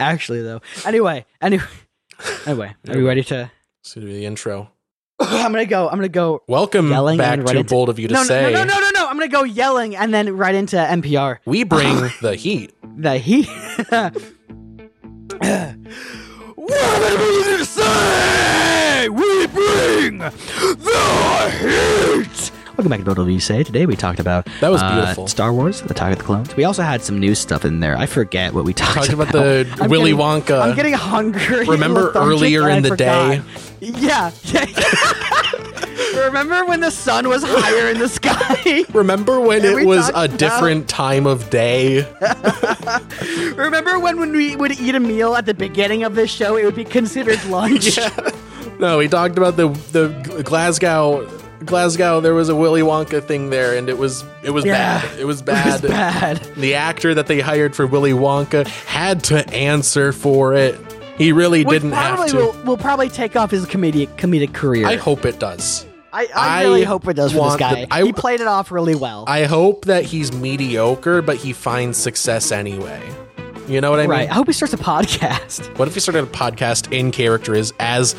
Actually, 0.00 0.42
though. 0.42 0.60
Anyway, 0.84 1.26
anyway, 1.40 1.64
anyway. 2.46 2.74
Are 2.88 2.98
you 2.98 3.06
ready 3.06 3.22
to? 3.24 3.50
Let's 3.82 3.94
do 3.94 4.00
the 4.00 4.24
intro. 4.26 4.70
I'm 5.20 5.52
gonna 5.52 5.66
go. 5.66 5.88
I'm 5.88 5.96
gonna 5.98 6.08
go. 6.08 6.42
Welcome 6.48 6.88
Yelling 6.90 7.18
back 7.18 7.34
and 7.34 7.42
right 7.44 7.52
to 7.52 7.58
into- 7.60 7.70
Bold 7.74 7.88
of 7.90 7.98
You 7.98 8.08
to 8.08 8.14
No, 8.14 8.20
no, 8.22 8.26
Say. 8.26 8.42
no, 8.42 8.50
no, 8.50 8.64
no, 8.64 8.80
no, 8.80 8.90
no. 8.94 9.06
I'm 9.06 9.14
gonna 9.16 9.28
go 9.28 9.44
yelling 9.44 9.94
and 9.96 10.12
then 10.14 10.34
right 10.36 10.54
into 10.54 10.76
NPR. 10.76 11.38
We 11.44 11.64
bring 11.64 11.96
the 12.22 12.34
heat. 12.36 12.72
The 12.96 13.18
heat. 13.18 13.46
what 13.48 13.92
are 16.72 17.16
am 17.16 17.58
to 17.58 17.64
say? 17.64 19.08
We 19.08 19.46
bring 19.48 20.18
the 20.18 20.30
heat. 21.60 22.49
Welcome 22.80 22.92
back 22.96 23.00
to 23.00 23.14
Total 23.14 23.40
Say. 23.40 23.62
Today 23.62 23.84
we 23.84 23.94
talked 23.94 24.20
about 24.20 24.46
That 24.62 24.70
was 24.70 24.80
uh, 24.80 24.90
beautiful. 24.94 25.26
Star 25.28 25.52
Wars: 25.52 25.82
the 25.82 25.90
Attack 25.90 26.12
of 26.12 26.18
the 26.20 26.24
Clones. 26.24 26.56
We 26.56 26.64
also 26.64 26.80
had 26.82 27.02
some 27.02 27.20
new 27.20 27.34
stuff 27.34 27.66
in 27.66 27.80
there. 27.80 27.94
I 27.94 28.06
forget 28.06 28.54
what 28.54 28.64
we 28.64 28.72
talked, 28.72 28.94
Talked 28.94 29.12
about 29.12 29.32
the 29.32 29.70
I'm 29.78 29.90
Willy 29.90 30.12
getting- 30.12 30.24
Wonka. 30.24 30.62
I'm 30.62 30.74
getting 30.74 30.94
hungry. 30.94 31.66
Remember 31.66 32.10
earlier 32.14 32.70
in 32.70 32.82
the 32.82 32.96
day? 32.96 33.42
forgot. 33.80 34.00
Yeah. 34.00 34.30
yeah. 34.44 36.24
Remember 36.24 36.64
when 36.64 36.80
the 36.80 36.90
sun 36.90 37.28
was 37.28 37.42
higher 37.44 37.90
in 37.90 37.98
the 37.98 38.08
sky? 38.08 38.84
Remember 38.94 39.38
when 39.40 39.62
Yeah, 39.62 39.78
it 39.78 39.86
was 39.86 40.06
a 40.08 40.12
about- 40.12 40.38
different 40.38 40.88
time 40.88 41.26
of 41.26 41.50
day? 41.50 42.10
Remember 43.56 43.98
when 44.00 44.18
when 44.18 44.32
we 44.32 44.56
would 44.56 44.72
eat 44.80 44.94
a 44.94 45.00
meal 45.00 45.34
at 45.36 45.44
the 45.44 45.52
beginning 45.52 46.02
of 46.04 46.14
this 46.14 46.30
show, 46.30 46.56
it 46.56 46.64
would 46.64 46.76
be 46.76 46.84
considered 46.86 47.44
lunch. 47.44 47.98
No, 48.78 48.96
we 48.96 49.06
talked 49.06 49.36
about 49.36 49.58
the 49.58 49.68
the 49.92 50.42
Glasgow 50.44 51.26
Glasgow. 51.64 52.20
There 52.20 52.34
was 52.34 52.48
a 52.48 52.56
Willy 52.56 52.80
Wonka 52.82 53.22
thing 53.22 53.50
there, 53.50 53.76
and 53.76 53.88
it 53.88 53.98
was 53.98 54.24
it 54.42 54.50
was 54.50 54.64
Yeah. 54.64 55.00
bad. 55.02 55.18
It 55.18 55.24
was 55.24 55.42
bad. 55.42 55.66
It 55.68 55.82
was 55.82 55.90
bad. 55.90 56.36
The 56.56 56.74
actor 56.74 57.14
that 57.14 57.26
they 57.26 57.40
hired 57.40 57.74
for 57.76 57.86
Willy 57.86 58.12
Wonka 58.12 58.66
had 58.66 59.24
to 59.24 59.48
answer 59.54 60.12
for 60.12 60.54
it. 60.54 60.78
He 61.18 61.32
really 61.32 61.64
Which 61.64 61.82
didn't 61.82 61.92
have 61.92 62.26
to. 62.28 62.36
will, 62.36 62.52
will 62.64 62.76
probably 62.78 63.08
take 63.10 63.36
off 63.36 63.50
his 63.50 63.66
comedic 63.66 64.08
comedic 64.16 64.54
career. 64.54 64.86
I 64.86 64.96
hope 64.96 65.24
it 65.26 65.38
does. 65.38 65.84
I, 66.12 66.22
I 66.34 66.60
I 66.60 66.62
really 66.64 66.82
hope 66.82 67.06
it 67.06 67.14
does 67.14 67.32
for 67.32 67.44
this 67.50 67.56
guy. 67.56 67.84
the- 67.84 67.94
I- 67.94 68.02
he 68.04 68.12
played 68.12 68.40
it 68.40 68.46
off 68.48 68.72
really 68.72 68.94
well. 68.96 69.24
I 69.28 69.44
hope 69.44 69.84
that 69.84 70.04
he's 70.04 70.32
mediocre, 70.32 71.22
but 71.22 71.36
he 71.36 71.52
finds 71.52 71.98
success 71.98 72.50
anyway. 72.50 73.00
You 73.68 73.80
know 73.80 73.90
what 73.92 74.00
I 74.00 74.06
right. 74.06 74.20
mean? 74.22 74.30
I 74.30 74.34
hope 74.34 74.48
he 74.48 74.52
starts 74.52 74.74
a 74.74 74.78
podcast. 74.78 75.78
What 75.78 75.86
if 75.86 75.94
he 75.94 76.00
started 76.00 76.24
a 76.24 76.26
podcast 76.26 76.90
in 76.92 77.12
character 77.12 77.54
as, 77.54 77.72
as 77.88 78.14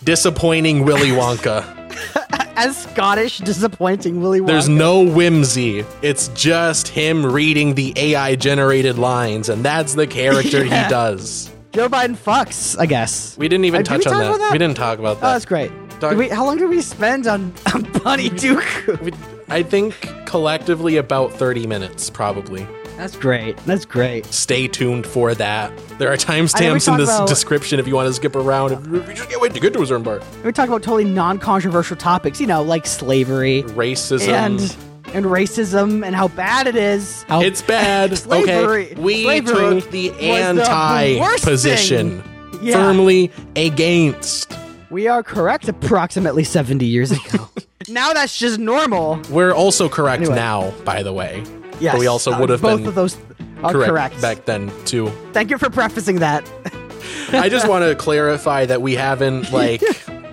disappointing 0.04 0.84
Willy 0.84 1.08
Wonka? 1.08 1.64
As 2.56 2.76
Scottish, 2.84 3.38
disappointing 3.38 4.20
Willy 4.20 4.40
Wonka. 4.40 4.46
There's 4.46 4.68
no 4.68 5.02
whimsy. 5.04 5.84
It's 6.02 6.28
just 6.28 6.86
him 6.88 7.26
reading 7.26 7.74
the 7.74 7.92
AI 7.96 8.36
generated 8.36 8.96
lines, 8.98 9.48
and 9.48 9.64
that's 9.64 9.94
the 9.94 10.06
character 10.06 10.64
Yeah. 10.64 10.84
he 10.84 10.90
does. 10.90 11.50
Joe 11.72 11.88
Biden 11.88 12.16
fucks, 12.16 12.78
I 12.78 12.86
guess. 12.86 13.36
We 13.36 13.48
didn't 13.48 13.64
even 13.64 13.80
Uh, 13.80 13.84
touch 13.84 14.06
we 14.06 14.12
on 14.12 14.20
talk 14.22 14.32
that. 14.34 14.38
that? 14.38 14.52
We 14.52 14.58
didn't 14.58 14.76
talk 14.76 15.00
about 15.00 15.20
that. 15.20 15.26
Oh, 15.26 15.28
that. 15.28 15.32
that's 15.34 15.44
great. 15.44 15.72
Did 15.98 16.16
we, 16.16 16.28
how 16.28 16.44
long 16.44 16.56
did 16.58 16.68
we 16.68 16.80
spend 16.80 17.26
on, 17.26 17.44
on 17.74 17.84
Punny 17.86 18.28
Dooku? 18.30 19.00
We- 19.00 19.12
I 19.48 19.62
think 19.62 19.94
collectively 20.26 20.96
about 20.96 21.32
30 21.32 21.66
minutes, 21.66 22.08
probably. 22.08 22.66
That's 22.96 23.16
great. 23.16 23.56
That's 23.66 23.84
great. 23.84 24.24
Stay 24.26 24.68
tuned 24.68 25.06
for 25.06 25.34
that. 25.34 25.72
There 25.98 26.08
are 26.08 26.12
I 26.12 26.14
know 26.16 26.42
we 26.42 26.46
timestamps 26.46 26.88
in 26.92 26.96
this 26.98 27.08
about- 27.08 27.28
description 27.28 27.80
if 27.80 27.88
you 27.88 27.94
want 27.94 28.06
to 28.08 28.12
skip 28.14 28.36
around. 28.36 28.86
We 28.90 29.00
just 29.14 29.28
can't 29.28 29.40
wait 29.42 29.52
to 29.54 29.60
get 29.60 29.72
to 29.74 29.82
a 29.82 29.86
certain 29.86 30.04
part. 30.04 30.22
We 30.44 30.52
talk 30.52 30.68
about 30.68 30.82
totally 30.82 31.04
non-controversial 31.04 31.96
topics, 31.96 32.40
you 32.40 32.46
know, 32.46 32.62
like 32.62 32.86
slavery 32.86 33.62
Racism. 33.68 34.28
and 34.28 34.76
and 35.12 35.26
racism 35.26 36.04
and 36.04 36.14
how 36.16 36.26
bad 36.28 36.66
it 36.66 36.74
is. 36.76 37.24
How 37.28 37.40
It's 37.40 37.62
bad. 37.62 38.16
Slavery- 38.18 38.92
okay. 38.92 39.00
We 39.00 39.22
slavery 39.24 39.80
took 39.80 39.90
the 39.92 40.10
anti 40.20 41.18
position. 41.40 42.22
Yeah. 42.62 42.74
Firmly 42.74 43.30
against. 43.56 44.52
we 44.90 45.06
are 45.08 45.22
correct 45.22 45.68
approximately 45.68 46.44
70 46.44 46.86
years 46.86 47.10
ago. 47.12 47.48
now 47.88 48.12
that's 48.12 48.38
just 48.38 48.58
normal. 48.58 49.20
We're 49.30 49.52
also 49.52 49.88
correct 49.88 50.22
Anyway. 50.22 50.36
now, 50.36 50.70
by 50.84 51.02
the 51.02 51.12
way. 51.12 51.44
Yes. 51.84 51.92
But 51.94 52.00
we 52.00 52.06
also 52.06 52.32
uh, 52.32 52.40
would 52.40 52.48
have 52.48 52.62
both 52.62 52.78
been 52.80 52.88
of 52.88 52.94
those 52.94 53.16
are 53.62 53.72
correct, 53.72 53.90
correct. 53.90 54.22
back 54.22 54.44
then 54.46 54.72
too. 54.86 55.08
Thank 55.32 55.50
you 55.50 55.58
for 55.58 55.68
prefacing 55.68 56.20
that. 56.20 56.50
I 57.32 57.48
just 57.50 57.68
want 57.68 57.84
to 57.84 57.94
clarify 57.94 58.64
that 58.66 58.80
we 58.80 58.94
haven't 58.94 59.52
like 59.60 59.82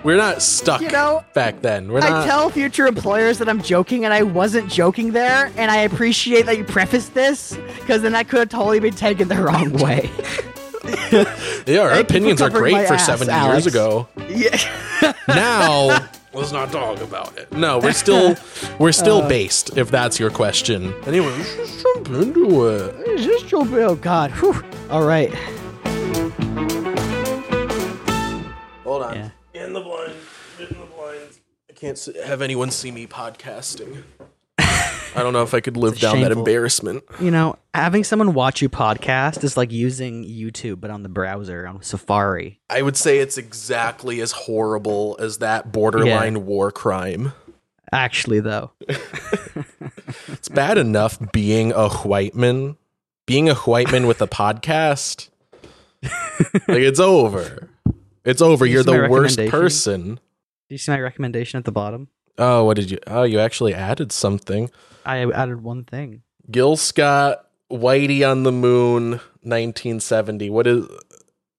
we're 0.02 0.16
not 0.16 0.40
stuck 0.40 0.80
You 0.80 0.90
know, 0.90 1.24
back 1.34 1.60
then. 1.60 1.92
We're 1.92 2.00
I 2.00 2.24
tell 2.24 2.48
future 2.48 2.86
employers 2.86 3.38
that 3.38 3.48
I'm 3.48 3.62
joking 3.62 4.04
and 4.06 4.14
I 4.14 4.22
wasn't 4.22 4.70
joking 4.70 5.12
there, 5.12 5.52
and 5.56 5.70
I 5.70 5.78
appreciate 5.78 6.46
that 6.46 6.56
you 6.56 6.64
prefaced 6.64 7.12
this 7.14 7.56
because 7.80 8.00
then 8.02 8.14
I 8.14 8.24
could 8.24 8.40
have 8.40 8.48
totally 8.48 8.80
been 8.80 8.94
taken 8.94 9.28
the 9.28 9.36
wrong 9.36 9.72
way. 9.84 10.10
Yeah, 11.66 11.82
our 11.82 11.90
Thank 11.90 12.08
opinions 12.10 12.42
are 12.42 12.50
great 12.50 12.86
for 12.88 12.94
ass, 12.94 13.06
70 13.06 13.30
Alex. 13.30 13.52
years 13.52 13.66
ago. 13.66 14.08
yeah. 14.28 15.12
Now, 15.28 16.08
let's 16.34 16.52
not 16.52 16.70
talk 16.72 17.00
about 17.00 17.36
it. 17.38 17.50
No, 17.52 17.78
we're 17.78 17.92
still 17.92 18.36
we're 18.78 18.92
still 18.92 19.22
Uh. 19.22 19.28
based 19.28 19.76
if 19.76 19.90
that's 19.90 20.18
your 20.18 20.30
question. 20.30 20.94
Anyway, 21.06 21.26
let's 21.36 21.54
just 21.56 21.82
jump 21.82 22.08
into 22.08 22.66
it. 22.68 23.46
Joe 23.48 23.64
Bill? 23.64 23.90
Oh 23.90 23.94
God. 23.96 24.30
Whew. 24.32 24.62
All 24.90 25.04
right. 25.04 25.32
Hold 28.84 29.02
on. 29.02 29.14
Yeah. 29.16 29.30
In 29.54 29.72
the 29.72 29.80
blind. 29.80 30.12
In 30.58 30.66
the 30.68 30.86
blind. 30.96 31.20
I 31.68 31.72
can't 31.74 31.98
see, 31.98 32.16
have 32.24 32.42
anyone 32.42 32.70
see 32.70 32.90
me 32.90 33.06
podcasting. 33.06 34.02
I 35.14 35.22
don't 35.22 35.32
know 35.32 35.42
if 35.42 35.52
I 35.54 35.60
could 35.60 35.76
live 35.76 35.98
down 35.98 36.16
that 36.20 36.26
shameful. 36.28 36.38
embarrassment. 36.38 37.04
You 37.20 37.30
know, 37.30 37.56
having 37.74 38.02
someone 38.04 38.32
watch 38.34 38.62
you 38.62 38.68
podcast 38.68 39.44
is 39.44 39.56
like 39.56 39.70
using 39.70 40.24
YouTube 40.24 40.80
but 40.80 40.90
on 40.90 41.02
the 41.02 41.08
browser 41.08 41.66
on 41.66 41.82
Safari. 41.82 42.60
I 42.70 42.82
would 42.82 42.96
say 42.96 43.18
it's 43.18 43.36
exactly 43.38 44.20
as 44.20 44.32
horrible 44.32 45.16
as 45.20 45.38
that 45.38 45.70
borderline 45.72 46.46
war 46.46 46.70
crime. 46.72 47.32
Actually, 47.92 48.40
though, 48.40 48.70
It's 50.28 50.48
bad 50.48 50.78
enough 50.78 51.18
being 51.32 51.72
a 51.72 51.88
white 51.88 52.34
man, 52.34 52.76
being 53.26 53.48
a 53.48 53.54
white 53.54 53.92
man 53.92 54.06
with 54.06 54.22
a 54.22 54.26
podcast. 54.26 55.28
like 56.02 56.12
it's 56.68 57.00
over. 57.00 57.68
It's 58.24 58.40
over. 58.42 58.66
You 58.66 58.74
You're 58.74 58.82
see 58.82 58.90
my 58.92 59.00
the 59.02 59.08
worst 59.08 59.38
recommendation? 59.38 59.60
person. 59.60 60.14
do 60.14 60.74
you 60.74 60.78
see 60.78 60.90
my 60.90 61.00
recommendation 61.00 61.58
at 61.58 61.64
the 61.64 61.72
bottom? 61.72 62.08
Oh, 62.38 62.64
what 62.64 62.76
did 62.76 62.90
you? 62.90 62.98
Oh, 63.06 63.24
you 63.24 63.38
actually 63.38 63.74
added 63.74 64.10
something. 64.10 64.70
I 65.04 65.24
added 65.30 65.62
one 65.62 65.84
thing. 65.84 66.22
Gil 66.50 66.76
Scott, 66.76 67.46
Whitey 67.70 68.28
on 68.28 68.42
the 68.42 68.52
Moon, 68.52 69.12
1970. 69.42 70.50
What 70.50 70.66
is? 70.66 70.86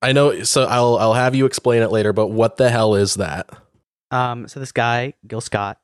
I 0.02 0.12
know. 0.12 0.44
So 0.44 0.66
I'll 0.66 0.98
I'll 0.98 1.14
have 1.14 1.36
you 1.36 1.46
explain 1.46 1.81
it 1.81 1.92
later. 1.92 2.14
But 2.14 2.28
what 2.28 2.58
the 2.58 2.70
hell 2.70 2.96
is 2.96 3.16
that? 3.16 3.50
Um, 4.12 4.48
so 4.48 4.59
this 4.59 4.72
guy, 4.72 5.14
Gil 5.28 5.42
Scott, 5.42 5.80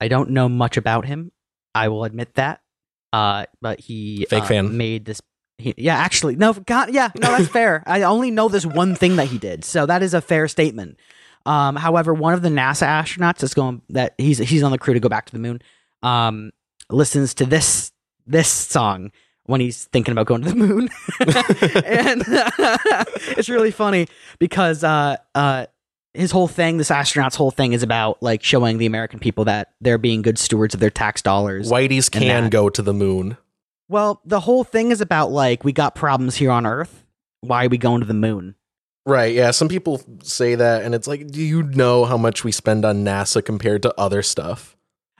I 0.00 0.08
don't 0.08 0.30
know 0.30 0.48
much 0.48 0.76
about 0.76 1.04
him. 1.06 1.32
I 1.74 1.88
will 1.88 2.04
admit 2.04 2.34
that. 2.34 2.60
Uh, 3.12 3.46
but 3.60 3.80
he 3.80 4.26
Fake 4.28 4.44
uh, 4.44 4.46
fan. 4.46 4.76
made 4.76 5.04
this. 5.04 5.20
He, 5.58 5.72
yeah, 5.76 5.96
actually, 5.96 6.34
no, 6.34 6.52
God, 6.52 6.92
yeah, 6.92 7.10
no, 7.14 7.28
that's 7.28 7.46
fair. 7.46 7.84
I 7.86 8.02
only 8.02 8.32
know 8.32 8.48
this 8.48 8.66
one 8.66 8.96
thing 8.96 9.16
that 9.16 9.28
he 9.28 9.38
did, 9.38 9.64
so 9.64 9.86
that 9.86 10.02
is 10.02 10.12
a 10.12 10.20
fair 10.20 10.48
statement. 10.48 10.98
Um, 11.46 11.76
however, 11.76 12.12
one 12.12 12.34
of 12.34 12.42
the 12.42 12.48
NASA 12.48 12.86
astronauts 12.86 13.38
that's 13.38 13.54
going 13.54 13.82
that 13.90 14.14
he's 14.18 14.38
he's 14.38 14.64
on 14.64 14.72
the 14.72 14.78
crew 14.78 14.94
to 14.94 15.00
go 15.00 15.08
back 15.08 15.26
to 15.26 15.32
the 15.32 15.38
moon. 15.38 15.62
Um, 16.02 16.50
listens 16.94 17.34
to 17.34 17.46
this 17.46 17.92
this 18.26 18.48
song 18.48 19.12
when 19.46 19.60
he's 19.60 19.84
thinking 19.86 20.12
about 20.12 20.26
going 20.26 20.42
to 20.42 20.48
the 20.48 20.54
moon, 20.54 20.88
and 21.84 22.24
it's 23.36 23.48
really 23.48 23.70
funny 23.70 24.08
because 24.38 24.82
uh 24.82 25.16
uh 25.34 25.66
his 26.14 26.30
whole 26.30 26.48
thing, 26.48 26.78
this 26.78 26.92
astronaut's 26.92 27.34
whole 27.36 27.50
thing 27.50 27.72
is 27.72 27.82
about 27.82 28.22
like 28.22 28.42
showing 28.42 28.78
the 28.78 28.86
American 28.86 29.18
people 29.18 29.44
that 29.46 29.72
they're 29.80 29.98
being 29.98 30.22
good 30.22 30.38
stewards 30.38 30.72
of 30.72 30.80
their 30.80 30.90
tax 30.90 31.20
dollars. 31.20 31.70
Whitey's 31.70 32.08
can 32.08 32.44
that. 32.44 32.50
go 32.50 32.70
to 32.70 32.82
the 32.82 32.94
moon. 32.94 33.36
Well, 33.88 34.20
the 34.24 34.40
whole 34.40 34.64
thing 34.64 34.92
is 34.92 35.00
about 35.00 35.32
like 35.32 35.64
we 35.64 35.72
got 35.72 35.94
problems 35.94 36.36
here 36.36 36.50
on 36.50 36.66
Earth. 36.66 37.04
Why 37.40 37.66
are 37.66 37.68
we 37.68 37.78
going 37.78 38.00
to 38.00 38.06
the 38.06 38.14
moon? 38.14 38.54
Right. 39.06 39.34
Yeah. 39.34 39.50
Some 39.50 39.68
people 39.68 40.00
say 40.22 40.54
that, 40.54 40.82
and 40.82 40.94
it's 40.94 41.06
like, 41.06 41.26
do 41.26 41.42
you 41.42 41.62
know 41.62 42.06
how 42.06 42.16
much 42.16 42.42
we 42.42 42.52
spend 42.52 42.86
on 42.86 43.04
NASA 43.04 43.44
compared 43.44 43.82
to 43.82 43.94
other 44.00 44.22
stuff? 44.22 44.73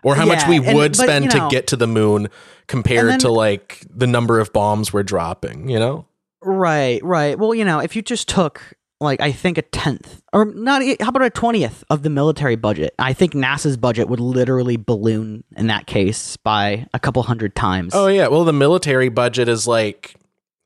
Or 0.04 0.14
how 0.14 0.26
much 0.26 0.42
Yeah, 0.42 0.48
we 0.50 0.56
and- 0.58 0.76
would 0.76 0.92
but, 0.92 1.02
spend 1.04 1.24
you 1.26 1.30
to 1.32 1.48
get 1.50 1.66
to 1.68 1.76
the 1.76 1.86
moon 1.86 2.28
compared 2.66 3.08
then- 3.10 3.18
to 3.20 3.30
like 3.32 3.84
the 3.94 4.06
number 4.06 4.38
of 4.38 4.52
bombs 4.52 4.92
we're 4.92 5.02
dropping, 5.02 5.68
you 5.68 5.78
know? 5.78 6.06
Right, 6.42 7.02
right. 7.02 7.38
Well, 7.38 7.54
you 7.54 7.64
know, 7.64 7.78
if 7.80 7.96
you 7.96 8.02
just 8.02 8.28
took 8.28 8.62
like 9.00 9.20
I 9.20 9.32
think 9.32 9.58
a 9.58 9.62
tenth 9.62 10.22
or 10.32 10.44
not 10.46 10.80
e- 10.82 10.96
how 11.00 11.08
about 11.08 11.22
a 11.22 11.30
20th 11.30 11.82
of 11.90 12.02
the 12.02 12.10
military 12.10 12.54
budget? 12.56 12.94
I 12.98 13.12
think 13.12 13.32
NASA's 13.34 13.76
budget 13.76 14.08
would 14.08 14.20
literally 14.20 14.76
balloon 14.76 15.42
in 15.56 15.66
that 15.66 15.86
case 15.86 16.36
by 16.38 16.86
a 16.94 16.98
couple 17.00 17.22
hundred 17.24 17.54
times. 17.54 17.92
Oh, 17.94 18.06
yeah. 18.06 18.28
Well, 18.28 18.44
the 18.44 18.52
military 18.52 19.08
budget 19.08 19.48
is 19.48 19.66
like, 19.66 20.14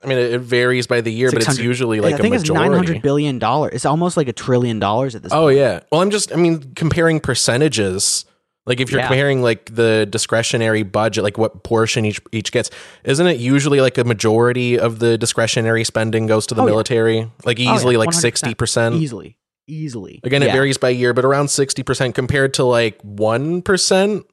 I 0.04 0.06
mean, 0.06 0.18
it 0.18 0.40
varies 0.40 0.86
by 0.86 1.00
the 1.00 1.12
year, 1.12 1.30
but 1.32 1.42
it's 1.42 1.58
usually 1.58 2.00
like 2.00 2.14
I 2.14 2.18
think 2.18 2.32
a 2.34 2.36
it's 2.36 2.44
majority. 2.48 2.68
900 2.70 3.02
billion 3.02 3.38
dollars. 3.38 3.72
It's 3.74 3.86
almost 3.86 4.16
like 4.16 4.28
a 4.28 4.32
trillion 4.32 4.78
dollars 4.78 5.14
at 5.16 5.22
this 5.22 5.32
Oh, 5.32 5.46
point. 5.46 5.58
yeah. 5.58 5.80
Well, 5.90 6.00
I'm 6.02 6.10
just, 6.10 6.32
I 6.32 6.36
mean, 6.36 6.72
comparing 6.76 7.18
percentages, 7.20 8.24
Like 8.68 8.78
if 8.80 8.90
you're 8.92 9.00
Yeah. 9.00 9.08
comparing 9.08 9.42
like 9.42 9.74
the 9.74 10.06
discretionary 10.08 10.82
budget, 10.84 11.24
like 11.24 11.38
what 11.38 11.64
portion 11.64 12.04
each 12.04 12.20
each 12.32 12.52
gets, 12.52 12.70
isn't 13.02 13.26
it 13.26 13.38
usually 13.40 13.80
like 13.80 13.96
a 13.98 14.04
majority 14.04 14.78
of 14.78 14.98
the 15.00 15.16
discretionary 15.18 15.82
spending 15.84 16.26
goes 16.26 16.46
to 16.48 16.54
the 16.54 16.62
Oh, 16.62 16.66
yeah. 16.66 16.70
military? 16.72 17.30
Like 17.44 17.58
Oh, 17.58 17.62
yeah, 17.62 17.74
easily 17.74 17.96
like 17.96 18.10
100%. 18.10 18.14
sixty 18.20 18.54
percent. 18.54 18.94
easily, 18.94 19.38
easily. 19.66 20.20
Again, 20.22 20.42
it 20.42 20.52
varies 20.52 20.76
by 20.78 20.90
year, 20.90 21.12
but 21.14 21.24
around 21.24 21.48
sixty 21.48 21.82
percent 21.82 22.14
compared 22.14 22.54
to 22.54 22.64
like 22.64 23.00
one 23.02 23.62
percent 23.62 24.24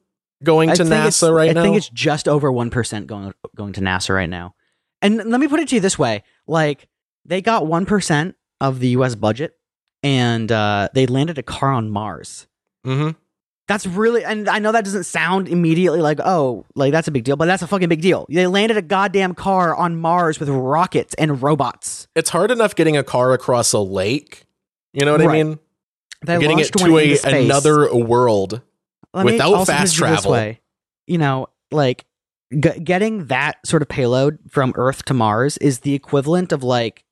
going 0.44 0.70
I 0.70 0.76
to 0.76 0.84
NASA 0.84 1.34
right 1.34 1.50
I 1.50 1.54
now. 1.54 1.62
I 1.62 1.64
think 1.64 1.78
it's 1.78 1.90
just 1.90 2.28
over 2.28 2.52
one 2.52 2.70
percent 2.70 3.08
going 3.08 3.34
going 3.56 3.74
to 3.74 3.82
NASA 3.82 4.14
right 4.14 4.30
now. 4.30 4.54
And 5.02 5.16
let 5.18 5.40
me 5.40 5.48
put 5.48 5.60
it 5.62 5.70
to 5.70 5.76
you 5.76 5.82
this 5.82 5.98
way: 5.98 6.24
like 6.46 6.88
they 7.24 7.42
got 7.42 7.66
one 7.68 7.86
percent 7.86 8.36
of 8.60 8.80
the 8.80 8.90
U.S. 9.00 9.16
budget, 9.16 9.54
and 10.04 10.52
uh, 10.52 10.90
they 10.94 11.06
landed 11.08 11.38
a 11.38 11.44
car 11.44 11.72
on 11.72 11.90
Mars. 11.90 12.48
hmm 12.84 13.12
That's 13.68 13.88
really, 13.88 14.24
and 14.24 14.48
I 14.48 14.60
know 14.60 14.72
that 14.72 14.84
doesn't 14.84 15.06
sound 15.06 15.48
immediately 15.48 16.00
like, 16.00 16.20
oh, 16.24 16.66
like 16.76 16.92
that's 16.92 17.08
a 17.08 17.12
big 17.12 17.24
deal, 17.24 17.36
but 17.36 17.46
that's 17.46 17.64
a 17.64 17.68
fucking 17.68 17.90
big 17.90 18.02
deal. 18.02 18.28
They 18.30 18.46
landed 18.46 18.78
a 18.78 18.82
goddamn 18.84 19.34
car 19.34 19.76
on 19.76 19.96
Mars 20.00 20.40
with 20.40 20.50
rockets 20.50 21.16
and 21.16 21.42
robots. 21.42 22.08
It's 22.16 22.30
hard 22.30 22.52
enough 22.52 22.76
getting 22.76 22.96
a 22.96 23.04
car 23.04 23.34
across 23.34 23.74
a 23.74 23.80
lake. 23.80 24.46
You 24.94 25.04
know 25.04 25.14
what 25.14 25.22
I 25.22 25.28
mean? 25.28 25.60
They 26.26 26.40
getting 26.40 26.60
it 26.60 26.72
to 26.74 26.98
a, 26.98 27.18
another 27.24 27.94
world. 27.94 28.62
Let 29.14 29.26
without 29.26 29.66
fast 29.66 29.96
travel. 29.96 30.32
way. 30.32 30.60
You 31.08 31.18
know, 31.18 31.48
like 31.72 32.06
g- 32.52 32.80
getting 32.80 33.28
that 33.28 33.58
sort 33.66 33.82
of 33.82 33.88
payload 33.88 34.40
from 34.50 34.74
Earth 34.76 35.06
to 35.06 35.14
Mars 35.14 35.58
is 35.58 35.80
the 35.80 35.94
equivalent 35.94 36.52
of 36.52 36.64
like 36.64 37.04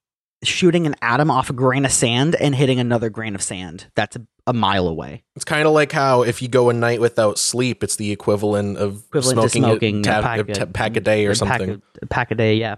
shooting 0.44 0.86
an 0.86 0.96
atom 1.02 1.32
off 1.32 1.50
a 1.50 1.54
grain 1.54 1.86
of 1.86 1.92
sand 1.92 2.36
and 2.36 2.54
hitting 2.54 2.80
another 2.80 3.10
grain 3.10 3.36
of 3.36 3.42
sand 3.42 3.88
that's 3.96 4.16
a, 4.16 4.28
a 4.46 4.54
mile 4.54 4.88
away. 4.88 5.24
It's 5.36 5.46
kind 5.46 5.66
of 5.68 5.74
like 5.74 5.92
how 5.92 6.24
if 6.24 6.42
you 6.42 6.48
go 6.48 6.70
a 6.70 6.74
night 6.74 7.00
without 7.00 7.40
sleep, 7.40 7.84
it's 7.84 7.96
the 7.96 8.12
equivalent 8.12 8.78
of 8.78 9.04
Equivalent 9.08 9.52
smoking, 9.52 9.64
smoking 10.04 10.08
a, 10.08 10.20
a 10.20 10.22
pack 10.22 10.40
a 10.40 10.62
a- 10.64 10.66
pack 10.68 10.96
a 10.98 11.00
day 11.00 11.26
or 11.26 11.30
pack 11.30 11.38
something. 11.38 11.70
a, 11.72 11.82
a 12.02 12.08
pack 12.08 12.32
a 12.32 12.36
day, 12.36 12.56
yeah. 12.56 12.76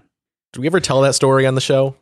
Did 0.53 0.59
we 0.61 0.67
ever 0.67 0.79
tell 0.79 1.01
that 1.01 1.15
story 1.15 1.45
on 1.47 1.55
the 1.55 1.61
show? 1.61 1.95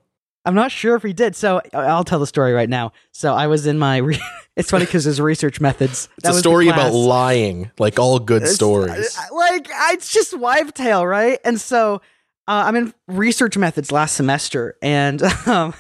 I'm 0.46 0.56
not 0.56 0.72
sure 0.74 0.96
if 0.96 1.04
we 1.04 1.14
did, 1.14 1.36
so 1.38 1.62
I- 1.74 1.78
I'll 1.78 2.04
tell 2.04 2.20
the 2.20 2.28
story 2.28 2.52
right 2.52 2.68
now. 2.70 2.92
So 3.14 3.34
I 3.34 3.48
was 3.48 3.66
in 3.66 3.80
my. 3.80 3.98
Re- 3.98 4.20
it's 4.58 4.70
funny 4.70 4.84
because 4.86 5.06
there's 5.06 5.22
research 5.22 5.62
methods. 5.62 6.10
It's 6.18 6.28
a 6.28 6.34
story 6.34 6.68
about 6.68 6.92
lying, 6.94 7.72
like 7.80 7.98
all 8.00 8.20
good 8.20 8.42
It's- 8.42 8.56
stories. 8.56 9.18
uh, 9.18 9.34
Like 9.34 9.68
it's 9.94 10.12
just 10.12 10.38
wife 10.38 10.74
tale, 10.74 11.08
right? 11.08 11.40
And 11.46 11.60
so 11.62 12.02
uh, 12.50 12.64
I'm 12.66 12.76
in 12.76 12.94
research 13.08 13.56
methods 13.58 13.90
last 13.94 14.16
semester, 14.16 14.76
and 14.82 15.24
um, 15.48 15.74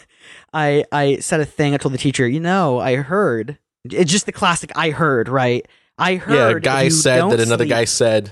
I 0.53 0.85
I 0.93 1.17
said 1.17 1.41
a 1.41 1.45
thing. 1.45 1.73
I 1.73 1.77
told 1.77 1.93
the 1.93 1.97
teacher, 1.97 2.25
you 2.25 2.39
know, 2.39 2.79
I 2.79 2.95
heard. 2.95 3.57
It's 3.85 4.11
just 4.11 4.25
the 4.25 4.31
classic. 4.31 4.71
I 4.75 4.91
heard, 4.91 5.27
right? 5.27 5.67
I 5.97 6.15
heard. 6.15 6.33
yeah, 6.33 6.49
a 6.49 6.59
guy 6.59 6.89
said 6.89 7.21
that 7.29 7.39
another 7.39 7.65
sleep- 7.65 7.69
guy 7.69 7.85
said. 7.85 8.31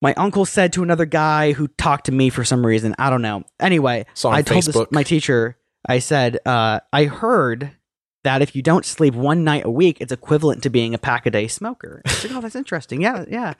My 0.00 0.14
uncle 0.14 0.44
said 0.44 0.72
to 0.74 0.84
another 0.84 1.06
guy 1.06 1.52
who 1.52 1.66
talked 1.66 2.06
to 2.06 2.12
me 2.12 2.30
for 2.30 2.44
some 2.44 2.64
reason. 2.64 2.94
I 2.98 3.10
don't 3.10 3.22
know. 3.22 3.42
Anyway, 3.58 4.06
I 4.24 4.42
told 4.42 4.62
this, 4.64 4.76
my 4.92 5.02
teacher. 5.02 5.56
I 5.88 5.98
said, 5.98 6.38
uh, 6.46 6.80
I 6.92 7.04
heard 7.06 7.72
that 8.22 8.40
if 8.40 8.54
you 8.54 8.62
don't 8.62 8.84
sleep 8.84 9.14
one 9.14 9.42
night 9.42 9.64
a 9.64 9.70
week, 9.70 10.00
it's 10.00 10.12
equivalent 10.12 10.62
to 10.62 10.70
being 10.70 10.94
a 10.94 10.98
pack 10.98 11.26
a 11.26 11.30
day 11.30 11.48
smoker. 11.48 12.02
I 12.06 12.10
said, 12.10 12.30
oh, 12.32 12.40
that's 12.40 12.54
interesting. 12.54 13.00
Yeah, 13.00 13.24
yeah. 13.28 13.54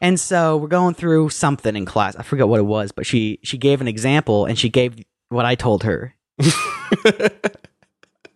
And 0.00 0.18
so 0.18 0.56
we're 0.56 0.68
going 0.68 0.94
through 0.94 1.30
something 1.30 1.74
in 1.76 1.84
class. 1.84 2.16
I 2.16 2.22
forget 2.22 2.48
what 2.48 2.60
it 2.60 2.66
was, 2.66 2.92
but 2.92 3.04
she 3.04 3.40
she 3.42 3.58
gave 3.58 3.80
an 3.80 3.88
example 3.88 4.46
and 4.46 4.58
she 4.58 4.68
gave 4.68 4.96
what 5.28 5.44
I 5.44 5.54
told 5.54 5.82
her. 5.82 6.14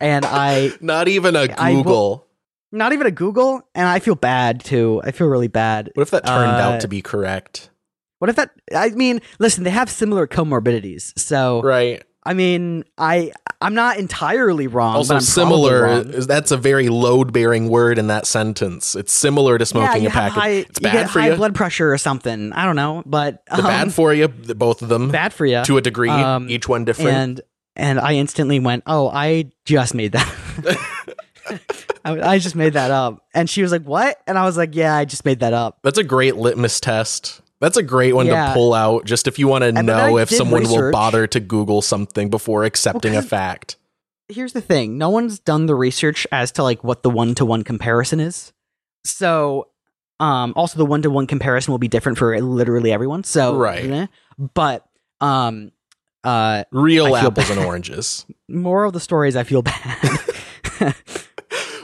And 0.03 0.25
I 0.27 0.73
Not 0.83 1.09
even 1.09 1.37
a 1.37 1.47
I 1.57 1.73
will- 1.73 1.83
Google. 1.85 2.27
not 2.73 2.93
even 2.93 3.07
a 3.07 3.11
Google, 3.11 3.63
and 3.75 3.87
I 3.89 3.99
feel 4.01 4.15
bad 4.17 4.63
too. 4.65 5.01
I 5.05 5.13
feel 5.13 5.29
really 5.29 5.49
bad. 5.49 5.91
what 5.95 6.03
if 6.03 6.11
that 6.11 6.27
turned 6.27 6.51
uh, 6.53 6.75
out 6.75 6.81
to 6.83 6.89
be 6.89 7.01
correct? 7.03 7.71
What 8.19 8.29
if 8.29 8.37
that? 8.37 8.51
I 8.75 8.91
mean, 8.91 9.21
listen, 9.39 9.65
they 9.65 9.71
have 9.71 9.89
similar 9.91 10.27
comorbidities, 10.27 11.19
so 11.19 11.61
Right. 11.63 12.03
I 12.25 12.35
mean, 12.35 12.85
I 12.97 13.33
I'm 13.61 13.75
not 13.75 13.97
entirely 13.99 14.69
wrong. 14.69 14.95
Also, 14.95 15.19
similar. 15.19 15.83
wrong. 15.83 16.11
Is, 16.15 16.27
that's 16.29 16.53
a 16.53 16.57
very 16.57 16.89
load-bearing 16.89 17.69
word 17.69 17.99
in 17.99 18.07
that 18.09 18.27
sentence. 18.29 18.95
It's 18.95 19.13
similar 19.13 19.59
to 19.59 19.67
smoking 19.67 20.03
you 20.03 20.09
a 20.09 20.13
pack. 20.13 20.31
high, 20.33 20.49
it's 20.51 20.79
you 20.81 20.85
bad 20.85 20.93
get 20.93 21.11
for 21.11 21.21
high 21.21 21.31
you. 21.31 21.37
blood 21.37 21.55
pressure 21.57 21.93
or 21.93 21.99
something. 21.99 22.53
I 22.53 22.65
don't 22.65 22.77
know, 22.77 23.03
but 23.07 23.43
um, 23.51 23.63
bad 23.63 23.93
for 23.93 24.15
you, 24.15 24.29
both 24.29 24.83
of 24.83 24.89
them, 24.89 25.11
bad 25.11 25.33
for 25.33 25.45
you. 25.47 25.65
to 25.65 25.77
a 25.79 25.81
degree. 25.81 26.11
Um, 26.11 26.49
each 26.49 26.69
one 26.69 26.85
different. 26.85 27.11
and 27.17 27.41
and 27.77 27.99
I 28.01 28.15
instantly 28.15 28.59
went, 28.61 28.83
"Oh, 28.87 29.09
I 29.09 29.51
just 29.65 29.95
made 29.95 30.13
that. 30.13 30.79
I, 32.05 32.21
I 32.35 32.39
just 32.39 32.57
made 32.57 32.75
that 32.75 32.91
up." 32.91 33.25
And 33.35 33.49
she 33.49 33.63
was 33.63 33.73
like, 33.73 33.83
"What?" 33.83 34.21
And 34.27 34.39
I 34.39 34.45
was 34.45 34.57
like, 34.57 34.75
"Yeah, 34.75 34.95
I 34.97 35.05
just 35.05 35.25
made 35.25 35.41
that 35.41 35.53
up." 35.53 35.79
That's 35.83 35.99
a 35.99 36.05
great 36.05 36.37
litmus 36.37 36.81
test. 36.81 37.41
That's 37.61 37.77
a 37.77 37.83
great 37.83 38.13
one 38.15 38.27
Yeah. 38.27 38.49
to 38.49 38.55
pull 38.55 38.75
out 38.75 39.05
just 39.05 39.29
if 39.29 39.39
you 39.39 39.47
want 39.47 39.63
to 39.63 39.73
know 39.83 40.19
if 40.19 40.31
someone 40.31 40.65
will 40.65 40.91
bother 40.91 41.27
to 41.29 41.39
Google 41.41 41.81
something 41.81 42.29
before 42.29 42.65
accepting 42.65 43.15
a 43.15 43.23
fact. 43.23 43.77
Here's 44.29 44.53
the 44.53 44.61
thing: 44.61 44.99
no 44.99 45.11
one's 45.11 45.39
done 45.39 45.67
the 45.67 45.75
research 45.75 46.27
as 46.33 46.51
to 46.53 46.63
like 46.63 46.83
what 46.83 47.03
the 47.03 47.11
one 47.11 47.35
to 47.37 47.45
one 47.45 47.63
comparison 47.65 48.19
is. 48.21 48.53
So, 49.05 49.69
um, 50.21 50.53
also 50.57 50.79
the 50.79 50.87
one 50.87 51.03
to 51.03 51.11
one 51.11 51.27
comparison 51.27 51.73
will 51.73 51.79
be 51.79 51.89
different 51.89 52.19
for 52.19 52.39
literally 52.41 52.93
everyone. 52.93 53.25
So, 53.25 53.57
Right. 53.57 54.09
But, 54.55 54.87
um, 55.21 55.73
uh, 56.25 56.65
Real 56.71 57.15
apples 57.17 57.49
bad. 57.49 57.57
and 57.59 57.67
oranges. 57.67 58.27
More 58.49 58.85
of 58.85 58.93
the 58.93 59.01
stories, 59.01 59.37
I 59.37 59.45
feel 59.45 59.63
bad. 59.63 60.95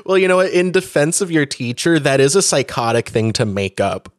Well, 0.05 0.17
you 0.17 0.27
know? 0.27 0.41
In 0.41 0.73
defense 0.73 1.21
of 1.21 1.31
your 1.31 1.45
teacher, 1.45 1.99
that 1.99 2.19
is 2.19 2.35
a 2.35 2.41
psychotic 2.41 3.09
thing 3.11 3.33
to 3.35 3.45
make 3.45 3.79
up. 3.79 4.11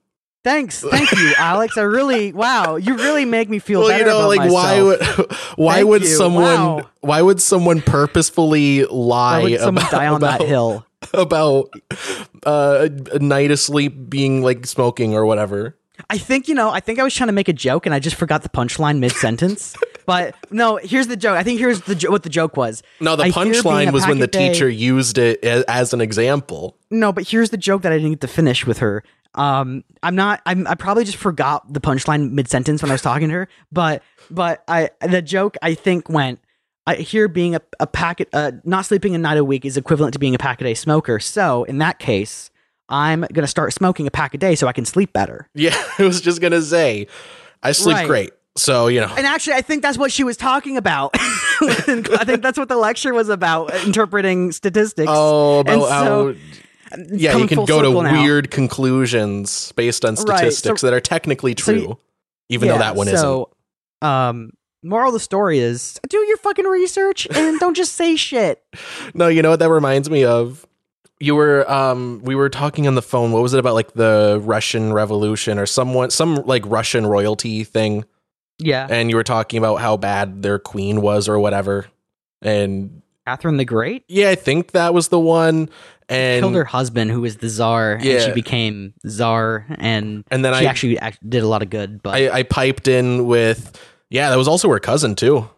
Thanks, 0.44 0.81
thank 0.81 1.12
you, 1.12 1.33
Alex. 1.38 1.77
I 1.77 1.81
really, 1.81 2.31
wow, 2.31 2.75
you 2.77 2.95
really 2.95 3.25
make 3.25 3.50
me 3.50 3.60
feel 3.60 3.80
well, 3.81 3.89
better 3.89 4.06
you 4.06 4.10
know, 4.12 4.19
about 4.19 4.38
like 4.38 4.51
why 4.51 4.81
would 4.81 5.01
why 5.57 5.75
Thank 5.77 5.88
would 5.89 6.01
you. 6.04 6.07
someone 6.07 6.44
Wow. 6.44 6.89
why 7.01 7.22
would 7.22 7.42
someone 7.42 7.81
purposefully 7.81 8.86
lie 8.86 9.42
Why 9.42 9.57
someone 9.57 9.83
about, 9.83 9.92
die 9.92 10.07
on 10.07 10.15
about, 10.18 10.39
that 10.39 10.48
hill? 10.48 10.86
about 11.13 11.74
uh, 12.45 12.88
a, 13.12 13.15
a 13.15 13.19
night 13.19 13.51
of 13.51 13.60
sleep 13.60 14.10
being 14.10 14.42
like 14.42 14.65
smoking 14.65 15.13
or 15.13 15.25
whatever? 15.25 15.75
I 16.10 16.18
think 16.18 16.48
you 16.48 16.56
know. 16.56 16.69
I 16.69 16.80
think 16.80 17.00
I 17.00 17.04
was 17.04 17.13
trying 17.13 17.28
to 17.28 17.34
make 17.34 17.48
a 17.48 17.54
joke, 17.54 17.86
and 17.86 17.94
I 17.96 18.00
just 18.00 18.16
forgot 18.16 18.44
the 18.44 18.50
punchline 18.50 19.00
mid 19.00 19.12
sentence. 19.12 19.75
but 20.06 20.36
no, 20.51 20.78
here's 20.78 21.07
the 21.07 21.18
joke. 21.18 21.38
I 21.38 21.44
think 21.44 21.60
here's 21.60 21.81
the 21.81 21.96
jo- 21.96 22.12
what 22.12 22.24
the 22.24 22.30
joke 22.30 22.57
was. 22.57 22.84
No, 23.00 23.16
the 23.16 23.24
I 23.24 23.30
hear 23.30 23.44
being 23.44 23.56
punchline 23.56 23.94
was 23.94 24.07
when 24.07 24.19
the 24.19 24.28
day- 24.28 24.51
teacher 24.51 24.69
used 24.69 25.18
it 25.18 25.44
as, 25.44 25.63
as 25.68 25.94
an 25.94 26.01
example. 26.01 26.78
No, 26.90 27.12
but 27.12 27.28
here's 27.28 27.50
the 27.50 27.57
joke 27.57 27.81
that 27.84 27.92
I 27.92 27.98
didn't 27.98 28.12
get 28.12 28.22
to 28.22 28.28
finish 28.28 28.66
with 28.66 28.80
her. 28.80 29.04
Um, 29.36 29.84
I'm 30.01 30.16
not. 30.16 30.42
I'm. 30.46 30.66
I 30.68 30.75
probably 30.75 31.04
just 31.04 31.18
forgot 31.18 31.72
the 31.72 31.80
punchline 31.80 32.31
mid 32.31 32.50
sentence 32.50 32.81
when 32.81 32.90
I 32.92 32.96
was 32.96 33.01
talking 33.01 33.28
to 33.30 33.34
her. 33.36 33.48
But 33.72 34.01
but 34.31 34.63
I 34.68 34.90
the 35.01 35.22
joke 35.22 35.57
I 35.62 35.74
think 35.75 36.10
went. 36.10 36.40
I 36.88 36.96
hear 36.96 37.28
being 37.28 37.54
a, 37.54 37.62
a 37.80 37.86
packet, 37.86 38.30
uh, 38.34 38.54
not 38.63 38.84
sleeping 38.84 39.13
a 39.13 39.19
night 39.19 39.38
a 39.38 39.44
week 39.46 39.63
is 39.63 39.77
equivalent 39.77 40.13
to 40.13 40.20
being 40.20 40.34
a 40.34 40.39
pack 40.39 40.60
a 40.60 40.63
day 40.63 40.74
smoker. 40.74 41.20
So 41.20 41.63
in 41.65 41.77
that 41.77 42.00
case, 42.00 42.50
I'm 42.89 43.22
gonna 43.34 43.48
start 43.48 43.74
smoking 43.74 44.08
a 44.08 44.12
pack 44.12 44.34
a 44.34 44.38
day 44.38 44.55
so 44.55 44.67
I 44.67 44.74
can 44.74 44.86
sleep 44.86 45.13
better. 45.13 45.48
Yeah, 45.53 45.75
I 46.00 46.03
was 46.03 46.22
just 46.22 46.41
gonna 46.41 46.62
say, 46.62 47.08
I 47.63 47.72
sleep 47.72 47.96
Right. 47.98 48.08
great, 48.08 48.31
so 48.58 48.88
you 48.88 49.00
know. 49.01 49.13
And 49.17 49.25
actually, 49.27 49.53
I 49.53 49.62
think 49.62 49.81
that's 49.84 49.98
what 49.98 50.12
she 50.12 50.24
was 50.24 50.38
talking 50.38 50.75
about. 50.77 51.12
I 51.62 52.24
think 52.25 52.41
that's 52.41 52.58
what 52.58 52.69
the 52.69 52.77
lecture 52.77 53.13
was 53.13 53.29
about, 53.29 53.74
interpreting 53.86 54.51
statistics. 54.51 55.12
Oh, 55.13 55.60
about 55.60 55.81
so- 55.88 56.34
how 56.34 56.96
yeah, 57.12 57.38
you 57.38 57.46
can 57.48 57.65
go 57.65 57.81
to 57.84 58.01
now. 58.01 58.24
weird 58.24 58.50
conclusions 58.50 59.72
based 59.74 60.03
on 60.05 60.15
Right, 60.15 60.17
so- 60.17 60.36
statistics 60.38 60.81
that 60.81 60.93
are 60.93 61.00
technically 61.01 61.53
true, 61.53 61.88
y- 61.89 61.96
even 62.50 62.67
though 62.69 62.77
that 62.79 62.96
one 62.96 63.08
isn't. 63.08 63.19
so, 63.19 63.50
Um, 64.01 64.51
moral 64.81 65.10
of 65.10 65.13
the 65.13 65.19
story 65.19 65.60
is 65.60 66.00
do 66.10 66.17
your 66.25 66.38
fucking 66.38 66.65
research 66.65 67.27
and 67.36 67.60
don't 67.60 67.75
just 67.75 67.93
say 67.93 68.15
shit. 68.15 68.63
No, 69.13 69.27
you 69.27 69.41
know 69.41 69.50
what 69.51 69.60
that 69.60 69.69
reminds 69.69 70.10
me 70.10 70.24
of? 70.24 70.65
You 71.19 71.35
were 71.35 71.69
um 71.69 72.21
we 72.23 72.35
were 72.35 72.49
talking 72.49 72.88
on 72.88 72.95
the 72.95 73.01
phone. 73.01 73.31
What 73.31 73.41
was 73.41 73.53
it 73.53 73.59
about 73.59 73.73
like 73.73 73.93
the 73.93 74.41
Russian 74.43 74.93
Revolution 74.93 75.59
or 75.59 75.65
someone 75.65 76.09
some 76.11 76.35
like 76.45 76.63
Russian 76.65 77.05
royalty 77.05 77.63
thing 77.63 78.05
Yeah, 78.57 78.88
and 78.89 79.09
you 79.09 79.15
were 79.15 79.23
talking 79.23 79.57
about 79.57 79.77
how 79.77 79.97
bad 79.97 80.43
their 80.43 80.59
queen 80.59 81.01
was 81.01 81.27
or 81.27 81.39
whatever. 81.39 81.88
And 82.41 83.01
Catherine 83.27 83.57
the 83.57 83.65
Great 83.65 84.05
yeah, 84.07 84.29
I 84.29 84.35
think 84.35 84.71
that 84.71 84.93
was 84.93 85.09
the 85.09 85.19
one 85.19 85.69
and 86.07 86.41
killed 86.41 86.55
her 86.55 86.65
husband, 86.65 87.11
who 87.11 87.21
was 87.21 87.38
the 87.38 87.49
czar, 87.49 87.93
and 88.01 88.21
she 88.23 88.31
became 88.31 88.93
czar, 89.07 89.65
and 89.77 90.23
and 90.31 90.43
then 90.43 90.53
she 90.55 90.65
I, 90.65 90.69
actually 90.69 90.99
did 91.27 91.43
a 91.43 91.47
lot 91.47 91.61
of 91.61 91.69
good. 91.69 92.01
But 92.01 92.15
I 92.15 92.39
I 92.39 92.43
piped 92.43 92.88
in 92.88 93.27
with 93.27 93.79
yeah, 94.09 94.29
that 94.29 94.38
was 94.38 94.47
also 94.47 94.69
her 94.69 94.79
cousin 94.79 95.15
too. 95.15 95.49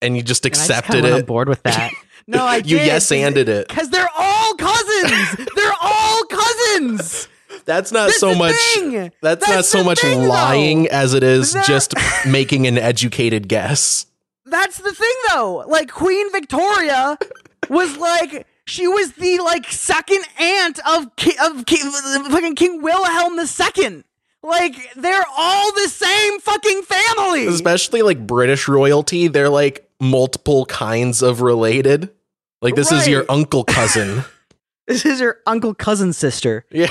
And 0.00 0.16
you 0.16 0.22
just 0.22 0.46
and 0.46 0.54
I 0.54 0.56
just 0.56 0.70
accepted 0.70 1.02
went 1.02 1.14
on 1.14 1.20
it. 1.20 1.26
board 1.26 1.48
with 1.48 1.62
that. 1.64 1.92
No, 2.30 2.44
I 2.44 2.56
you 2.56 2.76
yes 2.76 3.10
anded 3.10 3.48
it. 3.48 3.68
because 3.70 3.88
they're 3.88 4.10
all 4.14 4.52
cousins. 4.54 4.77
They're 5.54 5.72
all 5.80 6.24
cousins. 6.24 7.28
That's 7.64 7.92
not 7.92 8.06
That's 8.08 8.20
so 8.20 8.34
much 8.34 8.54
thing. 8.74 9.12
that's, 9.20 9.46
not 9.48 9.64
so 9.64 9.84
much 9.84 10.00
thing, 10.00 10.26
lying 10.26 10.84
though. 10.84 10.88
as 10.90 11.14
it 11.14 11.22
is 11.22 11.52
That- 11.52 11.66
just 11.66 11.94
making 12.26 12.66
an 12.66 12.78
educated 12.78 13.48
guess. 13.48 14.06
That's 14.46 14.78
the 14.78 14.92
thing, 14.92 15.14
though. 15.30 15.64
Like 15.68 15.90
Queen 15.90 16.32
Victoria 16.32 17.18
was 17.68 17.96
like, 17.98 18.46
She 18.64 18.88
was 18.88 19.12
the 19.12 19.38
like 19.40 19.70
second 19.70 20.24
aunt 20.40 20.78
of 20.88 21.14
Ki- 21.16 21.36
of 21.42 21.66
Ki- 21.66 21.78
fucking 22.30 22.54
King 22.54 22.80
Wilhelm 22.82 23.38
II. 23.38 24.04
Like 24.42 24.76
they're 24.94 25.24
all 25.36 25.72
the 25.72 25.88
same 25.88 26.40
fucking 26.40 26.82
family. 26.82 27.46
Especially 27.46 28.00
like 28.02 28.26
British 28.26 28.68
royalty, 28.68 29.28
they're 29.28 29.50
like 29.50 29.86
multiple 30.00 30.64
kinds 30.64 31.20
of 31.22 31.42
related. 31.42 32.08
Like 32.62 32.74
this 32.74 32.90
is 32.92 33.06
your 33.06 33.26
uncle 33.28 33.64
cousin. 33.64 34.24
This 34.88 35.04
is 35.06 35.20
your 35.20 35.38
uncle 35.46 35.74
cousin 35.74 36.12
sister. 36.12 36.64
yeah. 36.70 36.88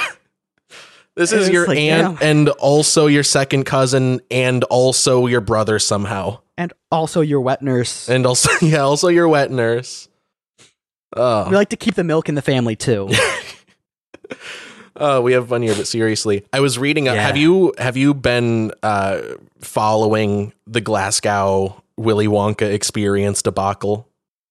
This 1.15 1.31
is 1.33 1.49
your 1.49 1.65
like, 1.65 1.79
aunt 1.79 2.21
and 2.21 2.47
also 2.49 3.07
your 3.07 3.23
second 3.23 3.63
cousin 3.65 4.21
and 4.29 4.63
also 4.65 5.25
your 5.25 5.41
brother 5.41 5.79
somehow. 5.79 6.41
And 6.59 6.71
also 6.91 7.21
your 7.21 7.41
wet 7.41 7.63
nurse. 7.63 8.07
And 8.07 8.23
also 8.27 8.51
yeah, 8.65 8.81
also 8.81 9.07
your 9.07 9.27
wet 9.27 9.49
nurse. 9.49 10.07
we 10.59 10.65
Oh, 11.21 11.49
like 11.51 11.69
to 11.69 11.75
keep 11.77 11.95
the 11.95 12.03
milk 12.03 12.29
in 12.29 12.35
the 12.35 12.43
family 12.43 12.75
too. 12.75 13.09
oh, 14.95 15.21
we 15.21 15.33
have 15.33 15.49
fun 15.49 15.61
here, 15.63 15.73
but 15.75 15.87
seriously. 15.87 16.45
I 16.53 16.59
was 16.59 16.77
reading 16.77 17.07
uh, 17.09 17.13
Yeah. 17.13 17.21
have 17.23 17.37
you 17.37 17.73
have 17.79 17.97
you 17.97 18.13
been 18.13 18.71
uh 18.83 19.21
following 19.59 20.53
the 20.67 20.81
Glasgow 20.81 21.81
Willy 21.97 22.27
Wonka 22.27 22.71
experience 22.71 23.41
debacle? 23.41 24.07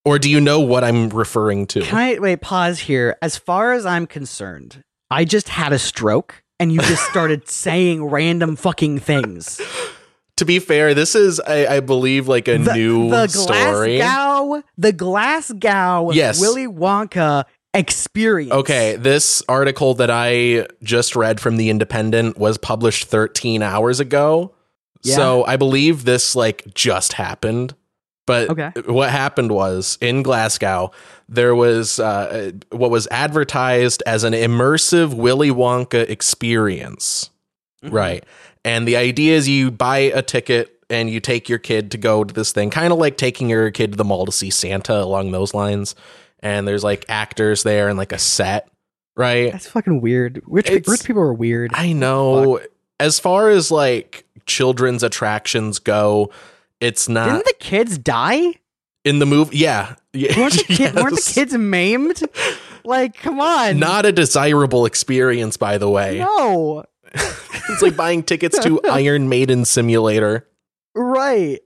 Or 0.06 0.20
do 0.20 0.30
you 0.30 0.40
know 0.40 0.60
what 0.60 0.84
I'm 0.84 1.08
referring 1.08 1.66
to? 1.66 1.80
Can 1.82 1.98
I 1.98 2.18
wait, 2.20 2.40
pause 2.40 2.78
here? 2.78 3.16
As 3.20 3.36
far 3.36 3.72
as 3.72 3.84
I'm 3.84 4.06
concerned, 4.06 4.84
I 5.10 5.24
just 5.24 5.48
had 5.48 5.72
a 5.72 5.80
stroke 5.80 6.44
and 6.60 6.70
you 6.72 6.78
just 6.82 7.02
started 7.06 7.48
saying 7.48 8.04
random 8.04 8.54
fucking 8.54 9.00
things. 9.00 9.60
to 10.36 10.44
be 10.44 10.60
fair, 10.60 10.94
this 10.94 11.16
is 11.16 11.40
I, 11.40 11.66
I 11.76 11.80
believe 11.80 12.28
like 12.28 12.46
a 12.46 12.56
The, 12.56 12.74
new 12.74 13.10
the 13.10 13.26
story. 13.26 13.96
Glasgow, 13.98 14.62
the 14.78 14.92
Glasgow 14.92 16.12
Yes. 16.12 16.40
Willy 16.40 16.68
Wonka 16.68 17.44
experience. 17.74 18.52
Okay, 18.52 18.94
this 18.94 19.42
article 19.48 19.94
that 19.94 20.10
I 20.10 20.68
just 20.84 21.16
read 21.16 21.40
from 21.40 21.56
the 21.56 21.68
Independent 21.68 22.38
was 22.38 22.58
published 22.58 23.06
13 23.06 23.60
hours 23.60 23.98
ago. 23.98 24.54
Yeah. 25.02 25.16
So 25.16 25.44
I 25.46 25.56
believe 25.56 26.04
this 26.04 26.36
like 26.36 26.62
just 26.74 27.14
happened. 27.14 27.74
But 28.26 28.50
Okay. 28.50 28.70
what 28.86 29.10
happened 29.10 29.52
was 29.52 29.96
in 30.00 30.22
Glasgow, 30.22 30.90
there 31.28 31.54
was 31.54 32.00
uh, 32.00 32.50
what 32.70 32.90
was 32.90 33.06
advertised 33.10 34.02
as 34.04 34.24
an 34.24 34.32
immersive 34.32 35.14
Willy 35.14 35.50
Wonka 35.50 36.08
experience. 36.10 37.30
Mm-hmm. 37.84 37.94
Right. 37.94 38.24
And 38.64 38.86
the 38.88 38.96
idea 38.96 39.36
is 39.36 39.48
you 39.48 39.70
buy 39.70 39.98
a 39.98 40.22
ticket 40.22 40.72
and 40.90 41.08
you 41.08 41.20
take 41.20 41.48
your 41.48 41.58
kid 41.58 41.90
to 41.92 41.98
go 41.98 42.24
to 42.24 42.34
this 42.34 42.52
thing, 42.52 42.70
kind 42.70 42.92
of 42.92 42.98
like 42.98 43.16
taking 43.16 43.48
your 43.48 43.70
kid 43.70 43.92
to 43.92 43.96
the 43.96 44.04
mall 44.04 44.26
to 44.26 44.32
see 44.32 44.50
Santa 44.50 45.02
along 45.02 45.30
those 45.30 45.54
lines. 45.54 45.94
And 46.40 46.66
there's 46.66 46.84
like 46.84 47.04
actors 47.08 47.62
there 47.62 47.88
and 47.88 47.96
like 47.98 48.12
a 48.12 48.18
set, 48.18 48.68
right? 49.16 49.52
That's 49.52 49.68
fucking 49.68 50.00
weird. 50.00 50.42
Rich, 50.46 50.68
It's- 50.70 50.88
rich 50.88 51.04
people 51.04 51.22
are 51.22 51.32
weird. 51.34 51.70
I 51.74 51.92
know. 51.92 52.60
As 52.98 53.18
far 53.20 53.50
as 53.50 53.70
like 53.70 54.24
children's 54.46 55.02
attractions 55.02 55.78
go, 55.78 56.30
it's 56.86 57.08
not 57.08 57.26
Didn't 57.26 57.44
the 57.44 57.54
kids 57.58 57.98
die? 57.98 58.54
in 59.04 59.18
the 59.20 59.26
movie. 59.26 59.58
Yeah. 59.58 59.94
yeah 60.12 60.36
Weren't 60.40 60.54
the, 60.54 60.64
kid, 60.74 60.94
weren't 60.94 61.14
the 61.14 61.30
kids 61.34 61.52
maimed? 61.54 62.22
Like, 62.84 63.16
come 63.16 63.40
on. 63.40 63.78
Not 63.78 64.04
a 64.06 64.12
desirable 64.12 64.84
experience, 64.86 65.56
by 65.56 65.78
the 65.78 65.88
way. 65.90 66.18
no. 66.18 66.84
It's 67.68 67.82
like 67.82 67.96
buying 67.96 68.22
tickets 68.22 68.58
to 68.60 68.80
Iron 68.90 69.28
Maiden 69.28 69.64
Simulator, 69.64 70.48
Right. 70.94 71.60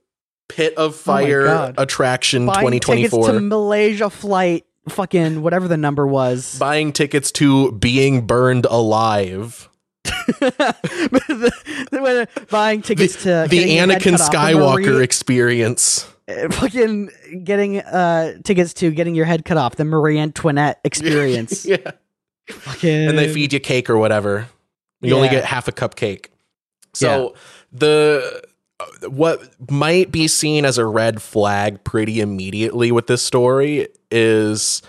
Pit 0.49 0.73
of 0.75 0.91
Oh 0.93 0.97
Fire 0.97 1.45
God. 1.45 1.75
attraction 1.77 2.45
Buying 2.47 2.71
tickets 2.79 2.85
2024. 3.11 3.31
to 3.33 3.39
Malaysia 3.41 4.09
flight, 4.09 4.65
fucking 4.89 5.41
whatever 5.43 5.67
the 5.67 5.77
number 5.77 6.05
was. 6.07 6.57
buying 6.59 6.91
tickets 6.91 7.31
to 7.33 7.71
being 7.73 8.25
burned 8.27 8.65
alive. 8.65 9.69
the, 10.39 11.51
the- 11.91 12.27
buying 12.49 12.81
tickets 12.81 13.23
to 13.23 13.45
the 13.49 13.57
your 13.57 13.87
head 13.87 13.89
Anakin 13.89 14.17
the 14.17 14.23
Skywalker 14.23 14.85
Marie- 14.93 15.03
experience. 15.03 16.07
uh, 16.27 16.49
fucking 16.49 17.09
getting 17.43 17.79
uh 17.79 18.33
tickets 18.43 18.73
to 18.75 18.91
getting 18.91 19.15
your 19.15 19.25
head 19.25 19.45
cut 19.45 19.57
off, 19.57 19.75
the 19.75 19.85
Marie 19.85 20.19
Antoinette 20.19 20.79
experience. 20.85 21.65
yeah. 21.65 21.77
fucking 22.49 23.09
And 23.09 23.17
they 23.17 23.31
feed 23.33 23.53
you 23.53 23.59
cake 23.59 23.89
or 23.89 23.97
whatever. 23.97 24.47
You 25.01 25.15
only 25.15 25.29
get 25.29 25.45
half 25.45 25.67
a 25.67 25.71
cupcake. 25.71 26.27
So 26.93 27.33
the 27.71 28.43
uh, 28.79 29.09
what 29.09 29.41
might 29.71 30.11
be 30.11 30.27
seen 30.27 30.65
as 30.65 30.77
a 30.77 30.85
red 30.85 31.21
flag 31.21 31.83
pretty 31.83 32.19
immediately 32.19 32.91
with 32.91 33.07
this 33.07 33.21
story 33.23 33.87
is 34.11 34.81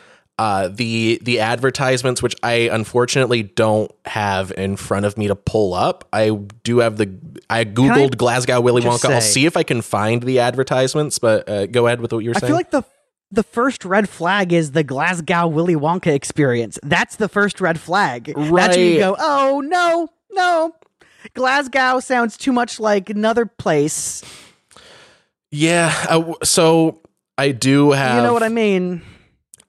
uh, 0.43 0.67
the 0.67 1.21
the 1.23 1.39
advertisements, 1.39 2.21
which 2.21 2.35
I 2.43 2.69
unfortunately 2.73 3.45
don't 3.45 3.93
have 4.05 4.51
in 4.57 4.75
front 4.75 5.07
of 5.07 5.17
me 5.17 5.29
to 5.29 5.37
pull 5.37 5.73
up. 5.73 6.09
I 6.13 6.31
do 6.65 6.79
have 6.81 6.97
the 6.97 7.17
I 7.49 7.65
googled 7.65 8.17
Glasgow 8.17 8.61
Willy 8.61 8.83
Wonka. 8.83 9.09
I'll 9.15 9.21
see 9.21 9.47
if 9.47 9.57
I 9.57 9.63
can 9.63 9.83
find 9.83 10.21
the 10.21 10.41
advertisements, 10.41 11.21
but 11.21 11.49
uh, 11.49 11.67
go 11.67 11.87
ahead 11.87 12.01
with 12.01 12.13
what 12.13 12.25
you're 12.25 12.35
saying. 12.35 12.43
I 12.43 12.47
feel 12.49 12.57
like 12.57 12.73
the 12.73 12.83
the 13.31 13.45
first 13.45 13.85
red 13.85 14.09
flag 14.09 14.53
is 14.53 14.73
the 14.73 14.83
Glasgow 14.83 15.47
Willy 15.47 15.77
Wonka 15.77 16.13
experience. 16.13 16.77
That's 16.83 17.15
the 17.15 17.29
first 17.29 17.61
red 17.61 17.79
flag. 17.79 18.25
That's 18.35 18.77
when 18.77 18.81
you 18.81 18.99
go, 18.99 19.15
oh 19.21 19.63
no, 19.65 20.09
no. 20.33 20.75
Glasgow 21.35 22.01
sounds 22.01 22.37
too 22.37 22.51
much 22.51 22.81
like 22.81 23.11
another 23.11 23.47
place. 23.47 24.25
yeah. 25.53 25.95
uh, 26.09 26.33
so 26.43 27.01
I 27.39 27.53
do 27.53 27.93
have. 27.93 28.17
you 28.17 28.23
know 28.23 28.33
what 28.33 28.43
I 28.43 28.49
mean? 28.49 29.03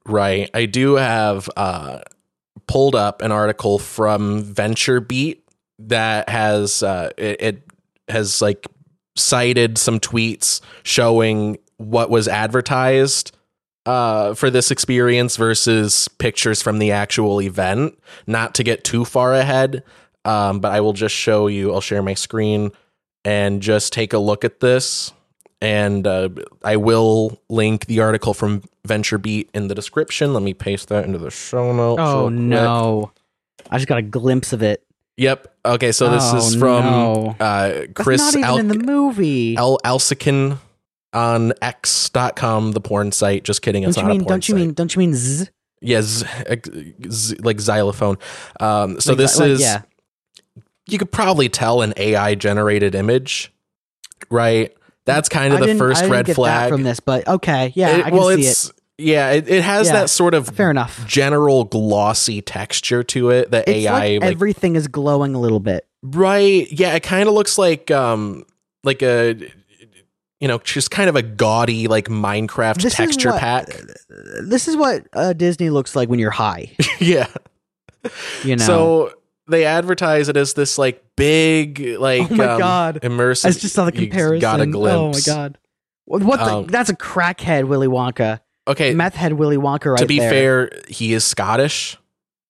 Right. 0.06 0.50
I 0.54 0.66
do 0.66 0.96
have 0.96 1.50
uh, 1.56 2.00
pulled 2.68 2.96
up 2.96 3.22
an 3.22 3.32
article 3.32 3.80
from 3.80 4.44
VentureBeat 4.44 5.40
that 5.80 6.30
has 6.30 6.84
uh, 6.84 7.12
it, 7.18 7.42
it 7.42 7.64
has 8.10 8.42
like 8.42 8.68
cited 9.16 9.78
some 9.78 10.00
tweets 10.00 10.62
showing 10.84 11.58
what 11.78 12.10
was 12.10 12.28
advertised 12.28 13.36
uh, 13.86 14.34
for 14.34 14.50
this 14.50 14.72
experience 14.72 15.36
versus 15.38 16.08
pictures 16.08 16.62
from 16.62 16.80
the 16.80 16.92
actual 16.92 17.42
event. 17.42 17.98
Not 18.28 18.56
to 18.56 18.64
get 18.64 18.84
too 18.84 19.06
far 19.06 19.34
ahead, 19.34 19.84
um, 20.26 20.60
but 20.60 20.72
I 20.72 20.82
will 20.82 20.94
just 20.94 21.16
show 21.16 21.48
you. 21.48 21.74
I'll 21.74 21.82
share 21.82 22.04
my 22.04 22.14
screen 22.14 22.72
and 23.26 23.62
just 23.62 23.94
take 23.94 24.14
a 24.14 24.18
look 24.18 24.44
at 24.44 24.60
this 24.60 25.14
and 25.64 26.06
uh, 26.06 26.28
I 26.64 26.76
will 26.76 27.40
link 27.50 27.86
the 27.86 28.02
article 28.02 28.34
from 28.34 28.64
VentureBeat 28.88 29.48
in 29.54 29.70
the 29.70 29.76
description. 29.76 30.34
Let 30.34 30.44
me 30.44 30.54
paste 30.54 30.90
that 30.90 31.06
into 31.06 31.18
the 31.18 31.32
show 31.32 31.72
notes. 31.74 32.02
Oh 32.02 32.28
no. 32.30 33.12
I 33.72 33.78
just 33.78 33.88
got 33.88 33.98
a 33.98 34.02
glimpse 34.04 34.52
of 34.52 34.62
it. 34.62 34.84
Yep. 35.16 35.56
Okay, 35.66 35.92
so 35.94 36.10
this 36.12 36.24
Oh, 36.26 36.38
is 36.38 36.56
from 36.56 36.84
no. 36.84 37.36
uh, 37.40 37.70
That's 37.70 37.94
Chris 37.94 38.20
not 38.22 38.34
even 38.34 38.44
Al- 38.44 38.58
in 38.58 38.68
the 38.68 38.78
movie. 38.78 39.56
Al- 39.56 39.80
Alsikin 39.86 40.58
on 41.14 41.54
X.com, 41.62 42.74
the 42.74 42.82
porn 42.82 43.12
site. 43.14 43.44
Just 43.44 43.62
kidding. 43.62 43.84
It's 43.84 43.96
don't 43.96 44.04
you 44.06 44.08
not 44.10 44.14
mean 44.14 44.22
a 44.22 44.24
porn 44.26 44.34
don't 44.34 44.50
you 44.50 44.54
site. 44.56 44.60
mean 44.60 44.74
don't 44.74 44.96
you 44.96 45.00
mean 45.00 45.14
z? 45.14 45.46
Yes, 45.82 46.24
like 47.40 47.60
xylophone. 47.62 48.18
Um, 48.60 49.00
so 49.00 49.12
Like 49.12 49.18
this 49.20 49.40
like, 49.40 49.50
is 49.50 49.62
yeah. 49.62 49.82
you 50.88 50.98
could 50.98 51.12
probably 51.12 51.48
tell 51.50 51.82
an 51.84 51.94
AI 51.98 52.36
generated 52.36 52.96
image, 52.96 53.54
right? 54.30 54.76
That's 55.06 55.28
kind 55.30 55.54
I 55.54 55.60
of 55.60 55.66
the 55.68 55.74
I 55.74 55.78
first 55.78 56.02
didn't 56.02 56.12
red 56.14 56.34
flag 56.36 56.70
from 56.70 56.84
this, 56.84 57.00
but 57.00 57.28
okay, 57.28 57.72
yeah, 57.76 57.98
It- 57.98 58.06
I 58.06 58.10
can 58.10 58.18
well, 58.18 58.30
see 58.36 58.42
it's 58.46 58.72
yeah, 58.98 59.32
it, 59.32 59.50
it 59.50 59.64
has 59.64 59.88
Yeah. 59.88 59.94
that 59.94 60.10
sort 60.12 60.34
of. 60.36 60.48
Fair 60.48 60.70
enough. 60.70 61.06
general 61.08 61.64
glossy 61.66 62.42
texture 62.42 63.04
to 63.04 63.32
it 63.32 63.52
that 63.52 63.68
It's 63.68 63.86
AI 63.88 63.92
like, 63.92 64.22
like, 64.22 64.32
everything 64.32 64.76
is 64.76 64.88
glowing 64.88 65.34
a 65.36 65.40
little 65.40 65.60
bit. 65.60 65.86
right 66.04 66.68
yeah 66.72 66.94
it 66.96 67.02
kind 67.04 67.28
of 67.28 67.34
looks 67.34 67.58
like 67.58 67.90
um 67.92 68.46
like 68.84 69.02
a 69.02 69.36
you 70.40 70.48
know 70.48 70.58
just 70.60 70.92
kind 70.92 71.10
of 71.10 71.16
a 71.16 71.22
gaudy 71.24 71.88
like 71.88 72.08
Minecraft 72.08 72.82
This 72.82 72.96
texture 72.96 73.32
what- 73.32 73.40
pack 73.40 73.68
This 74.44 74.68
is 74.68 74.76
what 74.78 75.08
uh, 75.14 75.34
Disney 75.34 75.70
looks 75.70 75.96
like 75.96 76.08
when 76.10 76.20
you're 76.20 76.30
high. 76.32 76.72
yeah 77.00 77.28
You 78.44 78.58
know, 78.58 78.66
so 78.66 79.14
they 79.48 79.66
advertise 79.66 80.30
it 80.30 80.38
as 80.38 80.54
this 80.54 80.78
like 80.78 81.04
big 81.16 81.80
like 82.00 82.32
Oh 82.32 82.36
my 82.36 82.46
um, 82.46 82.60
God. 82.60 83.00
immersive 83.02 83.46
I 83.46 83.52
just 83.52 83.74
saw 83.76 83.86
the 83.86 83.92
comparison. 83.92 84.40
got 84.40 84.62
a 84.62 84.66
glimpse 84.66 85.28
Oh 85.28 85.32
my 85.32 85.38
god! 85.38 85.58
What 86.06 86.24
what 86.24 86.38
the? 86.40 86.56
Um, 86.56 86.68
that's 86.68 86.90
a 86.90 86.96
crackhead 86.96 87.66
Willy 87.66 87.88
Wonka, 87.88 88.40
okay 88.68 88.94
meth 88.94 89.16
head 89.16 89.34
Willy 89.34 89.58
Wonka, 89.58 89.92
right 89.92 90.00
to 90.00 90.06
be 90.06 90.20
there. 90.20 90.30
fair, 90.30 90.82
he 90.88 91.14
is 91.14 91.24
Scottish. 91.24 91.98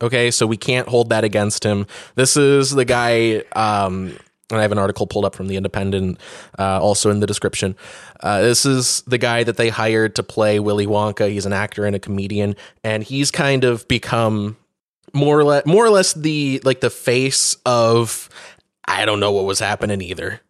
Okay, 0.01 0.31
so 0.31 0.45
we 0.45 0.57
can't 0.57 0.87
hold 0.89 1.09
that 1.09 1.23
against 1.23 1.63
him. 1.63 1.87
This 2.15 2.35
is 2.35 2.71
the 2.71 2.83
guy, 2.83 3.37
um, 3.55 4.17
and 4.49 4.59
I 4.59 4.61
have 4.61 4.73
an 4.73 4.77
article 4.77 5.07
pulled 5.07 5.23
up 5.23 5.33
from 5.33 5.47
the 5.47 5.55
Independent, 5.55 6.19
uh, 6.59 6.81
also 6.81 7.09
in 7.09 7.21
the 7.21 7.27
description. 7.27 7.77
Uh, 8.19 8.41
this 8.41 8.65
is 8.65 9.01
the 9.07 9.17
guy 9.17 9.45
that 9.45 9.55
they 9.55 9.69
hired 9.69 10.15
to 10.15 10.23
play 10.23 10.59
Willy 10.59 10.87
Wonka. 10.87 11.29
He's 11.29 11.45
an 11.45 11.53
actor 11.53 11.85
and 11.85 11.95
a 11.95 11.99
comedian, 11.99 12.57
and 12.83 13.01
he's 13.03 13.31
kind 13.31 13.63
of 13.63 13.87
become 13.87 14.57
more 15.13 15.39
or 15.39 15.43
less, 15.43 15.65
more 15.65 15.85
or 15.85 15.89
less 15.89 16.13
the 16.13 16.61
like 16.63 16.81
the 16.81 16.89
face 16.89 17.55
of. 17.65 18.29
I 18.85 19.05
don't 19.05 19.19
know 19.21 19.31
what 19.31 19.45
was 19.45 19.59
happening 19.59 20.01
either. 20.01 20.41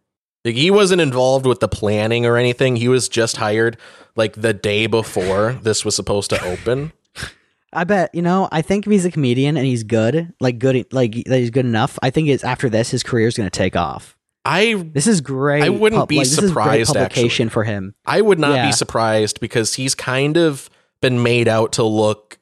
Like 0.44 0.56
he 0.56 0.70
wasn't 0.70 1.00
involved 1.00 1.46
with 1.46 1.60
the 1.60 1.68
planning 1.68 2.26
or 2.26 2.36
anything. 2.36 2.76
He 2.76 2.88
was 2.88 3.08
just 3.08 3.36
hired 3.36 3.76
like 4.16 4.34
the 4.34 4.52
day 4.52 4.86
before 4.86 5.52
this 5.62 5.84
was 5.84 5.94
supposed 5.94 6.30
to 6.30 6.42
open. 6.44 6.92
I 7.72 7.84
bet 7.84 8.14
you 8.14 8.22
know. 8.22 8.48
I 8.52 8.60
think 8.62 8.86
if 8.86 8.92
he's 8.92 9.04
a 9.04 9.10
comedian 9.10 9.56
and 9.56 9.66
he's 9.66 9.82
good, 9.84 10.32
like 10.40 10.58
good, 10.58 10.92
like 10.92 11.12
that 11.24 11.38
he's 11.38 11.50
good 11.50 11.64
enough. 11.64 11.98
I 12.02 12.10
think 12.10 12.28
it's 12.28 12.44
after 12.44 12.68
this, 12.68 12.90
his 12.90 13.02
career 13.02 13.28
is 13.28 13.36
going 13.36 13.48
to 13.48 13.56
take 13.56 13.76
off. 13.76 14.16
I 14.44 14.74
This 14.74 15.06
is 15.06 15.20
great. 15.20 15.62
I 15.62 15.70
wouldn't 15.70 16.00
pub- 16.00 16.08
be 16.08 16.16
like, 16.18 16.24
this 16.26 16.32
is 16.34 16.52
great 16.52 16.86
surprised, 16.86 16.94
Publication 16.94 17.48
for 17.48 17.64
him. 17.64 17.94
I 18.04 18.20
would 18.20 18.38
not 18.38 18.56
Yeah. 18.56 18.66
be 18.66 18.72
surprised 18.72 19.40
because 19.40 19.74
he's 19.74 19.94
kind 19.94 20.36
of 20.36 20.68
been 21.00 21.22
made 21.22 21.48
out 21.48 21.72
to 21.72 21.82
look 21.84 22.38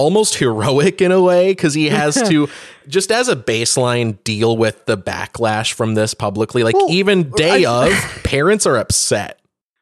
almost 0.00 0.36
heroic 0.36 1.00
in 1.02 1.12
a 1.12 1.20
way 1.20 1.50
because 1.52 1.74
he 1.74 1.90
has 1.90 2.14
to 2.28 2.48
just 2.88 3.12
as 3.12 3.28
a 3.28 3.36
baseline 3.36 4.22
deal 4.24 4.56
with 4.56 4.86
the 4.86 4.96
backlash 4.96 5.72
from 5.74 5.94
this 5.94 6.14
publicly. 6.14 6.62
Like 6.64 6.74
Well, 6.74 6.90
even 6.90 7.30
day 7.30 7.64
I- 7.66 7.88
of, 7.88 7.92
parents 8.24 8.64
are 8.66 8.76
upset. 8.76 9.36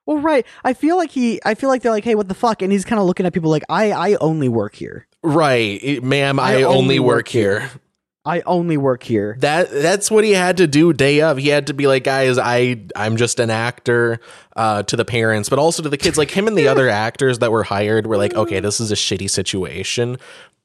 Well, 0.06 0.18
right. 0.18 0.46
I 0.64 0.72
feel 0.72 0.96
like 0.96 1.10
he. 1.10 1.38
I 1.44 1.54
feel 1.54 1.68
like 1.68 1.82
they're 1.82 1.92
like, 1.92 2.02
hey, 2.04 2.14
what 2.14 2.28
the 2.28 2.34
fuck? 2.34 2.62
And 2.62 2.72
he's 2.72 2.84
kind 2.86 2.98
of 2.98 3.06
looking 3.06 3.26
at 3.26 3.34
people 3.34 3.50
like, 3.50 3.64
I, 3.68 3.92
I 3.92 4.14
only 4.22 4.48
work 4.48 4.74
here. 4.74 5.06
Right, 5.22 6.02
ma'am. 6.02 6.40
I, 6.40 6.42
I 6.42 6.62
only, 6.62 6.78
only 6.78 6.98
work, 6.98 7.16
work 7.16 7.28
here. 7.28 7.70
I 8.28 8.42
only 8.42 8.76
work 8.76 9.02
here. 9.02 9.36
That 9.40 9.70
that's 9.70 10.10
what 10.10 10.22
he 10.22 10.32
had 10.32 10.58
to 10.58 10.66
do 10.66 10.92
day 10.92 11.22
of. 11.22 11.38
He 11.38 11.48
had 11.48 11.68
to 11.68 11.72
be 11.74 11.86
like, 11.86 12.04
guys, 12.04 12.36
I 12.36 12.82
I'm 12.94 13.16
just 13.16 13.40
an 13.40 13.48
actor 13.48 14.20
uh, 14.54 14.82
to 14.82 14.96
the 14.96 15.04
parents, 15.06 15.48
but 15.48 15.58
also 15.58 15.82
to 15.82 15.88
the 15.88 15.96
kids. 15.96 16.18
Like 16.18 16.30
him 16.30 16.46
and 16.46 16.56
the 16.56 16.68
other 16.68 16.88
actors 17.06 17.38
that 17.38 17.50
were 17.50 17.62
hired 17.62 18.06
were 18.06 18.18
like, 18.18 18.34
okay, 18.34 18.60
this 18.60 18.80
is 18.80 18.92
a 18.92 18.96
shitty 18.96 19.30
situation, 19.30 20.18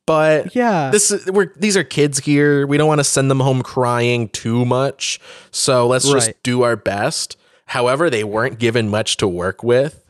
but 0.06 0.54
Yeah. 0.54 0.90
this 0.92 1.10
is 1.10 1.26
we're 1.32 1.54
these 1.56 1.78
are 1.78 1.86
kids 1.86 2.20
here. 2.20 2.68
We 2.68 2.76
don't 2.78 2.88
want 2.90 3.00
to 3.00 3.06
send 3.06 3.32
them 3.32 3.40
home 3.40 3.62
crying 3.64 4.28
too 4.28 4.66
much, 4.66 5.22
so 5.52 5.88
let's 5.88 6.10
just 6.10 6.32
do 6.44 6.64
our 6.64 6.76
best. 6.76 7.38
However, 7.66 8.10
they 8.10 8.26
weren't 8.26 8.60
given 8.60 8.90
much 8.90 9.16
to 9.18 9.28
work 9.28 9.64
with. 9.64 10.04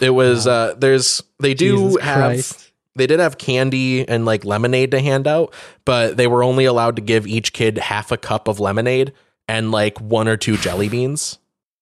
It 0.00 0.10
was 0.10 0.48
uh 0.48 0.74
there's 0.76 1.22
they 1.38 1.54
do 1.54 1.76
Jesus 1.76 2.02
have 2.02 2.20
Christ. 2.32 2.71
They 2.94 3.06
did 3.06 3.20
have 3.20 3.38
candy 3.38 4.06
and 4.06 4.24
like 4.24 4.44
lemonade 4.44 4.90
to 4.90 5.00
hand 5.00 5.26
out, 5.26 5.54
but 5.84 6.16
they 6.16 6.26
were 6.26 6.42
only 6.44 6.64
allowed 6.64 6.96
to 6.96 7.02
give 7.02 7.26
each 7.26 7.52
kid 7.52 7.78
half 7.78 8.12
a 8.12 8.16
cup 8.16 8.48
of 8.48 8.60
lemonade 8.60 9.12
and 9.48 9.70
like 9.70 10.00
one 10.00 10.28
or 10.28 10.36
two 10.36 10.56
jelly 10.56 10.88
beans. 10.88 11.38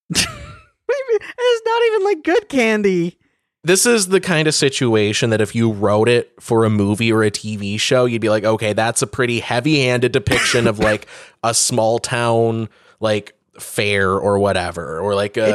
What 0.09 0.17
do 0.17 0.95
you 0.97 1.19
mean? 1.19 1.29
It's 1.37 1.65
not 1.65 1.81
even 1.85 2.03
like 2.03 2.23
good 2.23 2.49
candy. 2.49 3.17
This 3.63 3.85
is 3.85 4.07
the 4.07 4.19
kind 4.19 4.47
of 4.47 4.55
situation 4.55 5.29
that 5.29 5.39
if 5.39 5.53
you 5.53 5.71
wrote 5.71 6.09
it 6.09 6.33
for 6.39 6.65
a 6.65 6.69
movie 6.69 7.13
or 7.13 7.23
a 7.23 7.29
TV 7.29 7.79
show, 7.79 8.05
you'd 8.05 8.21
be 8.21 8.29
like, 8.29 8.43
okay, 8.43 8.73
that's 8.73 9.01
a 9.03 9.07
pretty 9.07 9.39
heavy 9.39 9.81
handed 9.83 10.11
depiction 10.13 10.65
of 10.67 10.79
like 10.79 11.07
a 11.43 11.53
small 11.53 11.99
town, 11.99 12.69
like 12.99 13.35
fair 13.59 14.11
or 14.11 14.39
whatever, 14.39 14.99
or 14.99 15.13
like 15.13 15.37
a, 15.37 15.47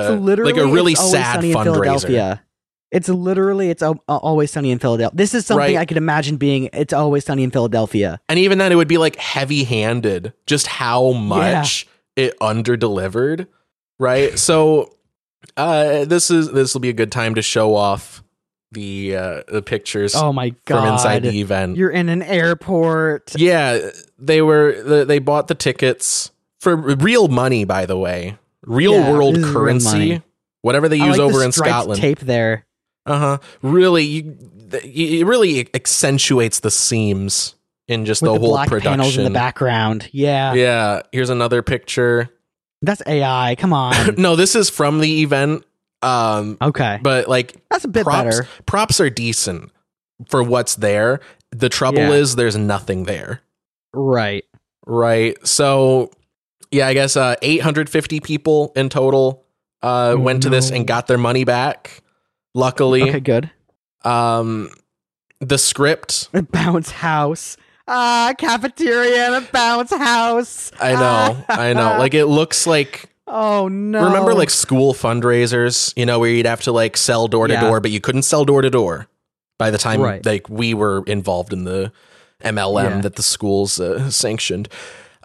like 0.45 0.57
a 0.57 0.67
really 0.67 0.95
sad 0.95 1.41
fundraiser. 2.05 2.41
It's 2.97 3.11
literally 3.11 3.69
it's 3.69 3.83
al- 3.83 4.03
uh, 4.09 4.17
always 4.17 4.51
sunny 4.51 4.71
in 4.71 4.79
Philadelphia. 4.79 5.15
This 5.15 5.35
is 5.35 5.45
something 5.45 5.75
Right. 5.75 5.77
I 5.77 5.85
could 5.85 5.99
imagine 5.99 6.39
being. 6.39 6.71
It's 6.73 6.95
always 6.95 7.27
sunny 7.27 7.43
in 7.43 7.51
Philadelphia. 7.51 8.21
And 8.29 8.39
even 8.39 8.57
then, 8.57 8.73
it 8.73 8.77
would 8.77 8.89
be 8.89 8.97
like 8.97 9.17
heavy 9.17 9.65
handed, 9.65 10.33
just 10.47 10.67
how 10.67 11.13
much 11.13 11.87
it 12.17 12.35
under 12.41 12.75
delivered. 12.77 13.49
Right. 13.99 14.39
So, 14.39 14.97
uh, 15.59 16.07
this 16.07 16.31
is 16.31 16.51
this 16.53 16.73
will 16.73 16.81
be 16.81 16.89
a 16.89 16.95
good 16.95 17.13
time 17.13 17.35
to 17.35 17.43
show 17.43 17.75
off 17.75 18.23
the 18.73 19.17
uh, 19.17 19.43
the 19.49 19.63
pictures 19.63 20.15
Oh 20.15 20.33
my 20.33 20.51
god! 20.65 20.81
from 20.85 20.93
inside 20.95 21.23
the 21.23 21.41
event. 21.41 21.77
You're 21.77 21.91
in 21.91 22.09
an 22.09 22.23
airport. 22.23 23.35
Yeah, 23.37 23.91
they 24.19 24.43
were 24.43 25.05
they 25.05 25.19
bought 25.19 25.49
the 25.49 25.55
tickets 25.55 26.31
for 26.61 26.75
real 26.77 27.29
money. 27.29 27.65
By 27.65 27.87
the 27.87 27.99
way, 27.99 28.39
real 28.65 28.95
Yeah, 28.95 29.11
world 29.13 29.37
is 29.37 29.45
real 29.45 29.53
currency, 29.53 30.23
whatever 30.63 30.89
they 30.89 30.97
use 30.97 31.19
like 31.19 31.21
over 31.21 31.39
the 31.39 31.45
in 31.45 31.53
Scotland. 31.53 32.01
Tape 32.01 32.21
there. 32.21 32.66
Uh 33.07 33.19
huh. 33.19 33.39
Really, 33.63 34.05
you, 34.05 34.37
it 34.73 35.27
really 35.27 35.69
accentuates 35.75 36.61
the 36.61 36.71
seams 36.71 37.55
in 37.89 38.05
just 38.05 38.21
with 38.23 38.31
the 38.33 38.35
the, 38.35 38.41
whole 38.41 38.51
black 38.51 38.69
production. 38.69 38.93
panels 38.99 39.17
in 39.17 39.25
the 39.25 39.31
background. 39.31 40.09
Yeah, 40.13 40.55
Yeah. 40.55 41.03
Here's 41.13 41.31
another 41.31 41.63
picture. 41.63 42.29
that's 42.83 43.03
AI. 43.07 43.55
Come 43.59 43.73
on. 43.73 44.15
no, 44.19 44.35
this 44.37 44.55
is 44.57 44.69
from 44.71 44.99
the 45.01 45.23
event. 45.23 45.65
Um, 46.03 46.59
okay, 46.61 46.99
but 47.03 47.27
like 47.29 47.55
that's 47.71 47.85
a 47.85 47.89
bit 47.89 48.05
props, 48.05 48.25
better. 48.41 48.49
props 48.67 49.01
are 49.01 49.09
decent 49.09 49.71
for 50.29 50.43
what's 50.43 50.75
there. 50.77 51.21
The 51.53 51.69
trouble 51.69 52.01
Yeah. 52.01 52.11
is 52.13 52.37
there's 52.37 52.57
nothing 52.57 53.05
there. 53.05 53.41
Right. 53.95 54.45
Right. 54.87 55.37
So 55.47 56.11
yeah, 56.71 56.87
I 56.89 56.93
guess 56.93 57.17
uh 57.17 57.37
850 57.41 58.21
people 58.21 58.73
in 58.77 58.89
total 58.89 59.45
uh 59.83 60.15
Oh, 60.17 60.19
went 60.19 60.43
to 60.43 60.51
this 60.51 60.71
and 60.71 60.87
got 60.87 61.07
their 61.07 61.19
money 61.19 61.45
back. 61.45 62.03
Luckily. 62.57 63.03
Okay, 63.03 63.21
good. 63.21 63.51
Um 64.05 64.71
the 65.41 65.59
script 65.59 66.29
A 66.33 66.43
bounce 66.43 66.91
house. 66.91 67.57
Ah, 67.87 68.33
cafeteria 68.39 69.27
and 69.27 69.35
a 69.45 69.49
bounce 69.53 69.91
house. 69.95 70.73
I 70.81 70.93
know, 70.95 71.45
I 71.49 71.73
know. 71.73 71.99
Like 71.99 72.15
it 72.15 72.27
looks 72.27 72.67
like 72.67 73.11
oh 73.29 73.69
no. 73.69 74.05
remember 74.07 74.35
like 74.35 74.51
school 74.51 74.95
fundraisers, 74.95 75.93
you 75.97 76.07
know, 76.07 76.19
where 76.19 76.31
you'd 76.31 76.47
have 76.47 76.63
to 76.63 76.73
like 76.73 76.97
sell 76.97 77.29
door 77.29 77.47
to 77.47 77.57
door, 77.61 77.81
but 77.81 77.91
you 77.91 78.01
couldn't 78.01 78.23
sell 78.23 78.45
door 78.45 78.63
to 78.63 78.71
door 78.71 79.07
by 79.59 79.71
the 79.71 79.79
time 79.79 80.01
Right. 80.01 80.25
like 80.25 80.49
we 80.49 80.75
were 80.75 81.05
involved 81.07 81.53
in 81.53 81.65
the 81.65 81.93
MLM 82.43 82.85
Yeah. 82.91 83.01
that 83.03 83.17
the 83.17 83.23
schools 83.23 83.79
uh, 83.81 84.11
sanctioned. 84.11 84.69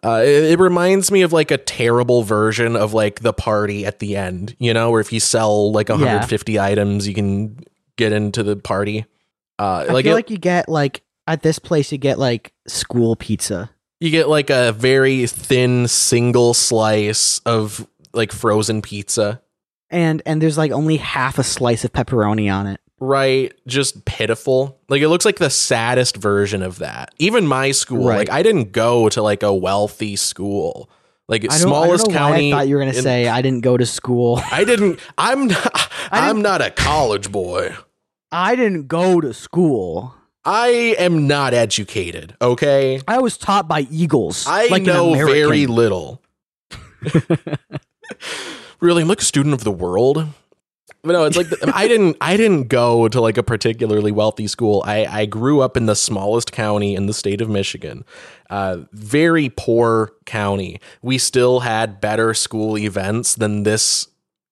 Uh, 0.04 0.22
it, 0.24 0.54
it 0.54 0.60
reminds 0.60 1.12
me 1.12 1.22
of 1.22 1.32
like 1.32 1.52
a 1.52 1.58
terrible 1.58 2.24
version 2.24 2.76
of 2.76 2.94
like 2.94 3.20
the 3.20 3.34
party 3.34 3.86
at 3.86 4.00
the 4.00 4.16
end, 4.16 4.56
you 4.60 4.74
know, 4.74 4.90
where 4.92 5.02
if 5.02 5.14
you 5.14 5.20
sell 5.20 5.72
like 5.72 5.90
150 5.90 6.60
items, 6.60 7.08
you 7.08 7.14
can 7.14 7.60
get 7.98 8.12
into 8.12 8.42
the 8.42 8.56
party. 8.56 9.06
Uh, 9.60 9.86
I 9.90 9.94
like, 9.94 10.06
feel 10.06 10.14
it- 10.14 10.16
like 10.16 10.30
you 10.32 10.38
get 10.40 10.68
like 10.68 11.04
at 11.28 11.44
this 11.44 11.60
place 11.60 11.92
you 11.92 12.00
get 12.00 12.18
like 12.18 12.52
school 12.68 13.16
pizza. 13.16 13.70
you 14.00 14.10
get 14.10 14.28
like 14.28 14.50
a 14.50 14.72
very 14.72 15.28
thin 15.28 15.88
single 15.88 16.56
slice 16.56 17.40
of 17.46 17.88
like 18.14 18.32
frozen 18.32 18.82
pizza. 18.82 19.40
And 19.92 20.24
and 20.26 20.42
there's 20.42 20.58
like 20.58 20.72
only 20.72 20.98
half 20.98 21.38
a 21.38 21.44
slice 21.44 21.86
of 21.86 21.94
pepperoni 21.94 22.52
on 22.52 22.66
it. 22.66 22.80
Right 23.04 23.52
just 23.66 24.06
pitiful 24.06 24.80
like 24.88 25.02
it 25.02 25.10
looks 25.10 25.26
like 25.26 25.40
the 25.40 25.50
saddest 25.50 26.16
version 26.18 26.62
of 26.62 26.78
that 26.78 27.14
even 27.18 27.48
my 27.48 27.72
school 27.72 28.08
Right. 28.08 28.18
like 28.20 28.30
i 28.30 28.44
didn't 28.44 28.72
go 28.72 29.10
to 29.10 29.24
like 29.24 29.42
a 29.42 29.52
wealthy 29.54 30.16
school 30.16 30.88
like 31.28 31.52
smallest 31.52 32.04
I 32.04 32.06
don't 32.06 32.14
know 32.14 32.20
county 32.20 32.54
I 32.54 32.58
thought 32.58 32.68
you 32.68 32.76
were 32.76 32.82
gonna 32.82 32.96
in- 32.96 33.02
say 33.04 33.28
I 33.28 33.42
didn't 33.42 33.62
go 33.62 33.76
to 33.76 33.86
school. 33.88 34.40
i 34.52 34.64
didn't 34.64 35.00
i'm 35.18 35.48
not 35.48 35.92
i'm 36.12 36.42
not 36.44 36.62
a 36.62 36.70
college 36.70 37.32
boy 37.32 37.76
I 38.32 38.56
didn't 38.56 38.88
go 38.88 39.20
to 39.20 39.34
school. 39.34 40.14
i 40.46 40.68
am 41.00 41.26
not 41.28 41.56
educated 41.56 42.36
okay 42.40 43.02
I 43.08 43.18
was 43.20 43.36
taught 43.36 43.68
by 43.68 43.88
eagles. 43.90 44.46
i 44.48 44.68
like 44.68 44.84
know 44.84 45.14
very 45.16 45.66
little 45.66 46.22
really 48.80 49.02
i'm 49.02 49.08
like 49.08 49.22
a 49.22 49.26
student 49.26 49.54
of 49.56 49.64
the 49.64 49.72
world 49.72 50.28
but 51.04 51.14
no, 51.14 51.26
it's 51.26 51.38
like 51.38 51.50
the, 51.50 51.72
I 51.74 51.88
didn't. 51.88 52.18
I 52.22 52.38
didn't 52.38 52.68
go 52.68 53.08
to 53.08 53.20
like 53.20 53.38
a 53.38 53.44
particularly 53.44 54.12
wealthy 54.12 54.48
school. 54.48 54.84
I 54.86 55.06
I 55.06 55.26
grew 55.26 55.62
up 55.62 55.76
in 55.76 55.88
the 55.88 55.96
smallest 55.96 56.52
county 56.52 56.96
in 56.96 57.08
the 57.08 57.14
state 57.14 57.42
of 57.42 57.50
Michigan, 57.50 58.06
uh, 58.50 58.80
very 58.92 59.50
poor 59.50 60.14
county. 60.26 60.80
We 61.02 61.18
still 61.18 61.62
had 61.62 62.02
better 62.02 62.34
school 62.34 62.78
events 62.78 63.36
than 63.36 63.64
this 63.64 64.08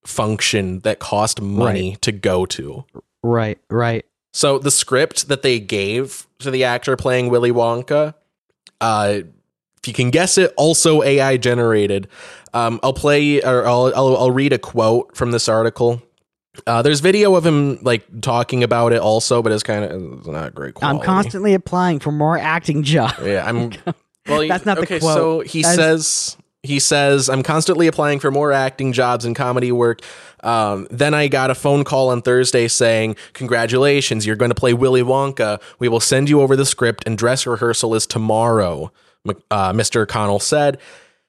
function 0.06 0.80
that 0.80 1.00
cost 1.00 1.40
money 1.42 1.98
to 2.02 2.12
go 2.12 2.46
to. 2.48 2.86
Right, 3.22 3.60
right. 3.70 4.06
So 4.34 4.58
the 4.60 4.72
script 4.72 5.28
that 5.28 5.42
they 5.42 5.60
gave 5.60 6.28
to 6.40 6.50
the 6.50 6.64
actor 6.64 6.96
playing 6.96 7.30
Willy 7.30 7.52
Wonka, 7.52 8.14
uh, 8.82 9.20
if 9.78 9.88
you 9.88 9.94
can 9.94 10.10
guess 10.10 10.38
it, 10.38 10.54
also 10.58 11.04
AI 11.04 11.38
generated. 11.38 12.08
Um, 12.54 12.80
I'll 12.82 12.94
play 12.94 13.42
or 13.42 13.68
I'll, 13.68 13.94
I'll 13.96 14.18
I'll 14.18 14.32
read 14.32 14.54
a 14.54 14.58
quote 14.58 15.16
from 15.16 15.32
this 15.32 15.48
article. 15.48 16.02
Uh, 16.66 16.82
there's 16.82 17.00
video 17.00 17.36
of 17.36 17.46
him 17.46 17.80
like 17.84 18.06
talking 18.22 18.64
about 18.64 18.92
it 18.92 19.00
also, 19.00 19.42
but 19.42 19.52
it's 19.52 19.64
kind 19.64 19.86
of 19.86 20.20
it's 20.20 20.28
not 20.28 20.54
great 20.56 20.74
quality. 20.74 21.00
I'm 21.00 21.06
constantly 21.06 21.54
applying 21.54 22.00
for 22.00 22.12
more 22.12 22.38
acting 22.38 22.84
jobs. 22.84 23.20
Yeah, 23.24 23.46
I'm. 23.48 23.72
Well, 24.28 24.48
That's 24.48 24.66
not 24.66 24.76
the 24.76 24.84
okay. 24.84 25.00
quote. 25.00 25.16
So 25.16 25.40
he 25.40 25.64
That's- 25.64 25.76
says 25.76 26.38
he 26.62 26.78
says 26.80 27.30
I'm 27.30 27.42
constantly 27.42 27.88
applying 27.88 28.20
for 28.20 28.30
more 28.30 28.52
acting 28.52 28.94
jobs 28.94 29.26
and 29.26 29.36
comedy 29.36 29.72
work. 29.72 30.02
Um, 30.44 30.88
then 30.92 31.16
I 31.16 31.30
got 31.30 31.50
a 31.50 31.56
phone 31.56 31.84
call 31.84 32.10
on 32.10 32.22
Thursday 32.22 32.68
saying, 32.68 33.16
"Congratulations, 33.34 34.28
you're 34.28 34.36
going 34.36 34.52
to 34.52 34.56
play 34.56 34.74
Willy 34.74 35.02
Wonka. 35.02 35.60
We 35.80 35.88
will 35.88 36.00
send 36.02 36.30
you 36.30 36.42
over 36.42 36.56
the 36.56 36.66
script, 36.66 37.06
and 37.08 37.18
dress 37.18 37.48
rehearsal 37.48 37.96
is 37.96 38.06
tomorrow." 38.06 38.92
Uh, 39.50 39.74
Mr. 39.74 40.08
Connell 40.08 40.40
said. 40.40 40.78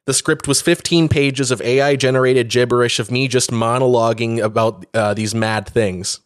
The 0.07 0.15
script 0.15 0.49
was 0.49 0.61
15 0.63 1.09
pages 1.09 1.51
of 1.51 1.61
AI 1.63 1.95
generated 1.97 2.49
gibberish 2.49 2.99
of 2.99 3.11
me 3.11 3.29
just 3.29 3.51
monologuing 3.51 4.43
about 4.43 4.87
uh, 4.95 5.15
these 5.15 5.35
mad 5.35 5.69
things. 5.69 6.21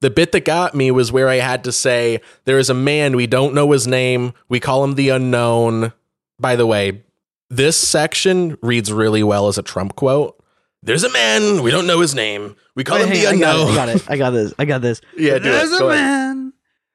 The 0.00 0.10
bit 0.10 0.32
that 0.32 0.46
got 0.46 0.74
me 0.74 0.90
was 0.90 1.12
where 1.12 1.28
I 1.28 1.36
had 1.36 1.62
to 1.64 1.72
say, 1.72 2.20
There 2.44 2.58
is 2.58 2.70
a 2.70 2.74
man, 2.74 3.16
we 3.16 3.26
don't 3.26 3.54
know 3.54 3.70
his 3.72 3.86
name, 3.86 4.32
we 4.48 4.58
call 4.60 4.82
him 4.82 4.94
the 4.94 5.10
unknown. 5.10 5.92
By 6.38 6.56
the 6.56 6.66
way, 6.66 7.02
this 7.50 7.76
section 7.76 8.56
reads 8.62 8.90
really 8.92 9.22
well 9.22 9.48
as 9.48 9.58
a 9.58 9.62
Trump 9.62 9.96
quote. 9.96 10.42
There's 10.82 11.04
a 11.04 11.12
man, 11.12 11.62
we 11.62 11.70
don't 11.70 11.86
know 11.86 12.00
his 12.00 12.14
name, 12.14 12.56
we 12.74 12.84
call 12.84 12.96
him 12.96 13.10
Wait, 13.10 13.20
the 13.20 13.26
on, 13.26 13.34
unknown. 13.34 13.72
I 13.72 13.74
got 13.74 13.88
it. 13.90 14.10
I 14.10 14.16
got. 14.16 14.26
I 14.28 14.30
this. 14.30 14.54
I 14.60 14.64
got 14.64 14.80
this. 14.80 15.00
Yeah, 15.18 15.32
do 15.32 15.36
it. 15.36 15.52
There's 15.52 15.72
a 15.72 15.84
ahead. 15.84 15.88
man. 15.88 16.52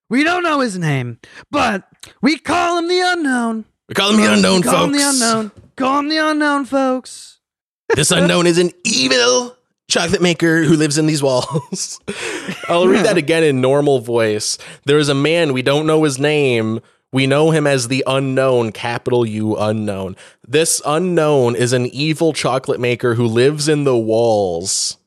We 0.09 0.23
don't 0.23 0.41
know 0.41 0.61
his 0.61 0.79
name, 0.79 1.19
but 1.51 1.87
we 2.23 2.39
call 2.39 2.79
him 2.79 2.87
the 2.87 3.01
unknown. 3.01 3.65
We 3.87 3.93
call 3.95 4.11
him 4.11 4.21
the 4.21 4.33
unknown, 4.33 4.61
call 4.63 4.73
folks. 4.73 4.85
him 4.85 4.91
the 4.93 5.09
unknown. 5.09 5.51
Call 5.75 5.99
him 5.99 6.09
the 6.09 6.17
unknown, 6.17 6.65
folks. 6.65 7.31
This 7.95 8.09
unknown 8.09 8.47
is 8.47 8.57
an 8.57 8.71
evil 8.83 9.55
chocolate 9.87 10.21
maker 10.21 10.63
who 10.63 10.75
lives 10.75 10.97
in 10.97 11.05
these 11.05 11.21
walls. 11.21 11.99
I'll 12.67 12.87
read 12.87 13.05
that 13.05 13.17
again 13.17 13.43
in 13.43 13.61
normal 13.61 13.99
voice. 13.99 14.57
There 14.85 14.97
is 14.97 15.07
a 15.07 15.13
man, 15.13 15.53
we 15.53 15.61
don't 15.61 15.85
know 15.85 16.03
his 16.03 16.17
name. 16.17 16.79
We 17.13 17.27
know 17.27 17.51
him 17.51 17.67
as 17.67 17.87
the 17.87 18.03
unknown, 18.07 18.71
capital 18.71 19.23
U 19.23 19.55
unknown. 19.55 20.15
This 20.45 20.81
unknown 20.83 21.55
is 21.55 21.73
an 21.73 21.85
evil 21.85 22.33
chocolate 22.33 22.79
maker 22.79 23.13
who 23.13 23.27
lives 23.27 23.67
in 23.67 23.83
the 23.83 23.95
walls. 23.95 24.97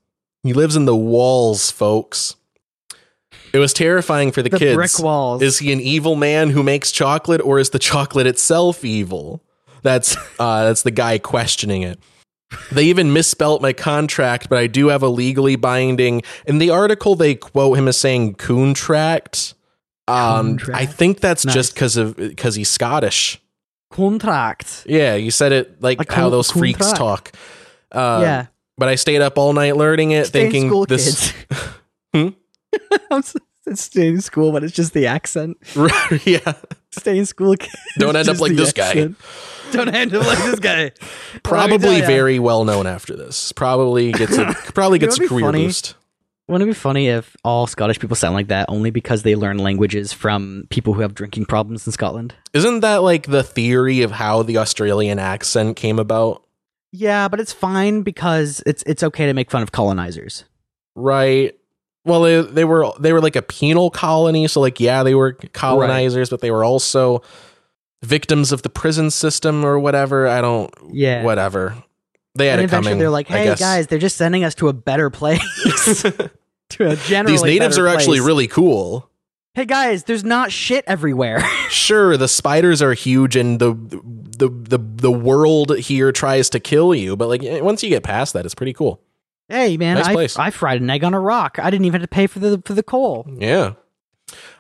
He 0.45 0.53
lives 0.53 0.77
in 0.77 0.85
the 0.85 0.97
walls, 0.97 1.71
folks. 1.73 2.37
It 3.53 3.59
was 3.59 3.73
terrifying 3.73 4.31
for 4.33 4.43
the, 4.43 4.51
The 4.51 4.59
kids. 4.59 4.75
brick 4.77 4.99
walls. 4.99 5.43
Is 5.43 5.59
he 5.59 5.73
an 5.73 5.81
evil 5.81 6.17
man 6.17 6.51
who 6.51 6.63
makes 6.63 6.93
chocolate, 6.93 7.41
or 7.41 7.59
is 7.59 7.71
the 7.71 7.79
chocolate 7.79 8.27
itself 8.27 8.85
evil? 8.85 9.43
That's 9.83 10.17
uh, 10.39 10.65
that's 10.65 10.83
the 10.83 10.91
guy 10.91 11.19
questioning 11.19 11.83
it. 11.83 11.99
They 12.73 12.85
even 12.85 13.13
misspelt 13.13 13.61
my 13.63 13.73
contract, 13.75 14.49
but 14.49 14.59
I 14.59 14.67
do 14.67 14.89
have 14.89 15.03
a 15.03 15.09
legally 15.09 15.57
binding. 15.57 16.23
In 16.47 16.59
the 16.59 16.71
article, 16.71 17.15
they 17.15 17.35
quote 17.35 17.79
him 17.79 17.89
as 17.89 17.97
saying 17.99 18.35
"contract." 18.35 19.55
Um, 20.09 20.57
Contract. 20.57 20.81
I 20.81 20.87
think 20.87 21.21
that's 21.21 21.45
Nice. 21.45 21.55
just 21.55 21.75
because 21.75 21.97
of 21.99 22.17
because 22.17 22.55
he's 22.55 22.71
Scottish. 22.71 23.41
Contract. 23.91 24.85
Yeah, 24.89 25.15
you 25.17 25.31
said 25.31 25.53
it 25.53 25.83
like 25.83 26.11
how 26.11 26.31
those 26.31 26.51
freaks 26.51 26.93
talk. 26.93 27.33
Uh, 27.93 28.21
yeah. 28.23 28.47
but 28.79 28.89
I 28.89 28.95
stayed 28.95 29.21
up 29.23 29.37
all 29.39 29.53
night 29.53 29.77
learning 29.77 30.13
it, 30.13 30.27
Stay 30.27 30.47
in 30.47 30.53
thinking 30.53 30.85
this. 30.89 31.33
kids. 31.33 31.35
Hmm? 32.15 32.29
I'm 33.11 33.19
s- 33.19 33.37
it's 33.67 33.83
stay 33.83 34.09
in 34.09 34.21
school, 34.21 34.51
but 34.53 34.65
it's 34.65 34.75
just 34.75 34.95
the 34.95 35.07
accent. 35.07 35.59
yeah, 36.25 36.55
Stay 36.91 37.19
in 37.19 37.27
school. 37.27 37.55
Don't 37.99 38.17
end 38.17 38.29
up 38.29 38.41
like 38.41 38.53
the 38.53 38.57
this 38.57 38.73
guy. 38.73 38.95
Don't 39.73 39.95
end 39.95 40.15
up 40.15 40.27
like 40.27 40.39
this 40.39 40.59
guy. 40.59 40.93
probably 41.43 41.79
tell 41.79 41.99
ya. 41.99 42.07
very 42.07 42.39
well 42.39 42.65
known 42.65 42.87
after 42.87 43.15
this. 43.15 43.53
Probably 43.53 44.13
gets 44.13 44.39
a 44.39 44.55
probably 44.75 44.99
gets 44.99 45.19
a 45.19 45.21
what'd 45.21 45.23
be 45.23 45.29
career 45.29 45.45
funny? 45.45 45.67
boost. 45.67 45.95
Wouldn't 46.49 46.67
it 46.67 46.73
be 46.73 46.75
funny 46.79 47.09
if 47.09 47.37
all 47.45 47.67
Scottish 47.67 47.99
people 48.01 48.17
sound 48.17 48.35
like 48.35 48.49
that 48.49 48.71
only 48.71 48.91
because 48.91 49.23
they 49.23 49.37
learn 49.37 49.59
languages 49.59 50.15
from 50.15 50.65
people 50.71 50.95
who 50.95 51.03
have 51.03 51.13
drinking 51.13 51.45
problems 51.45 51.87
in 51.87 51.93
Scotland? 51.93 52.35
Isn't 52.55 52.81
that 52.81 53.03
like 53.03 53.27
the 53.27 53.43
theory 53.43 54.01
of 54.01 54.13
how 54.13 54.43
the 54.43 54.57
Australian 54.57 55.19
accent 55.19 55.77
came 55.77 55.99
about? 55.99 56.43
Yeah, 56.91 57.29
but 57.29 57.39
it's 57.39 57.53
fine 57.53 58.01
because 58.01 58.63
it's 58.65 58.83
it's 58.87 59.03
okay 59.03 59.27
to 59.27 59.35
make 59.35 59.51
fun 59.51 59.63
of 59.63 59.73
colonizers. 59.73 60.45
Right. 60.95 61.55
Well, 62.09 62.23
they, 62.23 62.41
they 62.41 62.65
were 62.65 62.91
they 62.99 63.13
were 63.13 63.21
like 63.21 63.37
a 63.37 63.43
penal 63.43 63.91
colony, 63.91 64.49
so 64.49 64.61
like 64.61 64.81
yeah, 64.81 65.03
they 65.03 65.15
were 65.15 65.35
colonizers, 65.53 66.31
but 66.31 66.41
they 66.41 66.51
were 66.51 66.65
also 66.65 67.23
victims 68.03 68.51
of 68.53 68.63
the 68.63 68.71
prison 68.71 69.11
system 69.11 69.65
or 69.65 69.79
whatever. 69.79 70.27
I 70.27 70.41
don't 70.41 70.73
Yeah. 70.91 71.23
whatever. 71.23 71.77
They 72.35 72.47
had 72.47 72.61
and 72.61 72.69
it 72.69 72.71
coming. 72.71 72.99
they're 72.99 73.11
like, 73.11 73.27
"Hey 73.29 73.55
guys, 73.57 73.89
they're 73.89 73.99
just 73.99 74.17
sending 74.17 74.45
us 74.45 74.55
to 74.57 74.69
a 74.69 74.73
better 74.73 75.11
place." 75.11 75.43
to 76.03 76.91
a 76.91 76.97
generally 76.97 77.33
These 77.33 77.43
natives 77.43 77.79
are 77.79 77.89
actually 77.89 78.21
really 78.21 78.47
cool. 78.47 79.11
Hey 79.55 79.65
guys, 79.65 80.05
there's 80.05 80.25
not 80.25 80.53
shit 80.53 80.85
everywhere. 80.87 81.43
Sure, 81.69 82.17
the 82.17 82.29
spiders 82.29 82.81
are 82.81 82.95
huge 82.95 83.37
and 83.37 83.59
the 83.61 83.75
the 84.39 84.49
the 84.49 84.79
the 84.79 85.13
world 85.13 85.77
here 85.77 86.13
tries 86.13 86.49
to 86.51 86.61
kill 86.61 86.95
you, 86.95 87.15
but 87.15 87.29
like 87.29 87.43
eh, 87.43 87.61
once 87.61 87.83
you 87.83 87.91
get 87.91 88.03
past 88.03 88.33
that, 88.33 88.47
it's 88.47 88.55
pretty 88.55 88.73
cool. 88.73 89.03
Hey 89.49 89.77
man, 89.77 89.97
Nice 89.97 90.07
I, 90.07 90.13
place. 90.13 90.39
I 90.39 90.51
fried 90.51 90.81
an 90.81 90.91
egg 90.91 91.05
on 91.05 91.15
a 91.15 91.21
rock. 91.21 91.59
I 91.59 91.71
didn't 91.71 91.87
even 91.87 92.01
have 92.01 92.09
to 92.09 92.15
pay 92.15 92.27
for 92.27 92.39
the 92.39 92.63
for 92.65 92.75
the 92.75 92.83
coal. 92.83 93.27
Yeah. 93.39 93.75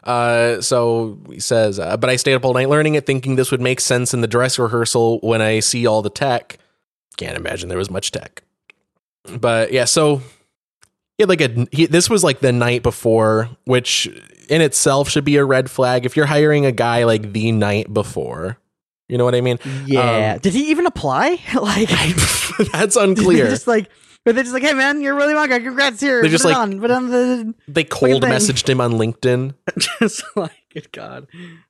Uh, 0.03 0.61
so 0.63 1.19
he 1.29 1.41
says, 1.41 1.79
uh, 1.79 1.97
but 1.97 2.09
I 2.09 2.17
stayed 2.17 2.35
up 2.35 2.45
all 2.45 2.55
night 2.55 2.71
learning 2.71 2.95
it, 2.95 3.05
thinking 3.05 3.37
this 3.37 3.51
would 3.51 3.61
make 3.61 3.81
sense 3.81 4.15
in 4.15 4.23
the 4.23 4.27
dress 4.27 4.59
rehearsal 4.59 5.19
when 5.21 5.43
I 5.43 5.61
see 5.61 5.87
all 5.87 6.01
the 6.01 6.11
tech. 6.11 6.59
Can't 7.19 7.37
imagine 7.37 7.69
there 7.69 7.77
was 7.77 7.91
much 7.91 8.11
tech. 8.11 8.43
But 9.39 9.73
yeah, 9.73 9.85
so 9.85 10.23
he 11.19 11.23
had 11.23 11.29
like 11.29 11.41
a 11.41 11.67
he, 11.71 11.87
this 11.87 12.09
was 12.09 12.25
like 12.25 12.41
the 12.41 12.53
night 12.53 12.83
before, 12.83 13.51
which 13.65 14.07
in 14.49 14.63
itself 14.63 15.11
should 15.11 15.25
be 15.25 15.37
a 15.37 15.45
red 15.45 15.71
flag 15.71 16.07
if 16.07 16.17
you're 16.17 16.27
hiring 16.27 16.65
a 16.65 16.73
guy 16.73 17.05
like 17.05 17.33
the 17.33 17.53
night 17.53 17.93
before. 17.93 18.59
You 19.09 19.17
know 19.17 19.25
what 19.25 19.35
I 19.35 19.41
mean? 19.41 19.59
Yeah. 19.87 20.35
Um, 20.35 20.39
Did 20.41 20.53
he 20.53 20.71
even 20.71 20.87
apply? 20.87 21.41
like 21.61 21.89
That's 22.73 22.97
unclear. 22.97 23.47
just 23.51 23.67
like, 23.67 23.91
but 24.29 24.35
they're 24.35 24.45
just 24.45 24.53
like, 24.53 24.63
hey 24.63 24.75
man, 24.75 25.01
you're 25.01 25.15
really 25.15 25.33
welcome. 25.33 25.65
Congrats 25.65 26.03
here. 26.03 26.21
They're 26.21 26.31
just 26.31 26.45
it 26.45 26.49
like- 26.49 26.57
on. 26.59 26.79
Put 26.81 26.91
on 26.91 27.09
the. 27.09 27.55
They 27.67 27.83
cold 27.83 28.21
thing. 28.21 28.31
messaged 28.31 28.69
him 28.69 28.79
on 28.79 28.93
LinkedIn. 28.93 29.55
just 30.01 30.23
like, 30.37 30.53
good 30.71 30.93
God, 30.93 31.29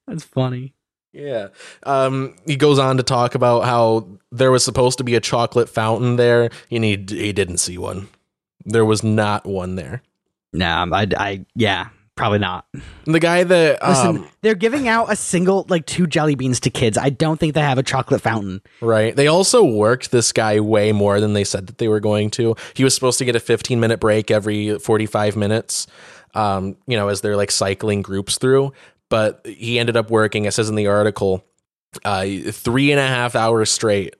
that's 0.08 0.24
funny. 0.24 0.74
Yeah. 1.12 1.50
Um, 1.84 2.34
he 2.46 2.56
goes 2.56 2.80
on 2.80 2.96
to 2.96 3.04
talk 3.04 3.36
about 3.36 3.60
how 3.64 4.08
there 4.32 4.50
was 4.50 4.64
supposed 4.64 4.98
to 4.98 5.04
be 5.04 5.14
a 5.14 5.20
chocolate 5.20 5.68
fountain 5.68 6.16
there, 6.16 6.50
and 6.68 6.82
he, 6.82 6.96
he 7.08 7.32
didn't 7.32 7.58
see 7.58 7.78
one. 7.78 8.08
There 8.64 8.84
was 8.84 9.04
not 9.04 9.46
one 9.46 9.76
there. 9.76 10.02
Nah, 10.52 10.84
I, 10.92 11.06
I, 11.16 11.46
yeah, 11.54 11.90
probably 12.18 12.40
not. 12.40 12.66
The 13.04 13.20
guy 13.20 13.44
that 13.44 13.78
Listen, 13.86 14.06
um, 14.08 14.28
they're 14.42 14.54
giving 14.56 14.88
out 14.88 15.10
a 15.10 15.16
single, 15.16 15.64
like 15.68 15.86
two 15.86 16.06
jelly 16.06 16.34
beans 16.34 16.60
to 16.60 16.70
kids. 16.70 16.98
I 16.98 17.10
don't 17.10 17.38
think 17.38 17.54
they 17.54 17.60
have 17.60 17.78
a 17.78 17.82
chocolate 17.82 18.20
fountain. 18.20 18.60
right, 18.82 19.14
they 19.14 19.28
also 19.28 19.64
worked 19.64 20.10
this 20.10 20.32
guy 20.32 20.60
way 20.60 20.92
more 20.92 21.20
than 21.20 21.32
they 21.32 21.44
said 21.44 21.68
that 21.68 21.78
they 21.78 21.88
were 21.88 22.00
going 22.00 22.30
to. 22.32 22.56
He 22.74 22.84
was 22.84 22.94
supposed 22.94 23.18
to 23.20 23.24
get 23.24 23.36
a 23.36 23.40
15 23.40 23.80
minute 23.80 24.00
break 24.00 24.30
every 24.30 24.78
45 24.78 25.36
minutes. 25.36 25.86
Um, 26.34 26.76
you 26.86 26.96
know, 26.96 27.08
as 27.08 27.22
they're 27.22 27.36
like 27.36 27.50
cycling 27.50 28.02
groups 28.02 28.36
through, 28.36 28.72
but 29.08 29.40
he 29.46 29.78
ended 29.78 29.96
up 29.96 30.10
working. 30.10 30.44
It 30.44 30.52
says 30.52 30.68
in 30.68 30.74
the 30.74 30.88
article, 30.88 31.42
uh, 32.04 32.26
three 32.50 32.90
and 32.90 33.00
a 33.00 33.06
half 33.06 33.34
hours 33.34 33.70
straight, 33.70 34.14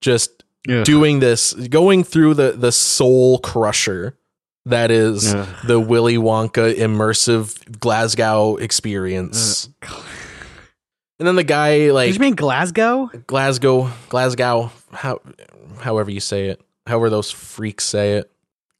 just 0.00 0.44
doing 0.84 1.20
this, 1.20 1.52
going 1.52 2.04
through 2.04 2.34
the 2.34 2.52
the 2.52 2.72
soul 2.72 3.38
crusher 3.40 4.16
that 4.66 4.90
is 4.90 5.34
Ugh. 5.34 5.48
the 5.66 5.80
Willy 5.80 6.16
Wonka 6.16 6.74
immersive 6.74 7.78
Glasgow 7.78 8.56
experience. 8.56 9.68
And 11.20 11.26
then 11.26 11.36
the 11.36 11.44
guy 11.44 11.90
like 11.90 12.06
Did 12.08 12.14
you 12.14 12.20
mean 12.20 12.34
Glasgow? 12.34 13.10
Glasgow, 13.26 13.90
Glasgow, 14.08 14.72
how 14.90 15.20
however 15.78 16.10
you 16.10 16.18
say 16.18 16.48
it, 16.48 16.62
however 16.86 17.10
those 17.10 17.30
freaks 17.30 17.84
say 17.84 18.14
it. 18.14 18.32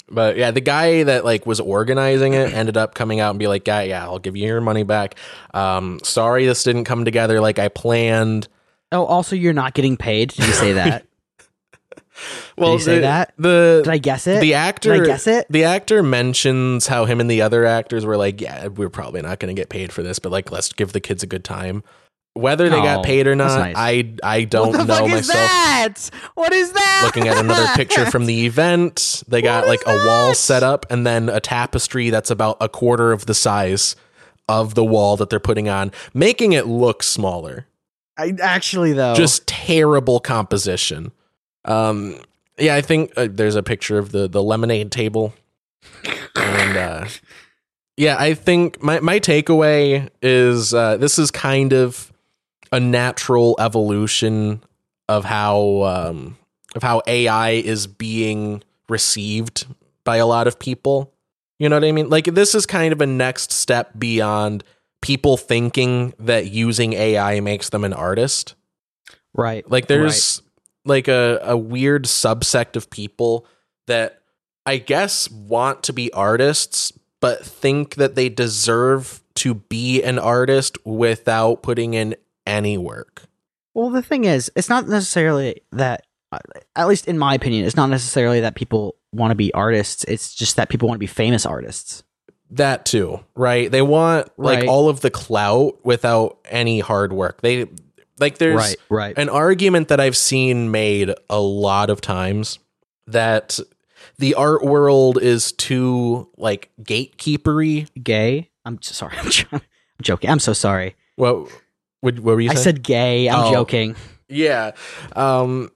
But 0.08 0.38
yeah, 0.38 0.50
the 0.50 0.62
guy 0.62 1.02
that 1.02 1.22
like 1.22 1.44
was 1.44 1.60
organizing 1.60 2.32
it 2.32 2.54
ended 2.54 2.78
up 2.78 2.94
coming 2.94 3.20
out 3.20 3.28
and 3.28 3.38
be 3.38 3.46
like, 3.46 3.68
"Yeah, 3.68 3.82
yeah, 3.82 4.04
I'll 4.04 4.18
give 4.18 4.36
you 4.36 4.46
your 4.46 4.62
money 4.62 4.84
back. 4.84 5.16
Um, 5.52 6.00
sorry, 6.02 6.46
this 6.46 6.62
didn't 6.64 6.84
come 6.84 7.04
together 7.04 7.42
like 7.42 7.58
I 7.58 7.68
planned." 7.68 8.48
Oh, 8.90 9.04
also, 9.04 9.36
you're 9.36 9.52
not 9.52 9.74
getting 9.74 9.98
paid. 9.98 10.30
Did 10.30 10.46
you 10.46 10.52
say 10.54 10.72
that? 10.72 11.04
Well, 12.56 12.72
you 12.74 12.78
say 12.78 12.96
the, 12.96 13.00
that? 13.02 13.34
The 13.38 13.80
Did 13.84 13.90
I 13.92 13.98
guess 13.98 14.26
it? 14.26 14.40
the 14.40 14.54
actor 14.54 14.92
Did 14.94 15.02
I 15.02 15.06
guess 15.06 15.26
it? 15.26 15.46
the 15.50 15.64
actor 15.64 16.02
mentions 16.02 16.86
how 16.86 17.04
him 17.04 17.20
and 17.20 17.30
the 17.30 17.42
other 17.42 17.64
actors 17.64 18.04
were 18.04 18.16
like 18.16 18.40
yeah 18.40 18.66
we're 18.68 18.88
probably 18.90 19.22
not 19.22 19.38
going 19.38 19.54
to 19.54 19.60
get 19.60 19.68
paid 19.68 19.92
for 19.92 20.02
this 20.02 20.18
but 20.18 20.30
like 20.32 20.50
let's 20.50 20.72
give 20.72 20.92
the 20.92 21.00
kids 21.00 21.22
a 21.22 21.26
good 21.26 21.44
time 21.44 21.82
whether 22.34 22.68
they 22.68 22.76
got 22.76 22.98
Oh, 23.00 23.02
paid 23.02 23.26
or 23.26 23.34
not 23.34 23.58
nice. 23.58 23.74
i 23.76 24.12
i 24.22 24.44
don't 24.44 24.72
know 24.72 24.84
fuck 24.86 25.04
is 25.06 25.28
myself 25.28 25.34
that? 25.34 25.94
What 26.34 26.52
is 26.52 26.72
that? 26.72 27.02
looking 27.04 27.26
at 27.28 27.38
another 27.38 27.66
picture 27.74 28.06
from 28.10 28.26
the 28.26 28.46
event 28.46 29.22
they 29.26 29.42
got 29.42 29.66
like 29.66 29.80
is 29.86 29.86
a 30.02 30.06
wall 30.06 30.34
set 30.34 30.62
up 30.62 30.86
and 30.90 31.06
then 31.06 31.28
a 31.28 31.40
tapestry 31.40 32.10
that's 32.10 32.30
about 32.30 32.56
a 32.60 32.68
quarter 32.68 33.10
of 33.12 33.26
the 33.26 33.34
size 33.34 33.96
of 34.48 34.74
the 34.74 34.84
wall 34.84 35.16
that 35.16 35.28
they're 35.30 35.40
putting 35.40 35.68
on 35.68 35.90
making 36.14 36.52
it 36.52 36.66
look 36.66 37.02
smaller 37.02 37.66
I, 38.18 38.34
actually, 38.42 38.92
though, 38.92 39.14
just 39.14 39.46
terrible 39.46 40.20
composition. 40.20 41.10
Um, 41.64 42.18
yeah, 42.58 42.74
I 42.74 42.80
think 42.80 43.12
uh, 43.16 43.28
there's 43.30 43.56
a 43.56 43.62
picture 43.62 43.98
of 43.98 44.12
the 44.12 44.28
the 44.28 44.42
lemonade 44.42 44.90
table, 44.92 45.34
and 46.36 46.76
uh, 46.76 47.06
yeah, 47.96 48.16
I 48.18 48.34
think 48.34 48.82
my 48.82 49.00
my 49.00 49.20
takeaway 49.20 50.08
is 50.22 50.74
uh, 50.74 50.96
this 50.96 51.18
is 51.18 51.30
kind 51.30 51.72
of 51.72 52.12
a 52.72 52.80
natural 52.80 53.56
evolution 53.58 54.62
of 55.08 55.24
how 55.24 55.82
um, 55.82 56.36
of 56.74 56.82
how 56.82 57.02
AI 57.06 57.50
is 57.50 57.86
being 57.86 58.62
received 58.88 59.66
by 60.04 60.16
a 60.16 60.26
lot 60.26 60.46
of 60.46 60.58
people. 60.58 61.12
You 61.58 61.68
know 61.68 61.76
what 61.76 61.84
I 61.84 61.92
mean? 61.92 62.08
Like 62.08 62.24
this 62.24 62.54
is 62.54 62.64
kind 62.66 62.92
of 62.92 63.00
a 63.00 63.06
next 63.06 63.52
step 63.52 63.98
beyond 63.98 64.64
people 65.02 65.36
thinking 65.36 66.14
that 66.18 66.50
using 66.50 66.92
AI 66.92 67.40
makes 67.40 67.70
them 67.70 67.84
an 67.84 67.92
artist. 67.92 68.54
right. 69.34 69.68
Like 69.70 69.86
there's 69.86 70.42
like 70.84 71.08
a, 71.08 71.38
a 71.42 71.56
weird 71.56 72.04
subsect 72.04 72.76
of 72.76 72.90
people 72.90 73.46
that 73.86 74.22
I 74.66 74.76
guess 74.78 75.30
want 75.30 75.82
to 75.84 75.92
be 75.92 76.12
artists, 76.12 76.92
but 77.20 77.44
think 77.44 77.96
that 77.96 78.14
they 78.14 78.28
deserve 78.28 79.22
to 79.36 79.54
be 79.54 80.02
an 80.02 80.18
artist 80.18 80.76
without 80.84 81.62
putting 81.62 81.94
in 81.94 82.14
any 82.46 82.76
work. 82.78 83.22
Well, 83.74 83.90
the 83.90 84.02
thing 84.02 84.24
is, 84.24 84.50
it's 84.56 84.68
not 84.68 84.88
necessarily 84.88 85.62
that, 85.72 86.06
uh, 86.32 86.38
at 86.76 86.88
least 86.88 87.06
in 87.08 87.18
my 87.18 87.34
opinion, 87.34 87.64
it's 87.66 87.76
not 87.76 87.88
necessarily 87.88 88.40
that 88.40 88.54
people 88.54 88.96
want 89.12 89.30
to 89.30 89.34
be 89.36 89.52
artists. 89.54 90.04
It's 90.04 90.34
just 90.34 90.56
that 90.56 90.68
people 90.68 90.88
want 90.88 90.96
to 90.96 91.00
be 91.00 91.06
famous 91.06 91.44
artists. 91.46 92.02
that 92.52 92.84
too, 92.84 93.20
right? 93.36 93.70
They 93.70 93.80
want 93.82 94.28
like 94.36 94.60
Right. 94.60 94.68
all 94.68 94.88
of 94.88 95.00
the 95.02 95.10
clout 95.10 95.84
without 95.84 96.38
any 96.46 96.80
hard 96.80 97.12
work. 97.12 97.40
They 97.42 97.66
like 98.20 98.38
there's 98.38 98.56
right, 98.56 98.76
right. 98.88 99.18
an 99.18 99.28
argument 99.28 99.88
that 99.88 99.98
I've 100.00 100.16
seen 100.16 100.70
made 100.70 101.12
a 101.28 101.40
lot 101.40 101.90
of 101.90 102.00
times 102.00 102.58
that 103.06 103.58
the 104.18 104.34
art 104.34 104.62
world 104.64 105.20
is 105.20 105.52
too 105.52 106.28
like 106.36 106.70
gatekeepery. 106.82 107.88
gay. 108.02 108.50
I'm 108.64 108.80
so 108.82 108.92
sorry. 108.92 109.16
I'm, 109.18 109.30
jo- 109.30 109.46
I'm 109.52 109.60
joking. 110.02 110.30
I'm 110.30 110.38
so 110.38 110.52
sorry. 110.52 110.94
What 111.16 111.50
what, 112.00 112.18
what 112.20 112.34
were 112.34 112.40
you 112.40 112.50
I 112.50 112.54
said 112.54 112.82
gay. 112.82 113.28
I'm 113.28 113.46
Oh. 113.46 113.52
joking. 113.52 113.96
Yeah. 114.28 114.72
Um 115.16 115.70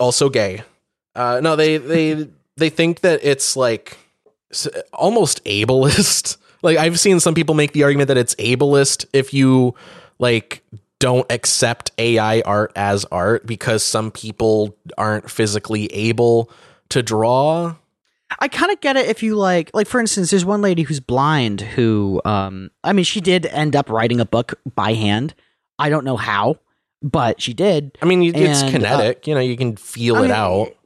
also 0.00 0.28
gay. 0.28 0.62
Uh 1.14 1.40
no, 1.42 1.56
they 1.56 1.76
they 1.76 2.28
they 2.56 2.70
think 2.70 3.00
that 3.00 3.20
it's 3.22 3.56
like 3.56 3.96
almost 4.92 5.44
ableist. 5.44 6.36
Like 6.64 6.78
I've 6.78 7.00
seen 7.00 7.18
some 7.18 7.34
people 7.34 7.56
make 7.56 7.72
the 7.72 7.82
argument 7.82 8.06
that 8.06 8.16
it's 8.16 8.36
ableist 8.36 9.04
if 9.12 9.34
you 9.34 9.74
like 10.20 10.62
don't 11.02 11.26
accept 11.32 11.90
AI 11.98 12.42
art 12.42 12.70
as 12.76 13.04
art 13.06 13.44
because 13.44 13.82
some 13.82 14.12
people 14.12 14.76
aren't 14.96 15.28
physically 15.28 15.86
able 15.86 16.48
to 16.90 17.02
draw. 17.02 17.74
I 18.38 18.46
kind 18.46 18.70
of 18.70 18.80
get 18.80 18.96
it 18.96 19.06
if 19.08 19.20
you 19.20 19.34
like, 19.34 19.72
like 19.74 19.88
for 19.88 19.98
instance, 19.98 20.30
there's 20.30 20.44
one 20.44 20.62
lady 20.62 20.82
who's 20.82 21.00
blind 21.00 21.60
who, 21.60 22.22
um, 22.24 22.70
I 22.84 22.92
mean, 22.92 23.04
she 23.04 23.20
did 23.20 23.46
end 23.46 23.74
up 23.74 23.90
writing 23.90 24.20
a 24.20 24.24
book 24.24 24.54
by 24.76 24.92
hand. 24.94 25.34
I 25.76 25.88
don't 25.88 26.04
know 26.04 26.16
how, 26.16 26.58
but 27.02 27.42
she 27.42 27.52
did 27.52 27.98
I 28.00 28.04
mean, 28.04 28.22
it's 28.22 28.62
And, 28.62 28.68
uh, 28.68 28.70
kinetic, 28.70 29.26
you 29.26 29.34
know, 29.34 29.40
you 29.40 29.56
can 29.56 29.74
feel 29.74 30.14
I 30.14 30.18
it 30.20 30.22
mean, 30.22 30.30
out. 30.30 30.76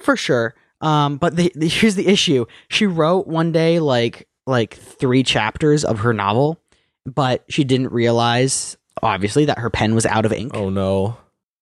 for 0.00 0.16
sure. 0.16 0.54
Um, 0.82 1.16
but 1.16 1.34
the, 1.34 1.50
the 1.56 1.66
here's 1.66 1.96
the 1.96 2.06
issue: 2.06 2.46
she 2.68 2.86
wrote 2.86 3.26
one 3.26 3.50
day 3.50 3.80
like 3.80 4.28
like 4.46 4.74
three 4.74 5.24
chapters 5.24 5.84
of 5.84 6.00
her 6.00 6.12
novel, 6.12 6.60
but 7.04 7.42
she 7.48 7.64
didn't 7.64 7.90
realize 7.90 8.76
obviously 9.02 9.44
that 9.46 9.58
her 9.58 9.70
pen 9.70 9.94
was 9.94 10.06
out 10.06 10.24
of 10.24 10.32
ink. 10.32 10.52
Oh 10.54 10.70
no. 10.70 11.16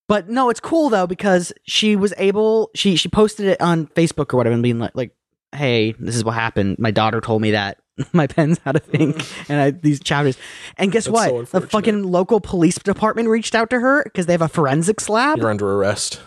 But 0.08 0.28
no, 0.28 0.50
it's 0.50 0.60
cool 0.60 0.90
though 0.90 1.06
because 1.06 1.52
she 1.64 1.96
was 1.96 2.12
able. 2.18 2.70
She 2.74 2.96
she 2.96 3.08
posted 3.08 3.46
it 3.46 3.60
on 3.60 3.86
Facebook 3.86 4.34
or 4.34 4.36
whatever, 4.36 4.52
and 4.54 4.62
being 4.62 4.78
like, 4.78 4.92
like, 4.94 5.14
"Hey, 5.52 5.92
this 5.92 6.16
is 6.16 6.24
what 6.24 6.32
happened. 6.34 6.78
My 6.78 6.90
daughter 6.90 7.20
told 7.20 7.40
me 7.40 7.52
that 7.52 7.78
my 8.12 8.26
pen's 8.26 8.60
out 8.66 8.76
of 8.76 8.94
ink, 8.94 9.16
mm. 9.16 9.50
and 9.50 9.60
I 9.60 9.70
these 9.70 10.00
chapters." 10.00 10.36
And 10.76 10.92
guess 10.92 11.06
That's 11.06 11.24
so 11.24 11.34
what? 11.34 11.50
the 11.50 11.60
fucking 11.62 12.02
local 12.02 12.40
police 12.40 12.76
department 12.78 13.28
reached 13.28 13.54
out 13.54 13.70
to 13.70 13.80
her 13.80 14.02
because 14.04 14.26
they 14.26 14.34
have 14.34 14.42
a 14.42 14.48
forensics 14.48 15.08
lab. 15.08 15.38
You're 15.38 15.50
under 15.50 15.72
arrest. 15.72 16.20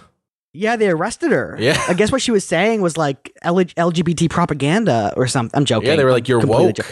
Yeah, 0.52 0.78
they 0.78 0.89
arrested 0.89 1.32
her. 1.32 1.58
Yeah. 1.60 1.80
I 1.88 1.94
guess 1.94 2.13
what 2.13 2.22
she 2.22 2.32
was 2.32 2.46
saying 2.46 2.82
was 2.82 2.98
like 2.98 3.38
LGBT 3.44 4.30
propaganda 4.30 5.13
or 5.18 5.28
something. 5.28 5.56
I'm 5.56 5.65
joking. 5.65 5.89
Yeah, 5.89 5.98
they 5.98 6.06
were 6.06 6.12
like, 6.12 6.28
"You're 6.30 6.39
woke. 6.39 6.78
jo- 6.78 6.84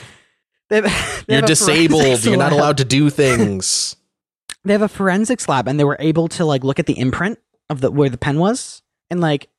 They 0.69 0.81
have- 0.81 1.25
they 1.27 1.37
You're 1.37 1.43
disabled. 1.43 2.23
You're 2.25 2.37
not 2.37 2.51
allowed 2.51 2.77
to 2.77 2.85
do 2.85 3.09
things." 3.09 3.95
They 4.65 4.73
have 4.73 4.81
a 4.81 4.87
forensics 4.87 5.47
lab, 5.49 5.67
and 5.67 5.79
they 5.79 5.83
were 5.83 5.97
able 5.99 6.27
to 6.29 6.45
like 6.45 6.63
look 6.63 6.79
at 6.79 6.85
the 6.85 6.97
imprint 6.97 7.39
of 7.69 7.81
the 7.81 7.91
where 7.91 8.09
the 8.09 8.17
pen 8.17 8.39
was 8.39 8.81
and 9.09 9.19
like 9.21 9.49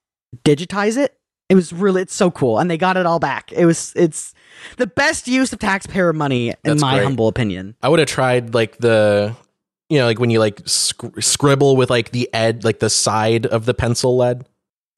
digitize 0.45 0.97
it. 0.97 1.17
It 1.51 1.55
was 1.57 1.73
really 1.73 2.03
it's 2.03 2.15
so 2.15 2.31
cool, 2.31 2.59
and 2.59 2.71
they 2.71 2.79
got 2.79 2.97
it 2.97 3.05
all 3.05 3.19
back. 3.19 3.53
It 3.53 3.67
was 3.67 3.93
it's 3.97 4.33
the 4.79 4.87
best 4.87 5.29
use 5.29 5.53
of 5.53 5.59
taxpayer 5.59 6.13
money 6.13 6.49
in 6.49 6.57
That's 6.65 6.81
my 6.81 6.95
great. 6.95 7.05
humble 7.05 7.29
opinion. 7.29 7.77
I 7.83 7.89
would 7.91 7.99
have 7.99 8.09
tried 8.09 8.55
like 8.55 8.79
the, 8.79 9.37
you 9.91 9.99
know, 9.99 10.07
like 10.07 10.19
when 10.19 10.31
you 10.31 10.39
like 10.39 10.63
sc- 10.67 11.21
scribble 11.21 11.77
with 11.77 11.91
like 11.91 12.13
the 12.13 12.33
ed, 12.33 12.65
like 12.65 12.79
the 12.79 12.89
side 12.89 13.45
of 13.47 13.67
the 13.67 13.75
pencil 13.75 14.17
lead. 14.17 14.47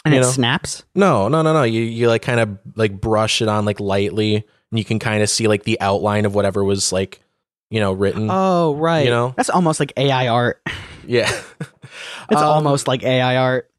And 0.05 0.14
it 0.14 0.21
know? 0.21 0.31
snaps. 0.31 0.85
No, 0.95 1.27
no, 1.27 1.42
no, 1.42 1.53
no. 1.53 1.64
You 1.64 1.81
you 1.83 2.07
like 2.07 2.23
kind 2.23 2.38
of 2.38 2.59
like 2.77 3.01
brush 3.01 3.42
it 3.42 3.49
on 3.49 3.64
like 3.64 3.81
lightly, 3.81 4.37
and 4.37 4.79
you 4.79 4.85
can 4.85 5.01
kind 5.01 5.21
of 5.25 5.29
see 5.29 5.49
like 5.49 5.64
the 5.64 5.81
outline 5.81 6.25
of 6.27 6.35
whatever 6.37 6.62
was 6.62 6.92
like, 6.92 7.21
you 7.70 7.81
know, 7.81 7.92
written. 7.92 8.29
Oh 8.31 8.74
right, 8.74 9.05
You 9.05 9.11
know? 9.11 9.35
that's 9.37 9.50
almost 9.50 9.81
like 9.81 9.92
AI 9.96 10.29
art. 10.29 10.61
yeah, 11.07 11.31
It's 12.31 12.40
Um, 12.40 12.48
almost 12.48 12.88
like 12.88 13.02
AI 13.05 13.37
art. 13.37 13.70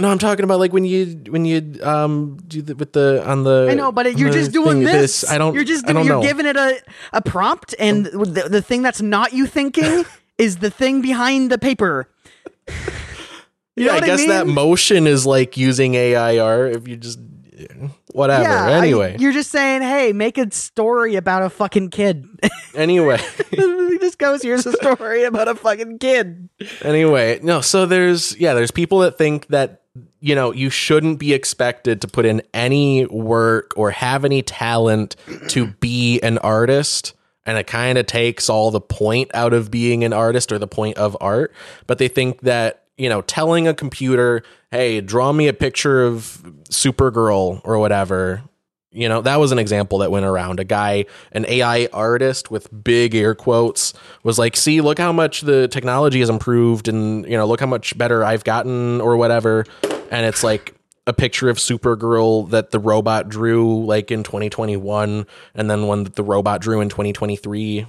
No, 0.00 0.08
I'm 0.10 0.18
talking 0.18 0.44
about 0.44 0.60
like 0.60 0.72
when 0.72 0.84
you 0.84 1.06
when 1.28 1.44
you 1.44 1.80
um 1.82 2.38
do 2.46 2.62
the 2.62 2.76
with 2.76 2.92
the 2.92 3.22
on 3.26 3.42
the. 3.42 3.68
I 3.70 3.74
know, 3.74 3.90
but 3.90 4.06
it, 4.06 4.16
you're 4.18 4.30
just 4.30 4.52
doing 4.52 4.84
thing, 4.84 4.92
this. 4.92 5.28
I 5.28 5.38
don't. 5.38 5.54
You're 5.54 5.64
just 5.64 5.88
I 5.88 5.92
don't 5.92 6.04
you're 6.06 6.16
know. 6.16 6.22
giving 6.22 6.46
it 6.46 6.56
a 6.56 6.80
a 7.12 7.20
prompt, 7.20 7.74
and 7.80 8.06
the, 8.06 8.46
the 8.48 8.62
thing 8.62 8.82
that's 8.82 9.02
not 9.02 9.32
you 9.32 9.46
thinking 9.46 10.04
is 10.38 10.58
the 10.58 10.70
thing 10.70 11.00
behind 11.02 11.50
the 11.50 11.58
paper. 11.58 12.08
You 13.76 13.84
yeah, 13.86 13.92
know 13.92 13.98
I 13.98 14.06
guess 14.06 14.26
that 14.26 14.46
mean? 14.46 14.54
motion 14.56 15.06
is 15.06 15.24
like 15.24 15.56
using 15.56 15.94
AI 15.94 16.38
art. 16.38 16.74
If 16.74 16.88
you 16.88 16.96
just 16.96 17.20
whatever. 18.12 18.42
Yeah, 18.42 18.66
I- 18.66 18.72
anyway, 18.72 19.16
you're 19.18 19.32
just 19.32 19.50
saying, 19.50 19.82
hey, 19.82 20.12
make 20.12 20.38
a 20.38 20.50
story 20.50 21.16
about 21.16 21.42
a 21.42 21.50
fucking 21.50 21.90
kid. 21.90 22.26
anyway. 22.74 23.18
it 23.52 24.00
just 24.00 24.18
goes, 24.18 24.42
here's 24.42 24.66
a 24.66 24.72
story 24.72 25.24
about 25.24 25.48
a 25.48 25.54
fucking 25.54 25.98
kid. 25.98 26.48
anyway 26.82 27.38
no 27.42 27.60
so 27.60 27.86
there's 27.86 28.36
yeah 28.38 28.54
there's 28.54 28.70
people 28.70 29.00
that 29.00 29.16
think 29.18 29.46
that 29.48 29.82
you 30.20 30.34
know 30.34 30.52
you 30.52 30.70
shouldn't 30.70 31.18
be 31.18 31.32
expected 31.34 32.00
to 32.00 32.08
put 32.08 32.24
in 32.24 32.42
any 32.54 33.06
work 33.06 33.72
or 33.76 33.90
have 33.90 34.24
any 34.24 34.42
talent 34.42 35.16
to 35.48 35.66
be 35.66 36.20
an 36.20 36.38
artist 36.38 37.14
and 37.46 37.56
it 37.58 37.66
kind 37.66 37.96
of 37.98 38.06
takes 38.06 38.48
all 38.48 38.70
the 38.70 38.80
point 38.80 39.30
out 39.34 39.52
of 39.52 39.70
being 39.70 40.04
an 40.04 40.12
artist 40.12 40.52
or 40.52 40.58
the 40.58 40.66
point 40.68 40.96
of 40.96 41.16
art 41.20 41.52
but 41.86 41.98
they 41.98 42.08
think 42.08 42.40
that 42.42 42.84
you 42.96 43.08
know 43.08 43.22
telling 43.22 43.66
a 43.68 43.74
computer 43.74 44.42
hey 44.70 45.00
draw 45.00 45.32
me 45.32 45.48
a 45.48 45.52
picture 45.52 46.04
of 46.04 46.42
supergirl 46.70 47.60
or 47.64 47.78
whatever. 47.78 48.42
You 48.90 49.08
know 49.08 49.20
that 49.20 49.36
was 49.36 49.52
an 49.52 49.58
example 49.58 49.98
that 49.98 50.10
went 50.10 50.24
around. 50.24 50.60
A 50.60 50.64
guy 50.64 51.04
an 51.32 51.44
ai 51.46 51.88
artist 51.92 52.50
with 52.50 52.68
big 52.84 53.14
air 53.14 53.34
quotes 53.34 53.92
was 54.22 54.38
like 54.38 54.56
see 54.56 54.80
look 54.80 54.98
how 54.98 55.12
much 55.12 55.42
the 55.42 55.68
technology 55.68 56.20
has 56.20 56.30
improved 56.30 56.88
and 56.88 57.24
you 57.26 57.36
know 57.36 57.46
look 57.46 57.60
how 57.60 57.66
much 57.66 57.96
better 57.98 58.24
i've 58.24 58.44
gotten 58.44 59.00
or 59.00 59.16
whatever. 59.16 59.64
And 60.10 60.24
it's 60.24 60.42
like 60.42 60.74
a 61.06 61.12
picture 61.12 61.48
of 61.48 61.56
supergirl 61.56 62.50
that 62.50 62.70
the 62.70 62.78
robot 62.78 63.28
drew 63.28 63.84
like 63.84 64.10
in 64.10 64.22
2021 64.22 65.26
and 65.54 65.70
then 65.70 65.86
one 65.86 66.04
that 66.04 66.16
the 66.16 66.22
robot 66.22 66.60
drew 66.60 66.80
in 66.80 66.88
2023 66.90 67.86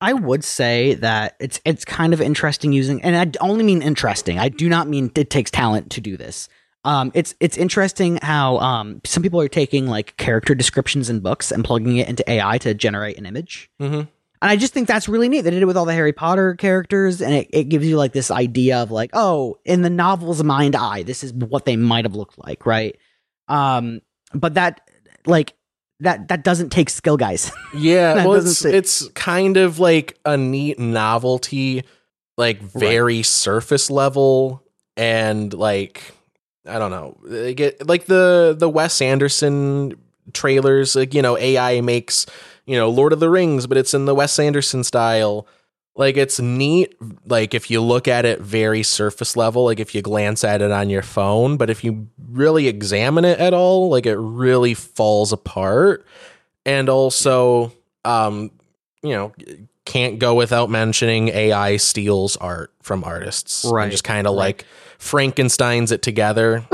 I 0.00 0.12
would 0.12 0.44
say 0.44 0.94
that 0.94 1.36
it's 1.40 1.60
it's 1.64 1.84
kind 1.84 2.12
of 2.14 2.20
interesting 2.20 2.72
using, 2.72 3.02
and 3.02 3.16
I 3.16 3.44
only 3.44 3.64
mean 3.64 3.82
interesting. 3.82 4.38
I 4.38 4.48
do 4.48 4.68
not 4.68 4.88
mean 4.88 5.10
it 5.16 5.30
takes 5.30 5.50
talent 5.50 5.90
to 5.92 6.00
do 6.00 6.16
this. 6.16 6.48
Um, 6.84 7.10
it's 7.14 7.34
it's 7.40 7.56
interesting 7.56 8.18
how 8.22 8.58
um, 8.58 9.00
some 9.04 9.22
people 9.22 9.40
are 9.40 9.48
taking 9.48 9.88
like 9.88 10.16
character 10.16 10.54
descriptions 10.54 11.10
in 11.10 11.20
books 11.20 11.50
and 11.50 11.64
plugging 11.64 11.96
it 11.96 12.08
into 12.08 12.28
AI 12.30 12.58
to 12.58 12.74
generate 12.74 13.18
an 13.18 13.26
image. 13.26 13.70
mm-hmm. 13.80 14.02
And 14.40 14.52
I 14.52 14.54
just 14.54 14.72
think 14.72 14.86
that's 14.86 15.08
really 15.08 15.28
neat. 15.28 15.40
They 15.40 15.50
did 15.50 15.62
it 15.62 15.66
with 15.66 15.76
all 15.76 15.84
the 15.84 15.92
Harry 15.92 16.12
Potter 16.12 16.54
characters, 16.54 17.20
and 17.20 17.34
it, 17.34 17.48
it 17.50 17.64
gives 17.64 17.84
you 17.84 17.96
like 17.96 18.12
this 18.12 18.30
idea 18.30 18.78
of 18.78 18.92
like, 18.92 19.10
oh, 19.12 19.58
in 19.64 19.82
the 19.82 19.90
novel's 19.90 20.44
mind 20.44 20.76
eye, 20.76 21.02
this 21.02 21.24
is 21.24 21.32
what 21.32 21.64
they 21.64 21.76
might 21.76 22.04
have 22.04 22.14
looked 22.14 22.38
like, 22.38 22.64
right? 22.64 22.96
Um, 23.48 24.00
but 24.32 24.54
that 24.54 24.88
like 25.26 25.54
that 26.00 26.28
that 26.28 26.44
doesn't 26.44 26.70
take 26.70 26.90
skill, 26.90 27.16
guys. 27.16 27.50
Yeah, 27.74 28.24
well, 28.26 28.34
it's, 28.34 28.58
say- 28.58 28.74
it's 28.74 29.06
kind 29.08 29.56
of 29.56 29.78
like 29.78 30.18
a 30.24 30.36
neat 30.36 30.78
novelty, 30.78 31.84
like 32.36 32.60
very 32.60 33.22
surface 33.22 33.90
level, 33.90 34.62
and 34.96 35.52
like 35.52 36.12
I 36.66 36.78
don't 36.78 36.90
know, 36.90 37.18
they 37.24 37.54
get 37.54 37.86
like 37.86 38.06
the 38.06 38.54
the 38.58 38.68
Wes 38.68 39.00
Anderson 39.02 39.94
trailers. 40.32 40.96
Like 40.96 41.14
you 41.14 41.22
know, 41.22 41.36
AI 41.38 41.80
makes 41.80 42.26
you 42.66 42.76
know 42.76 42.88
Lord 42.90 43.12
of 43.12 43.20
the 43.20 43.30
Rings, 43.30 43.66
but 43.66 43.76
it's 43.76 43.94
in 43.94 44.04
the 44.06 44.14
Wes 44.14 44.38
Anderson 44.38 44.84
style. 44.84 45.46
Like 45.98 46.16
it's 46.16 46.40
neat. 46.40 46.94
Like 47.26 47.52
if 47.52 47.70
you 47.70 47.82
look 47.82 48.08
at 48.08 48.24
it 48.24 48.40
very 48.40 48.82
surface 48.82 49.36
level, 49.36 49.64
like 49.64 49.80
if 49.80 49.94
you 49.94 50.00
glance 50.00 50.44
at 50.44 50.62
it 50.62 50.70
on 50.70 50.88
your 50.88 51.02
phone, 51.02 51.58
but 51.58 51.68
if 51.68 51.84
you 51.84 52.08
really 52.30 52.68
examine 52.68 53.26
it 53.26 53.38
at 53.38 53.52
all, 53.52 53.90
like 53.90 54.06
it 54.06 54.16
really 54.16 54.72
falls 54.72 55.32
apart 55.32 56.06
and 56.68 56.88
also 56.90 57.72
um 58.04 58.50
you 59.02 59.10
know 59.10 59.32
can't 59.84 60.18
go 60.18 60.34
without 60.34 60.68
mentioning 60.68 61.28
ai 61.28 61.76
steals 61.78 62.36
art 62.36 62.72
from 62.82 63.02
artists 63.02 63.64
right 63.64 63.84
and 63.84 63.90
just 63.90 64.04
kind 64.04 64.26
of 64.26 64.34
right. 64.34 64.38
like 64.38 64.66
frankenstein's 64.98 65.90
it 65.90 66.02
together 66.02 66.64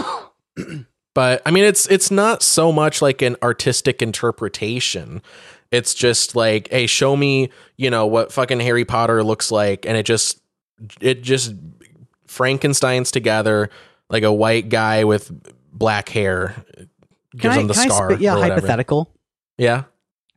but 1.15 1.41
i 1.47 1.51
mean 1.51 1.65
it's 1.65 1.87
it's 1.87 2.11
not 2.11 2.43
so 2.43 2.73
much 2.73 3.01
like 3.01 3.23
an 3.23 3.37
artistic 3.43 4.03
interpretation 4.03 5.23
it's 5.75 5.95
just 5.95 6.37
like 6.37 6.69
hey 6.71 6.87
show 6.87 7.17
me 7.17 7.51
you 7.77 7.91
know 7.91 8.07
what 8.07 8.33
fucking 8.33 8.61
harry 8.61 8.85
potter 8.85 9.23
looks 9.23 9.51
like 9.51 9.85
and 9.87 9.97
it 9.97 10.05
just 10.05 10.41
it 11.01 11.23
just 11.23 11.55
frankenstein's 12.27 13.11
together 13.11 13.71
like 14.11 14.23
a 14.23 14.33
white 14.33 14.69
guy 14.69 15.05
with 15.05 15.31
black 15.73 16.09
hair 16.09 16.55
gives 17.37 17.57
I, 17.57 17.61
him 17.61 17.67
the 17.67 17.75
I 17.75 17.89
scar 17.89 18.13
a 18.13 18.15
or 18.15 18.43
hypothetical? 18.43 19.11
yeah 19.59 19.85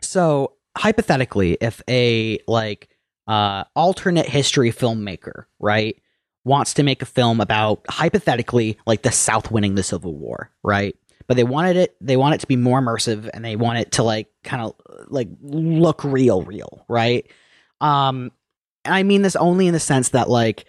So 0.01 0.53
hypothetically, 0.77 1.57
if 1.59 1.81
a 1.89 2.39
like 2.47 2.89
uh 3.27 3.63
alternate 3.75 4.27
history 4.27 4.71
filmmaker, 4.71 5.45
right, 5.59 5.95
wants 6.43 6.73
to 6.75 6.83
make 6.83 7.01
a 7.01 7.05
film 7.05 7.41
about 7.41 7.85
hypothetically 7.89 8.77
like 8.85 9.01
the 9.01 9.11
South 9.11 9.51
winning 9.51 9.75
the 9.75 9.83
Civil 9.83 10.15
War, 10.15 10.51
right? 10.63 10.95
But 11.27 11.35
they 11.37 11.43
wanted 11.43 11.75
it 11.77 11.95
they 12.01 12.17
want 12.17 12.35
it 12.35 12.41
to 12.41 12.47
be 12.47 12.55
more 12.55 12.81
immersive 12.81 13.29
and 13.33 13.43
they 13.43 13.55
want 13.55 13.77
it 13.79 13.91
to 13.93 14.03
like 14.03 14.27
kind 14.43 14.61
of 14.61 14.73
like 15.07 15.27
look 15.41 16.03
real 16.03 16.41
real 16.43 16.85
right? 16.87 17.29
Um 17.81 18.31
and 18.85 18.93
i 18.95 19.03
mean 19.03 19.21
this 19.21 19.35
only 19.35 19.67
in 19.67 19.73
the 19.73 19.79
sense 19.79 20.09
that 20.09 20.29
like 20.29 20.65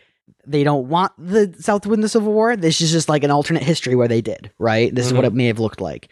they 0.47 0.65
don't 0.65 0.89
want 0.89 1.13
the 1.19 1.55
south 1.59 1.83
to 1.83 1.89
win 1.91 2.01
the 2.01 2.09
civil 2.09 2.33
war. 2.33 2.57
This 2.57 2.81
is 2.81 2.91
just 2.91 3.09
like 3.09 3.23
an 3.25 3.31
alternate 3.31 3.63
history 3.63 3.95
where 3.95 4.09
they 4.09 4.21
did 4.21 4.51
right? 4.59 4.95
This 4.95 5.07
is 5.07 5.13
what 5.13 5.25
Mhm. 5.25 5.29
it 5.29 5.35
may 5.35 5.47
have 5.47 5.59
looked 5.59 5.81
like. 5.81 6.09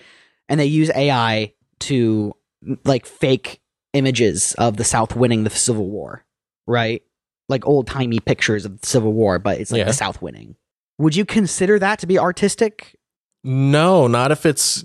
And 0.48 0.58
they 0.60 0.66
use 0.66 0.90
ai 0.94 1.52
to 1.80 2.32
like 2.84 3.06
fake 3.06 3.60
images 3.92 4.54
of 4.54 4.76
the 4.76 4.84
south 4.84 5.16
winning 5.16 5.44
the 5.44 5.50
civil 5.50 5.88
war 5.88 6.24
right? 6.66 7.02
Like 7.48 7.66
old 7.66 7.86
timey 7.86 8.18
pictures 8.20 8.64
of 8.64 8.80
the 8.80 8.86
civil 8.86 9.12
war 9.12 9.38
but 9.38 9.60
it's 9.60 9.70
like 9.72 9.80
Yeah. 9.80 9.84
the 9.84 9.92
south 9.92 10.20
winning. 10.22 10.56
Would 10.98 11.14
you 11.16 11.24
consider 11.26 11.78
that 11.78 11.98
to 12.00 12.06
be 12.06 12.18
artistic 12.18 12.95
No, 13.46 14.06
not 14.08 14.32
if 14.32 14.44
it's 14.44 14.84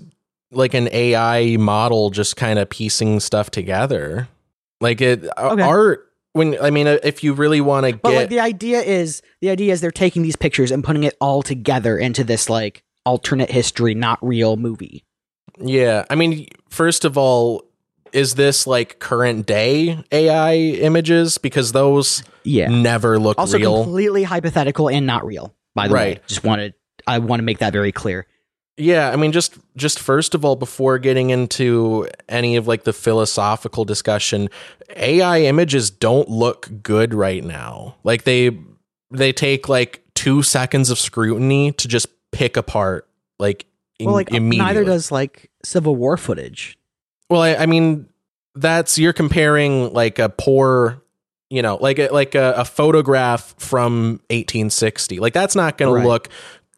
like 0.52 0.72
an 0.74 0.88
AI 0.92 1.56
model 1.56 2.10
just 2.10 2.36
kind 2.36 2.58
of 2.58 2.70
piecing 2.70 3.18
stuff 3.20 3.50
together. 3.50 4.28
Like 4.80 5.00
it 5.00 5.24
uh, 5.36 5.50
Okay. 5.52 5.62
art 5.62 6.06
when 6.32 6.56
I 6.62 6.70
mean 6.70 6.86
uh, 6.86 6.98
if 7.02 7.24
you 7.24 7.32
really 7.32 7.60
want 7.60 7.86
to 7.86 7.96
But 7.96 8.10
get 8.10 8.16
like 8.16 8.28
the 8.30 8.40
idea 8.40 8.80
is 8.80 9.20
the 9.40 9.50
idea 9.50 9.72
is 9.72 9.80
they're 9.80 9.90
taking 9.90 10.22
these 10.22 10.36
pictures 10.36 10.70
and 10.70 10.84
putting 10.84 11.02
it 11.04 11.16
all 11.20 11.42
together 11.42 11.98
into 11.98 12.22
this 12.24 12.48
like 12.48 12.82
alternate 13.04 13.50
history, 13.50 13.94
not 13.94 14.18
real 14.22 14.56
movie. 14.56 15.04
Yeah, 15.60 16.04
I 16.08 16.14
mean 16.14 16.46
first 16.68 17.04
of 17.04 17.18
all 17.18 17.64
is 18.12 18.34
this 18.34 18.66
like 18.66 18.98
current 18.98 19.46
day 19.46 20.04
AI 20.12 20.54
images 20.56 21.38
because 21.38 21.72
those 21.72 22.22
Yeah. 22.44 22.68
never 22.68 23.18
look 23.18 23.38
Also 23.38 23.58
real. 23.58 23.82
completely 23.84 24.22
hypothetical 24.22 24.88
and 24.90 25.06
not 25.06 25.24
real, 25.26 25.54
by 25.74 25.88
the 25.88 25.94
way. 25.94 26.00
Right. 26.00 26.26
Just 26.28 26.44
wanted 26.44 26.74
I 27.06 27.18
want 27.18 27.40
to 27.40 27.44
make 27.44 27.58
that 27.58 27.72
very 27.72 27.90
clear. 27.90 28.26
Yeah, 28.78 29.10
I 29.10 29.16
mean 29.16 29.32
just 29.32 29.58
just 29.76 29.98
first 29.98 30.34
of 30.34 30.44
all 30.44 30.56
before 30.56 30.98
getting 30.98 31.30
into 31.30 32.08
any 32.28 32.56
of 32.56 32.66
like 32.66 32.84
the 32.84 32.92
philosophical 32.92 33.84
discussion, 33.84 34.48
AI 34.96 35.42
images 35.42 35.90
don't 35.90 36.28
look 36.28 36.70
good 36.82 37.12
right 37.12 37.44
now. 37.44 37.96
Like 38.02 38.24
they 38.24 38.58
they 39.10 39.32
take 39.32 39.68
like 39.68 40.02
2 40.14 40.42
seconds 40.42 40.88
of 40.90 40.98
scrutiny 40.98 41.72
to 41.72 41.86
just 41.88 42.06
pick 42.32 42.56
apart 42.56 43.06
like 43.38 43.66
in, 43.98 44.06
well, 44.06 44.14
like 44.14 44.32
uh, 44.32 44.36
immediately. 44.36 44.58
neither 44.74 44.84
does 44.84 45.12
like 45.12 45.50
Civil 45.64 45.94
War 45.96 46.16
footage. 46.16 46.78
Well, 47.28 47.42
I, 47.42 47.54
I 47.56 47.66
mean, 47.66 48.08
that's 48.54 48.98
you're 48.98 49.12
comparing 49.12 49.92
like 49.92 50.18
a 50.18 50.28
poor, 50.30 51.02
you 51.50 51.60
know, 51.62 51.76
like 51.76 51.98
a, 51.98 52.08
like 52.08 52.34
a, 52.34 52.54
a 52.56 52.64
photograph 52.64 53.54
from 53.58 54.20
1860. 54.30 55.18
Like 55.20 55.34
that's 55.34 55.54
not 55.54 55.76
going 55.78 55.92
Right. 55.94 56.02
to 56.02 56.08
look 56.08 56.28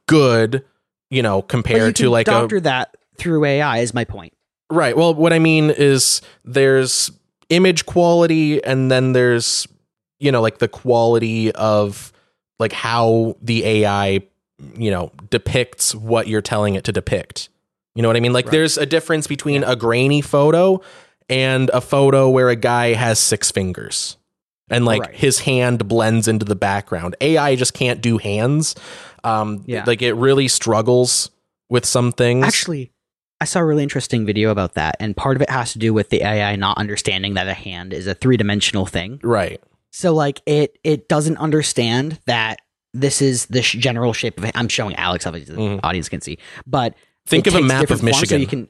good, 0.06 0.64
you 1.14 1.22
know, 1.22 1.42
compared 1.42 1.96
to 1.96 2.10
like 2.10 2.26
doctor 2.26 2.56
a 2.56 2.60
that 2.62 2.96
through 3.16 3.44
AI 3.44 3.78
is 3.78 3.94
my 3.94 4.04
point. 4.04 4.32
right. 4.70 4.96
Well, 4.96 5.14
what 5.14 5.32
I 5.32 5.38
mean 5.38 5.70
is 5.70 6.20
there's 6.44 7.10
image 7.50 7.86
quality, 7.86 8.62
and 8.64 8.90
then 8.90 9.12
there's 9.12 9.66
you 10.18 10.32
know 10.32 10.40
like 10.42 10.58
the 10.58 10.68
quality 10.68 11.52
of 11.52 12.12
like 12.58 12.72
how 12.72 13.36
the 13.42 13.64
AI 13.64 14.20
you 14.76 14.90
know 14.90 15.10
depicts 15.30 15.94
what 15.94 16.26
you're 16.28 16.42
telling 16.42 16.74
it 16.74 16.84
to 16.84 16.92
depict. 16.92 17.48
You 17.94 18.02
know 18.02 18.08
what 18.08 18.16
I 18.16 18.20
mean? 18.20 18.32
Like 18.32 18.46
Right. 18.46 18.52
there's 18.52 18.76
a 18.78 18.86
difference 18.86 19.26
between 19.26 19.62
a 19.64 19.76
grainy 19.76 20.20
photo 20.20 20.80
and 21.28 21.70
a 21.70 21.80
photo 21.80 22.28
where 22.28 22.48
a 22.48 22.56
guy 22.56 22.94
has 22.94 23.18
six 23.18 23.50
fingers 23.52 24.16
and 24.70 24.84
like 24.84 25.00
Right. 25.02 25.14
his 25.14 25.40
hand 25.40 25.86
blends 25.88 26.26
into 26.26 26.44
the 26.44 26.56
background. 26.56 27.14
AI 27.20 27.54
just 27.56 27.72
can't 27.74 28.00
do 28.00 28.18
hands. 28.18 28.74
Um 29.24 29.64
Yeah. 29.66 29.84
like 29.86 30.02
it 30.02 30.14
really 30.14 30.48
struggles 30.48 31.30
with 31.68 31.84
some 31.86 32.12
things. 32.12 32.44
Actually, 32.46 32.92
I 33.40 33.46
saw 33.46 33.60
a 33.60 33.64
really 33.64 33.82
interesting 33.82 34.24
video 34.26 34.50
about 34.50 34.74
that, 34.74 34.96
and 35.00 35.16
part 35.16 35.36
of 35.36 35.42
it 35.42 35.50
has 35.50 35.72
to 35.72 35.78
do 35.78 35.92
with 35.92 36.10
the 36.10 36.22
AI 36.22 36.56
not 36.56 36.78
understanding 36.78 37.34
that 37.34 37.48
a 37.48 37.54
hand 37.54 37.92
is 37.92 38.06
a 38.06 38.14
three 38.14 38.36
dimensional 38.36 38.86
thing. 38.86 39.20
right. 39.22 39.60
So 39.90 40.12
like 40.12 40.40
it 40.46 40.78
it 40.84 41.08
doesn't 41.08 41.36
understand 41.38 42.18
that 42.26 42.58
this 42.92 43.22
is 43.22 43.46
the 43.46 43.62
sh- 43.62 43.76
general 43.78 44.12
shape 44.12 44.38
of 44.38 44.44
it. 44.44 44.52
I'm 44.54 44.68
showing 44.68 44.94
Alex 44.96 45.26
obviously 45.26 45.54
the 45.54 45.60
Mhm. 45.60 45.80
audience 45.84 46.08
can 46.08 46.20
see, 46.20 46.38
but 46.66 46.94
Think 47.26 47.46
of 47.46 47.54
a 47.54 47.62
map 47.62 47.90
of 47.90 48.02
Michigan. 48.02 48.28
So 48.28 48.36
you 48.36 48.46
can 48.46 48.68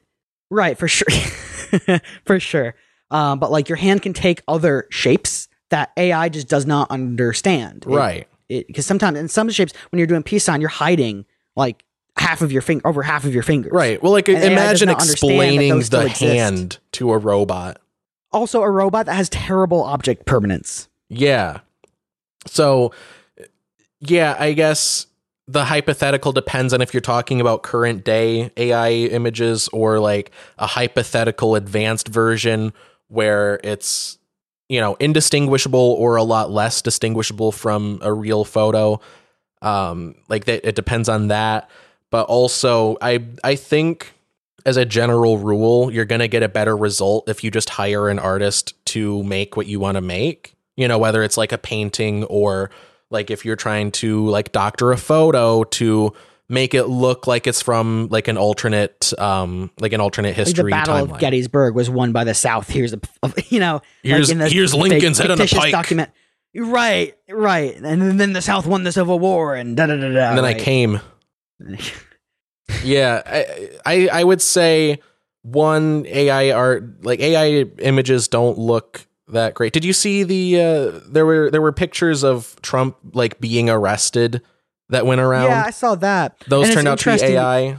right 0.51 0.79
for 0.79 0.87
sure, 0.87 1.09
for 2.25 2.39
sure. 2.39 2.75
Um, 3.11 3.39
but 3.39 3.51
like 3.51 3.69
your 3.69 3.77
hand 3.77 4.03
can 4.03 4.13
take 4.13 4.43
other 4.49 4.87
shapes 4.91 5.49
that 5.71 5.93
AI 5.97 6.29
just 6.29 6.49
does 6.49 6.67
not 6.67 6.91
understand. 6.91 7.85
Right. 7.87 8.23
It 8.23 8.29
because 8.67 8.87
sometimes 8.87 9.19
in 9.19 9.29
some 9.29 9.51
shapes 9.51 9.73
when 9.91 9.99
you're 9.99 10.07
doing 10.07 10.23
peace 10.23 10.45
sign, 10.45 10.61
you're 10.61 10.71
hiding 10.71 11.25
like 11.57 11.85
half 12.17 12.43
of 12.43 12.53
your 12.53 12.63
finger 12.63 12.87
over 12.87 13.03
half 13.03 13.25
of 13.25 13.35
your 13.35 13.43
fingers. 13.43 13.73
Right. 13.73 14.03
Well, 14.03 14.13
like 14.13 14.29
And 14.29 14.39
imagine 14.39 14.89
not 14.89 15.01
understand 15.01 15.31
that 15.31 15.45
explaining 15.49 15.81
the 15.81 16.09
hand 16.09 16.79
to 16.93 17.13
a 17.13 17.19
robot. 17.19 17.81
Also, 18.33 18.63
a 18.63 18.71
robot 18.71 19.07
that 19.07 19.15
has 19.15 19.29
terrible 19.29 19.83
object 19.85 20.27
permanence. 20.27 20.89
Yeah. 21.09 21.61
So, 22.47 22.93
yeah, 24.01 24.37
I 24.39 24.53
guess 24.53 25.07
the 25.47 25.65
hypothetical 25.65 26.33
depends 26.33 26.73
on 26.73 26.81
if 26.81 26.95
you're 26.95 27.01
talking 27.01 27.41
about 27.41 27.63
current 27.63 28.05
day 28.05 28.51
AI 28.57 28.91
images 28.91 29.69
or 29.69 30.01
like 30.01 30.31
a 30.59 30.67
hypothetical 30.67 31.55
advanced 31.55 32.09
version 32.09 32.73
where 33.09 33.61
it's, 33.63 34.19
you 34.69 34.81
know, 34.81 34.95
indistinguishable 34.95 35.79
or 35.79 36.17
a 36.17 36.23
lot 36.23 36.51
less 36.51 36.83
distinguishable 36.83 37.53
from 37.53 37.99
a 38.03 38.13
real 38.13 38.45
photo. 38.45 39.01
Um, 39.63 40.15
like 40.29 40.45
that, 40.47 40.67
it 40.67 40.75
depends 40.75 41.09
on 41.09 41.29
that. 41.29 41.71
But 42.11 42.27
also, 42.27 42.97
I 43.01 43.25
I 43.43 43.57
think 43.57 44.13
as 44.67 44.77
a 44.77 44.85
general 44.85 45.39
rule, 45.39 45.91
you're 45.91 46.05
going 46.05 46.21
to 46.21 46.29
get 46.29 46.43
a 46.43 46.49
better 46.49 46.77
result 46.77 47.29
if 47.29 47.45
you 47.45 47.51
just 47.51 47.71
hire 47.71 48.09
an 48.09 48.19
artist 48.19 48.75
to 48.87 49.23
make 49.25 49.57
what 49.57 49.67
you 49.67 49.81
want 49.81 49.97
to 49.97 50.01
make. 50.01 50.55
You 50.77 50.89
know, 50.89 50.99
whether 50.99 51.23
it's 51.23 51.37
like 51.37 51.53
a 51.53 51.59
painting 51.59 52.25
or 52.25 52.71
like 53.11 53.31
if 53.31 53.45
you're 53.45 53.57
trying 53.57 53.93
to 53.93 54.27
like 54.29 54.53
doctor 54.53 54.93
a 54.93 54.97
photo 54.97 55.65
to 55.65 56.13
make 56.55 56.73
it 56.73 56.85
look 56.85 57.27
like 57.27 57.47
it's 57.47 57.61
from 57.61 58.09
like 58.11 58.29
an 58.29 58.39
alternate 58.39 59.13
um 59.19 59.71
like 59.81 59.93
an 59.93 60.01
alternate 60.01 60.29
Like 60.29 60.37
history 60.37 60.65
the 60.65 60.77
Battle 60.77 60.95
timeline. 61.07 61.13
of 61.15 61.19
Gettysburg 61.19 61.75
was 61.75 61.91
won 61.91 62.13
by 62.13 62.25
the 62.25 62.33
South. 62.35 62.69
Here's 62.71 62.95
a, 62.95 63.01
you 63.49 63.61
know, 63.61 63.83
Here's- 64.03 64.31
in 64.31 64.39
the 64.39 64.49
here's 64.49 64.75
Lincoln's 64.75 65.19
head 65.19 65.31
on 65.31 65.41
a 65.41 65.47
pike. 65.47 65.73
Document. 65.73 66.11
Right, 66.57 67.17
right, 67.29 67.75
and 67.75 68.21
then 68.21 68.33
the 68.33 68.41
South 68.41 68.65
won 68.65 68.85
the 68.85 68.93
Civil 68.93 69.19
War, 69.19 69.57
and 69.57 69.77
da 69.77 69.87
da 69.87 69.97
da 69.97 70.03
da. 70.13 70.29
and 70.29 70.39
then 70.39 70.45
I 70.45 70.55
came. 70.55 71.01
Yeah, 72.83 73.23
I, 73.27 73.71
I 73.85 74.09
I 74.21 74.25
would 74.25 74.41
say 74.41 75.01
one 75.43 76.07
AI 76.07 76.51
art 76.53 77.05
like 77.05 77.21
AI 77.21 77.63
images 77.81 78.29
don't 78.29 78.59
look 78.59 79.07
that 79.29 79.55
great. 79.55 79.73
Did 79.75 79.85
you 79.85 79.93
see 79.93 80.23
the 80.23 80.61
uh 80.61 81.01
there 81.07 81.27
were 81.27 81.51
there 81.51 81.61
were 81.61 81.73
pictures 81.73 82.25
of 82.25 82.57
Trump 82.63 82.97
like 83.13 83.39
being 83.41 83.69
arrested 83.69 84.41
that 84.91 85.07
went 85.07 85.21
around? 85.21 85.51
yeah, 85.51 85.65
I 85.67 85.71
saw 85.71 85.95
that. 85.97 86.37
Those 86.49 86.67
And 86.67 86.75
turned 86.75 86.89
out 86.89 86.99
to 86.99 87.17
be 87.17 87.23
AI. 87.23 87.79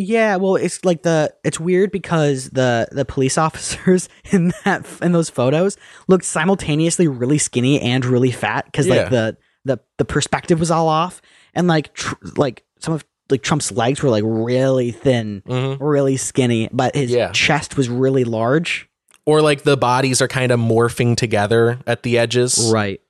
Yeah, 0.00 0.36
well, 0.36 0.54
it's 0.56 0.84
like 0.84 1.02
the 1.02 1.34
it's 1.42 1.58
weird 1.58 1.90
because 1.90 2.50
the 2.50 2.86
the 2.92 3.04
police 3.04 3.36
officers 3.46 4.08
in 4.30 4.52
that 4.64 4.86
in 5.02 5.12
those 5.12 5.28
photos 5.30 5.76
looked 6.06 6.24
simultaneously 6.24 7.08
really 7.08 7.38
skinny 7.38 7.80
and 7.80 8.04
really 8.04 8.30
fat 8.30 8.64
because 8.66 8.86
Yeah. 8.86 8.94
like 8.94 9.10
the 9.10 9.36
the 9.64 9.80
the 9.98 10.04
perspective 10.04 10.60
was 10.60 10.70
all 10.70 10.88
off, 10.88 11.20
and 11.54 11.66
like 11.66 11.92
tr- 11.94 12.14
like 12.36 12.64
some 12.78 12.94
of 12.94 13.04
like 13.28 13.42
Trump's 13.42 13.72
legs 13.72 14.02
were 14.02 14.08
like 14.08 14.22
really 14.24 14.90
thin, 14.92 15.42
Mhm. 15.46 15.76
really 15.80 16.16
skinny, 16.16 16.68
but 16.72 16.94
his 16.94 17.10
Yeah. 17.10 17.30
chest 17.32 17.76
was 17.76 17.88
really 17.88 18.24
large. 18.24 18.88
Or 19.26 19.42
like 19.42 19.64
the 19.64 19.76
bodies 19.76 20.22
are 20.22 20.28
kind 20.28 20.50
of 20.52 20.58
morphing 20.58 21.14
together 21.16 21.80
at 21.86 22.02
the 22.04 22.16
edges. 22.16 22.70
Right, 22.72 23.00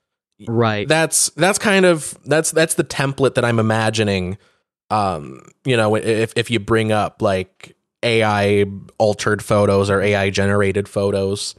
right. 0.47 0.87
That's 0.87 1.29
that's 1.31 1.59
kind 1.59 1.85
of 1.85 2.17
that's 2.25 2.51
that's 2.51 2.75
the 2.75 2.83
template 2.83 3.35
that 3.35 3.45
I'm 3.45 3.59
imagining. 3.59 4.37
Um, 4.89 5.41
you 5.65 5.77
know, 5.77 5.95
if 5.95 6.33
if 6.35 6.49
you 6.49 6.59
bring 6.59 6.91
up 6.91 7.21
like 7.21 7.75
AI 8.03 8.65
altered 8.97 9.43
photos 9.43 9.89
or 9.89 10.01
AI 10.01 10.29
generated 10.29 10.87
photos, 10.87 11.55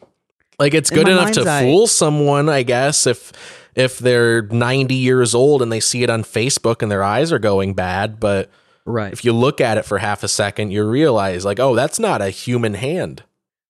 like 0.58 0.74
it's 0.74 0.90
good 0.90 1.08
enough 1.08 1.32
to 1.32 1.48
eye- 1.48 1.62
fool 1.62 1.86
someone, 1.86 2.48
I 2.48 2.62
guess. 2.62 3.06
If 3.06 3.32
if 3.74 3.98
they're 3.98 4.42
90 4.42 4.94
years 4.94 5.34
old 5.34 5.62
and 5.62 5.70
they 5.70 5.80
see 5.80 6.02
it 6.02 6.10
on 6.10 6.22
Facebook 6.22 6.82
and 6.82 6.90
their 6.90 7.04
eyes 7.04 7.32
are 7.32 7.38
going 7.38 7.74
bad, 7.74 8.18
but 8.18 8.50
right. 8.84 9.12
if 9.12 9.24
you 9.24 9.32
look 9.32 9.60
at 9.60 9.78
it 9.78 9.84
for 9.84 9.98
half 9.98 10.22
a 10.22 10.28
second, 10.28 10.72
you 10.72 10.84
realize 10.84 11.44
like, 11.44 11.60
oh, 11.60 11.74
that's 11.74 11.98
not 11.98 12.20
a 12.20 12.30
human 12.30 12.74
hand. 12.74 13.22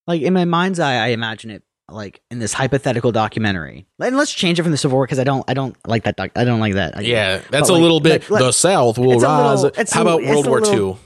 like 0.06 0.22
in 0.22 0.32
my 0.32 0.44
mind's 0.44 0.80
eye, 0.80 0.96
I 0.96 1.08
imagine 1.08 1.50
it 1.50 1.62
like 1.92 2.20
in 2.30 2.38
this 2.38 2.52
hypothetical 2.52 3.12
documentary. 3.12 3.86
And 4.00 4.16
let's 4.16 4.32
change 4.32 4.58
it 4.58 4.62
from 4.62 4.72
the 4.72 4.78
Civil 4.78 4.96
War 4.96 5.06
because 5.06 5.18
I 5.18 5.24
don't, 5.24 5.44
I 5.48 5.54
don't 5.54 5.76
like 5.86 6.04
that. 6.04 6.16
Doc- 6.16 6.32
I 6.36 6.44
don't 6.44 6.60
like 6.60 6.74
that. 6.74 6.96
idea. 6.96 7.12
Yeah, 7.38 7.42
that's 7.50 7.68
a 7.68 7.72
like- 7.72 7.82
little 7.82 8.00
bit. 8.00 8.22
like, 8.22 8.30
let- 8.30 8.40
the 8.46 8.52
South 8.52 8.98
will 8.98 9.18
rise. 9.20 9.62
little- 9.62 9.84
How 9.92 10.02
about 10.02 10.22
World 10.22 10.46
War 10.46 10.64
II? 10.64 10.96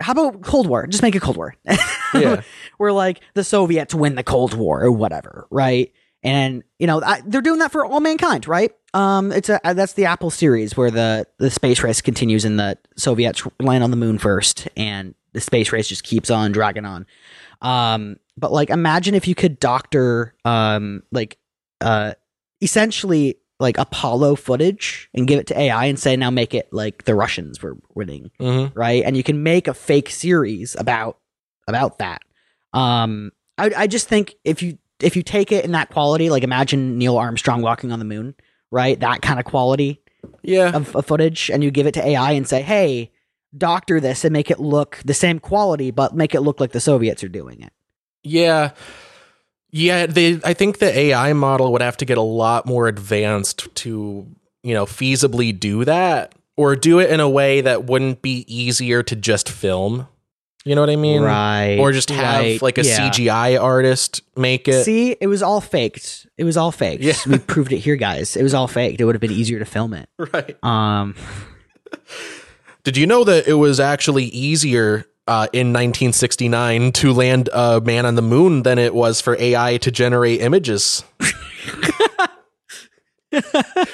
How 0.00 0.12
about 0.12 0.42
Cold 0.42 0.68
War? 0.68 0.86
Just 0.86 1.02
make 1.02 1.14
a 1.16 1.20
Cold 1.20 1.36
War. 1.36 1.56
yeah, 2.14 2.42
we're 2.78 2.92
like 2.92 3.20
the 3.34 3.42
Soviets 3.42 3.92
win 3.94 4.14
the 4.14 4.22
Cold 4.22 4.54
War 4.54 4.80
or 4.84 4.92
whatever, 4.92 5.48
right? 5.50 5.92
And 6.22 6.62
you 6.78 6.86
know 6.86 7.02
I, 7.02 7.20
they're 7.26 7.40
doing 7.40 7.58
that 7.58 7.72
for 7.72 7.84
all 7.84 7.98
mankind, 8.00 8.46
right? 8.46 8.70
Um, 8.94 9.32
it's 9.32 9.48
a 9.48 9.60
that's 9.64 9.94
the 9.94 10.04
Apple 10.04 10.30
series 10.30 10.76
where 10.76 10.92
the 10.92 11.26
the 11.38 11.50
space 11.50 11.82
race 11.82 12.00
continues 12.00 12.44
and 12.44 12.60
the 12.60 12.78
Soviets 12.96 13.42
land 13.58 13.82
on 13.82 13.90
the 13.90 13.96
moon 13.96 14.18
first, 14.18 14.68
and 14.76 15.16
the 15.32 15.40
space 15.40 15.72
race 15.72 15.88
just 15.88 16.04
keeps 16.04 16.30
on 16.30 16.52
dragging 16.52 16.84
on. 16.84 17.04
Um, 17.60 18.16
but 18.38 18.52
like, 18.52 18.70
imagine 18.70 19.14
if 19.14 19.26
you 19.28 19.34
could 19.34 19.58
doctor, 19.60 20.34
um, 20.44 21.02
like, 21.12 21.38
uh, 21.80 22.12
essentially 22.62 23.36
like 23.60 23.76
Apollo 23.78 24.36
footage 24.36 25.08
and 25.14 25.26
give 25.26 25.40
it 25.40 25.46
to 25.48 25.58
AI 25.58 25.86
and 25.86 25.98
say, 25.98 26.16
now 26.16 26.30
make 26.30 26.54
it 26.54 26.68
like 26.72 27.04
the 27.04 27.14
Russians 27.14 27.60
were 27.62 27.76
winning, 27.94 28.30
Mm-hmm. 28.40 28.78
right? 28.78 29.02
And 29.04 29.16
you 29.16 29.22
can 29.22 29.42
make 29.42 29.66
a 29.68 29.74
fake 29.74 30.10
series 30.10 30.76
about 30.78 31.18
about 31.66 31.98
that. 31.98 32.22
Um, 32.72 33.32
I 33.58 33.70
I 33.76 33.86
just 33.86 34.08
think 34.08 34.34
if 34.44 34.62
you 34.62 34.78
if 35.00 35.16
you 35.16 35.22
take 35.22 35.52
it 35.52 35.64
in 35.64 35.72
that 35.72 35.90
quality, 35.90 36.30
like 36.30 36.42
imagine 36.44 36.98
Neil 36.98 37.16
Armstrong 37.16 37.62
walking 37.62 37.90
on 37.92 37.98
the 37.98 38.04
moon, 38.04 38.34
right? 38.70 38.98
That 39.00 39.22
kind 39.22 39.38
of 39.38 39.44
quality 39.44 40.02
Yeah. 40.42 40.74
of, 40.74 40.94
of 40.96 41.06
footage, 41.06 41.50
and 41.50 41.62
you 41.64 41.70
give 41.70 41.86
it 41.86 41.92
to 41.94 42.06
AI 42.06 42.32
and 42.32 42.46
say, 42.48 42.62
hey, 42.62 43.10
doctor 43.56 43.98
this 44.00 44.24
and 44.24 44.32
make 44.32 44.50
it 44.50 44.60
look 44.60 45.00
the 45.04 45.14
same 45.14 45.38
quality, 45.40 45.90
but 45.90 46.14
make 46.14 46.34
it 46.34 46.40
look 46.42 46.60
like 46.60 46.72
the 46.72 46.80
Soviets 46.80 47.22
are 47.24 47.28
doing 47.28 47.60
it. 47.60 47.72
Yeah. 48.22 48.70
Yeah, 49.70 50.06
they 50.06 50.40
I 50.44 50.54
think 50.54 50.78
the 50.78 50.96
AI 50.98 51.32
model 51.34 51.72
would 51.72 51.82
have 51.82 51.98
to 51.98 52.04
get 52.04 52.16
a 52.18 52.22
lot 52.22 52.64
more 52.64 52.88
advanced 52.88 53.74
to, 53.76 54.26
you 54.62 54.74
know, 54.74 54.86
feasibly 54.86 55.58
do 55.58 55.84
that 55.84 56.34
or 56.56 56.74
do 56.74 56.98
it 57.00 57.10
in 57.10 57.20
a 57.20 57.28
way 57.28 57.60
that 57.60 57.84
wouldn't 57.84 58.22
be 58.22 58.44
easier 58.48 59.02
to 59.02 59.14
just 59.14 59.48
film. 59.48 60.08
You 60.64 60.74
know 60.74 60.82
what 60.82 60.90
I 60.90 60.96
mean? 60.96 61.22
right. 61.22 61.78
Or 61.78 61.92
just 61.92 62.10
have 62.10 62.40
right, 62.40 62.60
like 62.60 62.78
a 62.78 62.84
yeah. 62.84 63.10
CGI 63.10 63.62
artist 63.62 64.22
make 64.36 64.68
it. 64.68 64.84
See, 64.84 65.16
it 65.20 65.26
was 65.26 65.42
all 65.42 65.60
faked. 65.60 66.26
It 66.36 66.44
was 66.44 66.56
all 66.56 66.72
faked. 66.72 67.02
Yeah. 67.02 67.14
We 67.26 67.38
proved 67.38 67.72
it 67.72 67.78
here, 67.78 67.96
guys. 67.96 68.36
It 68.36 68.42
was 68.42 68.54
all 68.54 68.68
faked. 68.68 69.00
It 69.00 69.04
would 69.04 69.14
have 69.14 69.20
been 69.20 69.30
easier 69.30 69.58
to 69.58 69.64
film 69.64 69.94
it. 69.94 70.08
Right. 70.18 70.62
Um, 70.62 71.14
Did 72.84 72.96
you 72.96 73.06
know 73.06 73.24
that 73.24 73.46
it 73.46 73.54
was 73.54 73.80
actually 73.80 74.24
easier 74.24 75.06
uh, 75.28 75.46
in 75.52 75.68
1969 75.68 76.92
to 76.92 77.12
land 77.12 77.50
a 77.52 77.80
man 77.80 78.06
on 78.06 78.14
the 78.14 78.22
moon 78.22 78.62
than 78.62 78.78
it 78.78 78.94
was 78.94 79.20
for 79.20 79.36
AI 79.38 79.76
to 79.76 79.90
generate 79.90 80.40
images? 80.40 81.04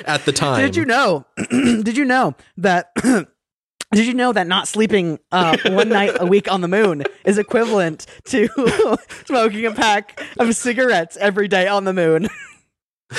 At 0.07 0.25
the 0.25 0.33
time. 0.33 0.61
Did 0.61 0.77
you 0.77 0.85
know? 0.85 1.27
did 1.51 1.97
you 1.97 2.05
know 2.05 2.37
that? 2.59 2.95
did 3.93 4.07
you 4.07 4.15
know 4.15 4.33
that 4.33 4.47
not 4.47 4.69
sleeping 4.69 5.19
uh, 5.33 5.57
one 5.67 5.89
night 5.89 6.17
a 6.21 6.27
week 6.27 6.51
on 6.51 6.61
the 6.61 6.69
moon 6.69 7.03
is 7.25 7.37
equivalent 7.37 8.07
to 8.27 8.49
smoking 9.27 9.67
a 9.67 9.73
pack 9.73 10.23
of 10.39 10.55
cigarettes 10.55 11.17
every 11.17 11.49
day 11.49 11.67
on 11.67 11.83
the 11.85 11.93
moon? 11.93 12.29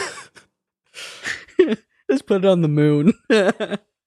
Just 2.10 2.28
put 2.28 2.46
it 2.46 2.48
on 2.48 2.62
the 2.62 2.70
moon. 2.70 3.14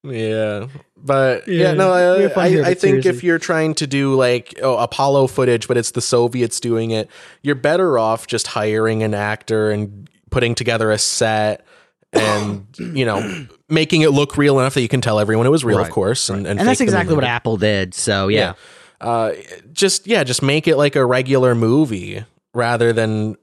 Yeah, 0.03 0.69
but 1.03 1.47
Yeah, 1.49 1.69
yeah, 1.69 1.73
no, 1.73 1.91
we 2.19 2.25
I, 2.27 2.49
here, 2.49 2.65
I, 2.65 2.69
I 2.69 2.71
but 2.71 2.79
think 2.79 3.07
if 3.07 3.23
you're 3.23 3.39
trying 3.39 3.75
to 3.75 3.87
do 3.87 4.15
like 4.15 4.59
oh, 4.63 4.77
Apollo 4.79 5.29
footage, 5.29 5.69
but 5.69 5.77
it's 5.77 5.93
the 5.93 6.01
Soviets 6.01 6.61
doing 6.61 6.91
it, 6.91 7.11
you're 7.43 7.55
better 7.55 7.99
off 7.99 8.27
just 8.27 8.49
hiring 8.49 9.03
an 9.03 9.15
actor 9.15 9.71
and 9.71 10.09
putting 10.31 10.55
together 10.55 10.91
a 10.91 10.99
set 10.99 11.65
and 12.13 12.67
you 12.79 13.05
know 13.05 13.47
making 13.69 14.03
it 14.03 14.11
look 14.11 14.37
real 14.37 14.59
enough 14.61 14.75
that 14.75 14.83
you 14.83 14.89
can 14.89 15.01
tell 15.01 15.19
everyone 15.21 15.47
it 15.47 15.51
was 15.51 15.65
real, 15.65 15.79
of 15.79 15.85
Right, 15.85 15.93
course, 15.93 16.29
and 16.29 16.47
and, 16.47 16.59
and 16.59 16.69
that's 16.69 16.81
exactly 16.81 17.15
what. 17.15 17.25
Apple 17.25 17.57
did. 17.57 17.95
So 17.95 18.29
yeah. 18.29 18.55
uh 19.01 19.33
just 19.73 20.07
yeah 20.07 20.25
just 20.25 20.43
make 20.43 20.67
it 20.67 20.77
like 20.77 20.97
a 20.97 21.05
regular 21.05 21.55
movie 21.55 22.25
rather 22.55 22.93
than 22.93 23.37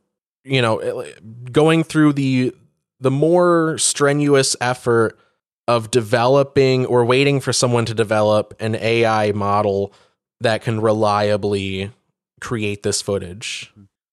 you 0.43 0.61
know 0.61 1.05
going 1.51 1.83
through 1.83 2.13
the 2.13 2.53
the 2.99 3.11
more 3.11 3.77
strenuous 3.77 4.55
effort 4.61 5.17
of 5.67 5.89
developing 5.91 6.85
or 6.85 7.03
waiting 7.05 7.39
for 7.39 7.51
someone 7.53 7.85
to 7.85 7.93
develop 7.93 8.53
an 8.59 8.75
AI 8.75 9.31
model 9.31 9.91
that 10.41 10.61
can 10.61 10.79
reliably 10.81 11.91
create 12.41 12.83
this 12.83 13.01
footage. 13.01 13.71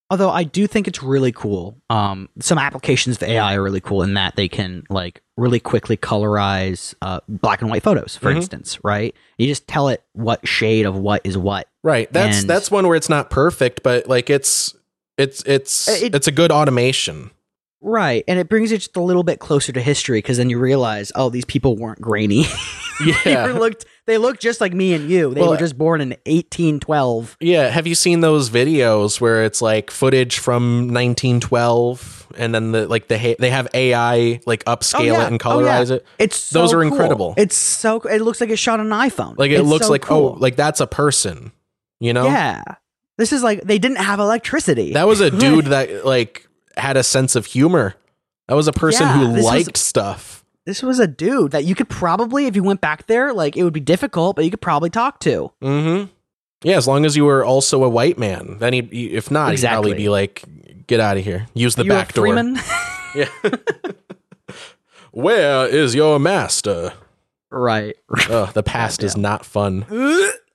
Although 0.08 0.30
I 0.30 0.44
do 0.44 0.66
think 0.66 0.86
it's 0.88 1.02
really 1.02 1.32
cool. 1.32 1.76
Um, 1.88 2.28
some 2.38 2.58
applications 2.58 3.16
of 3.16 3.22
AI 3.28 3.54
are 3.54 3.62
really 3.62 3.80
cool 3.80 4.02
in 4.02 4.14
that 4.14 4.36
they 4.36 4.46
can 4.46 4.84
like 4.90 5.22
really 5.38 5.58
quickly 5.60 5.96
colorize 5.96 6.94
uh, 7.00 7.20
black 7.28 7.62
and 7.62 7.70
white 7.70 7.82
photos, 7.82 8.16
for 8.16 8.30
Mhm. 8.30 8.36
instance. 8.36 8.78
Right? 8.84 9.14
You 9.38 9.46
just 9.46 9.66
tell 9.66 9.88
it 9.88 10.02
what 10.12 10.46
shade 10.46 10.84
of 10.84 10.96
what 10.96 11.22
is 11.24 11.38
what. 11.38 11.66
Right. 11.82 12.12
That's 12.12 12.40
And- 12.42 12.50
that's 12.50 12.70
one 12.70 12.86
where 12.86 12.96
it's 12.96 13.08
not 13.08 13.30
perfect, 13.30 13.82
but 13.82 14.06
like 14.06 14.28
it's 14.28 14.74
it's 15.18 15.42
it's 15.44 15.88
it- 15.88 16.14
it's 16.14 16.26
a 16.26 16.32
good 16.32 16.50
automation. 16.52 17.30
Right, 17.84 18.22
and 18.28 18.38
it 18.38 18.48
brings 18.48 18.70
it 18.70 18.78
just 18.78 18.96
a 18.96 19.00
little 19.02 19.24
bit 19.24 19.40
closer 19.40 19.72
to 19.72 19.80
history 19.80 20.18
because 20.18 20.36
then 20.38 20.48
you 20.48 20.58
realize, 20.58 21.10
oh, 21.16 21.28
these 21.30 21.44
people 21.44 21.76
weren't 21.76 22.00
grainy. 22.00 22.44
they 23.24 23.32
Yeah. 23.32 23.46
were 23.52 23.58
looked, 23.58 23.84
they 24.06 24.18
looked 24.18 24.40
just 24.40 24.60
like 24.60 24.72
me 24.72 24.94
and 24.94 25.10
you. 25.10 25.34
They 25.34 25.40
Well, 25.40 25.50
were 25.50 25.56
just 25.56 25.76
born 25.76 26.00
in 26.00 26.10
1812. 26.26 27.36
Yeah, 27.40 27.68
have 27.68 27.86
you 27.88 27.94
seen 27.96 28.20
those 28.20 28.50
videos 28.50 29.20
where 29.20 29.44
it's 29.44 29.60
like 29.60 29.90
footage 29.90 30.38
from 30.38 30.88
1912 30.94 32.28
and 32.38 32.54
then 32.54 32.72
the 32.72 32.86
like 32.88 33.08
the 33.08 33.18
ha- 33.18 33.34
they 33.38 33.50
have 33.50 33.68
AI 33.74 34.40
like 34.46 34.64
upscale 34.64 35.00
Oh, 35.00 35.02
yeah. 35.02 35.24
it 35.24 35.32
and 35.32 35.42
Oh, 35.44 35.60
yeah. 35.60 35.78
colorize 35.80 35.90
it? 35.90 36.06
It's 36.18 36.36
so 36.36 36.60
Those 36.60 36.72
are 36.72 36.76
cool. 36.82 36.88
incredible. 36.92 37.34
It's 37.36 37.56
so 37.56 38.00
it 38.02 38.20
looks 38.22 38.40
like 38.40 38.50
it 38.50 38.56
shot 38.56 38.80
on 38.80 38.92
an 38.92 38.98
iPhone. 39.10 39.36
Like 39.38 39.50
it 39.50 39.60
It's 39.60 39.68
looks 39.68 39.86
so 39.86 39.92
like 39.92 40.04
oh, 40.10 40.14
cool. 40.14 40.34
oh, 40.36 40.40
like 40.40 40.56
that's 40.56 40.80
a 40.80 40.86
person. 40.86 41.52
You 42.00 42.12
know? 42.12 42.24
yeah. 42.24 42.62
This 43.18 43.32
is 43.32 43.42
like 43.42 43.62
they 43.62 43.78
didn't 43.78 43.98
have 43.98 44.18
electricity. 44.18 44.92
That 44.94 45.06
was 45.06 45.20
a 45.20 45.30
dude 45.38 45.66
that 45.66 46.04
like 46.06 46.48
had 46.76 46.96
a 46.96 47.02
sense 47.02 47.34
of 47.36 47.46
humor. 47.46 47.94
That 48.48 48.54
was 48.54 48.68
a 48.68 48.72
person 48.72 49.06
Yeah, 49.06 49.18
who 49.18 49.26
this 49.28 49.36
was- 49.36 49.44
liked 49.44 49.76
stuff. 49.76 50.44
this 50.66 50.82
was 50.82 50.98
a 50.98 51.06
dude 51.06 51.52
that 51.52 51.64
you 51.64 51.74
could 51.74 51.88
probably, 51.88 52.46
if 52.46 52.54
you 52.56 52.62
went 52.62 52.80
back 52.80 53.06
there, 53.06 53.32
like 53.32 53.56
it 53.56 53.64
would 53.64 53.72
be 53.72 53.80
difficult, 53.80 54.36
but 54.36 54.44
you 54.44 54.50
could 54.50 54.60
probably 54.60 54.90
talk 54.90 55.18
to. 55.20 55.50
Mm-hmm. 55.62 56.10
Yeah, 56.64 56.76
as 56.76 56.86
long 56.86 57.04
as 57.04 57.16
you 57.16 57.24
were 57.24 57.44
also 57.44 57.82
a 57.82 57.88
white 57.88 58.18
man. 58.18 58.58
Then 58.60 58.72
he 58.72 58.80
if 59.14 59.30
not, 59.30 59.48
he'd 59.48 59.54
Exactly. 59.54 59.90
probably 59.90 59.94
be 59.94 60.08
like 60.08 60.44
get 60.86 61.00
out 61.00 61.16
of 61.16 61.24
here. 61.24 61.46
Use 61.54 61.74
the 61.74 61.84
you 61.84 61.90
back 61.90 62.12
door. 62.12 62.26
Yeah. 63.14 63.28
Where 65.10 65.66
is 65.68 65.94
your 65.94 66.18
master? 66.18 66.92
right. 67.50 67.94
The 68.08 68.62
past 68.64 69.02
is 69.02 69.16
not 69.16 69.44
fun. 69.44 69.84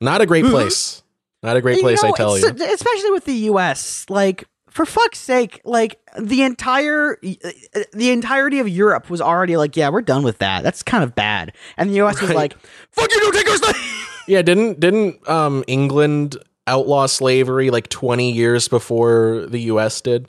Not 0.01 0.21
a 0.21 0.25
great 0.25 0.45
place. 0.49 1.03
Not 1.43 1.55
a 1.57 1.61
great 1.61 1.77
You 1.77 1.83
place, 1.83 2.01
know, 2.01 2.09
I 2.09 2.11
tell 2.17 2.37
you. 2.37 2.47
Especially 2.47 3.11
with 3.11 3.25
the 3.25 3.33
U.S. 3.51 4.05
Like, 4.09 4.45
for 4.77 4.85
fuck's 4.85 5.17
sake, 5.17 5.59
like 5.65 5.99
the 6.19 6.43
entire 6.43 7.17
the 7.21 8.11
entirety 8.11 8.59
of 8.59 8.69
Europe 8.69 9.09
was 9.09 9.19
already 9.19 9.57
like, 9.57 9.75
yeah, 9.75 9.89
we're 9.89 10.03
done 10.03 10.23
with 10.23 10.37
that. 10.37 10.61
That's 10.63 10.83
kind 10.83 11.03
of 11.03 11.15
bad. 11.15 11.51
And 11.77 11.89
the 11.89 11.95
U.S. 11.95 12.21
was 12.21 12.31
like, 12.31 12.55
fuck 12.91 13.11
you, 13.11 13.19
don't 13.19 13.33
take 13.33 13.49
our 13.49 13.57
stuff. 13.57 14.03
Yeah, 14.29 14.41
didn't 14.41 14.81
didn't 14.81 15.25
um 15.29 15.63
England 15.67 16.35
outlaw 16.67 17.05
slavery 17.05 17.69
like 17.69 17.87
20 17.87 18.29
years 18.33 18.67
before 18.67 19.45
the 19.47 19.61
US 19.71 20.01
did? 20.01 20.27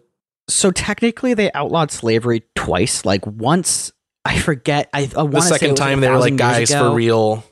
so 0.49 0.71
technically, 0.71 1.35
they 1.35 1.53
outlawed 1.53 1.91
slavery 1.91 2.43
twice. 2.55 3.05
Like 3.05 3.27
once, 3.27 3.93
I 4.25 4.39
forget. 4.39 4.89
I, 4.95 5.11
I 5.17 5.23
want 5.23 5.35
The 5.35 5.41
second 5.43 5.77
time 5.77 6.01
they 6.01 6.09
were 6.09 6.19
like 6.19 6.37
guys 6.37 6.73
for 6.73 6.95
real. 6.95 7.45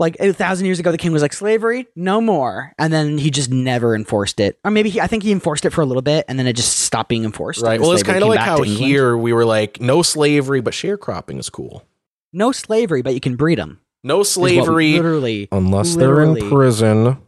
Like 0.00 0.16
a 0.18 0.32
thousand 0.32 0.64
years 0.64 0.80
ago, 0.80 0.90
the 0.90 0.98
king 0.98 1.12
was 1.12 1.20
like 1.20 1.34
slavery, 1.34 1.86
no 1.94 2.22
more, 2.22 2.72
and 2.78 2.90
then 2.90 3.18
he 3.18 3.30
just 3.30 3.50
never 3.50 3.94
enforced 3.94 4.40
it. 4.40 4.58
Or 4.64 4.70
maybe 4.70 4.88
he, 4.88 4.98
I 4.98 5.06
think 5.06 5.22
he 5.22 5.30
enforced 5.30 5.66
it 5.66 5.70
for 5.70 5.82
a 5.82 5.84
little 5.84 6.00
bit, 6.00 6.24
and 6.26 6.38
then 6.38 6.46
it 6.46 6.54
just 6.56 6.78
stopped 6.78 7.10
being 7.10 7.24
enforced. 7.24 7.60
Right. 7.60 7.74
and 7.74 7.82
Well, 7.82 7.92
it's 7.92 8.02
kind 8.02 8.22
of 8.22 8.28
like 8.30 8.40
how 8.40 8.62
here 8.62 9.14
we 9.14 9.34
were 9.34 9.44
like 9.44 9.78
no 9.78 10.00
slavery 10.00 10.62
but 10.62 10.72
sharecropping 10.72 11.38
is 11.38 11.50
cool. 11.50 11.86
no 12.32 12.50
slavery, 12.50 13.02
but 13.02 13.12
you 13.12 13.20
can 13.20 13.36
breed 13.36 13.58
them. 13.58 13.78
No 14.02 14.22
slavery 14.22 14.94
literally. 14.94 15.48
unless 15.52 15.94
literally- 15.94 16.48
prison. 16.48 17.18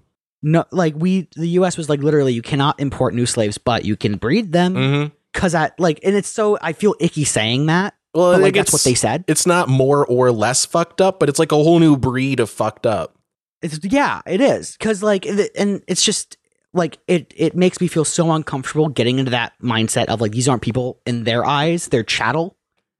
No, 0.42 0.64
like 0.72 0.94
we, 0.96 1.28
the 1.36 1.48
U.S. 1.48 1.76
was 1.76 1.88
like 1.90 2.00
literally, 2.00 2.32
you 2.32 2.42
cannot 2.42 2.80
import 2.80 3.14
new 3.14 3.26
slaves, 3.26 3.58
but 3.58 3.84
you 3.84 3.96
can 3.96 4.16
breed 4.16 4.50
them 4.50 4.74
mm-hmm. 4.74 5.14
because 5.32 5.54
I 5.54 5.70
like, 5.78 6.00
and 6.02 6.16
it's 6.16 6.28
so 6.28 6.58
I 6.60 6.72
feel 6.72 6.96
icky 6.98 7.24
saying 7.24 7.66
that, 7.66 7.94
Well, 8.14 8.38
like 8.38 8.54
that's 8.54 8.72
what 8.72 8.82
they 8.82 8.94
said. 8.94 9.24
It's 9.26 9.46
not 9.46 9.68
more 9.68 10.04
or 10.06 10.30
less 10.32 10.66
fucked 10.66 11.00
up, 11.00 11.18
but 11.18 11.28
it's 11.28 11.38
like 11.38 11.52
a 11.52 11.56
whole 11.56 11.78
new 11.78 11.96
breed 11.96 12.40
of 12.40 12.50
fucked 12.50 12.86
up. 12.86 13.16
It's 13.62 13.78
yeah, 13.84 14.20
it 14.26 14.40
is 14.40 14.76
because 14.76 15.02
like, 15.02 15.24
and 15.24 15.82
it's 15.86 16.04
just 16.04 16.36
like 16.74 16.98
it. 17.06 17.32
It 17.36 17.54
makes 17.56 17.80
me 17.80 17.86
feel 17.86 18.04
so 18.04 18.30
uncomfortable 18.32 18.88
getting 18.88 19.18
into 19.18 19.30
that 19.30 19.52
mindset 19.62 20.06
of 20.06 20.20
like 20.20 20.32
these 20.32 20.48
aren't 20.48 20.62
people 20.62 21.00
in 21.06 21.24
their 21.24 21.44
eyes; 21.44 21.88
they're 21.88 22.02
chattel. 22.02 22.56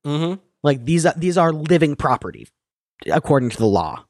Mm-hmm. 0.07 0.41
Like 0.63 0.85
these, 0.85 1.05
are, 1.05 1.15
these 1.17 1.37
are 1.37 1.53
living 1.53 1.97
property 1.97 2.47
according 3.11 3.51
to 3.51 3.57
the 3.57 3.67
law, 3.67 4.05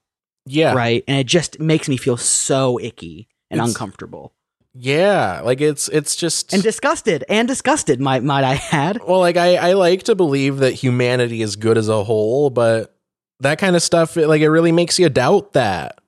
Yeah. 0.45 0.75
right? 0.75 1.03
And 1.09 1.19
it 1.19 1.27
just 1.27 1.59
makes 1.59 1.89
me 1.89 1.97
feel 1.97 2.19
so 2.19 2.79
icky 2.79 3.27
and 3.51 3.59
It's- 3.59 3.69
uncomfortable 3.71 4.35
Yeah. 4.75 5.41
Like 5.45 5.61
it's 5.61 5.89
it's 5.89 6.17
just 6.17 6.53
and 6.53 6.63
disgusted 6.63 7.25
and 7.29 7.47
disgusted. 7.47 8.01
Might 8.01 8.23
might 8.23 8.45
I 8.45 8.61
add? 8.73 9.01
Well, 9.07 9.21
like 9.21 9.37
I, 9.37 9.57
I 9.57 9.73
like 9.75 10.05
to 10.05 10.15
believe 10.15 10.59
that 10.59 10.73
humanity 10.73 11.43
is 11.43 11.57
good 11.57 11.77
as 11.77 11.89
a 11.89 12.03
whole, 12.05 12.51
but 12.51 12.95
that 13.41 13.59
kind 13.59 13.77
of 13.77 13.83
stuff, 13.83 14.17
it, 14.17 14.29
like 14.29 14.41
it 14.41 14.49
really 14.51 14.73
makes 14.73 14.99
you 14.99 15.09
doubt 15.09 15.53
that. 15.55 15.99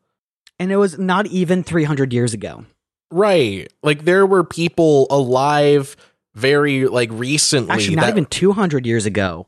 And 0.59 0.71
it 0.71 0.77
was 0.77 0.99
not 0.99 1.27
even 1.27 1.63
300 1.65 2.13
years 2.13 2.33
ago. 2.33 2.65
Right. 3.11 3.71
Like 3.83 4.05
there 4.05 4.25
were 4.25 4.45
people 4.45 5.07
alive 5.11 5.97
very 6.35 6.87
like 6.87 7.11
recently 7.13 7.71
Actually, 7.73 7.97
not 7.97 8.03
that, 8.07 8.11
even 8.11 8.27
200 8.27 8.87
years 8.87 9.07
ago. 9.07 9.47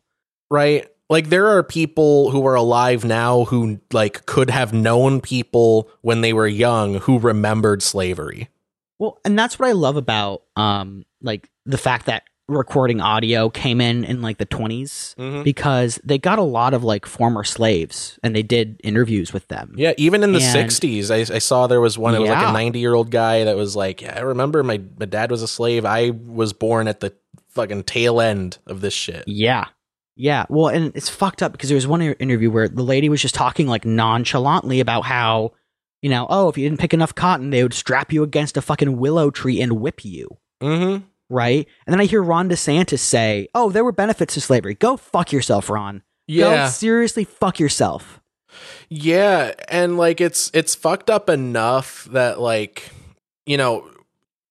right 0.51 0.89
like 1.09 1.29
there 1.31 1.49
are 1.49 1.63
people 1.63 2.31
who 2.31 2.47
are 2.47 2.55
alive 2.55 3.05
now 3.05 3.45
who 3.45 3.81
like 3.93 4.27
could 4.27 4.51
have 4.51 4.73
known 4.73 5.21
people 5.21 5.89
when 6.03 6.21
they 6.21 6.33
were 6.33 6.47
young 6.47 6.95
who 6.95 7.19
remembered 7.19 7.83
slavery. 7.83 8.49
Well, 8.99 9.19
and 9.25 9.39
that's 9.39 9.59
what 9.59 9.69
I 9.69 9.73
love 9.73 9.97
about 9.97 10.43
um 10.57 11.05
like 11.23 11.49
the 11.65 11.79
fact 11.79 12.07
that 12.07 12.23
recording 12.49 13.01
audio 13.01 13.51
came 13.51 13.81
in 13.81 14.05
in 14.05 14.23
like 14.23 14.39
the 14.39 14.47
20s 14.47 15.17
Mhm. 15.17 15.43
because 15.43 15.99
they 16.05 16.17
got 16.17 16.39
a 16.39 16.43
lot 16.45 16.75
of 16.75 16.85
like 16.85 17.05
former 17.05 17.43
slaves 17.43 18.21
and 18.23 18.37
they 18.37 18.45
did 18.45 18.81
interviews 18.85 19.33
with 19.33 19.49
them. 19.49 19.75
Yeah, 19.77 19.95
even 19.97 20.23
in 20.23 20.31
the 20.33 20.39
And- 20.41 20.71
60s, 20.71 21.11
I, 21.11 21.35
I 21.35 21.39
saw 21.39 21.67
there 21.67 21.81
was 21.81 21.99
one. 21.99 22.15
It 22.15 22.21
was 22.21 22.31
like 22.31 22.47
a 22.49 22.53
90 22.53 22.79
year 22.79 22.95
old 22.95 23.11
guy 23.11 23.43
that 23.45 23.57
was 23.57 23.75
like, 23.75 24.01
"Yeah, 24.01 24.15
I 24.17 24.21
remember 24.21 24.63
my 24.63 24.81
my 24.99 25.07
dad 25.07 25.31
was 25.33 25.43
a 25.43 25.49
slave. 25.49 25.85
I 25.85 26.11
was 26.11 26.53
born 26.53 26.87
at 26.87 27.01
the 27.01 27.13
fucking 27.51 27.83
tail 27.85 28.21
end 28.21 28.59
of 28.69 28.81
this 28.81 28.95
shit." 28.95 29.25
Yeah. 29.27 29.65
Yeah. 30.15 30.47
Well, 30.49 30.69
and 30.69 30.93
it's 30.95 31.09
fucked 31.11 31.43
up 31.43 31.51
because 31.53 31.69
there 31.69 31.75
was 31.77 31.87
one 31.89 32.01
interview 32.01 32.51
where 32.51 32.69
the 32.69 32.83
lady 32.85 33.09
was 33.09 33.21
just 33.21 33.35
talking 33.35 33.67
like 33.67 33.85
nonchalantly 33.85 34.79
about 34.81 35.05
how, 35.05 35.53
you 36.03 36.11
know, 36.11 36.27
oh, 36.29 36.49
if 36.49 36.59
you 36.59 36.69
didn't 36.69 36.81
pick 36.81 36.95
enough 36.95 37.15
cotton, 37.15 37.51
they 37.51 37.63
would 37.63 37.75
strap 37.75 38.13
you 38.13 38.23
against 38.23 38.57
a 38.57 38.63
fucking 38.63 38.97
willow 38.99 39.31
tree 39.31 39.61
and 39.61 39.81
whip 39.81 40.05
you. 40.05 40.37
Mm-hmm. 40.63 41.05
Right. 41.29 41.67
And 41.87 41.93
then 41.93 42.01
I 42.01 42.05
hear 42.05 42.23
Ron 42.23 42.49
DeSantis 42.49 43.01
say, 43.01 43.49
oh, 43.55 43.71
there 43.71 43.85
were 43.85 43.93
benefits 43.93 44.35
to 44.35 44.41
slavery. 44.41 44.75
Go 44.75 44.97
fuck 44.97 45.33
yourself, 45.33 45.69
Ron. 45.69 45.99
Go 45.99 46.03
Yeah, 46.51 46.69
seriously 46.69 47.25
fuck 47.25 47.59
yourself. 47.59 48.21
yeah, 48.89 49.53
and 49.69 49.97
like 49.97 50.21
it's 50.21 50.51
it's 50.55 50.75
fucked 50.75 51.11
up 51.11 51.29
enough 51.29 52.05
that 52.13 52.41
like 52.41 52.91
you 53.45 53.57
know 53.57 53.89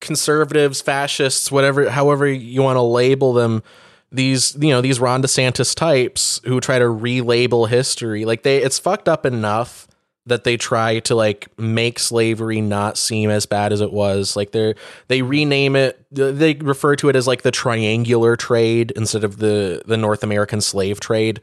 conservatives, 0.01 0.81
fascists, 0.81 1.51
whatever, 1.51 1.89
however 1.89 2.27
you 2.27 2.61
want 2.61 2.77
to 2.77 2.81
label 2.81 3.33
them. 3.33 3.63
These, 4.11 4.55
you 4.61 4.69
know, 4.69 4.79
these 4.79 4.99
Ron 4.99 5.21
DeSantis 5.21 5.75
types 5.75 6.39
who 6.45 6.61
try 6.61 6.79
to 6.79 6.85
relabel 6.85 7.67
history, 7.67 8.23
like 8.23 8.43
they, 8.43 8.61
it's 8.61 8.79
fucked 8.79 9.09
up 9.09 9.25
enough 9.25 9.87
that 10.27 10.43
they 10.43 10.57
try 10.57 10.99
to 10.99 11.15
like 11.15 11.47
make 11.59 11.99
slavery 11.99 12.61
not 12.61 12.97
seem 12.97 13.29
as 13.29 13.45
bad 13.45 13.71
as 13.71 13.81
it 13.81 13.91
was. 13.91 14.35
Like 14.35 14.51
they're 14.51 14.75
they 15.07 15.21
rename 15.21 15.75
it, 15.75 16.03
they 16.11 16.55
refer 16.55 16.95
to 16.97 17.09
it 17.09 17.15
as 17.15 17.27
like 17.27 17.43
the 17.43 17.51
triangular 17.51 18.35
trade 18.35 18.91
instead 18.95 19.23
of 19.23 19.37
the 19.37 19.83
the 19.85 19.97
North 19.97 20.23
American 20.23 20.61
slave 20.61 20.99
trade, 20.99 21.41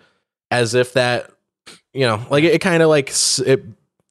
as 0.51 0.75
if 0.75 0.93
that 0.95 1.31
you 1.93 2.07
know, 2.07 2.25
like 2.31 2.45
it, 2.45 2.61
kind 2.61 2.83
of 2.83 2.89
like 2.89 3.11
it 3.47 3.65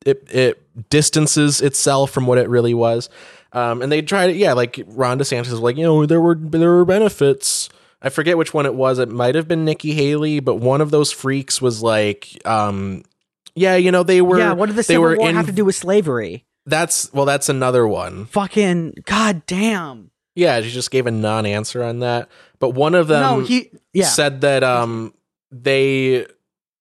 it 0.06 0.28
it 0.32 0.90
distances 0.90 1.62
itself 1.62 2.12
from 2.12 2.26
what 2.26 2.38
it 2.38 2.50
really 2.50 2.74
was. 2.74 3.10
Um, 3.54 3.82
and 3.82 3.92
they 3.92 4.02
try 4.02 4.28
to 4.28 4.34
yeah, 4.34 4.54
like 4.54 4.82
Ron 4.88 5.20
DeSantis 5.20 5.52
was 5.52 5.60
like 5.60 5.78
you 5.78 5.84
know 5.84 6.06
there 6.06 6.22
were 6.22 6.36
there 6.36 6.70
were 6.70 6.86
benefits. 6.86 7.70
I 8.02 8.10
forget 8.10 8.38
which 8.38 8.54
one 8.54 8.66
it 8.66 8.74
was. 8.74 8.98
It 8.98 9.10
might 9.10 9.36
have 9.36 9.48
been 9.48 9.64
Nikki 9.66 9.94
Haley, 9.94 10.40
but 10.40 10.56
one 10.56 10.82
of 10.82 10.90
those 10.90 11.12
freaks 11.12 11.62
was 11.62 11.84
like, 11.84 12.36
um, 12.48 13.04
yeah, 13.56 13.76
you 13.76 13.92
know 13.92 14.04
they 14.04 14.22
were 14.22 14.40
yeah. 14.40 14.54
What 14.54 14.68
did 14.68 14.74
the 14.74 14.78
they 14.82 14.84
Civil 14.84 15.04
were 15.04 15.18
War 15.18 15.30
in- 15.30 15.36
have 15.36 15.48
to 15.48 15.52
do 15.52 15.66
with 15.66 15.76
slavery? 15.76 16.46
That's 16.66 17.12
well, 17.14 17.26
that's 17.26 17.50
another 17.50 17.88
one. 17.88 18.26
Fucking 18.26 18.96
goddamn. 19.06 20.12
Yeah, 20.36 20.62
she 20.62 20.70
just 20.70 20.92
gave 20.92 21.08
a 21.08 21.12
non-answer 21.12 21.84
on 21.84 22.00
that. 22.00 22.30
But 22.60 22.70
one 22.70 22.96
of 22.96 23.08
them 23.08 23.22
no, 23.22 23.40
he. 23.40 23.70
Yeah. 23.94 24.06
said 24.06 24.42
that 24.42 24.64
um 24.64 25.14
they 25.52 26.26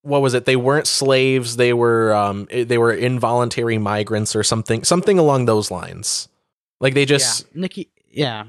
what 0.03 0.23
was 0.23 0.35
it? 0.35 0.45
They 0.45 0.57
weren't 0.57 0.87
slaves. 0.87 1.57
They 1.57 1.73
were 1.73 2.15
um 2.15 2.47
they 2.51 2.79
were 2.79 2.93
involuntary 2.93 3.79
migrants 3.79 4.37
or 4.37 4.43
something 4.43 4.85
something 4.85 5.19
along 5.19 5.47
those 5.47 5.71
lines. 5.71 6.29
Like 6.81 6.95
they 6.95 7.05
just 7.05 7.47
yeah. 7.53 7.61
Nikki. 7.61 7.91
Yeah. 8.11 8.45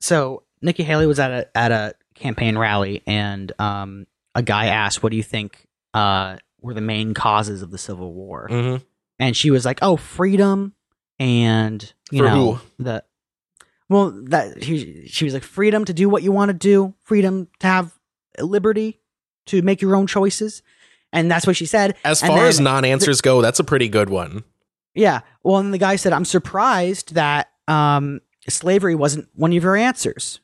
So 0.00 0.42
Nikki 0.60 0.82
Haley 0.82 1.06
was 1.06 1.18
at 1.18 1.30
a 1.30 1.56
at 1.56 1.72
a 1.72 1.94
campaign 2.14 2.56
rally, 2.56 3.02
and 3.06 3.52
um, 3.58 4.06
a 4.34 4.42
guy 4.42 4.66
asked, 4.66 5.02
"What 5.02 5.10
do 5.10 5.16
you 5.16 5.22
think 5.22 5.66
uh, 5.94 6.36
were 6.62 6.74
the 6.74 6.80
main 6.80 7.14
causes 7.14 7.62
of 7.62 7.70
the 7.70 7.78
Civil 7.78 8.12
War?" 8.12 8.48
Mhm. 8.50 8.82
And 9.18 9.36
she 9.36 9.50
was 9.50 9.64
like, 9.64 9.78
"Oh, 9.82 9.96
freedom 9.96 10.74
and 11.18 11.92
you 12.10 12.18
For 12.20 12.24
know 12.28 12.52
who? 12.54 12.84
the 12.84 13.04
well 13.88 14.10
that 14.28 14.62
she, 14.64 15.06
she 15.08 15.24
was 15.24 15.34
like 15.34 15.42
freedom 15.44 15.84
to 15.84 15.92
do 15.92 16.08
what 16.08 16.22
you 16.22 16.32
want 16.32 16.48
to 16.48 16.54
do, 16.54 16.94
freedom 17.04 17.48
to 17.60 17.66
have 17.66 17.92
liberty 18.40 19.00
to 19.46 19.62
make 19.62 19.82
your 19.82 19.94
own 19.96 20.06
choices." 20.06 20.62
And 21.14 21.30
that's 21.30 21.46
what 21.46 21.56
she 21.56 21.66
said. 21.66 21.94
as 22.06 22.22
And 22.22 22.28
far 22.30 22.38
then 22.38 22.48
as 22.48 22.58
non-answers 22.58 23.20
go, 23.20 23.42
that's 23.42 23.60
a 23.60 23.64
pretty 23.64 23.90
good 23.90 24.08
one. 24.08 24.44
Yeah. 24.94 25.20
Well, 25.42 25.58
and 25.58 25.72
the 25.74 25.76
guy 25.78 25.96
said, 25.96 26.14
I'm 26.14 26.24
surprised 26.24 27.12
that 27.14 27.50
um, 27.68 28.22
slavery 28.48 28.94
wasn't 28.94 29.28
one 29.34 29.52
of 29.52 29.62
your 29.62 29.76
answers. 29.76 30.40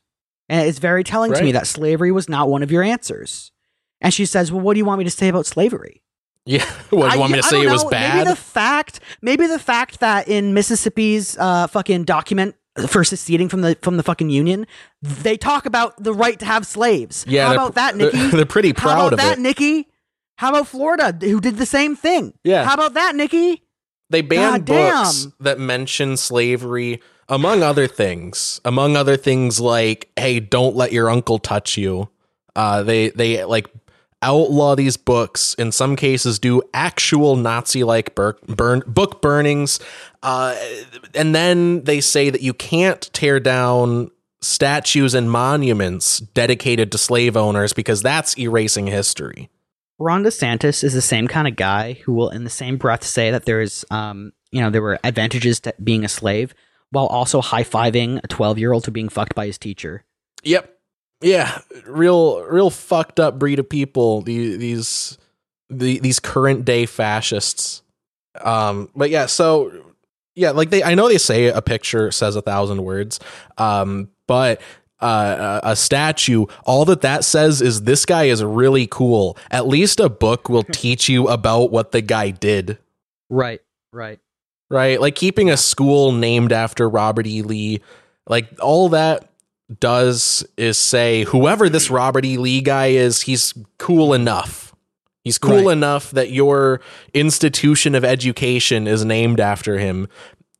And 0.47 0.67
it's 0.67 0.77
very 0.77 1.03
telling 1.03 1.33
to 1.33 1.43
me 1.43 1.51
that 1.53 1.65
slavery 1.65 2.11
was 2.11 2.29
not 2.29 2.49
one 2.49 2.61
of 2.61 2.71
your 2.71 2.83
answers. 2.83 3.51
And 3.99 4.13
she 4.13 4.27
says, 4.27 4.51
Well, 4.51 4.61
what 4.61 4.75
do 4.75 4.77
you 4.77 4.85
want 4.85 4.99
me 4.99 5.05
to 5.05 5.09
say 5.09 5.27
about 5.27 5.47
slavery? 5.47 6.03
Yeah. 6.45 6.63
what 6.89 7.13
you 7.13 7.19
want 7.19 7.31
me 7.33 7.39
to 7.41 7.45
I- 7.45 7.47
I 7.47 7.49
say 7.51 7.61
it 7.63 7.71
was 7.71 7.83
know. 7.83 7.89
bad? 7.89 8.15
Maybe 8.17 8.29
the 8.29 8.35
fact, 8.35 8.99
maybe 9.21 9.47
the 9.47 9.59
fact 9.59 9.99
that 9.99 10.27
in 10.27 10.53
Mississippi's 10.53 11.37
uh, 11.37 11.67
fucking 11.67 12.05
document 12.05 12.55
for 12.87 13.03
seceding 13.03 13.49
from 13.49 13.61
the 13.61 13.77
from 13.81 13.97
the 13.97 14.03
fucking 14.03 14.29
union, 14.29 14.65
they 15.01 15.37
talk 15.37 15.65
about 15.65 16.01
the 16.01 16.13
right 16.13 16.39
to 16.39 16.45
have 16.45 16.65
slaves. 16.65 17.25
yeah, 17.27 17.47
How 17.47 17.53
about 17.53 17.75
that, 17.75 17.97
they're- 17.97 18.11
Nikki? 18.11 18.27
They're, 18.35 18.45
pretty 18.45 18.69
How 18.69 18.73
proud 18.81 18.97
about 18.99 19.13
of 19.13 19.19
that, 19.19 19.37
it. 19.37 19.41
Nikki? 19.41 19.87
How 20.37 20.49
about 20.51 20.67
Florida, 20.67 21.15
who 21.19 21.41
did 21.41 21.57
the 21.57 21.65
same 21.65 21.95
thing? 21.97 22.33
Yeah. 22.45 22.63
How 22.63 22.73
about 22.73 22.93
that, 22.93 23.13
Nikki? 23.15 23.63
They 24.09 24.21
banned 24.21 24.65
books 24.65 25.27
that 25.41 25.59
mention 25.59 26.15
slavery, 26.17 27.01
among 27.27 27.61
other 27.61 27.85
things. 27.87 28.59
Among 28.65 28.95
other 28.95 29.17
things, 29.17 29.59
like, 29.59 30.09
"Hey, 30.15 30.39
don't 30.39 30.75
let 30.75 30.91
your 30.93 31.09
uncle 31.11 31.37
touch 31.37 31.77
you." 31.77 32.09
Uh, 32.55 32.81
they 32.81 33.09
they 33.09 33.43
like 33.45 33.67
outlaw 34.21 34.75
these 34.75 34.97
books. 34.97 35.53
In 35.55 35.71
some 35.71 35.95
cases, 35.95 36.39
do 36.39 36.61
actual 36.73 37.35
Nazi-like 37.35 38.15
bur- 38.15 38.37
burn 38.47 38.83
book 38.85 39.21
burnings, 39.21 39.79
uh, 40.23 40.55
and 41.13 41.33
then 41.33 41.83
they 41.83 42.01
say 42.01 42.29
that 42.29 42.41
you 42.41 42.53
can't 42.53 43.01
tear 43.13 43.39
down 43.39 44.11
statues 44.41 45.13
and 45.13 45.29
monuments 45.29 46.19
dedicated 46.19 46.91
to 46.91 46.97
slave 46.97 47.35
owners 47.35 47.73
because 47.73 48.01
that's 48.01 48.37
erasing 48.37 48.87
history. 48.87 49.49
Ron 49.97 50.23
DeSantis 50.23 50.81
is 50.83 50.93
the 50.93 51.01
same 51.01 51.27
kind 51.27 51.45
of 51.45 51.57
guy 51.57 51.93
who 52.05 52.13
will, 52.13 52.29
in 52.29 52.45
the 52.45 52.49
same 52.49 52.77
breath, 52.77 53.03
say 53.03 53.31
that 53.31 53.43
there's, 53.43 53.83
um, 53.91 54.31
you 54.49 54.61
know, 54.61 54.69
there 54.69 54.81
were 54.81 54.97
advantages 55.03 55.59
to 55.61 55.75
being 55.83 56.05
a 56.05 56.09
slave, 56.09 56.53
while 56.91 57.07
also 57.07 57.41
high 57.41 57.63
fiving 57.63 58.19
a 58.23 58.27
twelve 58.27 58.57
year 58.57 58.71
old 58.71 58.85
to 58.85 58.91
being 58.91 59.09
fucked 59.09 59.35
by 59.35 59.45
his 59.45 59.57
teacher. 59.57 60.05
Yep. 60.43 60.78
Yeah, 61.21 61.59
real 61.85 62.43
real 62.43 62.69
fucked 62.69 63.19
up 63.19 63.37
breed 63.37 63.59
of 63.59 63.67
people. 63.69 64.21
The, 64.21 64.55
these 64.57 65.17
the, 65.69 65.99
these 65.99 66.19
current 66.19 66.65
day 66.65 66.85
fascists. 66.85 67.83
Um 68.41 68.89
but 68.95 69.09
yeah, 69.09 69.25
so 69.25 69.71
yeah, 70.35 70.51
like 70.51 70.69
they 70.69 70.83
I 70.83 70.95
know 70.95 71.09
they 71.09 71.17
say 71.17 71.47
a 71.47 71.61
picture 71.61 72.11
says 72.11 72.35
a 72.35 72.41
thousand 72.41 72.83
words. 72.83 73.19
Um 73.57 74.09
but 74.27 74.61
uh, 75.01 75.61
a 75.63 75.71
a 75.71 75.75
statue, 75.75 76.45
all 76.65 76.85
that 76.85 77.01
that 77.01 77.23
says 77.23 77.61
is 77.61 77.83
this 77.83 78.05
guy 78.05 78.25
is 78.25 78.43
really 78.43 78.87
cool. 78.87 79.37
At 79.49 79.67
least 79.67 79.99
a 79.99 80.09
book 80.09 80.49
will 80.49 80.63
teach 80.71 81.07
you 81.09 81.27
about 81.27 81.71
what 81.71 81.91
the 81.91 82.01
guy 82.01 82.31
did. 82.31 82.77
Right. 83.29 83.61
Right. 83.91 84.19
right? 84.69 84.99
Like 84.99 85.15
keeping 85.15 85.49
a 85.49 85.57
school 85.57 86.11
named 86.11 86.51
after 86.51 86.87
Robert 86.87 87.25
E. 87.27 87.41
Lee, 87.41 87.81
like 88.27 88.47
all 88.61 88.89
that 88.89 89.28
does 89.79 90.45
is 90.57 90.77
say 90.77 91.23
whoever 91.25 91.69
this 91.69 91.89
Robert 91.89 92.25
E. 92.25 92.37
Lee 92.37 92.61
guy 92.61 92.87
is, 92.87 93.21
he's 93.23 93.53
cool 93.77 94.13
enough. 94.13 94.73
He's 95.23 95.37
cool 95.37 95.65
Right. 95.65 95.73
enough 95.73 96.11
that 96.11 96.31
your 96.31 96.79
institution 97.13 97.93
of 97.93 98.03
education 98.05 98.87
is 98.87 99.03
named 99.05 99.39
after 99.39 99.77
him. 99.77 100.07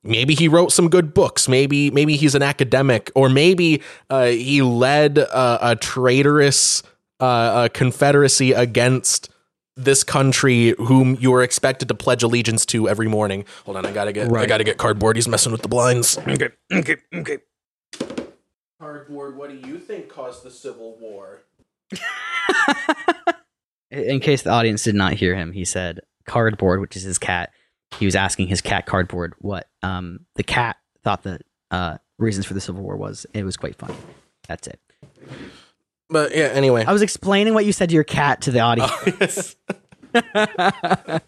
Maybe 0.03 0.35
he 0.35 0.47
wrote 0.47 0.71
some 0.71 0.89
good 0.89 1.13
books. 1.13 1.47
Maybe 1.47 1.91
maybe 1.91 2.15
he's 2.15 2.35
an 2.35 2.43
academic, 2.43 3.11
or 3.15 3.29
maybe 3.29 3.81
uh, 4.09 4.27
he 4.27 4.61
led 4.61 5.17
a, 5.17 5.71
a 5.71 5.75
traitorous 5.75 6.83
uh, 7.19 7.65
a 7.65 7.69
confederacy 7.69 8.53
against 8.53 9.29
this 9.75 10.03
country 10.03 10.73
whom 10.77 11.17
you 11.19 11.33
are 11.33 11.41
expected 11.43 11.87
to 11.89 11.95
pledge 11.95 12.21
allegiance 12.23 12.65
to 12.67 12.87
every 12.87 13.07
morning. 13.07 13.43
Hold 13.65 13.77
on, 13.77 13.85
I 13.85 13.91
gotta 13.91 14.13
get 14.13 14.31
I 14.31 14.45
gotta 14.45 14.63
get 14.63 14.77
cardboard. 14.77 15.15
He's 15.17 15.27
messing 15.27 15.51
with 15.51 15.61
the 15.63 15.67
blinds. 15.69 16.17
Okay. 16.17 16.49
Okay. 16.71 16.97
Okay. 17.13 17.37
Cardboard, 18.79 19.35
what 19.35 19.49
do 19.49 19.67
you 19.67 19.77
think 19.77 20.07
caused 20.07 20.43
the 20.43 20.51
Civil 20.51 20.97
War? 20.99 21.41
In 23.91 24.21
case 24.21 24.43
the 24.43 24.51
audience 24.51 24.83
did 24.83 24.95
not 24.95 25.13
hear 25.13 25.35
him, 25.35 25.51
he 25.51 25.65
said 25.65 25.99
cardboard, 26.25 26.79
which 26.79 26.95
is 26.95 27.03
his 27.03 27.17
cat. 27.17 27.51
He 27.97 28.05
was 28.05 28.15
asking 28.15 28.47
his 28.47 28.61
cat 28.61 28.85
cardboard 28.85 29.33
what 29.39 29.67
um, 29.83 30.21
the 30.35 30.43
cat 30.43 30.77
thought 31.03 31.23
the 31.23 31.39
uh, 31.71 31.97
reasons 32.19 32.45
for 32.45 32.53
the 32.53 32.61
Civil 32.61 32.81
War 32.83 32.95
was. 32.95 33.25
It 33.33 33.43
was 33.43 33.57
quite 33.57 33.75
funny. 33.75 33.95
That's 34.47 34.67
it. 34.67 34.79
But 36.09 36.33
yeah, 36.33 36.45
anyway. 36.45 36.85
I 36.85 36.93
was 36.93 37.01
explaining 37.01 37.53
what 37.53 37.65
you 37.65 37.73
said 37.73 37.89
to 37.89 37.95
your 37.95 38.05
cat 38.05 38.41
to 38.43 38.51
the 38.51 38.61
audience. 38.61 39.57
I 40.13 41.19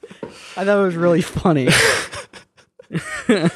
thought 0.56 0.68
it 0.68 0.84
was 0.84 0.96
really 0.96 1.22
funny. 1.22 1.68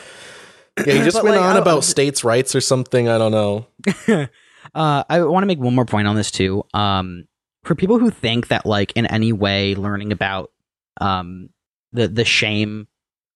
yeah, 0.86 0.94
he 0.94 1.00
just 1.04 1.24
went 1.24 1.36
like, 1.38 1.46
on 1.46 1.58
about 1.58 1.84
states' 1.84 2.24
rights 2.24 2.56
or 2.56 2.62
something. 2.62 3.08
I 3.10 3.18
don't 3.18 3.32
know. 3.32 3.68
Uh, 4.74 5.04
I 5.08 5.22
want 5.22 5.44
to 5.44 5.48
make 5.48 5.60
one 5.60 5.74
more 5.76 5.86
point 5.86 6.06
on 6.08 6.18
this 6.18 6.32
too. 6.32 6.66
Um, 6.74 7.28
for 7.64 7.76
people 7.76 7.98
who 7.98 8.10
think 8.10 8.50
that 8.50 8.66
like 8.66 8.92
in 8.98 9.06
any 9.06 9.32
way 9.32 9.74
learning 9.74 10.12
about 10.12 10.52
um 11.00 11.50
the 11.94 12.10
the 12.10 12.26
shame 12.26 12.88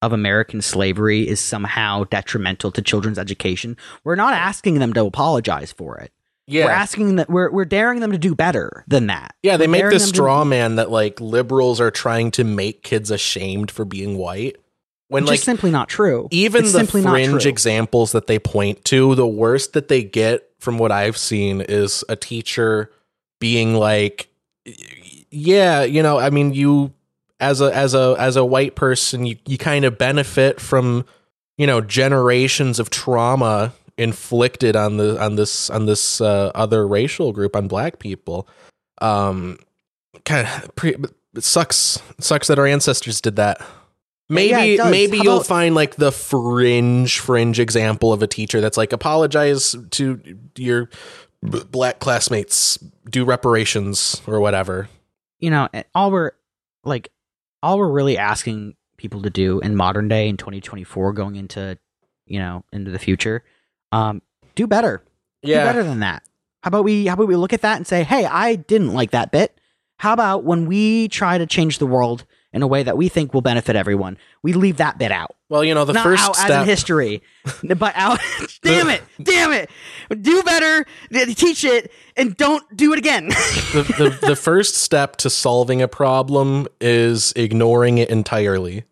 of 0.02 0.12
American 0.12 0.62
slavery 0.62 1.26
is 1.26 1.40
somehow 1.40 2.04
detrimental 2.06 2.72
to 2.72 2.82
children's 2.82 3.18
education, 3.20 3.78
we're 4.04 4.16
not 4.16 4.34
asking 4.34 4.80
them 4.80 4.92
to 4.94 5.06
apologize 5.06 5.72
for 5.72 5.98
it. 6.00 6.12
Yeah. 6.48 6.66
We're 6.66 6.72
asking 6.72 7.18
that 7.18 7.30
we're 7.30 7.52
we're 7.52 7.64
daring 7.64 8.02
them 8.02 8.12
to 8.12 8.18
do 8.18 8.36
better 8.36 8.84
than 8.88 9.08
that. 9.08 9.36
yeah, 9.42 9.56
they 9.56 9.68
We're 9.68 9.72
make 9.72 9.90
this 9.92 10.04
them 10.04 10.12
to- 10.12 10.16
straw 10.16 10.44
man 10.44 10.76
that 10.76 10.90
like 10.92 11.22
liberals 11.22 11.80
are 11.80 11.92
trying 11.92 12.32
to 12.32 12.44
make 12.44 12.84
kids 12.84 13.12
ashamed 13.12 13.72
for 13.72 13.86
being 13.86 14.18
white. 14.18 14.58
When 15.10 15.24
Which 15.24 15.30
like 15.30 15.40
is 15.40 15.44
simply 15.44 15.72
not 15.72 15.90
true. 15.90 16.28
even 16.30 16.64
It's 16.66 16.74
the 16.74 16.86
fringe 16.86 17.48
examples 17.48 18.12
that 18.12 18.28
they 18.28 18.38
point 18.38 18.86
to, 18.86 19.16
the 19.16 19.28
worst 19.28 19.74
that 19.74 19.88
they 19.88 20.04
get 20.04 20.48
from 20.60 20.78
what 20.78 20.92
I've 20.92 21.18
seen 21.18 21.62
is 21.62 22.04
a 22.10 22.16
teacher 22.16 22.92
being 23.40 23.74
like, 23.74 24.30
"Yeah, 25.32 25.82
you 25.82 26.04
know, 26.04 26.20
I 26.20 26.30
mean, 26.30 26.54
you 26.54 26.94
as 27.40 27.60
a 27.60 27.76
as 27.76 27.96
a 27.96 28.16
as 28.20 28.36
a 28.36 28.46
white 28.46 28.76
person, 28.76 29.26
you 29.26 29.38
you 29.48 29.58
kind 29.58 29.84
of 29.84 29.98
benefit 29.98 30.62
from 30.62 31.06
you 31.58 31.66
know 31.66 31.82
generations 31.82 32.80
of 32.80 32.92
trauma 32.92 33.74
inflicted 33.98 34.76
on 34.76 34.98
the 34.98 35.20
on 35.20 35.38
this 35.38 35.72
on 35.72 35.88
this 35.88 36.22
uh, 36.22 36.52
other 36.54 36.88
racial 36.88 37.32
group 37.32 37.56
on 37.56 37.68
black 37.68 37.98
people." 37.98 38.48
Um, 39.02 39.58
kind 40.24 40.48
of 40.48 40.76
pre- 40.76 40.98
it 41.36 41.44
sucks. 41.44 42.00
It 42.18 42.24
sucks 42.24 42.48
that 42.48 42.60
our 42.60 42.68
ancestors 42.68 43.22
did 43.22 43.38
that. 43.38 43.60
Maybe 44.30 44.76
Yeah, 44.76 44.90
maybe 44.92 45.18
How 45.18 45.24
you'll 45.24 45.34
about- 45.38 45.48
find 45.48 45.74
like 45.76 45.96
the 45.96 46.12
fringe 46.12 47.20
fringe 47.20 47.60
example 47.60 48.14
of 48.14 48.22
a 48.22 48.28
teacher 48.28 48.62
that's 48.62 48.78
like 48.78 48.94
apologize 48.94 49.76
to 49.92 50.22
your 50.56 50.90
b- 51.48 51.64
black 51.70 52.00
classmates, 52.00 52.78
do 53.10 53.26
reparations 53.26 54.22
or 54.28 54.40
whatever. 54.40 54.88
you 55.40 55.50
know, 55.50 55.70
all 55.96 56.12
we're 56.12 56.32
like, 56.84 57.12
all 57.64 57.78
we're 57.80 57.90
really 57.92 58.18
asking 58.18 58.76
people 58.98 59.22
to 59.22 59.30
do 59.30 59.60
in 59.62 59.76
modern 59.76 60.08
day 60.10 60.28
in 60.28 60.36
2024, 60.36 61.14
going 61.14 61.36
into, 61.38 61.78
you 62.26 62.38
know, 62.40 62.64
into 62.74 62.92
the 62.92 63.00
future, 63.00 63.44
um, 63.94 64.22
do 64.56 64.68
better. 64.68 65.02
Do 65.42 65.54
better 65.54 65.84
than 65.84 66.02
that. 66.02 66.24
How 66.62 66.68
about 66.68 66.84
we? 66.84 67.06
How 67.08 67.14
about 67.14 67.30
we 67.30 67.38
look 67.38 67.54
at 67.54 67.62
that 67.62 67.78
and 67.78 67.88
say, 67.88 68.04
hey, 68.04 68.26
I 68.26 68.56
didn't 68.56 68.92
like 68.94 69.12
that 69.12 69.32
bit. 69.32 69.58
How 69.98 70.12
about 70.12 70.44
when 70.44 70.66
we 70.66 71.08
try 71.08 71.38
to 71.38 71.46
change 71.46 71.78
the 71.80 71.88
world 71.88 72.26
in 72.52 72.62
a 72.62 72.68
way 72.68 72.84
that 72.84 72.98
we 72.98 73.10
think 73.10 73.34
will 73.34 73.42
benefit 73.42 73.76
everyone, 73.76 74.18
we 74.42 74.54
leave 74.54 74.78
that 74.78 74.98
bit 74.98 75.12
out. 75.12 75.36
Well, 75.50 75.64
you 75.64 75.74
know, 75.74 75.86
the 75.86 75.94
Not 75.94 76.04
first 76.04 76.24
out 76.24 76.32
as 76.32 76.46
step 76.46 76.62
in 76.62 76.68
history, 76.68 77.24
but 77.64 77.94
out. 77.96 78.20
damn 78.62 78.90
it! 78.90 79.02
Damn 79.22 79.52
it! 79.52 79.70
Do 80.22 80.44
better. 80.44 80.86
Teach 81.12 81.64
it, 81.64 81.92
and 82.16 82.36
don't 82.38 82.64
do 82.76 82.94
it 82.94 83.00
again. 83.00 83.28
the, 83.74 84.18
the, 84.22 84.28
the 84.28 84.36
first 84.36 84.76
step 84.76 85.18
to 85.18 85.30
solving 85.30 85.82
a 85.82 85.88
problem 85.88 86.68
is 86.80 87.34
ignoring 87.36 87.98
it 87.98 88.10
entirely. 88.10 88.86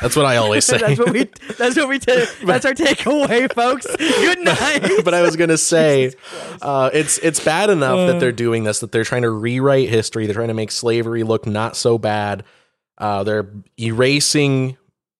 That's 0.00 0.16
what 0.16 0.26
I 0.26 0.36
always 0.36 0.64
say. 0.64 0.78
that's 0.78 0.98
what 0.98 1.12
we. 1.12 1.30
That's 1.56 1.76
what 1.76 1.88
we. 1.88 1.98
ta- 1.98 2.26
that's 2.44 2.64
our 2.64 2.74
takeaway, 2.74 3.52
folks. 3.52 3.86
Good 3.96 4.40
night. 4.40 5.04
but 5.04 5.14
I 5.14 5.22
was 5.22 5.36
gonna 5.36 5.56
say, 5.56 6.12
uh, 6.60 6.90
it's 6.92 7.18
it's 7.18 7.42
bad 7.42 7.70
enough 7.70 7.96
that 8.08 8.20
they're 8.20 8.32
doing 8.32 8.64
this. 8.64 8.80
That 8.80 8.92
they're 8.92 9.04
trying 9.04 9.22
to 9.22 9.30
rewrite 9.30 9.88
history. 9.88 10.26
They're 10.26 10.34
trying 10.34 10.48
to 10.48 10.54
make 10.54 10.70
slavery 10.70 11.22
look 11.22 11.46
not 11.46 11.76
so 11.76 11.98
bad. 11.98 12.44
Uh, 12.98 13.24
they're 13.24 13.48
erasing 13.78 14.76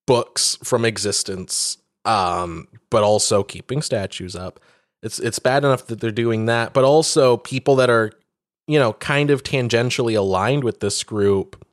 books 0.07 0.59
from 0.63 0.85
existence, 0.85 1.79
um, 2.05 2.69
but 2.91 3.03
also 3.03 3.43
keeping 3.43 3.83
statues 3.83 4.35
up. 4.37 4.61
It's 5.03 5.19
it's 5.19 5.39
bad 5.39 5.65
enough 5.65 5.87
that 5.87 6.01
they're 6.01 6.11
doing 6.11 6.47
that, 6.47 6.73
but 6.73 6.85
also 6.85 7.37
people 7.37 7.77
that 7.77 7.91
are, 7.91 8.13
you 8.67 8.79
know, 8.79 8.93
kind 8.95 9.31
of 9.31 9.43
tangentially 9.43 10.17
aligned 10.17 10.65
with 10.65 10.81
this 10.81 11.03
group, 11.05 11.65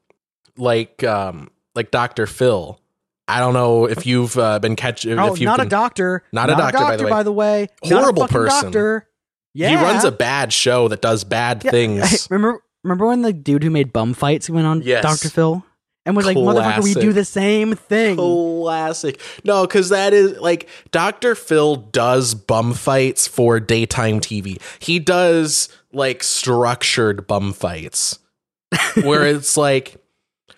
like 0.57 1.03
um, 1.03 1.49
like 1.75 1.91
Dr. 1.91 2.27
Phil. 2.27 2.79
I 3.27 3.39
don't 3.39 3.53
know 3.53 3.85
if 3.85 4.05
you've 4.05 4.37
uh, 4.37 4.59
been 4.59 4.75
catching. 4.75 5.17
oh, 5.17 5.33
if 5.33 5.39
you've 5.39 5.45
not 5.47 5.57
been, 5.57 5.67
a 5.67 5.69
doctor. 5.69 6.23
Not 6.33 6.49
a 6.49 6.55
doctor, 6.55 6.79
by 6.79 6.97
the 6.97 7.03
way. 7.05 7.09
By 7.09 7.23
the 7.23 7.31
way, 7.31 7.67
Horrible 7.83 8.27
person. 8.27 8.65
Doctor. 8.65 9.07
Yeah, 9.53 9.69
He 9.69 9.75
runs 9.75 10.03
a 10.03 10.11
bad 10.11 10.51
show 10.51 10.87
that 10.89 11.01
does 11.01 11.23
bad 11.23 11.63
Yeah, 11.63 11.71
things. 11.71 12.09
hey, 12.09 12.17
remember, 12.29 12.61
remember 12.83 13.05
when 13.05 13.21
the 13.21 13.31
dude 13.31 13.63
who 13.63 13.69
made 13.69 13.93
bum 13.93 14.13
fights 14.13 14.49
went 14.49 14.65
on 14.67 14.81
Yes. 14.81 15.03
Dr. 15.03 15.29
Phil 15.33 15.63
and 16.05 16.15
was 16.15 16.25
like, 16.25 16.37
"Motherfucker, 16.37 16.83
we 16.83 16.93
do 16.93 17.13
the 17.13 17.25
same 17.25 17.75
thing." 17.75 18.17
Classic. 18.17 19.19
No, 19.43 19.65
because 19.65 19.89
that 19.89 20.13
is 20.13 20.39
like 20.39 20.67
Dr. 20.91 21.35
Phil 21.35 21.75
does 21.75 22.33
bum 22.33 22.73
fights 22.73 23.27
for 23.27 23.59
daytime 23.59 24.19
TV. 24.19 24.61
He 24.79 24.99
does 24.99 25.69
like 25.91 26.23
structured 26.23 27.27
bum 27.27 27.53
fights 27.53 28.19
where 29.03 29.25
it's 29.27 29.55
like 29.55 30.03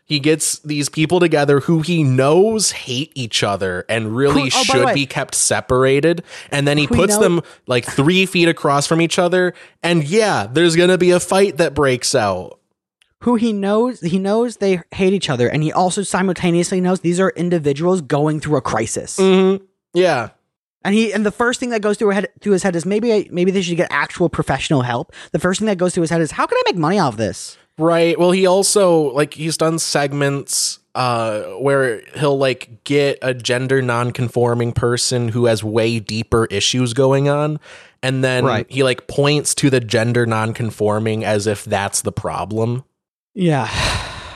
he 0.07 0.19
gets 0.19 0.59
these 0.59 0.87
people 0.87 1.19
together 1.19 1.61
who 1.61 1.81
he 1.81 2.03
knows 2.03 2.71
hate 2.71 3.11
each 3.15 3.43
other 3.43 3.85
and 3.89 4.15
really 4.15 4.43
Who- 4.43 4.47
oh, 4.53 4.63
should 4.63 4.93
be 4.93 5.07
kept 5.07 5.33
separated. 5.33 6.23
And 6.51 6.67
then 6.67 6.77
he 6.77 6.85
Who 6.85 6.95
puts 6.95 7.17
them 7.17 7.41
like 7.65 7.85
three 7.85 8.27
feet 8.27 8.47
across 8.47 8.85
from 8.85 9.01
each 9.01 9.17
other. 9.17 9.55
And 9.81 10.03
yeah, 10.03 10.47
there's 10.47 10.75
going 10.75 10.89
to 10.89 10.99
be 10.99 11.09
a 11.11 11.19
fight 11.19 11.57
that 11.57 11.73
breaks 11.73 12.13
out. 12.13 12.59
Who 13.25 13.35
he 13.35 13.53
knows, 13.53 14.01
he 14.01 14.19
knows 14.19 14.57
they 14.57 14.81
hate 14.93 15.13
each 15.13 15.29
other, 15.29 15.47
and 15.49 15.63
he 15.63 15.71
also 15.71 16.03
simultaneously 16.03 16.79
knows 16.79 16.99
these 17.01 17.19
are 17.19 17.31
individuals 17.35 18.01
going 18.01 18.39
through 18.39 18.57
a 18.57 18.61
crisis. 18.61 19.17
hmm 19.17 19.57
Yeah. 19.93 20.29
And 20.83 20.93
he 20.93 21.11
and 21.11 21.25
the 21.25 21.31
first 21.31 21.59
thing 21.59 21.71
that 21.71 21.81
goes 21.81 21.97
through, 21.97 22.09
head, 22.11 22.27
through 22.41 22.53
his 22.53 22.61
head 22.61 22.75
is 22.75 22.85
maybe 22.85 23.11
I, 23.11 23.27
maybe 23.31 23.49
they 23.49 23.63
should 23.63 23.77
get 23.77 23.87
actual 23.91 24.29
professional 24.29 24.83
help. 24.83 25.11
The 25.31 25.39
first 25.39 25.59
thing 25.59 25.65
that 25.65 25.79
goes 25.79 25.95
through 25.95 26.01
his 26.01 26.11
head 26.11 26.21
is 26.21 26.29
how 26.31 26.45
can 26.45 26.55
I 26.57 26.61
make 26.67 26.77
money 26.77 26.99
off 26.99 27.17
this? 27.17 27.57
Right. 27.79 28.17
Well, 28.19 28.29
he 28.31 28.45
also 28.45 29.11
like 29.13 29.33
he's 29.33 29.57
done 29.57 29.79
segments 29.79 30.77
uh 30.93 31.41
where 31.59 32.01
he'll 32.15 32.37
like 32.37 32.83
get 32.83 33.17
a 33.23 33.33
gender 33.33 33.81
non-conforming 33.81 34.71
person 34.73 35.29
who 35.29 35.45
has 35.47 35.63
way 35.63 35.99
deeper 35.99 36.45
issues 36.51 36.93
going 36.93 37.27
on 37.27 37.59
and 38.03 38.23
then 38.23 38.45
Right. 38.45 38.67
he 38.69 38.83
like 38.83 39.07
points 39.07 39.55
to 39.55 39.71
the 39.71 39.79
gender 39.79 40.27
non-conforming 40.27 41.25
as 41.25 41.47
if 41.47 41.65
that's 41.65 42.03
the 42.03 42.11
problem. 42.11 42.83
Yeah, 43.35 43.67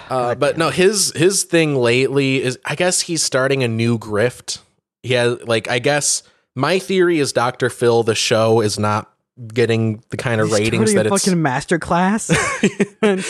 Uh, 0.09 0.35
but 0.35 0.57
no, 0.57 0.69
his 0.69 1.11
his 1.15 1.43
thing 1.43 1.75
lately 1.75 2.41
is 2.43 2.59
I 2.65 2.75
guess 2.75 3.01
he's 3.01 3.23
starting 3.23 3.63
a 3.63 3.67
new 3.67 3.97
grift. 3.97 4.59
He 5.03 5.13
has 5.13 5.41
like 5.43 5.69
I 5.69 5.79
guess 5.79 6.23
my 6.55 6.79
theory 6.79 7.19
is 7.19 7.31
Dr. 7.31 7.69
Phil 7.69 8.03
the 8.03 8.15
show 8.15 8.59
is 8.61 8.77
not 8.77 9.11
getting 9.53 10.03
the 10.09 10.17
kind 10.17 10.41
of 10.41 10.49
He's 10.49 10.59
ratings 10.59 10.93
that 10.95 11.05
a 11.07 11.13
it's 11.13 11.23
fucking 11.25 11.39
masterclass. 11.41 12.29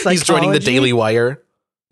He's 0.10 0.24
joining 0.24 0.50
the. 0.52 0.58
Daily 0.58 0.92
Wire. 0.92 1.40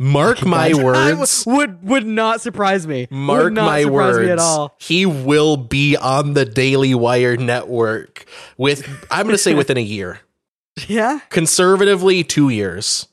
Mark 0.00 0.44
my 0.46 0.74
words. 0.74 1.44
w- 1.44 1.58
would 1.58 1.82
would 1.84 2.06
not 2.06 2.40
surprise 2.40 2.86
me. 2.86 3.06
Mark 3.10 3.52
my 3.52 3.82
surprise 3.82 4.14
words. 4.14 4.26
me 4.26 4.30
at 4.32 4.38
all. 4.38 4.74
He 4.80 5.06
will 5.06 5.56
be 5.56 5.96
on 5.96 6.34
the 6.34 6.44
Daily 6.44 6.94
Wire 6.94 7.36
network 7.36 8.24
with 8.56 8.88
I'm 9.10 9.24
going 9.26 9.34
to 9.34 9.38
say 9.42 9.54
within 9.54 9.76
a 9.76 9.80
year. 9.82 10.20
Yeah, 10.86 11.18
Conservatively 11.28 12.22
2 12.22 12.50
years 12.50 13.08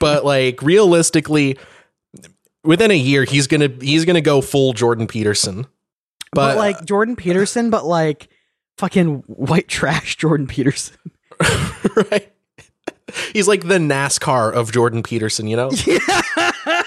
but 0.00 0.24
like 0.24 0.62
realistically, 0.62 1.58
within 2.64 2.90
a 2.90 2.96
year 2.96 3.24
he's 3.24 3.46
gonna 3.46 3.70
he's 3.80 4.04
gonna 4.04 4.20
go 4.20 4.40
full 4.40 4.72
Jordan 4.72 5.06
Peterson. 5.06 5.66
But, 6.32 6.52
but 6.52 6.56
like 6.56 6.84
Jordan 6.84 7.16
Peterson, 7.16 7.70
but 7.70 7.84
like 7.84 8.28
fucking 8.78 9.24
white 9.26 9.68
trash 9.68 10.16
Jordan 10.16 10.46
Peterson. 10.46 10.96
right. 11.96 12.32
He's 13.32 13.48
like 13.48 13.66
the 13.66 13.78
NASCAR 13.78 14.52
of 14.52 14.72
Jordan 14.72 15.02
Peterson, 15.02 15.48
you 15.48 15.56
know? 15.56 15.70
Yeah. 15.86 16.82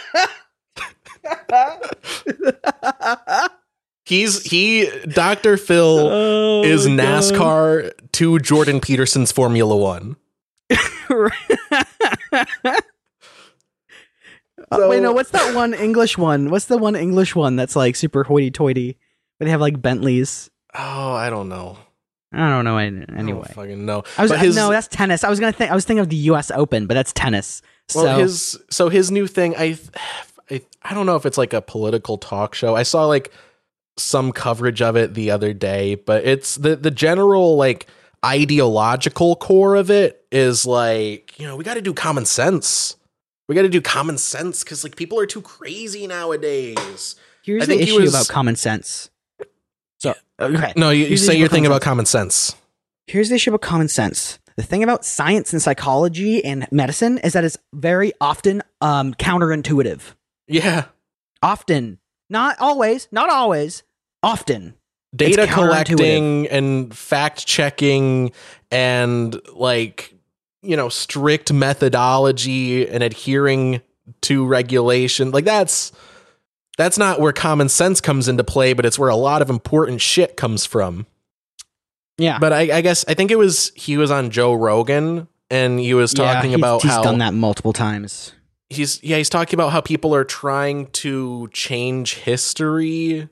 He's 4.05 4.43
he 4.43 4.89
Dr. 5.07 5.57
Phil 5.57 5.99
oh, 5.99 6.63
is 6.63 6.87
NASCAR 6.87 7.83
God. 7.83 7.93
to 8.13 8.39
Jordan 8.39 8.81
Peterson's 8.81 9.31
Formula 9.31 9.75
1. 9.75 10.15
So, 14.71 14.89
Wait, 14.89 15.01
no, 15.01 15.11
what's 15.11 15.31
that 15.31 15.55
one 15.55 15.73
English 15.73 16.17
one? 16.17 16.49
What's 16.49 16.65
the 16.65 16.77
one 16.77 16.95
English 16.95 17.35
one 17.35 17.55
that's 17.55 17.75
like 17.75 17.95
super 17.95 18.23
hoity 18.23 18.49
toity? 18.51 18.97
But 19.37 19.45
they 19.45 19.51
have 19.51 19.61
like 19.61 19.81
Bentleys. 19.81 20.49
Oh, 20.73 21.13
I 21.13 21.29
don't 21.29 21.49
know. 21.49 21.77
I 22.31 22.49
don't 22.49 22.65
know. 22.65 22.77
Anyway, 22.77 23.47
I 23.49 23.53
fucking 23.53 23.85
know. 23.85 24.03
I 24.17 24.23
was 24.23 24.31
but 24.31 24.39
his, 24.39 24.55
no, 24.55 24.71
that's 24.71 24.87
tennis. 24.87 25.23
I 25.23 25.29
was 25.29 25.39
gonna 25.39 25.51
think. 25.51 25.69
I 25.71 25.75
was 25.75 25.85
thinking 25.85 26.01
of 26.01 26.09
the 26.09 26.15
U.S. 26.15 26.49
Open, 26.49 26.87
but 26.87 26.95
that's 26.95 27.13
tennis. 27.13 27.61
Well, 27.93 28.05
so 28.05 28.21
his 28.21 28.59
so 28.69 28.89
his 28.89 29.11
new 29.11 29.27
thing. 29.27 29.55
I, 29.55 29.77
I 30.49 30.61
I 30.81 30.93
don't 30.93 31.05
know 31.05 31.15
if 31.15 31.25
it's 31.25 31.37
like 31.37 31.53
a 31.53 31.61
political 31.61 32.17
talk 32.17 32.55
show. 32.55 32.75
I 32.75 32.83
saw 32.83 33.05
like 33.05 33.31
some 33.97 34.31
coverage 34.31 34.81
of 34.81 34.95
it 34.95 35.13
the 35.13 35.29
other 35.29 35.53
day, 35.53 35.95
but 35.95 36.25
it's 36.25 36.55
the 36.55 36.75
the 36.75 36.91
general 36.91 37.55
like 37.55 37.87
ideological 38.25 39.35
core 39.35 39.75
of 39.75 39.89
it 39.91 40.25
is 40.31 40.65
like 40.65 41.37
you 41.39 41.45
know 41.47 41.55
we 41.55 41.63
got 41.63 41.75
to 41.75 41.81
do 41.81 41.93
common 41.93 42.25
sense. 42.25 42.95
We 43.49 43.55
got 43.55 43.63
to 43.63 43.69
do 43.69 43.81
common 43.81 44.17
sense 44.17 44.63
because 44.63 44.83
like 44.83 44.95
people 44.95 45.19
are 45.19 45.25
too 45.25 45.41
crazy 45.41 46.07
nowadays. 46.07 47.15
here's 47.43 47.67
the 47.67 47.79
issue 47.81 47.99
was- 48.01 48.13
about 48.13 48.27
common 48.29 48.55
sense. 48.55 49.09
So 49.99 50.13
okay, 50.39 50.73
No, 50.75 50.89
you, 50.89 51.05
you 51.05 51.17
say 51.17 51.35
your 51.37 51.47
thing 51.49 51.65
about 51.65 51.81
common 51.81 52.05
sense. 52.05 52.55
here's 53.07 53.29
the 53.29 53.35
issue 53.35 53.51
about 53.51 53.61
common 53.61 53.87
sense. 53.87 54.39
The 54.55 54.63
thing 54.63 54.83
about 54.83 55.03
science 55.03 55.51
and 55.51 55.61
psychology 55.61 56.43
and 56.45 56.67
medicine 56.71 57.17
is 57.19 57.33
that 57.33 57.43
it's 57.43 57.57
very 57.73 58.13
often 58.21 58.61
um, 58.81 59.13
counterintuitive. 59.15 60.01
Yeah. 60.47 60.85
Often, 61.41 61.97
not 62.29 62.57
always, 62.59 63.07
not 63.11 63.29
always, 63.29 63.83
often. 64.21 64.75
Data 65.15 65.47
collecting 65.47 66.47
and 66.47 66.95
fact 66.95 67.45
checking 67.45 68.31
and 68.71 69.39
like, 69.53 70.13
you 70.61 70.75
know, 70.75 70.89
strict 70.89 71.53
methodology 71.53 72.87
and 72.87 73.03
adhering 73.03 73.81
to 74.21 74.45
regulation. 74.45 75.31
Like 75.31 75.45
that's 75.45 75.91
that's 76.77 76.97
not 76.97 77.19
where 77.19 77.31
common 77.33 77.69
sense 77.69 78.01
comes 78.01 78.27
into 78.27 78.43
play, 78.43 78.73
but 78.73 78.85
it's 78.85 78.97
where 78.97 79.09
a 79.09 79.15
lot 79.15 79.41
of 79.41 79.49
important 79.49 80.01
shit 80.01 80.35
comes 80.35 80.65
from. 80.65 81.05
Yeah, 82.17 82.37
But 82.39 82.53
I, 82.53 82.77
I 82.77 82.81
guess 82.81 83.05
I 83.07 83.13
think 83.15 83.31
it 83.31 83.37
was 83.37 83.71
he 83.75 83.97
was 83.97 84.11
on 84.11 84.29
Joe 84.29 84.53
Rogan 84.53 85.27
and 85.49 85.79
he 85.79 85.93
was 85.93 86.13
Yeah, 86.17 86.33
talking 86.33 86.51
he's- 86.51 86.59
about 86.59 86.81
he's 86.81 86.91
how 86.91 87.03
done 87.03 87.19
that 87.19 87.33
multiple 87.33 87.73
times. 87.73 88.33
he's 88.69 89.03
yeah 89.03 89.17
he's 89.17 89.29
talking 89.29 89.55
about 89.55 89.71
how 89.71 89.81
people 89.81 90.13
are 90.15 90.23
trying 90.23 90.87
to 90.87 91.49
change 91.53 92.15
history 92.15 93.29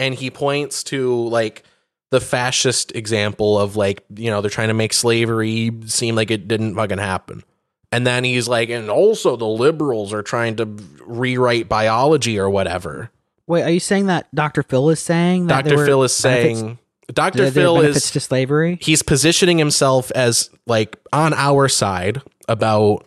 and 0.00 0.14
he 0.14 0.30
points 0.30 0.82
to 0.84 1.28
like 1.28 1.62
the 2.10 2.20
fascist 2.20 2.90
example 2.96 3.56
of 3.58 3.76
like 3.76 4.02
you 4.16 4.30
know 4.30 4.40
they're 4.40 4.50
trying 4.50 4.68
to 4.68 4.74
make 4.74 4.92
slavery 4.92 5.70
seem 5.86 6.16
like 6.16 6.30
it 6.32 6.48
didn't 6.48 6.74
fucking 6.74 6.98
happen 6.98 7.44
and 7.92 8.04
then 8.06 8.24
he's 8.24 8.48
like 8.48 8.68
and 8.70 8.90
also 8.90 9.36
the 9.36 9.46
liberals 9.46 10.12
are 10.12 10.22
trying 10.22 10.56
to 10.56 10.64
rewrite 11.06 11.68
biology 11.68 12.38
or 12.38 12.50
whatever 12.50 13.10
Wait, 13.46 13.62
are 13.64 13.70
you 13.70 13.80
saying 13.80 14.06
that 14.06 14.32
Dr. 14.34 14.62
Phil 14.62 14.90
is 14.90 15.00
saying 15.00 15.46
that 15.48 15.64
there 15.64 15.74
dr 15.74 15.86
phil 15.86 16.02
is 16.04 16.12
saying 16.12 16.78
dr 17.12 17.36
there 17.38 17.50
phil 17.52 17.80
is 17.80 18.10
to 18.12 18.20
slavery? 18.20 18.78
he's 18.80 19.02
positioning 19.02 19.58
himself 19.58 20.10
as 20.12 20.50
like 20.66 20.96
on 21.12 21.32
our 21.34 21.68
side 21.68 22.22
about 22.48 23.04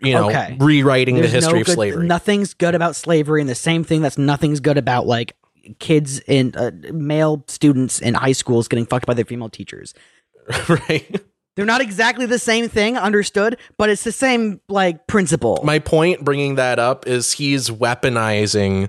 you 0.00 0.12
know 0.12 0.28
Okay. 0.28 0.56
rewriting 0.60 1.16
the 1.20 1.28
history 1.28 1.54
no 1.54 1.60
of 1.62 1.68
slavery 1.68 2.06
Nothing's 2.06 2.54
good 2.54 2.74
about 2.74 2.94
slavery, 2.96 3.40
and 3.40 3.48
the 3.48 3.54
same 3.54 3.84
thing 3.84 4.02
that's 4.02 4.18
nothing's 4.18 4.60
good 4.60 4.76
about 4.78 5.06
like 5.06 5.36
kids 5.78 6.20
in 6.20 6.54
uh, 6.56 6.70
male 6.92 7.44
students 7.48 8.00
in 8.00 8.14
high 8.14 8.32
schools 8.32 8.68
getting 8.68 8.86
fucked 8.86 9.06
by 9.06 9.14
their 9.14 9.24
female 9.24 9.48
teachers. 9.48 9.94
right 10.68 11.22
They're 11.56 11.64
not 11.64 11.80
exactly 11.80 12.26
the 12.26 12.38
same 12.38 12.68
thing, 12.68 12.98
understood, 12.98 13.58
but 13.78 13.88
it's 13.88 14.04
the 14.04 14.12
same 14.12 14.60
like 14.68 15.06
principle. 15.06 15.60
my 15.64 15.78
point 15.78 16.24
bringing 16.24 16.56
that 16.56 16.78
up 16.78 17.06
is 17.06 17.32
he's 17.32 17.70
weaponizing 17.70 18.88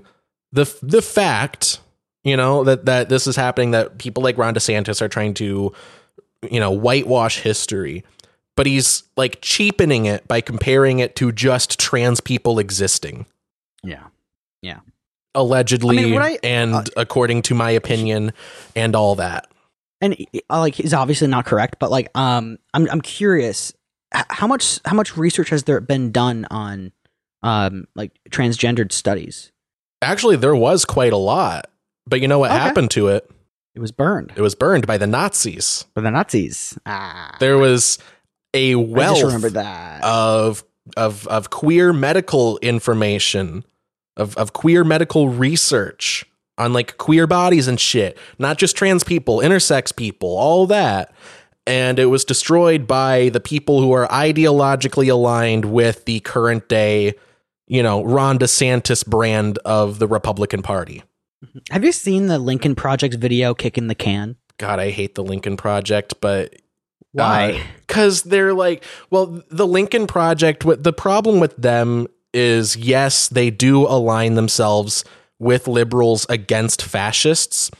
the 0.52 0.72
the 0.82 1.02
fact 1.02 1.80
you 2.24 2.36
know 2.36 2.64
that 2.64 2.86
that 2.86 3.08
this 3.08 3.26
is 3.26 3.36
happening 3.36 3.70
that 3.70 3.98
people 3.98 4.22
like 4.22 4.36
Ron 4.36 4.54
DeSantis 4.54 5.00
are 5.00 5.08
trying 5.08 5.34
to 5.34 5.72
you 6.50 6.60
know 6.60 6.70
whitewash 6.70 7.40
history 7.40 8.04
but 8.56 8.66
he's 8.66 9.04
like 9.16 9.38
cheapening 9.42 10.06
it 10.06 10.26
by 10.26 10.40
comparing 10.40 10.98
it 10.98 11.14
to 11.16 11.30
just 11.30 11.78
trans 11.78 12.20
people 12.20 12.58
existing 12.58 13.26
yeah. 13.86 14.04
Allegedly 15.36 15.98
I 15.98 16.02
mean, 16.06 16.20
I- 16.20 16.38
and 16.42 16.74
uh, 16.74 16.82
according 16.96 17.42
to 17.42 17.54
my 17.54 17.70
opinion 17.70 18.32
and 18.74 18.96
all 18.96 19.14
that 19.16 19.46
and 20.00 20.16
uh, 20.50 20.58
like 20.58 20.74
he's 20.74 20.92
obviously 20.92 21.28
not 21.28 21.46
correct, 21.46 21.76
but 21.78 21.90
like 21.90 22.08
um, 22.18 22.58
I'm 22.74 22.90
I'm 22.90 23.00
curious 23.00 23.72
how 24.12 24.46
much 24.46 24.80
how 24.84 24.94
much 24.96 25.16
research 25.16 25.48
has 25.50 25.62
there 25.64 25.80
been 25.80 26.10
done 26.12 26.46
on 26.50 26.92
um 27.42 27.86
like 27.94 28.12
transgendered 28.30 28.90
studies? 28.92 29.52
actually 30.02 30.36
there 30.36 30.54
was 30.54 30.84
quite 30.84 31.12
a 31.12 31.16
lot 31.16 31.70
but 32.06 32.20
you 32.20 32.28
know 32.28 32.38
what 32.38 32.50
Okay. 32.50 32.60
happened 32.60 32.90
to 32.90 33.08
it 33.08 33.28
It 33.74 33.80
was 33.80 33.90
burned 33.92 34.32
it 34.36 34.42
was 34.42 34.54
burned 34.54 34.86
by 34.86 34.98
the 34.98 35.06
Nazis 35.06 35.86
by 35.94 36.02
the 36.02 36.10
Nazis. 36.10 36.78
Ah, 36.84 37.34
there 37.40 37.56
was 37.56 37.98
a 38.54 38.74
wealth 38.74 39.16
just 39.16 39.26
remembered 39.26 39.54
that. 39.54 40.04
of 40.04 40.62
of 40.96 41.26
of 41.28 41.48
queer 41.50 41.92
medical 41.94 42.58
information 42.58 43.64
of 44.16 44.36
of 44.36 44.52
queer 44.52 44.84
medical 44.84 45.28
research 45.28 46.24
on 46.58 46.72
like 46.72 46.96
queer 46.98 47.26
bodies 47.26 47.68
and 47.68 47.78
shit 47.78 48.18
not 48.38 48.58
just 48.58 48.76
trans 48.76 49.04
people 49.04 49.38
intersex 49.38 49.94
people 49.94 50.36
all 50.36 50.66
that 50.66 51.12
and 51.66 51.98
it 51.98 52.06
was 52.06 52.24
destroyed 52.24 52.86
by 52.86 53.28
the 53.30 53.40
people 53.40 53.80
who 53.80 53.92
are 53.92 54.06
ideologically 54.08 55.10
aligned 55.10 55.64
with 55.64 56.04
the 56.04 56.20
current 56.20 56.68
day 56.68 57.14
you 57.66 57.82
know 57.82 58.04
Ron 58.04 58.38
DeSantis 58.38 59.06
brand 59.06 59.58
of 59.64 59.98
the 59.98 60.06
Republican 60.06 60.62
Party 60.62 61.02
mm-hmm. 61.44 61.58
Have 61.70 61.84
you 61.84 61.92
seen 61.92 62.26
the 62.26 62.38
Lincoln 62.38 62.74
Project 62.74 63.14
video 63.14 63.54
"Kicking 63.54 63.88
the 63.88 63.94
Can"? 63.94 64.36
god 64.58 64.80
i 64.80 64.88
hate 64.88 65.14
the 65.14 65.22
Lincoln 65.22 65.54
project 65.54 66.14
but 66.22 66.54
uh, 67.18 67.22
Why? 67.22 67.62
Because 67.78 68.24
they're 68.24 68.52
like, 68.52 68.84
well, 69.10 69.42
the 69.50 69.66
Lincoln 69.66 70.06
Project. 70.06 70.64
What 70.64 70.82
the 70.82 70.92
problem 70.92 71.40
with 71.40 71.56
them 71.56 72.08
is, 72.36 72.76
yes, 72.76 73.28
they 73.28 73.50
do 73.50 73.86
align 73.86 74.34
themselves 74.34 75.04
with 75.38 75.66
liberals 75.66 76.26
against 76.28 76.82
fascists, 76.82 77.70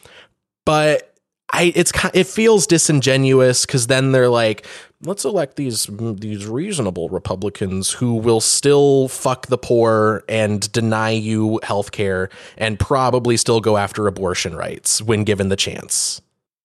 but 0.64 1.14
I 1.52 1.72
it's 1.76 1.92
it 2.12 2.26
feels 2.26 2.66
disingenuous 2.66 3.66
because 3.66 3.86
then 3.86 4.12
they're 4.12 4.28
like, 4.28 4.66
let's 5.04 5.24
elect 5.24 5.57
these 5.57 5.88
these 5.90 6.46
reasonable 6.46 7.09
Republicans 7.09 7.92
who 7.92 8.14
will 8.14 8.40
still 8.40 9.09
fuck 9.09 9.46
the 9.46 9.59
poor 9.59 10.24
and 10.28 10.70
deny 10.72 11.11
you 11.11 11.61
health 11.62 11.92
care 11.92 12.30
and 12.57 12.78
probably 12.78 13.36
still 13.36 13.61
go 13.61 13.76
after 13.76 14.07
abortion 14.07 14.57
rights 14.57 15.00
when 15.00 15.24
given 15.24 15.48
the 15.48 15.57
chance. 15.57 16.20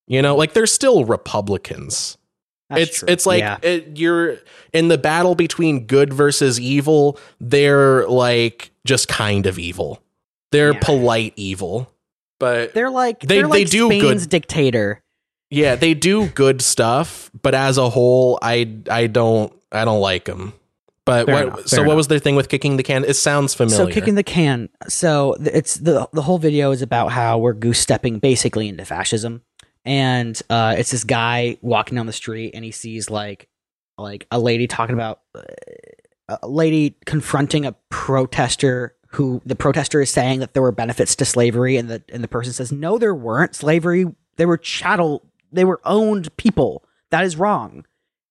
You 0.08 0.22
know, 0.22 0.36
like 0.36 0.54
they're 0.54 0.66
still 0.66 1.06
Republicans 1.06 2.18
That's 2.72 2.82
it's 2.90 3.00
true. 3.00 3.08
it's 3.10 3.26
like 3.26 3.40
Yeah. 3.40 3.58
it, 3.62 3.98
you're 3.98 4.38
in 4.74 4.88
the 4.88 4.98
battle 4.98 5.36
between 5.36 5.86
good 5.86 6.14
versus 6.14 6.60
evil. 6.60 7.20
They're 7.40 8.08
like 8.08 8.72
just 8.86 9.08
kind 9.08 9.46
of 9.46 9.60
evil. 9.60 10.02
They're 10.52 10.74
Yeah. 10.74 10.80
polite 10.82 11.34
evil, 11.36 11.92
but 12.40 12.74
they're 12.74 12.90
like 12.90 13.20
They- 13.22 13.36
they're 13.36 13.44
they 13.44 13.50
like 13.64 13.70
do 13.70 13.88
Spain's 13.88 14.24
good- 14.24 14.30
dictator. 14.30 15.02
yeah, 15.50 15.76
they 15.76 15.94
do 15.94 16.28
good 16.28 16.62
stuff. 16.62 17.30
But 17.42 17.54
as 17.56 17.78
a 17.78 17.90
whole, 17.90 18.40
I 18.42 18.68
I 18.90 19.08
don't 19.08 19.54
I 19.72 19.86
don't 19.86 20.02
like 20.02 20.26
them. 20.26 20.54
But 21.04 21.26
Fair 21.26 21.34
what, 21.36 21.44
enough, 21.44 21.68
so 21.68 21.78
what 21.78 21.86
enough. 21.88 21.96
was 21.98 22.08
their 22.10 22.20
thing 22.20 22.36
with 22.36 22.48
kicking 22.48 22.78
the 22.78 22.84
can? 22.84 23.04
It 23.04 23.16
sounds 23.16 23.56
familiar. 23.56 23.86
So 23.88 23.92
kicking 23.92 24.14
the 24.16 24.24
can. 24.24 24.70
So 24.88 25.36
it's 25.42 25.76
the 25.76 26.08
the 26.14 26.22
whole 26.22 26.38
video 26.38 26.70
is 26.72 26.82
about 26.84 27.12
how 27.12 27.40
we're 27.40 27.54
goose 27.54 27.80
stepping 27.80 28.20
basically 28.20 28.68
into 28.70 28.86
fascism, 28.86 29.42
and 29.86 30.40
uh, 30.50 30.76
it's 30.78 30.92
this 30.92 31.04
guy 31.04 31.58
walking 31.62 31.96
down 31.96 32.06
the 32.06 32.14
street 32.14 32.52
and 32.54 32.64
he 32.64 32.72
sees 32.72 33.10
like 33.10 33.48
like 33.98 34.28
a 34.32 34.40
lady 34.40 34.68
talking 34.68 34.94
about 34.94 35.22
uh, 35.36 36.38
a 36.42 36.48
lady 36.48 36.96
confronting 37.06 37.66
a 37.66 37.74
protester 37.90 38.96
who 39.10 39.42
the 39.46 39.56
protester 39.56 40.02
is 40.02 40.10
saying 40.10 40.40
that 40.40 40.54
there 40.54 40.62
were 40.62 40.72
benefits 40.72 41.16
to 41.18 41.26
slavery 41.26 41.78
and 41.78 41.90
the 41.90 42.04
and 42.14 42.24
the 42.24 42.28
person 42.28 42.54
says 42.54 42.72
no 42.72 42.98
there 42.98 43.16
weren't. 43.16 43.56
Slavery 43.56 44.06
they 44.38 44.46
were 44.46 44.58
chattel 44.58 45.26
they 45.52 45.66
were 45.66 45.82
owned 45.84 46.36
people. 46.38 46.86
That 47.10 47.26
is 47.26 47.36
wrong. 47.36 47.86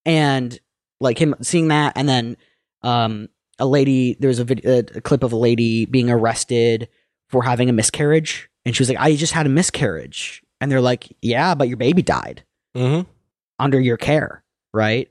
And 0.06 0.58
like 1.00 1.18
him 1.18 1.34
seeing 1.42 1.68
that 1.68 1.92
and 1.96 2.08
then 2.08 2.36
um 2.82 3.28
a 3.58 3.66
lady 3.66 4.16
there 4.20 4.28
was 4.28 4.38
a, 4.38 4.44
vid- 4.44 4.64
a, 4.64 4.78
a 4.96 5.00
clip 5.00 5.22
of 5.22 5.32
a 5.32 5.36
lady 5.36 5.84
being 5.84 6.10
arrested 6.10 6.88
for 7.28 7.42
having 7.42 7.68
a 7.68 7.74
miscarriage. 7.74 8.48
And 8.64 8.74
she 8.76 8.82
was 8.82 8.88
like 8.88 8.98
i 9.00 9.14
just 9.16 9.32
had 9.32 9.46
a 9.46 9.50
miscarriage 9.50 10.42
and 10.60 10.70
they're 10.70 10.80
like 10.80 11.14
yeah 11.22 11.54
but 11.54 11.68
your 11.68 11.76
baby 11.76 12.02
died 12.02 12.44
hmm 12.74 13.00
under 13.58 13.78
your 13.80 13.96
care 13.96 14.42
right? 14.72 15.10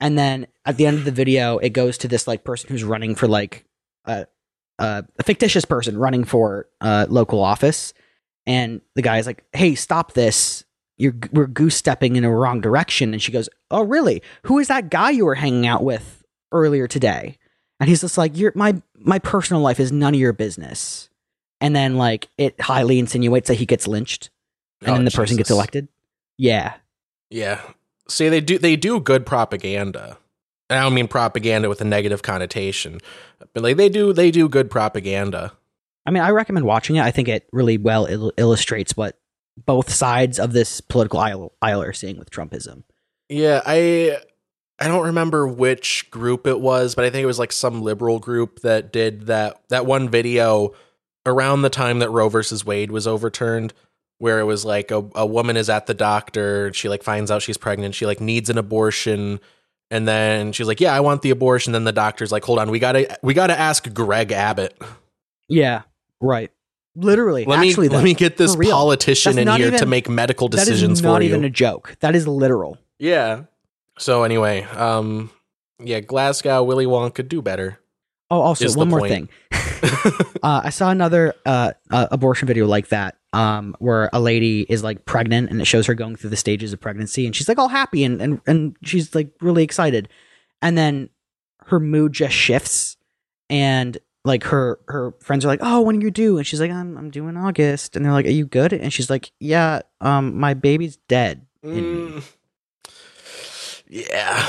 And 0.00 0.18
then 0.18 0.46
at 0.64 0.76
the 0.76 0.86
end 0.86 0.98
of 0.98 1.04
the 1.04 1.10
video 1.10 1.58
it 1.58 1.70
goes 1.70 1.98
to 1.98 2.08
this 2.08 2.26
like 2.26 2.44
person 2.44 2.70
who's 2.70 2.84
running 2.84 3.14
for 3.14 3.28
like 3.28 3.64
a, 4.06 4.26
a, 4.78 5.04
a 5.18 5.22
fictitious 5.22 5.64
person 5.64 5.96
running 5.98 6.24
for 6.24 6.68
uh 6.80 7.06
local 7.08 7.42
office. 7.42 7.92
And 8.46 8.80
the 8.94 9.02
guy's 9.02 9.26
like 9.26 9.44
hey 9.52 9.74
stop 9.74 10.12
this. 10.12 10.64
You're 10.96 11.14
we're 11.32 11.46
goose 11.46 11.76
stepping 11.76 12.16
in 12.16 12.24
a 12.24 12.34
wrong 12.34 12.60
direction. 12.60 13.12
And 13.12 13.22
she 13.22 13.32
goes 13.32 13.48
oh 13.70 13.82
really? 13.82 14.22
Who 14.44 14.58
is 14.58 14.68
that 14.68 14.90
guy 14.90 15.10
you 15.10 15.26
were 15.26 15.34
hanging 15.34 15.66
out 15.66 15.84
with 15.84 16.24
earlier 16.52 16.86
today? 16.86 17.36
And 17.78 17.88
he's 17.88 18.02
just 18.02 18.18
like 18.18 18.36
your 18.36 18.52
my 18.54 18.80
my 18.94 19.18
personal 19.18 19.62
life 19.62 19.80
is 19.80 19.92
none 19.92 20.14
of 20.14 20.20
your 20.20 20.32
business. 20.32 21.08
And 21.60 21.76
then 21.76 21.96
like 21.96 22.28
it 22.38 22.58
highly 22.60 22.98
insinuates 22.98 23.48
that 23.48 23.54
he 23.54 23.66
gets 23.66 23.86
lynched 23.86 24.30
and 24.80 24.90
Oh, 24.90 24.94
then 24.94 25.04
the 25.04 25.10
oh, 25.14 25.16
person 25.16 25.36
gets 25.36 25.50
elected 25.50 25.88
yeah 26.38 26.74
Yeah. 27.30 27.60
See, 28.08 28.28
they 28.28 28.40
do 28.40 28.58
they 28.58 28.74
do 28.76 28.98
good 29.00 29.24
propaganda. 29.26 30.18
And 30.68 30.78
I 30.78 30.82
don't 30.82 30.94
mean 30.94 31.06
propaganda 31.08 31.68
with 31.68 31.80
a 31.80 31.84
negative 31.84 32.22
connotation, 32.22 32.98
but 33.54 33.62
like 33.62 33.76
they 33.76 33.88
do 33.88 34.12
they 34.12 34.30
do 34.30 34.48
good 34.48 34.70
propaganda. 34.70 35.52
I 36.06 36.10
mean, 36.10 36.22
I 36.22 36.30
recommend 36.30 36.64
watching 36.66 36.96
it. 36.96 37.02
I 37.02 37.10
think 37.10 37.28
it 37.28 37.46
really 37.52 37.76
well 37.78 38.06
il- 38.06 38.32
illustrates 38.36 38.96
what 38.96 39.18
both 39.66 39.90
sides 39.90 40.38
of 40.40 40.52
this 40.52 40.80
political 40.80 41.20
aisle, 41.20 41.52
aisle 41.60 41.82
are 41.82 41.92
seeing 41.92 42.18
with 42.18 42.30
Trumpism. 42.30 42.82
Yeah, 43.28 43.60
I 43.66 44.16
I 44.80 44.88
don't 44.88 45.06
remember 45.06 45.46
which 45.46 46.10
group 46.10 46.46
it 46.46 46.58
was, 46.60 46.94
but 46.94 47.04
I 47.04 47.10
think 47.10 47.22
it 47.22 47.26
was 47.26 47.38
like 47.38 47.52
some 47.52 47.82
liberal 47.82 48.18
group 48.18 48.60
that 48.60 48.92
did 48.92 49.26
that 49.26 49.60
that 49.68 49.86
one 49.86 50.08
video 50.08 50.72
around 51.26 51.62
the 51.62 51.70
time 51.70 51.98
that 51.98 52.10
Roe 52.10 52.28
versus 52.28 52.64
Wade 52.64 52.90
was 52.90 53.06
overturned 53.06 53.72
where 54.20 54.38
it 54.38 54.44
was 54.44 54.64
like 54.64 54.92
a, 54.92 55.04
a 55.16 55.26
woman 55.26 55.56
is 55.56 55.68
at 55.68 55.86
the 55.86 55.94
doctor, 55.94 56.72
she 56.72 56.88
like 56.88 57.02
finds 57.02 57.30
out 57.30 57.42
she's 57.42 57.58
pregnant, 57.58 57.94
she 57.96 58.06
like 58.06 58.20
needs 58.20 58.48
an 58.48 58.56
abortion 58.58 59.40
And 59.90 60.06
then 60.06 60.52
she's 60.52 60.68
like, 60.68 60.80
"Yeah, 60.80 60.94
I 60.94 61.00
want 61.00 61.22
the 61.22 61.30
abortion." 61.30 61.72
Then 61.72 61.82
the 61.82 61.90
doctor's 61.92 62.30
like, 62.30 62.44
"Hold 62.44 62.60
on, 62.60 62.70
we 62.70 62.78
gotta 62.78 63.18
we 63.22 63.34
gotta 63.34 63.58
ask 63.58 63.92
Greg 63.92 64.30
Abbott. 64.30 64.80
Yeah, 65.48 65.82
right. 66.20 66.52
Literally, 66.94 67.44
Let 67.44 67.58
actually, 67.58 67.88
me 67.88 67.96
let 67.96 68.04
me 68.04 68.14
get 68.14 68.36
this 68.36 68.54
politician 68.54 69.34
That's 69.34 69.48
in 69.48 69.56
here 69.60 69.78
to 69.78 69.86
make 69.86 70.08
medical 70.08 70.46
decisions 70.46 71.02
not 71.02 71.08
for 71.08 71.08
you 71.08 71.12
not 71.12 71.22
even 71.22 71.44
a 71.44 71.50
joke. 71.50 71.96
That 72.00 72.14
is 72.14 72.28
literal. 72.28 72.78
yeah. 73.00 73.44
So 73.98 74.22
anyway, 74.22 74.62
um, 74.76 75.30
yeah, 75.82 76.00
Glasgow 76.00 76.62
Willy 76.62 76.86
Wonka 76.86 77.14
could 77.14 77.28
do 77.28 77.42
better. 77.42 77.78
Oh, 78.30 78.40
also 78.40 78.70
one 78.72 78.88
more 78.88 79.00
point. 79.00 79.10
thing. 79.12 79.28
uh, 80.42 80.62
I 80.64 80.70
saw 80.70 80.90
another 80.90 81.34
uh, 81.44 81.72
uh, 81.90 82.06
abortion 82.10 82.46
video 82.46 82.66
like 82.66 82.88
that, 82.88 83.16
um, 83.32 83.74
where 83.78 84.08
a 84.12 84.20
lady 84.20 84.64
is 84.68 84.84
like 84.84 85.04
pregnant 85.04 85.50
and 85.50 85.60
it 85.60 85.64
shows 85.64 85.86
her 85.86 85.94
going 85.94 86.16
through 86.16 86.30
the 86.30 86.36
stages 86.36 86.72
of 86.72 86.80
pregnancy, 86.80 87.26
and 87.26 87.34
she's 87.34 87.48
like 87.48 87.58
all 87.58 87.68
happy 87.68 88.04
and 88.04 88.20
and 88.22 88.40
and 88.46 88.76
she's 88.82 89.14
like 89.14 89.30
really 89.40 89.64
excited, 89.64 90.08
and 90.62 90.78
then 90.78 91.08
her 91.66 91.80
mood 91.80 92.12
just 92.12 92.34
shifts, 92.34 92.96
and 93.48 93.98
like 94.24 94.44
her 94.44 94.78
her 94.86 95.14
friends 95.20 95.44
are 95.44 95.48
like, 95.48 95.60
"Oh, 95.62 95.80
when 95.80 95.96
are 95.96 96.02
you 96.02 96.10
due?" 96.10 96.38
And 96.38 96.46
she's 96.46 96.60
like, 96.60 96.70
"I'm 96.70 96.96
I'm 96.96 97.10
due 97.10 97.26
in 97.26 97.36
August," 97.36 97.96
and 97.96 98.04
they're 98.04 98.12
like, 98.12 98.26
"Are 98.26 98.30
you 98.30 98.46
good?" 98.46 98.72
And 98.72 98.92
she's 98.92 99.10
like, 99.10 99.32
"Yeah, 99.40 99.80
um, 100.00 100.38
my 100.38 100.54
baby's 100.54 100.96
dead." 101.08 101.46
in 101.62 101.72
me." 101.72 102.10
Mm. 102.10 102.22
Yeah. 103.88 104.48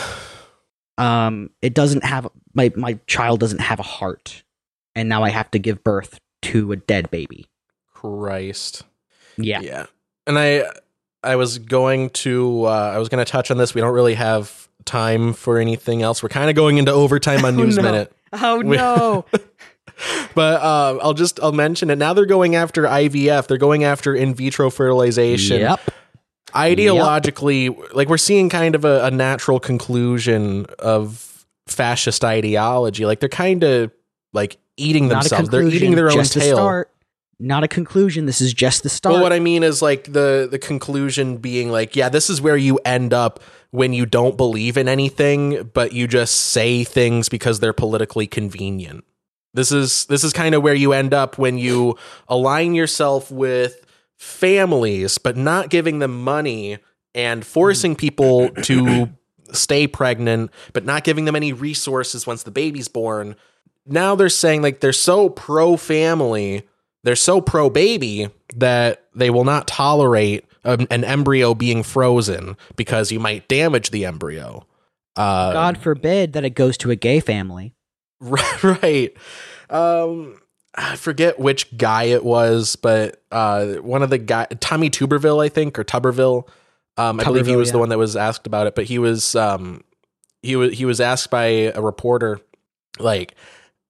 Um 1.02 1.50
it 1.62 1.74
doesn't 1.74 2.04
have 2.04 2.28
my 2.54 2.72
my 2.76 3.00
child 3.08 3.40
doesn't 3.40 3.62
have 3.62 3.80
a 3.80 3.84
heart 3.84 4.44
and 4.96 5.08
now 5.10 5.24
i 5.24 5.30
have 5.30 5.50
to 5.52 5.60
give 5.60 5.84
birth 5.84 6.20
to 6.42 6.72
a 6.72 6.76
dead 6.76 7.10
baby 7.12 7.48
Christ. 7.94 8.84
yeah 9.38 9.62
Yeah. 9.62 9.86
And 10.28 10.38
I 10.40 10.66
I 11.24 11.36
was 11.36 11.60
going 11.60 12.10
to 12.26 12.66
uh 12.66 12.70
I 12.96 12.98
was 12.98 13.10
going 13.10 13.24
to 13.24 13.30
touch 13.32 13.52
on 13.52 13.58
this. 13.58 13.76
We 13.76 13.82
don't 13.82 13.94
really 13.94 14.16
have 14.16 14.68
time 14.86 15.34
for 15.34 15.60
anything 15.60 16.02
else. 16.02 16.24
We're 16.24 16.30
kind 16.30 16.50
of 16.50 16.56
going 16.56 16.78
into 16.80 16.92
overtime 16.92 17.46
on 17.46 17.54
Oh, 17.60 17.64
News 17.64 17.78
no. 17.78 17.84
Minute. 17.84 18.12
oh 18.34 18.58
We- 18.64 18.76
no 18.78 19.26
But 20.34 20.62
uh, 20.64 20.98
I'll 21.04 21.14
just 21.14 21.40
I'll 21.44 21.52
mention 21.52 21.92
it. 21.92 21.98
Now 22.00 22.14
they're 22.14 22.26
going 22.26 22.56
after 22.56 22.84
IVF. 22.84 23.46
They're 23.48 23.58
going 23.60 23.84
after 23.84 24.16
in 24.16 24.34
vitro 24.34 24.72
fertilization. 24.72 25.60
yep 25.60 25.80
Ideologically, 26.54 27.94
like 27.94 28.08
we're 28.10 28.18
seeing 28.18 28.50
kind 28.50 28.76
of 28.76 28.86
a, 28.86 29.06
a 29.06 29.12
natural 29.12 29.60
conclusion 29.60 30.66
of 30.80 31.46
fascist 31.68 32.24
ideology. 32.24 33.06
Like 33.06 33.20
they're 33.20 33.30
kind 33.30 33.64
of 33.64 33.92
like 34.34 34.58
eating 34.78 35.08
not 35.08 35.24
themselves. 35.24 35.50
They're 35.50 35.68
eating 35.68 35.96
their 35.96 36.10
own 36.10 36.24
tail. 36.24 36.58
start 36.58 36.92
not 37.42 37.64
a 37.64 37.68
conclusion 37.68 38.28
this 38.28 38.40
is 38.40 38.54
just 38.54 38.84
the 38.84 38.90
start 38.90 39.14
Well, 39.14 39.24
what 39.24 39.34
I 39.34 39.40
mean 39.40 39.64
is 39.64 39.82
like 39.82 40.06
the 40.06 40.48
the 40.50 40.60
conclusion 40.60 41.38
being 41.38 41.72
like, 41.72 41.96
yeah, 41.96 42.10
this 42.10 42.30
is 42.30 42.42
where 42.42 42.58
you 42.58 42.80
end 42.86 43.14
up 43.14 43.42
when 43.72 43.94
you 43.94 44.06
don't 44.06 44.38
believe 44.38 44.78
in 44.78 44.88
anything, 44.88 45.70
but 45.74 45.94
you 45.94 46.08
just 46.08 46.36
say 46.36 46.84
things 46.84 47.30
because 47.30 47.60
they're 47.60 47.74
politically 47.74 48.28
convenient. 48.28 49.04
This 49.54 49.72
is 49.72 50.06
this 50.06 50.24
is 50.24 50.34
kind 50.34 50.56
of 50.56 50.62
where 50.62 50.76
you 50.76 50.94
end 50.94 51.14
up 51.14 51.38
when 51.38 51.58
you 51.58 51.98
align 52.28 52.76
yourself 52.76 53.32
with 53.32 53.86
families, 54.22 55.18
but 55.18 55.36
not 55.36 55.70
giving 55.70 56.00
them 56.00 56.24
money 56.24 56.78
and 57.16 57.46
forcing 57.46 57.96
people 57.96 58.50
to 58.50 59.10
stay 59.52 59.88
pregnant, 59.88 60.52
but 60.74 60.86
not 60.86 61.04
giving 61.04 61.26
them 61.26 61.36
any 61.36 61.52
resources 61.52 62.28
once 62.28 62.44
the 62.44 62.52
baby's 62.52 62.88
born. 62.88 63.36
Now 63.86 64.16
they're 64.16 64.30
saying 64.30 64.62
like 64.62 64.80
they're 64.80 64.94
so 64.94 65.30
pro 65.30 65.76
family 65.76 66.68
they're 67.04 67.16
so 67.16 67.42
pro 67.42 67.70
baby 67.70 68.30
that 68.56 69.08
they 69.16 69.30
will 69.30 69.44
not 69.44 69.68
tolerate 69.68 70.46
um, 70.64 70.86
an 70.92 71.04
embryo 71.04 71.56
being 71.56 71.82
frozen 71.82 72.56
because 72.76 73.12
you 73.12 73.20
might 73.20 73.48
damage 73.48 73.90
the 73.90 74.06
embryo. 74.06 74.66
Uh, 75.16 75.52
god 75.52 75.78
forbid 75.78 76.34
that 76.34 76.46
it 76.46 76.52
goes 76.52 76.78
to 76.78 76.90
a 76.90 76.96
gay 76.96 77.20
family 77.20 77.74
right. 78.22 79.10
Um, 79.70 80.41
I 80.76 80.96
forget 80.96 81.38
which 81.40 81.76
guy 81.78 82.04
it 82.04 82.24
was, 82.24 82.76
but 82.78 83.22
uh, 83.32 83.74
one 83.76 84.04
of 84.04 84.10
the 84.10 84.18
guy, 84.18 84.46
Tommy 84.60 84.90
Tuberville, 84.90 85.44
I 85.44 85.50
think, 85.50 85.78
or 85.78 85.84
Tuberville. 85.84 86.48
Um, 86.98 87.20
I 87.20 87.24
believe 87.24 87.46
he 87.48 87.56
was 87.56 87.72
the 87.72 87.80
one 87.80 87.90
that 87.90 87.98
was 87.98 88.16
asked 88.16 88.48
about 88.48 88.68
it, 88.68 88.76
but 88.76 88.86
he 88.86 88.98
was 89.00 89.36
um, 89.36 89.84
he 90.42 90.56
was 90.56 90.78
he 90.78 90.86
was 90.86 91.02
asked 91.02 91.30
by 91.30 91.46
a 91.46 91.82
reporter, 91.82 92.40
like, 93.00 93.36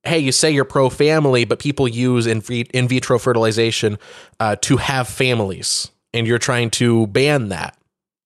"Hey, 0.04 0.20
you 0.20 0.32
say 0.32 0.52
you're 0.52 0.66
pro 0.66 0.90
family, 0.90 1.46
but 1.46 1.60
people 1.60 1.88
use 1.88 2.26
in 2.28 2.42
in 2.42 2.88
vitro 2.88 3.20
fertilization 3.20 3.98
uh, 4.40 4.56
to 4.62 4.78
have 4.78 5.08
families, 5.08 5.92
and 6.14 6.26
you're 6.28 6.38
trying 6.40 6.70
to 6.72 7.08
ban 7.08 7.50
that. 7.50 7.78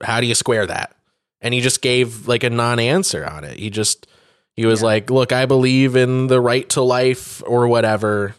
How 0.04 0.22
do 0.22 0.28
you 0.28 0.36
square 0.36 0.66
that?" 0.66 0.96
And 1.42 1.54
he 1.54 1.62
just 1.62 1.82
gave 1.82 2.28
like 2.28 2.44
a 2.44 2.50
non 2.50 2.80
answer 2.80 3.26
on 3.26 3.44
it. 3.44 3.58
He 3.60 3.70
just 3.70 4.08
he 4.56 4.66
was 4.66 4.82
Yeah. 4.82 4.86
like, 4.88 5.10
"Look, 5.10 5.32
I 5.34 5.46
believe 5.46 5.96
in 5.96 6.28
the 6.28 6.40
right 6.42 6.68
to 6.70 6.82
life 6.82 7.42
or 7.46 7.68
whatever." 7.68 8.36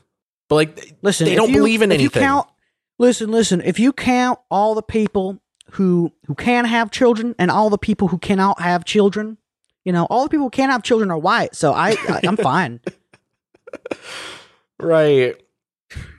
But 0.49 0.55
like 0.57 0.94
listen 1.03 1.26
They 1.26 1.34
don't 1.34 1.51
you- 1.51 1.57
believe 1.57 1.82
in 1.82 1.90
if 1.92 2.01
you 2.01 2.05
anything. 2.07 2.22
count, 2.22 2.47
listen 2.99 3.30
listen 3.30 3.61
if 3.62 3.78
you 3.78 3.92
count 3.92 4.38
all 4.51 4.74
the 4.74 4.82
people 4.82 5.40
who 5.72 6.12
who 6.26 6.34
can 6.34 6.64
have 6.64 6.90
children 6.90 7.34
and 7.38 7.51
all 7.51 7.68
the 7.70 7.78
people 7.78 8.09
who 8.09 8.18
cannot 8.18 8.61
have 8.61 8.84
children 8.84 9.36
you 9.84 9.92
know 9.92 10.05
all 10.11 10.22
the 10.22 10.28
people 10.30 10.47
who 10.47 10.51
can't 10.51 10.70
have 10.70 10.82
children 10.84 11.11
are 11.11 11.18
white 11.18 11.55
so 11.57 11.72
i, 11.72 11.90
I 12.09 12.20
i'm 12.24 12.36
fine 12.36 12.80
Right. 14.78 15.34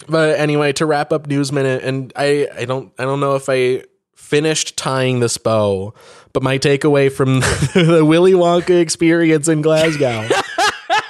But 0.09 0.39
anyway, 0.39 0.73
to 0.73 0.85
wrap 0.85 1.11
up 1.11 1.27
news 1.27 1.51
minute, 1.51 1.83
and 1.83 2.11
I, 2.15 2.47
I 2.55 2.65
don't 2.65 2.91
I 2.97 3.03
don't 3.03 3.19
know 3.19 3.35
if 3.35 3.49
I 3.49 3.83
finished 4.15 4.77
tying 4.77 5.19
this 5.19 5.37
bow, 5.37 5.93
but 6.33 6.41
my 6.43 6.57
takeaway 6.57 7.11
from 7.11 7.39
the 7.73 8.03
Willy 8.05 8.31
Wonka 8.33 8.79
experience 8.81 9.47
in 9.47 9.61
Glasgow 9.61 10.27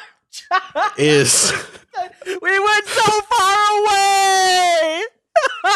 is 0.97 1.53
we 2.25 2.59
went 2.59 2.85
so 2.87 3.21
far 3.21 3.57
away 3.79 5.03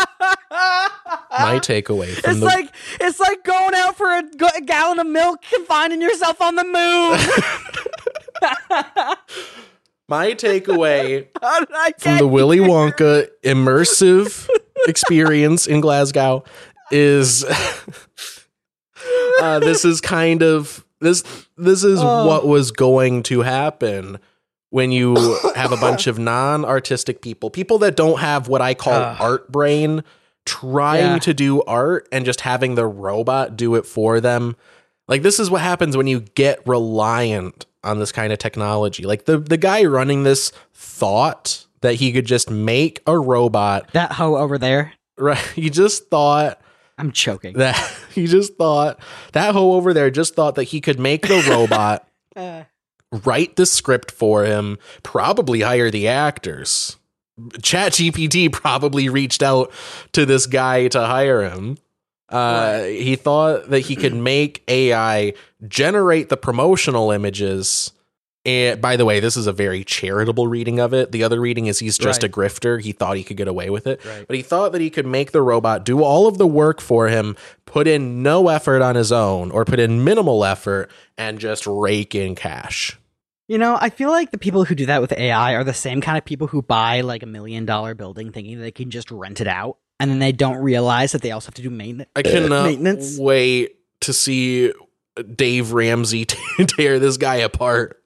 my 1.40 1.60
takeaway 1.60 2.14
from 2.16 2.32
It's 2.32 2.40
the 2.40 2.46
like 2.46 2.74
it's 3.00 3.20
like 3.20 3.44
going 3.44 3.76
out 3.76 3.96
for 3.96 4.10
a, 4.18 4.24
g- 4.24 4.46
a 4.58 4.62
gallon 4.62 5.00
of 5.00 5.08
milk 5.08 5.40
and 5.56 5.66
finding 5.68 6.02
yourself 6.02 6.42
on 6.42 6.56
the 6.56 6.64
moon. 6.64 7.20
my 10.08 10.34
takeaway 10.34 11.28
How 11.42 11.60
did 11.60 11.70
I 11.74 11.92
from 11.98 12.18
the 12.18 12.28
Willy? 12.28 12.58
Wonka 12.60 13.28
immersive 13.44 14.48
experience 14.88 15.68
in 15.68 15.80
Glasgow 15.82 16.44
is 16.92 17.46
uh, 19.42 19.60
this 19.60 19.86
is 19.86 20.02
kind 20.02 20.42
of 20.44 20.84
this 21.00 21.24
this 21.58 21.84
is 21.84 22.00
Oh. 22.02 22.26
what 22.28 22.48
was 22.48 22.72
going 22.72 23.24
to 23.24 23.42
happen 23.42 24.20
when 24.72 24.92
you 24.92 25.16
have 25.56 25.72
a 25.72 25.78
bunch 25.78 26.08
of 26.08 26.18
non-artistic 26.18 27.22
people, 27.22 27.50
people 27.50 27.78
that 27.80 27.96
don't 27.96 28.20
have 28.20 28.48
what 28.48 28.62
I 28.62 28.74
call 28.74 28.94
Ugh. 28.94 29.18
art 29.20 29.52
brain, 29.52 30.04
trying 30.46 31.04
Yeah. 31.14 31.20
to 31.20 31.34
do 31.34 31.62
art 31.64 32.08
and 32.12 32.26
just 32.26 32.42
having 32.42 32.76
the 32.76 32.86
robot 32.88 33.56
do 33.56 33.76
it 33.76 33.86
for 33.86 34.20
them. 34.20 34.56
Like 35.08 35.22
this 35.22 35.40
is 35.40 35.50
what 35.52 35.62
happens 35.62 35.96
when 35.96 36.08
you 36.08 36.22
get 36.22 36.66
reliant 36.68 37.66
on 37.84 38.00
this 38.00 38.12
kind 38.12 38.32
of 38.34 38.40
technology. 38.40 39.04
Like 39.04 39.26
the 39.26 39.38
the 39.38 39.58
guy 39.58 39.84
running 39.84 40.24
this 40.24 40.52
thought 40.74 41.66
that 41.82 41.96
he 41.96 42.12
could 42.12 42.26
just 42.26 42.50
make 42.50 43.02
a 43.08 43.18
robot. 43.20 43.90
That 43.94 44.14
hoe 44.14 44.36
over 44.38 44.58
there. 44.58 44.94
Right? 45.18 45.38
He 45.56 45.70
just 45.70 46.10
thought 46.10 46.62
I'm 46.98 47.12
choking. 47.12 47.58
that 47.58 47.76
he 48.16 48.26
just 48.28 48.56
thought 48.56 49.00
that 49.34 49.54
hoe 49.54 49.74
over 49.74 49.94
there 49.94 50.10
just 50.12 50.34
thought 50.36 50.56
that 50.56 50.66
he 50.66 50.80
could 50.80 51.00
make 51.00 51.28
the 51.28 51.46
robot 51.50 52.08
Uh, 52.36 52.64
write 53.12 53.56
the 53.56 53.66
script 53.66 54.12
for 54.12 54.44
him, 54.46 54.78
probably 55.04 55.62
hire 55.62 55.92
the 55.92 56.08
actors. 56.08 56.98
ChatGPT 57.40 58.52
probably 58.52 59.10
reached 59.10 59.42
out 59.44 59.72
to 60.14 60.26
this 60.26 60.46
guy 60.46 60.88
to 60.90 61.06
hire 61.06 61.44
him. 61.50 61.78
Uh, 62.30 62.84
He 62.84 63.16
thought 63.16 63.70
that 63.70 63.82
he 63.82 63.96
could 63.96 64.14
make 64.16 64.64
AI 64.68 65.34
generate 65.68 66.30
the 66.30 66.38
promotional 66.38 67.12
images. 67.12 67.92
And 68.44 68.82
by 68.82 68.96
the 68.96 69.06
way, 69.06 69.20
this 69.20 69.38
is 69.38 69.46
a 69.48 69.54
very 69.54 69.84
charitable 69.84 70.48
reading 70.48 70.80
of 70.80 70.94
it. 70.94 71.12
The 71.12 71.24
other 71.24 71.40
reading 71.40 71.68
is 71.68 71.78
he's 71.78 71.98
just 71.98 72.24
Right. 72.24 72.30
a 72.32 72.34
grifter. 72.34 72.82
He 72.82 72.92
thought 72.92 73.18
he 73.18 73.24
could 73.24 73.38
get 73.38 73.48
away 73.48 73.70
with 73.70 73.86
it. 73.86 74.04
Right. 74.04 74.26
But 74.28 74.36
he 74.36 74.42
thought 74.42 74.72
that 74.72 74.82
he 74.82 74.90
could 74.90 75.06
make 75.06 75.32
the 75.32 75.42
robot 75.44 75.84
do 75.86 76.02
all 76.04 76.26
of 76.28 76.38
the 76.40 76.48
work 76.48 76.82
for 76.82 77.08
him, 77.08 77.36
put 77.66 77.86
in 77.88 78.24
no 78.24 78.48
effort 78.48 78.82
on 78.82 78.96
his 78.96 79.12
own, 79.12 79.52
or 79.52 79.64
put 79.64 79.80
in 79.80 80.04
minimal 80.04 80.44
effort, 80.44 80.90
and 81.20 81.38
just 81.38 81.68
rake 81.68 82.16
in 82.16 82.34
cash. 82.34 82.98
You 83.52 83.58
know, 83.58 83.78
I 83.80 83.90
feel 83.90 84.10
like 84.10 84.32
the 84.32 84.38
people 84.38 84.64
who 84.64 84.76
do 84.76 84.86
that 84.86 85.02
with 85.02 85.12
AI 85.12 85.56
are 85.56 85.64
the 85.66 85.74
same 85.74 86.00
kind 86.00 86.18
of 86.18 86.24
people 86.24 86.48
who 86.48 86.62
buy 86.62 87.02
like 87.02 87.22
a 87.22 87.26
million 87.26 87.66
dollar 87.66 87.94
building 87.94 88.32
thinking 88.32 88.60
they 88.60 88.72
can 88.72 88.90
just 88.90 89.12
rent 89.12 89.42
it 89.42 89.48
out, 89.48 89.78
and 90.00 90.10
then 90.10 90.20
they 90.20 90.32
don't 90.32 90.58
realize 90.58 91.12
that 91.12 91.22
they 91.22 91.32
also 91.32 91.48
have 91.48 91.56
to 91.56 91.62
do 91.62 91.70
maintenance. 91.70 92.10
I 92.16 92.22
cannot 92.24 92.64
Maintenance. 92.66 93.18
wait 93.20 93.76
to 94.02 94.14
see 94.14 94.72
Dave 95.36 95.74
Ramsey 95.74 96.26
tear 96.68 96.98
this 97.00 97.18
guy 97.18 97.36
apart. 97.36 97.98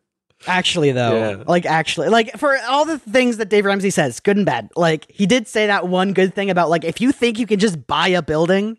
Actually, 0.47 0.91
though, 0.91 1.37
Yeah. 1.37 1.43
like 1.47 1.65
actually, 1.65 2.09
like 2.09 2.37
for 2.37 2.57
all 2.67 2.85
the 2.85 2.99
things 2.99 3.37
that 3.37 3.49
Dave 3.49 3.65
Ramsey 3.65 3.89
says, 3.91 4.19
good 4.19 4.37
and 4.37 4.45
bad. 4.45 4.69
Like 4.75 5.05
he 5.09 5.25
did 5.27 5.47
say 5.47 5.67
that 5.67 5.87
one 5.87 6.13
good 6.13 6.33
thing 6.35 6.49
about 6.49 6.69
like 6.69 6.83
if 6.83 7.01
you 7.01 7.11
think 7.11 7.39
you 7.39 7.45
can 7.47 7.59
just 7.59 7.85
buy 7.87 8.07
a 8.09 8.21
building 8.21 8.77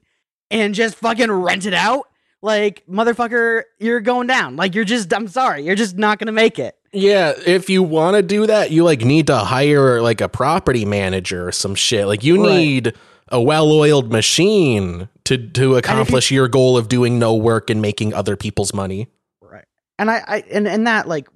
and 0.51 0.75
just 0.75 0.97
fucking 0.97 1.31
rent 1.31 1.65
it 1.65 1.75
out, 1.75 2.09
like 2.47 2.85
motherfucker, 2.89 3.65
you're 3.79 4.01
going 4.01 4.29
down. 4.29 4.57
Like 4.57 4.75
you're 4.75 4.85
just 4.85 5.13
I'm 5.13 5.29
sorry, 5.29 5.63
you're 5.65 5.75
just 5.75 5.97
not 5.99 6.19
gonna 6.19 6.33
make 6.33 6.59
it. 6.59 6.77
Yeah, 6.93 7.35
if 7.45 7.69
you 7.69 7.83
want 7.83 8.17
to 8.17 8.23
do 8.23 8.47
that, 8.47 8.71
you 8.71 8.85
like 8.85 9.01
need 9.03 9.27
to 9.27 9.37
hire 9.37 10.01
like 10.01 10.23
a 10.23 10.29
property 10.29 10.85
manager 10.87 11.49
or 11.49 11.53
some 11.53 11.75
shit. 11.75 12.07
Like 12.07 12.25
you 12.25 12.43
Right. 12.43 12.57
need 12.57 12.95
a 13.29 13.43
well-oiled 13.43 14.11
machine 14.13 15.09
to 15.25 15.37
to 15.37 15.75
accomplish 15.77 16.31
your 16.31 16.47
goal 16.49 16.79
of 16.79 16.89
doing 16.89 17.19
no 17.19 17.35
work 17.35 17.69
and 17.69 17.83
making 17.83 18.15
other 18.15 18.37
people's 18.37 18.73
money. 18.73 19.09
Right. 19.43 19.65
And 19.99 20.09
I, 20.11 20.23
I 20.27 20.45
and 20.51 20.67
in 20.69 20.85
that 20.85 21.09
like 21.09 21.29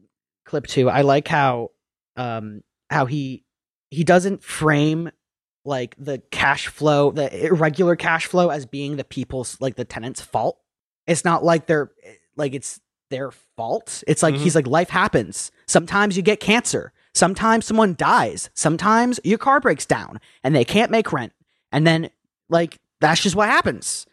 clip 0.47 0.69
too, 0.69 0.89
I 0.89 1.03
like 1.03 1.27
how 1.27 1.73
um 2.17 2.63
how 2.89 3.07
he 3.07 3.45
he 3.91 4.05
doesn't 4.05 4.45
frame 4.45 5.11
like 5.65 5.95
the 5.99 6.23
cash 6.31 6.69
flow, 6.69 7.11
the 7.11 7.47
irregular 7.49 7.97
cash 7.97 8.27
flow 8.27 8.49
as 8.51 8.65
being 8.65 8.97
the 8.97 9.05
people's 9.05 9.61
like 9.61 9.75
the 9.75 9.85
tenants' 9.85 10.21
fault. 10.21 10.59
It's 11.11 11.25
not 11.25 11.45
like 11.45 11.67
they're 11.67 11.91
like 12.37 12.55
it's 12.55 12.81
their 13.11 13.31
fault. 13.57 14.03
It's 14.07 14.23
like 14.23 14.35
Mhm. 14.37 14.39
he's 14.39 14.55
like 14.55 14.67
life 14.67 14.89
happens. 14.91 15.51
Sometimes 15.67 16.17
you 16.17 16.23
get 16.23 16.41
cancer. 16.41 16.93
Sometimes 17.15 17.67
someone 17.67 17.95
dies. 17.99 18.49
Sometimes 18.55 19.19
your 19.25 19.39
car 19.39 19.59
breaks 19.61 19.85
down 19.85 20.21
and 20.45 20.55
they 20.55 20.65
can't 20.65 20.91
make 20.91 21.13
rent. 21.13 21.33
And 21.73 21.87
then 21.87 22.11
like 22.49 22.79
that's 23.01 23.21
just 23.21 23.35
what 23.37 23.49
happens. 23.49 24.07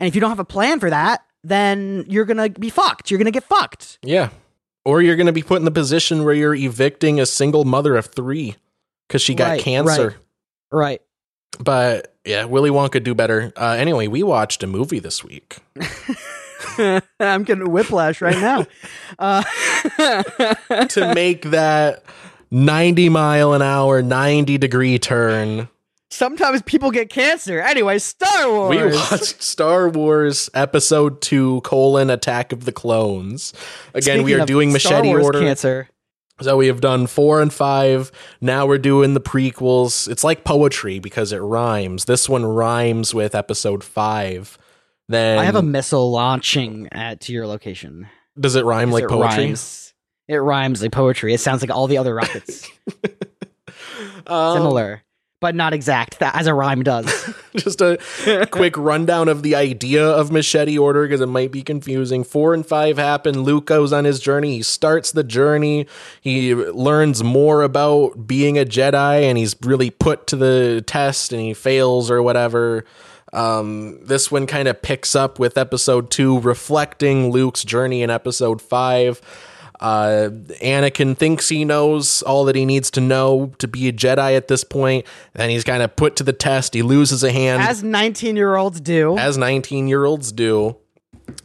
And 0.00 0.06
if 0.08 0.14
you 0.14 0.20
don't 0.20 0.30
have 0.30 0.38
a 0.38 0.44
plan 0.44 0.78
for 0.80 0.88
that, 0.90 1.24
then 1.42 2.04
you're 2.08 2.24
gonna 2.24 2.48
be 2.48 2.70
fucked. 2.70 3.10
You're 3.10 3.18
gonna 3.18 3.30
get 3.32 3.44
fucked. 3.44 3.98
Yeah. 4.02 4.30
Or 4.86 5.00
you're 5.02 5.16
going 5.16 5.28
to 5.28 5.32
be 5.32 5.42
put 5.42 5.56
in 5.60 5.64
the 5.64 5.70
position 5.70 6.24
where 6.24 6.34
you're 6.34 6.54
evicting 6.54 7.18
a 7.18 7.24
single 7.24 7.64
mother 7.64 7.96
of 7.96 8.04
3 8.14 8.54
cuz 9.08 9.22
she 9.22 9.34
got 9.34 9.48
Right, 9.52 9.60
cancer. 9.62 10.16
Right. 10.70 11.00
But 11.58 12.14
yeah, 12.26 12.44
Willy 12.44 12.68
Wonka 12.68 13.02
do 13.02 13.14
better. 13.14 13.50
Uh, 13.56 13.76
anyway, 13.78 14.08
we 14.08 14.22
watched 14.22 14.62
a 14.62 14.66
movie 14.66 14.98
this 14.98 15.24
week. 15.24 15.56
I'm 17.20 17.44
getting 17.44 17.70
whiplash 17.70 18.20
right 18.20 18.38
now. 18.38 18.66
Uh, 19.18 19.42
to 20.88 21.12
make 21.14 21.42
that 21.50 22.04
90 22.50 23.08
mile 23.08 23.52
an 23.52 23.62
hour, 23.62 24.02
90 24.02 24.58
degree 24.58 24.98
turn. 24.98 25.68
Sometimes 26.10 26.62
people 26.62 26.92
get 26.92 27.10
cancer. 27.10 27.60
Anyway, 27.60 27.98
Star 27.98 28.48
Wars. 28.48 28.70
We 28.70 28.96
watched 28.96 29.42
Star 29.42 29.88
Wars 29.88 30.48
Episode 30.54 31.20
2 31.20 31.62
colon 31.62 32.08
Attack 32.08 32.52
of 32.52 32.66
the 32.66 32.72
Clones. 32.72 33.52
Again, 33.94 34.22
we 34.22 34.34
are 34.34 34.46
doing 34.46 34.70
Star 34.78 34.98
machete 34.98 35.08
Wars 35.08 35.24
order. 35.24 35.40
Cancer. 35.40 35.88
So 36.40 36.56
we 36.56 36.66
have 36.66 36.80
done 36.80 37.06
four 37.06 37.40
and 37.40 37.52
five. 37.52 38.10
Now 38.40 38.66
we're 38.66 38.78
doing 38.78 39.14
the 39.14 39.20
prequels. 39.20 40.08
It's 40.08 40.24
like 40.24 40.44
poetry 40.44 40.98
because 40.98 41.32
it 41.32 41.38
rhymes. 41.38 42.06
This 42.06 42.28
one 42.28 42.44
rhymes 42.44 43.14
with 43.14 43.34
episode 43.34 43.84
five. 43.84 44.58
Then 45.08 45.38
I 45.38 45.44
have 45.44 45.56
a 45.56 45.62
missile 45.62 46.10
launching 46.10 46.88
at 46.92 47.20
to 47.22 47.32
your 47.32 47.46
location. 47.46 48.08
does 48.38 48.56
it 48.56 48.64
rhyme 48.64 48.90
like 48.90 49.04
it 49.04 49.10
poetry? 49.10 49.44
Rhymes. 49.46 49.92
It 50.28 50.36
rhymes 50.36 50.80
like 50.80 50.92
poetry. 50.92 51.34
It 51.34 51.40
sounds 51.40 51.60
like 51.60 51.70
all 51.70 51.86
the 51.86 51.98
other 51.98 52.14
rockets. 52.14 52.68
Um, 54.26 54.56
Similar, 54.56 55.02
but 55.40 55.54
not 55.54 55.74
exact. 55.74 56.18
That 56.20 56.34
as 56.34 56.46
a 56.46 56.54
rhyme 56.54 56.82
does. 56.82 57.04
just 57.56 57.80
a 57.82 57.98
quick 58.50 58.76
rundown 58.78 59.28
of 59.28 59.42
the 59.42 59.54
idea 59.54 60.04
of 60.04 60.32
machete 60.32 60.78
order 60.78 61.02
because 61.02 61.20
it 61.20 61.26
might 61.26 61.52
be 61.52 61.62
confusing. 61.62 62.24
Four 62.24 62.54
and 62.54 62.64
five 62.66 62.96
happen. 62.96 63.42
Luke 63.42 63.66
goes 63.66 63.92
on 63.92 64.04
his 64.06 64.20
journey. 64.20 64.56
He 64.56 64.62
starts 64.62 65.12
the 65.12 65.22
journey. 65.24 65.86
He 66.22 66.54
learns 66.54 67.22
more 67.22 67.62
about 67.62 68.26
being 68.26 68.58
a 68.58 68.64
Jedi 68.64 69.22
and 69.22 69.36
he's 69.36 69.54
really 69.62 69.90
put 69.90 70.26
to 70.28 70.36
the 70.36 70.82
test 70.86 71.32
and 71.32 71.42
he 71.42 71.52
fails 71.52 72.10
or 72.10 72.22
whatever. 72.22 72.86
Um, 73.34 73.98
this 74.04 74.30
one 74.30 74.46
kind 74.46 74.68
of 74.68 74.80
picks 74.80 75.14
up 75.16 75.38
with 75.38 75.58
episode 75.58 76.10
two, 76.10 76.38
reflecting 76.40 77.30
Luke's 77.30 77.64
journey 77.64 78.02
in 78.02 78.10
episode 78.10 78.62
five. 78.62 79.20
Uh, 79.80 80.30
Anakin 80.62 81.16
thinks 81.16 81.48
he 81.48 81.64
knows 81.64 82.22
all 82.22 82.44
that 82.44 82.54
he 82.54 82.64
needs 82.64 82.90
to 82.92 83.00
know 83.00 83.52
to 83.58 83.66
be 83.66 83.88
a 83.88 83.92
Jedi 83.92 84.36
at 84.36 84.46
this 84.48 84.62
point. 84.62 85.04
Then 85.34 85.50
he's 85.50 85.64
kind 85.64 85.82
of 85.82 85.94
put 85.96 86.16
to 86.16 86.22
the 86.22 86.32
test. 86.32 86.74
He 86.74 86.82
loses 86.82 87.24
a 87.24 87.32
hand, 87.32 87.60
as 87.62 87.82
19 87.82 88.36
year 88.36 88.54
olds 88.54 88.80
do. 88.80 89.18
as 89.18 89.36
19 89.36 89.88
year 89.88 90.04
olds 90.04 90.30
do. 90.32 90.76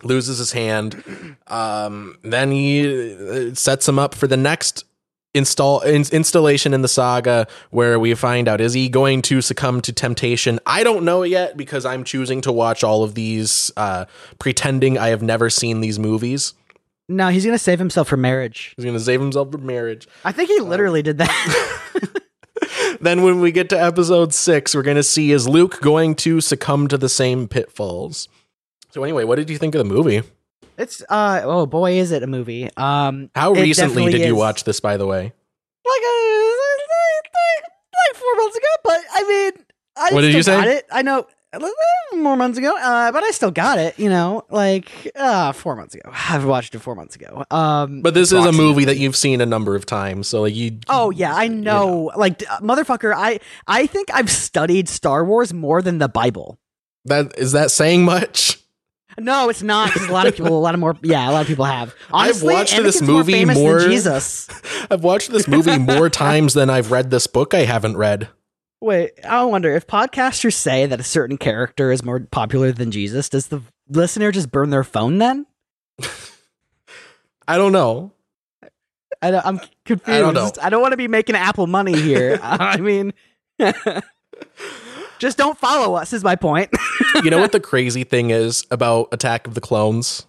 Loses 0.04 0.38
his 0.38 0.52
hand. 0.52 1.04
Um, 1.48 2.18
then 2.22 2.52
he 2.52 3.16
uh, 3.50 3.56
sets 3.56 3.88
him 3.90 3.98
up 3.98 4.14
for 4.14 4.28
the 4.28 4.38
next 4.38 4.86
install 5.34 5.82
in, 5.82 6.04
installation 6.12 6.74
in 6.74 6.82
the 6.82 6.88
saga 6.88 7.48
where 7.70 8.00
we 8.00 8.14
find 8.16 8.48
out 8.48 8.60
is 8.60 8.74
he 8.74 8.90
going 8.90 9.22
to 9.24 9.42
succumb 9.42 9.82
to 9.82 9.94
temptation? 9.94 10.60
I 10.66 10.84
don't 10.84 11.06
know 11.06 11.24
yet 11.24 11.56
because 11.56 11.86
i'm 11.86 12.04
choosing 12.04 12.42
to 12.42 12.52
watch 12.52 12.84
all 12.84 13.04
of 13.04 13.14
these 13.14 13.72
uh 13.78 14.06
pretending 14.40 14.98
i 14.98 15.10
have 15.10 15.22
never 15.22 15.50
seen 15.50 15.82
these 15.82 16.00
movies. 16.00 16.54
No, 17.12 17.30
he's 17.30 17.46
gonna 17.46 17.58
save 17.58 17.80
himself 17.80 18.08
for 18.08 18.18
marriage. 18.18 18.74
he's 18.76 18.86
gonna 18.86 19.00
save 19.00 19.20
himself 19.20 19.52
from 19.52 19.66
marriage. 19.66 20.08
I 20.24 20.32
think 20.32 20.50
he 20.50 20.60
literally 20.60 21.02
did 21.02 21.20
that. 21.20 21.82
then 23.02 23.24
when 23.24 23.40
we 23.40 23.52
get 23.52 23.70
to 23.70 23.82
episode 23.82 24.34
six 24.34 24.74
we're 24.74 24.82
gonna 24.82 25.04
see 25.04 25.32
is 25.32 25.48
luke 25.48 25.80
going 25.82 26.16
to 26.16 26.42
succumb 26.42 26.88
to 26.88 26.98
the 26.98 27.10
same 27.10 27.48
pitfalls? 27.48 28.28
So 28.92 29.04
anyway 29.04 29.26
what 29.26 29.36
did 29.36 29.50
you 29.50 29.60
think 29.60 29.76
of 29.76 29.80
the 29.80 29.86
movie 29.86 30.24
it's 30.80 31.04
uh 31.10 31.42
oh 31.44 31.66
boy, 31.66 32.00
is 32.00 32.12
it 32.12 32.24
a 32.24 32.28
movie? 32.28 32.70
Um, 32.78 33.30
how 33.36 33.52
recently 33.54 34.12
did 34.12 34.22
you 34.22 34.34
is. 34.34 34.40
watch 34.40 34.64
this 34.64 34.80
by 34.80 34.98
the 34.98 35.06
way 35.06 35.34
like 35.90 36.04
uh, 36.04 37.70
like 38.08 38.16
four 38.16 38.36
months 38.36 38.58
ago. 38.58 38.68
But 38.84 39.00
I 39.14 39.24
mean, 39.28 39.66
I 39.98 40.14
What 40.14 40.22
did 40.22 40.30
still 40.32 40.38
you 40.38 40.44
say? 40.44 40.58
Got 40.58 40.68
it. 40.68 40.86
I 40.92 41.02
know 41.02 41.28
uh, 41.52 41.68
more 42.16 42.36
months 42.36 42.58
ago, 42.58 42.76
uh, 42.78 43.12
but 43.12 43.24
I 43.24 43.32
still 43.32 43.52
got 43.52 43.80
it. 43.80 43.98
You 44.00 44.10
know, 44.10 44.46
like 44.50 45.12
uh, 45.16 45.52
four 45.52 45.76
months 45.76 45.96
ago. 45.96 46.10
I've 46.30 46.46
watched 46.46 46.76
it 46.76 46.80
four 46.80 46.96
months 46.96 47.16
ago. 47.16 47.44
Um, 47.52 48.02
but 48.02 48.14
this 48.14 48.32
is 48.32 48.46
a 48.46 48.52
movie 48.52 48.86
that 48.86 48.98
you've 48.98 49.16
seen 49.16 49.42
a 49.42 49.46
number 49.46 49.76
of 49.76 49.86
times 49.86 50.28
so 50.28 50.42
like 50.42 50.56
you 50.56 50.80
Oh 50.88 51.10
yeah, 51.12 51.34
I 51.36 51.48
know. 51.48 52.12
Like 52.16 52.40
d- 52.40 52.46
motherfucker, 52.62 53.14
I 53.16 53.40
I 53.68 53.88
think 53.88 54.10
I've 54.14 54.30
studied 54.30 54.90
Star 54.90 55.26
Wars 55.26 55.54
more 55.54 55.82
than 55.82 55.98
the 55.98 56.10
Bible. 56.10 56.60
that 57.06 57.38
is 57.38 57.54
that 57.54 57.72
saying 57.72 58.04
much 58.04 58.60
No, 59.20 59.50
it's 59.50 59.62
not. 59.64 59.92
'cause 59.92 60.08
a 60.08 60.12
lot 60.12 60.28
of 60.28 60.36
people, 60.36 60.58
a 60.58 60.60
lot 60.60 60.74
of 60.74 60.80
more, 60.80 60.96
yeah, 61.02 61.30
a 61.30 61.32
lot 61.32 61.42
of 61.42 61.48
people 61.48 61.66
have. 61.66 61.94
Honestly, 62.12 62.50
I've 62.54 62.60
watched 62.60 62.74
Anakin's 62.74 62.84
this 62.84 63.02
more 63.02 63.18
movie 63.18 63.44
than 63.46 63.54
more- 63.56 63.80
Jesus. 63.80 64.48
I've 64.92 65.04
watched 65.04 65.32
this 65.32 65.48
movie 65.48 65.78
more 65.78 66.10
times 66.26 66.54
than 66.54 66.70
I've 66.70 66.92
read 66.92 67.10
this 67.12 67.28
book 67.28 67.54
I 67.54 67.60
haven't 67.66 67.98
read. 67.98 68.30
Wait, 68.82 69.12
I 69.26 69.44
wonder 69.44 69.76
if 69.76 69.86
podcasters 69.88 70.54
say 70.54 70.86
that 70.86 71.00
a 71.00 71.04
certain 71.04 71.38
character 71.38 71.92
is 71.92 72.04
more 72.04 72.20
popular 72.22 72.72
than 72.72 72.92
Jesus, 72.92 73.28
does 73.30 73.48
the 73.48 73.62
listener 73.90 74.32
just 74.32 74.52
burn 74.52 74.70
their 74.70 74.86
phone 74.86 75.18
then? 75.18 75.46
I 77.48 77.58
don't 77.58 77.72
know. 77.74 78.14
I, 79.22 79.32
don't- 79.32 79.46
I'm 79.46 79.60
confused. 79.86 80.10
I 80.10 80.20
don't 80.22 80.34
know. 80.34 80.50
I 80.62 80.70
don't 80.70 80.82
want 80.82 80.94
to 80.94 80.98
be 80.98 81.08
making 81.10 81.36
Apple 81.36 81.68
money 81.68 82.00
here. 82.00 82.40
I 82.42 82.78
mean, 82.78 83.14
just 85.20 85.38
don't 85.38 85.58
follow 85.58 85.96
us. 85.96 86.14
Is 86.14 86.24
my 86.24 86.36
point. 86.36 86.70
You 87.24 87.30
know 87.30 87.40
what 87.40 87.52
the 87.52 87.60
crazy 87.72 88.04
thing 88.04 88.30
is 88.32 88.66
about 88.72 89.10
Attack 89.12 89.46
of 89.48 89.54
the 89.54 89.62
Clones? 89.62 90.26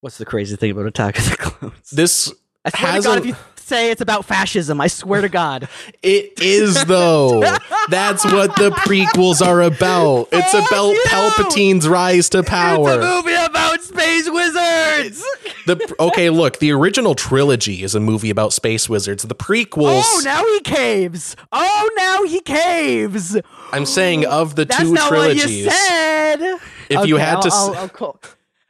What's 0.00 0.18
the 0.18 0.24
crazy 0.26 0.56
thing 0.56 0.70
about 0.70 0.86
Attack 0.86 1.18
of 1.18 1.30
the 1.30 1.36
Clones? 1.36 1.90
This 1.90 2.32
I 2.64 2.70
swear 2.70 2.80
to 2.80 2.86
has 2.92 3.04
God, 3.04 3.16
a- 3.16 3.20
if 3.20 3.26
you 3.26 3.36
say 3.66 3.90
it's 3.90 4.00
about 4.00 4.24
fascism, 4.24 4.80
I 4.80 4.86
swear 4.86 5.20
to 5.20 5.28
God. 5.28 5.68
it 6.02 6.40
is 6.40 6.84
though. 6.84 7.40
That's 7.88 8.24
what 8.24 8.56
the 8.56 8.70
prequels 8.70 9.44
are 9.44 9.62
about. 9.62 10.28
It's 10.32 10.52
Fuck 10.52 10.68
about 10.70 10.90
you! 10.90 11.04
Palpatine's 11.08 11.88
rise 11.88 12.28
to 12.30 12.42
power. 12.42 12.92
It's 12.94 13.04
a 13.04 13.14
movie 13.14 13.34
about 13.34 13.82
space 13.82 14.28
wizards. 14.30 15.22
The 15.66 15.94
okay, 16.00 16.30
look, 16.30 16.58
the 16.58 16.72
original 16.72 17.14
trilogy 17.14 17.82
is 17.82 17.94
a 17.94 18.00
movie 18.00 18.30
about 18.30 18.52
space 18.52 18.88
wizards. 18.88 19.22
The 19.24 19.34
prequels, 19.34 20.02
Oh, 20.04 20.20
now 20.24 20.44
he 20.44 20.60
caves. 20.60 21.36
Oh, 21.52 21.90
now 21.96 22.22
he 22.24 22.40
caves. 22.40 23.36
I'm 23.72 23.86
saying 23.86 24.26
of 24.26 24.54
the 24.56 24.64
That's 24.66 24.80
two 24.82 24.92
not 24.92 25.08
trilogies. 25.08 25.42
what 25.44 25.50
you 25.50 25.70
said. 25.70 26.58
If 26.90 27.06
you 27.06 27.16
had 27.16 27.40
to 27.42 27.48
I'll, 27.50 27.52
s- 27.52 27.54
I'll, 27.54 27.74
I'll, 27.76 27.88
cool. 27.88 28.20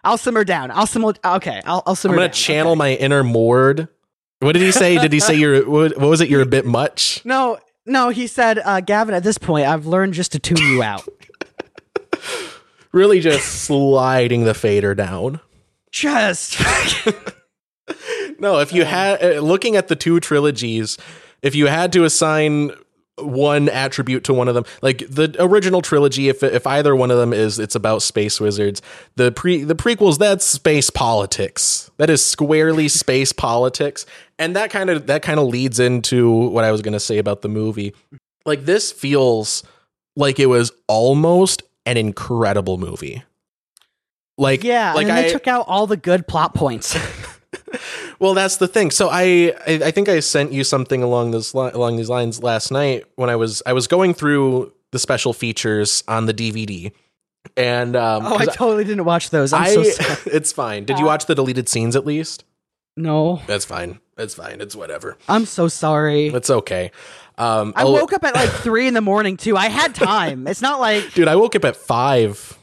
I'll 0.05 0.19
simmer 0.19 0.45
down. 0.45 0.71
I'll 0.71 0.87
simmer. 0.87 1.15
Okay, 1.25 1.61
I'll, 1.65 1.83
I'll 1.87 1.95
simmer. 1.97 2.15
I'm 2.15 2.19
gonna 2.19 2.29
down. 2.29 2.35
channel 2.35 2.73
Okay. 2.73 2.79
my 2.79 2.93
inner 2.95 3.25
Mord. 3.25 3.89
What 4.45 4.53
did 4.53 4.63
he 4.63 4.73
say? 4.73 4.99
Did 4.99 5.13
he 5.13 5.21
say 5.21 5.35
you're 5.35 5.69
what, 5.69 5.99
what 5.99 6.11
was 6.11 6.21
it? 6.21 6.29
You're 6.29 6.43
a 6.43 6.47
bit 6.47 6.67
much. 6.67 7.23
No, 7.25 7.59
no. 7.87 8.11
He 8.11 8.27
said, 8.27 8.59
uh, 8.59 8.81
Gavin. 8.81 9.15
At 9.15 9.25
this 9.25 9.39
point, 9.39 9.67
I've 9.67 9.87
learned 9.87 10.13
just 10.13 10.33
to 10.33 10.39
tune 10.39 10.59
you 10.59 10.83
out. 10.83 11.09
Really, 12.93 13.21
just 13.21 13.65
sliding 13.65 14.45
the 14.45 14.55
fader 14.55 14.95
down. 14.95 15.41
just. 15.91 16.61
No, 18.39 18.59
if 18.59 18.73
you 18.73 18.85
had 18.85 19.23
uh, 19.23 19.41
looking 19.41 19.77
at 19.77 19.89
the 19.89 19.97
two 19.97 20.19
trilogies, 20.21 20.99
if 21.43 21.55
you 21.55 21.67
had 21.67 21.93
to 21.93 22.05
assign 22.05 22.73
one 23.17 23.69
attribute 23.69 24.25
to 24.25 24.35
one 24.35 24.49
of 24.49 24.55
them, 24.55 24.65
like 24.83 24.99
the 25.09 25.35
original 25.39 25.83
trilogy, 25.83 26.29
if 26.29 26.43
if 26.43 26.67
either 26.67 26.97
one 26.97 27.11
of 27.11 27.19
them 27.19 27.33
is 27.33 27.59
it's 27.59 27.75
about 27.75 28.03
space 28.03 28.41
wizards, 28.41 28.83
the 29.17 29.31
pre 29.33 29.65
the 29.65 29.75
prequels 29.75 30.19
that's 30.19 30.45
space 30.45 30.91
politics. 30.91 31.91
That 31.97 32.11
is 32.11 32.25
squarely 32.25 32.89
space 32.89 33.33
politics, 33.33 34.07
and 34.39 34.57
that 34.57 34.71
kind 34.71 34.91
of 34.91 35.07
that 35.07 35.23
kind 35.23 35.39
of 35.39 35.47
leads 35.47 35.79
into 35.79 36.31
what 36.31 36.65
I 36.65 36.73
was 36.73 36.83
going 36.83 36.93
to 36.93 37.01
say 37.01 37.19
about 37.19 37.43
the 37.43 37.49
movie. 37.49 37.95
Like 38.45 38.65
this 38.65 38.93
feels 38.93 39.63
like 40.17 40.39
it 40.39 40.47
was 40.47 40.73
almost 40.89 41.63
an 41.87 41.97
incredible 41.97 42.79
movie. 42.79 43.23
Like 44.37 44.65
Yeah, 44.65 44.95
like 44.95 45.07
I 45.07 45.23
they 45.23 45.33
took 45.33 45.47
out 45.47 45.67
all 45.69 45.87
the 45.87 45.97
good 45.97 46.27
plot 46.27 46.55
points. 46.55 46.97
well 48.19 48.35
that's 48.35 48.57
the 48.59 48.69
thing. 48.69 48.91
So 48.91 49.09
I, 49.11 49.55
I 49.67 49.81
I 49.87 49.91
think 49.91 50.09
I 50.09 50.21
sent 50.21 50.53
you 50.53 50.65
something 50.65 51.03
along 51.03 51.31
this 51.33 51.55
li- 51.55 51.71
along 51.73 51.97
these 51.97 52.09
lines 52.09 52.43
last 52.43 52.71
night 52.71 53.05
when 53.17 53.31
I 53.31 53.37
was 53.37 53.63
I 53.67 53.73
was 53.73 53.87
going 53.87 54.15
through 54.15 54.73
the 54.93 54.99
special 54.99 55.33
features 55.33 56.05
on 56.09 56.27
the 56.27 56.35
DVD. 56.35 56.93
And 57.57 57.95
um 57.97 58.25
oh, 58.27 58.37
I 58.39 58.47
totally 58.47 58.85
didn't 58.85 59.05
watch 59.05 59.31
those. 59.31 59.53
I'm 59.53 59.63
I, 59.63 59.75
so 59.75 59.83
sorry. 59.83 60.19
it's 60.27 60.53
fine. 60.53 60.85
Did 60.85 60.99
you 60.99 61.05
watch 61.05 61.27
the 61.27 61.35
deleted 61.35 61.69
scenes 61.69 61.97
at 61.97 62.07
least? 62.07 62.45
No, 62.97 63.43
That's 63.49 63.65
fine. 63.65 63.99
It's 64.17 64.35
fine. 64.35 64.61
It's 64.61 64.77
whatever. 64.77 65.17
I'm 65.29 65.47
so 65.47 65.67
sorry. 65.67 66.29
It's 66.29 66.49
okay. 66.49 66.93
Um, 67.37 67.73
I 67.75 67.81
I'll- 67.83 67.93
woke 67.93 68.13
up 68.13 68.23
at 68.23 68.35
like 68.37 68.49
three 68.51 68.87
in 68.87 68.95
the 68.95 69.01
morning 69.01 69.37
too. 69.37 69.57
I 69.57 69.69
had 69.69 69.95
time. 69.97 70.47
It's 70.47 70.63
not 70.63 70.79
like 70.79 71.13
dude. 71.15 71.27
I 71.27 71.35
woke 71.37 71.57
up 71.57 71.65
at 71.65 71.75
five. 71.77 72.57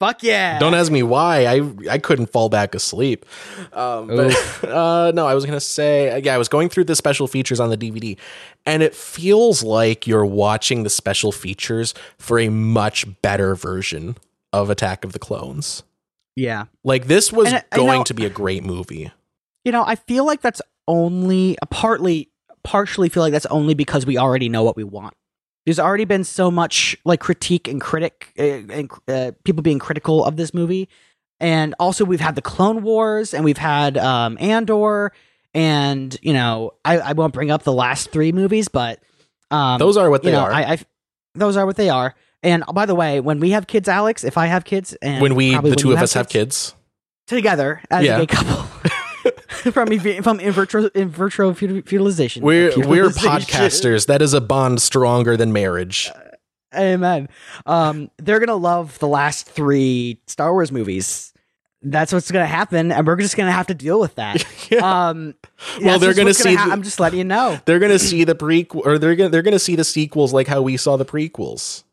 Fuck 0.00 0.22
yeah. 0.22 0.58
Don't 0.58 0.74
ask 0.74 0.90
me 0.92 1.02
why. 1.02 1.46
I 1.46 1.62
I 1.90 1.98
couldn't 1.98 2.26
fall 2.26 2.48
back 2.48 2.74
asleep. 2.74 3.24
Um, 3.72 4.08
but 4.08 4.64
uh, 4.68 5.12
no, 5.14 5.26
I 5.26 5.34
was 5.34 5.44
gonna 5.46 5.60
say 5.60 6.20
yeah. 6.20 6.34
I 6.34 6.38
was 6.38 6.48
going 6.48 6.68
through 6.68 6.84
the 6.84 6.96
special 6.96 7.26
features 7.26 7.60
on 7.60 7.70
the 7.70 7.76
DVD, 7.76 8.16
and 8.66 8.82
it 8.82 8.94
feels 8.94 9.62
like 9.62 10.06
you're 10.06 10.26
watching 10.26 10.82
the 10.82 10.90
special 10.90 11.32
features 11.32 11.94
for 12.18 12.38
a 12.38 12.48
much 12.48 13.06
better 13.22 13.54
version 13.54 14.16
of 14.52 14.70
Attack 14.70 15.04
of 15.04 15.12
the 15.12 15.18
Clones. 15.18 15.82
yeah. 16.36 16.64
Like 16.84 17.06
this 17.06 17.32
was 17.32 17.46
And, 17.48 17.56
uh, 17.56 17.60
you 17.72 17.76
going 17.78 17.98
know- 18.00 18.04
to 18.04 18.14
be 18.14 18.24
a 18.24 18.30
great 18.30 18.62
movie. 18.64 19.10
You 19.64 19.72
know, 19.72 19.82
I 19.86 19.96
feel 19.96 20.26
like 20.26 20.42
that's 20.42 20.60
only 20.86 21.56
partly, 21.70 22.28
partially 22.62 23.08
feel 23.08 23.22
like 23.22 23.32
that's 23.32 23.46
only 23.46 23.72
because 23.74 24.04
we 24.04 24.18
already 24.18 24.48
know 24.50 24.62
what 24.62 24.76
we 24.76 24.84
want. 24.84 25.14
There's 25.66 25.78
already 25.80 26.04
been 26.04 26.24
so 26.24 26.50
much 26.50 26.96
like 27.04 27.20
critique 27.20 27.68
and 27.68 27.80
critic 27.80 28.32
uh, 28.38 28.42
and 28.42 28.90
uh, 29.08 29.32
people 29.44 29.62
being 29.62 29.78
critical 29.78 30.24
of 30.24 30.36
this 30.36 30.52
movie, 30.52 30.88
and 31.40 31.74
also 31.78 32.04
we've 32.04 32.20
had 32.20 32.34
the 32.34 32.42
Clone 32.42 32.82
Wars 32.82 33.32
and 33.34 33.44
we've 33.44 33.58
had 33.58 33.96
um, 33.96 34.36
Andor, 34.40 35.12
and 35.54 36.16
you 36.22 36.32
know, 36.32 36.72
I, 36.84 36.98
I 36.98 37.12
won't 37.12 37.32
bring 37.32 37.50
up 37.50 37.62
the 37.62 37.72
last 37.72 38.10
three 38.10 38.32
movies, 38.32 38.68
but 38.68 39.00
um, 39.50 39.78
Those 39.78 39.96
are 39.96 40.10
what 40.10 40.22
they 40.22 40.30
you 40.30 40.36
know, 40.36 40.42
are. 40.44 40.52
I, 40.52 40.62
I 40.62 40.78
those 41.34 41.56
are 41.56 41.64
what 41.66 41.76
they 41.76 41.88
are. 41.88 42.14
And 42.42 42.62
by 42.74 42.84
the 42.84 42.94
way, 42.94 43.20
when 43.20 43.40
we 43.40 43.50
have 43.50 43.66
kids, 43.66 43.88
Alex, 43.88 44.22
if 44.22 44.36
I 44.36 44.46
have 44.46 44.64
kids, 44.64 44.92
and 45.00 45.22
when 45.22 45.34
we 45.34 45.56
the 45.56 45.76
two 45.76 45.92
of 45.92 45.98
us 45.98 46.12
have 46.12 46.28
kids, 46.28 46.74
together 47.26 47.80
as 47.90 48.04
Yeah. 48.04 48.16
a 48.16 48.20
gay 48.20 48.26
couple 48.26 48.66
from 49.72 49.92
ev- 49.92 50.22
from 50.24 50.40
in 50.40 50.52
vitro 50.52 50.84
in 50.94 51.08
vitro 51.08 51.54
feud- 51.54 51.84
feudalization. 51.86 52.42
we're 52.42 52.72
we're 52.86 53.08
podcasters. 53.08 54.06
That 54.06 54.22
is 54.22 54.34
a 54.34 54.40
bond 54.40 54.80
stronger 54.82 55.36
than 55.36 55.52
marriage. 55.52 56.10
Amen. 56.74 57.28
Um, 57.66 58.10
they're 58.18 58.40
gonna 58.40 58.56
love 58.56 58.98
the 58.98 59.08
last 59.08 59.46
three 59.46 60.20
Star 60.26 60.52
Wars 60.52 60.72
movies. 60.72 61.32
That's 61.86 62.12
what's 62.12 62.30
gonna 62.30 62.46
happen, 62.46 62.90
and 62.90 63.06
we're 63.06 63.16
just 63.16 63.36
gonna 63.36 63.52
have 63.52 63.66
to 63.68 63.74
deal 63.74 64.00
with 64.00 64.14
that. 64.16 64.44
Um, 64.82 65.34
Well, 65.82 65.98
they're 65.98 66.14
gonna 66.14 66.34
see 66.34 66.54
ha- 66.54 66.66
the- 66.66 66.72
I'm 66.72 66.82
just 66.82 66.98
letting 66.98 67.18
you 67.18 67.24
know. 67.24 67.60
they're 67.66 67.78
gonna 67.78 67.98
see 67.98 68.24
the 68.24 68.34
prequel 68.34 68.84
or 68.86 68.98
they're 68.98 69.14
gonna 69.14 69.28
they're 69.28 69.42
gonna 69.42 69.58
see 69.58 69.76
the 69.76 69.84
sequels 69.84 70.32
like 70.32 70.48
how 70.48 70.62
we 70.62 70.76
saw 70.78 70.96
the 70.96 71.04
prequels. 71.04 71.84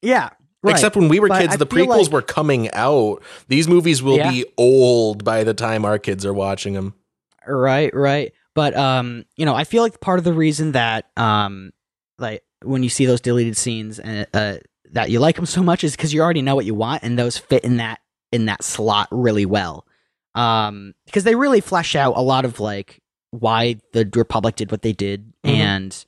Yeah. 0.00 0.30
Right. 0.62 0.72
Except 0.72 0.94
when 0.96 1.08
we 1.08 1.20
were 1.20 1.28
But 1.28 1.40
kids, 1.40 1.54
I 1.54 1.56
the 1.56 1.66
prequels 1.66 2.04
like- 2.04 2.12
were 2.12 2.22
coming 2.22 2.70
out. 2.72 3.22
These 3.48 3.66
movies 3.68 4.02
will 4.02 4.16
Yeah. 4.18 4.30
be 4.30 4.44
old 4.56 5.24
by 5.24 5.42
the 5.44 5.52
time 5.54 5.84
our 5.84 5.98
kids 5.98 6.24
are 6.24 6.32
watching 6.34 6.74
them. 6.74 6.94
Right, 7.46 7.94
right. 7.94 8.32
But 8.54 8.76
um, 8.76 9.24
you 9.36 9.44
know, 9.46 9.54
I 9.54 9.64
feel 9.64 9.82
like 9.82 10.00
part 10.00 10.18
of 10.18 10.24
the 10.24 10.32
reason 10.32 10.72
that 10.72 11.06
um, 11.16 11.70
like 12.18 12.42
when 12.62 12.82
you 12.82 12.88
see 12.88 13.06
those 13.06 13.20
deleted 13.20 13.56
scenes 13.56 13.98
and 13.98 14.26
uh, 14.34 14.56
that 14.92 15.10
you 15.10 15.20
like 15.20 15.36
them 15.36 15.46
so 15.46 15.62
much 15.62 15.84
is 15.84 15.92
because 15.96 16.12
you 16.12 16.20
already 16.20 16.42
know 16.42 16.54
what 16.56 16.66
you 16.66 16.74
want, 16.74 17.02
and 17.02 17.18
those 17.18 17.38
fit 17.38 17.64
in 17.64 17.78
that 17.78 18.00
in 18.32 18.46
that 18.46 18.62
slot 18.64 19.08
really 19.10 19.46
well. 19.46 19.86
Um, 20.34 20.94
because 21.06 21.24
they 21.24 21.34
really 21.34 21.60
flesh 21.60 21.96
out 21.96 22.16
a 22.16 22.20
lot 22.22 22.44
of 22.44 22.60
like 22.60 23.00
why 23.30 23.76
the 23.92 24.08
Republic 24.14 24.56
did 24.56 24.70
what 24.70 24.82
they 24.82 24.92
did, 24.92 25.32
Mhm. 25.44 25.50
and 25.50 26.04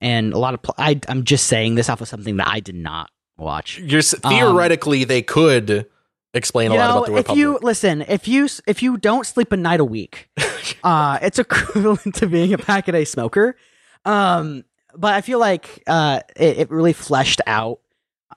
and 0.00 0.32
a 0.32 0.38
lot 0.38 0.54
of 0.54 0.62
pl- 0.62 0.74
I 0.78 1.00
I'm 1.08 1.24
just 1.24 1.46
saying 1.46 1.76
this 1.76 1.88
off 1.88 2.00
of 2.00 2.08
something 2.08 2.36
that 2.36 2.48
I 2.48 2.60
did 2.60 2.74
not 2.76 3.10
watch. 3.36 3.78
You're 3.78 3.98
s- 4.00 4.14
theoretically 4.22 5.04
they 5.04 5.22
could 5.22 5.86
explain 6.34 6.70
a 6.70 6.74
Um, 6.74 6.80
lot 6.80 6.88
know, 6.88 7.14
about 7.14 7.24
the 7.26 7.32
if 7.32 7.36
you 7.38 7.58
listen, 7.62 8.02
if 8.02 8.28
you 8.28 8.48
if 8.66 8.82
you 8.82 8.96
don't 8.96 9.26
sleep 9.26 9.52
a 9.52 9.56
night 9.56 9.80
a 9.80 9.84
week, 9.84 10.28
uh, 10.84 11.18
it's 11.22 11.38
equivalent 11.38 12.14
to 12.16 12.26
being 12.26 12.52
a 12.52 12.58
pack 12.58 12.88
a 12.88 12.92
day 12.92 13.04
smoker. 13.04 13.56
Um, 14.04 14.64
but 14.96 15.14
I 15.14 15.20
feel 15.22 15.38
like 15.38 15.82
uh, 15.86 16.20
it, 16.36 16.58
it 16.58 16.70
really 16.70 16.92
fleshed 16.92 17.40
out. 17.46 17.80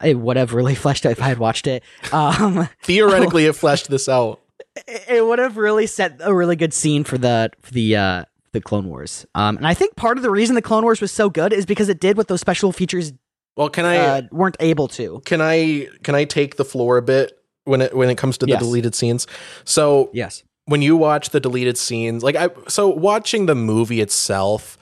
It 0.03 0.17
would 0.17 0.37
have 0.37 0.53
really 0.53 0.75
fleshed 0.83 1.05
out 1.05 1.11
if 1.11 1.21
I 1.21 1.25
had 1.27 1.39
watched 1.39 1.67
it. 1.67 1.83
Um, 2.11 2.69
theoretically, 2.83 3.45
it 3.45 3.55
fleshed 3.55 3.89
this 3.89 4.07
out. 4.09 4.39
it, 4.75 5.05
it 5.09 5.25
would 5.25 5.39
have 5.39 5.57
really 5.57 5.87
set 5.87 6.17
a 6.21 6.33
really 6.33 6.55
good 6.55 6.73
scene 6.73 7.03
for 7.03 7.17
the 7.17 7.51
for 7.61 7.71
the 7.73 7.95
uh, 7.95 8.23
the 8.53 8.61
Clone 8.61 8.87
Wars. 8.87 9.25
Um, 9.35 9.57
and 9.57 9.67
I 9.67 9.73
think 9.73 9.95
part 9.95 10.17
of 10.17 10.23
the 10.23 10.31
reason 10.31 10.55
the 10.55 10.61
Clone 10.61 10.83
Wars 10.83 11.01
was 11.01 11.11
so 11.11 11.29
good 11.29 11.51
is 11.53 11.65
because 11.65 11.89
it 11.89 11.99
did 11.99 12.17
what 12.17 12.27
those 12.27 12.39
special 12.41 12.71
features 12.71 13.11
Well, 13.55 13.69
can 13.69 13.85
I 13.85 13.97
uh, 13.97 14.21
weren't 14.31 14.57
able 14.59 14.87
to. 14.89 15.21
can 15.25 15.41
I 15.41 15.89
can 16.03 16.15
I 16.15 16.23
take 16.25 16.55
the 16.55 16.65
floor 16.65 16.97
a 16.97 17.01
bit 17.01 17.36
when 17.67 17.81
it 17.81 17.95
when 17.95 18.09
it 18.09 18.17
comes 18.17 18.37
to 18.39 18.45
the 18.45 18.53
Yes. 18.53 18.61
deleted 18.61 18.95
scenes? 18.95 19.27
So 19.65 20.09
Yes. 20.13 20.43
when 20.65 20.81
you 20.81 20.95
watch 20.97 21.29
the 21.31 21.39
deleted 21.39 21.77
scenes, 21.77 22.23
like 22.23 22.35
I 22.35 22.49
so 22.67 22.87
watching 22.87 23.45
the 23.45 23.55
movie 23.55 24.01
itself, 24.01 24.77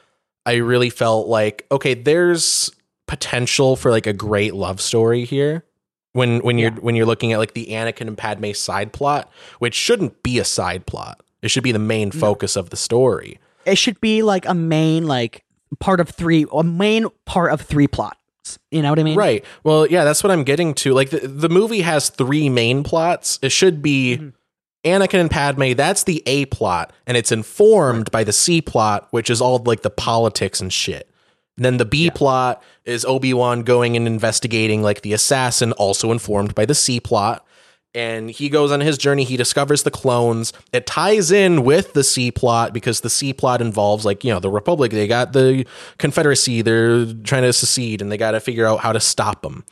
I 0.45 0.55
really 0.55 0.89
felt 0.89 1.27
like 1.27 1.65
okay, 1.71 1.93
there's 1.93 2.71
potential 3.07 3.75
for 3.75 3.91
like 3.91 4.07
a 4.07 4.13
great 4.13 4.53
love 4.55 4.81
story 4.81 5.25
here. 5.25 5.63
When 6.13 6.39
when 6.39 6.57
you're 6.57 6.71
Yeah. 6.71 6.79
when 6.79 6.95
you're 6.95 7.05
looking 7.05 7.33
at 7.33 7.39
like 7.39 7.53
the 7.53 7.67
Anakin 7.67 8.07
and 8.07 8.17
Padme 8.17 8.51
side 8.53 8.93
plot, 8.93 9.29
which 9.59 9.73
shouldn't 9.75 10.23
be 10.23 10.39
a 10.39 10.45
side 10.45 10.85
plot. 10.85 11.21
It 11.41 11.51
should 11.51 11.63
be 11.63 11.71
the 11.73 11.79
main 11.79 12.09
focus 12.11 12.55
of 12.55 12.69
the 12.71 12.77
story. 12.77 13.37
It 13.65 13.77
should 13.77 13.99
be 14.01 14.23
like 14.23 14.47
a 14.47 14.53
main 14.53 15.05
like 15.05 15.43
part 15.79 15.99
of 15.99 16.09
three, 16.09 16.45
a 16.53 16.63
main 16.63 17.07
part 17.25 17.51
of 17.51 17.61
three 17.61 17.87
plots. 17.87 18.17
You 18.71 18.81
know 18.81 18.89
what 18.89 18.99
I 18.99 19.03
mean? 19.03 19.17
Right. 19.17 19.43
Well, 19.63 19.87
yeah, 19.87 20.03
that's 20.03 20.23
what 20.23 20.31
I'm 20.31 20.43
getting 20.43 20.73
to. 20.75 20.93
Like 20.93 21.09
the, 21.09 21.27
the 21.27 21.49
movie 21.49 21.81
has 21.81 22.09
three 22.09 22.49
main 22.49 22.83
plots. 22.83 23.39
It 23.41 23.51
should 23.51 23.81
be 23.81 24.17
Mhm. 24.17 24.33
Anakin 24.85 25.19
and 25.19 25.31
Padme, 25.31 25.73
that's 25.73 26.03
the 26.03 26.21
A 26.27 26.45
plot, 26.45 26.93
and 27.07 27.17
it's 27.17 27.31
informed 27.31 28.11
by 28.11 28.23
the 28.23 28.31
C 28.31 28.61
plot, 28.61 29.07
which 29.09 29.31
is 29.31 29.41
all 29.41 29.57
like 29.65 29.81
the 29.81 29.89
politics 29.89 30.61
and 30.61 30.71
shit. 30.71 31.09
And 31.57 31.65
then 31.65 31.77
the 31.77 31.85
B 31.85 32.11
plot 32.11 32.61
is 32.83 33.03
Obi-Wan 33.03 33.63
going 33.63 33.95
and 33.95 34.05
investigating 34.05 34.83
like 34.83 35.01
the 35.01 35.13
assassin, 35.13 35.71
also 35.71 36.11
informed 36.11 36.53
by 36.53 36.65
the 36.65 36.75
C 36.75 36.99
plot. 36.99 37.43
And 37.95 38.29
he 38.29 38.49
goes 38.49 38.71
on 38.71 38.81
his 38.81 38.97
journey, 38.97 39.23
he 39.23 39.37
discovers 39.37 39.83
the 39.83 39.89
clones. 39.89 40.51
It 40.73 40.85
ties 40.85 41.31
in 41.31 41.63
with 41.63 41.93
the 41.93 42.03
C 42.03 42.29
plot 42.29 42.73
because 42.73 42.99
the 42.99 43.09
C 43.09 43.31
plot 43.31 43.61
involves 43.61 44.03
like, 44.03 44.25
you 44.25 44.31
know, 44.31 44.39
the 44.39 44.51
Republic, 44.51 44.91
they 44.91 45.07
got 45.07 45.31
the 45.31 45.65
Confederacy, 45.97 46.61
they're 46.61 47.05
trying 47.23 47.43
to 47.43 47.53
secede 47.53 48.01
and 48.01 48.11
they 48.11 48.17
got 48.17 48.31
to 48.31 48.41
figure 48.41 48.65
out 48.67 48.81
how 48.81 48.91
to 48.91 48.99
stop 48.99 49.41
them. 49.41 49.63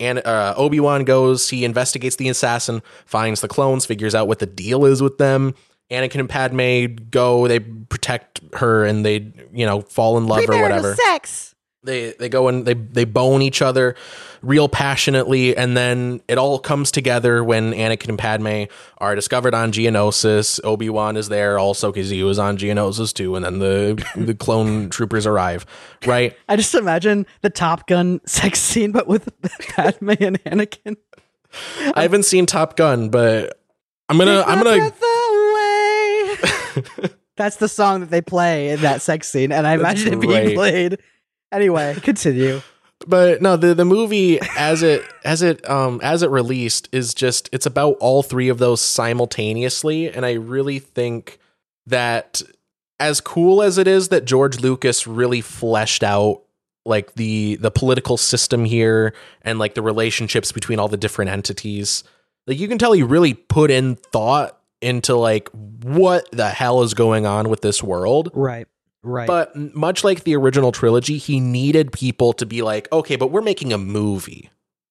And 0.00 0.24
uh, 0.24 0.54
Obi 0.56 0.80
Wan 0.80 1.04
goes, 1.04 1.50
he 1.50 1.64
investigates 1.64 2.16
the 2.16 2.28
assassin, 2.28 2.82
finds 3.06 3.40
the 3.40 3.48
clones, 3.48 3.86
figures 3.86 4.14
out 4.14 4.28
what 4.28 4.38
the 4.38 4.46
deal 4.46 4.84
is 4.84 5.02
with 5.02 5.18
them. 5.18 5.54
Anakin 5.90 6.20
and 6.20 6.28
Padme 6.28 7.08
go, 7.10 7.46
they 7.46 7.60
protect 7.60 8.40
her, 8.54 8.84
and 8.84 9.04
they, 9.04 9.32
you 9.52 9.66
know, 9.66 9.82
fall 9.82 10.16
in 10.16 10.26
love 10.26 10.48
or 10.48 10.60
whatever. 10.60 10.94
sex. 10.94 11.53
They 11.84 12.12
they 12.12 12.28
go 12.28 12.48
and 12.48 12.64
they 12.64 12.74
they 12.74 13.04
bone 13.04 13.42
each 13.42 13.62
other 13.62 13.94
real 14.42 14.68
passionately, 14.68 15.56
and 15.56 15.76
then 15.76 16.20
it 16.28 16.38
all 16.38 16.58
comes 16.58 16.90
together 16.90 17.44
when 17.44 17.72
Anakin 17.72 18.10
and 18.10 18.18
Padme 18.18 18.64
are 18.98 19.14
discovered 19.14 19.54
on 19.54 19.72
Geonosis. 19.72 20.60
Obi 20.64 20.88
Wan 20.88 21.16
is 21.16 21.28
there 21.28 21.58
also 21.58 21.92
because 21.92 22.10
he 22.10 22.22
was 22.22 22.38
on 22.38 22.56
Geonosis 22.56 23.12
too, 23.12 23.36
and 23.36 23.44
then 23.44 23.58
the 23.58 24.04
the 24.16 24.34
clone 24.34 24.90
troopers 24.90 25.26
arrive. 25.26 25.66
Right? 26.06 26.36
I 26.48 26.56
just 26.56 26.74
imagine 26.74 27.26
the 27.42 27.50
Top 27.50 27.86
Gun 27.86 28.20
sex 28.26 28.60
scene, 28.60 28.92
but 28.92 29.06
with 29.06 29.28
Padme 29.68 30.10
and 30.20 30.42
Anakin. 30.44 30.96
I 31.94 32.02
haven't 32.02 32.24
seen 32.24 32.46
Top 32.46 32.76
Gun, 32.76 33.10
but 33.10 33.60
I'm 34.08 34.18
gonna 34.18 34.42
I'm 34.46 34.62
gonna 34.62 34.76
breath 34.76 35.02
away. 35.02 36.34
That's 37.36 37.56
the 37.56 37.68
song 37.68 38.00
that 38.00 38.10
they 38.10 38.20
play 38.20 38.70
in 38.70 38.82
that 38.82 39.02
sex 39.02 39.28
scene, 39.28 39.50
and 39.50 39.66
I 39.66 39.74
imagine 39.74 40.12
it 40.12 40.20
being 40.20 40.54
played. 40.54 40.98
Anyway, 41.54 41.94
continue. 42.02 42.60
but 43.06 43.40
no 43.40 43.56
the 43.56 43.74
the 43.74 43.84
movie 43.84 44.38
as 44.56 44.82
it 44.82 45.04
as 45.24 45.42
it 45.42 45.68
um 45.68 46.00
as 46.02 46.22
it 46.22 46.30
released 46.30 46.88
is 46.92 47.14
just 47.14 47.48
it's 47.52 47.66
about 47.66 47.96
all 48.00 48.22
three 48.22 48.48
of 48.48 48.58
those 48.58 48.80
simultaneously. 48.80 50.10
And 50.10 50.26
i 50.26 50.32
really 50.32 50.78
think 50.78 51.38
that 51.86 52.42
as 53.00 53.20
cool 53.20 53.62
as 53.62 53.78
it 53.78 53.86
is 53.86 54.08
that 54.08 54.24
george 54.24 54.60
lucas 54.60 55.06
really 55.06 55.40
fleshed 55.40 56.02
out 56.02 56.42
like 56.86 57.14
the 57.14 57.56
the 57.56 57.70
political 57.70 58.16
system 58.16 58.64
here 58.64 59.12
and 59.42 59.58
like 59.58 59.74
the 59.74 59.82
relationships 59.82 60.52
between 60.52 60.78
all 60.78 60.88
the 60.88 60.96
different 60.96 61.30
entities 61.30 62.04
like 62.46 62.58
you 62.58 62.68
can 62.68 62.78
tell 62.78 62.92
he 62.92 63.02
really 63.02 63.34
put 63.34 63.70
in 63.70 63.96
thought 63.96 64.58
into 64.84 65.16
like 65.16 65.48
what 65.82 66.30
the 66.30 66.50
hell 66.50 66.82
is 66.82 66.94
going 66.94 67.26
on 67.26 67.48
with 67.48 67.62
this 67.62 67.82
world. 67.82 68.30
Right, 68.34 68.66
right. 69.04 69.26
but 69.26 69.54
much 69.74 70.02
like 70.02 70.24
the 70.24 70.34
original 70.34 70.72
trilogy, 70.72 71.18
he 71.18 71.38
needed 71.38 71.92
people 71.92 72.32
to 72.34 72.46
be 72.46 72.62
like, 72.62 72.90
okay, 72.92 73.16
but 73.16 73.28
we're 73.28 73.42
making 73.42 73.72
a 73.72 73.78
movie. 73.78 74.50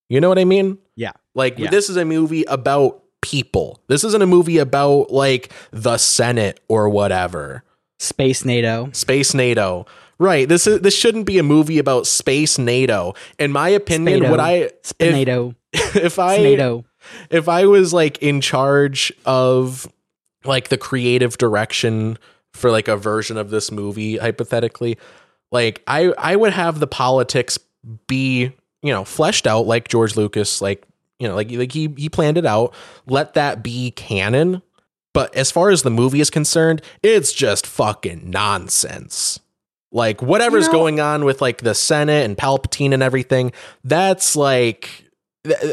You 0.10 0.22
know 0.22 0.30
what 0.30 0.40
I 0.40 0.46
mean? 0.46 0.78
Yeah. 0.96 1.12
Like 1.36 1.58
Yeah. 1.58 1.70
this 1.70 1.90
is 1.90 1.98
a 1.98 2.06
movie 2.06 2.44
about 2.44 3.04
people. 3.22 3.82
This 3.88 4.04
isn't 4.04 4.22
a 4.22 4.28
movie 4.28 4.60
about 4.60 5.12
like 5.12 5.52
the 5.72 5.98
Senate 5.98 6.60
or 6.68 6.90
whatever. 6.90 7.64
Space 8.00 8.46
NATO. 8.46 8.90
Space 8.94 9.34
NATO. 9.34 9.86
Right. 10.20 10.48
This 10.48 10.68
is 10.68 10.82
this 10.82 10.96
shouldn't 10.96 11.26
be 11.26 11.40
a 11.40 11.44
movie 11.44 11.80
about 11.80 12.06
space 12.06 12.60
NATO. 12.60 13.14
In 13.40 13.52
my 13.52 13.70
opinion, 13.70 14.22
Spado. 14.22 14.30
what 14.30 14.40
I 14.40 14.54
if, 14.54 14.94
NATO. 15.00 15.56
if 15.74 16.20
I 16.20 16.38
NATO. 16.38 16.86
if 17.30 17.50
I 17.50 17.66
was 17.66 17.94
like 17.94 18.22
in 18.22 18.40
charge 18.42 19.12
of 19.26 19.92
like 20.46 20.68
the 20.68 20.78
creative 20.78 21.38
direction 21.38 22.18
for 22.54 22.72
like 22.72 22.88
a 22.88 22.96
version 22.98 23.38
of 23.38 23.50
this 23.50 23.72
movie 23.72 24.18
hypothetically, 24.18 24.98
like 25.52 25.82
I 25.88 26.14
I 26.18 26.36
would 26.36 26.54
have 26.54 26.80
the 26.80 26.88
politics 26.88 27.58
be, 28.08 28.52
you 28.82 28.92
know, 28.94 29.04
fleshed 29.04 29.46
out 29.48 29.66
like 29.68 29.88
George 29.88 30.16
Lucas 30.16 30.62
like, 30.62 30.86
you 31.20 31.28
know, 31.28 31.36
like 31.36 31.52
like 31.52 31.72
he 31.72 31.94
he 31.98 32.10
planned 32.10 32.38
it 32.38 32.46
out. 32.46 32.74
Let 33.08 33.34
that 33.36 33.64
be 33.64 33.92
canon. 33.92 34.62
But 35.14 35.36
as 35.36 35.52
far 35.52 35.70
as 35.70 35.84
the 35.84 35.92
movie 35.92 36.22
is 36.22 36.32
concerned, 36.32 36.82
it's 37.04 37.34
just 37.34 37.68
fucking 37.68 38.30
nonsense. 38.32 39.40
Like 39.92 40.22
whatever's 40.24 40.66
You 40.66 40.72
know- 40.74 40.80
going 40.80 41.00
on 41.00 41.24
with 41.26 41.40
like 41.42 41.60
the 41.62 41.76
Senate 41.76 42.26
and 42.26 42.36
Palpatine 42.38 42.94
and 42.94 43.04
everything, 43.04 43.52
that's 43.84 44.36
like 44.36 45.03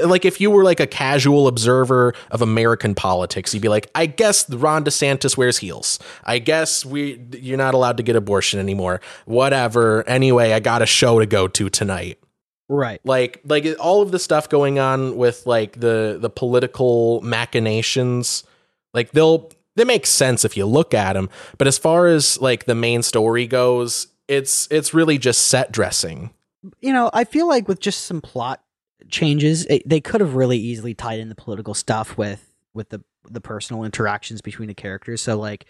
like 0.04 0.24
if 0.24 0.40
you 0.40 0.50
were 0.50 0.64
like 0.64 0.80
a 0.80 0.86
casual 0.86 1.46
observer 1.46 2.12
of 2.30 2.42
American 2.42 2.94
politics, 2.94 3.54
you'd 3.54 3.60
be 3.62 3.68
like, 3.68 3.88
I 3.94 4.06
guess 4.06 4.48
Ron 4.50 4.84
DeSantis 4.84 5.36
wears 5.36 5.58
heels. 5.58 5.98
I 6.24 6.40
guess 6.40 6.84
we 6.84 7.20
you're 7.32 7.58
not 7.58 7.74
allowed 7.74 7.96
to 7.98 8.02
get 8.02 8.16
abortion 8.16 8.58
anymore. 8.58 9.00
Whatever. 9.26 10.06
Anyway, 10.08 10.52
I 10.52 10.60
got 10.60 10.82
a 10.82 10.86
show 10.86 11.20
to 11.20 11.26
go 11.26 11.46
to 11.48 11.68
tonight 11.70 12.18
Right. 12.68 13.00
like 13.04 13.40
like 13.44 13.66
all 13.80 14.00
of 14.02 14.12
the 14.12 14.18
stuff 14.20 14.48
going 14.48 14.78
on 14.78 15.16
with 15.16 15.44
like 15.46 15.80
the 15.80 16.18
the 16.20 16.30
political 16.30 17.20
machinations 17.22 18.44
like 18.94 19.10
they'll 19.10 19.50
they 19.74 19.84
make 19.84 20.06
sense 20.06 20.44
if 20.44 20.56
you 20.56 20.66
look 20.66 20.94
at 20.94 21.14
them 21.14 21.28
but 21.58 21.66
as 21.66 21.78
far 21.78 22.06
as 22.06 22.40
like 22.40 22.66
the 22.66 22.76
main 22.76 23.02
story 23.02 23.48
goes 23.48 24.06
it's 24.28 24.68
it's 24.70 24.94
really 24.94 25.18
just 25.18 25.48
set 25.48 25.72
dressing 25.72 26.30
you 26.80 26.92
know, 26.92 27.10
I 27.14 27.24
feel 27.24 27.48
like 27.48 27.66
with 27.68 27.80
just 27.80 28.04
some 28.04 28.20
plot 28.20 28.62
changes, 29.08 29.66
it, 29.66 29.88
they 29.88 30.00
could 30.00 30.20
have 30.20 30.34
really 30.34 30.58
easily 30.58 30.94
tied 30.94 31.20
in 31.20 31.28
the 31.28 31.34
political 31.34 31.74
stuff 31.74 32.16
with 32.18 32.52
with 32.74 32.90
the 32.90 33.02
the 33.30 33.40
personal 33.40 33.84
interactions 33.84 34.40
between 34.40 34.68
the 34.68 34.74
characters. 34.74 35.22
So 35.22 35.38
like, 35.38 35.66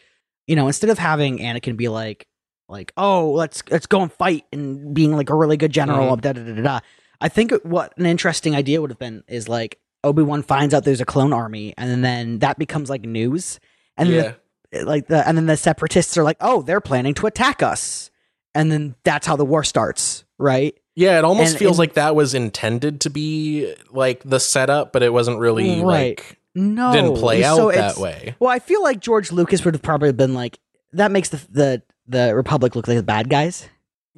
you 0.46 0.56
know, 0.56 0.66
instead 0.66 0.90
of 0.90 0.98
having 0.98 1.38
Anakin 1.38 1.76
be 1.76 1.88
like 1.88 2.26
like, 2.68 2.92
"Oh, 2.96 3.32
let's 3.32 3.62
let's 3.70 3.86
go 3.86 4.02
and 4.02 4.12
fight," 4.12 4.44
and 4.52 4.94
being 4.94 5.16
like 5.16 5.30
a 5.30 5.34
really 5.34 5.56
good 5.56 5.72
general, 5.72 6.16
mm-hmm. 6.16 6.20
da 6.20 6.32
da 6.32 6.42
da 6.42 6.54
da 6.54 6.62
da. 6.62 6.80
I 7.20 7.28
think 7.28 7.52
what 7.62 7.96
an 7.98 8.06
interesting 8.06 8.54
idea 8.54 8.80
would 8.80 8.90
have 8.90 8.98
been 8.98 9.24
is 9.28 9.48
like 9.48 9.78
Obi 10.04 10.22
Wan 10.22 10.42
finds 10.42 10.72
out 10.72 10.84
there's 10.84 11.00
a 11.00 11.06
clone 11.06 11.32
army, 11.32 11.74
and 11.76 12.04
then 12.04 12.38
that 12.38 12.58
becomes 12.58 12.88
like 12.88 13.02
news, 13.02 13.60
and 13.96 14.08
yeah 14.08 14.32
the, 14.70 14.84
like 14.84 15.06
the 15.08 15.26
and 15.26 15.36
then 15.36 15.46
the 15.46 15.56
separatists 15.56 16.16
are 16.16 16.22
like, 16.22 16.36
"Oh, 16.40 16.62
they're 16.62 16.80
planning 16.80 17.14
to 17.14 17.26
attack 17.26 17.62
us," 17.62 18.10
and 18.54 18.70
then 18.70 18.94
that's 19.04 19.26
how 19.26 19.36
the 19.36 19.44
war 19.44 19.64
starts, 19.64 20.24
right? 20.38 20.78
Yeah 20.96 21.18
it 21.18 21.24
almost 21.24 21.50
and- 21.52 21.58
feels 21.58 21.72
and- 21.72 21.78
like 21.78 21.94
that 21.94 22.14
was 22.14 22.34
intended 22.34 23.00
to 23.02 23.10
be 23.10 23.74
like 23.90 24.22
the 24.24 24.40
setup 24.40 24.92
but 24.92 25.02
it 25.02 25.12
wasn't 25.12 25.38
really 25.38 25.80
Right. 25.82 26.18
like 26.18 26.38
No, 26.54 26.92
didn't 26.92 27.16
play 27.16 27.44
out 27.44 27.56
so 27.56 27.70
that 27.70 27.96
way 27.98 28.34
Well, 28.40 28.50
I 28.50 28.58
feel 28.58 28.82
like 28.82 29.00
George 29.00 29.30
Lucas 29.32 29.64
would 29.64 29.74
have 29.74 29.82
probably 29.82 30.12
been 30.12 30.34
like, 30.34 30.58
that 30.92 31.10
makes 31.12 31.28
the 31.28 31.40
the 31.50 31.82
the 32.08 32.34
Republic 32.34 32.74
look 32.74 32.88
like 32.88 32.96
the 32.96 33.04
bad 33.04 33.30
guys. 33.30 33.68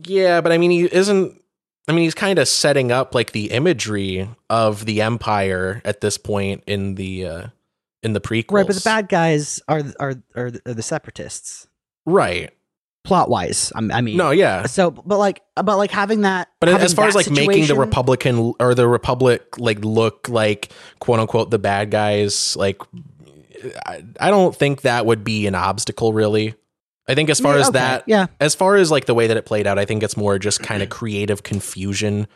Yeah, 0.07 0.41
but 0.41 0.51
I 0.53 0.57
mean, 0.57 0.71
he 0.71 0.85
isn't. 0.91 1.39
I 1.87 1.93
mean, 1.93 2.05
he's 2.05 2.15
kind 2.15 2.39
of 2.39 2.49
setting 2.49 2.91
up 2.91 3.15
like 3.15 3.33
the 3.33 3.51
imagery 3.51 4.27
of 4.49 4.87
the 4.87 5.03
Empire 5.03 5.83
at 5.85 6.01
this 6.01 6.17
point 6.17 6.65
in 6.67 6.95
the 6.95 7.27
uh 7.27 7.47
in 8.03 8.15
the 8.15 8.21
prequels. 8.21 8.53
Right, 8.53 8.67
but 8.67 8.77
the 8.77 8.81
bad 8.83 9.11
guys 9.11 9.61
are 9.69 9.83
are 10.01 10.15
are 10.35 10.51
are 10.65 10.73
the 10.75 10.83
separatists. 10.83 11.67
right? 12.07 12.51
Plot 13.05 13.29
wise, 13.29 13.73
I 13.75 14.01
mean, 14.01 14.17
No, 14.17 14.31
yeah. 14.31 14.67
So, 14.67 14.93
but 14.93 15.19
like, 15.19 15.43
but 15.57 15.77
like 15.77 15.91
having 15.91 16.21
that. 16.21 16.49
But 16.61 16.69
having 16.69 16.85
as 16.85 16.95
far 16.95 17.09
as 17.09 17.17
like 17.17 17.31
making 17.31 17.67
the 17.67 17.75
Republican 17.75 18.55
or 18.61 18.77
the 18.77 18.87
Republic 18.87 19.59
like 19.59 19.85
look 19.85 20.29
like 20.29 20.71
quote 21.01 21.19
unquote 21.19 21.51
the 21.51 21.59
bad 21.59 21.91
guys, 21.91 22.57
like 22.57 22.81
I, 23.85 24.05
I 24.21 24.31
don't 24.31 24.55
think 24.55 24.83
that 24.83 25.05
would 25.05 25.25
be 25.25 25.47
an 25.49 25.57
obstacle 25.57 26.13
really. 26.13 26.55
I 27.09 27.17
think 27.17 27.29
as 27.29 27.41
far 27.41 27.55
Yeah, 27.55 27.61
as 27.61 27.69
okay, 27.69 27.79
that, 27.79 28.05
yeah, 28.07 28.27
as 28.41 28.55
far 28.55 28.77
as 28.77 28.91
like 28.93 29.07
the 29.07 29.15
way 29.15 29.27
that 29.27 29.37
it 29.37 29.45
played 29.45 29.67
out, 29.67 29.79
I 29.79 29.85
think 29.85 30.05
it's 30.05 30.17
more 30.17 30.39
just 30.39 30.63
kind 30.63 30.83
of 30.83 30.89
creative 30.89 31.43
confusion 31.43 32.29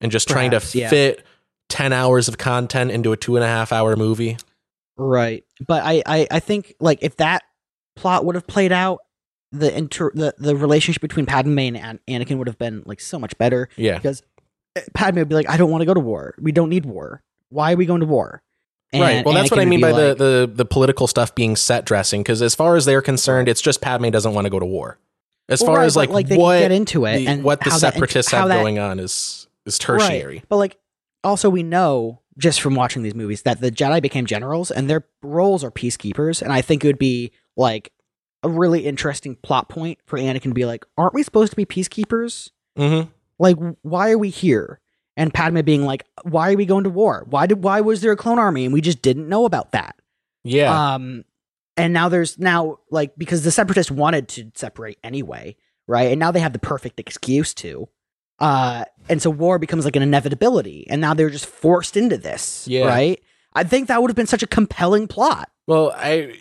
and 0.00 0.12
just 0.12 0.28
trying 0.28 0.52
to 0.52 0.62
yeah. 0.72 0.88
fit 0.88 1.24
ten 1.68 1.92
hours 1.92 2.28
of 2.28 2.38
content 2.38 2.90
into 2.90 3.12
a 3.12 3.16
two 3.16 3.36
and 3.36 3.44
a 3.44 3.48
half 3.48 3.72
hour 3.72 3.96
movie. 3.96 4.36
right. 4.96 5.44
But 5.66 5.82
I, 5.84 6.02
I, 6.06 6.26
I 6.30 6.40
think 6.40 6.74
like 6.78 7.00
if 7.02 7.16
that 7.16 7.42
plot 7.96 8.24
would 8.24 8.34
have 8.36 8.46
played 8.46 8.72
out, 8.72 9.00
the 9.52 9.76
inter 9.76 10.10
the 10.14 10.34
the 10.38 10.56
relationship 10.56 11.00
between 11.02 11.26
Padme 11.26 11.58
and 11.58 11.76
An- 11.76 12.00
Anakin 12.08 12.38
would 12.38 12.46
have 12.48 12.58
been 12.58 12.82
like 12.86 13.00
so 13.00 13.18
much 13.18 13.36
better. 13.38 13.68
Yeah, 13.76 13.96
because 13.96 14.22
eh, 14.76 14.80
Padme 14.94 15.18
would 15.18 15.28
be 15.28 15.34
like, 15.34 15.48
"I 15.48 15.56
don't 15.56 15.70
want 15.70 15.82
to 15.82 15.86
go 15.86 15.94
to 15.94 16.00
war. 16.00 16.34
We 16.40 16.52
don't 16.52 16.70
need 16.70 16.86
war. 16.86 17.22
Why 17.50 17.72
are 17.72 17.76
we 17.76 17.86
going 17.86 18.00
to 18.00 18.06
war?" 18.06 18.42
And 18.92 19.02
right. 19.02 19.24
Well, 19.24 19.34
that's 19.34 19.50
what 19.50 19.60
I 19.60 19.64
mean 19.64 19.80
by 19.80 19.90
like- 19.92 20.18
the, 20.18 20.46
the 20.46 20.52
the 20.54 20.64
political 20.64 21.06
stuff 21.06 21.34
being 21.34 21.56
set 21.56 21.84
dressing. 21.84 22.22
Because 22.22 22.42
as 22.42 22.54
far 22.54 22.76
as 22.76 22.84
they're 22.84 23.02
concerned, 23.02 23.48
it's 23.48 23.60
just 23.60 23.80
Padme 23.80 24.08
doesn't 24.10 24.34
want 24.34 24.44
to 24.46 24.50
go 24.50 24.58
to 24.58 24.66
war. 24.66 24.98
As 25.48 25.60
Well, 25.60 25.68
far 25.68 25.78
right, 25.78 25.84
as 25.86 25.96
like, 25.96 26.28
they 26.28 26.36
what 26.36 26.60
get 26.60 26.70
into 26.72 27.04
it 27.04 27.18
the, 27.18 27.26
and 27.26 27.42
what 27.44 27.60
the 27.60 27.70
that- 27.70 27.78
separatists 27.80 28.30
how 28.32 28.40
have 28.40 28.48
that- 28.48 28.56
going 28.62 28.78
on 28.78 28.98
is 29.00 29.48
is 29.66 29.78
tertiary. 29.78 30.36
Right. 30.36 30.44
But 30.48 30.56
like, 30.56 30.78
also 31.24 31.50
we 31.50 31.62
know 31.62 32.20
just 32.38 32.60
from 32.62 32.74
watching 32.74 33.02
these 33.02 33.14
movies 33.14 33.42
that 33.42 33.60
the 33.60 33.70
Jedi 33.70 34.00
became 34.00 34.24
generals 34.24 34.70
and 34.70 34.88
their 34.88 35.04
roles 35.22 35.62
are 35.64 35.70
peacekeepers, 35.70 36.40
and 36.40 36.52
I 36.52 36.62
think 36.62 36.84
it 36.84 36.86
would 36.86 36.98
be 36.98 37.32
like 37.56 37.92
a 38.42 38.48
really 38.48 38.86
interesting 38.86 39.36
plot 39.36 39.68
point 39.68 39.98
for 40.06 40.18
Anakin 40.18 40.42
to 40.42 40.54
be 40.54 40.64
like, 40.66 40.84
"Aren't 40.96 41.14
we 41.14 41.22
supposed 41.22 41.50
to 41.52 41.56
be 41.56 41.64
peacekeepers? 41.66 42.50
Mm-hmm. 42.78 43.08
Like, 43.38 43.56
why 43.82 44.10
are 44.10 44.18
we 44.18 44.30
here?" 44.30 44.80
And 45.16 45.32
Padme 45.32 45.60
being 45.60 45.84
like, 45.84 46.04
"Why 46.22 46.52
are 46.52 46.56
we 46.56 46.66
going 46.66 46.84
to 46.84 46.90
war? 46.90 47.26
Why 47.28 47.46
did 47.46 47.62
why 47.62 47.80
was 47.80 48.00
there 48.00 48.12
a 48.12 48.16
clone 48.16 48.38
army 48.38 48.64
and 48.64 48.72
we 48.72 48.80
just 48.80 49.02
didn't 49.02 49.28
know 49.28 49.44
about 49.44 49.72
that?" 49.72 49.96
Yeah. 50.44 50.94
Um, 50.94 51.24
and 51.76 51.92
now 51.92 52.08
there's 52.08 52.38
now 52.38 52.78
like 52.90 53.12
because 53.16 53.44
the 53.44 53.50
separatists 53.50 53.90
wanted 53.92 54.28
to 54.28 54.50
separate 54.54 54.98
anyway, 55.04 55.56
right? 55.86 56.10
And 56.10 56.18
now 56.18 56.30
they 56.30 56.40
have 56.40 56.52
the 56.52 56.58
perfect 56.58 56.98
excuse 57.00 57.54
to. 57.54 57.88
Uh, 58.38 58.84
and 59.08 59.22
so 59.22 59.30
war 59.30 59.58
becomes 59.58 59.84
like 59.84 59.94
an 59.94 60.02
inevitability, 60.02 60.86
and 60.90 61.00
now 61.00 61.14
they're 61.14 61.30
just 61.30 61.46
forced 61.46 61.96
into 61.96 62.16
this, 62.18 62.66
Yeah. 62.66 62.86
right? 62.86 63.22
I 63.54 63.62
think 63.64 63.86
that 63.88 64.00
would 64.00 64.10
have 64.10 64.16
been 64.16 64.26
such 64.26 64.42
a 64.42 64.46
compelling 64.48 65.06
plot. 65.06 65.50
Well, 65.66 65.92
I 65.94 66.34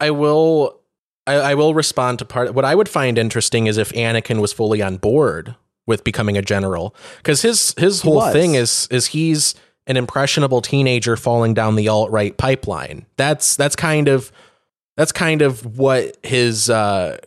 I 0.00 0.10
will 0.10 0.80
I, 1.28 1.50
I 1.50 1.54
will 1.54 1.74
respond 1.74 2.18
to 2.20 2.24
part. 2.24 2.54
What 2.54 2.64
I 2.64 2.74
would 2.74 2.88
find 2.88 3.18
interesting 3.18 3.66
is 3.66 3.76
if 3.78 3.92
Anakin 3.92 4.40
was 4.40 4.52
fully 4.52 4.82
on 4.82 4.96
board 4.96 5.54
with 5.86 6.04
becoming 6.04 6.36
a 6.36 6.42
general, 6.42 6.94
because 7.18 7.42
his 7.42 7.74
his 7.78 8.02
He 8.02 8.08
whole 8.08 8.18
was. 8.18 8.32
thing 8.32 8.54
is 8.54 8.88
is 8.90 9.06
he's 9.06 9.54
an 9.86 9.96
impressionable 9.96 10.60
teenager 10.60 11.16
falling 11.16 11.54
down 11.54 11.76
the 11.76 11.88
alt 11.88 12.10
right 12.10 12.36
pipeline. 12.36 13.06
That's 13.16 13.56
that's 13.56 13.76
kind 13.76 14.08
of 14.08 14.30
that's 14.96 15.12
kind 15.12 15.42
of 15.42 15.78
what 15.78 16.16
his 16.22 16.68
uh 16.68 17.18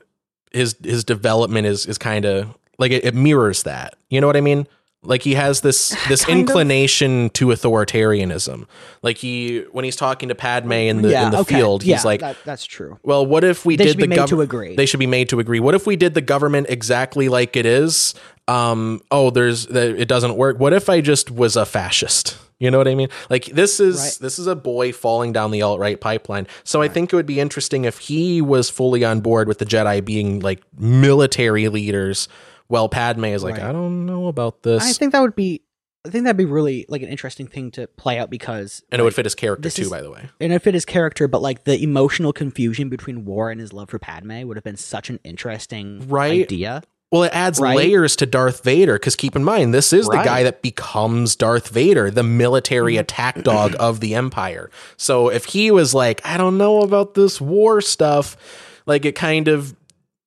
his 0.52 0.76
his 0.84 1.04
development 1.04 1.66
is 1.68 1.86
is 1.86 1.98
kind 1.98 2.26
of 2.26 2.56
like 2.78 2.92
it, 2.92 3.06
it 3.06 3.16
mirrors 3.16 3.64
that. 3.64 3.96
You 4.10 4.22
know 4.22 4.28
what 4.28 4.38
I 4.38 4.42
mean? 4.42 4.68
Like 5.04 5.24
he 5.24 5.34
has 5.34 5.62
this 5.62 5.90
this 6.08 6.26
Kind 6.26 6.38
of. 6.38 6.40
inclination 6.42 7.30
to 7.32 7.48
authoritarianism. 7.48 8.66
Like 9.02 9.18
he 9.18 9.66
when 9.72 9.84
he's 9.86 9.96
talking 9.96 10.30
to 10.30 10.36
Padme 10.36 10.72
in 10.74 11.02
the 11.02 11.20
in 11.24 11.32
the 11.32 11.40
okay. 11.40 11.56
field, 11.56 11.84
Yeah, 11.84 11.96
he's 11.96 12.06
like, 12.06 12.20
that, 12.22 12.38
"That's 12.46 12.66
true." 12.66 13.00
"Well, 13.04 13.26
what 13.26 13.44
if 13.44 13.66
we 13.66 13.76
They 13.76 13.86
did 13.86 13.98
the 13.98 14.08
government? 14.08 14.30
to 14.30 14.42
agree. 14.42 14.76
They 14.76 14.86
should 14.86 15.00
be 15.00 15.08
made 15.08 15.30
to 15.30 15.40
agree. 15.40 15.60
What 15.60 15.74
if 15.76 15.88
we 15.88 15.96
did 15.96 16.14
the 16.14 16.22
government 16.22 16.68
exactly 16.70 17.30
like 17.30 17.56
it 17.56 17.66
is? 17.66 18.14
Um, 18.48 19.02
oh, 19.12 19.30
there's 19.30 19.68
the, 19.68 19.96
it 20.00 20.08
doesn't 20.08 20.36
work. 20.36 20.60
What 20.60 20.74
if 20.74 20.90
I 20.90 21.00
just 21.02 21.32
was 21.32 21.56
a 21.56 21.66
fascist? 21.66 22.38
You 22.60 22.70
know 22.70 22.78
what 22.78 22.88
I 22.88 22.94
mean? 22.94 23.08
Like 23.30 23.46
this 23.46 23.80
is 23.80 23.98
Right. 24.00 24.18
this 24.22 24.38
is 24.38 24.46
a 24.46 24.56
boy 24.56 24.92
falling 24.94 25.34
down 25.34 25.50
the 25.50 25.64
alt 25.64 25.80
right 25.80 26.00
pipeline. 26.00 26.46
So 26.64 26.82
I 26.84 26.88
think 26.90 27.12
it 27.12 27.16
would 27.16 27.26
be 27.26 27.40
interesting 27.40 27.86
if 27.86 27.98
he 27.98 28.40
was 28.40 28.70
fully 28.70 29.04
on 29.04 29.22
board 29.22 29.48
with 29.48 29.58
the 29.58 29.66
Jedi 29.66 30.04
being 30.06 30.42
like 30.42 30.62
military 30.78 31.70
leaders. 31.70 32.28
While 32.72 32.88
Padme 32.90 33.26
is 33.26 33.44
like, 33.44 33.56
Right. 33.56 33.64
I 33.66 33.72
don't 33.72 34.06
know 34.06 34.28
about 34.28 34.64
this, 34.64 34.82
I 34.84 34.94
think 34.94 35.12
that 35.12 35.20
would 35.22 35.36
be, 35.36 35.62
I 36.06 36.10
think 36.10 36.24
that'd 36.24 36.38
be 36.38 36.46
really 36.46 36.86
like 36.90 37.02
an 37.04 37.10
interesting 37.10 37.46
thing 37.48 37.70
to 37.72 37.86
play 37.88 38.18
out 38.18 38.30
because, 38.30 38.82
and 38.92 39.00
it 39.00 39.04
would 39.04 39.14
fit 39.14 39.26
his 39.26 39.36
character 39.36 39.62
this 39.62 39.76
too. 39.76 39.82
is- 39.84 39.90
by 39.90 40.02
the 40.02 40.10
way, 40.10 40.30
and 40.40 40.54
it 40.54 40.60
fit 40.60 40.74
his 40.74 40.86
character, 40.86 41.28
but 41.28 41.42
like 41.42 41.66
the 41.66 41.84
emotional 41.84 42.32
confusion 42.34 42.88
between 42.90 43.26
War 43.26 43.52
and 43.52 43.60
his 43.60 43.74
love 43.74 43.90
for 43.90 44.00
Padme 44.00 44.48
would 44.48 44.56
have 44.58 44.64
been 44.64 44.78
such 44.78 45.10
an 45.10 45.20
interesting 45.26 46.08
Right. 46.08 46.44
idea. 46.44 46.82
Well, 47.12 47.24
it 47.24 47.32
adds 47.36 47.60
Right? 47.60 47.76
layers 47.76 48.16
to 48.16 48.26
Darth 48.26 48.64
Vader 48.64 48.94
because 48.94 49.18
keep 49.18 49.36
in 49.36 49.44
mind, 49.44 49.74
this 49.74 49.92
is 49.92 50.06
the 50.08 50.16
Right. 50.16 50.26
guy 50.26 50.44
that 50.44 50.62
becomes 50.62 51.36
Darth 51.36 51.68
Vader, 51.68 52.10
the 52.10 52.24
military 52.24 52.94
mm-hmm. 52.94 53.02
attack 53.02 53.44
dog 53.44 53.76
of 53.82 54.00
the 54.00 54.16
Empire. 54.16 54.70
So 54.96 55.28
if 55.28 55.44
he 55.44 55.72
was 55.72 55.94
like, 55.94 56.22
I 56.26 56.38
don't 56.38 56.58
know 56.58 56.80
about 56.84 57.14
this 57.16 57.42
war 57.42 57.82
stuff, 57.82 58.38
like 58.86 59.04
it 59.04 59.16
kind 59.16 59.50
of 59.50 59.76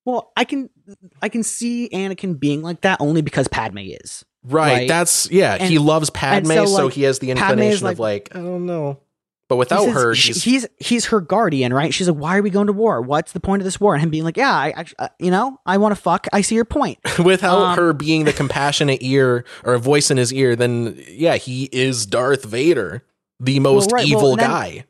Well, 0.05 0.31
I 0.37 0.45
can 0.45 0.69
I 1.23 1.29
can 1.29 1.43
see 1.43 1.89
Anakin 1.93 2.39
being 2.39 2.63
like 2.63 2.83
that 2.83 3.01
only 3.01 3.23
because 3.23 3.49
Padme 3.49 3.79
is. 3.79 4.25
right. 4.45 4.73
Right. 4.79 4.89
That's 4.89 5.31
yeah. 5.31 5.59
he 5.65 5.79
loves 5.79 6.11
Padme, 6.11 6.49
so, 6.53 6.67
so, 6.67 6.89
he 6.89 7.03
has 7.05 7.19
the 7.19 7.29
Padme 7.35 7.39
is 7.63 7.81
inclination 7.81 7.87
of 7.89 7.99
like- 7.99 8.31
like, 8.35 8.37
I 8.37 8.45
don't 8.45 8.67
know. 8.67 9.01
But 9.47 9.57
without 9.57 9.81
He 9.81 9.85
says 9.87 9.95
her, 9.95 10.15
she's 10.15 10.43
he's 10.43 10.67
he's 10.79 11.05
her 11.07 11.21
guardian, 11.21 11.75
right? 11.75 11.93
She's 11.93 12.09
like, 12.09 12.17
"Why 12.17 12.39
are 12.39 12.43
we 12.43 12.49
going 12.49 12.67
to 12.69 12.73
war? 12.73 13.03
What's 13.03 13.33
the 13.33 13.41
point 13.41 13.61
of 13.61 13.65
this 13.65 13.79
war?" 13.79 13.93
And 13.95 14.03
him 14.03 14.09
being 14.09 14.25
like, 14.25 14.39
"Yeah, 14.39 14.51
I, 14.51 14.73
I 14.75 14.85
uh, 14.99 15.09
you 15.19 15.31
know, 15.31 15.61
I 15.67 15.77
want 15.77 15.95
to 15.95 16.01
fuck. 16.01 16.27
I 16.33 16.41
see 16.41 16.55
your 16.55 16.65
point." 16.65 16.99
without 17.23 17.59
Um, 17.59 17.77
her 17.77 17.93
being 17.93 18.25
the 18.25 18.33
compassionate 18.33 19.03
ear 19.03 19.45
or 19.63 19.75
a 19.75 19.79
voice 19.79 20.11
in 20.11 20.17
his 20.17 20.33
ear, 20.33 20.57
then 20.57 20.99
yeah, 21.11 21.37
he 21.37 21.69
is 21.73 22.07
Darth 22.07 22.43
Vader, 22.47 23.05
the 23.39 23.61
most 23.61 23.93
right, 23.93 24.01
well, 24.07 24.09
evil 24.19 24.31
and 24.33 24.41
then- 24.41 24.51
guy. 24.51 24.85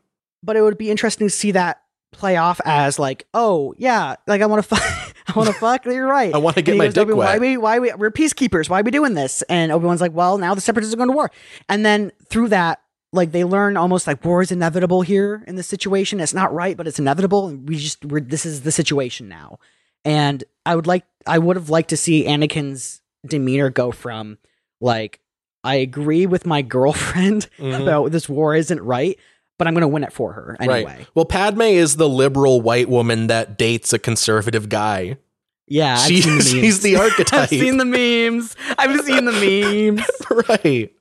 But 0.45 0.55
it 0.55 0.63
would 0.63 0.79
be 0.79 0.89
interesting 0.89 1.27
to 1.27 1.31
see 1.35 1.51
that 1.51 1.83
play 2.13 2.37
off 2.37 2.61
as 2.65 2.97
like, 2.97 3.27
"Oh 3.35 3.75
yeah, 3.77 4.15
like 4.29 4.41
I 4.41 4.47
want 4.47 4.63
to 4.63 4.69
fuck. 4.77 5.04
I 5.29 5.33
want 5.39 5.49
to 5.49 5.55
fuck." 5.55 5.85
You're 5.85 6.07
right. 6.07 6.35
I 6.35 6.39
want 6.39 6.57
to 6.57 6.63
get 6.63 6.77
my 6.77 6.87
goes, 6.87 6.95
dick 6.95 7.03
Obi-Wan, 7.03 7.27
Why 7.27 7.33
wet. 7.35 7.41
we? 7.41 7.57
Why 7.57 7.79
we? 7.79 7.93
We're 7.95 8.11
peacekeepers. 8.11 8.69
Why 8.69 8.81
are 8.81 8.83
we 8.83 8.91
doing 8.91 9.15
this? 9.15 9.43
And 9.49 9.73
Obi 9.73 9.87
Wan's 9.87 10.01
like, 10.01 10.13
"Well, 10.15 10.39
now 10.39 10.55
the 10.55 10.61
separatists 10.61 10.95
are 10.95 10.97
going 10.99 11.09
to 11.11 11.15
war." 11.17 11.31
And 11.69 11.85
then 11.85 12.13
through 12.29 12.49
that, 12.49 12.81
like 13.13 13.33
they 13.33 13.45
learn 13.45 13.77
almost 13.77 14.07
like 14.07 14.25
war 14.25 14.43
is 14.43 14.51
inevitable 14.53 15.03
here 15.03 15.45
in 15.47 15.57
this 15.57 15.67
situation. 15.69 16.21
It's 16.21 16.35
not 16.35 16.53
right, 16.53 16.77
but 16.77 16.87
it's 16.87 16.99
inevitable, 16.99 17.49
and 17.49 17.69
we 17.69 17.77
just 17.77 18.05
we're 18.05 18.21
this 18.21 18.45
is 18.47 18.63
the 18.63 18.73
situation 18.73 19.29
now. 19.29 19.59
And 20.05 20.45
I 20.67 20.77
would 20.77 20.87
like, 20.87 21.05
I 21.27 21.39
would 21.39 21.57
have 21.57 21.71
liked 21.71 21.91
to 21.91 21.97
see 21.97 22.25
Anakin's 22.25 23.01
demeanor 23.27 23.71
go 23.71 23.91
from 23.91 24.37
like, 24.81 25.21
I 25.63 25.77
agree 25.77 26.27
with 26.27 26.45
my 26.45 26.61
girlfriend 26.77 27.49
Mhm. 27.59 27.83
about 27.83 28.13
this 28.13 28.29
war 28.29 28.55
isn't 28.55 28.83
right, 28.83 29.19
but 29.59 29.67
I'm 29.69 29.75
going 29.75 29.83
to 29.83 29.89
win 29.89 30.05
it 30.05 30.13
for 30.13 30.33
her 30.33 30.57
anyway. 30.61 30.85
Right. 30.85 31.07
Well, 31.15 31.25
Padme 31.25 31.63
is 31.63 31.97
the 31.97 32.09
liberal 32.09 32.61
white 32.61 32.89
woman 32.89 33.29
that 33.29 33.57
dates 33.59 33.93
a 33.93 33.99
conservative 33.99 34.69
guy. 34.69 35.19
Yeah, 35.67 35.95
I've 35.95 36.01
She- 36.09 36.21
seen 36.23 36.37
the 36.39 36.45
she's 36.45 36.81
the 36.81 36.97
archetype. 36.97 37.33
I've 37.45 37.49
seen 37.49 37.77
the 37.79 37.85
memes. 37.85 38.55
I've 38.79 39.01
seen 39.03 39.25
the 39.25 39.33
memes. 39.33 40.07
right. 40.49 40.93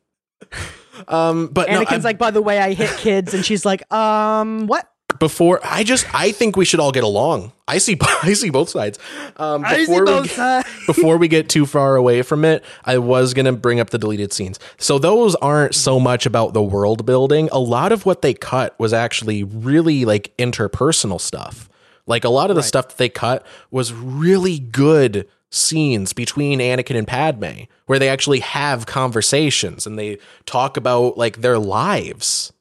Um, 1.08 1.48
but 1.48 1.70
no, 1.70 1.84
Anakin's 1.84 2.06
I- 2.06 2.10
like, 2.10 2.18
by 2.18 2.32
the 2.32 2.42
way, 2.42 2.60
I 2.60 2.74
hit 2.74 2.90
kids, 2.98 3.34
and 3.34 3.44
she's 3.46 3.66
like, 3.66 3.92
um, 3.92 4.68
what? 4.68 4.88
Before 5.20 5.60
I 5.64 5.84
just 5.84 6.06
I 6.14 6.32
think 6.32 6.56
we 6.56 6.66
should 6.66 6.80
all 6.80 6.92
get 6.92 7.04
along. 7.04 7.52
I 7.68 7.78
see 7.78 7.98
I 8.24 8.34
see 8.34 8.50
both 8.50 8.70
sides. 8.70 9.00
Um, 9.38 9.64
I 9.66 9.86
see 9.86 9.92
we 10.00 10.06
both 10.06 10.26
get- 10.26 10.36
sides. 10.36 10.70
before 10.88 11.18
we 11.18 11.28
get 11.28 11.50
too 11.50 11.66
far 11.66 11.96
away 11.96 12.22
from 12.22 12.46
it, 12.46 12.64
I 12.86 12.98
was 12.98 13.34
to 13.34 13.52
bring 13.54 13.80
up 13.80 13.90
the 13.90 13.98
deleted 13.98 14.34
scenes. 14.34 14.60
So 14.78 15.00
those 15.00 15.36
aren't 15.36 15.76
so 15.76 16.00
much 16.00 16.26
about 16.26 16.54
the 16.54 16.64
world 16.64 17.06
building. 17.06 17.50
A 17.52 17.60
lot 17.60 17.92
of 17.92 18.06
what 18.06 18.22
they 18.22 18.34
cut 18.34 18.78
was 18.80 18.94
actually 18.94 19.44
really 19.44 20.06
like 20.06 20.36
interpersonal 20.38 21.20
stuff. 21.20 21.70
Like 22.06 22.24
a 22.26 22.30
lot 22.30 22.50
of 22.50 22.56
the 22.58 22.64
stuff 22.64 22.90
that 22.90 22.98
they 22.98 23.10
cut 23.10 23.46
was 23.72 23.94
really 23.94 24.60
good 24.60 25.28
scenes 25.50 26.14
between 26.14 26.60
Anakin 26.60 26.98
and 26.98 27.08
Padme 27.08 27.64
where 27.86 28.00
they 28.00 28.10
actually 28.10 28.40
have 28.40 28.86
conversations 28.86 29.86
and 29.86 29.98
they 30.00 30.18
talk 30.46 30.78
about 30.78 31.18
like 31.18 31.38
their 31.42 31.60
lives. 31.60 32.52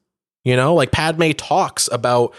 You 0.43 0.55
know, 0.55 0.73
like 0.75 0.91
Padme 0.91 1.31
talks 1.31 1.87
about 1.91 2.33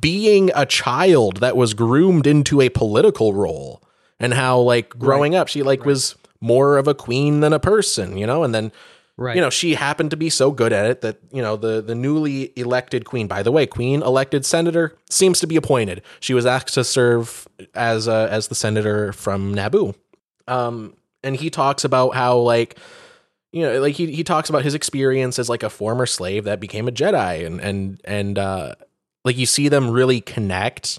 being 0.00 0.50
a 0.54 0.66
child 0.66 1.36
that 1.38 1.56
was 1.56 1.74
groomed 1.74 2.26
into 2.26 2.60
a 2.60 2.68
political 2.68 3.32
role 3.32 3.82
and 4.18 4.34
how 4.34 4.58
like 4.58 4.88
growing 4.98 5.34
up 5.34 5.46
she 5.48 5.62
like 5.62 5.84
was 5.84 6.16
more 6.40 6.78
of 6.78 6.88
a 6.88 6.94
queen 6.94 7.40
than 7.40 7.52
a 7.52 7.60
person, 7.60 8.16
you 8.16 8.26
know, 8.26 8.42
and 8.44 8.54
then 8.54 8.72
Right. 9.16 9.36
you 9.36 9.40
know 9.40 9.48
she 9.50 9.74
happened 9.74 10.10
to 10.10 10.16
be 10.16 10.28
so 10.28 10.50
good 10.50 10.72
at 10.72 10.86
it 10.86 11.00
that 11.02 11.18
you 11.30 11.40
know 11.40 11.54
the 11.54 11.80
the 11.80 11.94
newly 11.94 12.52
elected 12.58 13.04
queen 13.04 13.28
by 13.28 13.44
the 13.44 13.52
way 13.52 13.64
queen 13.64 14.02
elected 14.02 14.44
senator 14.44 14.98
seems 15.08 15.38
to 15.38 15.46
be 15.46 15.54
appointed. 15.54 16.02
She 16.18 16.34
was 16.34 16.46
asked 16.46 16.74
to 16.74 16.82
serve 16.82 17.46
as 17.76 18.08
uh, 18.08 18.26
as 18.28 18.48
the 18.48 18.56
senator 18.56 19.12
from 19.12 19.54
naboo. 19.54 19.94
Um 20.48 20.96
and 21.22 21.36
he 21.36 21.48
talks 21.48 21.84
about 21.84 22.16
how 22.16 22.38
like 22.38 22.76
you 23.54 23.62
know 23.62 23.80
like 23.80 23.94
he, 23.94 24.12
he 24.12 24.22
talks 24.24 24.50
about 24.50 24.62
his 24.64 24.74
experience 24.74 25.38
as 25.38 25.48
like 25.48 25.62
a 25.62 25.70
former 25.70 26.04
slave 26.06 26.44
that 26.44 26.60
became 26.60 26.88
a 26.88 26.92
jedi 26.92 27.46
and 27.46 27.60
and 27.60 28.00
and 28.04 28.38
uh 28.38 28.74
like 29.24 29.38
you 29.38 29.46
see 29.46 29.68
them 29.68 29.90
really 29.90 30.20
connect 30.20 30.98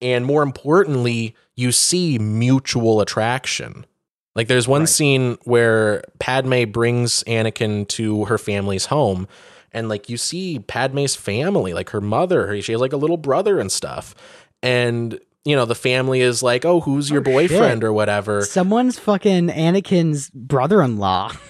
and 0.00 0.26
more 0.26 0.42
importantly 0.42 1.34
you 1.56 1.70
see 1.72 2.18
mutual 2.18 3.00
attraction 3.00 3.86
like 4.34 4.48
there's 4.48 4.66
one 4.66 4.82
Right. 4.82 4.88
scene 4.88 5.38
where 5.44 6.02
Padme 6.18 6.64
brings 6.70 7.22
Anakin 7.24 7.86
to 7.88 8.24
her 8.24 8.38
family's 8.38 8.86
home 8.86 9.28
and 9.72 9.88
like 9.90 10.08
you 10.08 10.16
see 10.16 10.58
Padme's 10.58 11.14
family, 11.16 11.72
like 11.74 11.90
her 11.90 12.00
mother, 12.00 12.46
her- 12.46 12.60
she 12.62 12.72
has 12.72 12.80
like 12.80 12.92
a 12.94 12.96
little 12.98 13.16
brother 13.18 13.58
and 13.60 13.70
stuff. 13.70 14.14
And 14.62 15.18
you 15.44 15.54
know, 15.56 15.64
the 15.66 15.74
family 15.74 16.20
is 16.22 16.42
like, 16.42 16.64
"Oh, 16.64 16.80
who's 16.80 17.10
your 17.10 17.20
Oh, 17.20 17.24
boyfriend 17.24 17.80
shit. 17.80 17.84
or 17.84 17.92
whatever." 17.92 18.40
Someone's 18.42 18.98
fucking 18.98 19.48
Anakin's 19.48 20.30
brother-in-law. 20.30 21.32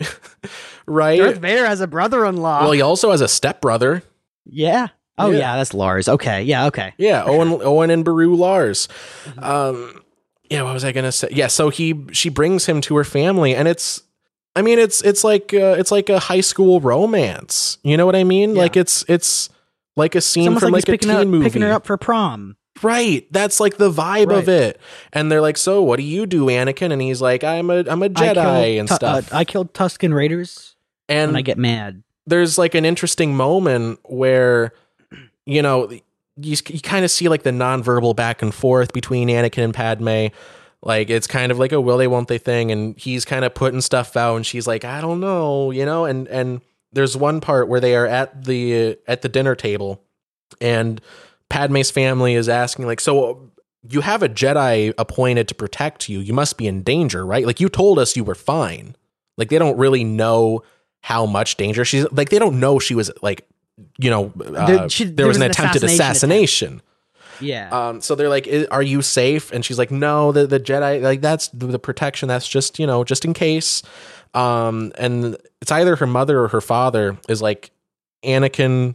Right? 0.86 1.18
Darth 1.18 1.38
Vader 1.38 1.64
has 1.66 1.80
a 1.80 1.86
brother-in-law. 1.86 2.62
Well, 2.62 2.72
he 2.72 2.82
also 2.82 3.10
has 3.10 3.20
a 3.22 3.28
stepbrother. 3.28 4.02
yeah. 4.44 4.88
Oh 5.16 5.30
Yeah. 5.30 5.38
yeah. 5.38 5.56
that's 5.56 5.72
Lars. 5.72 6.08
Okay. 6.08 6.42
Yeah. 6.42 6.66
Okay. 6.66 6.92
Yeah, 6.98 7.22
Owen 7.26 7.60
Owen 7.62 7.90
and 7.90 8.04
Beru 8.04 8.34
Lars. 8.34 8.88
Um 9.38 10.02
yeah, 10.50 10.62
what 10.62 10.74
was 10.74 10.84
I 10.84 10.92
going 10.92 11.04
to 11.04 11.12
say? 11.12 11.28
Yeah, 11.32 11.46
so 11.46 11.70
he 11.70 12.04
she 12.12 12.28
brings 12.28 12.66
him 12.66 12.80
to 12.82 12.96
her 12.96 13.04
family 13.04 13.54
and 13.54 13.66
it's 13.66 14.02
I 14.56 14.62
mean 14.62 14.78
it's 14.78 15.00
it's 15.02 15.24
like 15.24 15.54
uh, 15.54 15.76
it's 15.78 15.90
like 15.90 16.10
a 16.10 16.18
high 16.18 16.42
school 16.42 16.80
romance. 16.80 17.78
You 17.82 17.96
know 17.96 18.04
what 18.06 18.14
I 18.16 18.24
mean? 18.24 18.54
Yeah. 18.54 18.62
Like 18.62 18.76
it's 18.76 19.04
it's 19.08 19.48
like 19.96 20.14
a 20.16 20.20
scene 20.20 20.58
from 20.58 20.72
like, 20.72 20.86
like, 20.88 21.00
a 21.02 21.06
teen 21.06 21.10
up, 21.12 21.26
movie. 21.28 21.44
picking 21.46 21.62
her 21.62 21.72
up 21.72 21.86
for 21.86 21.96
prom. 21.96 22.56
Right. 22.82 23.26
That's 23.30 23.60
like 23.60 23.76
the 23.76 23.90
vibe 23.90 24.36
of 24.36 24.48
it. 24.48 24.80
And 25.12 25.30
they're 25.30 25.40
like, 25.40 25.56
"So, 25.56 25.82
what 25.82 25.96
do 25.96 26.02
you 26.02 26.26
do, 26.26 26.46
Anakin?" 26.46 26.92
And 26.92 27.00
he's 27.00 27.22
like, 27.22 27.44
"I'm 27.44 27.70
a 27.70 27.84
I'm 27.86 28.02
a 28.02 28.08
Jedi 28.08 28.34
killed 28.34 28.78
and 28.80 28.88
Tu- 28.88 28.94
stuff." 28.94 29.32
uh, 29.32 29.36
I 29.36 29.44
killed 29.44 29.72
Tusken 29.72 30.12
Raiders 30.14 30.74
and 31.08 31.36
I 31.36 31.40
get 31.42 31.56
mad. 31.58 32.02
there's 32.26 32.58
like 32.58 32.74
an 32.74 32.84
interesting 32.84 33.36
moment 33.36 34.00
where 34.04 34.72
you 35.46 35.62
know 35.62 35.88
you, 35.90 36.00
you 36.68 36.80
kind 36.80 37.04
of 37.04 37.10
see 37.10 37.28
like 37.28 37.42
the 37.44 37.50
nonverbal 37.50 38.16
back 38.16 38.42
and 38.42 38.52
forth 38.54 38.92
between 38.92 39.28
Anakin 39.28 39.62
and 39.64 39.74
Padme 39.74 40.26
like 40.82 41.08
it's 41.10 41.26
kind 41.26 41.52
of 41.52 41.58
like 41.58 41.72
a 41.72 41.80
will 41.80 41.96
they 41.98 42.08
won't 42.08 42.28
they 42.28 42.38
thing 42.38 42.72
and 42.72 42.98
he's 42.98 43.24
kind 43.24 43.44
of 43.44 43.54
putting 43.54 43.80
stuff 43.80 44.16
out 44.16 44.36
and 44.36 44.44
she's 44.44 44.66
like 44.66 44.84
I 44.84 45.00
don't 45.00 45.20
know 45.20 45.70
you 45.70 45.84
know 45.84 46.06
and 46.06 46.26
and 46.28 46.60
there's 46.92 47.16
one 47.16 47.40
part 47.40 47.68
where 47.68 47.80
they 47.80 47.94
are 47.94 48.06
at 48.06 48.44
the 48.44 48.98
at 49.06 49.22
the 49.22 49.28
dinner 49.28 49.54
table 49.54 50.02
and 50.60 51.00
Padme's 51.50 51.90
family 51.90 52.34
is 52.34 52.48
asking 52.48 52.86
like 52.86 53.00
so 53.00 53.50
you 53.88 54.00
have 54.00 54.22
a 54.22 54.28
Jedi 54.28 54.92
appointed 54.98 55.46
to 55.48 55.54
protect 55.54 56.08
you. 56.08 56.20
You 56.20 56.32
must 56.32 56.56
be 56.56 56.66
in 56.66 56.82
danger 56.82 57.24
right? 57.26 57.46
Like 57.46 57.60
you 57.60 57.68
told 57.68 57.98
us 57.98 58.16
you 58.16 58.24
were 58.24 58.34
fine. 58.34 58.96
Like 59.36 59.48
they 59.50 59.58
don't 59.58 59.76
really 59.76 60.04
know 60.04 60.62
how 61.02 61.26
much 61.26 61.56
danger 61.56 61.84
she's 61.84 62.10
like 62.12 62.30
they 62.30 62.38
don't 62.38 62.58
know 62.60 62.78
she 62.78 62.94
was 62.94 63.10
like 63.22 63.46
you 63.98 64.08
know 64.08 64.32
uh, 64.56 64.66
There- 64.66 64.88
she- 64.88 65.04
there, 65.04 65.12
there 65.14 65.26
was 65.26 65.34
was 65.36 65.36
an 65.38 65.42
an 65.44 65.50
attempted 65.50 65.84
assassination 65.84 66.80
assassination. 66.80 66.82
Yeah. 67.40 67.68
um 67.88 68.00
so 68.00 68.14
they're 68.14 68.28
like 68.28 68.48
are 68.70 68.82
you 68.82 69.02
safe? 69.02 69.52
And 69.52 69.64
she's 69.64 69.78
like 69.78 69.90
no 69.90 70.32
the, 70.32 70.46
the 70.46 70.60
jedi 70.60 71.02
like 71.02 71.20
that's 71.20 71.48
the, 71.48 71.66
the 71.66 71.78
protection 71.80 72.28
that's 72.28 72.48
just 72.48 72.78
you 72.78 72.86
know 72.86 73.04
just 73.04 73.24
in 73.24 73.34
case. 73.34 73.82
Um 74.34 74.92
and 74.96 75.36
it's 75.60 75.70
either 75.72 75.96
her 75.96 76.06
mother 76.06 76.40
or 76.40 76.48
her 76.48 76.60
father 76.60 77.18
is 77.28 77.42
like 77.42 77.70
anakin 78.24 78.94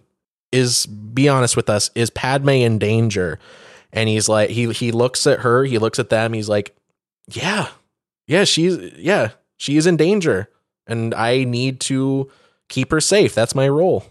is 0.51 0.85
be 0.85 1.29
honest 1.29 1.55
with 1.55 1.69
us 1.69 1.91
is 1.95 2.09
padme 2.09 2.49
in 2.49 2.79
danger. 2.79 3.39
And 3.91 4.07
he's 4.07 4.29
like 4.29 4.49
he 4.49 4.71
he 4.71 4.91
looks 4.91 5.25
at 5.25 5.39
her 5.39 5.63
he 5.63 5.77
looks 5.77 5.99
at 5.99 6.09
them 6.09 6.33
he's 6.33 6.49
like 6.49 6.75
yeah 7.31 7.69
yeah 8.27 8.43
she's 8.43 8.77
yeah 8.97 9.31
she 9.57 9.77
is 9.77 9.87
in 9.87 9.97
danger. 9.97 10.49
And 10.87 11.13
i 11.13 11.43
need 11.43 11.79
to 11.81 12.31
keep 12.67 12.91
her 12.91 13.01
safe. 13.01 13.35
That's 13.35 13.55
my 13.55 13.67
role 13.67 14.05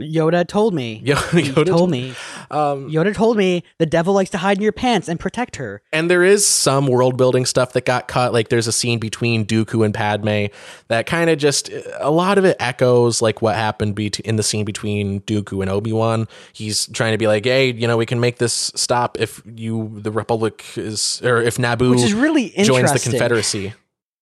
Yoda 0.00 0.46
told 0.46 0.74
me. 0.74 1.00
Yo- 1.04 1.14
Yoda 1.16 1.66
told 1.66 1.90
me. 1.90 2.14
um 2.50 2.90
Yoda 2.90 3.14
told 3.14 3.36
me 3.36 3.62
the 3.78 3.86
devil 3.86 4.14
likes 4.14 4.30
to 4.30 4.38
hide 4.38 4.56
in 4.56 4.62
your 4.62 4.72
pants 4.72 5.08
and 5.08 5.20
protect 5.20 5.56
her. 5.56 5.82
And 5.92 6.10
there 6.10 6.22
is 6.24 6.46
some 6.46 6.86
world 6.86 7.16
building 7.16 7.46
stuff 7.46 7.72
that 7.74 7.84
got 7.84 8.08
cut. 8.08 8.32
Like 8.32 8.48
there's 8.48 8.66
a 8.66 8.72
scene 8.72 8.98
between 8.98 9.44
Dooku 9.46 9.84
and 9.84 9.92
Padme 9.94 10.46
that 10.88 11.06
kind 11.06 11.30
of 11.30 11.38
just 11.38 11.70
a 11.98 12.10
lot 12.10 12.38
of 12.38 12.44
it 12.44 12.56
echoes 12.60 13.20
like 13.22 13.42
what 13.42 13.56
happened 13.56 13.94
be- 13.94 14.10
in 14.24 14.36
the 14.36 14.42
scene 14.42 14.64
between 14.64 15.20
Dooku 15.22 15.60
and 15.60 15.70
Obi 15.70 15.92
Wan. 15.92 16.26
He's 16.52 16.86
trying 16.88 17.12
to 17.12 17.18
be 17.18 17.26
like, 17.26 17.44
hey, 17.44 17.72
you 17.72 17.86
know, 17.86 17.96
we 17.96 18.06
can 18.06 18.20
make 18.20 18.38
this 18.38 18.72
stop 18.74 19.18
if 19.20 19.42
you 19.44 19.90
the 20.00 20.10
Republic 20.10 20.64
is 20.76 21.20
or 21.22 21.42
if 21.42 21.56
Naboo 21.58 21.90
Which 21.90 22.00
is 22.02 22.14
really 22.14 22.46
interesting. 22.46 22.86
joins 22.86 22.92
the 22.92 23.10
Confederacy. 23.10 23.74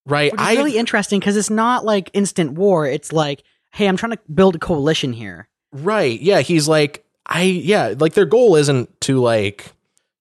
Right. 0.06 0.32
Which 0.32 0.40
I 0.40 0.54
really 0.54 0.76
interesting 0.78 1.20
because 1.20 1.36
it's 1.36 1.50
not 1.50 1.84
like 1.84 2.10
instant 2.14 2.52
war. 2.52 2.86
It's 2.86 3.12
like, 3.12 3.42
hey, 3.72 3.86
I'm 3.86 3.96
trying 3.98 4.12
to 4.12 4.18
build 4.32 4.56
a 4.56 4.58
coalition 4.58 5.12
here. 5.12 5.48
Right. 5.72 6.20
Yeah. 6.20 6.40
He's 6.40 6.68
like, 6.68 7.04
I, 7.26 7.42
yeah, 7.42 7.94
like 7.98 8.14
their 8.14 8.24
goal 8.24 8.56
isn't 8.56 9.00
to 9.02 9.20
like, 9.20 9.72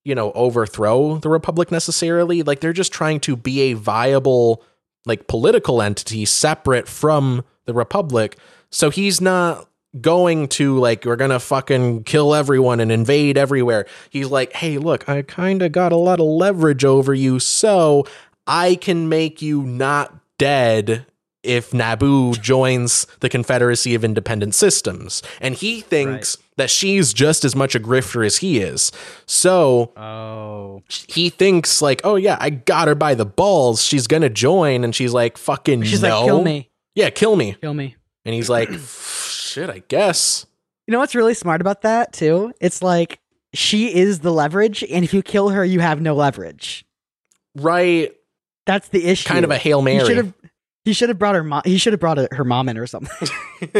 you 0.04 0.14
know, 0.14 0.32
overthrow 0.32 1.18
the 1.18 1.28
Republic 1.28 1.70
necessarily. 1.70 2.42
Like 2.42 2.60
they're 2.60 2.72
just 2.72 2.92
trying 2.92 3.20
to 3.20 3.36
be 3.36 3.60
a 3.60 3.72
viable, 3.74 4.62
like 5.06 5.26
political 5.26 5.80
entity 5.80 6.24
separate 6.24 6.88
from 6.88 7.44
the 7.64 7.74
Republic. 7.74 8.36
So 8.70 8.90
he's 8.90 9.20
not 9.20 9.68
going 10.00 10.48
to 10.48 10.78
like, 10.78 11.04
we're 11.04 11.16
to 11.16 11.40
fucking 11.40 12.04
kill 12.04 12.34
everyone 12.34 12.80
and 12.80 12.92
invade 12.92 13.38
everywhere. 13.38 13.86
He's 14.10 14.28
like, 14.28 14.52
hey, 14.52 14.76
look, 14.76 15.08
I 15.08 15.22
kind 15.22 15.62
of 15.62 15.72
got 15.72 15.92
a 15.92 15.96
lot 15.96 16.20
of 16.20 16.26
leverage 16.26 16.84
over 16.84 17.14
you. 17.14 17.38
So 17.38 18.06
I 18.46 18.74
can 18.74 19.08
make 19.08 19.40
you 19.40 19.62
not 19.62 20.14
dead 20.36 21.06
if 21.48 21.70
Naboo 21.72 22.40
joins 22.40 23.06
the 23.20 23.28
Confederacy 23.28 23.94
of 23.94 24.04
Independent 24.04 24.54
Systems. 24.54 25.22
And 25.40 25.54
he 25.54 25.80
thinks 25.80 26.36
that 26.56 26.70
she's 26.70 27.12
just 27.12 27.44
as 27.44 27.56
much 27.56 27.74
a 27.74 27.80
grifter 27.80 28.24
as 28.26 28.36
he 28.38 28.58
is. 28.60 28.92
So 29.26 29.92
Oh. 29.96 30.82
he 30.88 31.30
thinks 31.30 31.80
like, 31.82 32.00
oh 32.04 32.16
yeah, 32.16 32.36
I 32.40 32.50
got 32.50 32.86
her 32.88 32.94
by 32.94 33.14
the 33.14 33.24
balls. 33.26 33.82
She's 33.82 34.06
gonna 34.06 34.28
join, 34.28 34.84
and 34.84 34.94
she's 34.94 35.12
like, 35.12 35.38
fucking 35.38 35.82
She's 35.84 36.02
no. 36.02 36.18
like, 36.20 36.24
kill 36.26 36.42
me. 36.44 36.70
Yeah, 36.94 37.10
kill 37.10 37.36
me. 37.36 37.54
Kill 37.60 37.74
me. 37.74 37.96
And 38.24 38.34
he's 38.34 38.50
like, 38.50 38.68
shit, 38.70 39.70
I 39.70 39.82
guess. 39.88 40.44
You 40.86 40.92
know 40.92 40.98
what's 40.98 41.14
really 41.14 41.34
smart 41.34 41.60
about 41.60 41.82
that 41.82 42.12
too? 42.12 42.52
It's 42.60 42.82
like 42.82 43.20
she 43.54 43.94
is 43.94 44.18
the 44.20 44.32
leverage, 44.32 44.82
and 44.84 45.04
if 45.04 45.14
you 45.14 45.22
kill 45.22 45.48
her, 45.50 45.64
you 45.64 45.80
have 45.80 46.00
no 46.00 46.14
leverage. 46.14 46.84
Right, 47.54 48.12
That's 48.66 48.88
the 48.88 49.04
issue. 49.06 49.28
kind 49.28 49.44
of 49.44 49.50
a 49.50 49.56
hail 49.58 49.78
should 49.80 49.84
mary. 49.84 50.14
have. 50.16 50.32
He 50.88 50.94
should 50.94 51.10
have 51.10 51.18
brought 51.18 51.34
her. 51.34 51.44
Mo- 51.44 51.60
he 51.66 51.76
should 51.76 51.92
have 51.92 52.00
brought 52.00 52.16
her, 52.32 52.44
mom 52.44 52.66
in 52.70 52.78
or 52.78 52.86
something. 52.86 53.28
if 53.60 53.70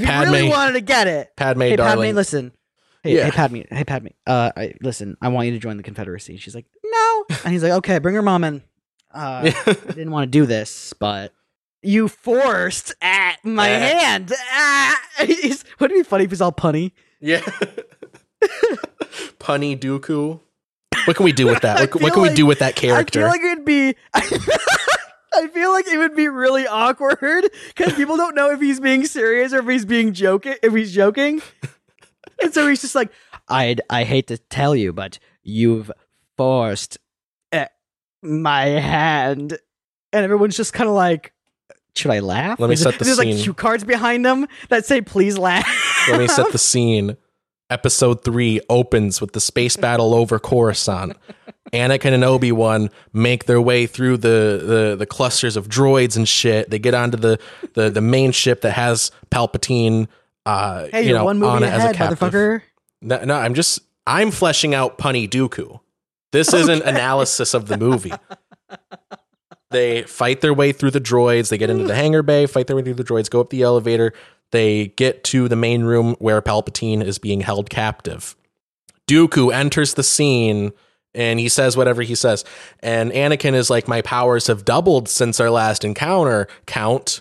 he 0.00 0.06
Padme, 0.06 0.30
really 0.32 0.48
wanted 0.48 0.74
to 0.74 0.80
get 0.80 1.08
it. 1.08 1.34
Padme, 1.36 1.60
Hey, 1.62 1.74
darling. 1.74 2.10
Padme, 2.10 2.14
listen. 2.16 2.52
Hey, 3.02 3.16
Yeah. 3.16 3.24
hey, 3.24 3.30
Padme. 3.32 3.60
Hey, 3.68 3.82
Padme. 3.82 4.06
Uh, 4.28 4.52
I, 4.56 4.74
listen. 4.80 5.16
I 5.20 5.26
want 5.26 5.46
you 5.46 5.52
to 5.54 5.58
join 5.58 5.76
the 5.76 5.82
Confederacy. 5.82 6.36
She's 6.36 6.54
like, 6.54 6.66
no, 6.84 7.24
and 7.44 7.52
he's 7.52 7.64
like, 7.64 7.72
okay, 7.72 7.98
bring 7.98 8.14
her 8.14 8.22
mom 8.22 8.44
in. 8.44 8.62
Uh, 9.12 9.50
I 9.66 9.72
didn't 9.88 10.12
want 10.12 10.30
to 10.30 10.38
do 10.38 10.46
this, 10.46 10.92
but 10.92 11.32
you 11.82 12.06
forced 12.06 12.94
at 13.02 13.38
my 13.44 13.66
hand. 13.66 14.32
Ah. 14.52 15.00
He's- 15.26 15.64
Wouldn't 15.80 15.98
it 15.98 16.04
be 16.04 16.08
funny 16.08 16.24
if 16.26 16.30
he's 16.30 16.40
all 16.40 16.52
punny? 16.52 16.92
yeah. 17.20 17.40
Punny 19.40 19.76
Dooku. 19.76 20.40
What 21.06 21.16
can 21.16 21.24
we 21.24 21.32
do 21.32 21.46
with 21.46 21.62
that? 21.62 21.80
What, 21.92 22.02
what 22.02 22.12
can 22.12 22.22
we 22.22 22.34
do 22.34 22.46
with 22.46 22.58
that 22.60 22.76
character? 22.76 23.20
I 23.20 23.22
feel 23.22 23.28
like 23.28 23.40
it'd 23.40 23.64
be. 23.64 23.96
I 25.34 25.46
feel 25.48 25.70
like 25.72 25.86
it 25.86 25.98
would 25.98 26.16
be 26.16 26.28
really 26.28 26.66
awkward 26.66 27.44
because 27.68 27.94
people 27.94 28.16
don't 28.16 28.34
know 28.34 28.50
if 28.50 28.60
he's 28.60 28.80
being 28.80 29.04
serious 29.06 29.52
or 29.52 29.58
if 29.60 29.68
he's 29.68 29.84
being 29.84 30.12
joking. 30.12 30.54
If 30.62 30.74
he's 30.74 30.92
joking, 30.92 31.40
and 32.42 32.52
so 32.52 32.66
he's 32.68 32.80
just 32.80 32.94
like, 32.94 33.10
"I 33.48 33.76
I 33.88 34.04
hate 34.04 34.26
to 34.28 34.38
tell 34.38 34.74
you, 34.74 34.92
but 34.92 35.18
you've 35.42 35.90
forced 36.36 36.98
uh, 37.52 37.66
my 38.22 38.64
hand," 38.66 39.58
and 40.12 40.24
everyone's 40.24 40.56
just 40.56 40.72
kind 40.72 40.88
of 40.88 40.96
like, 40.96 41.32
"Should 41.94 42.10
I 42.10 42.18
laugh?" 42.20 42.58
Let 42.58 42.68
me 42.68 42.74
There's- 42.76 42.82
set 42.82 42.98
the 42.98 43.04
There's 43.04 43.18
like 43.18 43.28
cue 43.44 43.54
cards 43.54 43.84
behind 43.84 44.26
them 44.26 44.46
that 44.68 44.84
say, 44.86 45.00
"Please 45.00 45.38
laugh." 45.38 45.66
Let 46.10 46.18
me 46.18 46.26
set 46.28 46.50
the 46.52 46.58
scene. 46.58 47.16
Episode 47.70 48.24
three 48.24 48.60
opens 48.68 49.20
with 49.20 49.32
the 49.32 49.40
space 49.40 49.76
battle 49.86 50.14
over 50.14 50.38
Coruscant. 50.38 51.16
Anakin 51.72 52.12
and 52.12 52.24
Obi 52.24 52.50
Wan 52.52 52.90
make 53.12 53.44
their 53.44 53.60
way 53.60 53.86
through 53.86 54.16
the, 54.16 54.60
the 54.64 54.96
the 54.98 55.06
clusters 55.06 55.56
of 55.56 55.68
droids 55.68 56.16
and 56.16 56.28
shit. 56.28 56.68
They 56.70 56.78
get 56.80 56.94
onto 56.94 57.16
the 57.16 57.38
the, 57.74 57.90
the 57.90 58.00
main 58.00 58.32
ship 58.32 58.62
that 58.62 58.72
has 58.72 59.10
Palpatine. 59.30 60.08
Uh, 60.44 60.88
Hey, 60.90 61.02
you 61.02 61.10
you're 61.10 61.18
know, 61.18 61.24
one 61.26 61.42
on 61.42 61.60
movie 61.60 61.70
as 61.72 61.80
a 61.80 61.84
ahead, 61.84 61.96
captive. 61.96 62.18
motherfucker. 62.32 62.62
No, 63.02 63.24
no, 63.24 63.34
I'm 63.36 63.54
just 63.54 63.80
I'm 64.06 64.30
fleshing 64.32 64.74
out 64.74 64.98
Punny 64.98 65.28
Dooku. 65.28 65.78
This 66.32 66.52
isn't 66.52 66.82
analysis 66.84 67.54
of 67.54 67.66
the 67.66 67.76
movie. 67.78 68.12
They 69.70 70.02
fight 70.02 70.40
their 70.40 70.52
way 70.54 70.72
through 70.72 70.90
the 70.90 71.00
droids. 71.00 71.50
They 71.50 71.58
get 71.58 71.70
into 71.70 71.84
the 71.84 71.94
hangar 71.94 72.22
bay, 72.24 72.46
fight 72.46 72.66
their 72.66 72.74
way 72.74 72.82
through 72.82 72.94
the 72.94 73.04
droids, 73.04 73.30
go 73.30 73.40
up 73.40 73.50
the 73.50 73.62
elevator. 73.62 74.12
They 74.52 74.88
get 74.88 75.22
to 75.24 75.48
the 75.48 75.56
main 75.56 75.82
room 75.84 76.16
where 76.18 76.42
Palpatine 76.42 77.04
is 77.04 77.18
being 77.18 77.40
held 77.40 77.70
captive. 77.70 78.36
Dooku 79.06 79.52
enters 79.52 79.94
the 79.94 80.02
scene 80.02 80.72
and 81.14 81.40
he 81.40 81.48
says 81.48 81.76
whatever 81.76 82.02
he 82.02 82.14
says. 82.14 82.44
And 82.80 83.10
Anakin 83.12 83.54
is 83.54 83.70
like, 83.70 83.88
My 83.88 84.02
powers 84.02 84.46
have 84.46 84.64
doubled 84.64 85.08
since 85.08 85.40
our 85.40 85.50
last 85.50 85.84
encounter, 85.84 86.46
Count. 86.66 87.20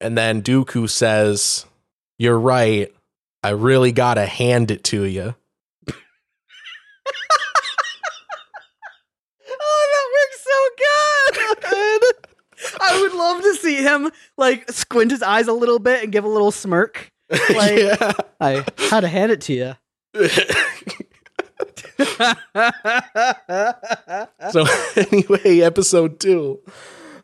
And 0.00 0.16
then 0.16 0.42
Dooku 0.42 0.88
says, 0.88 1.66
You're 2.18 2.38
right. 2.38 2.92
I 3.42 3.50
really 3.50 3.92
gotta 3.92 4.26
hand 4.26 4.70
it 4.70 4.84
to 4.84 5.04
you. 5.04 5.34
Oh, 9.48 9.82
that 9.92 10.06
works 10.16 10.40
so 10.44 10.58
good. 11.62 12.14
I 12.88 13.00
would 13.00 13.12
love 13.14 13.42
to 13.42 13.54
see 13.56 13.76
him 13.76 14.10
like 14.36 14.70
squint 14.70 15.10
his 15.10 15.22
eyes 15.22 15.48
a 15.48 15.52
little 15.52 15.78
bit 15.78 16.02
and 16.04 16.12
give 16.12 16.24
a 16.24 16.28
little 16.28 16.50
smirk. 16.50 17.10
Like, 17.54 17.78
yeah. 17.78 18.12
I 18.40 18.64
had 18.90 19.00
to 19.00 19.08
hand 19.08 19.32
it 19.32 19.40
to 19.42 19.52
you. 19.52 19.74
so 24.52 24.64
anyway, 24.96 25.60
episode 25.60 26.20
two. 26.20 26.60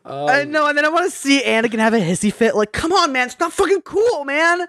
Um, 0.05 0.27
I 0.27 0.43
know, 0.43 0.67
and 0.67 0.77
then 0.77 0.83
I 0.85 0.89
want 0.89 1.05
to 1.09 1.17
see 1.17 1.41
Anakin 1.41 1.79
have 1.79 1.93
a 1.93 1.99
hissy 1.99 2.33
fit. 2.33 2.55
Like, 2.55 2.73
come 2.73 2.91
on, 2.91 3.13
man, 3.13 3.27
it's 3.27 3.39
not 3.39 3.53
fucking 3.53 3.81
cool, 3.83 4.25
man. 4.25 4.67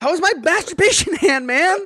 How 0.00 0.10
was 0.10 0.20
my 0.20 0.32
masturbation 0.42 1.14
hand, 1.16 1.46
man? 1.46 1.78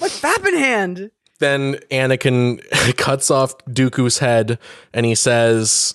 My 0.00 0.08
fapping 0.08 0.58
hand. 0.58 1.10
then 1.38 1.76
Anakin 1.90 2.96
cuts 2.98 3.30
off 3.30 3.56
Dooku's 3.66 4.18
head 4.18 4.58
and 4.92 5.06
he 5.06 5.14
says, 5.14 5.94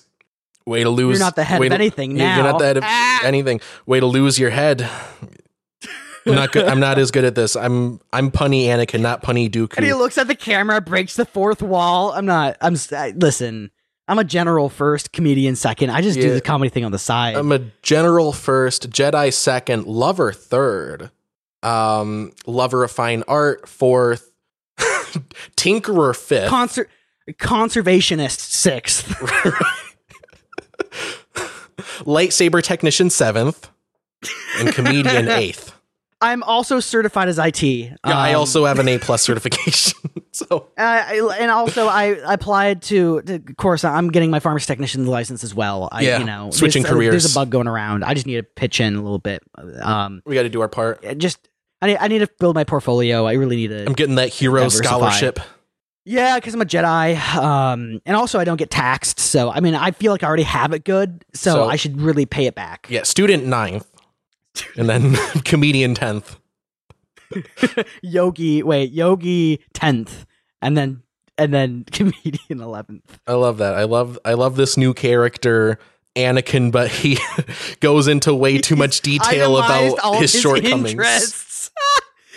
"Way 0.70 0.82
to 0.84 0.90
lose. 0.90 1.18
You're 1.18 1.26
not 1.26 1.36
the 1.36 1.44
head 1.44 1.60
way 1.60 1.66
of 1.66 1.70
to- 1.72 1.74
anything 1.74 2.16
You're 2.16 2.26
not 2.26 2.58
the 2.58 2.64
head 2.66 2.76
of 2.78 2.84
Ah. 2.86 3.20
anything. 3.24 3.60
Way 3.86 4.00
to 4.00 4.06
lose 4.06 4.38
your 4.38 4.50
head." 4.50 4.88
I'm 6.26 6.34
not 6.34 6.52
good. 6.52 6.66
I'm 6.66 6.80
not 6.80 6.98
as 6.98 7.10
good 7.10 7.24
at 7.24 7.34
this. 7.34 7.56
I'm 7.56 7.98
I'm 8.12 8.30
punny 8.30 8.64
Anakin, 8.66 9.00
not 9.00 9.22
punny 9.22 9.50
Duke. 9.50 9.76
And 9.78 9.86
he 9.86 9.94
looks 9.94 10.18
at 10.18 10.28
the 10.28 10.34
camera, 10.34 10.80
breaks 10.80 11.16
the 11.16 11.24
fourth 11.24 11.62
wall. 11.62 12.12
I'm 12.12 12.26
not. 12.26 12.56
I'm. 12.60 12.74
s- 12.74 12.92
I, 12.92 13.10
listen. 13.16 13.70
I'm 14.06 14.18
a 14.18 14.24
general 14.24 14.68
first, 14.68 15.12
comedian 15.12 15.54
second. 15.56 15.90
I 15.90 16.00
just 16.02 16.18
do 16.20 16.34
the 16.34 16.40
comedy 16.40 16.68
thing 16.68 16.84
on 16.84 16.90
the 16.92 16.98
side. 16.98 17.36
I'm 17.36 17.52
a 17.52 17.60
general 17.82 18.32
first, 18.32 18.90
Jedi 18.90 19.32
second, 19.32 19.86
lover 19.86 20.32
third, 20.32 21.10
um, 21.62 22.32
lover 22.44 22.82
of 22.84 22.90
fine 22.90 23.22
art 23.28 23.68
fourth, 23.68 24.30
tinkerer 25.56 26.14
fifth. 26.16 26.50
Conser- 26.50 26.86
conservationist 27.38 28.40
sixth. 28.40 29.06
lightsaber 32.04 32.62
technician 32.62 33.10
seventh, 33.10 33.68
and 34.58 34.72
comedian 34.74 35.28
eighth. 35.30 35.74
I'm 36.22 36.42
also 36.42 36.80
certified 36.80 37.28
as 37.28 37.38
IT. 37.38 37.62
Yeah, 37.62 37.94
I 38.04 38.34
Um, 38.34 38.40
also 38.40 38.66
have 38.66 38.78
an 38.78 38.88
A 38.88 38.98
plus 38.98 39.22
certification. 39.22 39.98
so 40.32 40.68
uh, 40.76 40.82
I- 40.82 41.36
and 41.40 41.50
also 41.50 41.86
I 41.86 42.18
applied 42.30 42.82
to, 42.82 43.22
to 43.22 43.34
of 43.36 43.56
course 43.56 43.84
I'm 43.84 44.10
getting 44.10 44.30
my 44.30 44.38
pharmacy 44.38 44.66
technician 44.66 45.06
license 45.06 45.42
as 45.44 45.54
well. 45.54 45.88
I, 45.90 46.02
Yeah, 46.02 46.18
you 46.18 46.26
know, 46.26 46.50
switching 46.50 46.82
there's, 46.82 46.94
uh, 46.94 46.98
There's 47.10 47.32
a 47.32 47.34
bug 47.34 47.48
going 47.48 47.66
around. 47.68 48.04
I 48.04 48.12
just 48.12 48.26
need 48.26 48.36
to 48.36 48.42
pitch 48.42 48.80
in 48.80 48.96
a 48.96 49.00
little 49.02 49.18
bit. 49.18 49.42
Um, 49.80 50.20
we 50.26 50.34
got 50.34 50.42
to 50.42 50.50
do 50.50 50.60
our 50.60 50.68
part. 50.68 51.02
just 51.16 51.38
I 51.80 51.86
need 51.86 51.96
I 51.98 52.08
need 52.08 52.18
to 52.18 52.28
build 52.38 52.54
my 52.54 52.64
portfolio. 52.64 53.24
I 53.26 53.32
really 53.32 53.56
need 53.56 53.68
to. 53.68 53.86
I'm 53.86 53.94
getting 53.94 54.16
that 54.16 54.28
hero 54.28 54.60
Diversify. 54.64 54.84
scholarship. 54.88 55.40
Yeah, 56.04 56.36
because 56.36 56.54
I'm 56.54 56.62
a 56.62 56.64
Jedi, 56.64 57.16
um, 57.36 58.00
and 58.06 58.16
also 58.16 58.38
I 58.38 58.44
don't 58.44 58.56
get 58.56 58.70
taxed. 58.70 59.20
So 59.20 59.50
I 59.50 59.60
mean, 59.60 59.74
I 59.74 59.90
feel 59.90 60.12
like 60.12 60.22
I 60.22 60.26
already 60.26 60.42
have 60.44 60.72
it 60.72 60.84
good. 60.84 61.24
So, 61.34 61.52
So- 61.52 61.64
I 61.68 61.76
should 61.76 62.00
really 62.00 62.26
pay 62.26 62.46
it 62.46 62.54
back. 62.54 62.86
Yeah, 62.90 63.02
student 63.02 63.44
ninth, 63.44 63.86
and 64.76 64.88
then 64.88 65.14
comedian 65.44 65.94
tenth. 65.94 66.36
Yogi, 68.02 68.62
wait, 68.62 68.90
Yogi 68.92 69.60
tenth, 69.72 70.26
and 70.62 70.76
then 70.76 71.02
and 71.38 71.52
then 71.54 71.84
comedian 71.92 72.60
eleventh. 72.60 73.20
I 73.26 73.34
love 73.34 73.58
that. 73.58 73.74
I 73.74 73.84
love 73.84 74.18
I 74.24 74.34
love 74.34 74.56
this 74.56 74.76
new 74.76 74.94
character. 74.94 75.78
Anakin, 76.16 76.72
but 76.72 76.90
he 76.90 77.18
goes 77.78 78.08
into 78.08 78.34
way 78.34 78.58
too 78.58 78.74
much 78.74 79.00
detail 79.00 79.56
about 79.56 80.16
his, 80.16 80.32
shortcomings. 80.32 80.90
interests. 80.90 81.70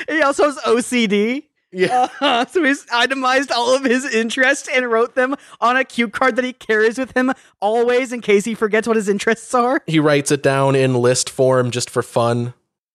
he 0.07 0.21
also 0.21 0.43
has 0.43 0.57
OCD. 0.57 1.45
Yeah. 1.73 2.07
Uh, 2.21 2.45
so 2.45 2.63
he's 2.63 2.85
itemized 2.91 3.51
all 3.51 3.75
of 3.75 3.83
his 3.83 4.05
interests 4.13 4.69
and 4.71 4.89
wrote 4.89 5.15
them 5.15 5.35
on 5.59 5.75
a 5.75 5.83
cue 5.83 6.07
card 6.07 6.35
that 6.35 6.45
he 6.45 6.53
carries 6.53 6.97
with 6.97 7.15
him 7.17 7.33
always 7.59 8.13
in 8.13 8.21
case 8.21 8.45
he 8.45 8.53
forgets 8.53 8.87
what 8.87 8.95
his 8.95 9.09
interests 9.09 9.53
are. 9.53 9.81
He 9.87 9.99
writes 9.99 10.31
it 10.31 10.43
down 10.43 10.75
in 10.75 10.93
list 10.95 11.29
form 11.29 11.71
just 11.71 11.89
for 11.89 12.03
fun. 12.03 12.53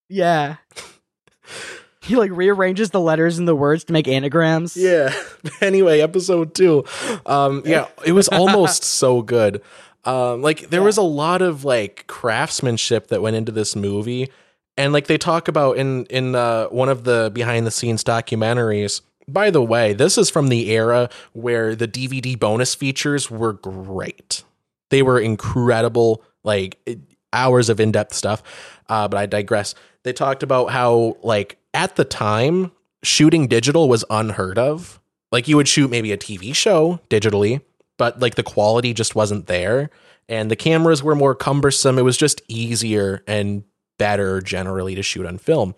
Yeah. 0.08 0.56
he 2.02 2.16
like 2.16 2.30
rearranges 2.32 2.90
the 2.90 3.00
letters 3.00 3.38
and 3.38 3.46
the 3.46 3.54
words 3.54 3.84
to 3.84 3.92
make 3.92 4.08
anagrams. 4.08 4.76
Yeah. 4.76 5.12
Anyway, 5.60 6.00
episode 6.00 6.54
two. 6.54 6.84
Um, 7.26 7.62
yeah, 7.64 7.88
it 8.04 8.12
was 8.12 8.28
almost 8.28 8.84
so 8.84 9.22
good. 9.22 9.62
Um, 10.04 10.40
like 10.42 10.70
there 10.70 10.82
was 10.82 10.96
a 10.96 11.02
lot 11.02 11.42
of 11.42 11.64
like 11.64 12.06
craftsmanship 12.06 13.08
that 13.08 13.22
went 13.22 13.34
into 13.34 13.50
this 13.50 13.74
movie, 13.74 14.30
and 14.78 14.92
like 14.92 15.08
they 15.08 15.18
talk 15.18 15.48
about 15.48 15.76
in 15.76 16.06
in 16.06 16.34
uh, 16.34 16.68
one 16.68 16.88
of 16.88 17.04
the 17.04 17.30
behind 17.34 17.66
the 17.66 17.70
scenes 17.70 18.02
documentaries. 18.02 19.02
By 19.26 19.50
the 19.50 19.62
way, 19.62 19.92
this 19.92 20.16
is 20.16 20.30
from 20.30 20.48
the 20.48 20.70
era 20.70 21.10
where 21.34 21.74
the 21.74 21.86
DVD 21.86 22.38
bonus 22.38 22.74
features 22.74 23.30
were 23.30 23.52
great. 23.52 24.42
They 24.88 25.02
were 25.02 25.20
incredible, 25.20 26.22
like 26.44 26.78
hours 27.34 27.68
of 27.68 27.78
in 27.78 27.92
depth 27.92 28.14
stuff. 28.14 28.42
Uh, 28.88 29.06
but 29.06 29.18
I 29.18 29.26
digress. 29.26 29.74
They 30.04 30.14
talked 30.14 30.42
about 30.42 30.70
how 30.70 31.18
like 31.22 31.58
at 31.74 31.96
the 31.96 32.06
time 32.06 32.72
shooting 33.02 33.48
digital 33.48 33.88
was 33.88 34.04
unheard 34.08 34.58
of. 34.58 35.00
Like 35.30 35.46
you 35.46 35.56
would 35.56 35.68
shoot 35.68 35.90
maybe 35.90 36.12
a 36.12 36.16
TV 36.16 36.54
show 36.54 37.00
digitally, 37.10 37.60
but 37.98 38.18
like 38.20 38.36
the 38.36 38.42
quality 38.42 38.94
just 38.94 39.14
wasn't 39.14 39.46
there 39.46 39.90
and 40.28 40.50
the 40.50 40.56
cameras 40.56 41.02
were 41.02 41.14
more 41.14 41.34
cumbersome. 41.34 41.98
It 41.98 42.02
was 42.02 42.16
just 42.16 42.40
easier 42.48 43.22
and 43.26 43.64
better 43.98 44.40
generally 44.40 44.94
to 44.94 45.02
shoot 45.02 45.26
on 45.26 45.38
film. 45.38 45.74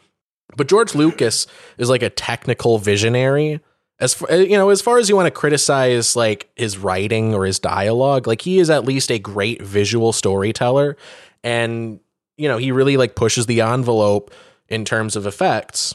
But 0.56 0.68
George 0.68 0.94
Lucas 0.94 1.46
is 1.78 1.88
like 1.88 2.02
a 2.02 2.10
technical 2.10 2.78
visionary. 2.78 3.60
As 3.98 4.14
far, 4.14 4.30
eh, 4.30 4.42
you 4.42 4.56
know, 4.56 4.70
as 4.70 4.80
far 4.80 4.98
as 4.98 5.08
you 5.08 5.16
want 5.16 5.26
to 5.26 5.30
criticize 5.30 6.16
like 6.16 6.50
his 6.56 6.78
writing 6.78 7.34
or 7.34 7.44
his 7.44 7.58
dialogue, 7.58 8.26
like 8.26 8.40
he 8.40 8.58
is 8.58 8.70
at 8.70 8.84
least 8.84 9.10
a 9.10 9.18
great 9.18 9.62
visual 9.62 10.12
storyteller 10.12 10.96
and 11.44 12.00
you 12.36 12.48
know, 12.48 12.56
he 12.56 12.72
really 12.72 12.96
like 12.96 13.14
pushes 13.14 13.44
the 13.44 13.60
envelope 13.60 14.32
in 14.68 14.86
terms 14.86 15.14
of 15.16 15.26
effects. 15.26 15.94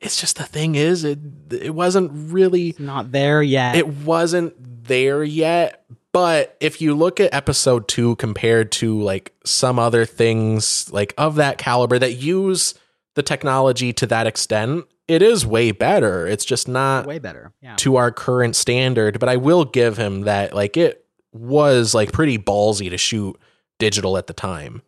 It's 0.00 0.18
just 0.20 0.36
the 0.36 0.44
thing 0.44 0.74
is 0.74 1.04
it 1.04 1.18
it 1.50 1.74
wasn't 1.74 2.10
really 2.32 2.70
It's 2.70 2.80
not 2.80 3.12
there 3.12 3.42
yet. 3.42 3.76
it 3.76 3.86
wasn't 3.88 4.54
there 4.86 5.22
yet 5.22 5.84
but 6.16 6.56
if 6.60 6.80
you 6.80 6.94
look 6.94 7.20
at 7.20 7.34
episode 7.34 7.88
2 7.88 8.16
compared 8.16 8.72
to 8.72 8.98
like 9.02 9.34
some 9.44 9.78
other 9.78 10.06
things 10.06 10.90
like 10.90 11.12
of 11.18 11.34
that 11.34 11.58
caliber 11.58 11.98
that 11.98 12.14
use 12.14 12.72
the 13.16 13.22
technology 13.22 13.92
to 13.92 14.06
that 14.06 14.26
extent 14.26 14.86
it 15.08 15.20
is 15.20 15.44
way 15.44 15.72
better 15.72 16.26
it's 16.26 16.44
just 16.46 16.68
not 16.68 17.06
way 17.06 17.18
better. 17.18 17.52
Yeah. 17.60 17.76
to 17.76 17.96
our 17.96 18.10
current 18.10 18.56
standard 18.56 19.20
but 19.20 19.28
i 19.28 19.36
will 19.36 19.66
give 19.66 19.98
him 19.98 20.22
that 20.22 20.54
like 20.54 20.78
it 20.78 21.04
was 21.32 21.94
like 21.94 22.12
pretty 22.12 22.38
ballsy 22.38 22.88
to 22.88 22.96
shoot 22.96 23.38
digital 23.78 24.16
at 24.16 24.26
the 24.26 24.32
time 24.32 24.80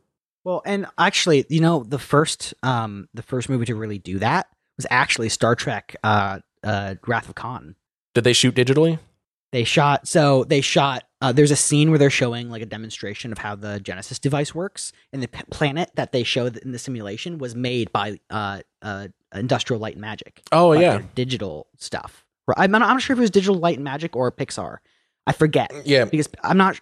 Well, 0.44 0.62
and 0.64 0.86
actually, 0.96 1.44
you 1.50 1.60
know, 1.60 1.84
the 1.84 1.98
first 1.98 2.54
um 2.62 3.06
the 3.12 3.22
first 3.22 3.50
movie 3.50 3.66
to 3.66 3.74
really 3.74 3.98
do 3.98 4.18
that 4.20 4.46
was 4.78 4.86
actually 4.90 5.28
Star 5.28 5.54
Trek 5.54 5.94
uh 6.02 6.38
uh 6.64 6.94
Wrath 7.06 7.28
of 7.28 7.34
Khan. 7.34 7.74
did 8.14 8.24
they 8.24 8.32
shoot 8.32 8.54
digitally 8.54 8.98
They 9.52 9.64
shot 9.64 10.08
so 10.08 10.44
they 10.44 10.62
shot 10.62 11.04
uh, 11.20 11.32
there's 11.32 11.50
a 11.50 11.56
scene 11.56 11.90
where 11.90 11.98
they're 11.98 12.10
showing 12.10 12.48
like 12.50 12.62
a 12.62 12.66
demonstration 12.66 13.32
of 13.32 13.38
how 13.38 13.54
the 13.54 13.80
Genesis 13.80 14.18
device 14.18 14.54
works, 14.54 14.92
and 15.12 15.22
the 15.22 15.28
p- 15.28 15.42
planet 15.50 15.90
that 15.96 16.12
they 16.12 16.22
showed 16.22 16.56
in 16.58 16.72
the 16.72 16.78
simulation 16.78 17.38
was 17.38 17.54
made 17.54 17.92
by 17.92 18.20
uh, 18.30 18.60
uh, 18.82 19.08
Industrial 19.34 19.80
Light 19.80 19.94
and 19.94 20.00
Magic. 20.00 20.42
oh 20.52 20.68
Like, 20.68 20.80
yeah 20.80 21.02
digital 21.14 21.66
stuff. 21.76 22.24
Right, 22.46 22.56
I'm 22.58 22.70
not, 22.70 22.82
I'm 22.82 22.88
not 22.94 23.02
sure 23.02 23.14
if 23.14 23.18
it 23.18 23.22
was 23.22 23.30
Digital 23.30 23.56
Light 23.56 23.76
and 23.76 23.84
Magic 23.84 24.14
or 24.16 24.30
Pixar. 24.30 24.78
I 25.26 25.32
forget 25.32 25.72
yeah 25.84 26.04
because 26.04 26.28
I'm 26.42 26.56
not. 26.56 26.80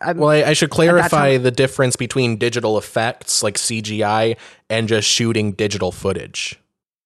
I'm, 0.00 0.18
Well, 0.18 0.30
I, 0.30 0.42
I 0.42 0.52
should 0.54 0.70
clarify 0.70 1.36
the 1.36 1.52
difference 1.52 1.94
between 1.94 2.36
digital 2.36 2.76
effects 2.78 3.44
like 3.44 3.54
CGI 3.54 4.36
and 4.68 4.88
just 4.88 5.08
shooting 5.08 5.52
digital 5.52 5.92
footage. 5.92 6.58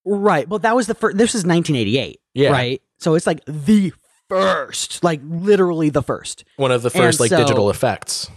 Right. 0.05 0.47
Well, 0.49 0.57
that 0.59 0.75
was 0.75 0.87
the 0.87 0.95
first. 0.95 1.17
This 1.17 1.35
is 1.35 1.45
1988. 1.45 2.19
Yeah. 2.33 2.49
Right. 2.49 2.81
So 2.97 3.13
it's 3.13 3.27
like 3.27 3.43
the 3.45 3.93
first, 4.29 5.03
like 5.03 5.21
literally 5.23 5.89
the 5.89 6.03
first. 6.03 6.43
One 6.57 6.71
of 6.71 6.81
the 6.81 6.89
first 6.89 7.19
And 7.19 7.21
like 7.21 7.29
so- 7.31 7.37
digital 7.37 7.69
effects. 7.69 8.29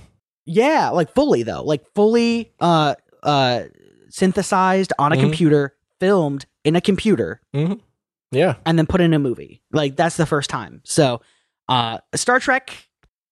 Yeah, 0.47 0.89
like 0.91 1.15
fully 1.15 1.43
though, 1.45 1.63
like 1.63 1.85
fully 1.95 2.53
uh 2.61 2.95
uh 3.23 3.65
synthesized 4.09 4.93
on 4.99 5.13
a 5.13 5.17
Mhm. 5.17 5.21
computer, 5.21 5.75
filmed 6.01 6.47
in 6.65 6.77
a 6.77 6.81
computer, 6.81 7.41
Yeah. 8.33 8.55
and 8.67 8.79
then 8.79 8.87
put 8.87 9.01
in 9.01 9.15
a 9.15 9.19
movie. 9.19 9.63
Like 9.73 9.97
that's 9.97 10.17
the 10.17 10.27
first 10.27 10.51
time. 10.51 10.81
So, 10.85 11.21
uh 11.69 11.99
Star 12.15 12.41
Trek, 12.41 12.73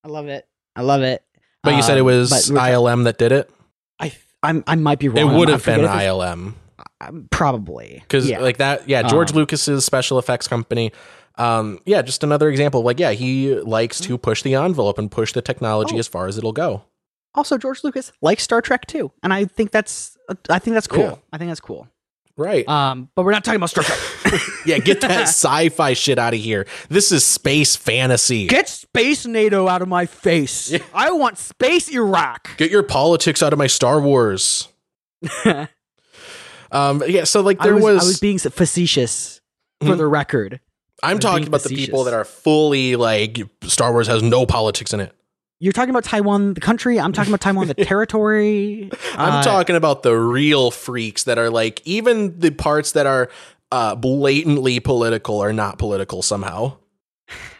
I 0.04 0.08
love 0.08 0.28
it. 0.28 0.46
I 0.76 0.82
love 0.82 1.02
it. 1.02 1.22
But 1.62 1.74
you 1.74 1.82
said 1.82 1.96
it 1.98 2.00
Um, 2.00 2.06
was 2.06 2.30
ILM 2.50 3.04
that 3.04 3.18
did 3.18 3.32
it? 3.32 3.50
I 3.98 4.12
I'm, 4.42 4.64
I 4.66 4.74
might 4.76 4.98
be 4.98 5.08
wrong. 5.08 5.18
It 5.18 5.36
would 5.36 5.48
have 5.48 5.64
been 5.64 5.80
forget 5.80 5.90
if 5.96 6.00
it's- 6.00 6.04
ILM. 6.14 6.54
um, 7.02 7.28
probably 7.30 7.98
Because 8.00 8.28
yeah. 8.28 8.38
like 8.40 8.56
that, 8.58 8.88
yeah, 8.88 9.02
George 9.02 9.32
Um, 9.32 9.36
Lucas's 9.38 9.84
special 9.84 10.18
effects 10.18 10.48
company. 10.48 10.92
Um, 11.40 11.80
yeah, 11.86 12.02
just 12.02 12.22
another 12.22 12.48
example. 12.50 12.82
Like, 12.82 13.00
yeah, 13.00 13.12
he 13.12 13.54
likes 13.54 13.98
to 14.00 14.18
push 14.18 14.42
the 14.42 14.54
envelope 14.54 14.98
and 14.98 15.10
push 15.10 15.32
the 15.32 15.42
technology 15.42 15.96
Oh. 15.96 15.98
as 15.98 16.06
far 16.06 16.26
as 16.26 16.36
it'll 16.38 16.52
go. 16.52 16.82
also 17.34 17.56
George 17.56 17.82
Lucas 17.84 18.12
likes 18.20 18.42
Star 18.42 18.60
Trek 18.60 18.86
too, 18.86 19.10
and 19.22 19.32
I 19.32 19.44
think 19.44 19.70
that's 19.70 20.16
I 20.48 20.58
think 20.58 20.74
that's 20.74 20.86
cool. 20.86 21.02
Yeah. 21.02 21.14
I 21.32 21.38
think 21.38 21.50
that's 21.50 21.60
cool. 21.60 21.88
Right. 22.36 22.66
Um, 22.68 23.10
but 23.14 23.24
we're 23.24 23.32
not 23.32 23.44
talking 23.44 23.56
about 23.56 23.70
Star 23.70 23.84
Trek. 23.84 23.98
yeah, 24.66 24.78
get 24.78 25.00
that 25.02 25.22
sci-fi 25.28 25.92
shit 25.92 26.18
out 26.18 26.32
of 26.34 26.40
here. 26.40 26.66
This 26.88 27.12
is 27.12 27.24
space 27.24 27.76
fantasy. 27.76 28.46
Get 28.46 28.68
space 28.68 29.26
NATO 29.26 29.68
out 29.68 29.82
of 29.82 29.88
my 29.88 30.06
face. 30.06 30.74
I 30.94 31.10
want 31.12 31.36
space 31.38 31.88
Iraq. 31.90 32.56
Get 32.56 32.70
your 32.70 32.82
politics 32.82 33.42
out 33.42 33.52
of 33.52 33.58
my 33.58 33.66
Star 33.66 34.00
Wars. 34.00 34.68
Um, 36.72 37.02
yeah, 37.08 37.24
so 37.24 37.40
like 37.40 37.60
I 37.60 37.64
there 37.64 37.74
was, 37.74 37.82
was, 37.82 38.02
I 38.02 38.06
was 38.06 38.20
being 38.20 38.38
facetious 38.38 39.40
for 39.84 39.96
the 39.96 40.06
record. 40.06 40.60
I'm 41.02 41.18
talking 41.18 41.46
about 41.46 41.62
the 41.62 41.70
people 41.74 42.04
that 42.04 42.14
are 42.14 42.24
fully 42.24 42.96
like 42.96 43.40
Star 43.62 43.92
Wars 43.92 44.06
has 44.08 44.22
no 44.22 44.46
politics 44.46 44.92
in 44.92 45.00
it. 45.00 45.12
You're 45.62 45.72
talking 45.74 45.90
about 45.90 46.04
Taiwan, 46.04 46.54
the 46.54 46.60
country. 46.60 46.98
I'm 46.98 47.12
talking 47.12 47.30
about 47.30 47.42
Taiwan, 47.42 47.68
the 47.68 47.74
territory. 47.84 48.90
I'm 49.14 49.34
Uh, 49.40 49.42
talking 49.42 49.76
about 49.76 50.02
the 50.02 50.16
real 50.16 50.70
freaks 50.70 51.24
that 51.24 51.38
are 51.38 51.50
like 51.50 51.82
even 51.84 52.38
the 52.38 52.50
parts 52.50 52.92
that 52.92 53.06
are 53.06 53.28
uh, 53.70 53.94
blatantly 53.94 54.80
political 54.80 55.40
are 55.42 55.52
not 55.52 55.78
political 55.78 56.22
somehow. 56.22 56.76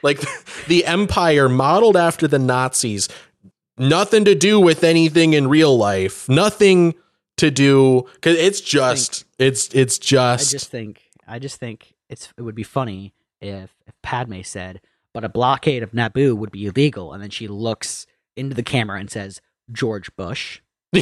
Like 0.02 0.20
the 0.66 0.84
empire 0.86 1.48
modeled 1.48 1.96
after 1.96 2.26
the 2.26 2.38
Nazis, 2.38 3.08
nothing 3.78 4.24
to 4.24 4.34
do 4.34 4.58
with 4.58 4.82
anything 4.82 5.34
in 5.34 5.46
real 5.48 5.76
life. 5.76 6.28
Nothing 6.28 6.94
to 7.36 7.50
do 7.50 8.06
because 8.14 8.36
it's 8.38 8.60
just 8.62 9.24
it's 9.38 9.68
it's 9.74 9.98
just. 9.98 10.48
I 10.48 10.52
just 10.52 10.70
think, 10.70 11.02
I 11.28 11.38
just 11.38 11.60
think 11.60 11.94
it's 12.08 12.32
it 12.36 12.42
would 12.42 12.54
be 12.54 12.62
funny 12.64 13.12
if, 13.40 13.70
if 13.86 13.94
Padme 14.02 14.42
said, 14.42 14.80
"But 15.14 15.24
a 15.24 15.28
blockade 15.28 15.82
of 15.82 15.92
Naboo 15.92 16.36
would 16.36 16.50
be 16.50 16.66
illegal," 16.66 17.12
and 17.12 17.22
then 17.22 17.30
she 17.30 17.48
looks 17.48 18.06
into 18.36 18.54
the 18.54 18.62
camera 18.62 18.98
and 19.00 19.10
says, 19.10 19.40
"George 19.72 20.14
Bush." 20.16 20.60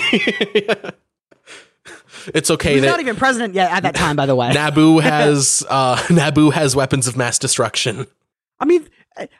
it's 2.34 2.50
okay 2.50 2.74
He's 2.74 2.82
that 2.82 2.88
not 2.88 3.00
even 3.00 3.16
president 3.16 3.54
yet 3.54 3.70
at 3.72 3.82
that 3.82 3.94
time, 3.94 4.16
by 4.16 4.26
the 4.26 4.34
way. 4.36 4.50
Naboo 4.50 5.00
has 5.02 5.64
uh, 5.68 5.96
Naboo 6.08 6.52
has 6.52 6.76
weapons 6.76 7.06
of 7.06 7.16
mass 7.16 7.38
destruction. 7.38 8.06
I 8.60 8.64
mean, 8.64 8.88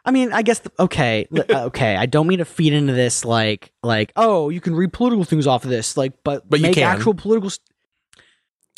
I- 0.05 0.11
mean, 0.11 0.33
I 0.33 0.43
guess 0.43 0.61
the, 0.61 0.71
okay, 0.79 1.27
okay. 1.51 1.97
I 1.97 2.07
don't 2.07 2.27
mean 2.27 2.39
to 2.39 2.45
feed 2.45 2.73
into 2.73 2.93
this 2.93 3.25
like, 3.25 3.73
like, 3.83 4.13
oh, 4.17 4.49
you 4.49 4.61
can 4.61 4.75
read 4.75 4.93
political 4.93 5.25
things 5.25 5.47
off 5.47 5.65
of 5.65 5.71
this, 5.71 5.97
like, 5.97 6.13
but 6.25 6.49
But 6.49 6.61
you 6.61 6.65
make 6.65 6.75
can. 6.75 6.85
actual 6.85 7.15
political. 7.15 7.51
St- 7.51 7.65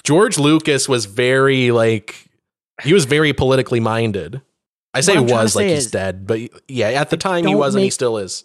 George 0.02 0.38
Lucas 0.38 0.88
was 0.88 1.04
very 1.04 1.70
like 1.70 2.29
he 2.82 2.92
was 2.92 3.04
very 3.04 3.32
politically 3.32 3.80
minded. 3.80 4.40
I 4.92 5.00
say 5.02 5.12
What 5.14 5.20
I'm 5.22 5.26
trying 5.28 5.38
to 5.38 5.42
was 5.44 5.56
like 5.56 5.66
say 5.68 5.74
he's 5.74 5.90
dead, 5.90 6.26
but 6.26 6.40
yeah, 6.68 6.88
at 6.88 7.10
the 7.10 7.16
time 7.16 7.44
he 7.46 7.52
don't 7.52 7.58
wasn't. 7.60 7.84
He 7.84 7.90
still 7.90 8.18
is. 8.18 8.44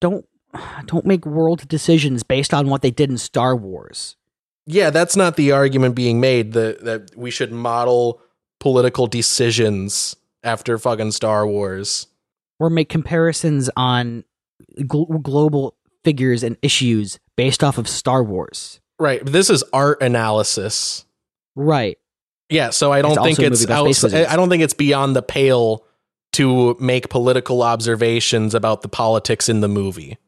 don't 0.00 0.26
don't 0.86 1.04
make 1.04 1.26
world 1.26 1.66
decisions 1.68 2.22
based 2.22 2.54
on 2.54 2.68
what 2.68 2.82
they 2.82 2.90
did 2.90 3.10
in 3.10 3.18
Star 3.18 3.54
Wars. 3.56 4.16
Yeah, 4.66 4.90
that's 4.90 5.16
not 5.16 5.36
the 5.36 5.52
argument 5.52 5.94
being 5.94 6.20
made 6.20 6.52
that 6.52 6.84
that 6.84 7.16
we 7.16 7.30
should 7.30 7.52
model 7.52 8.20
political 8.60 9.06
decisions 9.06 10.16
after 10.42 10.78
fucking 10.78 11.12
Star 11.12 11.46
Wars. 11.46 12.06
or 12.60 12.70
make 12.70 12.88
comparisons 12.88 13.68
on 13.76 14.24
gl- 14.80 15.22
global 15.22 15.76
figures 16.04 16.42
and 16.42 16.56
issues 16.62 17.18
based 17.36 17.64
off 17.64 17.78
of 17.78 17.88
Star 17.88 18.22
Wars. 18.22 18.80
Right. 18.98 19.24
This 19.24 19.50
is 19.50 19.64
art 19.72 20.00
analysis. 20.02 21.04
Right. 21.56 21.98
Yeah, 22.50 22.70
so 22.70 22.92
I 22.92 23.02
don't 23.02 23.12
It's 23.12 23.22
think 23.22 23.38
it's 23.40 23.60
movie 23.62 23.72
outside. 23.72 24.14
I 24.26 24.36
don't 24.36 24.48
think 24.50 24.62
it's 24.62 24.74
beyond 24.74 25.16
the 25.16 25.22
pale 25.22 25.84
to 26.34 26.76
make 26.80 27.08
political 27.08 27.62
observations 27.62 28.54
about 28.54 28.82
the 28.82 28.88
politics 28.88 29.48
in 29.48 29.60
the 29.60 29.68
movie. 29.68 30.18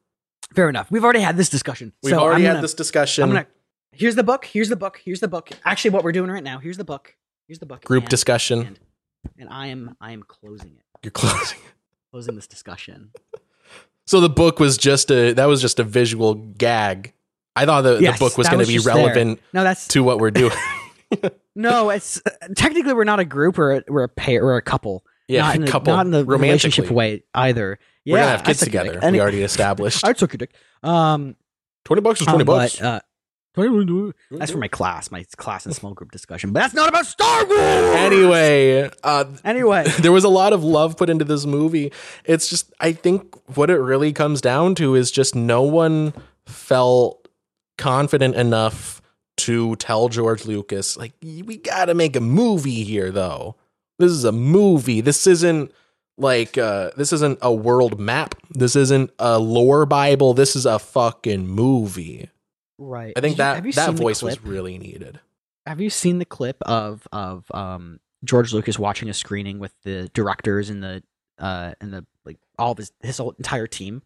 Fair 0.55 0.69
enough. 0.69 0.91
We've 0.91 1.05
already 1.05 1.21
had 1.21 1.37
this 1.37 1.49
discussion. 1.51 1.93
We've 2.03 2.11
so 2.11 2.19
already 2.21 2.43
I'm 2.43 2.47
had 2.47 2.53
gonna- 2.55 2.63
this 2.63 2.75
discussion. 2.75 3.25
I'm 3.25 3.31
gonna. 3.31 3.47
Here's 3.93 4.15
the 4.15 4.23
book. 4.23 4.45
Here's 4.45 4.69
the 4.69 4.77
book. 4.77 5.01
Here's 5.05 5.21
the 5.21 5.29
book. 5.29 5.51
Actually, 5.65 5.91
what 5.91 6.05
we're 6.05 6.13
doing 6.13 6.31
right 6.31 6.43
now. 6.43 6.59
Here's 6.59 6.77
the 6.77 6.85
book. 6.85 7.17
Here's 7.49 7.59
the 7.59 7.67
book. 7.67 7.85
Group 7.85 8.05
and- 8.05 8.11
discussion. 8.11 8.61
And, 8.61 8.79
and 9.39 9.49
I 9.51 9.67
am 9.67 9.97
I 10.01 10.13
am 10.13 10.23
closing 10.23 10.77
it. 10.77 10.83
You're 11.03 11.11
closing. 11.11 11.59
Closing 12.13 12.35
this 12.37 12.47
discussion. 12.47 13.11
So 14.07 14.21
the 14.21 14.29
book 14.31 14.61
was 14.61 14.79
just 14.79 15.11
a 15.11 15.33
that 15.35 15.47
was 15.47 15.61
just 15.61 15.79
a 15.81 15.85
visual 15.85 16.35
gag. 16.35 17.13
I 17.57 17.65
thought 17.67 17.83
the, 17.83 17.99
Yes, 18.01 18.19
the 18.19 18.25
book 18.25 18.39
was 18.39 18.49
going 18.49 18.61
to 18.61 18.67
be 18.67 18.75
just 18.75 18.87
there. 18.87 18.95
relevant 18.97 19.41
No, 19.53 19.65
that's 19.65 19.89
to 19.89 20.03
what 20.05 20.19
we're 20.19 20.31
doing. 20.43 20.53
no. 21.57 21.91
It's 21.91 22.23
technically 22.55 22.93
we're 22.95 23.05
not 23.05 23.19
a 23.19 23.25
group 23.25 23.59
or 23.59 23.73
a, 23.73 23.85
we're 23.89 24.05
a 24.05 24.09
pair 24.09 24.45
or 24.45 24.57
a 24.57 24.63
couple. 24.63 25.05
yeah, 25.27 25.41
not 25.43 25.57
in 25.57 25.61
the, 25.63 25.71
couple 25.71 25.95
not 25.95 26.07
in 26.07 26.13
the 26.13 26.25
relationship 26.25 26.91
way 26.91 27.25
either. 27.35 27.79
Yeah, 28.05 28.13
We're 28.13 28.19
gonna 28.19 28.31
have 28.31 28.45
kids 28.45 28.61
together. 28.61 29.01
dick. 29.01 29.11
we 29.11 29.21
already 29.21 29.43
established. 29.43 30.05
I 30.05 30.13
took 30.13 30.33
your 30.33 30.39
dick. 30.39 30.55
Um, 30.83 31.35
twenty 31.85 32.03
bucks 32.03 32.21
is 32.21 32.29
um, 32.29 32.33
twenty 32.33 32.45
but, 32.45 32.59
bucks. 32.59 32.81
uh, 32.81 33.01
20 33.57 34.13
that's 34.33 34.51
for 34.51 34.59
my 34.59 34.69
class, 34.69 35.11
my 35.11 35.25
class 35.39 35.65
and 35.65 35.75
small 35.75 35.95
group 35.95 36.11
discussion. 36.13 36.53
But 36.53 36.61
that's 36.61 36.75
not 36.75 36.91
about 36.91 37.07
Star 37.07 37.47
Wars. 37.47 37.59
anyway, 37.59 38.91
uh, 39.03 39.25
Anyway, 39.45 39.85
there 40.01 40.13
was 40.13 40.25
a 40.25 40.29
lot 40.29 40.53
of 40.53 40.63
love 40.63 40.99
put 40.99 41.09
into 41.09 41.25
this 41.25 41.47
movie. 41.47 41.91
It's 42.27 42.51
just 42.51 42.71
I 42.81 42.93
think 42.93 43.35
what 43.57 43.71
it 43.71 43.79
really 43.79 44.13
comes 44.13 44.43
down 44.43 44.75
to 44.75 44.95
is 44.95 45.11
just 45.11 45.35
no 45.35 45.63
one 45.63 46.13
felt 46.45 47.29
confident 47.79 48.35
enough 48.35 49.01
to 49.37 49.77
tell 49.77 50.09
George 50.09 50.45
Lucas 50.47 50.97
like 50.97 51.13
we 51.23 51.57
got 51.59 51.87
to 51.87 51.95
make 51.95 52.17
a 52.17 52.21
movie 52.21 52.85
here 52.85 53.11
though. 53.11 53.57
This 53.99 54.11
is 54.11 54.25
a 54.25 54.33
movie. 54.33 55.01
This 55.01 55.27
isn't 55.27 55.73
like 56.19 56.57
uh 56.57 56.91
this 56.97 57.13
isn't 57.13 57.39
a 57.43 57.53
world 57.53 58.01
map. 58.01 58.35
This 58.51 58.77
isn't 58.77 59.11
a 59.19 59.39
lore 59.39 59.87
bible. 59.87 60.35
This 60.35 60.57
is 60.57 60.67
a 60.67 60.79
fucking 60.79 61.47
movie. 61.47 62.31
Right. 62.79 63.13
I 63.17 63.21
think 63.21 63.37
Did 63.37 63.43
that 63.43 63.65
you 63.65 63.73
that 63.73 63.95
voice 63.95 64.23
was 64.23 64.43
really 64.43 64.79
needed. 64.79 65.21
Have 65.67 65.81
you 65.81 65.91
seen 65.91 66.19
the 66.19 66.25
clip 66.25 66.61
of 66.63 67.07
of 67.13 67.45
um 67.53 68.01
George 68.25 68.53
Lucas 68.53 68.79
watching 68.79 69.09
a 69.09 69.15
screening 69.15 69.59
with 69.59 69.73
the 69.83 70.11
directors 70.15 70.71
and 70.71 70.83
the 70.83 71.03
uh 71.39 71.73
and 71.81 71.93
the 71.93 72.07
like 72.25 72.39
all 72.59 72.73
of 72.73 72.79
his 72.79 72.93
his 73.03 73.19
whole 73.19 73.33
entire 73.33 73.67
team, 73.67 74.03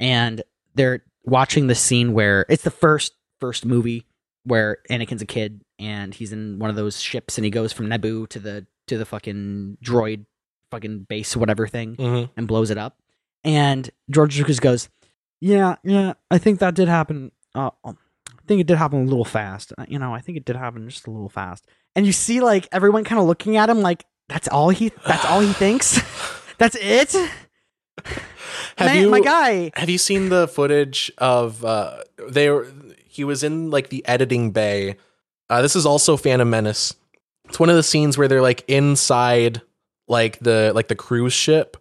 and 0.00 0.42
they're 0.74 1.04
watching 1.24 1.68
the 1.68 1.74
scene 1.74 2.12
where 2.12 2.44
it's 2.48 2.64
the 2.64 2.70
first 2.70 3.14
first 3.38 3.64
movie 3.64 4.06
where 4.44 4.78
Anakin's 4.90 5.22
a 5.22 5.26
kid 5.26 5.62
and 5.78 6.14
he's 6.14 6.32
in 6.32 6.58
one 6.58 6.70
of 6.70 6.76
those 6.76 7.00
ships 7.00 7.38
and 7.38 7.44
he 7.44 7.50
goes 7.50 7.72
from 7.72 7.86
Naboo 7.88 8.28
to 8.28 8.38
the 8.38 8.66
to 8.88 8.98
the 8.98 9.04
fucking 9.04 9.78
droid 9.84 10.26
fucking 10.70 11.00
base 11.08 11.36
whatever 11.36 11.66
thing 11.66 11.96
Mhm. 11.96 12.30
and 12.36 12.48
blows 12.48 12.70
it 12.70 12.78
up. 12.78 12.98
And 13.44 13.88
George 14.10 14.38
Lucas 14.38 14.58
goes, 14.60 14.88
"Yeah, 15.40 15.76
yeah, 15.84 16.14
I 16.30 16.38
think 16.38 16.58
that 16.60 16.74
did 16.74 16.88
happen. 16.88 17.30
Uh, 17.54 17.70
um, 17.84 17.98
I 18.30 18.42
think 18.46 18.60
it 18.60 18.66
did 18.66 18.78
happen 18.78 19.02
a 19.02 19.04
little 19.04 19.24
fast. 19.24 19.72
Uh, 19.78 19.84
You 19.88 19.98
know, 19.98 20.14
I 20.14 20.20
think 20.20 20.36
it 20.38 20.44
did 20.44 20.56
happen 20.56 20.88
just 20.88 21.06
a 21.06 21.10
little 21.10 21.28
fast." 21.28 21.66
And 21.94 22.06
you 22.06 22.12
see 22.12 22.40
like 22.40 22.68
everyone 22.72 23.04
kind 23.04 23.20
of 23.20 23.26
looking 23.26 23.56
at 23.56 23.68
him 23.68 23.80
like, 23.82 24.04
"That's 24.28 24.48
all 24.48 24.70
he. 24.70 24.90
That's 25.06 25.24
all 25.24 25.40
he 25.40 25.52
thinks. 25.64 26.00
that's 26.58 26.76
it." 26.80 27.12
Have 28.78 28.88
Man, 28.94 29.02
you 29.02 29.10
my 29.10 29.20
guy? 29.20 29.70
Have 29.76 29.90
you 29.90 29.98
seen 29.98 30.28
the 30.28 30.48
footage 30.48 31.12
of 31.18 31.64
uh 31.64 32.02
they 32.28 32.48
were 32.50 32.64
he 33.12 33.24
was 33.24 33.42
in 33.42 33.70
like 33.70 33.90
the 33.90 34.06
editing 34.06 34.50
bay. 34.50 34.96
Uh 35.50 35.60
this 35.62 35.76
is 35.76 35.84
also 35.84 36.16
Phantom 36.16 36.48
Menace. 36.48 36.94
It's 37.48 37.60
one 37.60 37.68
of 37.68 37.76
the 37.76 37.82
scenes 37.82 38.16
where 38.16 38.26
they're 38.28 38.40
like 38.42 38.64
inside 38.68 39.60
like 40.08 40.38
the 40.38 40.72
like 40.74 40.88
the 40.88 40.94
cruise 40.94 41.34
ship, 41.34 41.76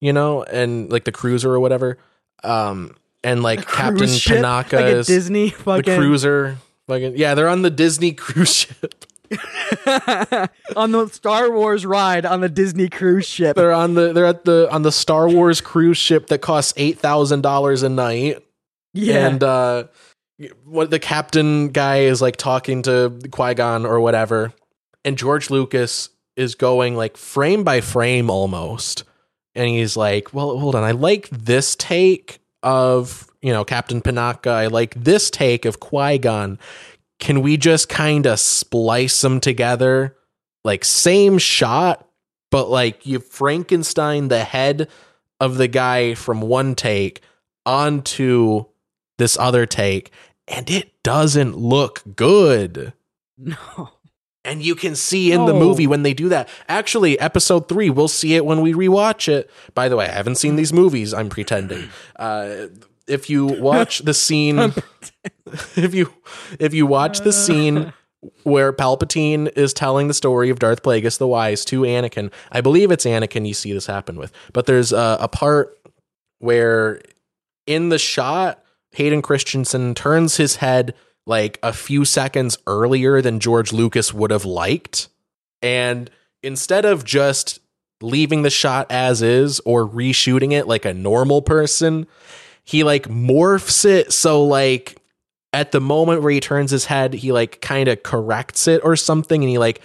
you 0.00 0.12
know, 0.12 0.42
and 0.42 0.90
like 0.90 1.04
the 1.04 1.12
cruiser 1.12 1.52
or 1.52 1.60
whatever. 1.60 1.98
Um 2.42 2.96
and 3.22 3.42
like 3.42 3.66
Captain 3.68 4.08
ship? 4.08 4.38
Panaka 4.38 4.72
like 4.72 4.84
is 4.86 5.06
Disney 5.06 5.50
the 5.50 5.82
cruiser. 5.84 6.58
Fucking 6.88 7.16
yeah, 7.16 7.34
they're 7.34 7.48
on 7.48 7.62
the 7.62 7.70
Disney 7.70 8.12
cruise 8.24 8.54
ship. 8.54 9.04
on 10.76 10.92
the 10.92 11.08
Star 11.10 11.50
Wars 11.50 11.86
ride 11.86 12.26
on 12.26 12.40
the 12.40 12.48
Disney 12.48 12.88
cruise 12.88 13.26
ship. 13.26 13.56
They're 13.56 13.72
on 13.72 13.94
the 13.94 14.12
they're 14.12 14.26
at 14.26 14.44
the 14.44 14.68
on 14.70 14.82
the 14.82 14.92
Star 14.92 15.28
Wars 15.28 15.60
cruise 15.60 15.96
ship 15.96 16.26
that 16.26 16.38
costs 16.38 16.74
eight 16.76 16.98
thousand 16.98 17.42
dollars 17.42 17.82
a 17.82 17.88
night. 17.88 18.42
Yeah, 18.94 19.26
And 19.28 19.42
uh 19.42 19.84
what 20.64 20.90
the 20.90 20.98
captain 20.98 21.68
guy 21.68 22.00
is 22.00 22.22
like 22.22 22.36
talking 22.36 22.82
to 22.82 23.18
Qui-Gon 23.30 23.86
or 23.86 24.00
whatever. 24.00 24.52
And 25.04 25.18
George 25.18 25.50
Lucas 25.50 26.08
is 26.36 26.54
going 26.54 26.96
like 26.96 27.16
frame 27.16 27.64
by 27.64 27.80
frame 27.80 28.30
almost. 28.30 29.04
And 29.54 29.68
he's 29.68 29.96
like, 29.96 30.32
Well, 30.32 30.58
hold 30.58 30.74
on, 30.74 30.84
I 30.84 30.92
like 30.92 31.28
this 31.30 31.76
take 31.76 32.40
of, 32.62 33.28
you 33.42 33.52
know, 33.52 33.64
Captain 33.64 34.00
Panaka. 34.00 34.50
I 34.50 34.66
like 34.68 34.94
this 34.94 35.30
take 35.30 35.64
of 35.64 35.80
Qui-Gon. 35.80 36.58
Can 37.18 37.42
we 37.42 37.56
just 37.56 37.88
kind 37.88 38.26
of 38.26 38.40
splice 38.40 39.20
them 39.20 39.40
together? 39.40 40.16
Like 40.64 40.84
same 40.84 41.38
shot, 41.38 42.08
but 42.50 42.68
like 42.68 43.04
you 43.06 43.18
Frankenstein 43.18 44.28
the 44.28 44.44
head 44.44 44.88
of 45.40 45.56
the 45.56 45.68
guy 45.68 46.14
from 46.14 46.40
one 46.40 46.74
take 46.74 47.20
onto 47.66 48.64
this 49.18 49.36
other 49.38 49.66
take, 49.66 50.10
and 50.52 50.70
it 50.70 51.02
doesn't 51.02 51.56
look 51.56 52.02
good. 52.14 52.92
no. 53.38 53.90
And 54.44 54.60
you 54.60 54.74
can 54.74 54.96
see 54.96 55.30
in 55.30 55.46
the 55.46 55.54
Oh. 55.54 55.58
movie 55.58 55.86
when 55.86 56.02
they 56.02 56.12
do 56.14 56.28
that. 56.30 56.48
Actually, 56.68 57.16
episode 57.20 57.68
three, 57.68 57.90
we'll 57.90 58.08
see 58.08 58.34
it 58.34 58.44
when 58.44 58.60
we 58.60 58.72
rewatch 58.72 59.28
it. 59.28 59.48
By 59.72 59.88
the 59.88 59.96
way, 59.96 60.06
I 60.06 60.12
haven't 60.12 60.34
seen 60.34 60.56
these 60.56 60.72
movies. 60.72 61.14
I'm 61.14 61.28
pretending. 61.28 61.88
Uh, 62.16 62.66
if 63.06 63.30
you 63.30 63.46
watch 63.60 64.00
the 64.00 64.12
scene, 64.12 64.58
if 65.76 65.94
you 65.94 66.12
if 66.58 66.74
you 66.74 66.86
watch 66.86 67.20
the 67.20 67.32
scene 67.32 67.92
where 68.42 68.72
Palpatine 68.72 69.48
is 69.56 69.72
telling 69.72 70.08
the 70.08 70.14
story 70.14 70.50
of 70.50 70.58
Darth 70.58 70.82
Plagueis 70.82 71.18
the 71.18 71.28
Wise 71.28 71.64
to 71.66 71.82
Anakin, 71.82 72.32
I 72.50 72.60
believe 72.60 72.90
it's 72.90 73.04
Anakin. 73.04 73.46
You 73.46 73.54
see 73.54 73.72
this 73.72 73.86
happen 73.86 74.16
with, 74.16 74.32
but 74.52 74.66
there's 74.66 74.92
a, 74.92 75.18
a 75.20 75.28
part 75.28 75.78
where 76.40 77.00
in 77.68 77.90
the 77.90 77.98
shot, 77.98 78.61
Hayden 78.92 79.22
Christensen 79.22 79.94
turns 79.94 80.36
his 80.36 80.56
head 80.56 80.94
like 81.26 81.58
a 81.62 81.72
few 81.72 82.04
seconds 82.04 82.58
earlier 82.66 83.22
than 83.22 83.40
George 83.40 83.72
Lucas 83.72 84.12
would 84.12 84.30
have 84.30 84.44
liked. 84.44 85.08
And 85.60 86.10
instead 86.42 86.84
of 86.84 87.04
just 87.04 87.60
leaving 88.00 88.42
the 88.42 88.50
shot 88.50 88.90
as 88.90 89.22
is 89.22 89.60
or 89.60 89.88
reshooting 89.88 90.52
it 90.52 90.66
like 90.66 90.84
a 90.84 90.92
normal 90.92 91.40
person, 91.40 92.06
he 92.64 92.82
like 92.82 93.08
morphs 93.08 93.84
it 93.84 94.12
so 94.12 94.44
like 94.44 94.98
at 95.52 95.72
the 95.72 95.80
moment 95.80 96.22
where 96.22 96.32
he 96.32 96.40
turns 96.40 96.70
his 96.70 96.86
head, 96.86 97.14
he 97.14 97.30
like 97.32 97.60
kind 97.60 97.88
of 97.88 98.02
corrects 98.02 98.66
it 98.66 98.80
or 98.84 98.96
something 98.96 99.42
and 99.42 99.50
he 99.50 99.58
like 99.58 99.80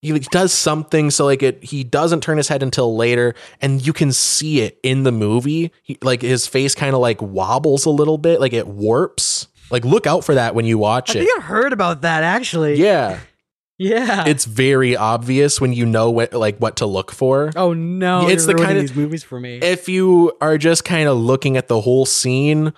he 0.00 0.12
like, 0.12 0.24
does 0.30 0.52
something 0.52 1.10
so 1.10 1.24
like 1.24 1.42
it 1.42 1.62
he 1.64 1.82
doesn't 1.84 2.22
turn 2.22 2.36
his 2.36 2.48
head 2.48 2.62
until 2.62 2.96
later 2.96 3.34
and 3.60 3.84
you 3.86 3.92
can 3.92 4.12
see 4.12 4.60
it 4.60 4.78
in 4.82 5.02
the 5.02 5.12
movie 5.12 5.72
he, 5.82 5.98
like 6.02 6.22
his 6.22 6.46
face 6.46 6.74
kind 6.74 6.94
of 6.94 7.00
like 7.00 7.20
wobbles 7.20 7.84
a 7.84 7.90
little 7.90 8.18
bit 8.18 8.40
like 8.40 8.52
it 8.52 8.66
warps 8.68 9.48
like 9.70 9.84
look 9.84 10.06
out 10.06 10.24
for 10.24 10.34
that 10.34 10.54
when 10.54 10.64
you 10.64 10.78
watch 10.78 11.14
I 11.16 11.20
it 11.20 11.28
I 11.38 11.40
heard 11.42 11.72
about 11.72 12.02
that 12.02 12.22
actually. 12.22 12.76
yeah 12.76 13.18
yeah. 13.78 14.24
it's 14.26 14.44
very 14.44 14.96
obvious 14.96 15.60
when 15.60 15.72
you 15.72 15.86
know 15.86 16.10
what 16.10 16.32
like 16.32 16.58
what 16.58 16.76
to 16.76 16.86
look 16.86 17.12
for 17.12 17.50
oh 17.56 17.72
no, 17.74 18.28
It's 18.28 18.46
the 18.46 18.54
kind 18.54 18.76
of- 18.78 18.82
these 18.82 18.94
movies 18.96 19.22
for 19.22 19.38
me. 19.40 19.58
if 19.58 19.88
you 19.88 20.32
are 20.40 20.58
just 20.58 20.84
kind 20.84 21.08
of 21.08 21.16
looking 21.16 21.56
at 21.56 21.68
the 21.68 21.80
whole 21.80 22.06
scene 22.06 22.72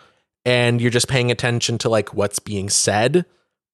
and 0.44 0.80
you're 0.80 0.90
just 0.90 1.08
paying 1.08 1.30
attention 1.30 1.78
to 1.78 1.88
like 1.88 2.14
what's 2.14 2.38
being 2.38 2.68
said 2.70 3.24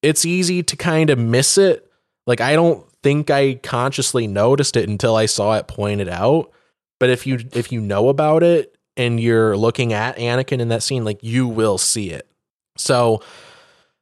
it's 0.02 0.24
easy 0.24 0.62
to 0.64 0.76
kind 0.76 1.10
of 1.10 1.18
miss 1.18 1.58
it 1.58 1.90
like 2.26 2.40
i 2.40 2.54
don't 2.54 2.85
think 3.06 3.30
i 3.30 3.54
consciously 3.62 4.26
noticed 4.26 4.76
it 4.76 4.88
until 4.88 5.16
i 5.16 5.26
saw 5.26 5.54
it 5.54 5.68
pointed 5.68 6.08
out 6.08 6.50
but 6.98 7.10
if 7.10 7.26
you 7.26 7.38
if 7.52 7.70
you 7.70 7.80
know 7.80 8.08
about 8.08 8.42
it 8.42 8.76
and 8.96 9.20
you're 9.20 9.56
looking 9.56 9.92
at 9.92 10.16
anakin 10.16 10.60
in 10.60 10.68
that 10.68 10.82
scene 10.82 11.04
like 11.04 11.22
you 11.22 11.46
will 11.46 11.78
see 11.78 12.10
it 12.10 12.28
so 12.76 13.22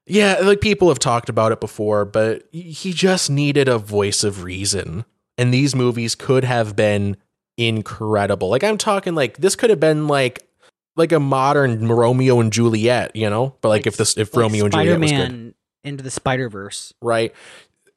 yeah 0.06 0.38
like 0.42 0.60
people 0.60 0.88
have 0.88 0.98
talked 0.98 1.28
about 1.28 1.52
it 1.52 1.60
before 1.60 2.04
but 2.04 2.44
he 2.52 2.92
just 2.92 3.30
needed 3.30 3.68
a 3.68 3.78
voice 3.78 4.24
of 4.24 4.42
reason 4.42 5.04
and 5.36 5.52
these 5.52 5.74
movies 5.74 6.14
could 6.14 6.44
have 6.44 6.76
been 6.76 7.16
incredible. 7.56 8.48
Like 8.48 8.64
I'm 8.64 8.78
talking 8.78 9.14
like 9.14 9.38
this 9.38 9.56
could 9.56 9.70
have 9.70 9.80
been 9.80 10.08
like 10.08 10.46
like 10.96 11.12
a 11.12 11.20
modern 11.20 11.88
Romeo 11.88 12.40
and 12.40 12.52
Juliet, 12.52 13.16
you 13.16 13.28
know? 13.28 13.56
But 13.60 13.68
like, 13.68 13.86
if 13.86 13.96
this 13.96 14.16
if 14.16 14.34
Like 14.34 14.42
Romeo 14.42 14.64
and 14.64 14.72
Juliet 14.72 15.00
was 15.00 15.12
good, 15.12 15.54
into 15.82 16.02
the 16.02 16.10
Spider 16.10 16.48
Verse. 16.48 16.94
right? 17.02 17.34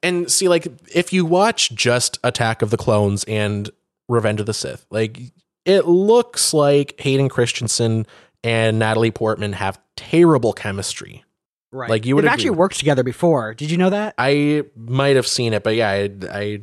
And 0.02 0.30
see 0.30 0.48
like 0.48 0.68
if 0.94 1.12
you 1.12 1.24
watch 1.24 1.74
just 1.74 2.18
Attack 2.22 2.62
of 2.62 2.70
the 2.70 2.76
Clones 2.76 3.24
and 3.24 3.68
Revenge 4.08 4.40
of 4.40 4.46
the 4.46 4.54
Sith, 4.54 4.86
like 4.90 5.20
it 5.64 5.86
looks 5.86 6.54
like 6.54 6.94
Hayden 7.00 7.28
Christensen 7.28 8.06
and 8.44 8.78
Natalie 8.78 9.10
Portman 9.10 9.54
have 9.54 9.78
terrible 9.96 10.52
chemistry. 10.52 11.24
Right. 11.70 11.90
Like, 11.90 12.06
you 12.06 12.14
would 12.16 12.24
They've 12.24 12.32
actually 12.32 12.50
worked 12.50 12.78
together 12.78 13.02
before. 13.02 13.52
Did 13.52 13.70
you 13.70 13.76
know 13.76 13.90
that? 13.90 14.14
I 14.16 14.62
might 14.74 15.16
have 15.16 15.26
seen 15.26 15.52
it, 15.52 15.62
but 15.62 15.74
yeah, 15.74 15.90
I 15.90 16.10
I, 16.32 16.60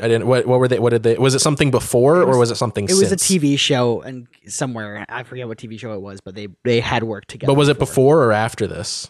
I 0.00 0.08
didn't. 0.08 0.26
What 0.26 0.46
what 0.46 0.58
were 0.58 0.68
they? 0.68 0.78
What 0.78 0.90
did 0.90 1.02
they? 1.02 1.16
Was 1.16 1.34
it 1.34 1.38
something 1.38 1.70
before 1.70 2.20
It 2.20 2.26
was- 2.26 2.36
or 2.36 2.38
was 2.40 2.50
it 2.50 2.56
something? 2.56 2.84
It 2.84 2.92
was 2.94 3.10
a? 3.10 3.16
TV 3.16 3.58
show 3.58 4.02
and 4.02 4.26
somewhere 4.46 5.06
I 5.08 5.22
forget 5.22 5.48
what 5.48 5.56
TV 5.56 5.78
show 5.78 5.94
it 5.94 6.00
was, 6.02 6.20
but 6.20 6.34
they 6.34 6.48
they 6.64 6.80
had 6.80 7.04
worked 7.04 7.28
together. 7.28 7.52
But 7.52 7.56
was 7.56 7.68
it 7.68 7.78
before 7.78 8.22
or 8.24 8.32
after 8.32 8.66
this? 8.66 9.08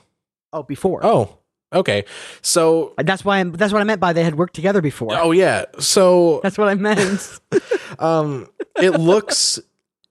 Oh, 0.52 0.62
before. 0.62 1.00
Oh, 1.04 1.38
okay. 1.74 2.04
So, 2.40 2.94
That's 2.98 3.24
why 3.24 3.38
I'm, 3.38 3.52
that's 3.52 3.72
what 3.72 3.82
I 3.82 3.84
meant 3.84 4.00
by 4.00 4.12
they 4.12 4.24
had 4.24 4.36
worked 4.36 4.54
together 4.54 4.80
before. 4.80 5.14
oh 5.16 5.32
yeah. 5.32 5.64
So, 5.78 6.40
That's 6.42 6.56
what 6.56 6.68
I 6.68 6.74
meant. 6.74 7.40
um, 7.98 8.48
it 8.76 8.92
looks 8.92 9.60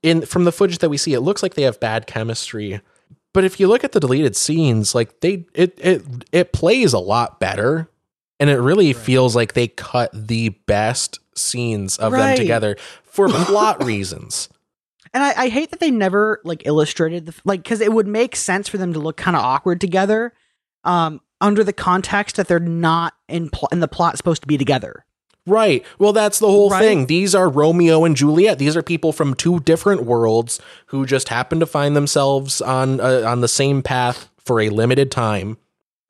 in 0.04 0.26
from 0.26 0.44
the 0.44 0.52
footage 0.52 0.78
that 0.78 0.90
we 0.90 0.98
see, 0.98 1.14
it 1.14 1.20
looks 1.20 1.42
like 1.42 1.54
they 1.54 1.62
have 1.62 1.80
bad 1.80 2.06
chemistry. 2.06 2.80
But 3.32 3.44
if 3.44 3.58
you 3.58 3.66
look 3.66 3.82
at 3.82 3.92
the 3.92 4.00
deleted 4.00 4.36
scenes, 4.36 4.94
like 4.94 5.20
they, 5.20 5.46
it 5.54 5.76
it 5.78 6.02
it 6.30 6.52
plays 6.52 6.92
a 6.92 7.00
lot 7.00 7.40
better, 7.40 7.88
and 8.38 8.48
it 8.48 8.60
really 8.60 8.92
feels 8.92 9.34
like 9.34 9.54
they 9.54 9.66
cut 9.66 10.10
the 10.14 10.50
best 10.50 11.18
scenes 11.34 11.96
of 11.96 12.12
them 12.12 12.36
together 12.36 12.76
for 13.02 13.28
plot 13.30 13.82
reasons. 13.82 14.48
and 15.12 15.24
I, 15.24 15.44
I 15.44 15.48
hate 15.48 15.70
that 15.70 15.80
they 15.80 15.90
never 15.90 16.40
like 16.44 16.62
illustrated 16.66 17.26
the 17.26 17.34
like 17.44 17.62
because 17.62 17.80
it 17.80 17.92
would 17.92 18.06
make 18.06 18.36
sense 18.36 18.68
for 18.68 18.78
them 18.78 18.92
to 18.92 19.00
look 19.00 19.16
kind 19.16 19.36
of 19.36 19.42
awkward 19.42 19.80
together, 19.80 20.32
um, 20.84 21.20
under 21.40 21.62
the 21.64 21.72
context 21.72 22.36
that 22.36 22.48
they're 22.48 22.58
not 22.60 23.14
in 23.28 23.50
pl- 23.50 23.68
in 23.72 23.80
the 23.80 23.88
plot 23.88 24.16
supposed 24.16 24.42
to 24.42 24.48
be 24.48 24.56
together. 24.58 25.04
Right. 25.46 25.84
Well, 25.98 26.14
that's 26.14 26.38
the 26.38 26.46
whole 26.48 26.70
Right. 26.70 26.80
thing. 26.80 27.06
These 27.06 27.34
are 27.34 27.50
Romeo 27.50 28.04
and 28.04 28.16
Juliet. 28.16 28.58
These 28.58 28.76
are 28.78 28.82
people 28.82 29.12
from 29.12 29.34
two 29.34 29.60
different 29.60 30.04
worlds 30.04 30.58
who 30.86 31.04
just 31.04 31.28
happen 31.28 31.60
to 31.60 31.66
find 31.66 31.94
themselves 31.94 32.62
on 32.62 32.98
uh, 33.00 33.24
on 33.26 33.40
the 33.42 33.48
same 33.48 33.82
path 33.82 34.30
for 34.38 34.60
a 34.60 34.70
limited 34.70 35.10
time, 35.10 35.58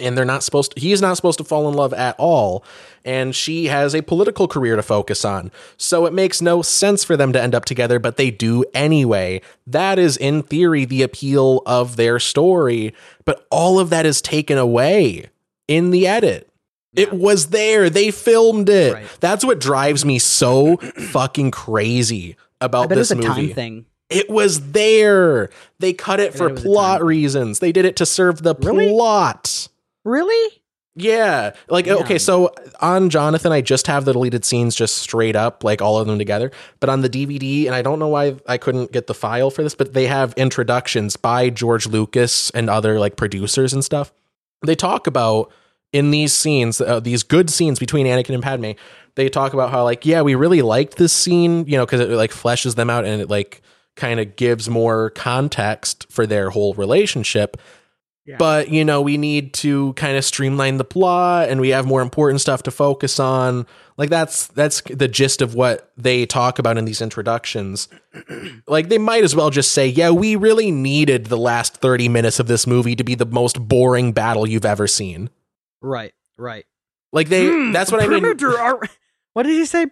and 0.01 0.19
they're 0.19 0.25
not 0.25 0.43
supposed 0.43 0.73
to, 0.75 0.81
he 0.81 0.93
is 0.93 1.01
not 1.01 1.15
supposed 1.17 1.39
to 1.39 1.45
fall 1.45 1.69
in 1.69 1.75
love 1.75 1.93
at 1.93 2.17
all 2.19 2.65
and 3.05 3.35
she 3.35 3.67
has 3.67 3.95
a 3.95 4.03
political 4.03 4.49
career 4.49 4.75
to 4.77 4.83
focus 4.83 5.25
on 5.25 5.53
so 5.77 6.05
it 6.07 6.13
makes 6.13 6.43
no 6.43 6.63
sense 6.63 7.05
for 7.05 7.17
them 7.17 7.33
to 7.33 7.41
end 7.41 7.55
up 7.55 7.65
together 7.65 7.99
but 8.01 8.17
they 8.17 8.31
do 8.31 8.65
anyway 8.75 9.41
that 9.67 9.99
is 9.99 10.17
in 10.17 10.43
theory 10.43 10.85
the 10.85 11.03
appeal 11.03 11.63
of 11.65 11.95
their 11.97 12.19
story 12.19 12.93
but 13.25 13.47
all 13.51 13.79
of 13.79 13.91
that 13.91 14.05
is 14.05 14.21
taken 14.21 14.59
away 14.59 15.27
in 15.69 15.91
the 15.91 16.07
edit 16.09 16.49
it 16.95 17.13
was 17.13 17.47
there 17.49 17.89
they 17.89 18.11
filmed 18.11 18.69
it 18.69 18.95
Right. 18.95 19.07
that's 19.21 19.45
what 19.45 19.61
drives 19.61 20.05
me 20.05 20.19
so 20.19 20.77
fucking 21.11 21.51
crazy 21.53 22.37
about 22.61 22.89
this 22.89 23.11
it's 23.11 23.21
a 23.25 23.29
movie 23.29 23.49
time 23.49 23.55
thing. 23.55 23.87
it 24.11 24.31
was 24.31 24.71
there. 24.73 25.51
They 25.81 25.93
cut 25.93 26.19
it 26.21 26.35
for 26.35 26.49
it 26.51 26.57
plot 26.57 27.03
reasons. 27.03 27.59
They 27.59 27.73
did 27.73 27.85
it 27.85 27.97
to 27.97 28.07
serve 28.07 28.43
the 28.43 28.55
Really? 28.55 28.89
plot. 28.91 29.69
Really? 30.05 30.63
Yeah. 30.97 31.55
Like, 31.69 31.87
Yeah. 31.87 31.95
okay, 31.95 32.19
so 32.19 32.55
on 32.81 33.11
Jonathan, 33.11 33.51
I 33.51 33.61
just 33.61 33.89
have 33.89 34.05
the 34.05 34.13
deleted 34.13 34.45
scenes 34.45 34.77
just 34.77 34.99
straight 34.99 35.35
up, 35.35 35.65
like 35.65 35.83
all 35.83 35.99
of 35.99 36.07
them 36.07 36.19
together. 36.19 36.53
But 36.79 36.89
on 36.89 37.01
the 37.01 37.09
DVD, 37.09 37.67
and 37.67 37.75
I 37.75 37.83
don't 37.83 37.99
know 37.99 38.09
why 38.09 38.37
I 38.47 38.59
couldn't 38.59 38.93
get 38.93 39.09
the 39.09 39.15
file 39.15 39.51
for 39.51 39.63
this, 39.63 39.75
but 39.75 39.93
they 39.93 40.07
have 40.07 40.35
introductions 40.37 41.17
by 41.17 41.51
George 41.51 41.87
Lucas 41.87 42.51
and 42.51 42.71
other 42.71 43.01
like 43.01 43.17
producers 43.17 43.73
and 43.73 43.85
stuff. 43.85 44.13
They 44.65 44.77
talk 44.77 45.07
about 45.09 45.51
in 45.93 46.11
these 46.11 46.33
scenes, 46.33 46.81
uh, 46.81 47.01
these 47.01 47.23
good 47.23 47.51
scenes 47.51 47.79
between 47.79 48.07
Anakin 48.07 48.35
and 48.35 48.43
Padme, 48.43 48.73
they 49.17 49.29
talk 49.29 49.53
about 49.53 49.71
how 49.71 49.85
like, 49.85 50.07
yeah, 50.07 50.23
we 50.23 50.35
really 50.35 50.63
liked 50.63 50.97
this 50.97 51.13
scene, 51.13 51.65
you 51.67 51.77
know, 51.77 51.87
because 51.87 52.01
it 52.01 52.11
like 52.11 52.33
fleshes 52.33 52.75
them 52.77 52.91
out 52.91 53.05
and 53.05 53.21
it 53.21 53.29
like 53.29 53.63
kind 53.97 54.19
of 54.21 54.37
gives 54.37 54.69
more 54.69 55.11
context 55.11 56.07
for 56.11 56.27
their 56.27 56.51
whole 56.51 56.75
relationship. 56.75 57.57
Yeah. 58.27 58.37
But 58.39 58.71
you 58.71 58.85
know, 58.87 59.03
we 59.03 59.19
need 59.19 59.53
to 59.55 59.93
kind 59.95 60.17
of 60.17 60.25
streamline 60.25 60.79
the 60.79 60.85
plot, 60.85 61.51
and 61.51 61.61
we 61.61 61.69
have 61.71 61.85
more 61.85 62.01
important 62.01 62.41
stuff 62.41 62.63
to 62.63 62.71
focus 62.71 63.21
on. 63.21 63.67
Like 63.99 64.09
that's 64.09 64.47
that's 64.49 64.81
the 64.83 65.09
gist 65.09 65.43
of 65.43 65.55
what 65.55 65.93
they 65.97 66.25
talk 66.25 66.59
about 66.59 66.79
in 66.79 66.87
these 66.87 67.03
introductions. 67.03 67.89
like 68.67 68.89
they 68.89 68.97
might 68.99 69.25
as 69.25 69.37
well 69.37 69.51
just 69.51 69.73
say, 69.73 69.87
"Yeah, 69.87 70.11
we 70.11 70.37
really 70.37 70.71
needed 70.71 71.27
the 71.27 71.37
last 71.37 71.77
thirty 71.77 72.09
minutes 72.09 72.41
of 72.41 72.47
this 72.47 72.67
movie 72.67 72.97
to 72.97 73.05
be 73.05 73.15
the 73.15 73.27
most 73.27 73.59
boring 73.69 74.13
battle 74.13 74.49
you've 74.49 74.65
ever 74.65 74.87
seen." 74.87 75.29
Right. 75.83 76.15
Right. 76.39 76.65
Like 77.13 77.29
they, 77.29 77.47
Hmm, 77.47 77.73
that's 77.73 77.93
what 77.93 78.03
I 78.03 78.07
mean. 78.09 78.21
perimeter 78.23 78.59
ar- 78.59 78.81
what 79.35 79.43
did 79.45 79.53
he 79.53 79.67
say? 79.67 79.87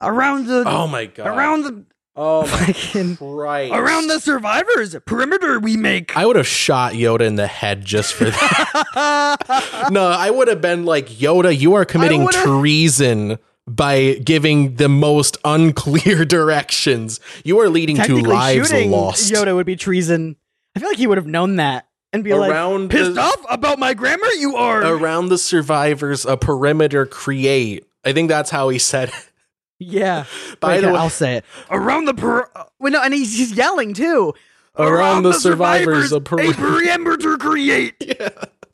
Around 0.00 0.46
the 0.46 0.62
Oh 0.66 0.86
my 0.86 1.06
god! 1.06 1.26
around 1.26 1.62
the 1.64 1.84
oh 2.16 2.42
my 2.42 2.72
fucking 2.72 3.16
Christ! 3.16 3.72
around 3.74 4.06
the 4.08 4.20
survivors 4.20 4.96
perimeter 5.06 5.58
we 5.60 5.76
make. 5.76 6.16
I 6.16 6.26
would 6.26 6.36
have 6.36 6.46
shot 6.46 6.92
Yoda 6.94 7.22
in 7.22 7.36
the 7.36 7.46
head 7.46 7.84
just 7.84 8.14
for 8.14 8.24
that. 8.24 9.88
no, 9.92 10.06
I 10.06 10.30
would 10.30 10.48
have 10.48 10.60
been 10.60 10.84
like, 10.84 11.08
Yoda, 11.08 11.56
you 11.56 11.74
are 11.74 11.84
committing 11.84 12.26
treason 12.28 13.38
by 13.66 14.14
giving 14.14 14.74
the 14.76 14.88
most 14.88 15.38
unclear 15.44 16.24
directions. 16.26 17.20
You 17.44 17.60
are 17.60 17.68
leading 17.68 17.96
to 17.96 18.16
lives 18.20 18.68
shooting 18.68 18.90
lost. 18.90 19.32
Yoda 19.32 19.54
would 19.54 19.66
be 19.66 19.76
treason. 19.76 20.36
I 20.76 20.80
feel 20.80 20.88
like 20.88 20.98
he 20.98 21.06
would 21.06 21.18
have 21.18 21.26
known 21.26 21.56
that 21.56 21.88
and 22.12 22.22
be 22.24 22.32
Around 22.32 22.82
like, 22.82 22.90
pissed 22.90 23.14
the- 23.14 23.20
off 23.20 23.44
about 23.48 23.78
my 23.78 23.94
grammar. 23.94 24.26
You 24.38 24.56
are. 24.56 24.82
Around 24.84 25.28
the 25.28 25.38
survivors, 25.38 26.26
a 26.26 26.36
perimeter 26.36 27.06
create. 27.06 27.84
I 28.04 28.12
think 28.12 28.28
that's 28.28 28.50
how 28.50 28.68
he 28.68 28.78
said 28.78 29.08
it. 29.08 29.30
Yeah. 29.78 30.24
By 30.60 30.74
Wait, 30.76 30.80
the 30.82 30.88
way, 30.92 30.98
I'll 30.98 31.10
say 31.10 31.36
it. 31.36 31.44
Around 31.70 32.06
the 32.06 32.14
per. 32.14 32.48
uh, 32.54 32.64
Wait, 32.78 32.92
no, 32.92 33.02
and 33.02 33.12
he's, 33.14 33.36
he's 33.36 33.52
yelling 33.52 33.94
too. 33.94 34.34
Around 34.76 35.22
the 35.22 35.32
survivors, 35.32 36.10
a 36.12 36.20
per- 36.20 36.40
a 36.40 36.52
perimeter 36.52 37.36
create. 37.36 37.94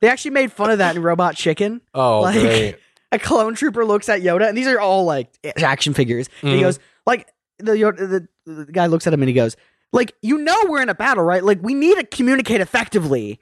They 0.01 0.09
actually 0.09 0.31
made 0.31 0.51
fun 0.51 0.71
of 0.71 0.79
that 0.79 0.97
in 0.97 1.03
Robot 1.03 1.37
Chicken. 1.37 1.83
oh, 1.93 2.23
like- 2.23 2.41
great. 2.41 2.77
a 3.13 3.19
clone 3.19 3.55
trooper 3.55 3.85
looks 3.85 4.09
at 4.09 4.23
Yoda, 4.23 4.49
and 4.49 4.57
these 4.57 4.67
are 4.67 4.81
all 4.81 5.05
like 5.05 5.29
action 5.59 5.93
figures. 5.93 6.31
And 6.41 6.53
he 6.53 6.57
Mhm. 6.57 6.61
goes, 6.63 6.79
like 7.07 7.29
the, 7.59 7.73
Yoda, 7.73 7.97
the 7.99 8.29
the 8.51 8.73
guy 8.73 8.87
looks 8.87 9.07
at 9.07 9.13
him 9.13 9.21
and 9.21 9.29
he 9.29 9.35
goes, 9.35 9.57
like 9.93 10.15
you 10.23 10.39
know 10.39 10.57
we're 10.69 10.81
in 10.81 10.89
a 10.89 10.95
battle, 10.95 11.23
right? 11.23 11.45
Like 11.45 11.59
we 11.63 11.75
need 11.75 11.99
to 11.99 12.05
communicate 12.07 12.63
effectively. 12.63 13.41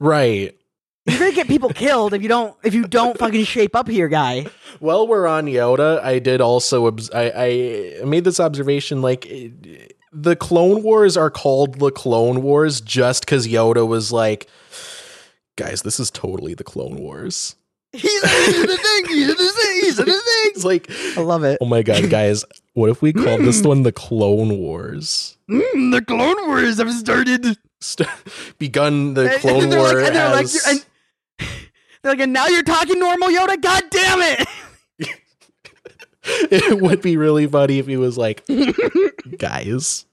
Right. 0.00 0.58
You're 1.06 1.18
gonna 1.18 1.32
get 1.32 1.48
people 1.48 1.70
killed 1.70 2.12
if 2.14 2.22
you 2.22 2.28
don't 2.28 2.54
if 2.62 2.74
you 2.74 2.86
don't 2.86 3.16
fucking 3.18 3.44
shape 3.44 3.74
up 3.74 3.88
here, 3.88 4.08
guy. 4.08 4.46
While 4.80 5.06
we're 5.08 5.26
on 5.26 5.46
Yoda, 5.46 6.02
I 6.02 6.18
did 6.18 6.40
also 6.40 6.86
obs- 6.86 7.10
I, 7.10 8.00
I 8.00 8.04
made 8.04 8.24
this 8.24 8.38
observation 8.38 9.00
like 9.02 9.22
the 10.12 10.36
Clone 10.36 10.82
Wars 10.82 11.16
are 11.16 11.30
called 11.30 11.78
the 11.78 11.90
Clone 11.90 12.42
Wars 12.42 12.80
just 12.80 13.24
because 13.24 13.46
Yoda 13.48 13.86
was 13.86 14.12
like, 14.12 14.48
guys, 15.56 15.82
this 15.82 15.98
is 16.00 16.10
totally 16.10 16.54
the 16.54 16.64
Clone 16.64 16.96
Wars. 16.96 17.56
He's, 17.92 18.02
he's 18.02 18.66
the 18.66 18.76
thing. 18.76 19.04
He's 19.08 19.26
the 19.26 19.34
thing. 19.34 19.80
He's 19.80 19.96
the 19.96 20.04
thing. 20.04 20.14
It's 20.14 20.64
like, 20.64 20.88
I 21.16 21.22
love 21.22 21.42
it. 21.42 21.58
oh 21.60 21.64
my 21.64 21.82
god, 21.82 22.08
guys, 22.08 22.44
what 22.74 22.88
if 22.88 23.02
we 23.02 23.12
called 23.12 23.40
this 23.40 23.62
one 23.62 23.82
the 23.82 23.90
Clone 23.90 24.58
Wars? 24.58 25.36
Mm, 25.50 25.90
the 25.90 26.00
Clone 26.00 26.46
Wars 26.46 26.78
have 26.78 26.92
started. 26.92 27.58
St- 27.80 28.08
begun 28.58 29.14
the 29.14 29.36
Clone 29.40 29.70
War 29.70 29.94
like, 29.94 30.06
and 30.06 30.14
they're 30.14 30.30
like, 30.30 30.44
as 30.44 30.64
and 30.68 30.86
they're 32.02 32.12
like, 32.12 32.20
and 32.20 32.32
now 32.32 32.46
you're 32.46 32.62
talking 32.62 32.98
normal, 32.98 33.28
Yoda. 33.28 33.60
God 33.60 33.84
damn 33.90 34.20
it! 34.22 34.48
it 36.50 36.80
would 36.80 37.02
be 37.02 37.16
really 37.16 37.46
funny 37.46 37.78
if 37.78 37.86
he 37.86 37.96
was 37.96 38.16
like, 38.18 38.44
guys. 39.38 40.06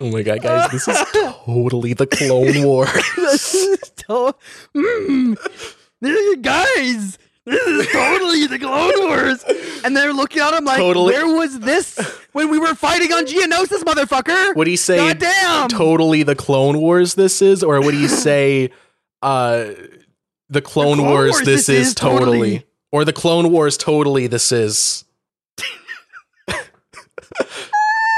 Oh 0.00 0.10
my 0.10 0.22
god, 0.22 0.42
guys, 0.42 0.70
this 0.70 0.88
is 0.88 0.98
totally 1.44 1.94
the 1.94 2.06
Clone 2.06 2.62
Wars. 2.64 2.90
this 3.16 3.54
is 3.54 3.78
to- 3.96 4.34
mm, 4.74 6.42
guys, 6.42 7.18
this 7.46 7.66
is 7.66 7.86
totally 7.92 8.46
the 8.48 8.58
Clone 8.58 8.92
Wars. 9.08 9.44
And 9.84 9.96
they're 9.96 10.12
looking 10.12 10.42
at 10.42 10.52
him 10.54 10.64
like, 10.64 10.78
Totally. 10.78 11.12
where 11.14 11.26
was 11.36 11.58
this 11.60 11.96
when 12.32 12.50
we 12.50 12.58
were 12.58 12.74
fighting 12.74 13.12
on 13.12 13.24
Geonosis, 13.24 13.82
motherfucker? 13.84 14.54
Would 14.56 14.66
he 14.66 14.76
say 14.76 14.96
Goddamn. 14.96 15.68
totally 15.68 16.22
the 16.24 16.34
Clone 16.34 16.78
Wars 16.80 17.14
this 17.14 17.40
is, 17.40 17.62
or 17.62 17.80
would 17.80 17.94
he 17.94 18.08
say 18.26 18.70
uh 19.22 19.70
the 20.48 20.60
Clone, 20.60 20.96
Clone 20.98 21.06
Wars, 21.08 21.30
Wars 21.32 21.46
this, 21.46 21.66
this 21.66 21.68
is, 21.68 21.86
is 21.88 21.94
totally. 21.94 22.20
totally. 22.38 22.66
or 22.92 23.04
the 23.04 23.12
Clone 23.12 23.50
Wars 23.50 23.76
totally 23.76 24.26
this 24.26 24.52
is 24.52 25.04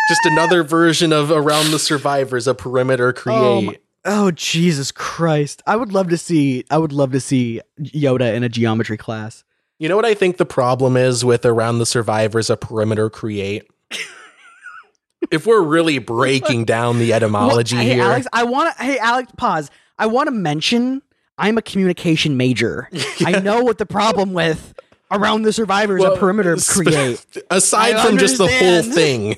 just 0.08 0.24
another 0.24 0.62
version 0.62 1.12
of 1.12 1.30
around 1.30 1.70
the 1.70 1.78
survivors 1.78 2.46
a 2.46 2.54
perimeter 2.54 3.08
Oh 3.10 3.12
create 3.12 3.64
my- 3.66 3.78
Oh 4.04 4.30
Jesus 4.30 4.92
Christ! 4.92 5.62
I 5.66 5.76
would 5.76 5.92
love 5.92 6.08
to 6.10 6.18
see. 6.18 6.64
I 6.70 6.78
would 6.78 6.92
love 6.92 7.12
to 7.12 7.20
see 7.20 7.60
Yoda 7.80 8.34
in 8.34 8.42
a 8.42 8.48
geometry 8.48 8.96
class. 8.96 9.44
You 9.78 9.88
know 9.88 9.96
what 9.96 10.04
I 10.04 10.14
think 10.14 10.38
the 10.38 10.46
problem 10.46 10.96
is 10.96 11.24
with 11.24 11.46
around 11.46 11.78
the 11.78 11.86
survivors 11.86 12.50
a 12.50 12.56
perimeter 12.56 13.10
create? 13.10 13.68
if 15.30 15.46
we're 15.46 15.62
really 15.62 15.98
breaking 15.98 16.64
down 16.64 16.98
the 16.98 17.12
etymology 17.12 17.76
Well, 17.76 17.84
hey, 17.84 17.94
here. 17.94 18.04
Alex, 18.04 18.26
I 18.32 18.44
want 18.44 18.76
to. 18.76 18.82
Hey, 18.82 18.98
Alex, 18.98 19.30
pause. 19.36 19.70
I 19.98 20.06
want 20.06 20.26
to 20.28 20.32
mention 20.32 21.02
I'm 21.36 21.58
a 21.58 21.62
communication 21.62 22.36
major. 22.36 22.88
I 23.24 23.40
know 23.40 23.62
what 23.62 23.78
the 23.78 23.86
problem 23.86 24.32
with 24.32 24.74
around 25.10 25.42
the 25.42 25.52
survivors 25.52 26.02
Well, 26.02 26.14
a 26.14 26.18
perimeter 26.18 26.56
create. 26.56 27.24
Aside 27.50 27.94
I 27.94 28.06
from 28.06 28.18
just 28.18 28.38
the 28.38 28.48
whole 28.48 28.82
thing. 28.82 29.36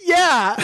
Yeah. 0.00 0.56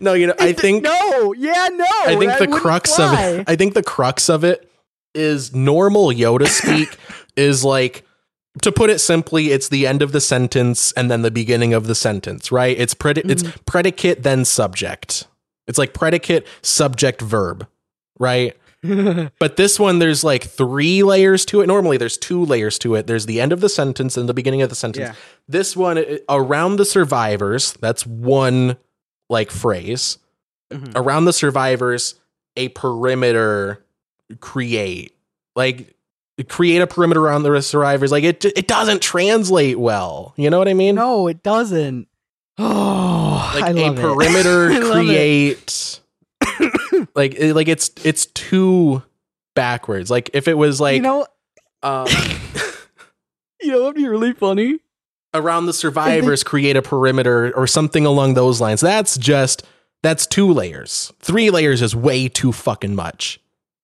No, 0.00 0.12
you 0.14 0.26
know, 0.28 0.34
I 0.38 0.52
think 0.52 0.84
no. 0.84 1.32
Yeah. 1.34 1.68
No. 1.72 1.84
I 2.04 2.16
think 2.18 2.38
the 2.38 2.48
crux 2.48 2.94
fly. 2.96 3.22
of 3.26 3.38
it 3.40 3.44
I 3.48 3.56
think 3.56 3.74
the 3.74 3.82
crux 3.82 4.28
of 4.28 4.44
it 4.44 4.70
is 5.14 5.54
normal 5.54 6.08
Yoda 6.08 6.46
speak 6.46 6.96
is 7.36 7.64
like 7.64 8.04
to 8.62 8.70
put 8.70 8.88
it 8.90 9.00
simply, 9.00 9.50
it's 9.50 9.68
the 9.68 9.84
end 9.86 10.00
of 10.00 10.12
the 10.12 10.20
sentence 10.20 10.92
and 10.92 11.10
then 11.10 11.22
the 11.22 11.30
beginning 11.30 11.74
of 11.74 11.86
the 11.88 11.94
sentence, 11.94 12.52
right? 12.52 12.78
It's 12.78 12.94
it's 13.04 13.42
Mm-hmm. 13.42 13.62
predicate 13.66 14.22
then 14.22 14.44
subject. 14.44 15.26
It's 15.66 15.78
like 15.78 15.92
predicate, 15.92 16.46
subject, 16.62 17.20
verb, 17.20 17.66
right? 18.18 18.56
But 19.40 19.56
this 19.56 19.80
one, 19.80 19.98
there's 19.98 20.22
like 20.22 20.44
three 20.44 21.02
layers 21.02 21.44
to 21.46 21.62
it. 21.62 21.66
Normally, 21.66 21.96
there's 21.96 22.18
two 22.18 22.44
layers 22.44 22.78
to 22.80 22.94
it. 22.96 23.06
There's 23.06 23.24
the 23.26 23.40
end 23.40 23.52
of 23.52 23.60
the 23.62 23.68
sentence 23.70 24.16
and 24.18 24.28
the 24.28 24.34
beginning 24.34 24.60
of 24.62 24.68
the 24.68 24.74
sentence. 24.74 25.08
Yeah. 25.08 25.14
This 25.48 25.74
one, 25.74 25.96
it- 25.98 26.22
around 26.28 26.76
the 26.76 26.84
survivors, 26.84 27.72
that's 27.80 28.06
one 28.06 28.76
like 29.34 29.50
phrase. 29.50 30.16
Mhm. 30.72 30.92
Around 30.96 31.26
the 31.26 31.32
survivors, 31.34 32.14
a 32.56 32.68
perimeter 32.70 33.84
create. 34.40 35.14
Like, 35.54 35.94
create 36.48 36.80
a 36.80 36.86
perimeter 36.86 37.20
around 37.20 37.42
the 37.42 37.60
survivors. 37.60 38.10
Like, 38.10 38.24
it, 38.24 38.44
it 38.44 38.66
doesn't 38.66 39.02
translate 39.02 39.78
well. 39.78 40.32
You 40.36 40.48
know 40.50 40.58
what 40.58 40.68
I 40.68 40.74
mean? 40.74 40.94
no, 40.94 41.28
it 41.28 41.42
doesn't. 41.42 42.08
Oh, 42.58 43.52
like 43.54 43.64
I 43.64 43.70
love 43.72 43.98
a 43.98 44.00
perimeter 44.00 44.70
it. 44.70 44.82
create 44.82 46.00
like 47.14 47.34
it- 47.34 47.54
like 47.54 47.68
it's 47.68 47.90
it's 48.04 48.26
too 48.26 49.02
backwards 49.56 50.10
like 50.10 50.30
if 50.34 50.46
it 50.48 50.54
was 50.56 50.80
like 50.80 50.96
you 50.96 51.02
know, 51.02 51.26
um 51.82 52.06
you 53.60 53.70
know, 53.72 53.80
what'd 53.82 53.96
be 53.96 54.06
really 54.06 54.32
funny 54.32 54.78
around 55.34 55.66
the 55.66 55.72
survivors, 55.72 56.44
create 56.44 56.76
a 56.76 56.82
perimeter 56.82 57.54
or 57.56 57.66
something 57.66 58.06
along 58.06 58.34
those 58.34 58.60
lines. 58.60 58.80
That's 58.80 59.18
just 59.18 59.64
that's 60.02 60.26
two 60.26 60.52
layers. 60.52 61.12
Three 61.20 61.50
layers 61.50 61.82
is 61.82 61.96
way 61.96 62.28
too 62.28 62.52
fucking 62.52 62.94
much. 62.94 63.40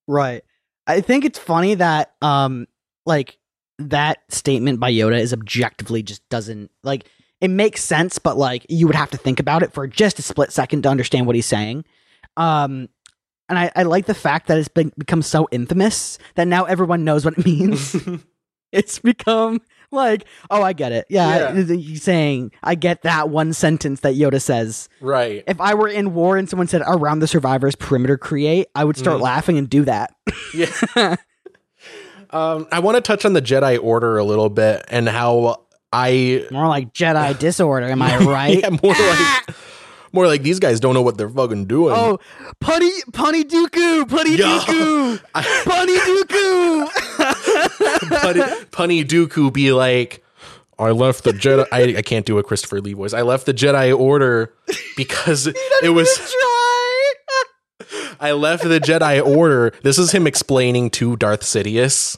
Right. 0.07 0.45
I 0.87 1.01
think 1.01 1.25
it's 1.25 1.39
funny 1.39 1.75
that 1.75 2.15
um 2.23 2.67
like 3.05 3.39
that 3.79 4.19
statement 4.29 4.79
by 4.81 4.93
Yoda 4.93 5.19
is 5.19 5.33
objectively 5.33 6.03
just 6.03 6.27
doesn't 6.29 6.71
like 6.83 7.09
it 7.41 7.49
makes 7.49 7.83
sense, 7.83 8.19
but 8.19 8.37
like 8.37 8.67
you 8.69 8.87
would 8.87 8.97
have 8.97 9.11
to 9.11 9.17
think 9.17 9.41
about 9.41 9.63
it 9.63 9.73
for 9.73 9.87
just 9.87 10.19
a 10.19 10.23
split 10.23 10.53
second 10.53 10.83
to 10.83 10.89
understand 10.89 11.27
what 11.27 11.37
he's 11.37 11.47
saying. 11.47 11.85
Um 12.37 12.89
and 13.49 13.59
I, 13.59 13.73
I 13.75 13.83
like 13.83 14.07
the 14.07 14.15
fact 14.15 14.47
that 14.47 14.59
it's 14.59 14.69
been 14.69 14.93
become 14.97 15.23
so 15.23 15.49
infamous 15.51 16.19
that 16.37 16.47
now 16.47 16.65
everyone 16.65 17.05
knows 17.05 17.25
what 17.25 17.37
it 17.37 17.45
means. 17.45 17.97
it's 18.73 18.99
become 19.01 19.61
like, 19.93 20.25
oh, 20.51 20.63
I 20.63 20.73
get 20.73 20.93
it. 20.93 21.07
Yeah, 21.09 21.53
Yeah. 21.55 21.75
he's 21.77 22.03
saying 22.03 22.53
I 22.63 22.75
get 22.75 23.03
that 23.03 23.29
one 23.31 23.53
sentence 23.53 24.01
that 24.01 24.15
Yoda 24.15 24.41
says. 24.41 24.89
Right. 25.01 25.43
If 25.47 25.61
I 25.61 25.75
were 25.75 25.89
in 25.89 26.15
war 26.15 26.37
and 26.37 26.49
someone 26.49 26.67
said 26.69 26.83
around 26.87 27.19
the 27.21 27.27
survivors 27.27 27.75
perimeter 27.75 28.17
create, 28.19 28.69
I 28.75 28.85
would 28.85 28.97
start 28.97 29.19
Mhm. 29.19 29.23
laughing 29.23 29.59
and 29.59 29.69
do 29.69 29.85
that. 29.85 30.15
Yeah. 30.55 31.17
um, 32.31 32.67
I 32.73 32.79
want 32.81 32.97
to 32.97 33.01
touch 33.01 33.25
on 33.25 33.33
the 33.33 33.43
Jedi 33.43 33.79
Order 33.83 34.19
a 34.19 34.25
little 34.25 34.49
bit 34.49 34.85
and 34.89 35.09
how 35.09 35.63
I 35.93 36.47
More 36.51 36.69
like 36.69 36.93
Jedi 36.93 37.39
disorder, 37.39 37.87
am 37.87 38.03
I 38.03 38.19
right? 38.25 38.59
yeah, 38.61 38.71
more 38.71 38.95
like 38.95 39.57
more 40.13 40.27
like 40.27 40.43
these 40.43 40.59
guys 40.59 40.81
don't 40.81 40.95
know 40.95 41.03
what 41.03 41.17
they're 41.19 41.29
fucking 41.31 41.67
doing. 41.67 41.95
Oh, 41.97 42.19
Punny 42.63 42.91
Punny 43.13 43.43
Dooku, 43.45 44.05
Punny. 44.05 44.37
Dooku, 44.37 45.19
Punny 45.35 45.99
Dooku. 45.99 47.40
Punny, 47.81 48.65
Punny 48.67 49.05
Dooku 49.05 49.53
be 49.53 49.73
like, 49.73 50.25
I 50.79 50.93
left 50.93 51.25
the 51.25 51.33
Jedi. 51.33 51.67
I, 51.71 51.99
I 51.99 52.03
can't 52.03 52.25
do 52.25 52.39
a 52.39 52.43
Christopher 52.43 52.81
Lee 52.81 52.95
voice. 52.95 53.13
I 53.13 53.23
left 53.23 53.47
the 53.47 53.53
Jedi 53.53 53.97
Order 53.97 54.55
because 54.97 55.47
it 55.83 55.93
was. 55.93 56.09
Try. 56.17 57.13
I 58.21 58.33
left 58.33 58.65
the 58.65 58.81
Jedi 58.81 59.25
Order. 59.25 59.73
This 59.83 59.99
is 59.99 60.13
him 60.13 60.27
explaining 60.27 60.91
to 60.91 61.17
Darth 61.17 61.43
Sidious. 61.43 62.17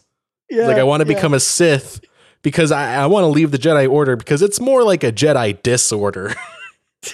Yeah, 0.49 0.67
like, 0.67 0.77
I 0.77 0.85
want 0.85 1.03
to 1.03 1.09
yeah. 1.09 1.17
become 1.17 1.35
a 1.35 1.41
Sith 1.41 2.01
because 2.43 2.71
I, 2.71 3.03
I 3.03 3.07
want 3.07 3.25
to 3.25 3.29
leave 3.29 3.51
the 3.51 3.59
Jedi 3.59 3.91
Order 3.91 4.17
because 4.17 4.43
it's 4.43 4.61
more 4.61 4.85
like 4.85 5.03
a 5.03 5.11
Jedi 5.11 5.61
disorder. 5.63 6.35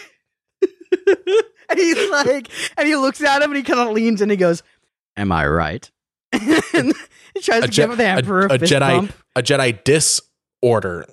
and 1.70 1.78
he's 1.78 2.10
like, 2.10 2.48
and 2.76 2.86
he 2.86 2.96
looks 2.96 3.22
at 3.22 3.40
him 3.42 3.50
and 3.50 3.56
he 3.56 3.62
kind 3.62 3.80
of 3.80 3.94
leans 3.94 4.20
and 4.20 4.30
he 4.30 4.36
goes, 4.36 4.62
"Am 5.16 5.32
I 5.32 5.46
right?" 5.46 5.90
and 6.32 6.94
he 7.34 7.40
tries 7.40 7.62
A 7.64 7.66
to 7.66 7.72
Je- 7.72 7.86
give 7.86 7.96
the 7.96 8.04
emperor 8.06 8.46
a, 8.46 8.54
a 8.54 8.58
fist 8.58 8.72
Jedi 8.72 8.80
bump. 8.96 9.12
a 9.36 9.42
Jedi 9.42 9.84
disorder. 9.84 11.06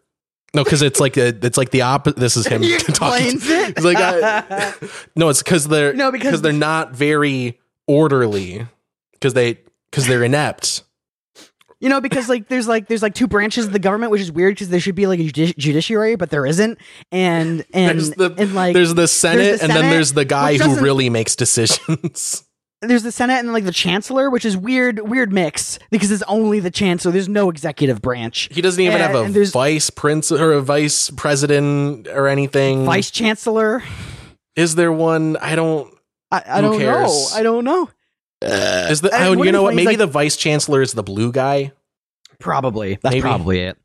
No, 0.54 0.64
because 0.64 0.82
it's 0.82 1.00
like 1.02 1.18
a, 1.18 1.28
it's 1.46 1.58
like 1.58 1.72
the 1.72 1.82
opposite. 1.82 2.18
This 2.18 2.38
is 2.38 2.48
him 2.48 2.62
He 2.62 2.78
talking. 2.78 3.36
explains 3.36 3.50
it. 3.50 3.76
He's 3.78 3.86
like, 3.86 3.98
I, 4.00 4.74
no, 5.16 5.30
it's 5.30 5.44
because 5.44 5.68
they're 5.68 5.94
No, 5.94 6.12
because- 6.12 6.42
they're 6.42 6.54
not 6.54 6.94
very 6.94 7.60
orderly 7.88 8.66
because 9.14 9.34
they 9.34 9.60
because 9.92 10.08
they're 10.08 10.24
inept. 10.24 10.84
You 11.82 11.90
know, 11.90 12.00
because 12.02 12.30
like 12.30 12.48
there's 12.48 12.68
like 12.70 12.88
there's 12.88 13.02
like 13.04 13.14
two 13.14 13.28
branches 13.28 13.66
of 13.66 13.74
the 13.74 13.80
government, 13.80 14.10
which 14.12 14.22
is 14.22 14.32
weird 14.32 14.56
because 14.56 14.70
there 14.70 14.80
should 14.80 14.96
be 14.96 15.08
like 15.08 15.20
a 15.20 15.24
judi- 15.24 15.56
judiciary, 15.58 16.16
but 16.16 16.30
there 16.30 16.46
isn't. 16.46 16.80
And 17.12 17.66
and 17.74 18.00
There's 18.00 18.12
the 18.12 18.34
and 18.38 18.56
like 18.56 18.74
there's 18.74 18.94
the 18.96 19.08
Senate, 19.10 19.62
and 19.62 19.70
then 19.72 19.90
there's 19.92 20.14
the 20.14 20.26
guy 20.26 20.58
who 20.58 20.80
really 20.80 21.10
makes 21.10 21.36
decisions. 21.36 22.44
There's 22.82 23.04
the 23.04 23.12
Senate 23.12 23.40
and 23.40 23.52
like 23.54 23.64
the 23.66 23.72
chancellor, 23.72 24.30
which 24.30 24.46
is 24.46 24.56
weird 24.58 25.00
weird 25.08 25.32
mix 25.34 25.80
because 25.92 26.12
it's 26.12 26.24
only 26.24 26.60
the 26.60 26.72
chancellor. 26.72 27.12
There's 27.12 27.30
no 27.30 27.50
executive 27.50 28.02
branch. 28.02 28.50
He 28.52 28.62
doesn't 28.62 28.80
even 28.82 29.02
And- 29.02 29.14
have 29.14 29.30
a 29.30 29.32
there's- 29.32 29.52
vice 29.52 29.90
prince 29.90 30.32
or 30.32 30.52
a 30.54 30.62
vice 30.62 31.10
president 31.12 32.08
or 32.08 32.28
anything. 32.28 32.86
Vice 32.86 33.12
chancellor. 33.12 33.84
Is 34.56 34.76
there 34.76 34.92
one? 34.92 35.38
I 35.38 35.56
don't. 35.56 35.94
I, 36.32 36.44
I 36.48 36.62
don't 36.62 36.80
know. 36.80 37.28
I 37.34 37.44
don't 37.44 37.64
know. 37.66 37.90
Is 38.42 39.02
the? 39.02 39.14
Uh, 39.14 39.18
oh, 39.20 39.36
what 39.38 39.46
you 39.46 39.52
know 39.52 39.64
what? 39.64 39.74
Maybe 39.76 39.88
like- 39.88 39.98
the 39.98 40.08
vice 40.08 40.36
chancellor 40.38 40.82
is 40.82 40.94
the 40.94 41.04
blue 41.04 41.32
guy. 41.32 41.72
Probably 42.40 43.00
that's 43.02 43.14
Maybe. 43.14 43.22
probably 43.22 43.60
it. 43.62 43.78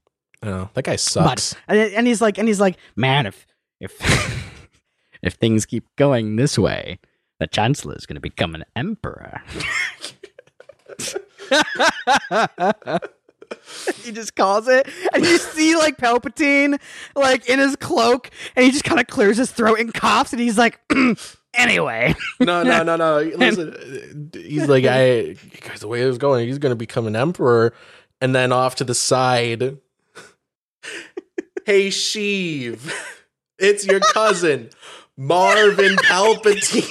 Oh, 0.43 0.69
that 0.75 0.85
guy 0.85 0.97
sucks. 0.97 1.55
And, 1.69 1.79
and 1.79 2.07
he's 2.07 2.21
like, 2.21 2.39
and 2.39 2.49
he's 2.49 2.61
like, 2.61 2.77
man, 2.97 3.27
if 3.27 3.47
if 3.81 3.93
if 5.23 5.35
things 5.35 5.67
keep 5.67 5.85
going 5.97 6.37
this 6.37 6.59
way, 6.59 6.99
the 7.41 7.49
chancellor 7.49 7.97
is 7.97 8.07
going 8.07 8.15
to 8.15 8.21
become 8.21 8.55
an 8.55 8.65
emperor. 8.77 9.43
he 14.03 14.13
just 14.13 14.37
calls 14.37 14.69
it, 14.69 14.89
and 15.13 15.25
you 15.25 15.39
see 15.39 15.77
like 15.77 15.97
Palpatine, 15.97 16.81
like 17.17 17.49
in 17.49 17.59
his 17.59 17.77
cloak, 17.77 18.31
and 18.55 18.65
he 18.65 18.71
just 18.71 18.85
kind 18.85 19.01
of 19.01 19.07
clears 19.07 19.37
his 19.37 19.51
throat 19.51 19.81
and 19.81 19.93
coughs, 19.93 20.33
and 20.33 20.41
he's 20.41 20.59
like, 20.59 20.81
anyway. 21.55 22.15
no, 22.39 22.63
no, 22.63 22.83
no, 22.83 22.97
no. 22.97 23.19
Listen, 23.37 24.31
he's 24.35 24.69
like, 24.69 24.85
I 24.85 25.37
because 25.51 25.81
the 25.81 25.89
way 25.89 26.03
it 26.03 26.07
was 26.07 26.19
going, 26.19 26.47
he's 26.47 26.59
going 26.59 26.73
to 26.73 26.77
become 26.77 27.07
an 27.07 27.17
emperor, 27.17 27.75
and 28.21 28.35
then 28.35 28.53
off 28.53 28.77
to 28.77 28.85
the 28.85 28.95
side. 28.95 29.79
hey, 31.67 31.89
Sheev, 31.89 32.93
it's 33.59 33.87
your 33.87 34.01
cousin, 34.01 34.71
Marvin 35.17 35.97
Palpatine. 35.97 36.89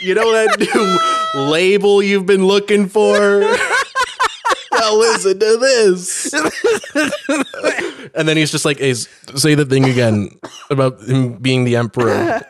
You 0.00 0.14
know 0.14 0.32
that 0.32 0.58
new 0.58 1.50
label 1.50 2.02
you've 2.02 2.26
been 2.26 2.46
looking 2.46 2.88
for? 2.88 3.40
well, 4.70 4.98
listen 4.98 5.38
to 5.38 5.56
this. 5.56 6.32
and 8.14 8.28
then 8.28 8.36
he's 8.36 8.50
just 8.50 8.64
like, 8.64 8.78
hey, 8.78 8.94
say 8.94 9.54
the 9.54 9.64
thing 9.64 9.84
again 9.84 10.30
about 10.70 11.00
him 11.02 11.34
being 11.38 11.64
the 11.64 11.76
emperor. 11.76 12.42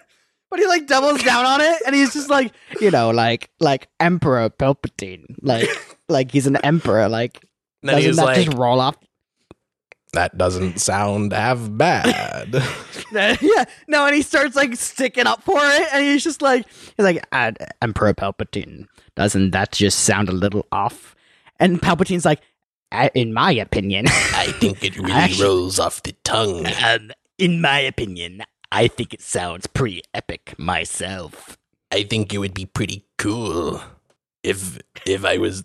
But 0.50 0.60
he 0.60 0.66
like 0.66 0.86
doubles 0.86 1.20
down 1.22 1.44
on 1.44 1.60
it, 1.60 1.82
and 1.84 1.96
he's 1.96 2.12
just 2.12 2.30
like, 2.30 2.52
you 2.80 2.90
know, 2.90 3.10
like 3.10 3.50
like 3.58 3.88
Emperor 3.98 4.48
Palpatine, 4.50 5.24
like 5.42 5.68
like 6.08 6.30
he's 6.30 6.46
an 6.46 6.56
emperor, 6.58 7.08
like 7.08 7.44
And 7.82 7.88
then 7.88 7.96
doesn't 7.96 8.08
he's 8.10 8.16
that 8.18 8.24
like, 8.24 8.44
just 8.44 8.56
roll 8.56 8.80
off? 8.80 8.96
That 10.14 10.36
doesn't 10.38 10.80
sound 10.80 11.32
half 11.32 11.58
bad. 11.72 12.54
yeah, 13.12 13.64
no, 13.86 14.06
and 14.06 14.14
he 14.14 14.22
starts 14.22 14.56
like 14.56 14.74
sticking 14.76 15.26
up 15.26 15.42
for 15.42 15.58
it, 15.58 15.88
and 15.92 16.04
he's 16.04 16.24
just 16.24 16.42
like, 16.42 16.66
he's 16.96 17.04
like, 17.04 17.24
uh, 17.32 17.52
Emperor 17.82 18.14
Palpatine, 18.14 18.86
doesn't 19.16 19.50
that 19.52 19.72
just 19.72 20.00
sound 20.00 20.28
a 20.28 20.32
little 20.32 20.66
off? 20.72 21.14
And 21.60 21.80
Palpatine's 21.80 22.24
like, 22.24 22.40
"Uh, 22.90 23.10
in 23.14 23.32
my 23.32 23.52
opinion, 23.52 24.06
I 24.08 24.52
think 24.58 24.82
it 24.82 24.96
really 24.96 25.12
Actually- 25.12 25.44
rolls 25.46 25.78
off 25.78 26.02
the 26.02 26.12
tongue. 26.24 26.66
um, 26.84 27.10
in 27.38 27.60
my 27.60 27.78
opinion, 27.80 28.42
I 28.72 28.88
think 28.88 29.14
it 29.14 29.20
sounds 29.22 29.66
pretty 29.66 30.02
epic 30.12 30.54
myself. 30.58 31.56
I 31.92 32.02
think 32.02 32.32
it 32.34 32.38
would 32.38 32.54
be 32.54 32.66
pretty 32.66 33.04
cool 33.18 33.80
if 34.42 34.78
if 35.06 35.24
I 35.24 35.38
was 35.38 35.62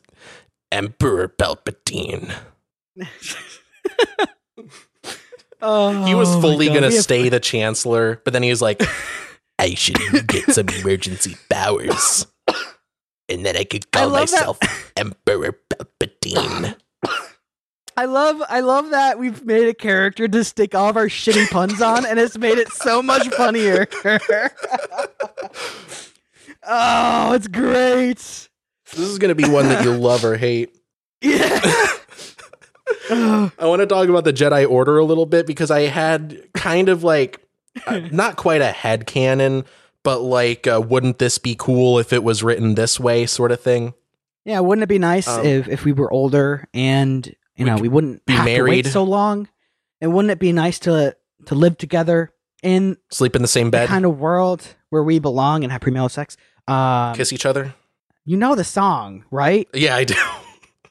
Emperor 0.71 1.27
Palpatine. 1.27 2.31
Oh, 5.61 6.05
He 6.05 6.15
was 6.15 6.29
oh 6.33 6.41
fully 6.41 6.67
gonna 6.67 6.87
We 6.87 6.93
have- 6.95 7.03
stay 7.03 7.27
the 7.29 7.39
chancellor, 7.39 8.21
but 8.23 8.31
then 8.33 8.43
he 8.43 8.49
was 8.49 8.61
like, 8.61 8.81
I 9.59 9.73
should 9.75 9.97
get 10.27 10.45
some 10.51 10.69
emergency 10.69 11.35
powers. 11.49 12.25
And 13.27 13.45
then 13.45 13.57
I 13.57 13.63
could 13.65 13.85
I 13.93 13.99
call 13.99 14.09
that- 14.11 14.19
myself 14.21 14.57
Emperor 14.95 15.57
Palpatine. 15.69 16.75
I 17.97 18.05
love 18.05 18.41
I 18.47 18.61
love 18.61 18.91
that 18.91 19.19
we've 19.19 19.43
made 19.43 19.67
a 19.67 19.73
character 19.73 20.29
to 20.29 20.43
stick 20.45 20.73
all 20.73 20.89
of 20.89 20.95
our 20.95 21.07
shitty 21.07 21.49
puns 21.49 21.81
on 21.81 22.05
and 22.05 22.17
it's 22.17 22.37
made 22.37 22.57
it 22.57 22.69
so 22.69 23.03
much 23.03 23.27
funnier. 23.27 23.87
oh, 26.63 27.33
it's 27.33 27.47
great. 27.49 28.15
This 28.17 28.49
is 28.99 29.19
gonna 29.19 29.35
be 29.35 29.47
one 29.49 29.67
that 29.67 29.83
you 29.83 29.91
love 29.91 30.23
or 30.23 30.37
hate. 30.37 30.75
Yeah. 31.21 31.59
I 33.09 33.51
want 33.65 33.81
to 33.81 33.85
talk 33.87 34.09
about 34.09 34.23
the 34.23 34.33
Jedi 34.33 34.69
Order 34.69 34.97
a 34.97 35.05
little 35.05 35.25
bit 35.25 35.47
because 35.47 35.71
I 35.71 35.81
had 35.81 36.41
kind 36.53 36.89
of 36.89 37.03
like 37.03 37.41
uh, 37.87 37.99
not 38.11 38.35
quite 38.35 38.61
a 38.61 38.71
head 38.71 39.05
canon, 39.05 39.65
but 40.03 40.19
like 40.19 40.67
uh, 40.67 40.81
wouldn't 40.85 41.19
this 41.19 41.37
be 41.37 41.55
cool 41.57 41.99
if 41.99 42.13
it 42.13 42.23
was 42.23 42.43
written 42.43 42.75
this 42.75 42.99
way 42.99 43.25
sort 43.25 43.51
of 43.51 43.61
thing. 43.61 43.93
yeah, 44.45 44.59
wouldn't 44.59 44.83
it 44.83 44.87
be 44.89 44.99
nice 44.99 45.27
Um, 45.27 45.45
if, 45.45 45.67
if 45.67 45.85
we 45.85 45.91
were 45.91 46.11
older 46.11 46.67
and 46.73 47.25
you 47.55 47.65
we 47.65 47.65
know 47.65 47.77
we 47.77 47.87
wouldn't 47.89 48.25
be 48.25 48.33
married. 48.33 48.87
so 48.87 49.03
long? 49.03 49.47
And 50.01 50.13
wouldn't 50.13 50.31
it 50.31 50.39
be 50.39 50.51
nice 50.51 50.79
to 50.79 51.15
to 51.45 51.55
live 51.55 51.77
together 51.77 52.31
in 52.63 52.97
Sleep 53.11 53.35
in 53.35 53.41
the 53.41 53.47
same 53.47 53.67
the 53.67 53.71
bed, 53.71 53.89
kind 53.89 54.05
of 54.05 54.17
world 54.19 54.65
where 54.89 55.03
we 55.03 55.19
belong 55.19 55.63
and 55.63 55.71
have 55.71 55.81
premarital 55.81 56.11
sex? 56.11 56.37
Um, 56.67 57.15
kiss 57.15 57.33
each 57.33 57.45
other. 57.45 57.73
you 58.25 58.37
know 58.37 58.55
the 58.55 58.63
song, 58.63 59.25
right? 59.31 59.67
Yeah, 59.73 59.95
I 59.95 60.03
do. 60.03 60.15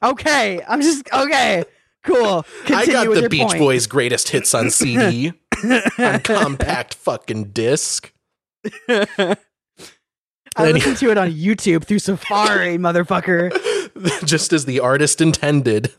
Okay, 0.03 0.61
I'm 0.69 0.81
just 0.81 1.09
okay. 1.13 1.65
Cool. 2.05 2.47
I 2.69 2.87
got 2.87 3.13
the 3.15 3.29
Beach 3.29 3.43
point. 3.43 3.59
Boys' 3.59 3.87
greatest 3.87 4.29
hits 4.31 4.55
on 4.55 4.71
CD 4.71 5.33
on 5.99 6.21
compact 6.21 6.95
fucking 6.95 7.51
disc. 7.51 8.13
I 8.89 9.37
listened 10.73 10.97
to 10.99 11.11
it 11.11 11.19
on 11.19 11.31
YouTube 11.33 11.85
through 11.85 12.01
Safari, 12.01 12.79
motherfucker. 12.79 13.53
Just 14.27 14.53
as 14.53 14.65
the 14.65 14.81
artist 14.81 15.21
intended. 15.21 15.93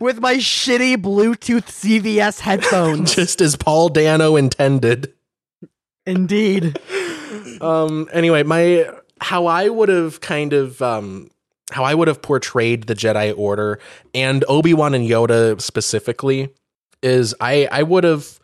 with 0.00 0.20
my 0.20 0.36
shitty 0.36 0.96
Bluetooth 0.96 1.66
CVS 1.66 2.40
headphones. 2.40 3.14
Just 3.16 3.40
as 3.40 3.56
Paul 3.56 3.88
Dano 3.88 4.36
intended. 4.36 5.12
Indeed. 6.06 6.78
Um 7.60 8.08
anyway, 8.12 8.42
my 8.42 8.88
how 9.20 9.46
I 9.46 9.68
would 9.68 9.88
have 9.90 10.20
kind 10.20 10.52
of 10.52 10.80
um 10.82 11.30
how 11.70 11.84
I 11.84 11.94
would 11.94 12.08
have 12.08 12.20
portrayed 12.22 12.84
the 12.84 12.94
Jedi 12.94 13.36
Order 13.36 13.78
and 14.14 14.44
Obi-Wan 14.48 14.94
and 14.94 15.08
Yoda 15.08 15.60
specifically 15.60 16.48
is 17.02 17.34
I 17.40 17.68
I 17.70 17.82
would 17.82 18.04
have 18.04 18.38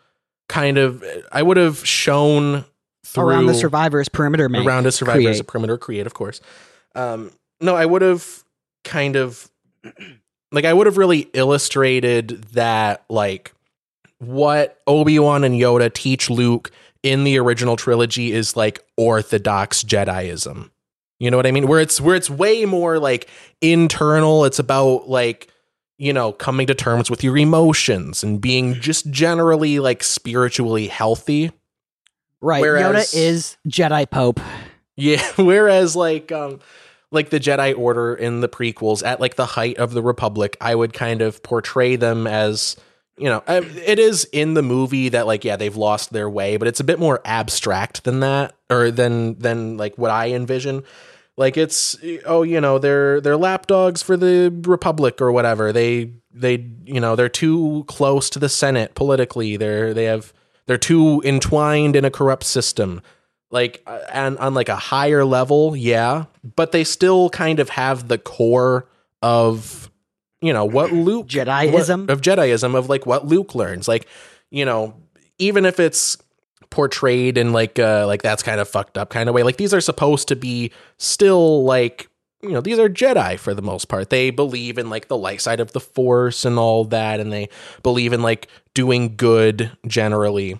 kind 0.49 0.77
of 0.77 1.03
I 1.31 1.41
would 1.43 1.57
have 1.57 1.85
shown 1.85 2.65
through 3.05 3.29
Around 3.29 3.45
the 3.47 3.53
survivors 3.53 4.09
perimeter 4.09 4.49
man. 4.49 4.65
around 4.65 4.85
a 4.85 4.91
survivor's 4.91 5.23
create. 5.23 5.47
perimeter 5.47 5.77
create, 5.77 6.05
of 6.05 6.13
course. 6.13 6.41
Um, 6.95 7.31
no, 7.61 7.75
I 7.75 7.85
would 7.85 8.01
have 8.01 8.43
kind 8.83 9.15
of 9.15 9.49
like 10.51 10.65
I 10.65 10.73
would 10.73 10.87
have 10.87 10.97
really 10.97 11.29
illustrated 11.33 12.43
that 12.53 13.05
like 13.09 13.53
what 14.19 14.79
Obi 14.87 15.19
Wan 15.19 15.43
and 15.43 15.55
Yoda 15.55 15.93
teach 15.93 16.29
Luke 16.29 16.71
in 17.03 17.23
the 17.23 17.37
original 17.37 17.75
trilogy 17.75 18.31
is 18.31 18.55
like 18.57 18.79
orthodox 18.97 19.83
Jediism. 19.83 20.69
You 21.19 21.31
know 21.31 21.37
what 21.37 21.47
I 21.47 21.51
mean? 21.51 21.67
Where 21.67 21.79
it's 21.79 21.99
where 21.99 22.15
it's 22.15 22.29
way 22.29 22.65
more 22.65 22.99
like 22.99 23.29
internal. 23.61 24.45
It's 24.45 24.59
about 24.59 25.09
like 25.09 25.51
you 25.97 26.13
know 26.13 26.31
coming 26.31 26.67
to 26.67 26.75
terms 26.75 27.09
with 27.09 27.23
your 27.23 27.37
emotions 27.37 28.23
and 28.23 28.39
being 28.39 28.75
just 28.75 29.09
generally 29.09 29.79
like 29.79 30.03
spiritually 30.03 30.87
healthy. 30.87 31.51
Right. 32.41 32.61
Whereas- 32.61 33.11
Yoda 33.11 33.15
is 33.15 33.57
Jedi 33.67 34.09
Pope. 34.09 34.39
Yeah, 34.95 35.25
whereas 35.37 35.95
like 35.95 36.31
um 36.31 36.59
like 37.11 37.29
the 37.29 37.39
Jedi 37.39 37.77
Order 37.77 38.13
in 38.13 38.41
the 38.41 38.49
prequels 38.49 39.03
at 39.05 39.19
like 39.19 39.35
the 39.35 39.45
height 39.45 39.77
of 39.77 39.93
the 39.93 40.03
Republic, 40.03 40.57
I 40.59 40.75
would 40.75 40.93
kind 40.93 41.21
of 41.21 41.41
portray 41.41 41.95
them 41.95 42.27
as 42.27 42.75
you 43.17 43.25
know, 43.25 43.43
it 43.47 43.99
is 43.99 44.25
in 44.31 44.53
the 44.53 44.61
movie 44.61 45.09
that 45.09 45.25
like 45.25 45.43
yeah, 45.43 45.55
they've 45.55 45.75
lost 45.75 46.13
their 46.13 46.29
way, 46.29 46.57
but 46.57 46.67
it's 46.67 46.79
a 46.79 46.83
bit 46.83 46.99
more 46.99 47.19
abstract 47.25 48.03
than 48.03 48.19
that 48.19 48.55
or 48.69 48.91
than 48.91 49.39
than 49.39 49.77
like 49.77 49.97
what 49.97 50.11
I 50.11 50.31
envision. 50.31 50.83
Like 51.35 51.57
it's 51.57 51.97
oh, 52.25 52.43
you 52.43 52.61
know, 52.61 52.79
they're 52.79 53.19
they're 53.19 53.37
lapdogs 53.37 54.03
for 54.03 54.17
the 54.17 54.55
Republic 54.63 55.21
or 55.21 55.31
whatever. 55.31 55.73
They 55.73 56.11
they 56.31 56.67
you 56.85 56.99
know, 56.99 57.15
they're 57.15 57.29
too 57.29 57.85
close 57.87 58.29
to 58.31 58.39
the 58.39 58.49
Senate 58.49 58.93
politically. 58.93 59.57
They're 59.57 59.93
they 59.93 60.05
have 60.05 60.31
they're 60.67 60.77
too 60.77 61.21
entwined 61.25 61.95
in 61.95 62.05
a 62.05 62.11
corrupt 62.11 62.43
system 62.43 63.01
like 63.49 63.81
uh, 63.87 63.99
and 64.11 64.37
on 64.39 64.53
like 64.53 64.67
a 64.69 64.75
higher 64.75 65.23
level 65.23 65.75
yeah 65.75 66.25
but 66.55 66.71
they 66.71 66.83
still 66.83 67.29
kind 67.29 67.59
of 67.59 67.69
have 67.69 68.07
the 68.07 68.17
core 68.17 68.87
of 69.21 69.86
you 70.41 70.53
know 70.53 70.65
what 70.65 70.91
luke 70.91 71.27
Jediism. 71.27 72.01
what- 72.01 72.09
of 72.09 72.21
jediism 72.21 72.75
of 72.75 72.89
like 72.89 73.05
what 73.05 73.25
luke 73.25 73.55
learns 73.55 73.87
like 73.87 74.07
you 74.51 74.65
know 74.65 74.93
even 75.39 75.65
if 75.65 75.79
it's 75.79 76.17
portrayed 76.69 77.37
in 77.37 77.53
like 77.53 77.79
uh 77.79 78.05
like 78.05 78.21
that's 78.21 78.43
kind 78.43 78.59
of 78.59 78.67
fucked 78.67 78.97
up 78.97 79.09
kind 79.09 79.29
of 79.29 79.35
way 79.35 79.43
like 79.43 79.57
these 79.57 79.73
are 79.73 79.81
supposed 79.81 80.27
to 80.27 80.35
be 80.35 80.71
still 80.97 81.63
like 81.63 82.09
you 82.41 82.49
know 82.51 82.61
these 82.61 82.77
are 82.77 82.89
jedi 82.89 83.39
for 83.39 83.53
the 83.53 83.61
most 83.61 83.85
part 83.87 84.09
they 84.09 84.29
believe 84.29 84.77
in 84.77 84.89
like 84.89 85.07
the 85.07 85.17
light 85.17 85.41
side 85.41 85.59
of 85.59 85.71
the 85.71 85.79
force 85.79 86.45
and 86.45 86.59
all 86.59 86.83
that 86.85 87.19
and 87.19 87.31
they 87.31 87.47
believe 87.83 88.13
in 88.13 88.21
like 88.21 88.47
doing 88.73 89.15
good 89.15 89.71
generally 89.87 90.59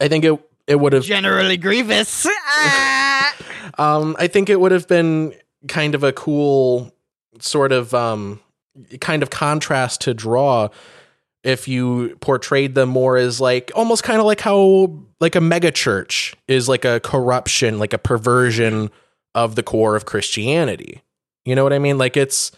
i 0.00 0.08
think 0.08 0.24
it 0.24 0.38
it 0.66 0.80
would 0.80 0.94
have 0.94 1.04
Generally 1.04 1.58
Grievous. 1.58 2.26
Um, 3.78 4.14
I 4.18 4.28
think 4.28 4.48
it 4.50 4.60
would 4.60 4.72
have 4.72 4.86
been 4.86 5.34
kind 5.68 5.94
of 5.94 6.04
a 6.04 6.12
cool 6.12 6.92
sort 7.40 7.72
of 7.72 7.92
um, 7.92 8.40
kind 9.00 9.22
of 9.22 9.30
contrast 9.30 10.02
to 10.02 10.14
draw 10.14 10.68
if 11.42 11.68
you 11.68 12.16
portrayed 12.20 12.74
them 12.74 12.88
more 12.88 13.16
as 13.16 13.40
like 13.40 13.70
almost 13.74 14.02
kind 14.02 14.18
of 14.18 14.26
like 14.26 14.40
how 14.40 14.98
like 15.20 15.34
a 15.36 15.40
mega 15.40 15.70
church 15.70 16.34
is 16.48 16.68
like 16.68 16.84
a 16.84 17.00
corruption, 17.00 17.78
like 17.78 17.92
a 17.92 17.98
perversion 17.98 18.90
of 19.34 19.54
the 19.54 19.62
core 19.62 19.94
of 19.96 20.06
Christianity. 20.06 21.02
You 21.44 21.54
know 21.54 21.62
what 21.62 21.72
I 21.72 21.78
mean? 21.78 21.98
Like 21.98 22.16
it's 22.16 22.50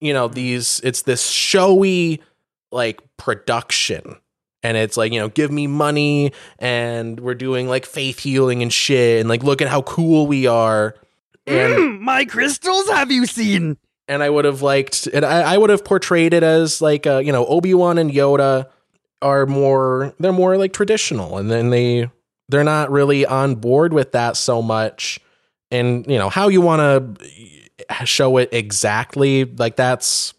you 0.00 0.12
know 0.12 0.28
these 0.28 0.80
it's 0.82 1.02
this 1.02 1.28
showy 1.28 2.22
like 2.72 3.00
production 3.16 4.16
and 4.62 4.76
it's 4.76 4.96
like 4.96 5.12
you 5.12 5.20
know 5.20 5.28
give 5.28 5.50
me 5.50 5.66
money 5.66 6.32
and 6.58 7.20
we're 7.20 7.34
doing 7.34 7.68
like 7.68 7.84
faith 7.84 8.18
healing 8.18 8.62
and 8.62 8.72
shit 8.72 9.20
and 9.20 9.28
like 9.28 9.42
look 9.42 9.60
at 9.60 9.68
how 9.68 9.82
cool 9.82 10.26
we 10.26 10.46
are 10.46 10.94
and 11.46 11.72
Mm, 11.74 12.00
my 12.00 12.24
crystals 12.24 12.88
have 12.88 13.10
you 13.10 13.26
seen? 13.26 13.76
And 14.10 14.22
i 14.22 14.28
would 14.28 14.44
have 14.44 14.60
liked 14.60 15.06
and 15.06 15.24
i, 15.24 15.54
I 15.54 15.56
would 15.56 15.70
have 15.70 15.84
portrayed 15.84 16.34
it 16.34 16.42
as 16.42 16.82
like 16.82 17.06
uh, 17.06 17.18
you 17.18 17.32
know 17.32 17.46
obi-wan 17.46 17.96
and 17.96 18.10
yoda 18.10 18.68
are 19.22 19.46
more 19.46 20.14
they're 20.18 20.32
more 20.32 20.56
like 20.58 20.72
traditional 20.72 21.38
and 21.38 21.50
then 21.50 21.70
they 21.70 22.10
they're 22.48 22.64
not 22.64 22.90
really 22.90 23.24
on 23.24 23.54
board 23.54 23.92
with 23.92 24.12
that 24.12 24.36
so 24.36 24.60
much 24.60 25.20
and 25.70 26.06
you 26.06 26.18
know 26.18 26.28
how 26.28 26.48
you 26.48 26.60
want 26.60 26.80
to 27.18 28.04
show 28.04 28.36
it 28.38 28.48
exactly 28.52 29.44
like 29.44 29.76
that's 29.76 30.34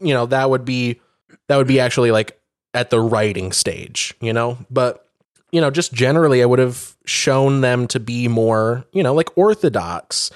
you 0.00 0.12
know 0.14 0.26
that 0.26 0.50
would 0.50 0.64
be 0.64 1.00
that 1.48 1.56
would 1.56 1.66
be 1.66 1.80
actually 1.80 2.10
like 2.10 2.38
at 2.74 2.90
the 2.90 3.00
writing 3.00 3.52
stage 3.52 4.14
you 4.20 4.32
know 4.32 4.58
but 4.70 5.08
you 5.52 5.60
know 5.60 5.70
just 5.70 5.92
generally 5.92 6.42
i 6.42 6.44
would 6.46 6.58
have 6.58 6.96
shown 7.06 7.60
them 7.60 7.86
to 7.86 8.00
be 8.00 8.28
more 8.28 8.84
you 8.92 9.02
know 9.02 9.14
like 9.14 9.36
orthodox 9.38 10.30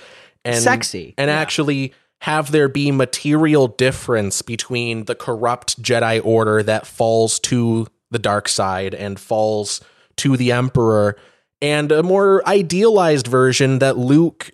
and 0.45 0.63
Sexy. 0.63 1.15
and 1.19 1.29
Yeah. 1.29 1.37
actually 1.37 1.93
have 2.23 2.51
there 2.51 2.69
be 2.69 2.91
material 2.91 3.69
difference 3.69 4.43
between 4.43 5.05
the 5.05 5.15
corrupt 5.15 5.81
Jedi 5.81 6.21
Order 6.25 6.63
that 6.65 6.87
falls 6.87 7.39
to 7.41 7.87
the 8.11 8.19
dark 8.19 8.49
side 8.49 8.95
and 8.95 9.19
falls 9.21 9.81
to 10.17 10.37
the 10.37 10.51
Emperor, 10.53 11.17
and 11.63 11.93
a 11.93 12.03
more 12.03 12.47
idealized 12.49 13.27
version 13.27 13.79
that 13.81 13.97
Luke, 13.97 14.51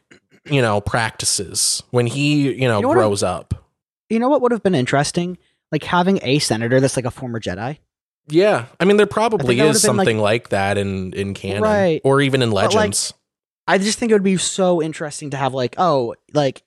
you 0.51 0.61
know, 0.61 0.81
practices 0.81 1.83
when 1.91 2.07
he, 2.07 2.53
you 2.53 2.69
know, 2.69 2.79
You 2.81 2.87
know 2.89 2.93
grows 2.93 3.23
up. 3.23 3.55
You 4.11 4.19
know 4.19 4.29
what 4.29 4.43
would 4.43 4.53
have 4.53 4.63
been 4.63 4.75
interesting? 4.75 5.39
Like 5.73 5.85
having 5.85 6.19
a 6.23 6.39
senator 6.41 6.81
that's 6.81 6.97
like 6.97 7.07
a 7.07 7.11
former 7.11 7.41
Jedi. 7.41 7.79
Yeah, 8.29 8.67
I 8.81 8.85
mean, 8.85 8.97
there 8.99 9.07
probably 9.07 9.55
is 9.55 9.61
been, 9.61 9.67
like- 9.69 9.77
something 9.77 10.19
like, 10.19 10.49
that 10.51 10.77
in 10.79 11.13
in 11.15 11.33
canon, 11.35 11.63
Right. 11.63 12.01
or 12.05 12.21
even 12.21 12.43
in 12.43 12.51
Legends. 12.51 13.15
I 13.67 13.79
just 13.79 13.99
think 13.99 14.11
it 14.11 14.15
would 14.15 14.23
be 14.23 14.37
so 14.37 14.83
interesting 14.83 15.31
to 15.31 15.37
have 15.39 15.55
like, 15.55 15.77
oh, 15.79 16.15
like, 16.35 16.63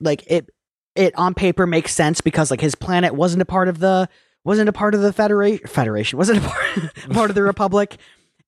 like 0.00 0.24
it, 0.30 0.48
it 0.94 1.14
on 1.16 1.34
paper 1.34 1.66
makes 1.66 1.94
sense 1.94 2.20
because 2.20 2.50
like 2.50 2.60
his 2.60 2.74
planet 2.74 3.14
wasn't 3.14 3.42
a 3.42 3.46
part 3.46 3.68
of 3.68 3.78
the 3.78 4.08
wasn't 4.44 4.68
a 4.68 4.72
part 4.72 4.94
of 4.94 5.00
the 5.02 5.12
federation 5.12 5.66
federation 5.66 6.16
wasn't 6.18 6.38
a 6.38 6.48
part, 6.48 6.94
part 7.12 7.30
of 7.30 7.34
the 7.34 7.42
republic, 7.42 7.96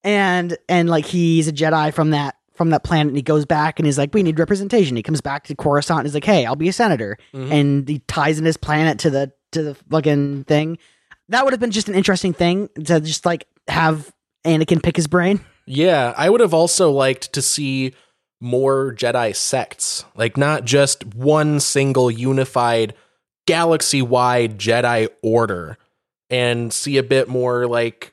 and 0.04 0.56
and 0.68 0.88
like 0.88 1.04
he's 1.06 1.48
a 1.48 1.52
Jedi 1.52 1.92
from 1.92 2.10
that 2.10 2.36
from 2.54 2.70
that 2.70 2.82
planet 2.82 3.08
and 3.08 3.16
he 3.16 3.22
goes 3.22 3.44
back 3.46 3.78
and 3.78 3.86
he's 3.86 3.98
like, 3.98 4.12
we 4.12 4.22
need 4.24 4.36
representation. 4.38 4.96
He 4.96 5.02
comes 5.04 5.20
back 5.20 5.44
to 5.44 5.54
Coruscant 5.54 6.00
and 6.00 6.06
he's 6.08 6.14
like, 6.14 6.24
hey, 6.24 6.44
I'll 6.44 6.56
be 6.56 6.68
a 6.68 6.72
senator, 6.72 7.16
Mhm. 7.32 7.52
and 7.52 7.88
he 7.88 8.00
ties 8.00 8.38
in 8.38 8.44
his 8.44 8.56
planet 8.56 8.98
to 9.00 9.10
the 9.10 9.32
to 9.52 9.62
the 9.62 9.74
fucking 9.74 10.44
thing. 10.44 10.78
That 11.28 11.44
would 11.44 11.52
have 11.52 11.60
been 11.60 11.70
just 11.70 11.88
an 11.88 11.94
interesting 11.94 12.32
thing 12.32 12.68
to 12.86 13.00
just 13.00 13.24
like 13.26 13.46
have 13.68 14.12
Anakin 14.44 14.82
pick 14.82 14.96
his 14.96 15.06
brain. 15.06 15.40
Yeah, 15.66 16.14
I 16.16 16.30
would 16.30 16.40
have 16.40 16.54
also 16.54 16.90
liked 16.90 17.32
to 17.34 17.42
see 17.42 17.94
more 18.40 18.94
Jedi 18.94 19.34
sects, 19.34 20.04
like 20.14 20.36
not 20.36 20.64
just 20.64 21.04
one 21.14 21.60
single 21.60 22.10
unified 22.10 22.94
galaxy 23.46 24.02
wide 24.02 24.58
Jedi 24.58 25.08
order, 25.22 25.76
and 26.30 26.72
see 26.72 26.98
a 26.98 27.02
bit 27.02 27.28
more 27.28 27.66
like 27.66 28.12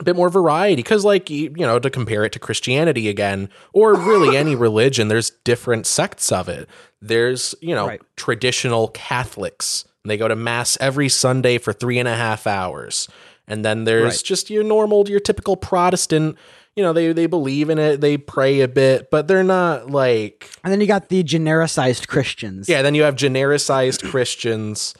a 0.00 0.04
bit 0.04 0.16
more 0.16 0.30
variety. 0.30 0.76
Because, 0.76 1.04
like, 1.04 1.28
you 1.28 1.50
know, 1.50 1.78
to 1.78 1.90
compare 1.90 2.24
it 2.24 2.32
to 2.32 2.38
Christianity 2.38 3.08
again, 3.08 3.50
or 3.74 3.94
really 3.94 4.34
any 4.36 4.54
religion, 4.56 5.08
there's 5.08 5.30
different 5.44 5.86
sects 5.86 6.32
of 6.32 6.48
it. 6.48 6.68
There's, 7.02 7.54
you 7.60 7.74
know, 7.74 7.86
Right. 7.88 8.00
traditional 8.16 8.88
Catholics. 8.88 9.84
They 10.06 10.16
go 10.16 10.26
to 10.28 10.36
mass 10.36 10.78
every 10.80 11.10
Sunday 11.10 11.58
for 11.58 11.74
three 11.74 11.98
and 11.98 12.08
a 12.08 12.16
half 12.16 12.46
hours. 12.46 13.08
And 13.46 13.62
then 13.62 13.84
there's 13.84 14.14
Right. 14.16 14.22
just 14.24 14.48
your 14.48 14.62
normal, 14.64 15.06
your 15.08 15.20
typical 15.20 15.56
Protestant. 15.56 16.38
You 16.76 16.82
know, 16.84 16.92
they 16.92 17.12
they 17.12 17.26
believe 17.26 17.68
in 17.68 17.78
it, 17.78 18.00
they 18.00 18.16
pray 18.16 18.60
a 18.60 18.68
bit, 18.68 19.10
but 19.10 19.26
they're 19.28 19.42
not 19.44 19.90
like 19.90 20.48
And 20.64 20.72
then 20.72 20.80
you 20.80 20.86
got 20.86 21.08
the 21.08 21.22
genericized 21.24 22.06
Christians. 22.08 22.68
yeah. 22.68 22.82
Then 22.82 22.94
you 22.94 23.02
have 23.02 23.16
genericized 23.16 24.08
Christians, 24.10 24.94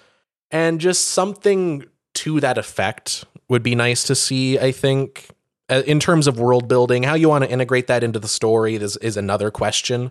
and 0.50 0.80
just 0.80 1.08
something 1.08 1.84
to 2.14 2.40
that 2.40 2.58
effect 2.58 3.24
would 3.48 3.62
be 3.62 3.74
nice 3.74 4.02
to 4.04 4.14
see. 4.14 4.58
I 4.58 4.72
think 4.72 5.28
Uh, 5.70 5.82
in 5.86 6.00
terms 6.00 6.26
of 6.26 6.36
world 6.40 6.66
building, 6.66 7.04
how 7.04 7.14
you 7.14 7.28
want 7.28 7.44
to 7.44 7.50
integrate 7.50 7.86
that 7.86 8.02
into 8.02 8.18
the 8.18 8.26
story 8.28 8.74
is 8.74 8.96
is 8.96 9.16
another 9.16 9.50
question. 9.52 10.10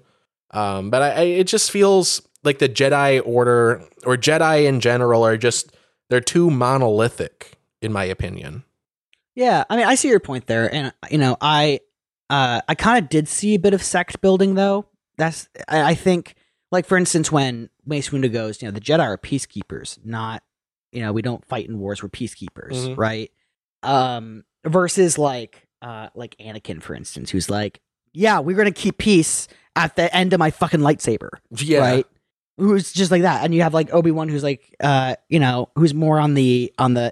Um, 0.51 0.89
but 0.89 1.01
I, 1.01 1.09
I, 1.09 1.21
it 1.41 1.47
just 1.47 1.69
feels 1.69 2.21
like 2.45 2.59
the 2.59 2.69
Jedi 2.69 3.21
Order 3.25 3.83
or 4.05 4.15
Jedi 4.15 4.65
in 4.65 4.79
general 4.79 5.25
are 5.25 5.35
just 5.37 5.75
they're 6.09 6.21
too 6.21 6.49
monolithic, 6.49 7.57
in 7.81 7.91
my 7.91 8.05
opinion. 8.05 8.63
Yeah, 9.39 9.63
I 9.69 9.77
mean, 9.77 9.85
I 9.85 9.95
see 9.95 10.09
your 10.09 10.19
point 10.19 10.47
there, 10.47 10.73
and 10.73 10.93
you 11.09 11.17
know, 11.17 11.37
I, 11.39 11.79
uh, 12.29 12.59
I 12.67 12.75
kind 12.75 13.01
of 13.03 13.09
did 13.09 13.27
see 13.27 13.55
a 13.55 13.59
bit 13.59 13.73
of 13.73 13.81
sect 13.81 14.19
building 14.21 14.55
though. 14.55 14.85
That's, 15.17 15.47
I, 15.67 15.91
I 15.91 15.95
think, 15.95 16.35
like 16.71 16.85
for 16.85 16.97
instance, 16.97 17.31
when 17.31 17.69
Mace 17.85 18.09
Windu 18.09 18.31
goes, 18.33 18.61
you 18.61 18.67
know, 18.67 18.71
the 18.73 18.81
Jedi 18.81 18.99
are 18.99 19.17
peacekeepers, 19.17 19.97
not 20.03 20.43
you 20.91 21.01
know 21.01 21.13
we 21.13 21.21
don't 21.21 21.45
fight 21.45 21.67
in 21.69 21.77
wars 21.77 22.01
we're 22.01 22.09
peacekeepers 22.09 22.71
Mhm. 22.73 22.97
right 22.97 23.31
um 23.83 24.43
versus 24.65 25.19
like 25.19 25.67
uh 25.83 26.09
like 26.15 26.35
anakin 26.39 26.81
for 26.81 26.95
instance 26.95 27.29
who's 27.29 27.47
like 27.47 27.79
yeah 28.11 28.39
we're 28.39 28.57
gonna 28.57 28.71
keep 28.71 28.97
peace 28.97 29.47
at 29.75 29.95
the 29.95 30.11
end 30.15 30.33
of 30.33 30.39
my 30.39 30.49
fucking 30.49 30.79
lightsaber 30.79 31.29
Yeah. 31.55 31.79
right 31.81 32.07
who's 32.57 32.91
just 32.91 33.11
like 33.11 33.21
that 33.21 33.45
and 33.45 33.53
you 33.53 33.61
have 33.61 33.75
like 33.75 33.93
obi-wan 33.93 34.29
who's 34.29 34.41
like 34.41 34.75
uh 34.79 35.13
you 35.29 35.39
know 35.39 35.69
who's 35.75 35.93
more 35.93 36.19
on 36.19 36.33
the 36.33 36.73
on 36.79 36.95
the 36.95 37.11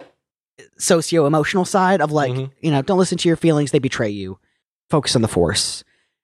socio-emotional 0.77 1.65
side 1.65 2.01
of 2.01 2.11
like 2.11 2.31
Mhm. 2.31 2.51
you 2.61 2.71
know 2.71 2.81
don't 2.81 2.97
listen 2.97 3.17
to 3.17 3.27
your 3.29 3.35
feelings 3.35 3.71
they 3.71 3.79
betray 3.79 4.09
you 4.09 4.39
focus 4.89 5.15
on 5.15 5.21
the 5.21 5.27
force 5.27 5.83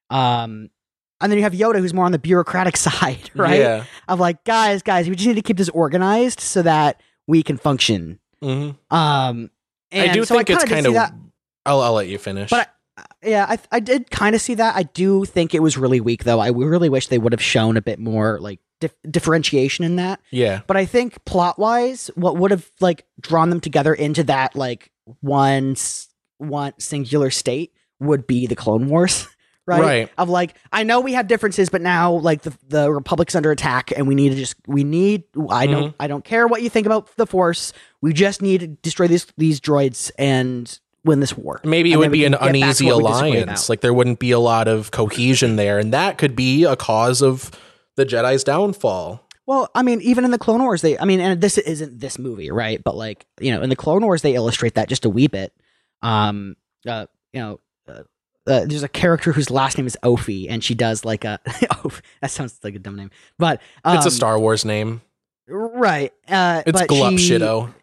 um 0.09 0.69
and 1.21 1.31
then 1.31 1.37
you 1.37 1.43
have 1.43 1.53
yoda 1.53 1.79
who's 1.79 1.93
more 1.93 2.05
on 2.05 2.11
the 2.11 2.19
bureaucratic 2.19 2.77
side 2.87 3.29
right 3.35 3.59
Yeah. 3.59 3.85
of 4.07 4.19
like 4.19 4.43
guys 4.43 4.81
guys 4.81 5.07
we 5.09 5.15
just 5.15 5.27
need 5.27 5.35
to 5.35 5.41
keep 5.41 5.57
this 5.57 5.69
organized 5.69 6.39
so 6.39 6.61
that 6.61 7.01
we 7.27 7.43
can 7.43 7.57
function 7.57 8.19
hmm 8.41 8.71
um 8.91 9.49
and 9.91 10.11
I 10.11 10.13
do 10.13 10.25
so 10.25 10.35
think 10.35 10.49
it's 10.49 10.63
kinda 10.63 10.89
did 10.89 10.95
kind 10.95 11.13
of. 11.13 11.19
I'll, 11.65 11.81
I'll 11.81 11.93
let 11.93 12.07
you 12.07 12.17
finish. 12.17 12.49
but 12.49 12.69
I, 12.97 13.03
yeah 13.23 13.45
I, 13.49 13.57
I 13.71 13.79
did 13.79 14.11
kind 14.11 14.35
of 14.35 14.41
see 14.41 14.53
that 14.55 14.75
i 14.75 14.83
do 14.83 15.25
think 15.25 15.55
it 15.55 15.61
was 15.61 15.77
really 15.77 15.99
weak 16.01 16.25
though 16.25 16.39
i 16.39 16.49
really 16.49 16.89
wish 16.89 17.07
they 17.07 17.17
would 17.17 17.31
have 17.33 17.41
shown 17.41 17.77
a 17.77 17.81
bit 17.81 17.97
more 17.99 18.39
like 18.39 18.59
dif- 18.83 18.95
differentiation 19.09 19.83
in 19.85 19.95
that 19.95 20.19
yeah. 20.31 20.61
but 20.67 20.77
i 20.77 20.85
think 20.85 21.23
plot 21.25 21.57
wise 21.57 22.09
what 22.15 22.37
would 22.37 22.51
have 22.51 22.69
like 22.79 23.05
drawn 23.19 23.49
them 23.49 23.59
together 23.59 23.93
into 23.93 24.23
that 24.23 24.55
like 24.55 24.91
one 25.21 25.71
s- 25.71 26.07
one 26.37 26.73
singular 26.79 27.29
state 27.31 27.73
would 27.99 28.27
be 28.27 28.47
the 28.47 28.55
clone 28.55 28.87
wars 28.87 29.27
right? 29.65 29.79
Right. 29.81 30.09
of 30.17 30.27
like 30.29 30.55
i 30.73 30.83
know 30.83 30.99
we 30.99 31.13
have 31.13 31.27
differences 31.27 31.69
but 31.69 31.81
now 31.81 32.13
like 32.13 32.41
the, 32.41 32.53
the 32.67 32.91
republic's 32.91 33.33
under 33.35 33.49
attack 33.51 33.91
and 33.95 34.07
we 34.07 34.15
need 34.15 34.29
to 34.29 34.35
just 34.35 34.55
we 34.67 34.83
need 34.83 35.23
i 35.49 35.65
don't 35.65 35.83
Mm-hmm. 35.91 36.01
i 36.01 36.07
don't 36.07 36.23
care 36.25 36.47
what 36.47 36.61
you 36.61 36.69
think 36.69 36.85
about 36.85 37.15
the 37.15 37.25
force 37.25 37.71
we 38.01 38.11
just 38.13 38.41
need 38.41 38.59
to 38.59 38.67
destroy 38.67 39.07
these 39.07 39.25
these 39.37 39.61
droids 39.61 40.11
and 40.19 40.79
win 41.05 41.19
this 41.21 41.37
war 41.37 41.59
Maybe 41.65 41.91
it 41.91 41.95
And 41.95 41.99
would 42.01 42.11
be 42.13 42.23
an 42.25 42.31
can 42.33 42.39
get 42.39 42.39
back 42.39 42.53
to 42.53 42.63
uneasy 42.65 42.85
what 42.85 42.97
we 42.97 43.03
disagree 43.09 43.29
alliance. 43.41 43.69
Like 43.69 43.81
there 43.81 43.93
wouldn't 43.93 44.19
be 44.19 44.31
a 44.31 44.39
lot 44.39 44.69
of 44.69 44.91
cohesion 44.91 45.57
there, 45.57 45.77
and 45.77 45.91
that 45.91 46.17
could 46.17 46.33
be 46.33 46.63
a 46.63 46.77
cause 46.77 47.21
of 47.21 47.51
the 47.95 48.05
Jedi's 48.05 48.43
downfall. 48.43 49.27
Well, 49.45 49.69
I 49.75 49.83
mean, 49.83 49.99
even 50.01 50.23
in 50.23 50.31
the 50.31 50.37
Clone 50.37 50.61
Wars, 50.61 50.81
they, 50.81 50.97
I 50.97 51.03
mean, 51.05 51.19
and 51.19 51.41
this 51.41 51.57
isn't 51.57 51.99
this 51.99 52.17
movie, 52.17 52.49
right? 52.49 52.81
But 52.81 52.95
like, 52.95 53.25
you 53.41 53.51
know, 53.51 53.61
in 53.61 53.69
the 53.69 53.75
Clone 53.75 54.03
Wars, 54.03 54.21
they 54.21 54.35
illustrate 54.35 54.75
that 54.75 54.87
just 54.87 55.03
a 55.05 55.09
wee 55.09 55.27
bit. 55.27 55.53
Um, 56.01 56.55
uh, 56.87 57.07
you 57.33 57.41
know, 57.41 57.59
uh, 57.87 58.03
uh, 58.47 58.65
there's 58.65 58.83
a 58.83 58.87
character 58.87 59.31
whose 59.33 59.49
last 59.49 59.77
name 59.77 59.87
is 59.87 59.97
Offee, 60.03 60.47
and 60.49 60.63
she 60.63 60.75
does 60.75 61.03
like 61.03 61.25
a, 61.25 61.39
Oph- 61.83 62.01
that 62.21 62.31
sounds 62.31 62.57
like 62.63 62.75
a 62.75 62.79
dumb 62.79 62.95
name, 62.95 63.11
but 63.37 63.61
um, 63.83 63.97
It's 63.97 64.05
a 64.05 64.11
Star 64.11 64.39
Wars 64.39 64.63
name. 64.65 65.01
right? 65.47 66.13
Uh, 66.27 66.63
It's 66.65 66.79
but 66.79 66.87
Glup 66.87 67.17
she- 67.19 67.31
Shido. 67.31 67.73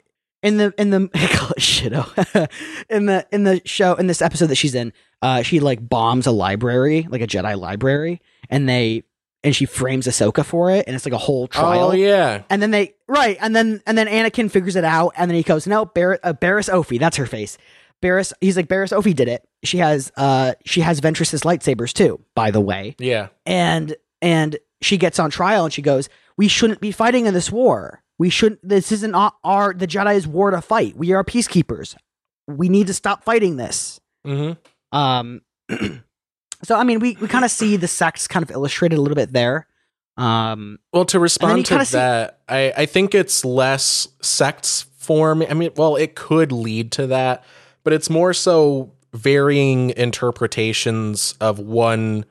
in 0.43 0.57
the 0.57 0.73
in 0.79 0.89
the 0.89 1.09
call 1.35 1.51
it 1.51 1.59
shitto 1.61 2.49
in 2.89 3.05
the 3.07 3.27
in 3.31 3.45
the 3.45 3.61
show 3.67 3.95
in 3.97 4.07
this 4.07 4.23
episode 4.23 4.47
that 4.47 4.55
she's 4.57 4.75
in 4.75 4.91
uh 5.21 5.43
she 5.43 5.61
like 5.61 5.87
bombs 5.87 6.27
a 6.27 6.31
library 6.31 7.07
like 7.11 7.21
a 7.21 7.27
jedi 7.27 7.55
library 7.59 8.23
and 8.49 8.67
they 8.67 9.03
and 9.43 9.57
she 9.57 9.65
frames 9.65 10.07
ahsoka 10.07 10.45
for 10.45 10.71
it 10.71 10.85
and 10.87 10.95
it's 10.95 11.05
like 11.07 11.15
a 11.15 11.19
whole 11.19 11.47
trial. 11.49 11.91
Oh 11.91 11.93
yeah. 11.93 12.43
and 12.51 12.61
then 12.63 12.71
they 12.71 12.95
right 13.09 13.37
and 13.41 13.57
then 13.57 13.83
and 13.87 13.97
then 13.97 14.07
anakin 14.07 14.51
figures 14.51 14.77
it 14.77 14.85
out 14.85 15.13
and 15.17 15.31
then 15.31 15.37
he 15.37 15.43
goes 15.43 15.67
no 15.67 15.85
Bar- 15.87 16.21
uh, 16.23 16.33
Barriss 16.35 16.69
Offee 16.73 16.99
that's 16.99 17.17
her 17.17 17.27
face. 17.27 17.57
Barris 18.03 18.33
he's 18.41 18.57
like 18.57 18.69
Barriss 18.69 18.97
Offee 18.97 19.15
did 19.15 19.29
it. 19.29 19.47
She 19.65 19.79
has 19.79 20.11
uh 20.17 20.55
she 20.65 20.81
has 20.83 21.01
ventress's 21.01 21.43
lightsabers 21.43 21.93
too 21.93 22.21
by 22.35 22.51
the 22.51 22.61
way. 22.61 22.97
Yeah. 22.99 23.29
and 23.47 23.95
and 24.23 24.57
she 24.83 24.97
gets 24.99 25.19
on 25.19 25.31
trial 25.31 25.65
and 25.65 25.73
she 25.73 25.83
goes 25.83 26.09
we 26.37 26.49
shouldn't 26.49 26.81
be 26.81 26.93
fighting 26.93 27.27
in 27.27 27.35
this 27.35 27.51
war. 27.51 28.03
We 28.19 28.29
shouldn't 28.31 28.61
this 28.67 28.93
isn't 28.93 29.15
our, 29.15 29.33
our 29.45 29.73
the 29.75 29.87
jedi's 29.87 30.27
war 30.27 30.51
to 30.51 30.61
fight. 30.61 30.97
We 30.97 31.13
are 31.13 31.25
peacekeepers. 31.25 31.97
We 32.47 32.69
need 32.69 32.87
to 32.89 32.95
stop 32.95 33.25
fighting 33.25 33.57
this. 33.57 34.01
Hmm 34.27 34.53
um 34.93 35.41
so 36.63 36.77
i 36.77 36.85
mean 36.85 36.99
we, 37.01 37.17
we 37.21 37.29
kind 37.29 37.45
of 37.45 37.51
see 37.51 37.77
the 37.77 37.89
sects 37.89 38.27
kind 38.29 38.43
of 38.43 38.51
illustrated 38.51 38.97
a 38.99 39.01
little 39.01 39.15
bit 39.17 39.33
there 39.33 39.67
um 40.17 40.79
Well, 40.93 41.05
to 41.07 41.19
respond 41.19 41.65
to 41.67 41.71
kinda 41.71 41.85
see- 41.87 41.97
that, 41.97 42.41
I, 42.49 42.73
I 42.77 42.87
think 42.87 43.15
it's 43.15 43.43
less 43.45 44.07
sects 44.21 44.83
form. 44.99 45.43
I 45.49 45.55
mean, 45.55 45.71
well, 45.77 45.97
it 45.97 46.15
could 46.15 46.53
lead 46.53 46.93
to 46.93 47.07
that, 47.07 47.43
but 47.85 47.95
it's 47.95 48.11
more 48.11 48.35
so 48.35 48.93
varying 49.15 49.91
interpretations 49.97 51.35
of 51.41 51.59
one 51.59 52.25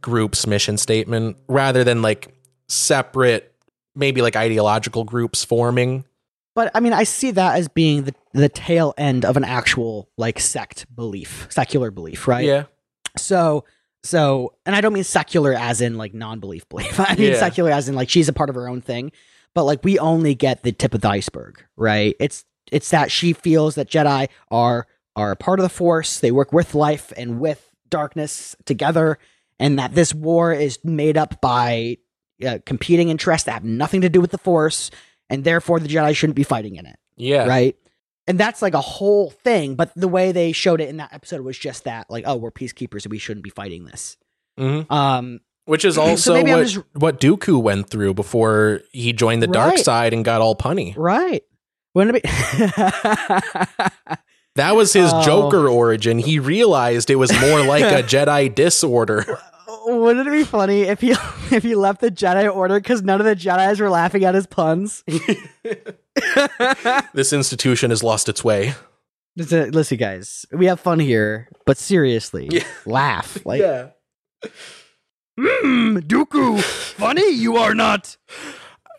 group's 0.00 0.46
mission 0.46 0.78
statement 0.78 1.36
rather 1.48 1.84
than 1.84 2.00
like 2.00 2.34
separate, 2.68 3.52
maybe 3.94 4.22
like 4.22 4.36
ideological 4.36 5.04
groups 5.04 5.44
forming. 5.44 6.04
but 6.54 6.70
i 6.74 6.80
mean 6.80 6.92
i 6.92 7.02
see 7.04 7.30
that 7.32 7.56
as 7.58 7.68
being 7.68 8.04
the 8.04 8.14
the 8.32 8.48
tail 8.48 8.94
end 8.96 9.24
of 9.24 9.36
an 9.36 9.44
actual 9.44 10.08
like 10.16 10.38
sect 10.40 10.86
belief 10.94 11.46
secular 11.50 11.90
belief 11.90 12.26
right 12.28 12.44
Yeah. 12.46 12.64
So 13.16 13.64
so 14.02 14.54
and 14.66 14.74
I 14.76 14.80
don't 14.80 14.92
mean 14.92 15.04
secular 15.04 15.54
as 15.54 15.80
in 15.80 15.96
like 15.96 16.14
non-belief 16.14 16.68
belief. 16.68 16.98
I 17.00 17.14
mean 17.14 17.32
Yeah. 17.32 17.38
secular 17.38 17.70
as 17.70 17.88
in 17.88 17.94
like 17.94 18.08
she's 18.10 18.28
a 18.28 18.32
part 18.32 18.50
of 18.50 18.54
her 18.56 18.68
own 18.68 18.80
thing. 18.80 19.12
But 19.54 19.64
like 19.64 19.84
we 19.84 19.98
only 19.98 20.34
get 20.34 20.62
the 20.62 20.72
tip 20.72 20.94
of 20.94 21.00
the 21.00 21.08
iceberg, 21.08 21.64
right? 21.76 22.16
It's 22.20 22.44
it's 22.72 22.90
that 22.90 23.10
she 23.10 23.32
feels 23.32 23.76
that 23.76 23.88
Jedi 23.90 24.28
are 24.50 24.86
are 25.16 25.30
a 25.30 25.36
part 25.36 25.60
of 25.60 25.62
the 25.62 25.68
force. 25.68 26.18
They 26.18 26.32
work 26.32 26.52
with 26.52 26.74
life 26.74 27.12
and 27.16 27.38
with 27.38 27.70
darkness 27.88 28.56
together 28.64 29.18
and 29.60 29.78
that 29.78 29.94
this 29.94 30.12
war 30.12 30.52
is 30.52 30.78
made 30.82 31.16
up 31.16 31.40
by 31.40 31.98
uh, 32.44 32.58
competing 32.66 33.10
interests 33.10 33.46
that 33.46 33.52
have 33.52 33.64
nothing 33.64 34.00
to 34.00 34.08
do 34.08 34.20
with 34.20 34.32
the 34.32 34.38
force 34.38 34.90
and 35.30 35.44
therefore 35.44 35.78
the 35.78 35.86
Jedi 35.88 36.16
shouldn't 36.16 36.34
be 36.34 36.42
fighting 36.42 36.74
in 36.74 36.84
it 36.86 36.96
Yeah. 37.16 37.46
right? 37.46 37.76
And 38.26 38.38
that's 38.38 38.62
like 38.62 38.74
a 38.74 38.80
whole 38.80 39.30
thing. 39.30 39.74
But 39.74 39.92
the 39.94 40.08
way 40.08 40.32
they 40.32 40.52
showed 40.52 40.80
it 40.80 40.88
in 40.88 40.96
that 40.96 41.12
episode 41.12 41.42
was 41.42 41.58
just 41.58 41.84
that, 41.84 42.08
like, 42.10 42.24
oh, 42.26 42.36
we're 42.36 42.50
peacekeepers 42.50 43.04
and 43.04 43.10
we 43.12 43.18
shouldn't 43.18 43.44
be 43.44 43.50
fighting 43.50 43.84
this. 43.84 44.16
hmm 44.58 44.80
Um, 44.90 45.40
Which 45.66 45.84
is 45.84 45.98
also 45.98 46.34
I'm 46.34 46.46
what, 46.48 46.66
just- 46.66 46.78
what 46.94 47.20
Dooku 47.20 47.62
went 47.62 47.90
through 47.90 48.14
before 48.14 48.80
he 48.92 49.12
joined 49.12 49.42
the 49.42 49.46
dark 49.46 49.76
side 49.78 50.12
and 50.14 50.24
got 50.24 50.40
all 50.40 50.56
punny. 50.56 50.94
right? 50.96 51.42
Wouldn't 51.94 52.16
it 52.16 52.22
be? 52.22 52.28
That 54.56 54.76
was 54.76 54.92
his 54.92 55.10
Oh. 55.14 55.22
Joker 55.24 55.68
origin. 55.68 56.18
He 56.18 56.38
realized 56.38 57.10
it 57.10 57.16
was 57.16 57.32
more 57.40 57.64
like 57.64 57.82
a 57.84 58.02
Jedi 58.06 58.54
disorder. 58.54 59.38
Wouldn't 59.86 60.26
it 60.26 60.30
be 60.30 60.44
funny 60.44 60.82
if 60.82 61.00
he 61.00 61.10
if 61.54 61.62
he 61.62 61.74
left 61.74 62.00
the 62.00 62.10
Jedi 62.10 62.52
Order 62.54 62.80
because 62.80 63.02
none 63.02 63.20
of 63.20 63.26
the 63.26 63.36
Jedi's 63.36 63.80
were 63.80 63.90
laughing 63.90 64.24
at 64.24 64.34
his 64.34 64.46
puns? 64.46 65.04
this 67.14 67.32
institution 67.32 67.90
has 67.90 68.02
lost 68.02 68.28
its 68.28 68.42
way. 68.44 68.74
Listen, 69.36 69.70
listen, 69.72 69.98
guys, 69.98 70.46
we 70.52 70.66
have 70.66 70.78
fun 70.80 71.00
here, 71.00 71.48
but 71.66 71.76
seriously, 71.76 72.48
Yeah. 72.50 72.64
laugh. 72.86 73.44
Like, 73.44 73.60
yeah. 73.60 73.88
mm, 75.38 75.98
Dooku, 76.00 76.60
funny 76.62 77.30
you 77.30 77.56
are 77.56 77.74
not. 77.74 78.16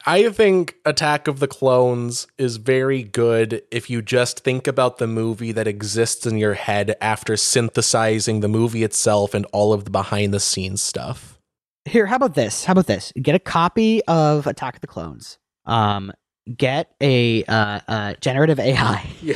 I 0.08 0.30
think 0.30 0.76
Attack 0.86 1.28
of 1.28 1.40
the 1.40 1.48
Clones 1.48 2.28
is 2.38 2.58
very 2.58 3.02
good 3.02 3.64
if 3.72 3.90
you 3.90 4.04
just 4.04 4.44
think 4.44 4.68
about 4.68 4.98
the 5.00 5.08
movie 5.08 5.52
that 5.52 5.68
exists 5.68 6.28
in 6.28 6.38
your 6.38 6.54
head 6.54 6.96
after 7.02 7.36
synthesizing 7.36 8.42
the 8.42 8.48
movie 8.48 8.84
itself 8.84 9.34
and 9.34 9.46
all 9.52 9.74
of 9.74 9.86
the 9.86 9.90
behind 9.90 10.32
the 10.34 10.40
scenes 10.40 10.82
stuff. 10.82 11.40
Here, 11.86 12.06
how 12.06 12.18
about 12.18 12.36
this? 12.36 12.66
How 12.66 12.74
about 12.74 12.86
this? 12.88 13.12
Get 13.20 13.34
a 13.36 13.40
copy 13.40 14.04
of 14.06 14.46
Attack 14.46 14.76
of 14.76 14.82
the 14.82 14.88
Clones. 14.88 15.40
Um, 15.66 16.12
get 16.56 16.92
a 17.02 17.44
uh, 17.46 17.80
uh, 17.88 18.14
generative 18.22 18.60
AI 18.60 19.08
Yeah. 19.24 19.36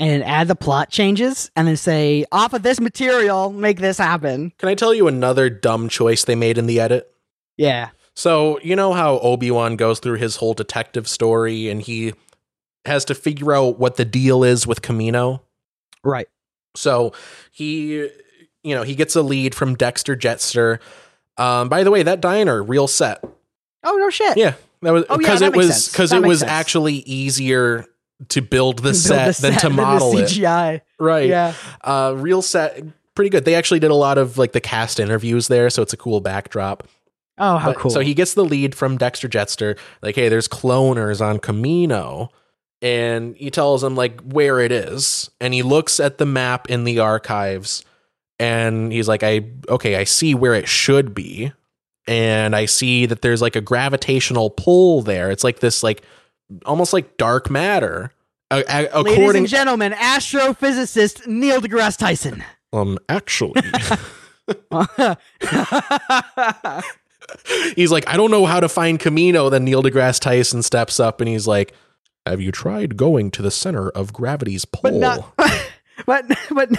and 0.00 0.24
add 0.24 0.48
the 0.48 0.56
plot 0.56 0.90
changes, 0.90 1.52
and 1.54 1.68
then 1.68 1.76
say, 1.76 2.24
off 2.32 2.52
of 2.52 2.62
this 2.64 2.80
material, 2.80 3.52
make 3.52 3.78
this 3.78 3.98
happen. 3.98 4.52
Can 4.58 4.68
I 4.68 4.74
tell 4.74 4.92
you 4.92 5.06
another 5.06 5.48
dumb 5.50 5.88
choice 5.88 6.24
they 6.24 6.34
made 6.34 6.58
in 6.58 6.66
the 6.66 6.80
edit? 6.80 7.08
Yeah, 7.56 7.90
So, 8.18 8.58
you 8.64 8.74
know 8.74 8.94
how 8.94 9.20
Obi-Wan 9.20 9.76
goes 9.76 10.00
through 10.00 10.16
his 10.16 10.34
whole 10.34 10.52
detective 10.52 11.06
story 11.06 11.68
and 11.68 11.80
he 11.80 12.14
has 12.84 13.04
to 13.04 13.14
figure 13.14 13.52
out 13.52 13.78
what 13.78 13.94
the 13.94 14.04
deal 14.04 14.42
is 14.42 14.66
with 14.66 14.82
Kamino? 14.82 15.40
right. 16.02 16.26
So, 16.74 17.12
he 17.52 18.10
you 18.64 18.74
know, 18.74 18.82
he 18.82 18.96
gets 18.96 19.14
a 19.14 19.22
lead 19.22 19.54
from 19.54 19.76
Dexter 19.76 20.16
Jetster. 20.16 20.80
Um, 21.36 21.68
by 21.68 21.84
the 21.84 21.92
way, 21.92 22.02
that 22.02 22.20
diner, 22.20 22.60
real 22.60 22.88
set. 22.88 23.22
Oh 23.84 23.96
no 23.96 24.10
shit. 24.10 24.36
Yeah, 24.36 24.54
that 24.82 24.92
was 24.92 25.04
Oh, 25.08 25.12
yeah, 25.12 25.16
because 25.18 25.40
it 25.42 25.54
was 25.56 25.88
because 25.88 26.12
it 26.12 26.22
was 26.22 26.40
sense. 26.40 26.50
actually 26.50 26.94
easier 26.94 27.84
to 28.30 28.42
build 28.42 28.78
the 28.78 28.82
Build 28.90 28.96
set 28.96 29.36
the 29.36 29.42
than 29.42 29.52
set 29.52 29.60
to 29.60 29.70
model 29.70 30.18
it. 30.18 30.24
CGI. 30.24 30.80
Right. 30.98 31.28
Yeah. 31.28 31.54
Uh, 31.82 32.14
real 32.16 32.42
set, 32.42 32.82
pretty 33.14 33.30
good. 33.30 33.44
They 33.44 33.54
actually 33.54 33.78
did 33.78 33.92
a 33.92 33.94
lot 33.94 34.18
of 34.18 34.38
like 34.38 34.50
the 34.52 34.60
cast 34.60 34.98
interviews 34.98 35.46
there, 35.46 35.70
so 35.70 35.82
it's 35.82 35.92
a 35.92 35.96
cool 35.96 36.20
backdrop. 36.20 36.88
Oh, 37.38 37.56
how 37.58 37.72
But- 37.72 37.78
cool. 37.78 37.90
So 37.90 38.00
he 38.00 38.14
gets 38.14 38.34
the 38.34 38.44
lead 38.44 38.74
from 38.74 38.96
Dexter 38.98 39.28
Jetster, 39.28 39.78
like, 40.02 40.14
hey, 40.14 40.28
there's 40.28 40.48
cloners 40.48 41.20
on 41.20 41.38
Kamino. 41.38 42.28
And 42.80 43.36
he 43.36 43.50
tells 43.50 43.82
him 43.82 43.96
like 43.96 44.20
where 44.20 44.60
it 44.60 44.70
is. 44.70 45.30
And 45.40 45.52
he 45.52 45.62
looks 45.62 45.98
at 45.98 46.18
the 46.18 46.26
map 46.26 46.70
in 46.70 46.84
the 46.84 47.00
archives 47.00 47.84
and 48.38 48.92
he's 48.92 49.08
like, 49.08 49.24
I 49.24 49.46
okay, 49.68 49.96
I 49.96 50.04
see 50.04 50.32
where 50.34 50.54
it 50.54 50.68
should 50.68 51.12
be. 51.12 51.52
And 52.06 52.54
I 52.54 52.66
see 52.66 53.04
that 53.06 53.20
there's 53.20 53.42
like 53.42 53.56
a 53.56 53.60
gravitational 53.60 54.50
pull 54.50 55.02
there. 55.02 55.32
It's 55.32 55.42
like 55.42 55.58
this 55.58 55.82
like 55.82 56.02
almost 56.66 56.92
like 56.92 57.16
dark 57.16 57.50
matter. 57.50 58.12
Uh, 58.50 58.62
a- 58.68 59.02
Ladies 59.02 59.18
according, 59.18 59.42
and 59.42 59.48
gentlemen, 59.48 59.92
astrophysicist 59.92 61.26
Neil 61.26 61.60
deGrasse 61.60 61.98
Tyson. 61.98 62.44
um, 62.72 62.96
actually, 63.08 63.60
he's 67.76 67.90
like, 67.90 68.08
I 68.08 68.16
don't 68.16 68.30
know 68.30 68.46
how 68.46 68.60
to 68.60 68.68
find 68.68 68.98
Kamino. 68.98 69.50
Then 69.50 69.64
Neil 69.64 69.82
deGrasse 69.82 70.20
Tyson 70.20 70.62
steps 70.62 70.98
up 71.00 71.20
and 71.20 71.28
he's 71.28 71.46
like, 71.46 71.72
Have 72.26 72.40
you 72.40 72.52
tried 72.52 72.96
going 72.96 73.30
to 73.32 73.42
the 73.42 73.50
center 73.50 73.88
of 73.90 74.12
gravity's 74.12 74.64
pole? 74.64 74.80
but 74.82 74.94
not, 74.94 75.34
but 76.06 76.24
but 76.50 76.70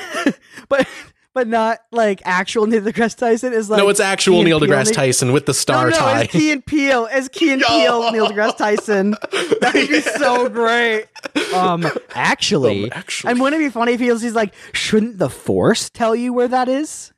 but 0.69 0.87
but 1.35 1.47
not 1.47 1.79
like 1.91 2.21
actual 2.25 2.65
Neil 2.65 2.81
deGrasse 2.81 3.15
Tyson 3.17 3.53
is 3.53 3.69
like 3.69 3.77
no, 3.77 3.87
it's 3.89 3.99
actual 3.99 4.41
Neil 4.43 4.59
deGrasse 4.59 4.93
Tyson 4.93 5.31
with 5.31 5.45
the 5.45 5.53
star 5.53 5.89
no, 5.91 5.95
tie. 5.95 6.21
it's 6.23 6.31
Key 6.31 6.51
and 6.51 6.65
Peele. 6.65 7.07
as 7.11 7.29
Key 7.31 7.51
and 7.51 7.61
Peele, 7.61 8.11
Neil 8.11 8.27
deGrasse 8.29 8.57
Tyson. 8.57 9.15
That 9.61 9.73
would 9.73 9.89
be 9.89 9.99
so 10.01 10.47
great. 10.49 11.05
Um, 11.53 11.85
actually, 12.15 12.85
Um, 12.85 12.89
actually. 12.93 13.31
and 13.31 13.41
wouldn't 13.41 13.61
it 13.61 13.65
be 13.65 13.69
funny 13.69 13.91
if 13.93 13.99
he 13.99 14.09
was, 14.09 14.21
he's 14.21 14.33
like, 14.33 14.53
shouldn't 14.73 15.17
the 15.17 15.29
Force 15.29 15.89
tell 15.89 16.15
you 16.15 16.31
where 16.33 16.47
that 16.47 16.69
is? 16.69 17.11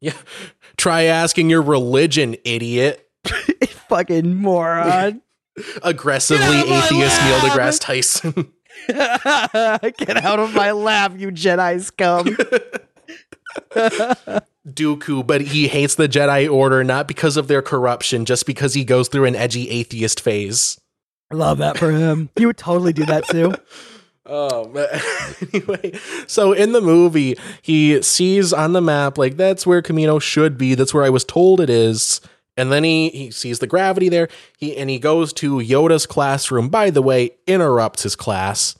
yeah. 0.00 0.12
Try 0.78 1.02
asking 1.02 1.50
your 1.50 1.60
religion, 1.60 2.36
idiot. 2.44 3.06
Fucking 3.88 4.36
moron. 4.36 5.22
Aggressively 5.82 6.46
Get 6.46 6.54
out 6.54 6.62
of 6.62 6.68
my 6.70 6.76
atheist 6.76 7.22
Neil 7.22 7.38
deGrasse 7.40 7.80
Tyson. 7.80 8.52
Get 10.06 10.24
out 10.24 10.38
of 10.38 10.54
my 10.54 10.70
lab, 10.70 11.18
you 11.18 11.30
Jedi 11.32 11.80
scum. 11.80 12.26
Dooku, 14.68 15.26
but 15.26 15.40
he 15.40 15.66
hates 15.66 15.96
the 15.96 16.08
Jedi 16.08 16.50
Order 16.50 16.84
not 16.84 17.08
because 17.08 17.36
of 17.36 17.48
their 17.48 17.62
corruption, 17.62 18.24
just 18.24 18.46
because 18.46 18.74
he 18.74 18.84
goes 18.84 19.08
through 19.08 19.24
an 19.24 19.34
edgy 19.34 19.68
atheist 19.70 20.20
phase. 20.20 20.80
I 21.32 21.34
love 21.34 21.58
that 21.58 21.76
for 21.76 21.90
him. 21.90 22.30
You 22.38 22.46
would 22.46 22.56
totally 22.56 22.92
do 22.92 23.04
that 23.06 23.26
too. 23.26 23.54
Oh, 24.28 24.66
but 24.68 24.90
anyway, 25.54 25.98
so 26.26 26.52
in 26.52 26.72
the 26.72 26.80
movie, 26.80 27.36
he 27.62 28.02
sees 28.02 28.52
on 28.52 28.72
the 28.74 28.80
map 28.82 29.16
like 29.18 29.36
that's 29.36 29.66
where 29.66 29.80
Kamino 29.82 30.20
should 30.20 30.58
be. 30.58 30.74
That's 30.74 30.92
where 30.92 31.04
I 31.04 31.10
was 31.10 31.24
told 31.24 31.60
it 31.60 31.70
is. 31.70 32.20
And 32.56 32.70
then 32.72 32.84
he 32.84 33.08
he 33.10 33.30
sees 33.30 33.60
the 33.60 33.66
gravity 33.66 34.08
there. 34.08 34.28
He 34.56 34.76
and 34.76 34.90
he 34.90 34.98
goes 34.98 35.32
to 35.34 35.56
Yoda's 35.58 36.06
classroom. 36.06 36.68
By 36.68 36.90
the 36.90 37.02
way, 37.02 37.30
interrupts 37.46 38.02
his 38.02 38.16
class. 38.16 38.76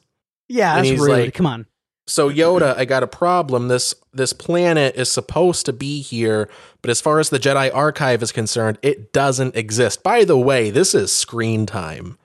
Yeah, 0.49 0.83
that's 0.83 1.01
rude. 1.01 1.11
like- 1.11 1.35
Come 1.35 1.47
on. 1.47 1.67
So 2.07 2.31
Yoda, 2.31 2.75
I 2.77 2.87
got 2.87 3.03
a 3.03 3.07
problem. 3.07 3.69
This 3.69 3.95
this 4.15 4.33
planet 4.33 4.97
is 4.97 5.13
supposed 5.13 5.67
to 5.67 5.73
be 5.75 6.01
here, 6.01 6.49
but 6.81 6.91
as 6.91 7.01
far 7.03 7.21
as 7.21 7.29
the 7.29 7.39
Jedi 7.39 7.71
Archive 7.75 8.23
is 8.23 8.33
concerned, 8.33 8.79
it 8.83 9.13
doesn't 9.13 9.55
exist. 9.55 10.03
By 10.03 10.25
the 10.25 10.39
way, 10.39 10.71
this 10.71 10.95
is 10.95 11.13
screen 11.13 11.67
time. 11.67 12.19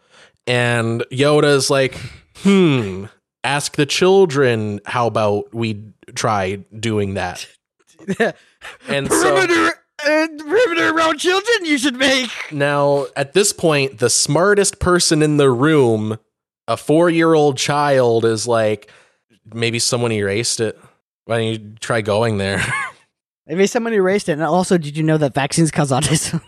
And 0.47 1.01
Yoda's 1.11 1.69
like, 1.69 1.99
"Hmm, 2.43 3.05
ask 3.43 3.75
the 3.75 3.85
children 3.85 4.79
how 4.85 5.07
about 5.07 5.53
we 5.53 5.83
try 6.15 6.55
doing 6.77 7.15
that." 7.15 7.47
And 8.87 9.11
so 9.11 9.35
perimeter, 9.35 9.73
uh, 10.05 10.27
perimeter 10.37 10.95
around 10.95 11.17
children 11.17 11.65
you 11.65 11.77
should 11.77 11.95
make. 11.97 12.29
now 12.51 13.07
at 13.15 13.33
this 13.33 13.51
point, 13.51 13.99
the 13.99 14.09
smartest 14.09 14.79
person 14.79 15.21
in 15.21 15.35
the 15.35 15.49
room, 15.49 16.17
a 16.67 16.75
4-year-old 16.75 17.57
child 17.57 18.23
is 18.23 18.47
like, 18.47 18.89
maybe 19.53 19.79
someone 19.79 20.11
erased 20.11 20.59
it. 20.59 20.79
Why 21.25 21.37
don't 21.37 21.47
you 21.47 21.75
try 21.79 22.01
going 22.01 22.37
there? 22.37 22.63
Maybe 23.47 23.67
someone 23.67 23.93
erased 23.93 24.29
it. 24.29 24.33
And 24.33 24.43
also, 24.43 24.77
did 24.77 24.95
you 24.97 25.03
know 25.03 25.17
that 25.17 25.33
vaccines 25.33 25.71
cause 25.71 25.91
autism? 25.91 26.41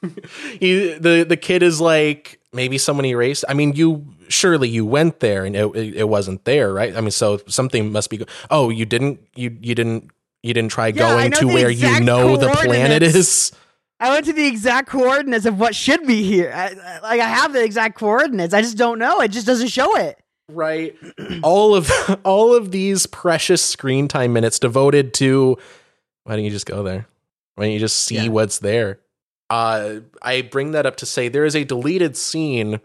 he 0.60 0.92
the 0.94 1.24
the 1.28 1.36
kid 1.36 1.62
is 1.62 1.80
like 1.80 2.37
maybe 2.52 2.78
someone 2.78 3.04
erased 3.04 3.44
i 3.48 3.54
mean 3.54 3.72
you 3.74 4.06
surely 4.28 4.68
you 4.68 4.84
went 4.86 5.20
there 5.20 5.44
and 5.44 5.54
it, 5.56 5.74
it, 5.76 6.08
wasn't 6.08 6.44
there 6.44 6.72
right 6.72 6.96
i 6.96 7.00
mean 7.00 7.10
so 7.10 7.38
something 7.46 7.92
must 7.92 8.08
be 8.10 8.16
go- 8.18 8.24
oh 8.50 8.70
you 8.70 8.84
didn't 8.86 9.20
you 9.34 9.56
you 9.60 9.74
didn't 9.74 10.10
you 10.42 10.54
didn't 10.54 10.70
try 10.70 10.86
Yeah, 10.88 10.92
going 10.92 11.32
to 11.32 11.46
where 11.46 11.70
you 11.70 12.00
know 12.00 12.36
the 12.36 12.48
planet 12.48 13.02
is 13.02 13.52
I 14.00 14.10
went 14.10 14.26
to 14.26 14.32
the 14.32 14.46
exact 14.46 14.88
coordinates 14.88 15.44
of 15.44 15.58
what 15.58 15.74
should 15.74 16.06
be 16.06 16.22
here. 16.22 16.52
I, 16.54 16.66
I- 16.68 16.98
like 17.00 17.20
I 17.20 17.26
have 17.26 17.52
the 17.52 17.64
exact 17.64 17.98
coordinates. 17.98 18.54
I 18.54 18.62
just 18.62 18.76
don't 18.78 19.00
know. 19.00 19.20
It 19.20 19.32
just 19.32 19.44
doesn't 19.44 19.66
show 19.68 19.96
it. 19.96 20.16
right 20.48 20.94
all 21.42 21.74
of 21.74 21.90
all 22.24 22.54
of 22.54 22.70
these 22.70 23.06
precious 23.06 23.60
screen 23.62 24.06
time 24.06 24.32
minutes 24.32 24.60
devoted 24.60 25.14
to 25.14 25.58
why 26.24 26.36
don't 26.36 26.44
you 26.44 26.50
just 26.52 26.66
go 26.66 26.84
there 26.84 27.08
why 27.56 27.64
don't 27.64 27.72
you 27.72 27.80
just 27.80 27.98
see 27.98 28.14
Yeah. 28.14 28.28
what's 28.28 28.60
there 28.60 29.00
uh 29.50 29.96
i 30.22 30.42
bring 30.42 30.72
that 30.72 30.84
up 30.86 30.96
to 30.96 31.06
say 31.06 31.28
there 31.28 31.44
is 31.44 31.56
a 31.56 31.64
deleted 31.64 32.16
scene 32.16 32.80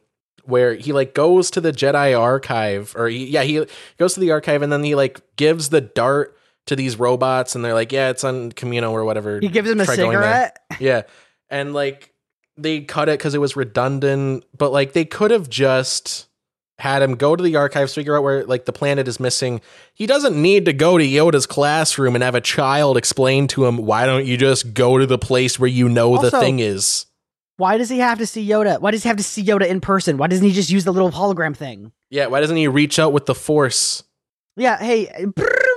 where 0.46 0.74
he 0.76 0.92
like 0.94 1.14
goes 1.14 1.52
to 1.52 1.62
the 1.62 1.72
jedi 1.72 2.18
archive 2.20 2.94
or 2.98 3.08
he, 3.08 3.26
yeah 3.28 3.44
he 3.44 3.66
goes 3.98 4.14
to 4.14 4.20
the 4.20 4.32
archive 4.32 4.62
and 4.62 4.72
then 4.72 4.84
he 4.84 4.96
like 4.96 5.20
gives 5.36 5.70
the 5.70 5.82
dart 5.82 6.38
to 6.66 6.76
these 6.76 6.98
robots 6.98 7.56
and 7.56 7.64
they're 7.66 7.74
like 7.74 7.92
yeah 7.92 8.10
it's 8.10 8.24
on 8.24 8.52
Kamino 8.54 8.92
or 8.92 9.04
whatever 9.04 9.40
He 9.42 9.50
gives 9.50 9.70
him 9.70 9.82
a 9.82 9.86
Try 9.86 9.96
going 9.98 10.12
there. 10.20 10.22
cigarette. 10.22 10.60
yeah 10.80 11.02
and 11.50 11.74
like 11.74 12.14
they 12.58 12.82
cut 12.82 13.10
it 13.10 13.20
because 13.20 13.36
it 13.36 13.40
was 13.42 13.56
redundant 13.58 14.46
but 14.58 14.72
like 14.72 14.94
they 14.94 15.04
could 15.06 15.32
have 15.32 15.50
just 15.50 16.28
had 16.84 17.02
him 17.02 17.16
go 17.16 17.36
to 17.36 17.42
the 17.42 17.56
archives 17.56 17.94
figure 17.96 18.18
out 18.18 18.24
where 18.24 18.44
like 18.46 18.66
the 18.66 18.74
planet 18.74 19.08
is 19.08 19.20
missing 19.20 19.62
he 19.94 20.06
doesn't 20.06 20.40
need 20.40 20.66
to 20.66 20.74
go 20.74 20.98
to 20.98 21.04
yoda's 21.04 21.46
classroom 21.46 22.14
and 22.14 22.24
have 22.24 22.36
a 22.36 22.42
child 22.42 22.98
explain 22.98 23.48
to 23.48 23.66
him 23.66 23.78
why 23.78 24.06
don't 24.06 24.26
you 24.26 24.36
just 24.38 24.74
go 24.74 24.98
to 24.98 25.06
the 25.06 25.18
place 25.18 25.58
where 25.58 25.70
you 25.70 25.88
know 25.88 26.22
the 26.22 26.30
thing 26.32 26.60
is 26.60 27.06
Why 27.58 27.78
does 27.78 27.90
he 27.90 28.00
have 28.00 28.18
to 28.18 28.26
see 28.26 28.46
Yoda? 28.48 28.82
Why 28.82 28.90
does 28.92 29.04
he 29.04 29.08
have 29.10 29.18
to 29.18 29.24
see 29.24 29.44
Yoda 29.44 29.68
in 29.68 29.80
person? 29.80 30.18
Why 30.18 30.26
doesn't 30.28 30.46
he 30.46 30.52
just 30.52 30.72
use 30.72 30.84
the 30.86 30.92
little 30.92 31.12
hologram 31.12 31.56
thing? 31.56 31.92
yeah 32.10 32.26
why 32.28 32.42
doesn't 32.42 32.58
he 32.58 32.68
reach 32.68 33.00
out 33.00 33.14
with 33.14 33.26
the 33.28 33.36
force 33.36 34.04
Yeah. 34.58 34.78
Hey. 34.78 35.08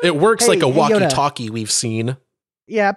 it 0.02 0.16
works 0.16 0.44
Hey, 0.46 0.52
like 0.54 0.62
a 0.62 0.66
hey, 0.72 0.78
walkie-talkie 0.78 1.50
we've 1.50 1.70
seen 1.70 2.16
Yeah. 2.66 2.92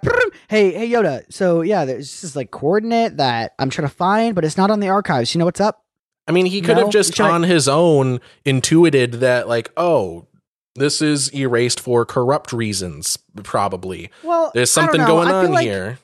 Hey. 0.48 0.72
Hey 0.72 0.88
Yoda. 0.90 1.22
So 1.30 1.60
yeah, 1.62 1.84
there's 1.84 2.22
this 2.22 2.34
like 2.34 2.50
coordinate 2.50 3.18
that 3.18 3.54
I'm 3.60 3.70
trying 3.70 3.88
to 3.88 3.94
find, 3.94 4.34
but 4.34 4.44
it's 4.44 4.56
not 4.56 4.70
on 4.70 4.80
the 4.80 4.88
archives. 4.88 5.32
You 5.32 5.38
know 5.38 5.44
what's 5.44 5.60
up? 5.60 5.84
I 6.30 6.32
mean, 6.32 6.46
he 6.46 6.60
could 6.60 6.76
No? 6.76 6.84
have 6.84 6.92
just 6.92 7.16
Should 7.16 7.26
I- 7.26 7.30
on 7.30 7.42
his 7.42 7.66
own 7.66 8.20
intuited 8.44 9.14
that, 9.14 9.48
like, 9.48 9.72
oh, 9.76 10.26
this 10.76 11.02
is 11.02 11.34
erased 11.34 11.80
for 11.80 12.06
corrupt 12.06 12.52
reasons, 12.52 13.18
probably. 13.42 14.10
Well, 14.22 14.52
There's 14.54 14.70
something 14.70 15.00
going 15.04 15.28
on 15.28 15.50
like, 15.50 15.66
here. 15.66 15.98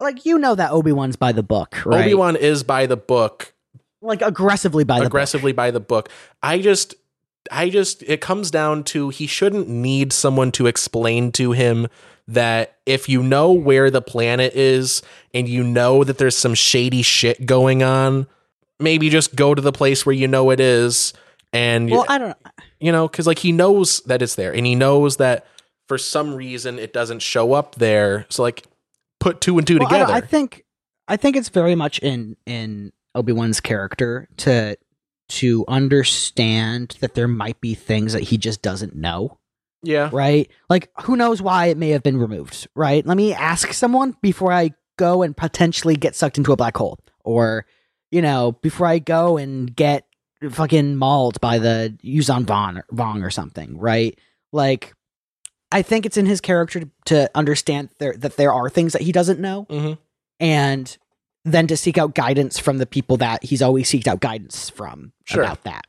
Like 0.00 0.26
you 0.26 0.38
know 0.38 0.56
that 0.56 0.72
Obi 0.72 0.90
Wan's 0.92 1.14
by 1.14 1.30
the 1.30 1.42
book, 1.44 1.76
right? 1.86 2.04
Obi 2.06 2.14
Wan 2.14 2.34
is 2.34 2.64
by 2.64 2.86
the 2.86 2.96
book, 2.96 3.52
like 4.02 4.20
aggressively 4.20 4.82
by 4.82 4.96
the 4.96 5.02
book. 5.02 5.06
aggressively 5.08 5.52
by 5.52 5.70
the 5.70 5.80
book. 5.80 6.08
I 6.42 6.58
just, 6.58 6.94
I 7.52 7.68
just, 7.68 8.02
it 8.02 8.20
comes 8.20 8.50
down 8.50 8.82
to 8.84 9.08
he 9.10 9.26
shouldn't 9.28 9.68
need 9.68 10.12
someone 10.12 10.50
to 10.52 10.66
explain 10.66 11.30
to 11.32 11.52
him 11.52 11.86
that 12.26 12.76
if 12.86 13.08
you 13.08 13.22
know 13.22 13.52
where 13.52 13.90
the 13.90 14.02
planet 14.02 14.54
is 14.54 15.02
and 15.32 15.48
you 15.48 15.62
know 15.64 16.02
that 16.04 16.18
there's 16.18 16.36
some 16.36 16.54
shady 16.54 17.02
shit 17.02 17.46
going 17.46 17.82
on, 17.84 18.26
maybe 18.80 19.08
just 19.10 19.34
go 19.34 19.54
to 19.54 19.62
the 19.62 19.72
place 19.72 20.04
where 20.06 20.14
you 20.14 20.28
know 20.28 20.50
it 20.50 20.60
is. 20.60 21.12
And 21.52 21.90
Well, 21.90 22.04
I 22.08 22.18
don't 22.18 22.28
know. 22.28 22.50
you 22.80 22.92
know 22.92 23.08
because 23.08 23.26
like 23.26 23.38
he 23.38 23.52
knows 23.52 24.00
that 24.02 24.20
it's 24.22 24.34
there 24.34 24.54
and 24.54 24.66
he 24.66 24.74
knows 24.74 25.16
that 25.16 25.46
for 25.88 25.96
some 25.96 26.34
reason 26.34 26.78
it 26.78 26.92
doesn't 26.92 27.20
show 27.22 27.54
up 27.54 27.76
there 27.76 28.26
so 28.28 28.42
like 28.42 28.66
put 29.20 29.40
two 29.40 29.56
and 29.56 29.66
two 29.66 29.78
Well, 29.78 29.88
I, 29.88 29.90
together 29.90 30.12
I 30.12 30.20
think 30.20 30.64
I 31.08 31.16
think 31.16 31.36
it's 31.36 31.48
very 31.48 31.74
much 31.74 31.98
in 32.00 32.36
in 32.44 32.92
Obi 33.14 33.32
Wan's 33.32 33.60
character 33.60 34.28
to 34.38 34.76
to 35.30 35.64
understand 35.68 36.96
that 37.00 37.14
there 37.14 37.28
might 37.28 37.60
be 37.60 37.74
things 37.74 38.12
that 38.12 38.22
he 38.24 38.36
just 38.38 38.60
doesn't 38.62 38.94
know, 38.94 39.38
yeah 39.82 40.10
right? 40.12 40.50
Like 40.68 40.90
who 41.02 41.16
knows 41.16 41.40
why 41.40 41.66
it 41.66 41.78
may 41.78 41.90
have 41.90 42.02
been 42.02 42.18
removed, 42.18 42.68
right? 42.74 43.04
Let 43.06 43.16
me 43.16 43.32
ask 43.32 43.72
someone 43.72 44.16
before 44.20 44.52
I 44.52 44.72
go 44.98 45.22
and 45.22 45.36
potentially 45.36 45.96
get 45.96 46.14
sucked 46.14 46.36
into 46.38 46.52
a 46.52 46.56
black 46.56 46.76
hole, 46.76 46.98
or 47.24 47.64
you 48.10 48.22
know, 48.22 48.52
before 48.62 48.86
I 48.86 48.98
go 48.98 49.36
and 49.36 49.74
get 49.74 50.06
fucking 50.50 50.96
mauled 50.96 51.40
by 51.40 51.58
the 51.58 51.96
Yuuzhan 52.04 52.44
Vong, 52.44 52.80
Vong 52.92 53.24
or 53.24 53.30
something, 53.30 53.78
right? 53.78 54.18
Like, 54.52 54.94
I 55.72 55.82
think 55.82 56.06
it's 56.06 56.16
in 56.16 56.26
his 56.26 56.40
character 56.40 56.80
to, 56.80 56.90
to 57.06 57.30
understand 57.34 57.90
there, 57.98 58.14
that 58.16 58.36
there 58.36 58.52
are 58.52 58.70
things 58.70 58.92
that 58.94 59.02
he 59.02 59.12
doesn't 59.12 59.40
know, 59.40 59.66
hmm 59.68 59.92
and 60.40 60.96
then 61.44 61.66
to 61.66 61.76
seek 61.76 61.98
out 61.98 62.14
guidance 62.14 62.58
from 62.60 62.78
the 62.78 62.86
people 62.86 63.16
that 63.16 63.42
he's 63.42 63.60
always 63.62 63.90
seeked 63.90 64.06
out 64.06 64.20
guidance 64.20 64.70
from 64.70 65.12
Sure. 65.24 65.42
about 65.42 65.64
that. 65.64 65.84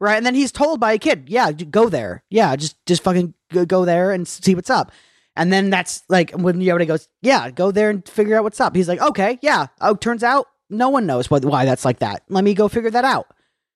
Right, 0.00 0.16
and 0.16 0.24
then 0.24 0.36
he's 0.36 0.52
told 0.52 0.78
by 0.78 0.92
a 0.92 0.98
kid, 0.98 1.24
"Yeah, 1.28 1.50
go 1.50 1.88
there. 1.88 2.22
Yeah, 2.30 2.54
just 2.54 2.76
just 2.86 3.02
fucking 3.02 3.34
go, 3.52 3.64
go 3.66 3.84
there 3.84 4.12
and 4.12 4.28
see 4.28 4.54
what's 4.54 4.70
up." 4.70 4.92
And 5.34 5.52
then 5.52 5.70
that's 5.70 6.02
like 6.08 6.30
when 6.30 6.60
Yoda 6.60 6.86
goes, 6.86 7.08
"Yeah, 7.22 7.50
go 7.50 7.72
there 7.72 7.90
and 7.90 8.06
figure 8.08 8.36
out 8.36 8.44
what's 8.44 8.60
up." 8.60 8.76
He's 8.76 8.86
like, 8.88 9.00
"Okay, 9.00 9.38
yeah." 9.42 9.66
Oh, 9.80 9.96
turns 9.96 10.22
out 10.22 10.46
no 10.70 10.88
one 10.88 11.06
knows 11.06 11.30
what 11.30 11.44
why 11.44 11.64
that's 11.64 11.84
like 11.84 12.00
that. 12.00 12.22
Let 12.28 12.44
me 12.44 12.54
go 12.54 12.68
figure 12.68 12.90
that 12.90 13.04
out. 13.04 13.26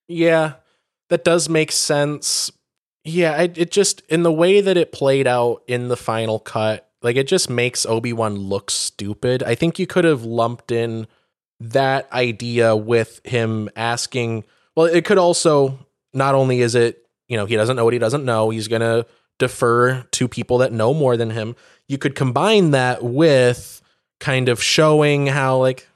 yeah 0.08 0.54
that 1.08 1.24
does 1.24 1.48
make 1.48 1.70
sense 1.72 2.50
yeah 3.04 3.36
it, 3.42 3.58
it 3.58 3.70
just 3.70 4.00
in 4.08 4.22
the 4.22 4.32
way 4.32 4.60
that 4.62 4.76
it 4.78 4.92
played 4.92 5.26
out 5.26 5.62
in 5.66 5.88
the 5.88 5.96
final 5.96 6.38
cut 6.38 6.88
like 7.02 7.16
it 7.16 7.26
just 7.28 7.50
makes 7.50 7.84
obi-wan 7.84 8.34
look 8.36 8.70
stupid 8.70 9.42
i 9.42 9.54
think 9.54 9.78
you 9.78 9.86
could 9.86 10.04
have 10.04 10.24
lumped 10.24 10.72
in 10.72 11.06
that 11.60 12.10
idea 12.12 12.74
with 12.74 13.20
him 13.24 13.68
asking 13.76 14.44
well, 14.74 14.86
it 14.86 15.04
could 15.04 15.18
also 15.18 15.78
not 16.14 16.34
only 16.34 16.60
is 16.62 16.74
it 16.74 17.06
you 17.28 17.36
know 17.36 17.44
he 17.46 17.56
doesn't 17.56 17.76
know 17.76 17.84
what 17.84 17.92
he 17.92 17.98
doesn't 17.98 18.24
know, 18.24 18.50
he's 18.50 18.68
gonna 18.68 19.04
defer 19.38 20.02
to 20.12 20.28
people 20.28 20.58
that 20.58 20.72
know 20.72 20.94
more 20.94 21.16
than 21.16 21.30
him. 21.30 21.56
You 21.88 21.98
could 21.98 22.14
combine 22.14 22.70
that 22.72 23.02
with 23.04 23.82
kind 24.20 24.48
of 24.48 24.62
showing 24.62 25.26
how 25.26 25.58
like 25.58 25.88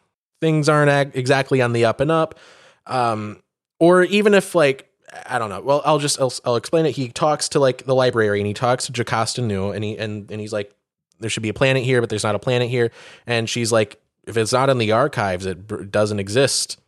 things 0.47 0.69
aren't 0.69 0.91
ag- 0.91 1.11
exactly 1.15 1.61
on 1.61 1.73
the 1.73 1.85
up 1.85 1.99
and 1.99 2.13
up, 2.13 2.39
um, 2.87 3.43
or 3.81 4.05
even 4.05 4.33
if 4.33 4.55
like 4.55 4.89
I 5.29 5.41
don't 5.41 5.51
know. 5.51 5.61
Well, 5.61 5.83
I'll 5.85 5.99
just 5.99 6.21
I'll, 6.21 6.33
I'll 6.45 6.57
explain 6.57 6.87
it. 6.87 6.93
He 6.93 7.09
talks 7.09 7.49
to 7.51 7.59
like 7.59 7.85
the 7.85 7.95
library 7.95 8.39
and 8.39 8.47
he 8.47 8.55
talks 8.55 8.87
to 8.87 8.93
Jocasta 8.93 9.43
Nu 9.43 9.71
and 9.71 9.83
he 9.83 9.99
and 9.99 10.31
and 10.31 10.41
he's 10.41 10.53
like, 10.53 10.73
there 11.19 11.31
should 11.31 11.43
be 11.43 11.49
a 11.49 11.55
planet 11.55 11.83
here, 11.83 12.01
but 12.01 12.11
there's 12.11 12.23
not 12.23 12.37
a 12.37 12.39
planet 12.39 12.69
here. 12.69 12.93
And 13.27 13.51
she's 13.51 13.73
like, 13.73 14.01
if 14.25 14.37
it's 14.37 14.53
not 14.53 14.71
in 14.71 14.79
the 14.79 14.93
archives, 14.93 15.47
it 15.47 15.91
doesn't 15.91 16.21
exist. 16.21 16.79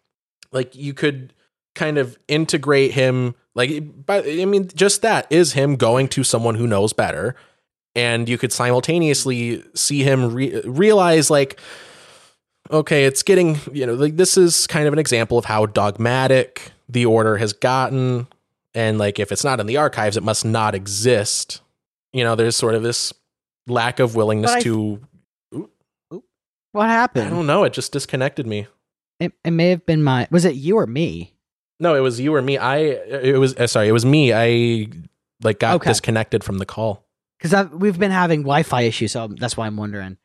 Like 0.52 0.74
you 0.76 0.94
could 0.94 1.32
kind 1.74 1.98
of 1.98 2.16
integrate 2.28 2.92
him. 2.92 3.34
Like, 3.56 4.06
but 4.06 4.24
I 4.24 4.44
mean, 4.44 4.68
just 4.68 5.02
that 5.02 5.26
is 5.30 5.54
him 5.54 5.74
going 5.74 6.06
to 6.08 6.22
someone 6.22 6.54
who 6.54 6.66
knows 6.68 6.92
better, 6.92 7.34
and 7.96 8.28
you 8.28 8.38
could 8.38 8.52
simultaneously 8.52 9.64
see 9.74 10.02
him 10.04 10.32
re- 10.32 10.60
realize 10.64 11.28
like. 11.28 11.58
Okay, 12.70 13.04
it's 13.06 13.22
getting, 13.22 13.58
you 13.72 13.86
know, 13.86 13.94
like 13.94 14.16
this 14.16 14.36
is 14.36 14.66
kind 14.66 14.86
of 14.86 14.92
an 14.92 14.98
example 14.98 15.38
of 15.38 15.44
how 15.46 15.66
dogmatic 15.66 16.72
the 16.88 17.06
order 17.06 17.36
has 17.38 17.52
gotten 17.52 18.26
and 18.74 18.98
like 18.98 19.18
if 19.18 19.32
it's 19.32 19.44
not 19.44 19.60
in 19.60 19.66
the 19.66 19.76
archives 19.76 20.16
it 20.16 20.22
must 20.22 20.44
not 20.44 20.74
exist 20.74 21.60
you 22.14 22.24
know 22.24 22.34
there's 22.34 22.56
sort 22.56 22.74
of 22.74 22.82
this 22.82 23.12
lack 23.66 23.98
of 24.00 24.14
willingness 24.14 24.52
I- 24.52 24.60
to 24.62 25.00
What 26.72 26.88
happened? 26.88 27.26
i 27.26 27.30
don't 27.30 27.46
know 27.46 27.64
it 27.64 27.72
just 27.74 27.92
disconnected 27.92 28.46
me 28.46 28.66
It, 29.20 29.32
it 29.44 29.50
may 29.50 29.70
have 29.70 29.84
been 29.84 30.02
my. 30.02 30.28
Was 30.30 30.44
it 30.44 30.54
you 30.54 30.78
or 30.78 30.86
me? 30.86 31.34
no 31.80 31.94
it 31.94 32.00
was 32.00 32.18
you 32.20 32.34
or 32.34 32.40
me 32.42 32.56
i 32.58 32.78
it 32.78 33.38
was 33.38 33.54
uh, 33.56 33.66
sorry 33.66 33.88
it 33.88 33.92
was 33.92 34.04
me 34.06 34.32
i 34.32 34.88
like 35.42 35.58
got 35.58 35.76
Okay. 35.76 35.90
disconnected 35.90 36.42
from 36.44 36.56
the 36.58 36.66
call 36.66 37.04
Because 37.38 37.70
we've 37.70 37.98
been 37.98 38.10
having 38.12 38.40
Wi-Fi 38.42 38.82
issues, 38.82 39.12
so 39.12 39.28
that's 39.28 39.56
why 39.58 39.66
I'm 39.66 39.76
wondering. 39.76 40.16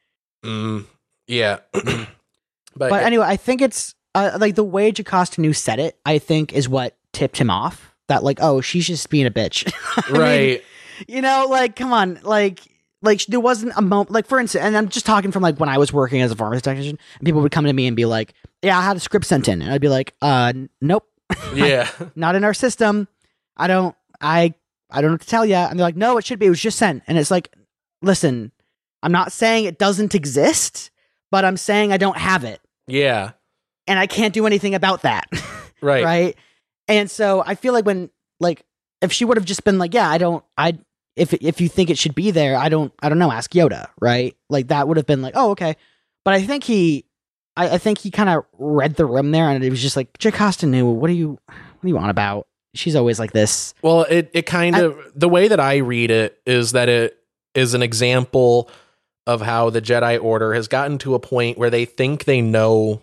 mm, 0.46 0.86
yeah 1.28 1.60
but, 2.76 2.90
But 2.90 3.04
anyway, 3.04 3.26
I 3.28 3.38
think 3.38 3.62
it's 3.62 3.96
uh, 4.16 4.38
like 4.40 4.56
the 4.56 4.64
way 4.64 4.92
Jocasta 4.92 5.42
Nu 5.42 5.54
said 5.54 5.80
it. 5.80 5.98
I 6.06 6.20
think 6.20 6.54
is 6.54 6.68
what 6.68 6.96
tipped 7.12 7.38
him 7.38 7.50
off. 7.50 7.94
That 8.08 8.24
like, 8.24 8.40
oh, 8.42 8.62
she's 8.62 8.86
just 8.86 9.10
being 9.10 9.26
a 9.26 9.32
bitch. 9.32 9.72
I 9.98 10.12
mean, 10.12 10.22
right 10.22 10.64
you 11.08 11.22
know, 11.22 11.48
like, 11.50 11.76
come 11.76 11.94
on, 11.94 12.20
like, 12.24 12.60
like 13.02 13.26
there 13.26 13.40
wasn't 13.40 13.74
a 13.76 13.82
moment, 13.82 14.12
like, 14.12 14.28
for 14.28 14.40
instance, 14.40 14.64
and 14.64 14.76
I'm 14.78 14.90
just 14.90 15.06
talking 15.06 15.32
from 15.32 15.44
like 15.44 15.60
when 15.60 15.70
I 15.70 15.78
was 15.78 15.92
working 15.92 16.22
as 16.22 16.32
a 16.32 16.36
pharmacy 16.36 16.62
technician, 16.62 16.98
and 17.20 17.26
people 17.26 17.42
would 17.42 17.52
come 17.52 17.66
to 17.66 17.74
me 17.74 17.88
and 17.88 17.96
be 17.96 18.06
like, 18.06 18.34
"Yeah, 18.62 18.78
I 18.78 18.82
had 18.82 18.98
a 18.98 19.00
script 19.00 19.26
sent 19.26 19.48
in," 19.48 19.62
and 19.62 19.72
I'd 19.72 19.82
be 19.82 19.90
like, 19.90 20.14
"Uh, 20.22 20.54
nope, 20.82 21.08
yeah 21.54 21.90
not 22.16 22.36
in 22.36 22.44
our 22.44 22.54
system. 22.54 23.08
I 23.58 23.68
don't, 23.68 23.96
I, 24.22 24.54
I 24.90 25.02
don't 25.02 25.12
know 25.12 25.18
to 25.18 25.28
tell 25.28 25.46
you." 25.46 25.56
And 25.56 25.78
they're 25.78 25.86
like, 25.86 25.98
"No, 25.98 26.18
it 26.18 26.26
should 26.26 26.40
be. 26.40 26.46
It 26.46 26.52
was 26.52 26.62
just 26.62 26.78
sent." 26.78 27.04
And 27.08 27.18
it's 27.18 27.32
like, 27.32 27.54
listen, 28.02 28.52
I'm 29.02 29.12
not 29.12 29.32
saying 29.32 29.66
it 29.66 29.78
doesn't 29.78 30.16
exist, 30.16 30.90
but 31.34 31.44
I'm 31.44 31.58
saying 31.58 31.92
I 31.92 31.98
don't 31.98 32.18
have 32.18 32.44
it, 32.44 32.62
yeah 32.88 33.32
and 33.88 34.00
I 34.00 34.08
can't 34.08 34.34
do 34.34 34.46
anything 34.46 34.76
about 34.76 35.02
that. 35.02 35.26
right 35.82 36.04
right? 36.04 36.36
And 36.88 37.10
so 37.10 37.44
I 37.46 37.56
feel 37.56 37.74
like 37.74 37.86
when 37.86 38.10
like 38.40 38.66
if 39.02 39.12
she 39.12 39.26
would 39.26 39.38
have 39.38 39.46
just 39.46 39.64
been 39.64 39.78
like, 39.78 39.94
yeah, 39.94 40.10
I 40.10 40.18
don't, 40.18 40.44
I 40.58 40.78
if 41.16 41.34
if 41.34 41.62
you 41.62 41.70
think 41.70 41.90
it 41.90 41.98
should 41.98 42.16
be 42.16 42.32
there, 42.32 42.56
I 42.58 42.70
don't, 42.70 42.94
I 43.02 43.10
don't 43.10 43.20
know, 43.20 43.32
ask 43.32 43.52
Yoda, 43.52 43.88
right? 44.02 44.36
Like 44.50 44.70
that 44.70 44.88
would 44.88 44.98
have 44.98 45.06
been 45.06 45.22
like, 45.22 45.34
oh, 45.36 45.52
okay. 45.52 45.76
But 46.26 46.34
I 46.36 46.42
think 46.42 46.64
he, 46.64 47.06
I, 47.58 47.72
I 47.72 47.78
think 47.78 48.00
he 48.00 48.10
kind 48.12 48.30
of 48.30 48.46
read 48.58 48.96
the 48.96 49.06
room 49.06 49.32
there, 49.32 49.50
and 49.50 49.64
it 49.64 49.70
was 49.70 49.82
just 49.82 49.98
like, 49.98 50.18
Jocasta 50.18 50.66
Nu. 50.66 50.86
What 50.86 51.10
are 51.10 51.14
you, 51.14 51.38
what 51.48 51.84
are 51.84 51.88
you 51.88 51.98
on 51.98 52.10
about? 52.10 52.48
She's 52.76 52.96
always 52.96 53.20
like 53.20 53.34
this. 53.34 53.74
Well, 53.82 54.04
it 54.04 54.32
it 54.34 54.46
kind 54.46 54.76
I- 54.76 54.82
of 54.84 54.98
the 55.14 55.30
way 55.30 55.50
that 55.50 55.60
I 55.60 55.78
read 55.78 56.12
it 56.12 56.40
is 56.46 56.72
that 56.72 56.90
it 56.90 57.18
is 57.54 57.74
an 57.74 57.84
example 57.84 58.70
of 59.26 59.42
how 59.42 59.70
the 59.70 59.82
Jedi 59.82 60.22
Order 60.22 60.54
has 60.54 60.68
gotten 60.68 60.98
to 61.00 61.16
a 61.16 61.20
point 61.20 61.58
where 61.58 61.70
they 61.70 61.86
think 61.86 62.26
they 62.26 62.42
know 62.42 63.02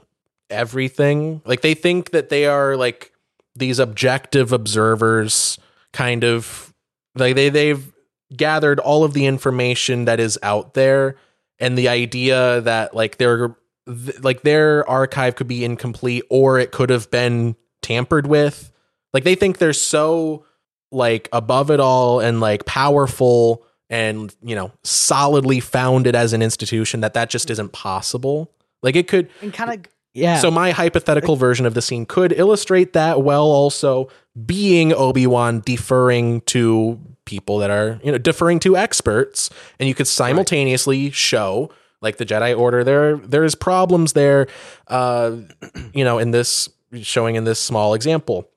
everything. 0.51 1.41
Like 1.45 1.63
they 1.63 1.75
think 1.75 2.11
that 2.11 2.29
they 2.29 2.47
are 2.47 2.77
like 2.77 3.13
these 3.55 3.79
objective 3.79 4.53
observers 4.53 5.59
kind 5.93 6.25
of 6.25 6.73
like 7.15 7.35
they 7.35 7.49
they've 7.49 7.93
gathered 8.37 8.79
all 8.79 9.03
of 9.03 9.13
the 9.13 9.27
information 9.27 10.05
that 10.05 10.21
is 10.21 10.39
out 10.43 10.75
there 10.75 11.17
and 11.59 11.77
the 11.77 11.89
idea 11.89 12.61
that 12.61 12.95
like 12.95 13.19
their 13.19 13.57
th- 13.87 14.21
like 14.23 14.43
their 14.43 14.89
archive 14.89 15.35
could 15.35 15.49
be 15.49 15.65
incomplete 15.65 16.23
or 16.31 16.59
it 16.59 16.71
could 16.71 16.91
have 16.91 17.11
been 17.11 17.57
tampered 17.83 18.27
with 18.27 18.71
like 19.13 19.25
they 19.25 19.35
think 19.35 19.59
they're 19.59 19.73
so 19.73 20.45
like 20.93 21.29
above 21.33 21.71
it 21.71 21.81
all 21.81 22.21
and 22.21 22.41
like 22.41 22.65
powerful 22.67 23.65
and 23.91 24.35
you 24.43 24.55
know 24.55 24.73
solidly 24.83 25.61
founded 25.61 26.15
as 26.15 26.33
an 26.33 26.41
institution 26.41 27.01
that 27.01 27.13
that 27.15 27.29
just 27.29 27.51
isn't 27.51 27.73
possible 27.73 28.51
like 28.83 28.97
it 28.97 29.09
could 29.09 29.29
And 29.43 29.53
kind 29.53 29.73
of, 29.73 29.93
yeah. 30.15 30.39
so 30.39 30.51
my 30.51 30.71
hypothetical 30.71 31.37
version 31.37 31.67
of 31.67 31.75
the 31.75 31.83
scene 31.83 32.07
could 32.07 32.33
illustrate 32.33 32.93
that 32.95 33.23
well 33.23 33.45
also 33.47 34.09
being 34.47 34.93
Obi-Wan 34.93 35.61
deferring 35.61 36.41
to 36.43 36.99
people 37.25 37.59
that 37.59 37.71
are, 37.71 38.01
you 38.03 38.11
know, 38.11 38.19
deferring 38.19 38.61
to 38.61 38.77
experts 38.77 39.51
and 39.79 39.89
you 39.89 39.95
could 39.95 40.07
simultaneously 40.07 41.11
show 41.11 41.71
like 42.01 42.17
the 42.17 42.25
Jedi 42.25 42.57
Order 42.59 42.83
there 42.83 43.17
there's 43.17 43.55
problems 43.55 44.15
there 44.15 44.47
uh 44.89 45.37
you 45.93 46.05
know 46.05 46.19
in 46.19 46.31
this 46.31 46.69
showing 47.03 47.35
in 47.35 47.45
this 47.45 47.59
small 47.59 47.95
example. 47.95 48.49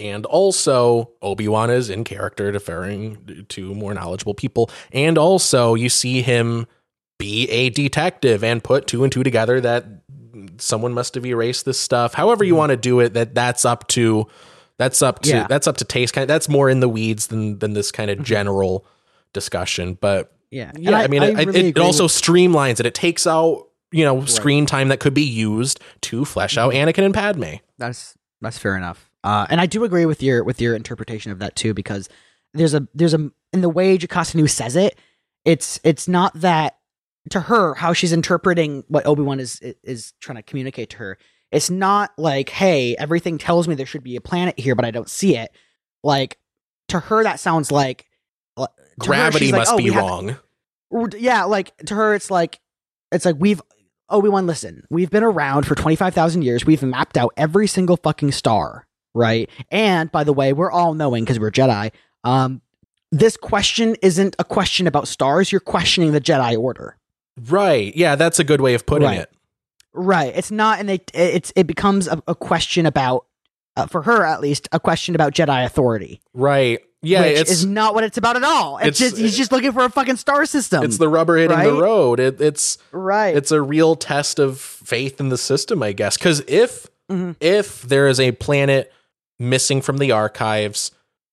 And 0.00 0.24
also 0.26 1.10
Obi-Wan 1.22 1.70
is 1.70 1.90
in 1.90 2.04
character 2.04 2.50
deferring 2.50 3.44
to 3.50 3.74
more 3.74 3.92
knowledgeable 3.94 4.34
people 4.34 4.70
and 4.92 5.18
also 5.18 5.74
you 5.74 5.88
see 5.88 6.22
him 6.22 6.66
be 7.18 7.48
a 7.50 7.68
detective 7.70 8.42
and 8.42 8.64
put 8.64 8.86
two 8.86 9.04
and 9.04 9.12
two 9.12 9.22
together 9.22 9.60
that 9.60 9.84
someone 10.56 10.92
must 10.94 11.14
have 11.14 11.26
erased 11.26 11.64
this 11.66 11.78
stuff. 11.78 12.14
However 12.14 12.44
you 12.44 12.54
want 12.54 12.70
to 12.70 12.76
do 12.76 13.00
it, 13.00 13.12
that 13.14 13.34
that's 13.34 13.64
up 13.66 13.86
to 13.88 14.26
that's 14.78 15.02
up 15.02 15.20
to 15.22 15.28
Yeah. 15.30 15.46
that's 15.46 15.66
up 15.66 15.76
to 15.78 15.84
taste. 15.84 16.14
Kind 16.14 16.22
of, 16.22 16.28
that's 16.28 16.48
more 16.48 16.70
in 16.70 16.80
the 16.80 16.88
weeds 16.88 17.26
than 17.26 17.58
than 17.58 17.74
this 17.74 17.92
kind 17.92 18.10
of 18.10 18.22
general 18.22 18.86
discussion. 19.34 19.98
But 20.00 20.32
yeah. 20.50 20.72
Yeah, 20.78 20.96
I, 20.98 21.08
mean, 21.08 21.22
it, 21.22 21.46
really 21.46 21.68
it, 21.68 21.76
it 21.76 21.78
also 21.78 22.04
with- 22.04 22.12
streamlines 22.12 22.80
it. 22.80 22.86
It 22.86 22.94
takes 22.94 23.26
out 23.26 23.66
you 23.92 24.04
know 24.04 24.24
screen 24.24 24.64
time 24.66 24.88
that 24.88 25.00
could 25.00 25.12
be 25.14 25.24
used 25.24 25.80
to 26.02 26.24
flesh 26.24 26.56
out 26.56 26.72
Mm-hmm. 26.72 26.88
Anakin 26.88 27.04
and 27.04 27.14
Padme. 27.14 27.54
That's 27.76 28.16
that's 28.40 28.56
fair 28.56 28.76
enough. 28.76 29.09
Uh, 29.22 29.46
and 29.50 29.60
I 29.60 29.66
do 29.66 29.84
agree 29.84 30.06
with 30.06 30.22
your 30.22 30.44
with 30.44 30.60
your 30.60 30.74
interpretation 30.74 31.30
of 31.32 31.38
that 31.40 31.56
too, 31.56 31.74
because 31.74 32.08
there's 32.54 32.74
a 32.74 32.86
there's 32.94 33.14
a 33.14 33.30
in 33.52 33.60
the 33.60 33.68
way 33.68 33.98
Jocasta 33.98 34.36
Nu 34.36 34.46
says 34.46 34.76
it, 34.76 34.98
it's 35.44 35.80
it's 35.84 36.08
not 36.08 36.32
that 36.40 36.76
to 37.30 37.40
her 37.40 37.74
how 37.74 37.92
she's 37.92 38.12
interpreting 38.12 38.84
what 38.88 39.06
Obi 39.06 39.22
Wan 39.22 39.40
is 39.40 39.60
is 39.82 40.14
trying 40.20 40.36
to 40.36 40.42
communicate 40.42 40.90
to 40.90 40.96
her. 40.98 41.18
It's 41.52 41.68
not 41.68 42.12
like, 42.16 42.48
hey, 42.48 42.96
everything 42.96 43.36
tells 43.36 43.66
me 43.66 43.74
there 43.74 43.84
should 43.86 44.04
be 44.04 44.16
a 44.16 44.20
planet 44.20 44.58
here, 44.58 44.74
but 44.74 44.84
I 44.84 44.90
don't 44.90 45.10
see 45.10 45.36
it. 45.36 45.50
Like 46.02 46.38
to 46.88 47.00
her, 47.00 47.24
that 47.24 47.40
sounds 47.40 47.70
like 47.70 48.06
her, 48.56 48.68
Gravity 48.98 49.52
like, 49.52 49.60
must 49.60 49.72
"Oh, 49.72 49.76
be 49.76 49.90
wrong. 49.90 50.36
yeah, 51.18 51.44
like 51.44 51.76
to 51.86 51.94
her, 51.94 52.14
it's 52.14 52.30
like 52.30 52.60
it's 53.12 53.24
like 53.24 53.36
we've 53.38 53.60
Obi 54.08 54.28
Wan. 54.28 54.46
Listen, 54.46 54.84
we've 54.90 55.10
been 55.10 55.24
around 55.24 55.66
for 55.66 55.74
twenty 55.74 55.96
five 55.96 56.14
thousand 56.14 56.42
years. 56.42 56.64
We've 56.64 56.82
mapped 56.82 57.16
out 57.18 57.32
every 57.36 57.66
single 57.66 57.96
fucking 57.96 58.32
star, 58.32 58.86
right? 59.14 59.48
And 59.70 60.10
by 60.12 60.24
the 60.24 60.32
way, 60.32 60.52
we're 60.52 60.70
all 60.70 60.94
knowing 60.94 61.24
because 61.24 61.38
we're 61.38 61.50
Jedi. 61.50 61.90
Um, 62.24 62.60
this 63.12 63.36
question 63.36 63.96
isn't 64.02 64.36
a 64.38 64.44
question 64.44 64.86
about 64.86 65.08
stars. 65.08 65.50
You're 65.50 65.60
questioning 65.60 66.12
the 66.12 66.20
Jedi 66.20 66.56
Order, 66.58 66.96
Right. 67.48 67.94
Yeah, 67.96 68.16
that's 68.16 68.38
a 68.38 68.44
good 68.44 68.60
way 68.60 68.74
of 68.74 68.84
putting 68.86 69.08
Right. 69.08 69.20
it. 69.20 69.30
right? 69.94 70.32
It's 70.36 70.50
not, 70.50 70.78
and 70.78 70.90
it 70.90 71.10
it's 71.14 71.52
it 71.56 71.66
becomes 71.66 72.06
a, 72.06 72.22
a 72.28 72.34
question 72.34 72.84
about, 72.86 73.24
uh, 73.76 73.86
for 73.86 74.02
her 74.02 74.24
at 74.26 74.40
least, 74.40 74.68
a 74.72 74.78
question 74.80 75.14
about 75.14 75.32
Jedi 75.32 75.64
authority. 75.64 76.20
Right. 76.34 76.80
Yeah, 77.02 77.22
which 77.22 77.38
it's 77.38 77.50
is 77.50 77.64
not 77.66 77.94
what 77.94 78.04
it's 78.04 78.18
about 78.18 78.36
at 78.36 78.44
all. 78.44 78.76
It's, 78.76 79.00
It's- 79.00 79.10
just 79.12 79.16
he's 79.16 79.36
just 79.36 79.52
looking 79.52 79.72
for 79.72 79.84
a 79.84 79.90
fucking 79.90 80.16
star 80.16 80.44
system. 80.44 80.84
it's 80.84 80.98
the 80.98 81.08
rubber 81.08 81.38
hitting 81.38 81.58
the 81.58 81.72
road. 81.80 82.20
It, 82.20 82.40
it's 82.42 82.76
right. 82.92 83.34
it's 83.34 83.50
a 83.50 83.62
real 83.62 83.96
test 83.96 84.38
of 84.38 84.60
faith 84.60 85.18
in 85.18 85.30
the 85.30 85.38
system, 85.38 85.82
I 85.82 85.92
guess. 85.92 86.18
Because 86.18 86.40
if 86.46 86.86
Mhm. 87.10 87.36
if 87.40 87.80
there 87.82 88.06
is 88.06 88.20
a 88.20 88.32
planet 88.32 88.92
missing 89.40 89.80
from 89.82 89.98
the 89.98 90.12
archives, 90.12 90.92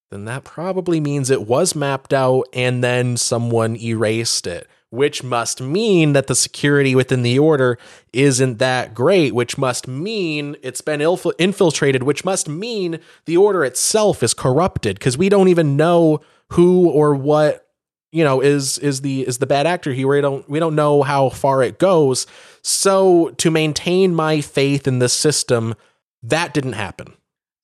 then 0.09 0.25
that 0.25 0.43
probably 0.43 0.99
means 0.99 1.29
it 1.29 1.47
was 1.47 1.75
mapped 1.75 2.13
out 2.13 2.45
and 2.53 2.83
then 2.83 3.17
someone 3.17 3.75
erased 3.75 4.47
it. 4.47 4.67
Which 4.89 5.21
must 5.21 5.59
mean 5.59 6.13
that 6.13 6.27
the 6.27 6.35
security 6.35 6.95
within 6.95 7.21
the 7.21 7.37
order 7.37 7.77
isn't 8.13 8.57
that 8.59 8.93
great, 8.93 9.35
which 9.35 9.57
must 9.57 9.85
mean 9.85 10.55
it's 10.63 10.79
been 10.79 11.01
ilf- 11.01 11.33
infiltrated, 11.37 12.03
which 12.03 12.23
must 12.23 12.47
mean 12.47 13.01
the 13.25 13.35
order 13.35 13.65
itself 13.65 14.23
is 14.23 14.33
corrupted 14.33 14.97
because 14.97 15.17
we 15.17 15.27
don't 15.27 15.49
even 15.49 15.75
know 15.75 16.21
who 16.51 16.89
or 16.89 17.13
what 17.13 17.67
you 18.13 18.23
know 18.23 18.39
is 18.39 18.77
is 18.77 19.01
the 19.01 19.27
is 19.27 19.39
the 19.39 19.45
bad 19.45 19.67
actor 19.67 19.91
here 19.91 20.07
we 20.07 20.21
don't 20.21 20.49
we 20.49 20.59
don't 20.59 20.75
know 20.75 21.03
how 21.03 21.29
far 21.29 21.61
it 21.61 21.77
goes 21.77 22.25
so 22.61 23.29
to 23.37 23.51
maintain 23.51 24.15
my 24.15 24.39
faith 24.39 24.87
in 24.87 24.99
this 24.99 25.11
system 25.13 25.75
that 26.23 26.53
didn't 26.53 26.73
happen 26.73 27.16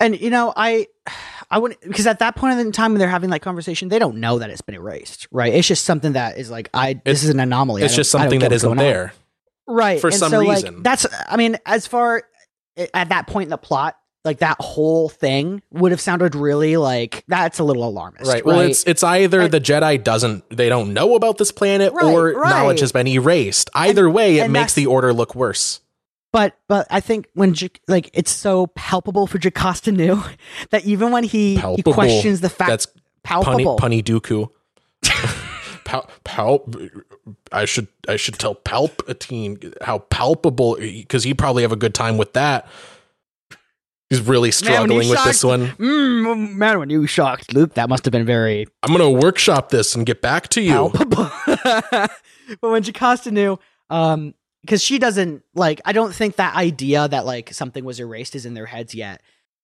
And 0.04 0.20
you 0.20 0.30
know, 0.30 0.54
I 0.56 0.88
I 1.50 1.60
wouldn't 1.60 1.82
because 1.82 2.08
at 2.08 2.20
that 2.20 2.36
point 2.36 2.60
in 2.60 2.72
time 2.72 2.92
when 2.92 3.00
they're 3.00 3.08
having 3.08 3.30
that 3.30 3.42
conversation, 3.42 3.90
they 3.90 4.00
don't 4.00 4.18
know 4.18 4.40
that 4.40 4.50
it's 4.50 4.62
been 4.62 4.76
erased, 4.76 5.28
right? 5.32 5.54
It's 5.54 5.68
just 5.68 5.86
something 5.86 6.14
that 6.14 6.38
is 6.38 6.52
like 6.52 6.70
I 6.74 7.00
this 7.06 7.24
is 7.24 7.30
an 7.30 7.40
anomaly. 7.40 7.84
It's 7.84 7.96
just 7.96 8.12
something 8.12 8.40
that 8.40 8.52
isn't 8.52 8.68
going 8.68 8.80
on. 8.80 8.86
there. 8.86 9.14
right? 9.68 10.00
for 10.02 10.08
and 10.08 10.16
some 10.16 10.32
so, 10.32 10.40
like, 10.40 10.58
reason. 10.64 10.84
that's 10.84 11.06
I 11.28 11.38
mean, 11.38 11.58
as 11.66 11.88
far 11.88 12.24
eh, 12.78 12.88
at 12.94 13.10
that 13.10 13.28
point 13.28 13.46
in 13.46 13.50
the 13.50 13.58
plot, 13.58 13.96
like 14.26 14.40
that 14.40 14.58
whole 14.60 15.10
thing 15.10 15.62
would 15.72 15.92
have 15.92 16.02
sounded 16.02 16.34
really 16.36 16.78
like 16.78 17.24
that's 17.28 17.60
a 17.60 17.64
little 17.64 17.84
alarmist, 17.88 18.26
Right. 18.32 18.46
Well, 18.46 18.60
it's 18.62 18.84
it's 18.86 19.04
either 19.04 19.42
And- 19.42 19.52
the 19.54 19.62
Jedi 19.62 20.04
doesn't 20.04 20.50
they 20.50 20.70
don't 20.70 20.94
know 20.94 21.16
about 21.16 21.38
this 21.38 21.52
planet 21.52 21.94
Right, 21.94 22.06
or 22.06 22.32
right. 22.34 22.50
knowledge 22.50 22.80
has 22.80 22.92
been 22.92 23.08
erased. 23.08 23.70
Either 23.74 24.10
way, 24.10 24.40
it 24.40 24.50
makes 24.50 24.74
the 24.74 24.86
order 24.86 25.14
look 25.14 25.36
worse. 25.36 25.82
But 26.34 26.58
but 26.68 26.88
I 26.90 27.00
think 27.00 27.30
when 27.36 27.56
like 27.88 28.10
it's 28.14 28.32
so 28.32 28.68
palpable 28.68 29.28
for 29.28 29.38
Jocasta 29.38 29.94
Nu 29.94 30.22
that 30.72 30.84
even 30.84 31.12
when 31.12 31.24
he, 31.24 31.56
he 31.56 31.84
questions 31.84 32.42
the 32.42 32.50
fact 32.50 32.70
That's 32.70 32.88
palpable, 33.24 33.78
punny 33.78 34.04
Dooku. 34.04 34.50
Pal, 35.86 36.10
pal, 36.24 36.66
I 37.52 37.66
should 37.66 37.90
I 38.08 38.16
should 38.16 38.40
tell 38.40 38.56
Palpatine 38.56 39.74
how 39.84 40.00
palpable 40.00 40.78
because 40.78 41.26
he'd 41.26 41.38
probably 41.38 41.62
have 41.62 41.74
a 41.74 41.76
good 41.76 41.94
time 41.94 42.18
with 42.18 42.34
that. 42.34 42.68
He's 44.10 44.22
really 44.22 44.50
struggling 44.52 45.10
with 45.10 45.24
this 45.26 45.44
one. 45.44 45.68
Mm, 45.68 46.54
man, 46.54 46.80
when 46.80 46.90
you 46.90 47.06
shocked 47.06 47.54
Luke, 47.54 47.74
that 47.74 47.90
must 47.90 48.06
have 48.06 48.14
been 48.14 48.26
very 48.26 48.66
I'm 48.82 48.94
gonna 48.94 49.12
workshop 49.12 49.70
this 49.70 49.94
and 49.94 50.06
get 50.06 50.22
back 50.22 50.48
to 50.50 50.62
you. 50.62 50.90
but 50.96 52.10
when 52.62 52.82
Jocasta 52.82 53.30
Nu, 53.30 53.60
um, 53.90 54.34
because 54.64 54.84
she 54.84 54.98
doesn't 55.00 55.44
like, 55.54 55.82
I 55.86 55.92
don't 55.92 56.14
think 56.16 56.38
that 56.38 56.56
idea 56.56 57.08
that 57.08 57.26
like 57.26 57.54
something 57.54 57.84
was 57.86 58.00
erased 58.00 58.36
is 58.36 58.46
in 58.46 58.54
their 58.54 58.66
heads 58.66 58.96
yet. 58.96 59.22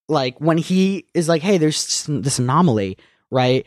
Like 0.07 0.39
when 0.41 0.57
he 0.57 1.05
is 1.13 1.27
like, 1.29 1.41
"Hey, 1.41 1.57
there's 1.57 2.05
this 2.07 2.39
anomaly," 2.39 2.97
right? 3.31 3.65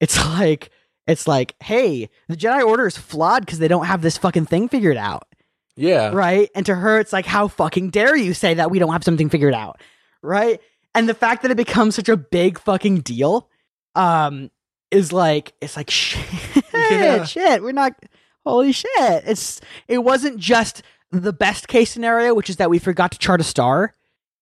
It's 0.00 0.18
like, 0.38 0.70
it's 1.06 1.28
like, 1.28 1.54
"Hey, 1.62 2.08
the 2.28 2.36
Jedi 2.36 2.64
Order 2.66 2.86
is 2.86 2.96
flawed 2.96 3.44
because 3.44 3.58
they 3.58 3.68
don't 3.68 3.86
have 3.86 4.02
this 4.02 4.16
fucking 4.16 4.46
thing 4.46 4.68
figured 4.68 4.96
out." 4.96 5.26
Yeah. 5.74 6.10
right? 6.12 6.50
And 6.54 6.66
to 6.66 6.74
her, 6.74 6.98
it's 6.98 7.12
like, 7.14 7.24
how 7.24 7.48
fucking 7.48 7.90
dare 7.90 8.14
you 8.14 8.34
say 8.34 8.52
that 8.54 8.70
we 8.70 8.78
don't 8.78 8.92
have 8.92 9.04
something 9.04 9.30
figured 9.30 9.54
out, 9.54 9.80
right? 10.22 10.60
And 10.94 11.08
the 11.08 11.14
fact 11.14 11.42
that 11.42 11.50
it 11.50 11.56
becomes 11.56 11.94
such 11.94 12.10
a 12.10 12.16
big 12.16 12.58
fucking 12.60 13.00
deal, 13.00 13.48
um, 13.94 14.50
is 14.90 15.14
like, 15.14 15.54
it's 15.62 15.74
like 15.76 15.88
shit, 15.88 16.22
Yeah. 16.74 17.24
shit. 17.24 17.62
We're 17.62 17.72
not, 17.72 17.94
holy 18.44 18.72
shit. 18.72 18.88
It's 19.26 19.60
it 19.88 19.98
wasn't 19.98 20.38
just 20.38 20.82
the 21.10 21.32
best 21.32 21.68
case 21.68 21.90
scenario, 21.90 22.34
which 22.34 22.48
is 22.50 22.56
that 22.56 22.70
we 22.70 22.78
forgot 22.78 23.12
to 23.12 23.18
chart 23.18 23.40
a 23.40 23.44
star. 23.44 23.92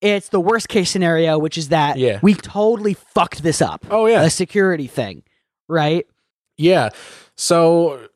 It's 0.01 0.28
the 0.31 0.40
worst 0.40 0.68
case 0.68 0.90
scenario, 0.90 1.39
which 1.39 1.59
is 1.59 1.68
that 1.68 1.98
Yeah. 1.98 2.20
we 2.22 2.35
totally 2.35 2.94
fucked 2.94 3.43
this 3.43 3.60
up. 3.60 3.85
Oh 3.90 4.06
yeah. 4.06 4.22
A 4.22 4.31
security 4.31 4.86
thing, 4.86 5.22
right? 5.68 6.06
Yeah. 6.56 6.90
So 7.36 8.09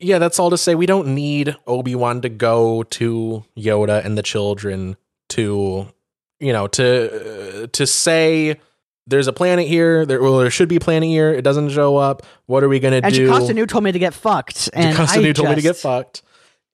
yeah, 0.00 0.18
that's 0.18 0.38
all 0.38 0.50
to 0.50 0.58
say 0.58 0.74
we 0.74 0.86
don't 0.86 1.08
need 1.14 1.56
Obi-Wan 1.66 2.20
to 2.22 2.28
go 2.28 2.82
to 2.84 3.44
Yoda 3.56 4.04
and 4.04 4.16
the 4.16 4.22
children 4.22 4.96
to 5.30 5.88
you 6.40 6.52
know 6.52 6.66
to 6.68 7.64
uh, 7.64 7.66
to 7.72 7.86
say 7.86 8.58
there's 9.08 9.26
a 9.26 9.32
planet 9.32 9.66
here 9.66 10.06
there 10.06 10.22
well 10.22 10.38
there 10.38 10.50
should 10.50 10.68
be 10.68 10.76
a 10.76 10.80
planet 10.80 11.08
here 11.08 11.30
it 11.32 11.42
doesn't 11.42 11.70
show 11.70 11.96
up 11.96 12.24
what 12.46 12.62
are 12.62 12.68
we 12.68 12.78
going 12.78 12.92
to 13.00 13.04
And 13.04 13.14
do 13.14 13.26
Jocasta 13.26 13.54
Nu 13.54 13.66
told 13.66 13.84
me 13.84 13.92
to 13.92 13.98
get 13.98 14.14
fucked, 14.14 14.70
and 14.72 14.96
Jocasta 14.96 15.20
Nu 15.20 15.32
told 15.32 15.48
me 15.48 15.54
to 15.56 15.62
get 15.62 15.76
fucked 15.76 16.22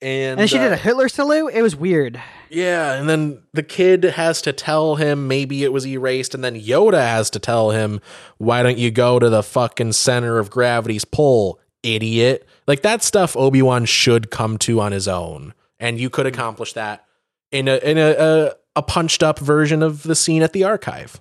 and, 0.03 0.33
And 0.33 0.41
then 0.41 0.49
she 0.49 0.59
did 0.59 0.71
uh, 0.71 0.75
a 0.75 0.77
Hitler 0.77 1.09
salute. 1.09 1.55
It 1.55 1.63
was 1.63 1.75
weird. 1.77 2.21
yeah 2.51 2.95
and 2.95 3.09
then 3.09 3.41
the 3.55 3.63
kid 3.63 4.05
has 4.05 4.43
to 4.43 4.53
tell 4.53 4.97
him 4.97 5.27
maybe 5.29 5.65
it 5.65 5.73
was 5.73 5.87
erased 5.87 6.35
and 6.35 6.45
then 6.45 6.55
Yoda 6.61 7.01
has 7.01 7.31
to 7.31 7.39
tell 7.39 7.71
him 7.71 8.01
why 8.39 8.63
don't 8.63 8.77
you 8.79 8.91
go 8.91 9.19
to 9.19 9.31
the 9.31 9.43
fucking 9.43 9.93
center 9.93 10.39
of 10.39 10.51
gravity's 10.51 11.05
pull 11.05 11.59
idiot 11.83 12.47
like 12.67 12.83
that 12.83 13.03
stuff 13.03 13.37
Obi-Wan 13.37 13.85
should 13.87 14.31
come 14.31 14.59
to 14.59 14.81
on 14.81 14.93
his 14.93 15.07
own 15.09 15.55
and 15.79 15.99
you 15.99 16.11
could 16.11 16.27
accomplish 16.27 16.73
that 16.75 17.05
in 17.51 17.69
a 17.69 17.77
in 17.77 17.97
a 17.99 18.11
a, 18.19 18.53
a 18.77 18.83
punched 18.83 19.23
up 19.23 19.39
version 19.39 19.83
of 19.83 20.03
the 20.03 20.15
scene 20.15 20.43
at 20.43 20.53
the 20.53 20.65
archive 20.65 21.21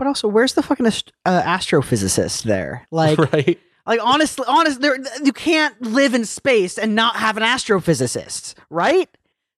But 0.00 0.06
also, 0.06 0.26
where's 0.28 0.54
the 0.54 0.62
fucking 0.62 0.86
ast- 0.86 1.12
uh, 1.26 1.42
astrophysicist 1.42 2.44
there? 2.44 2.86
Like, 2.90 3.18
right 3.32 3.60
like 3.86 4.00
honestly, 4.02 4.44
honest, 4.48 4.80
there, 4.80 4.96
you 5.22 5.32
can't 5.32 5.80
live 5.82 6.14
in 6.14 6.24
space 6.24 6.78
and 6.78 6.94
not 6.94 7.16
have 7.16 7.36
an 7.36 7.42
astrophysicist, 7.42 8.54
right? 8.70 9.08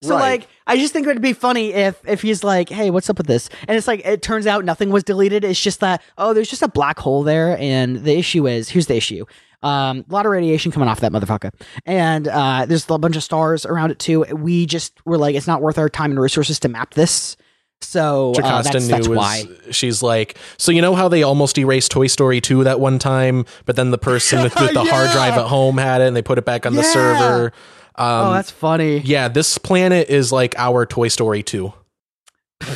So 0.03 0.15
Right. 0.17 0.41
like, 0.41 0.49
I 0.67 0.79
just 0.79 0.93
think 0.93 1.07
it 1.07 1.11
would 1.11 1.23
be 1.23 1.33
funny 1.33 1.73
if 1.73 2.01
if 2.09 2.23
he's 2.23 2.43
like, 2.43 2.69
"Hey, 2.69 2.91
what's 2.91 3.09
up 3.09 3.19
with 3.19 3.29
this?" 3.29 3.49
And 3.69 3.77
it's 3.77 3.87
like, 3.87 4.05
it 4.05 4.21
turns 4.21 4.49
out 4.49 4.65
nothing 4.65 4.91
was 4.91 5.05
deleted. 5.05 5.45
It's 5.45 5.61
just 5.61 5.79
that, 5.79 6.03
oh, 6.19 6.33
there's 6.35 6.51
just 6.51 6.63
a 6.63 6.69
black 6.69 6.99
hole 6.99 7.23
there, 7.23 7.57
and 7.61 8.03
the 8.03 8.19
issue 8.19 8.49
is, 8.49 8.69
here's 8.69 8.87
the 8.89 8.97
issue. 8.97 9.25
Um, 9.63 10.05
a 10.11 10.13
lot 10.13 10.27
of 10.27 10.33
radiation 10.33 10.73
coming 10.73 10.89
off 10.89 10.99
that 11.01 11.13
motherfucker, 11.13 11.53
and 11.87 12.27
uh, 12.27 12.67
there's 12.67 12.91
a 12.91 12.99
bunch 12.99 13.15
of 13.15 13.23
stars 13.23 13.65
around 13.65 13.93
it 13.93 14.01
too. 14.01 14.23
We 14.23 14.67
just 14.67 14.95
were 15.07 15.19
like, 15.19 15.37
it's 15.37 15.47
not 15.47 15.63
worth 15.63 15.79
our 15.79 15.89
time 15.89 16.11
and 16.11 16.19
resources 16.21 16.59
to 16.61 16.69
map 16.69 16.95
this. 16.95 17.37
So 17.85 18.31
uh, 18.31 18.35
Jocasta 18.35 18.73
that's, 18.73 18.89
knew 18.89 18.95
that's 18.95 19.09
why. 19.09 19.45
she's 19.71 20.03
like, 20.03 20.37
so 20.57 20.73
you 20.73 20.83
know 20.83 20.95
how 20.95 21.09
they 21.09 21.23
almost 21.23 21.59
erased 21.59 21.91
Toy 21.91 22.07
Story 22.07 22.41
2 22.41 22.65
that 22.65 22.81
one 22.81 22.99
time, 22.99 23.45
but 23.65 23.77
then 23.77 23.91
the 23.91 23.99
person 23.99 24.43
with 24.43 24.55
the 24.55 24.85
hard 24.85 25.11
drive 25.11 25.35
at 25.35 25.47
home 25.47 25.79
had 25.79 26.01
it 26.01 26.09
and 26.09 26.17
they 26.17 26.23
put 26.23 26.39
it 26.39 26.45
back 26.45 26.67
on 26.67 26.75
the 26.75 26.83
server. 26.83 27.53
Um, 27.95 28.29
oh, 28.29 28.33
that's 28.33 28.51
funny. 28.51 28.99
yeah, 28.99 29.29
this 29.29 29.59
planet 29.59 30.09
is 30.09 30.33
like 30.33 30.55
our 30.57 30.87
Toy 30.87 31.09
Story 31.09 31.43
2. 31.43 31.73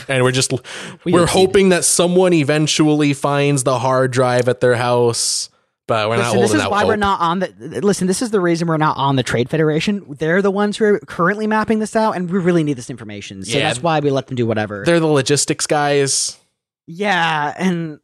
And 0.08 0.24
we're 0.24 0.32
just 0.32 0.52
we 1.04 1.14
are 1.14 1.26
hoping 1.26 1.70
that 1.70 1.84
someone 1.84 2.32
eventually 2.32 3.14
finds 3.14 3.64
the 3.64 3.78
hard 3.78 4.10
drive 4.10 4.48
at 4.48 4.60
their 4.60 4.76
house, 4.76 5.48
but 5.86 6.08
we're 6.08 6.16
not 6.16 6.36
Listen, 6.36 6.56
this 6.58 6.64
is 6.64 6.70
why 6.70 6.80
hope. 6.80 6.88
we're 6.88 6.96
not 6.96 7.20
on 7.20 7.38
the. 7.40 7.80
Listen, 7.82 8.06
this 8.06 8.22
is 8.22 8.30
the 8.30 8.40
reason 8.40 8.68
we're 8.68 8.76
not 8.76 8.96
on 8.96 9.16
the 9.16 9.22
Trade 9.22 9.48
Federation. 9.48 10.04
They're 10.18 10.42
the 10.42 10.50
ones 10.50 10.76
who 10.76 10.84
are 10.84 10.98
currently 11.00 11.46
mapping 11.46 11.78
this 11.78 11.94
out, 11.94 12.16
and 12.16 12.30
we 12.30 12.38
really 12.38 12.64
need 12.64 12.76
this 12.76 12.90
information. 12.90 13.44
So 13.44 13.56
Yeah. 13.56 13.68
that's 13.68 13.82
why 13.82 14.00
we 14.00 14.10
let 14.10 14.26
them 14.26 14.36
do 14.36 14.46
whatever. 14.46 14.82
They're 14.84 15.00
the 15.00 15.06
logistics 15.06 15.66
guys. 15.66 16.38
yeah, 16.86 17.54
and 17.58 18.00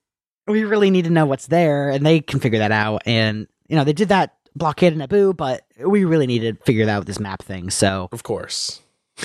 we 0.47 0.65
really 0.65 0.91
need 0.91 1.05
to 1.05 1.11
know 1.11 1.27
what's 1.27 1.47
there, 1.49 1.91
and 1.91 2.05
they 2.07 2.21
can 2.21 2.41
figure 2.41 2.59
that 2.61 2.73
out. 2.73 3.03
And 3.07 3.47
you 3.69 3.77
know, 3.77 3.85
they 3.85 3.93
did 3.93 4.09
that 4.11 4.35
blockade 4.55 4.93
in 4.93 4.99
Naboo, 4.99 5.37
but 5.37 5.63
we 5.85 6.05
really 6.05 6.27
need 6.27 6.41
to 6.41 6.55
figure 6.65 6.89
out 6.89 7.07
this 7.07 7.19
map 7.19 7.43
thing. 7.43 7.71
So 7.71 8.09
Of 8.13 8.23
course. 8.23 8.81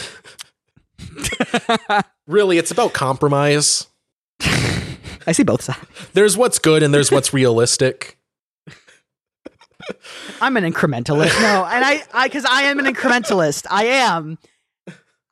really, 2.28 2.58
it's 2.58 2.72
about 2.72 2.94
compromise. 2.94 3.88
I 4.42 5.32
see 5.34 5.44
both 5.44 5.62
sides. 5.62 5.80
There's 6.14 6.38
what's 6.38 6.60
good 6.60 6.84
and 6.84 6.94
there's 6.94 7.12
what's 7.12 7.34
realistic. 7.34 8.17
I'm 10.42 10.58
an 10.58 10.64
incrementalist. 10.72 11.40
No, 11.42 11.66
and 11.66 11.84
I, 11.86 12.04
I, 12.14 12.28
because 12.28 12.46
I 12.46 12.64
am 12.64 12.80
an 12.80 12.86
incrementalist. 12.86 13.66
I 13.70 13.86
am. 13.86 14.38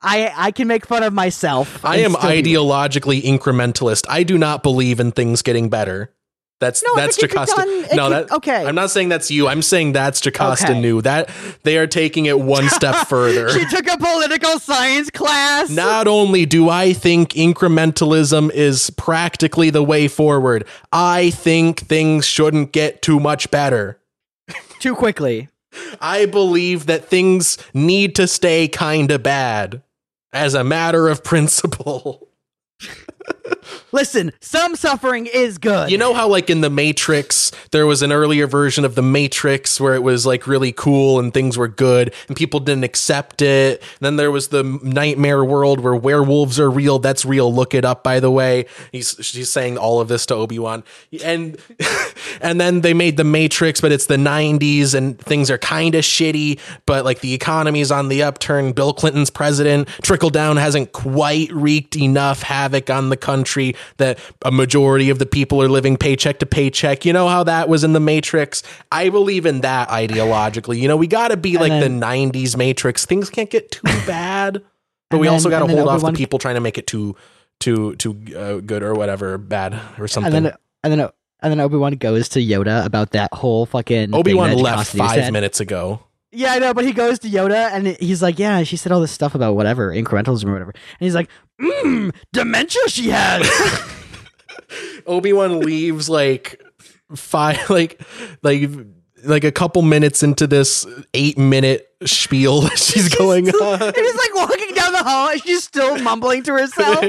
I, 0.02 0.30
I 0.36 0.50
can 0.52 0.68
make 0.68 0.86
fun 0.86 1.02
of 1.02 1.12
myself. 1.12 1.84
I 1.84 1.96
am 1.98 2.12
ideologically 2.14 3.22
incrementalist. 3.22 4.06
I 4.08 4.22
do 4.22 4.38
not 4.38 4.62
believe 4.62 5.00
in 5.00 5.10
things 5.12 5.42
getting 5.42 5.68
better. 5.68 6.12
That's 6.58 6.82
No, 6.82 6.96
that's 6.96 7.18
Jocasta. 7.18 7.54
no, 7.94 8.08
could- 8.08 8.12
that 8.12 8.32
okay. 8.32 8.64
I'm 8.64 8.74
not 8.74 8.90
saying 8.90 9.10
that's 9.10 9.30
you. 9.30 9.46
I'm 9.46 9.60
saying 9.60 9.92
that's 9.92 10.22
Jocasta 10.22 10.70
Okay. 10.70 10.80
new. 10.80 11.02
That 11.02 11.28
they 11.64 11.76
are 11.76 11.86
taking 11.86 12.24
it 12.26 12.40
one 12.40 12.68
step 12.70 12.94
further. 13.08 13.50
She 13.50 13.66
took 13.66 13.86
a 13.86 13.98
political 13.98 14.58
science 14.58 15.10
class. 15.10 15.68
Not 15.68 16.06
only 16.08 16.46
do 16.46 16.70
I 16.70 16.94
think 16.94 17.30
incrementalism 17.34 18.50
is 18.52 18.88
practically 18.90 19.68
the 19.68 19.82
way 19.82 20.08
forward, 20.08 20.66
I 20.92 21.28
think 21.30 21.80
things 21.80 22.24
shouldn't 22.26 22.72
get 22.72 23.02
too 23.02 23.20
much 23.20 23.50
better. 23.50 23.98
Too 24.78 24.94
quickly. 24.94 25.48
I 26.00 26.26
believe 26.26 26.86
that 26.86 27.06
things 27.06 27.58
need 27.74 28.14
to 28.16 28.26
stay 28.26 28.68
kind 28.68 29.10
of 29.10 29.22
bad 29.22 29.82
as 30.32 30.54
a 30.54 30.64
matter 30.64 31.08
of 31.08 31.24
principle. 31.24 32.28
Listen, 33.92 34.32
some 34.40 34.74
suffering 34.74 35.26
is 35.26 35.58
good. 35.58 35.90
You 35.90 35.98
know 35.98 36.12
how, 36.12 36.28
like 36.28 36.50
in 36.50 36.60
the 36.60 36.70
Matrix, 36.70 37.52
there 37.70 37.86
was 37.86 38.02
an 38.02 38.10
earlier 38.10 38.46
version 38.46 38.84
of 38.84 38.94
the 38.96 39.02
Matrix 39.02 39.80
where 39.80 39.94
it 39.94 40.02
was 40.02 40.26
like 40.26 40.46
really 40.46 40.72
cool 40.72 41.20
and 41.20 41.32
things 41.32 41.56
were 41.56 41.68
good 41.68 42.12
and 42.26 42.36
people 42.36 42.58
didn't 42.58 42.84
accept 42.84 43.42
it. 43.42 43.80
And 43.80 44.00
then 44.00 44.16
there 44.16 44.30
was 44.30 44.48
the 44.48 44.64
nightmare 44.82 45.44
world 45.44 45.80
where 45.80 45.94
werewolves 45.94 46.58
are 46.58 46.70
real. 46.70 46.98
That's 46.98 47.24
real. 47.24 47.52
Look 47.52 47.74
it 47.74 47.84
up, 47.84 48.02
by 48.02 48.18
the 48.18 48.30
way. 48.30 48.66
He's 48.90 49.16
she's 49.20 49.50
saying 49.50 49.78
all 49.78 50.00
of 50.00 50.08
this 50.08 50.26
to 50.26 50.34
Obi 50.34 50.58
Wan, 50.58 50.82
and 51.24 51.56
and 52.40 52.60
then 52.60 52.80
they 52.80 52.92
made 52.92 53.16
the 53.16 53.24
Matrix, 53.24 53.80
but 53.80 53.92
it's 53.92 54.06
the 54.06 54.16
'90s 54.16 54.94
and 54.94 55.18
things 55.18 55.50
are 55.50 55.58
kind 55.58 55.94
of 55.94 56.02
shitty. 56.02 56.58
But 56.86 57.04
like 57.04 57.20
the 57.20 57.34
economy's 57.34 57.92
on 57.92 58.08
the 58.08 58.24
upturn. 58.24 58.72
Bill 58.72 58.92
Clinton's 58.92 59.30
president. 59.30 59.88
Trickle 60.02 60.30
down 60.30 60.56
hasn't 60.56 60.92
quite 60.92 61.52
wreaked 61.52 61.96
enough 61.96 62.42
havoc 62.42 62.90
on 62.90 63.10
the 63.10 63.16
country 63.16 63.75
that 63.98 64.18
a 64.44 64.50
majority 64.50 65.10
of 65.10 65.18
the 65.18 65.26
people 65.26 65.62
are 65.62 65.68
living 65.68 65.96
paycheck 65.96 66.38
to 66.40 66.46
paycheck. 66.46 67.04
You 67.04 67.12
know 67.12 67.28
how 67.28 67.42
that 67.44 67.68
was 67.68 67.84
in 67.84 67.92
the 67.92 68.00
Matrix? 68.00 68.62
I 68.92 69.08
believe 69.10 69.46
in 69.46 69.60
that 69.60 69.88
ideologically. 69.88 70.78
You 70.78 70.88
know, 70.88 70.96
we 70.96 71.06
got 71.06 71.28
to 71.28 71.36
be 71.36 71.58
like 71.58 71.70
then- 71.70 72.00
the 72.00 72.06
90s 72.06 72.56
Matrix. 72.56 73.04
Things 73.06 73.30
can't 73.30 73.50
get 73.50 73.70
too 73.70 73.82
bad. 74.06 74.62
But 75.10 75.18
we 75.18 75.26
then- 75.26 75.34
also 75.34 75.50
got 75.50 75.60
to 75.60 75.66
hold 75.66 75.88
off 75.88 76.02
the 76.02 76.12
people 76.12 76.38
trying 76.38 76.56
to 76.56 76.60
make 76.60 76.78
it 76.78 76.86
too 76.86 77.16
too 77.60 77.96
too 77.96 78.16
uh, 78.36 78.56
good 78.60 78.82
or 78.82 78.94
whatever, 78.94 79.38
bad 79.38 79.80
or 79.98 80.08
something. 80.08 80.34
And 80.34 80.46
then 80.46 80.52
and 80.84 80.92
then 80.92 81.08
and 81.40 81.50
then 81.52 81.60
Obi 81.60 81.76
Wan 81.76 81.92
goes 81.94 82.28
to 82.30 82.40
Yoda 82.40 82.84
about 82.84 83.12
that 83.12 83.32
whole 83.32 83.66
fucking 83.66 84.14
Obi 84.14 84.34
Wan 84.34 84.50
thing 84.50 84.58
left 84.58 84.94
five 84.96 85.14
said. 85.24 85.32
minutes 85.32 85.60
ago. 85.60 86.00
Yeah, 86.36 86.52
I 86.52 86.58
know, 86.58 86.74
but 86.74 86.84
he 86.84 86.92
goes 86.92 87.18
to 87.20 87.28
Yoda 87.30 87.70
and 87.72 87.86
he's 87.86 88.20
like, 88.20 88.38
"Yeah, 88.38 88.62
she 88.62 88.76
said 88.76 88.92
all 88.92 89.00
this 89.00 89.10
stuff 89.10 89.34
about 89.34 89.54
whatever 89.54 89.90
incrementalism 89.90 90.44
or 90.44 90.52
whatever," 90.52 90.72
and 90.74 91.04
he's 91.06 91.14
like, 91.14 91.30
"Mmm, 91.58 92.14
dementia 92.34 92.82
she 92.88 93.08
has." 93.08 93.48
Obi 95.06 95.32
Wan 95.32 95.60
leaves 95.60 96.10
like 96.10 96.62
five, 97.14 97.70
like 97.70 98.02
like 98.42 98.68
like 99.24 99.44
a 99.44 99.50
couple 99.50 99.80
minutes 99.80 100.22
into 100.22 100.46
this 100.46 100.86
eight 101.14 101.38
minute 101.38 101.88
spiel 102.04 102.60
that 102.68 102.78
she's 102.78 103.08
going 103.14 103.48
on. 103.48 103.82
and 103.82 103.96
he's 103.96 104.16
like 104.16 104.34
walking 104.34 104.74
down 104.74 104.92
the 104.92 105.02
hall, 105.02 105.30
and 105.30 105.42
she's 105.42 105.64
still 105.64 105.98
mumbling 106.02 106.42
to 106.42 106.52
herself. 106.52 107.02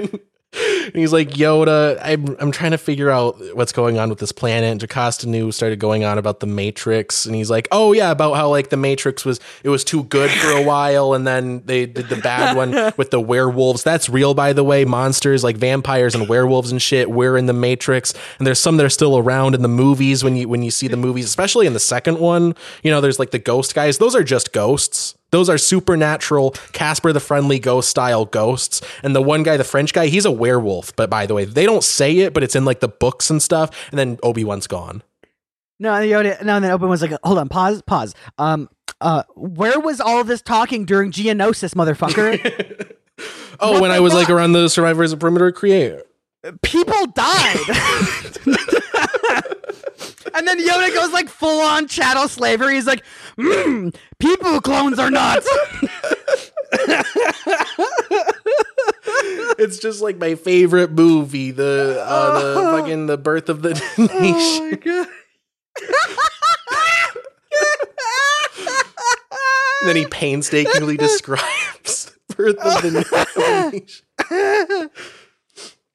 And 0.88 0.95
he's 0.95 1.11
like, 1.11 1.32
Yoda, 1.32 1.99
I'm 2.02 2.38
I'm 2.40 2.52
trying 2.52 2.72
to 2.72 2.78
figure 2.78 3.10
out 3.10 3.36
what's 3.53 3.74
going 3.74 3.99
on 3.99 4.10
with 4.10 4.19
this 4.19 4.32
planet. 4.32 4.72
And 4.72 4.80
Jocasta 4.80 5.28
Nu 5.28 5.52
started 5.52 5.80
going 5.80 6.06
on 6.06 6.18
about 6.18 6.40
the 6.40 6.48
Matrix, 6.48 7.26
and 7.26 7.36
he's 7.36 7.49
like, 7.49 7.68
Oh 7.74 7.91
yeah, 7.91 8.10
about 8.10 8.36
how 8.36 8.49
like 8.49 8.69
the 8.69 8.78
Matrix 8.78 9.26
was 9.26 9.41
it 9.65 9.69
was 9.69 9.84
too 9.84 10.06
good 10.06 10.32
for 10.32 10.52
a 10.52 10.64
while, 10.64 11.14
and 11.14 11.28
then 11.28 11.61
they 11.65 11.86
did 11.86 12.07
the 12.07 12.15
bad 12.15 12.56
one 12.56 12.72
with 12.98 13.11
the 13.11 13.19
werewolves. 13.19 13.84
That's 13.84 14.07
real, 14.07 14.34
by 14.34 14.53
the 14.53 14.64
way. 14.64 14.86
Monsters 14.86 15.44
like 15.44 15.57
vampires 15.57 16.15
and 16.15 16.30
werewolves 16.30 16.72
and 16.72 16.82
shit. 16.82 17.11
We're 17.11 17.36
in 17.36 17.48
the 17.48 17.53
Matrix, 17.53 18.14
and 18.38 18.48
there's 18.48 18.60
some 18.60 18.78
that 18.78 18.86
are 18.86 18.90
still 18.90 19.18
around 19.18 19.56
in 19.56 19.64
the 19.64 19.68
movies 19.68 20.24
when 20.24 20.38
you 20.38 20.48
when 20.48 20.64
you 20.64 20.72
see 20.72 20.88
the 20.88 20.95
movies, 20.95 21.26
especially 21.26 21.68
in 21.68 21.74
the 21.74 21.82
second 21.82 22.19
one. 22.19 22.56
You 22.82 22.91
know, 22.91 23.02
there's 23.02 23.19
like 23.19 23.32
the 23.32 23.40
ghost 23.40 23.76
guys. 23.76 23.98
Those 23.98 24.15
are 24.15 24.24
just 24.24 24.53
ghosts. 24.53 25.16
Those 25.32 25.49
are 25.49 25.58
supernatural 25.58 26.52
Casper 26.72 27.12
the 27.12 27.20
Friendly 27.20 27.60
Ghost 27.60 27.90
style 27.90 28.26
ghosts. 28.26 28.82
And 29.04 29.16
the 29.16 29.22
one 29.22 29.44
guy, 29.44 29.58
the 29.58 29.64
French 29.64 29.94
guy, 29.94 30.08
he's 30.08 30.26
a 30.26 30.32
werewolf. 30.32 30.95
But 30.95 31.10
by 31.10 31.26
the 31.26 31.34
way, 31.34 31.45
they 31.45 31.66
don't 31.66 31.84
say 31.84 32.18
it, 32.20 32.34
but 32.34 32.44
it's 32.44 32.56
in 32.56 32.66
like 32.66 32.80
the 32.80 32.88
books 32.88 33.30
and 33.30 33.41
stuff. 33.41 33.70
And 33.91 33.99
then 33.99 34.18
Obi 34.24 34.44
Wan's 34.44 34.68
gone. 34.68 35.04
No, 35.80 35.94
and 35.94 36.06
Yoda. 36.10 36.44
No, 36.44 36.56
and 36.56 36.64
then 36.66 36.72
Obi 36.72 36.86
Wan's 36.88 37.02
like, 37.04 37.14
"Hold 37.24 37.38
on, 37.38 37.49
pause, 37.49 37.82
pause. 37.84 38.16
Um, 38.38 38.68
uh, 38.99 39.24
where 39.36 39.80
was 39.80 39.99
all 40.02 40.24
this 40.24 40.41
talking 40.41 40.86
during 40.86 41.12
Geonosis, 41.12 41.74
motherfucker? 41.76 42.94
Oh, 43.60 43.72
What 43.72 43.82
when 43.82 43.91
I 43.91 43.99
was 43.99 44.14
like 44.14 44.30
around 44.30 44.52
the 44.52 44.68
Survivors 44.70 45.12
of 45.12 45.20
Perimeter 45.20 45.52
Creator. 45.52 46.04
People 46.61 47.06
died." 47.07 47.68
and 50.34 50.48
then 50.48 50.60
Yoda 50.60 50.94
goes 50.94 51.11
like 51.11 51.30
full 51.30 51.61
on 51.61 51.88
chattel 51.88 52.28
slavery. 52.28 52.76
He's 52.76 52.88
like, 52.88 53.03
mm, 53.38 53.95
"People 54.19 54.61
clones 54.61 54.99
are 54.99 55.11
nuts." 55.11 55.48
It's 59.60 59.80
just 59.80 60.02
like 60.02 60.18
my 60.18 60.36
favorite 60.36 60.91
movie, 60.91 61.52
the 61.52 62.03
uh, 62.06 62.40
the 62.40 62.61
fucking 62.78 63.07
the 63.07 63.18
birth 63.18 63.49
of 63.49 63.61
the 63.61 63.72
nation. 63.98 64.72
my 64.72 64.78
god. 64.78 65.07
Then 69.84 69.95
he 69.95 70.07
painstakingly 70.07 70.98
describes 70.98 72.11
birth 72.36 72.57
of 72.57 72.82
the 72.82 73.72
nation. 73.72 74.90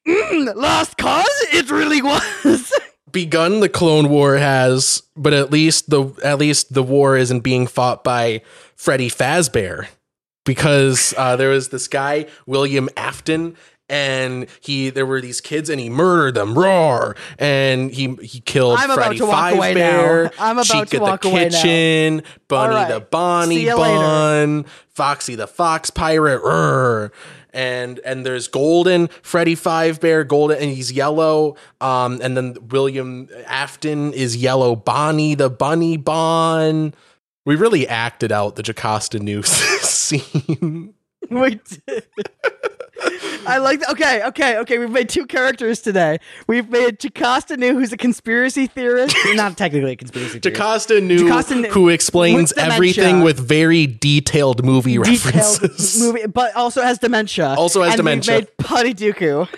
Mm, 0.07 0.55
Lost 0.57 0.97
cause? 0.99 1.27
It 1.53 1.71
really 1.71 2.03
was. 2.03 2.73
begun 3.13 3.61
the 3.61 3.69
clone 3.69 4.09
war 4.09 4.37
has 4.39 5.03
but 5.15 5.35
at 5.35 5.51
least 5.53 5.91
the 5.91 6.07
at 6.25 6.39
least 6.39 6.73
the 6.73 6.83
war 6.83 7.15
isn't 7.15 7.41
being 7.41 7.67
fought 7.67 8.03
by 8.03 8.41
Freddy 8.75 9.11
Fazbear 9.11 9.87
because 10.47 11.13
uh, 11.19 11.37
there 11.37 11.51
was 11.51 11.69
this 11.69 11.89
guy 11.89 12.25
William 12.47 12.89
Afton 12.97 13.55
and 13.91 14.47
he 14.63 14.89
there 14.89 15.05
were 15.05 15.21
these 15.21 15.43
kids 15.43 15.69
and 15.69 15.79
he 15.79 15.91
murdered 15.91 16.33
them 16.35 16.59
roar 16.59 17.15
and 17.39 17.91
he 17.91 18.15
he 18.23 18.41
killed 18.41 18.79
I'm 18.79 18.91
about 18.91 19.05
Freddy 19.05 19.19
to 19.19 19.27
walk 19.27 19.53
away 19.53 19.75
Fazbear 19.75 20.25
now. 20.25 20.31
I'm 20.39 20.57
about 20.59 20.65
Chica 20.67 20.97
to 20.97 20.99
walk 21.03 21.21
the 21.23 21.29
away 21.29 21.49
now. 21.51 21.63
kitchen 21.63 22.23
Bunny 22.49 22.75
All 22.75 22.81
right. 22.83 22.89
the 22.95 23.01
Bonnie 23.01 23.61
you 23.65 23.77
later. 23.77 23.99
Bun 23.99 24.65
Foxy 24.89 25.35
the 25.35 25.47
Fox 25.47 25.91
Pirate 25.91 26.41
roar 26.43 27.13
and 27.53 27.99
and 28.01 28.25
there's 28.25 28.49
golden 28.49 29.09
Freddy 29.23 29.55
Fazbear 29.55 30.27
golden 30.27 30.59
and 30.59 30.71
he's 30.71 30.93
yellow 30.93 31.57
um 31.81 32.21
and 32.23 32.37
then 32.37 32.57
William 32.69 33.29
Afton 33.47 34.13
is 34.13 34.37
yellow 34.37 34.75
Bonnie 34.77 35.35
the 35.35 35.51
bunny 35.51 35.97
bon 35.97 36.95
we 37.45 37.57
really 37.57 37.87
acted 37.89 38.33
out 38.33 38.57
the 38.57 38.63
Jocasta 38.63 39.19
Nu's 39.19 39.49
scene 39.83 40.95
we 41.31 41.61
did. 41.87 42.07
I 43.47 43.59
like 43.59 43.81
that. 43.81 43.91
Okay, 43.91 44.23
okay, 44.25 44.59
okay. 44.59 44.79
We've 44.79 44.91
made 44.91 45.09
two 45.09 45.27
characters 45.27 45.81
today. 45.81 46.19
We've 46.47 46.69
made 46.71 46.99
Jocasta 46.99 47.57
Nu, 47.57 47.75
who's 47.75 47.93
a 47.93 47.97
conspiracy 47.97 48.67
theorist. 48.67 49.17
Not 49.35 49.57
technically 49.57 49.93
a 49.93 49.97
conspiracy 49.97 50.39
theorist. 50.39 50.61
Jocasta 50.61 51.01
Nu 51.01 51.19
Jocasta 51.19 51.57
Nu- 51.57 51.69
who 51.71 51.89
explains 51.89 52.55
with 52.55 52.59
everything 52.59 53.23
with 53.23 53.39
very 53.39 53.87
detailed 53.87 54.65
movie 54.65 54.99
Detailed 54.99 55.35
references 55.35 56.01
movie, 56.01 56.27
but 56.27 56.55
also 56.55 56.83
has 56.83 56.99
dementia. 56.99 57.55
Also 57.59 57.83
has 57.83 57.93
and 57.93 57.99
dementia. 57.99 58.35
We've 58.35 58.41
made 58.45 58.57
Punny 58.59 58.95
Dooku, 58.95 59.49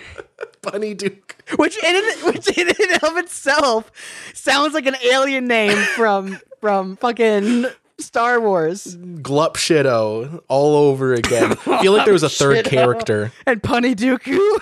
Bunny 0.61 0.93
Duke 0.93 1.35
which 1.57 1.77
in 1.77 1.95
it, 1.95 2.25
which 2.25 2.57
in 2.57 2.67
and 2.67 3.03
of 3.03 3.17
itself 3.17 3.91
sounds 4.33 4.73
like 4.73 4.85
an 4.87 4.95
alien 5.03 5.45
name 5.47 5.77
from 5.95 6.39
from 6.59 6.95
fucking 6.95 7.65
Star 7.99 8.39
Wars. 8.39 8.95
Glup 9.21 9.57
Shido 9.57 10.41
all 10.47 10.75
over 10.75 11.13
again 11.13 11.51
I 11.65 11.81
feel 11.81 11.93
like 11.93 12.05
there 12.05 12.13
was 12.13 12.23
a 12.23 12.29
third 12.29 12.65
Shido. 12.65 12.69
character 12.69 13.31
And 13.45 13.61
Punny 13.61 13.95
Dooku. 13.95 14.59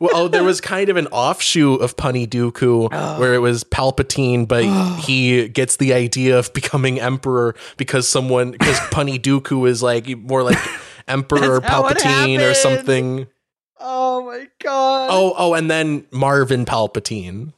Well, 0.00 0.10
oh, 0.14 0.28
there 0.28 0.42
was 0.42 0.60
kind 0.60 0.88
of 0.88 0.96
an 0.96 1.06
offshoot 1.08 1.80
of 1.80 1.96
Punny 1.96 2.26
Dooku 2.26 2.88
oh. 2.90 3.20
where 3.20 3.32
it 3.32 3.38
was 3.38 3.62
Palpatine, 3.62 4.46
but 4.46 4.64
oh. 4.66 5.02
he 5.04 5.48
gets 5.48 5.76
the 5.76 5.94
idea 5.94 6.38
of 6.38 6.52
becoming 6.52 7.00
emperor 7.00 7.54
because 7.76 8.08
someone 8.08 8.50
because 8.50 8.78
Punny 8.90 9.20
Dooku 9.20 9.68
is 9.68 9.82
like 9.82 10.08
more 10.18 10.42
like 10.42 10.58
Emperor 11.08 11.60
That's 11.60 11.72
how 11.72 11.86
it 11.86 11.98
Palpatine 11.98 12.50
or 12.50 12.54
something. 12.54 13.26
Oh 13.78 14.24
my 14.24 14.46
god. 14.60 15.10
Oh, 15.12 15.34
oh, 15.36 15.54
and 15.54 15.70
then 15.70 16.06
Marvin 16.10 16.64
Palpatine. 16.64 17.52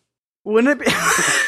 Wouldn't 0.44 0.80
it 0.80 0.84
be 0.84 0.92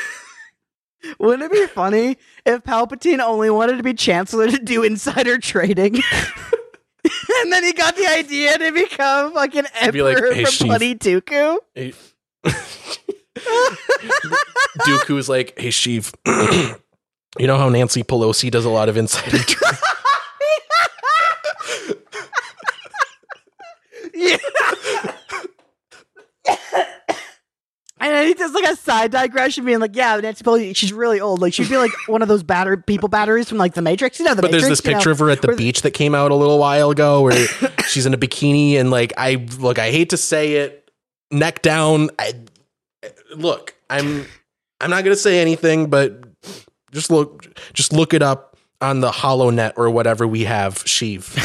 Wouldn't 1.19 1.43
it 1.45 1.53
be 1.53 1.67
funny 1.67 2.17
if 2.45 2.63
Palpatine 2.65 3.21
only 3.21 3.51
wanted 3.51 3.77
to 3.77 3.83
be 3.83 3.95
chancellor 3.95 4.51
to 4.51 4.59
do 4.59 4.83
insider 4.83 5.39
trading? 5.39 5.95
and 7.43 7.53
then 7.53 7.63
he 7.65 7.73
got 7.73 7.97
the 7.97 8.07
idea 8.07 8.59
to 8.59 8.73
become 8.73 9.33
like 9.33 9.55
an 9.55 9.67
be 9.93 10.03
like, 10.03 10.17
emperor 10.17 10.35
"Hey, 10.35 10.45
from 10.45 10.53
Sheev." 10.53 10.67
Bloody 10.67 10.95
Dooku. 10.95 11.59
Hey- 11.75 11.95
Dooku's 14.81 15.29
like, 15.29 15.59
hey, 15.59 15.69
Sheev, 15.69 16.13
you 17.39 17.47
know 17.47 17.57
how 17.59 17.69
Nancy 17.69 18.03
Pelosi 18.03 18.51
does 18.51 18.65
a 18.65 18.71
lot 18.71 18.89
of 18.89 18.97
insider 18.97 19.39
trading? 19.39 19.79
Yeah. 24.15 24.39
And 28.01 28.29
he 28.29 28.35
does 28.35 28.53
like 28.53 28.65
a 28.65 28.77
side 28.77 29.11
digression, 29.11 29.65
being 29.65 29.81
like, 29.81 29.97
"Yeah, 29.97 30.17
Nancy 30.17 30.45
Pelosi, 30.45 30.75
she's 30.77 30.93
really 30.93 31.21
old. 31.21 31.41
Like 31.41 31.53
she'd 31.53 31.69
be 31.69 31.77
like 31.77 31.91
one 32.07 32.23
of 32.23 32.29
those 32.29 32.43
batter 32.43 32.77
people 32.77 33.09
batteries 33.09 33.49
from 33.49 33.59
like 33.59 33.75
the 33.75 33.83
Matrix. 33.83 34.19
You 34.19 34.27
know, 34.27 34.35
the 34.35 34.43
But 34.43 34.53
there's 34.53 34.69
this 34.69 34.85
you 34.85 34.91
know? 34.91 34.99
picture 34.99 35.11
of 35.11 35.19
her 35.19 35.31
at 35.31 35.43
the 35.43 35.55
beach 35.57 35.83
that 35.83 35.93
came 35.93 36.15
out 36.15 36.31
a 36.31 36.35
little 36.35 36.59
while 36.59 36.91
ago 36.91 37.23
where 37.23 37.47
she's 37.89 38.07
in 38.07 38.15
a 38.15 38.19
bikini 38.19 38.75
and 38.75 38.91
like 38.91 39.13
I 39.17 39.47
look 39.59 39.79
I 39.79 39.91
hate 39.91 40.11
to 40.11 40.17
say 40.17 40.55
it 40.57 40.91
neck 41.31 41.63
down 41.63 42.11
I 42.19 42.33
look 43.37 43.75
I'm 43.91 44.27
I'm 44.81 44.91
not 44.91 45.05
going 45.05 45.15
to 45.15 45.21
say 45.21 45.41
anything 45.41 45.91
but 45.91 46.23
just 46.93 47.11
look 47.11 47.47
just 47.75 47.93
look 47.93 48.15
it 48.15 48.23
up 48.23 48.57
on 48.81 49.01
the 49.01 49.11
HoloNet 49.11 49.73
or 49.77 49.91
whatever 49.91 50.27
we 50.27 50.45
have 50.45 50.77
Sheev. 50.85 51.37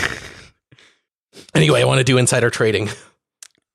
anyway, 1.56 1.82
I 1.82 1.86
want 1.86 1.98
to 2.00 2.04
do 2.04 2.18
insider 2.18 2.50
trading. 2.50 2.90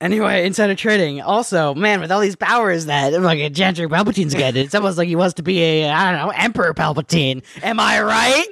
Anyway, 0.01 0.47
insider 0.47 0.77
trading. 0.77 1.20
Also, 1.20 1.75
man, 1.75 2.01
with 2.01 2.12
all 2.12 2.20
these 2.20 2.37
powers 2.37 2.87
that 2.87 3.12
like 3.20 3.41
a 3.41 3.51
Chancellor 3.51 3.89
Palpatine's 3.89 4.35
getting, 4.35 4.65
it's 4.65 4.75
almost 4.75 4.97
like 4.97 5.09
he 5.09 5.16
wants 5.16 5.35
to 5.35 5.43
be 5.43 5.61
a 5.61 5.91
I 5.91 6.12
don't 6.12 6.27
know 6.27 6.33
Emperor 6.37 6.73
Palpatine. 6.73 7.43
Am 7.62 7.81
I 7.81 8.01
right? 8.03 8.47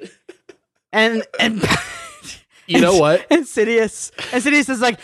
And 0.93 1.23
and 1.39 1.63
You 2.67 2.81
know 2.81 2.97
what? 2.99 3.27
Insidious, 3.31 4.11
Insidious 4.33 4.69
is 4.69 4.81
like, 4.81 4.99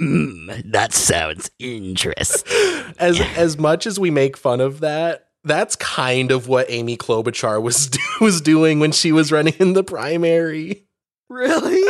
mm, 0.00 0.72
that 0.72 0.92
sounds 0.92 1.50
interesting. 1.58 2.52
As 2.98 3.20
as 3.36 3.58
much 3.58 3.86
as 3.86 3.98
we 4.00 4.10
make 4.10 4.36
fun 4.36 4.60
of 4.60 4.80
that, 4.80 5.28
that's 5.44 5.76
kind 5.76 6.30
of 6.30 6.48
what 6.48 6.66
Amy 6.68 6.96
Klobuchar 6.96 7.62
was 7.62 7.90
was 8.20 8.40
doing 8.40 8.80
when 8.80 8.92
she 8.92 9.12
was 9.12 9.30
running 9.30 9.54
in 9.58 9.74
the 9.74 9.84
primary. 9.84 10.85
Really? 11.28 11.82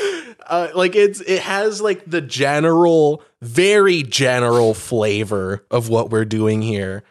uh, 0.46 0.68
like 0.74 0.94
it's 0.96 1.20
it 1.20 1.42
has 1.42 1.80
like 1.80 2.04
the 2.06 2.20
general 2.20 3.22
very 3.42 4.02
general 4.02 4.74
flavor 4.74 5.64
of 5.70 5.88
what 5.88 6.10
we're 6.10 6.24
doing 6.24 6.62
here 6.62 7.02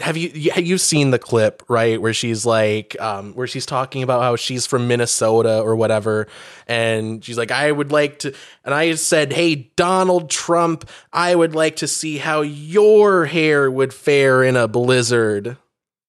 have 0.00 0.16
you 0.16 0.30
you- 0.34 0.52
you've 0.56 0.80
seen 0.80 1.10
the 1.10 1.18
clip 1.18 1.62
right 1.68 2.00
where 2.00 2.14
she's 2.14 2.46
like 2.46 2.98
um 3.00 3.32
where 3.34 3.46
she's 3.46 3.66
talking 3.66 4.02
about 4.02 4.22
how 4.22 4.34
she's 4.36 4.66
from 4.66 4.88
Minnesota 4.88 5.60
or 5.60 5.76
whatever 5.76 6.26
and 6.66 7.24
she's 7.24 7.36
like 7.38 7.50
I 7.50 7.70
would 7.70 7.92
like 7.92 8.20
to 8.20 8.34
and 8.64 8.74
I 8.74 8.94
said 8.94 9.32
hey 9.32 9.70
Donald 9.76 10.30
Trump 10.30 10.88
I 11.12 11.34
would 11.34 11.54
like 11.54 11.76
to 11.76 11.86
see 11.86 12.16
how 12.18 12.40
your 12.40 13.26
hair 13.26 13.70
would 13.70 13.92
fare 13.92 14.42
in 14.42 14.56
a 14.56 14.66
blizzard 14.68 15.56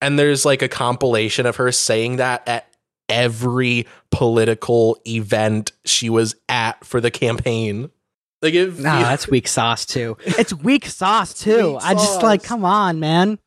and 0.02 0.18
there's 0.18 0.46
like 0.46 0.62
a 0.62 0.70
compilation 0.70 1.46
of 1.46 1.58
her 1.58 1.72
saying 1.72 2.16
that 2.18 2.48
at 2.48 2.71
every 3.12 3.86
political 4.10 5.00
event 5.06 5.72
she 5.86 6.10
was 6.10 6.36
at 6.50 6.84
for 6.84 7.00
the 7.00 7.12
campaign 7.12 7.92
like 8.42 8.54
if 8.54 8.78
No, 8.78 8.84
that's 8.84 9.28
weak 9.28 9.48
sauce 9.48 9.86
too. 9.86 10.18
It's 10.26 10.54
weak 10.54 10.86
sauce 10.88 11.34
too. 11.34 11.74
Weak 11.74 11.84
I 11.84 11.94
just 11.94 12.24
like, 12.24 12.44
come 12.44 12.66
on, 12.66 13.00
man. 13.00 13.38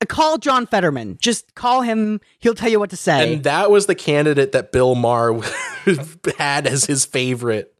Uh, 0.00 0.06
Call 0.06 0.38
John 0.38 0.66
Fetterman. 0.66 1.18
Just 1.20 1.54
call 1.54 1.82
him. 1.82 2.20
He'll 2.40 2.54
tell 2.54 2.70
you 2.70 2.80
what 2.80 2.90
to 2.90 2.96
say. 2.96 3.34
And 3.34 3.44
that 3.44 3.70
was 3.70 3.86
the 3.86 3.94
candidate 3.94 4.52
that 4.52 4.72
Bill 4.72 4.94
Maher 4.94 5.40
had 6.38 6.66
as 6.66 6.84
his 6.84 7.04
favorite. 7.04 7.74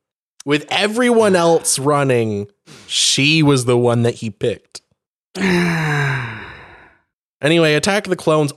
With 0.47 0.67
everyone 0.71 1.37
else 1.37 1.79
running, 1.79 2.49
she 2.87 3.43
was 3.43 3.65
the 3.67 3.77
one 3.77 4.03
that 4.03 4.17
he 4.17 4.31
picked. 4.31 4.83
Anyway, 7.43 7.73
Attack 7.73 8.05
of 8.05 8.11
the 8.11 8.17
Clones, 8.17 8.53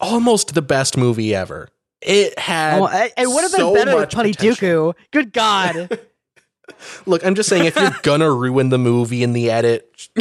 almost 0.00 0.54
the 0.54 0.62
best 0.62 0.96
movie 0.96 1.34
ever. 1.34 1.68
It 2.04 2.38
had. 2.38 2.80
oh, 2.80 2.86
it, 2.86 3.12
it 3.16 3.26
would 3.28 3.42
have 3.42 3.52
been 3.52 3.60
so 3.60 3.74
better 3.74 3.92
with 3.92 4.02
much 4.02 4.14
Putty 4.14 4.32
potential. 4.32 4.92
Dooku. 4.92 4.94
Good 5.12 5.32
God. 5.32 5.98
Look, 7.06 7.24
I'm 7.24 7.34
just 7.34 7.48
saying, 7.48 7.66
if 7.66 7.76
you're 7.76 7.94
gonna 8.02 8.30
ruin 8.30 8.70
the 8.70 8.78
movie 8.78 9.22
in 9.22 9.32
the 9.32 9.50
edit, 9.50 10.08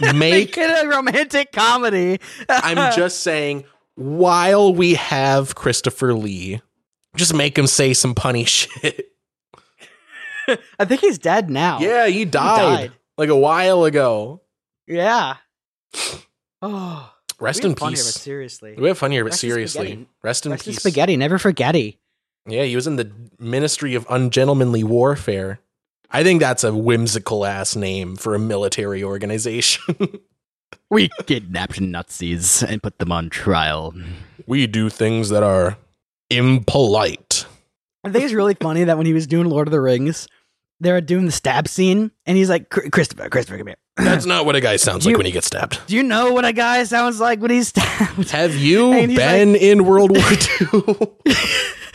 make. 0.00 0.12
Make 0.12 0.58
it 0.58 0.84
a 0.84 0.88
romantic 0.88 1.52
comedy. 1.52 2.18
I'm 2.48 2.92
just 2.96 3.20
saying, 3.20 3.64
while 3.94 4.74
we 4.74 4.94
have 4.94 5.54
Christopher 5.54 6.14
Lee, 6.14 6.60
just 7.16 7.34
make 7.34 7.56
him 7.58 7.66
say 7.66 7.94
some 7.94 8.14
punny 8.14 8.46
shit. 8.46 9.10
I 10.78 10.84
think 10.84 11.00
he's 11.00 11.18
dead 11.18 11.50
now. 11.50 11.78
Yeah, 11.80 12.06
he 12.06 12.24
died, 12.24 12.58
died. 12.58 12.92
like 13.16 13.28
a 13.28 13.36
while 13.36 13.84
ago. 13.84 14.42
Yeah. 14.86 15.36
Oh. 16.66 17.12
Rest 17.40 17.62
we 17.62 17.66
in 17.66 17.70
have 17.72 17.78
fun 17.78 17.88
here, 17.92 17.96
but 18.02 18.04
peace. 18.06 18.20
seriously. 18.20 18.74
We 18.78 18.88
have 18.88 18.98
fun 18.98 19.10
here, 19.10 19.24
but 19.24 19.30
Rest 19.32 19.40
seriously, 19.40 19.86
spaghetti. 19.88 20.08
rest 20.22 20.46
in 20.46 20.52
Rest 20.52 20.66
in 20.66 20.72
peace. 20.72 20.80
spaghetti. 20.80 21.16
Never 21.16 21.38
forgetty. 21.38 21.98
Yeah, 22.46 22.64
he 22.64 22.76
was 22.76 22.86
in 22.86 22.96
the 22.96 23.10
Ministry 23.38 23.94
of 23.94 24.06
Ungentlemanly 24.10 24.84
Warfare. 24.84 25.60
I 26.10 26.22
think 26.22 26.40
that's 26.40 26.62
a 26.62 26.74
whimsical 26.74 27.44
ass 27.46 27.74
name 27.74 28.16
for 28.16 28.34
a 28.34 28.38
military 28.38 29.02
organization. 29.02 29.82
We 30.90 31.08
kidnapped 31.26 31.80
Nazis 31.80 32.62
and 32.62 32.82
put 32.82 32.98
them 32.98 33.10
on 33.12 33.30
trial. 33.30 33.94
we 34.46 34.66
do 34.66 34.88
things 34.90 35.28
that 35.30 35.42
are 35.42 35.76
impolite. 36.30 37.46
I 38.04 38.10
think 38.10 38.24
it's 38.24 38.34
really 38.34 38.54
funny 38.54 38.84
that 38.84 38.96
when 38.96 39.06
he 39.06 39.12
was 39.12 39.26
doing 39.26 39.48
Lord 39.48 39.66
of 39.68 39.72
the 39.72 39.80
Rings, 39.80 40.28
they 40.80 40.92
were 40.92 41.00
doing 41.00 41.26
the 41.26 41.32
stab 41.32 41.68
scene, 41.68 42.10
and 42.26 42.36
he's 42.36 42.50
like, 42.50 42.68
"Christopher, 42.68 43.28
Christopher, 43.30 43.58
come 43.58 43.68
here. 43.68 43.76
That's 43.96 44.26
not 44.26 44.44
what 44.44 44.56
a 44.56 44.60
guy 44.60 44.76
sounds 44.76 45.06
like 45.06 45.12
You- 45.12 45.18
when 45.18 45.26
he 45.26 45.32
gets 45.32 45.46
stabbed. 45.46 45.78
Do 45.86 45.94
you 45.96 46.02
know 46.02 46.32
what 46.32 46.44
a 46.44 46.52
guy 46.52 46.82
sounds 46.84 47.20
like 47.20 47.40
when 47.40 47.50
he's 47.50 47.68
stabbed?" 47.68 48.30
Have 48.30 48.56
you 48.56 48.90
been 49.06 49.54
in 49.54 49.84
World 49.84 50.10
War 50.10 50.26
II? 50.60 51.34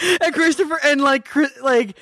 and 0.22 0.34
Christopher 0.34 0.80
and 0.86 1.02
like 1.02 1.26
Chris, 1.28 1.52
like 1.62 1.98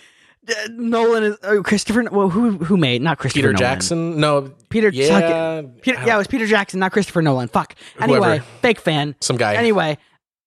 uh, 0.50 0.54
Nolan 0.72 1.24
is 1.24 1.38
uh, 1.44 1.62
Christopher. 1.64 2.04
Well, 2.12 2.30
who 2.30 2.52
who 2.60 2.78
made 2.78 3.02
not 3.02 3.18
Christopher 3.18 3.38
Peter 3.40 3.48
Nolan. 3.54 3.58
Jackson? 3.60 4.20
No. 4.20 4.52
Peter 4.70 4.90
Yeah. 4.90 5.64
Peter, 5.82 5.98
I 6.00 6.06
yeah, 6.06 6.16
it 6.16 6.18
was 6.20 6.28
Peter 6.28 6.46
Jackson, 6.46 6.80
not 6.80 6.92
Christopher 6.92 7.22
Nolan. 7.22 7.48
Fuck. 7.48 7.76
Whoever. 7.96 8.14
Anyway, 8.14 8.42
fake 8.62 8.80
fan. 8.80 9.16
Some 9.22 9.38
guy. 9.38 9.56
Anyway, 9.56 9.98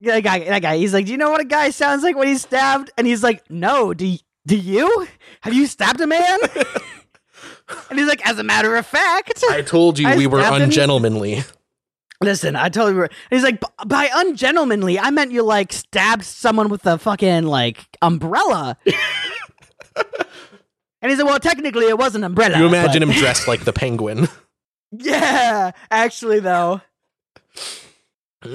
that 0.02 0.20
guy, 0.20 0.38
that 0.40 0.62
guy. 0.62 0.76
He's 0.78 0.94
like, 0.94 1.06
"Do 1.06 1.12
you 1.12 1.18
know 1.18 1.30
what 1.32 1.40
a 1.40 1.44
guy 1.44 1.70
sounds 1.70 2.02
like 2.04 2.16
when 2.16 2.28
he's 2.28 2.42
stabbed?" 2.42 2.90
And 2.96 3.06
he's 3.06 3.22
like, 3.24 3.42
"No. 3.50 3.92
Do 3.94 4.16
do 4.46 4.56
you? 4.56 5.08
Have 5.40 5.54
you 5.54 5.66
stabbed 5.66 6.00
a 6.00 6.06
man?" 6.06 6.38
And 7.90 7.98
he's 7.98 8.08
like, 8.08 8.26
"As 8.28 8.38
a 8.38 8.42
matter 8.44 8.76
of 8.76 8.86
fact." 8.86 9.42
I 9.50 9.62
told 9.62 9.98
you 9.98 10.08
I 10.08 10.16
we 10.16 10.26
were 10.26 10.40
stabbed 10.40 10.56
him. 10.56 10.62
ungentlemanly. 10.64 11.44
Listen, 12.22 12.54
I 12.54 12.68
told 12.68 12.94
you. 12.94 13.08
He's 13.30 13.42
like, 13.42 13.62
by 13.86 14.10
ungentlemanly, 14.14 14.98
I 14.98 15.10
meant 15.10 15.32
you 15.32 15.42
like 15.42 15.72
stabbed 15.72 16.24
someone 16.24 16.68
with 16.68 16.84
a 16.86 16.98
fucking 16.98 17.44
like 17.44 17.86
umbrella. 18.02 18.76
and 19.96 21.10
he 21.10 21.16
said, 21.16 21.24
well, 21.24 21.38
technically, 21.40 21.86
it 21.86 21.96
was 21.98 22.14
an 22.14 22.22
umbrella. 22.24 22.58
You 22.58 22.66
imagine 22.66 23.00
but- 23.06 23.14
him 23.14 23.20
dressed 23.20 23.48
like 23.48 23.64
the 23.64 23.72
penguin. 23.72 24.28
Yeah, 24.92 25.70
actually, 25.92 26.40
though, 26.40 26.80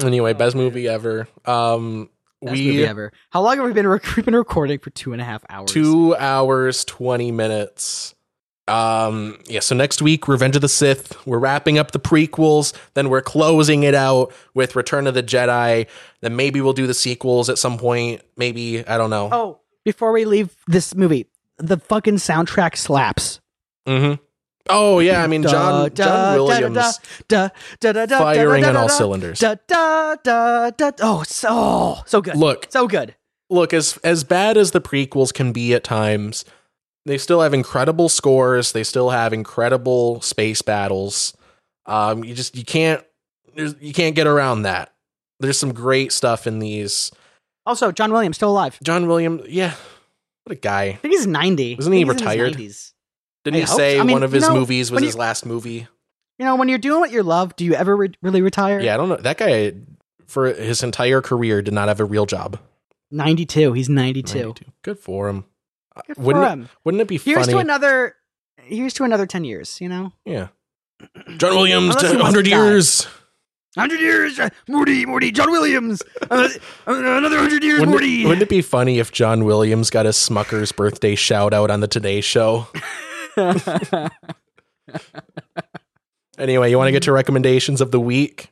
Anyway, 0.02 0.34
best 0.34 0.54
movie 0.54 0.86
ever. 0.86 1.30
Um, 1.46 2.10
best 2.42 2.52
we 2.52 2.66
movie 2.68 2.86
ever. 2.86 3.14
How 3.30 3.42
long 3.42 3.56
have 3.56 3.66
we 3.66 3.72
been? 3.72 3.88
Rec- 3.88 4.16
we've 4.18 4.26
been 4.26 4.36
recording 4.36 4.80
for 4.80 4.90
two 4.90 5.14
and 5.14 5.22
a 5.22 5.26
half 5.26 5.46
hours. 5.50 5.72
two 5.72 6.14
hours 6.18 6.84
twenty 6.84 7.32
minutes. 7.32 8.16
Um, 8.68 9.38
yeah. 9.46 9.60
So 9.60 9.76
next 9.76 10.02
week, 10.02 10.28
Revenge 10.28 10.56
of 10.56 10.62
the 10.62 10.70
Sith. 10.70 11.16
We're 11.26 11.38
wrapping 11.40 11.78
up 11.78 11.92
the 11.92 12.00
prequels. 12.00 12.74
Then 12.96 13.10
we're 13.10 13.22
closing 13.22 13.84
it 13.84 13.94
out 13.94 14.34
with 14.54 14.76
Return 14.76 15.08
of 15.08 15.14
the 15.14 15.24
Jedi. 15.24 15.88
Then 16.22 16.36
maybe 16.36 16.62
we'll 16.62 16.74
do 16.74 16.88
the 16.88 16.94
sequels 16.94 17.50
at 17.50 17.58
some 17.58 17.78
point. 17.78 18.22
Maybe 18.38 18.86
I 18.88 18.98
don't 18.98 19.10
know. 19.12 19.30
Oh, 19.32 19.60
before 19.84 20.12
we 20.12 20.26
leave 20.26 20.56
this 20.68 20.96
movie, 20.96 21.28
the 21.58 21.78
fucking 21.78 22.16
soundtrack 22.16 22.76
slaps. 22.76 23.40
Mm-hmm. 23.88 24.22
Oh 24.68 24.98
yeah. 24.98 25.24
I 25.24 25.28
mean, 25.28 25.44
John 25.44 25.94
John 25.94 26.38
Williams 26.38 27.00
firing 27.30 28.66
on 28.66 28.76
all 28.76 28.90
cylinders. 28.90 29.44
Oh, 29.44 31.24
so 31.28 31.98
so 32.08 32.22
good. 32.22 32.36
Look, 32.36 32.68
so 32.70 32.88
good. 32.88 33.16
look 33.52 33.76
as 33.76 33.98
as 34.04 34.24
bad 34.24 34.58
as 34.58 34.72
the 34.72 34.82
prequels 34.82 35.32
can 35.32 35.52
be 35.52 35.76
at 35.76 35.84
times 35.84 36.46
they 37.06 37.18
still 37.18 37.42
have 37.42 37.54
incredible 37.54 38.10
scores 38.10 38.72
they 38.72 38.84
still 38.84 39.10
have 39.12 39.32
incredible 39.34 40.22
space 40.22 40.62
battles 40.62 41.36
um 41.86 42.24
you 42.24 42.34
just 42.34 42.56
you 42.56 42.64
can't 42.66 43.04
you 43.56 43.94
can't 43.94 44.16
get 44.16 44.28
around 44.28 44.64
that 44.64 44.94
there's 45.40 45.58
some 45.58 45.74
great 45.74 46.12
stuff 46.12 46.48
in 46.48 46.60
these 46.60 47.12
Also, 47.66 47.92
John 47.92 48.12
Williams 48.12 48.36
still 48.38 48.52
alive. 48.52 48.78
john 48.84 49.08
williams 49.08 49.44
yeah 49.48 49.74
what 50.44 50.52
a 50.58 50.60
guy 50.60 50.84
I 50.84 50.94
think 50.94 51.14
he's 51.14 51.26
ninety. 51.28 51.76
Isn't 51.80 51.92
he 51.92 52.00
I 52.00 52.04
he's 52.04 52.14
his 52.14 52.22
retired? 52.22 52.54
90s. 52.54 52.94
didn't 53.44 53.56
I 53.58 53.60
he 53.62 53.66
say 53.66 53.96
so. 53.96 54.02
I 54.02 54.04
mean, 54.04 54.14
one 54.14 54.24
of 54.24 54.32
his 54.32 54.48
know, 54.48 54.54
movies 54.54 54.92
was 54.92 55.02
his 55.02 55.16
last 55.16 55.46
movie 55.46 55.88
You 56.38 56.46
know, 56.46 56.56
when 56.56 56.68
you're 56.70 56.78
doing 56.78 57.00
what 57.00 57.12
you 57.12 57.24
love, 57.24 57.56
do 57.56 57.66
you 57.66 57.74
ever 57.74 57.96
re- 57.96 58.14
really 58.22 58.42
retire? 58.42 58.80
yeah 58.80 58.94
i 58.94 58.98
don't 58.98 59.10
know 59.10 59.16
that 59.18 59.38
guy 59.38 59.74
for 60.28 60.52
his 60.54 60.84
entire 60.84 61.22
career 61.22 61.62
did 61.62 61.74
not 61.74 61.88
have 61.88 62.00
a 62.00 62.06
real 62.06 62.26
job 62.26 62.60
ninety-two. 63.12 63.74
He's 63.74 63.90
ninety-two. 63.90 64.40
92. 64.40 64.66
good 64.84 65.00
for 65.00 65.30
him 65.30 65.46
Good 66.08 66.16
for 66.18 66.22
wouldn't 66.22 66.46
him. 66.46 66.62
it 66.64 66.70
wouldn't 66.84 67.02
it 67.02 67.08
be 67.08 67.18
Here's 67.18 67.42
funny 67.42 67.54
to 67.54 67.58
another. 67.60 68.16
Here's 68.58 68.94
to 68.96 69.04
another 69.04 69.26
ten 69.26 69.44
years. 69.44 69.80
You 69.82 69.90
know, 69.90 70.12
yeah 70.26 70.48
john 71.38 71.56
williams 71.56 71.96
Unless 71.96 72.12
he 72.12 72.18
wants 72.18 72.34
to 72.34 72.40
100 72.44 72.48
years 72.48 73.08
hundred 73.78 74.00
years. 74.00 74.40
uh, 74.40 74.50
Morty, 74.70 75.06
Morty, 75.06 75.32
John 75.32 75.52
Williams. 75.52 76.02
Uh, 76.32 76.48
uh, 76.88 76.94
another 76.94 77.38
hundred 77.38 77.62
years, 77.64 77.80
Wouldn't 77.80 77.92
Morty. 77.92 78.22
it, 78.24 78.26
wouldn't 78.26 78.44
it 78.44 78.50
be 78.50 78.62
funny 78.62 79.00
if 79.00 79.12
John 79.12 79.44
Williams 79.44 79.90
got 79.90 80.06
a 80.06 80.10
Smucker's 80.10 80.72
birthday 80.72 81.16
shout 81.16 81.54
out 81.54 81.70
on 81.70 81.82
the 81.82 81.88
Today 81.88 82.22
Show? 82.22 82.68
Anyway, 86.38 86.70
you 86.70 86.78
want 86.78 86.88
to 86.90 86.92
get 86.92 87.04
to 87.04 87.14
recommendations 87.14 87.80
of 87.80 87.92
the 87.92 88.00
week? 88.00 88.52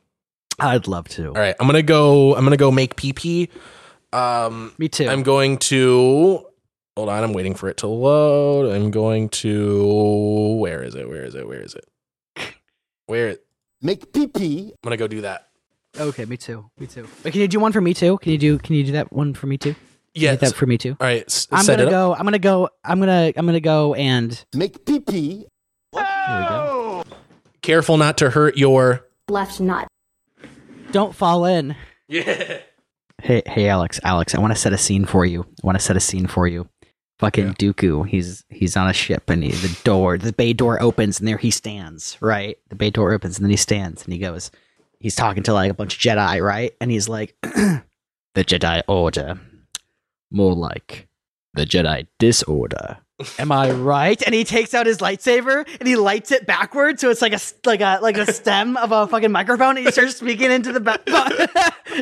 I'd 0.58 0.86
love 0.86 1.06
to. 1.10 1.26
All 1.28 1.32
right, 1.34 1.54
I'm 1.60 1.66
gonna 1.66 1.82
go. 1.82 2.34
I'm 2.34 2.44
gonna 2.44 2.56
go 2.56 2.70
make 2.70 2.96
PP. 2.96 3.50
Um, 4.12 4.72
Me 4.78 4.88
too. 4.88 5.06
I'm 5.08 5.22
going 5.22 5.58
to. 5.58 6.46
Hold 6.96 7.08
on, 7.08 7.24
I'm 7.24 7.32
waiting 7.32 7.54
for 7.54 7.68
it 7.68 7.78
to 7.78 7.88
load. 7.88 8.72
I'm 8.72 8.90
going 8.90 9.28
to. 9.30 10.56
Where 10.60 10.82
is 10.82 10.94
it? 10.94 11.08
Where 11.08 11.24
is 11.24 11.34
it? 11.34 11.46
Where 11.46 11.60
is 11.60 11.74
it? 11.74 11.84
Where? 13.06 13.30
I'm 13.30 13.36
Make 13.82 14.12
pee 14.12 14.28
pee. 14.28 14.68
I'm 14.72 14.76
gonna 14.84 14.96
go 14.96 15.08
do 15.08 15.20
that. 15.22 15.48
okay, 15.98 16.24
me 16.24 16.36
too. 16.36 16.70
Me 16.78 16.86
too. 16.86 17.06
Wait, 17.24 17.32
can 17.32 17.40
you 17.40 17.48
do 17.48 17.58
one 17.60 17.72
for 17.72 17.80
me 17.80 17.92
too? 17.94 18.16
Can 18.18 18.32
you 18.32 18.38
do? 18.38 18.58
Can 18.58 18.76
you 18.76 18.84
do 18.84 18.92
that 18.92 19.12
one 19.12 19.34
for 19.34 19.46
me 19.46 19.58
too? 19.58 19.74
Can 19.74 19.82
you 20.14 20.22
Yes. 20.22 20.40
that 20.40 20.54
for 20.54 20.66
me 20.66 20.78
too. 20.78 20.90
All 21.00 21.06
right. 21.06 21.24
s- 21.26 21.48
I'm 21.50 21.64
set 21.64 21.78
gonna 21.78 21.88
it 21.90 21.92
up. 21.92 22.12
go. 22.12 22.14
I'm 22.14 22.24
gonna 22.24 22.38
go. 22.38 22.68
I'm 22.84 23.00
gonna. 23.00 23.32
I'm 23.36 23.44
gonna 23.46 23.60
go 23.60 23.94
and. 23.94 24.42
Make 24.54 24.86
pee 24.86 25.00
pee. 25.00 25.46
Here 25.92 26.38
we 26.40 26.48
go. 26.48 27.04
Careful 27.60 27.96
not 27.96 28.18
to 28.18 28.30
hurt 28.30 28.56
your. 28.56 29.04
left 29.28 29.58
nut. 29.60 29.88
Don't 30.92 31.14
fall 31.14 31.44
in. 31.44 31.74
Yeah. 32.08 32.58
Hey, 33.22 33.42
hey, 33.46 33.68
Alex, 33.68 33.98
Alex, 34.04 34.34
I 34.34 34.40
want 34.40 34.52
to 34.52 34.58
set 34.58 34.72
a 34.74 34.78
scene 34.78 35.06
for 35.06 35.24
you. 35.24 35.42
I 35.62 35.66
want 35.66 35.78
to 35.78 35.84
set 35.84 35.96
a 35.96 36.00
scene 36.00 36.26
for 36.26 36.46
you. 36.46 36.68
Fucking 37.24 37.46
Yeah. 37.46 37.52
Dooku, 37.54 38.06
he's 38.06 38.44
he's 38.50 38.76
on 38.76 38.90
a 38.90 38.92
ship 38.92 39.30
and 39.30 39.42
he, 39.42 39.50
the 39.50 39.80
door, 39.82 40.18
the 40.18 40.34
bay 40.34 40.52
door 40.52 40.82
opens 40.82 41.18
and 41.18 41.26
there 41.26 41.38
he 41.38 41.50
stands. 41.50 42.18
Right, 42.20 42.58
the 42.68 42.74
bay 42.74 42.90
door 42.90 43.14
opens 43.14 43.38
and 43.38 43.44
then 43.44 43.50
he 43.50 43.56
stands 43.56 44.04
and 44.04 44.12
he 44.12 44.18
goes. 44.18 44.50
He's 45.00 45.14
talking 45.14 45.42
to 45.44 45.54
like 45.54 45.70
a 45.70 45.74
bunch 45.74 45.94
of 45.94 46.00
Jedi, 46.00 46.42
right? 46.42 46.72
And 46.82 46.90
he's 46.90 47.08
like, 47.08 47.34
"The 47.42 47.82
Jedi 48.36 48.82
Order, 48.88 49.38
more 50.30 50.54
like 50.54 51.08
the 51.54 51.64
Jedi 51.64 52.08
Disorder." 52.18 52.98
Am 53.38 53.52
I 53.52 53.70
right? 53.70 54.20
And 54.26 54.34
he 54.34 54.42
takes 54.42 54.74
out 54.74 54.86
his 54.86 54.98
lightsaber 54.98 55.64
and 55.78 55.86
he 55.86 55.94
lights 55.94 56.32
it 56.32 56.46
backwards, 56.46 57.00
so 57.00 57.10
it's 57.10 57.22
like 57.22 57.32
a 57.32 57.38
like 57.64 57.80
a 57.80 58.00
like 58.02 58.16
a 58.16 58.32
stem 58.32 58.76
of 58.76 58.90
a 58.90 59.06
fucking 59.06 59.30
microphone. 59.30 59.76
And 59.76 59.86
he 59.86 59.92
starts 59.92 60.16
speaking 60.16 60.50
into 60.50 60.72
the 60.72 60.80
ba- 60.80 60.98
to 61.06 61.12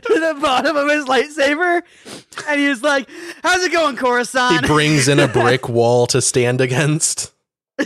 the 0.00 0.38
bottom 0.40 0.74
of 0.74 0.88
his 0.88 1.04
lightsaber, 1.04 1.82
and 2.48 2.60
he's 2.60 2.82
like, 2.82 3.10
"How's 3.42 3.62
it 3.62 3.72
going, 3.72 3.96
Coruscant?" 3.96 4.62
He 4.62 4.66
brings 4.66 5.06
in 5.06 5.18
a 5.20 5.28
brick 5.32 5.68
wall 5.68 6.06
to 6.08 6.22
stand 6.22 6.62
against. 6.62 7.32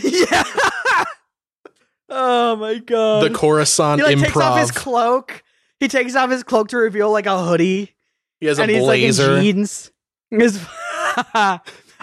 yeah. 0.01 0.43
oh 2.09 2.55
my 2.55 2.75
god. 2.79 3.23
The 3.23 3.29
Coruscant 3.35 4.01
improv. 4.01 4.07
he 4.09 4.15
like 4.15 4.23
takes 4.25 4.37
off 4.37 4.59
his 4.59 4.71
cloak. 4.71 5.43
He 5.81 5.89
takes 5.89 6.15
off 6.15 6.31
his 6.31 6.43
cloak 6.43 6.69
to 6.69 6.77
reveal 6.77 7.11
like 7.11 7.25
a 7.25 7.43
hoodie. 7.43 7.93
He 8.39 8.45
has 8.47 8.57
a 8.57 8.61
and 8.61 8.71
he's 8.71 8.79
blazer. 8.79 9.33
like 9.33 9.43
in 9.45 9.55
jeans. 9.57 9.91
His- 10.31 10.65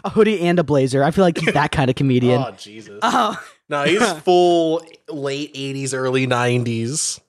a 0.05 0.11
hoodie 0.11 0.41
and 0.43 0.59
a 0.59 0.65
blazer. 0.65 1.03
I 1.03 1.11
feel 1.11 1.25
like 1.25 1.39
he's 1.39 1.55
that 1.55 1.73
kind 1.73 1.91
of 1.91 1.97
comedian. 1.97 2.41
Oh 2.47 2.53
Jesus! 2.53 2.99
Oh, 3.03 3.43
no, 3.69 3.85
he's 3.85 4.01
uh-huh. 4.01 4.21
full 4.21 4.83
late 5.09 5.55
'80s, 5.55 5.95
early 5.95 6.27
'90s. 6.27 7.21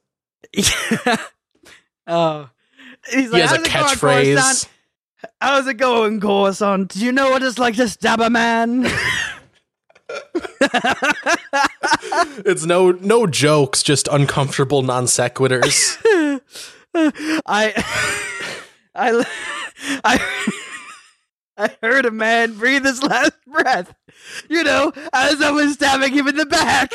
oh. 2.08 2.50
He's 3.12 3.32
He 3.32 3.40
has 3.40 3.52
a 3.52 3.58
"How's 3.58 3.94
it 3.94 4.02
going, 4.02 4.26
catchphrase. 4.26 4.68
How's 5.40 5.68
it 5.68 5.76
going, 5.76 6.20
Coruscant? 6.20 6.90
Do 6.90 7.06
you 7.06 7.12
know 7.12 7.30
what 7.30 7.44
it's 7.44 7.60
like 7.60 7.76
to 7.76 7.88
stab 7.88 8.20
a 8.20 8.30
man? 8.30 8.88
It's 12.46 12.66
no 12.66 12.92
no 12.92 13.26
jokes, 13.28 13.82
just 13.82 14.08
uncomfortable 14.08 14.82
non 14.82 15.06
sequiturs. 15.06 15.98
I, 16.94 17.74
I, 18.94 19.26
I, 20.04 20.65
I 21.58 21.76
heard 21.82 22.06
a 22.06 22.12
man 22.12 22.58
breathe 22.58 22.86
his 22.86 23.02
last 23.04 23.34
breath. 23.48 23.94
You 24.50 24.64
know, 24.64 24.92
as 25.14 25.42
I 25.42 25.52
was 25.52 25.74
stabbing 25.74 26.14
him 26.14 26.28
in 26.28 26.36
the 26.36 26.46
back. 26.46 26.92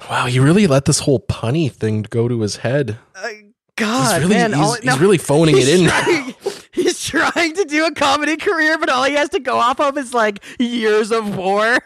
wow, 0.10 0.26
he 0.26 0.38
really 0.38 0.66
let 0.66 0.84
this 0.84 1.00
whole 1.00 1.20
punny 1.20 1.70
thing 1.70 2.02
go 2.02 2.28
to 2.28 2.40
his 2.40 2.56
head. 2.56 2.98
Uh, 3.14 3.28
God, 3.76 4.20
he's 4.20 4.28
really, 4.30 4.34
man, 4.34 4.52
he's, 4.52 4.60
all- 4.60 4.74
he's 4.74 4.84
no, 4.84 4.96
really 4.98 5.18
phoning 5.18 5.56
it 5.58 5.68
in. 5.68 5.88
Trying, 5.88 6.34
he's 6.72 7.04
trying 7.04 7.54
to 7.54 7.64
do 7.64 7.86
a 7.86 7.92
comedy 7.92 8.36
career, 8.36 8.78
but 8.78 8.88
all 8.88 9.04
he 9.04 9.14
has 9.14 9.30
to 9.30 9.40
go 9.40 9.56
off 9.58 9.80
of 9.80 9.96
is 9.98 10.14
like 10.14 10.42
years 10.58 11.10
of 11.10 11.36
war. 11.36 11.78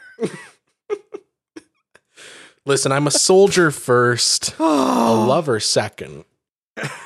Listen, 2.65 2.91
I'm 2.91 3.07
a 3.07 3.13
soldier 3.13 3.71
first, 3.71 4.57
a 4.59 4.63
lover 4.65 5.61
second, 5.61 6.25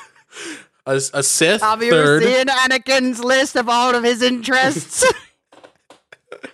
a, 0.85 0.95
a 1.13 1.23
Sith 1.23 1.61
Have 1.61 1.81
you 1.83 1.91
third. 1.91 2.23
seen 2.23 2.47
Anakin's 2.47 3.23
list 3.23 3.55
of 3.55 3.69
all 3.69 3.93
of 3.95 4.03
his 4.03 4.21
interests? 4.21 5.03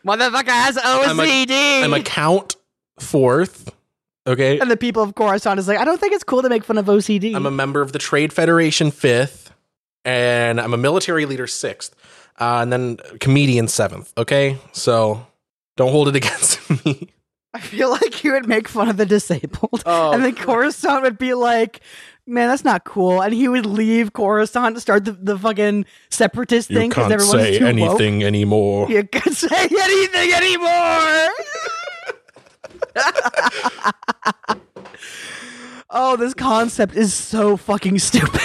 Motherfucker 0.06 0.48
has 0.48 0.78
I'm 0.82 1.20
a- 1.20 1.24
OCD. 1.24 1.84
I'm 1.84 1.94
a 1.94 2.02
count 2.04 2.56
fourth. 3.00 3.74
Okay, 4.26 4.60
and 4.60 4.70
the 4.70 4.76
people 4.76 5.02
of 5.04 5.16
Coruscant 5.16 5.58
is 5.60 5.68
like, 5.70 5.78
I 5.80 5.86
don't 5.86 6.00
think 6.02 6.12
it's 6.14 6.24
cool 6.26 6.42
to 6.42 6.50
make 6.50 6.66
fun 6.66 6.78
of 6.78 6.86
OCD. 6.88 7.34
I'm 7.34 7.46
a 7.46 7.52
member 7.52 7.82
of 7.82 7.94
the 7.94 8.00
Trade 8.00 8.34
Federation 8.34 8.92
fifth, 8.92 9.54
and 10.04 10.60
I'm 10.60 10.74
a 10.74 10.78
military 10.78 11.26
leader 11.26 11.48
sixth, 11.48 11.96
uh, 12.38 12.60
and 12.62 12.74
then 12.74 12.98
comedian 13.22 13.70
seventh. 13.70 14.12
Okay, 14.18 14.58
so 14.74 15.26
don't 15.78 15.92
hold 15.92 16.10
it 16.10 16.16
against 16.18 16.86
me. 16.86 17.08
I 17.54 17.62
feel 17.62 17.90
like 17.90 18.22
you 18.26 18.34
would 18.34 18.48
make 18.50 18.68
fun 18.68 18.90
of 18.90 18.98
the 18.98 19.06
disabled, 19.06 19.84
Oh, 19.86 20.12
and 20.12 20.26
then 20.26 20.36
Coruscant 20.36 21.04
would 21.04 21.18
be 21.18 21.34
like, 21.34 21.80
"Man, 22.28 22.50
that's 22.50 22.64
not 22.64 22.84
cool," 22.84 23.22
and 23.22 23.34
he 23.34 23.48
would 23.48 23.66
leave 23.66 24.14
Coruscant 24.14 24.76
to 24.76 24.82
start 24.82 25.06
the, 25.06 25.14
the 25.14 25.38
fucking 25.38 25.86
separatist 26.10 26.68
thing 26.68 26.90
because 26.90 27.12
everyone's 27.12 27.32
too 27.58 27.66
woke. 27.66 27.70
You 27.70 27.70
can't 27.78 27.80
say 27.80 27.88
anything 27.88 28.24
anymore. 28.24 28.90
You 28.90 29.04
can't 29.04 29.36
say 29.36 29.68
anything 29.72 30.34
anymore. 30.34 31.30
oh, 35.90 36.16
this 36.18 36.34
concept 36.34 36.96
is 36.96 37.14
so 37.14 37.58
fucking 37.58 38.00
stupid. 38.00 38.42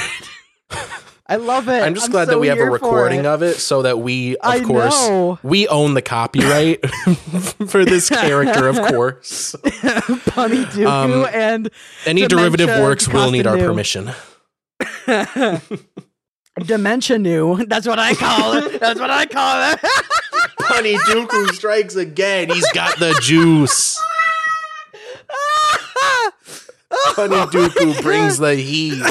I 1.26 1.36
love 1.36 1.68
it. 1.68 1.82
I'm 1.82 1.94
just 1.94 2.10
glad 2.10 2.26
that 2.28 2.38
we 2.38 2.48
have 2.48 2.58
a 2.58 2.68
recording 2.68 3.24
of 3.26 3.42
it 3.42 3.54
so 3.54 3.82
that 3.82 3.98
we, 4.00 4.36
of 4.36 4.44
I 4.50 4.60
course, 4.60 5.08
know. 5.08 5.38
we 5.42 5.68
own 5.68 5.94
the 5.94 6.02
copyright 6.02 6.84
for 7.68 7.84
this 7.84 8.08
character, 8.10 8.68
of 8.68 8.76
course. 8.76 9.54
Punny 9.64 10.64
Dooku 10.64 10.86
Um, 10.86 11.28
and 11.32 11.70
Any 12.06 12.26
derivative 12.26 12.68
works 12.68 13.08
will 13.08 13.30
need 13.30 13.46
our 13.46 13.56
permission. 13.56 14.10
Dementia 16.66 17.18
New. 17.18 17.64
That's 17.66 17.86
what 17.86 17.98
I 17.98 18.14
call 18.14 18.54
it. 18.54 18.78
That's 18.80 19.00
what 19.00 19.10
I 19.10 19.24
call 19.26 19.72
it. 19.72 19.78
Honey 20.58 20.94
Dooku 20.96 21.52
strikes 21.54 21.96
again. 21.96 22.50
He's 22.50 22.68
got 22.72 22.98
the 22.98 23.18
juice. 23.22 23.98
Honey 26.90 27.36
Dooku 27.36 28.02
brings 28.02 28.38
the 28.38 28.54
heat. 28.54 29.02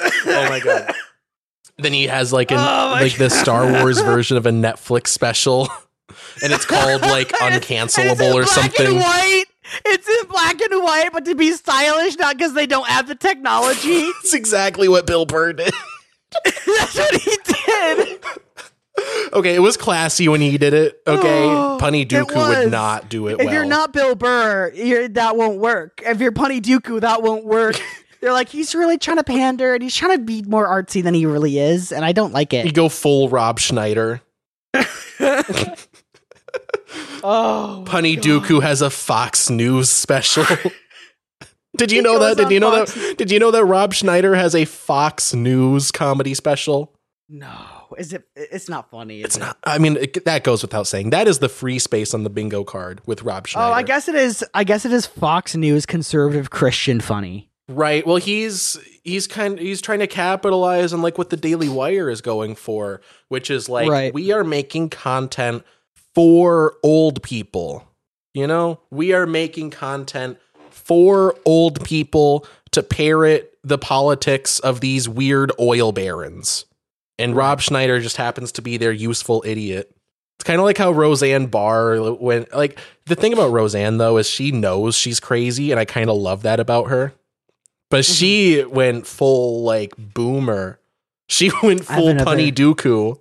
Oh 0.00 0.46
my 0.48 0.60
god. 0.60 0.94
Then 1.80 1.92
he 1.92 2.08
has 2.08 2.32
like 2.32 2.50
an 2.50 2.58
Oh 2.58 2.98
like 3.00 3.16
the 3.18 3.30
Star 3.30 3.70
Wars 3.70 4.00
version 4.00 4.36
of 4.36 4.46
a 4.46 4.50
Netflix 4.50 5.08
special. 5.08 5.68
And 6.42 6.52
it's 6.52 6.64
called 6.64 7.02
like 7.02 7.28
it's- 7.32 7.56
it's 7.56 7.66
uncancelable 7.68 8.32
or 8.34 8.42
black 8.44 8.48
something. 8.48 8.86
And 8.86 8.96
white. 8.96 9.44
It's 9.84 10.08
in 10.08 10.26
black 10.28 10.60
and 10.60 10.82
white, 10.82 11.10
but 11.12 11.24
to 11.26 11.34
be 11.34 11.52
stylish, 11.52 12.16
not 12.16 12.36
because 12.36 12.54
they 12.54 12.66
don't 12.66 12.86
have 12.88 13.06
the 13.08 13.14
technology. 13.14 14.00
That's 14.22 14.32
exactly 14.34 14.88
what 14.88 15.06
Bill 15.06 15.26
Burr 15.26 15.52
did. 15.52 15.72
That's 16.66 16.96
what 16.96 17.14
he 17.20 17.36
did. 17.66 18.20
Okay, 19.32 19.54
it 19.54 19.58
was 19.60 19.76
classy 19.76 20.28
when 20.28 20.40
he 20.40 20.56
did 20.58 20.74
it. 20.74 21.00
Okay, 21.06 21.44
Oh, 21.44 21.78
Punny 21.80 22.06
Dooku 22.06 22.48
would 22.48 22.70
not 22.70 23.08
do 23.08 23.28
it 23.28 23.34
If 23.40 23.44
well. 23.46 23.54
you're 23.54 23.64
not 23.64 23.92
Bill 23.92 24.14
Burr, 24.14 24.72
you're, 24.74 25.08
that 25.08 25.36
won't 25.36 25.58
work. 25.58 26.02
If 26.04 26.20
you're 26.20 26.32
Punny 26.32 26.60
Dooku, 26.60 27.00
that 27.02 27.22
won't 27.22 27.44
work. 27.44 27.80
They're 28.20 28.32
like, 28.32 28.48
he's 28.48 28.74
really 28.74 28.98
trying 28.98 29.18
to 29.18 29.24
pander 29.24 29.74
and 29.74 29.82
he's 29.82 29.94
trying 29.94 30.16
to 30.18 30.24
be 30.24 30.42
more 30.42 30.66
artsy 30.66 31.02
than 31.02 31.14
he 31.14 31.24
really 31.26 31.58
is, 31.58 31.92
and 31.92 32.04
I 32.04 32.12
don't 32.12 32.32
like 32.32 32.52
it. 32.52 32.66
you 32.66 32.72
go 32.72 32.88
full 32.88 33.28
Rob 33.28 33.58
Schneider. 33.60 34.20
Oh, 37.22 37.84
Punny 37.86 38.16
Dooku 38.16 38.62
has 38.62 38.80
a 38.80 38.90
Fox 38.90 39.50
News 39.50 39.90
special. 39.90 40.44
Did 41.76 41.90
you 41.90 41.98
He 41.98 42.02
know 42.02 42.18
that? 42.20 42.36
Did 42.36 42.50
you 42.50 42.60
know 42.60 42.70
Fox- 42.70 42.94
that? 42.94 43.18
Did 43.18 43.30
you 43.30 43.38
know 43.40 43.50
that 43.50 43.64
Rob 43.64 43.92
Schneider 43.92 44.34
has 44.36 44.54
a 44.54 44.64
Fox 44.64 45.34
News 45.34 45.90
comedy 45.90 46.34
special? 46.34 46.94
no, 47.28 47.50
is 47.98 48.12
it? 48.12 48.24
It's 48.36 48.68
not 48.68 48.90
funny. 48.90 49.20
It's 49.22 49.36
it? 49.36 49.40
not. 49.40 49.58
I 49.64 49.78
mean, 49.78 49.96
it, 49.96 50.24
that 50.24 50.44
goes 50.44 50.62
without 50.62 50.86
saying. 50.86 51.10
That 51.10 51.26
is 51.28 51.40
the 51.40 51.48
free 51.48 51.78
space 51.78 52.14
on 52.14 52.22
the 52.22 52.30
bingo 52.30 52.62
card 52.64 53.00
with 53.06 53.22
Rob 53.22 53.46
Schneider. 53.48 53.68
Oh, 53.68 53.72
I 53.72 53.82
guess 53.82 54.08
it 54.08 54.14
is. 54.14 54.44
I 54.54 54.64
guess 54.64 54.84
it 54.86 54.92
is 54.92 55.04
Fox 55.06 55.54
News 55.56 55.84
conservative 55.86 56.50
Christian 56.50 57.00
funny. 57.00 57.50
Right. 57.68 58.06
Well, 58.06 58.16
he's 58.16 58.78
he's 59.04 59.26
kind 59.26 59.58
he's 59.58 59.82
trying 59.82 59.98
to 59.98 60.06
capitalize 60.06 60.92
on 60.92 61.02
like 61.02 61.18
what 61.18 61.28
the 61.30 61.36
Daily 61.36 61.68
Wire 61.68 62.08
is 62.08 62.20
going 62.22 62.54
for, 62.54 63.02
which 63.28 63.50
is 63.50 63.68
like 63.68 63.90
Right. 63.90 64.12
we 64.12 64.32
are 64.32 64.42
making 64.44 64.88
content 64.88 65.64
for 66.14 66.76
old 66.82 67.22
people. 67.22 67.84
You 68.32 68.46
know, 68.46 68.80
we 68.90 69.12
are 69.12 69.26
making 69.26 69.70
content 69.70 70.38
for 70.70 71.36
old 71.44 71.84
people 71.84 72.46
to 72.70 72.82
parrot 72.82 73.58
the 73.62 73.78
politics 73.78 74.58
of 74.60 74.80
these 74.80 75.08
weird 75.08 75.52
oil 75.60 75.92
barons. 75.92 76.64
And 77.18 77.34
Rob 77.36 77.60
Schneider 77.60 78.00
just 78.00 78.16
happens 78.16 78.52
to 78.52 78.62
be 78.62 78.76
their 78.76 78.92
useful 78.92 79.42
idiot. 79.44 79.94
It's 80.36 80.44
kind 80.44 80.60
of 80.60 80.64
like 80.64 80.78
how 80.78 80.92
Roseanne 80.92 81.46
Barr 81.46 81.96
when 82.14 82.46
like 82.54 82.78
the 83.06 83.16
thing 83.16 83.32
about 83.32 83.50
Roseanne 83.50 83.98
though 83.98 84.16
is 84.16 84.28
she 84.28 84.52
knows 84.52 84.94
she's 84.94 85.20
crazy 85.20 85.70
and 85.70 85.80
I 85.80 85.84
kind 85.84 86.08
of 86.08 86.16
love 86.16 86.42
that 86.42 86.60
about 86.60 86.88
her. 86.88 87.12
But 87.90 88.04
Mm-hmm. 88.04 88.12
she 88.14 88.64
went 88.64 89.06
full 89.06 89.62
like 89.62 89.94
boomer. 89.96 90.78
She 91.28 91.50
went 91.62 91.84
full 91.84 92.08
another- 92.08 92.30
punny 92.36 92.52
dooku. 92.52 93.18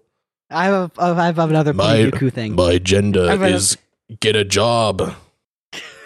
I 0.50 0.66
have. 0.66 0.92
A, 0.98 1.02
I 1.04 1.26
have 1.26 1.40
another 1.40 1.74
My- 1.74 1.98
Punny 1.98 2.12
Dooku 2.12 2.32
thing. 2.34 2.56
My 2.56 2.72
agenda 2.74 3.30
I've 3.30 3.44
is 3.44 3.78
get 4.22 4.36
a 4.38 4.46
job. 4.46 5.14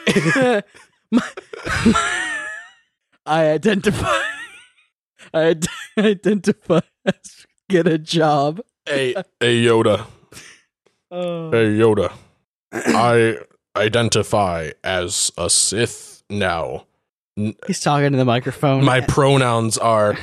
My 1.11 1.21
I 3.25 3.49
identify. 3.49 4.21
I 5.33 5.43
ad- 5.51 5.67
identify 5.97 6.79
as 7.05 7.45
get 7.69 7.87
a 7.87 7.97
job. 7.99 8.61
Hey, 8.85 9.13
hey 9.39 9.63
Yoda. 9.63 10.05
Oh. 11.11 11.51
Hey 11.51 11.67
Yoda. 11.77 12.11
I 12.73 13.37
identify 13.75 14.71
as 14.83 15.31
a 15.37 15.49
Sith 15.49 16.23
now. 16.29 16.85
He's 17.35 17.79
talking 17.79 18.11
to 18.11 18.17
the 18.17 18.25
microphone. 18.25 18.83
My 18.83 19.01
pronouns 19.01 19.77
are 19.77 20.17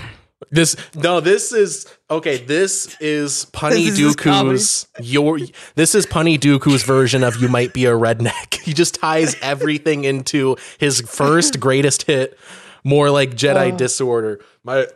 this 0.50 0.76
no 0.94 1.20
this 1.20 1.52
is 1.52 1.86
okay 2.08 2.38
this 2.38 2.96
is 3.00 3.46
punny 3.52 3.86
This 3.86 3.98
is 3.98 4.16
dooku's 4.16 4.86
your 5.00 5.38
this 5.74 5.94
is 5.96 6.06
punny 6.06 6.38
dooku's 6.38 6.84
version 6.84 7.24
of 7.24 7.36
you 7.42 7.48
might 7.48 7.72
be 7.74 7.86
a 7.86 7.90
redneck 7.90 8.54
he 8.62 8.72
just 8.72 8.94
ties 8.94 9.36
everything 9.42 10.04
into 10.04 10.56
his 10.78 11.00
first 11.00 11.58
greatest 11.58 12.04
hit 12.04 12.38
more 12.84 13.10
like 13.10 13.30
jedi 13.30 13.72
Oh. 13.72 13.76
disorder 13.76 14.40
my 14.62 14.86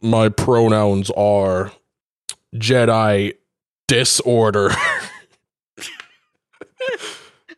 my 0.00 0.28
pronouns 0.28 1.10
are 1.10 1.72
jedi 2.54 3.34
disorder 3.88 4.70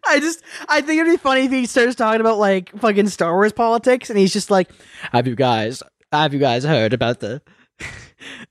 I 0.08 0.18
just 0.20 0.42
I 0.68 0.80
think 0.80 1.00
it'd 1.00 1.12
be 1.12 1.16
funny 1.16 1.42
if 1.46 1.52
he 1.52 1.66
starts 1.66 1.94
talking 1.94 2.20
about 2.20 2.38
like 2.38 2.76
fucking 2.78 3.08
Star 3.08 3.32
Wars 3.34 3.52
politics 3.52 4.10
and 4.10 4.18
he's 4.18 4.32
just 4.32 4.50
like, 4.50 4.70
Have 5.12 5.26
you 5.26 5.34
guys 5.34 5.82
have 6.12 6.32
you 6.32 6.40
guys 6.40 6.64
heard 6.64 6.92
about 6.92 7.20
the 7.20 7.42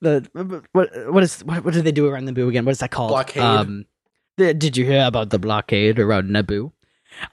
the 0.02 0.62
what 0.74 0.90
what 1.12 1.24
is 1.24 1.42
what, 1.44 1.64
what 1.66 1.74
did 1.74 1.84
they 1.86 1.92
do 1.92 2.08
around 2.08 2.28
Naboo 2.28 2.50
again? 2.50 2.66
What 2.66 2.72
is 2.72 2.80
that 2.80 2.92
called? 2.92 3.10
Blockade. 3.10 3.44
Um 3.44 3.86
the- 4.38 4.54
did 4.54 4.78
you 4.78 4.86
hear 4.86 5.06
about 5.06 5.30
the 5.30 5.40
blockade 5.40 6.00
around 6.00 6.30
Naboo? 6.30 6.72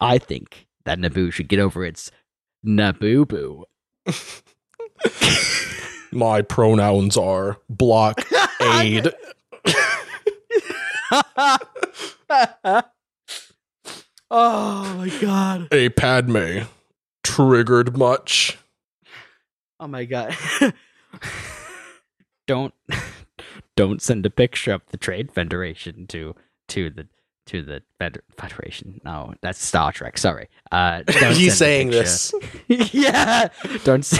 I 0.00 0.18
think 0.18 0.66
that 0.84 0.98
Naboo 0.98 1.32
should 1.32 1.48
get 1.48 1.58
over 1.58 1.84
its 1.84 2.10
Naboo 2.64 3.26
boo. 3.26 3.64
My 6.12 6.42
pronouns 6.42 7.16
are 7.16 7.58
block 7.70 8.20
aid. 8.60 9.08
oh 14.32 14.94
my 14.96 15.08
god. 15.20 15.68
A 15.72 15.88
Padme. 15.90 16.60
Triggered 17.22 17.96
much. 17.96 18.58
Oh 19.78 19.86
my 19.86 20.04
god. 20.04 20.34
don't 22.46 22.74
don't 23.76 24.02
send 24.02 24.26
a 24.26 24.30
picture 24.30 24.72
of 24.72 24.82
the 24.90 24.96
Trade 24.96 25.30
Federation 25.32 26.06
to 26.08 26.34
to 26.68 26.90
the 26.90 27.06
to 27.46 27.62
the 27.62 27.82
Feder- 27.98 28.24
Federation. 28.36 29.00
No, 29.04 29.34
that's 29.42 29.64
Star 29.64 29.92
Trek. 29.92 30.18
Sorry. 30.18 30.48
Uh 30.70 31.02
don't 31.02 31.34
He's 31.36 31.56
send 31.56 31.58
saying 31.58 31.90
picture- 31.90 32.38
this. 32.68 32.92
yeah. 32.94 33.48
Don't 33.84 34.00
s- 34.00 34.18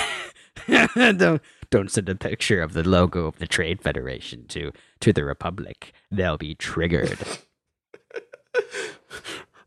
don't 1.16 1.40
don't 1.70 1.90
send 1.90 2.08
a 2.08 2.14
picture 2.14 2.60
of 2.62 2.72
the 2.74 2.86
logo 2.88 3.26
of 3.26 3.38
the 3.38 3.46
Trade 3.46 3.80
Federation 3.82 4.46
to 4.48 4.72
to 5.00 5.12
the 5.12 5.24
Republic. 5.24 5.92
They'll 6.10 6.38
be 6.38 6.54
triggered. 6.54 7.18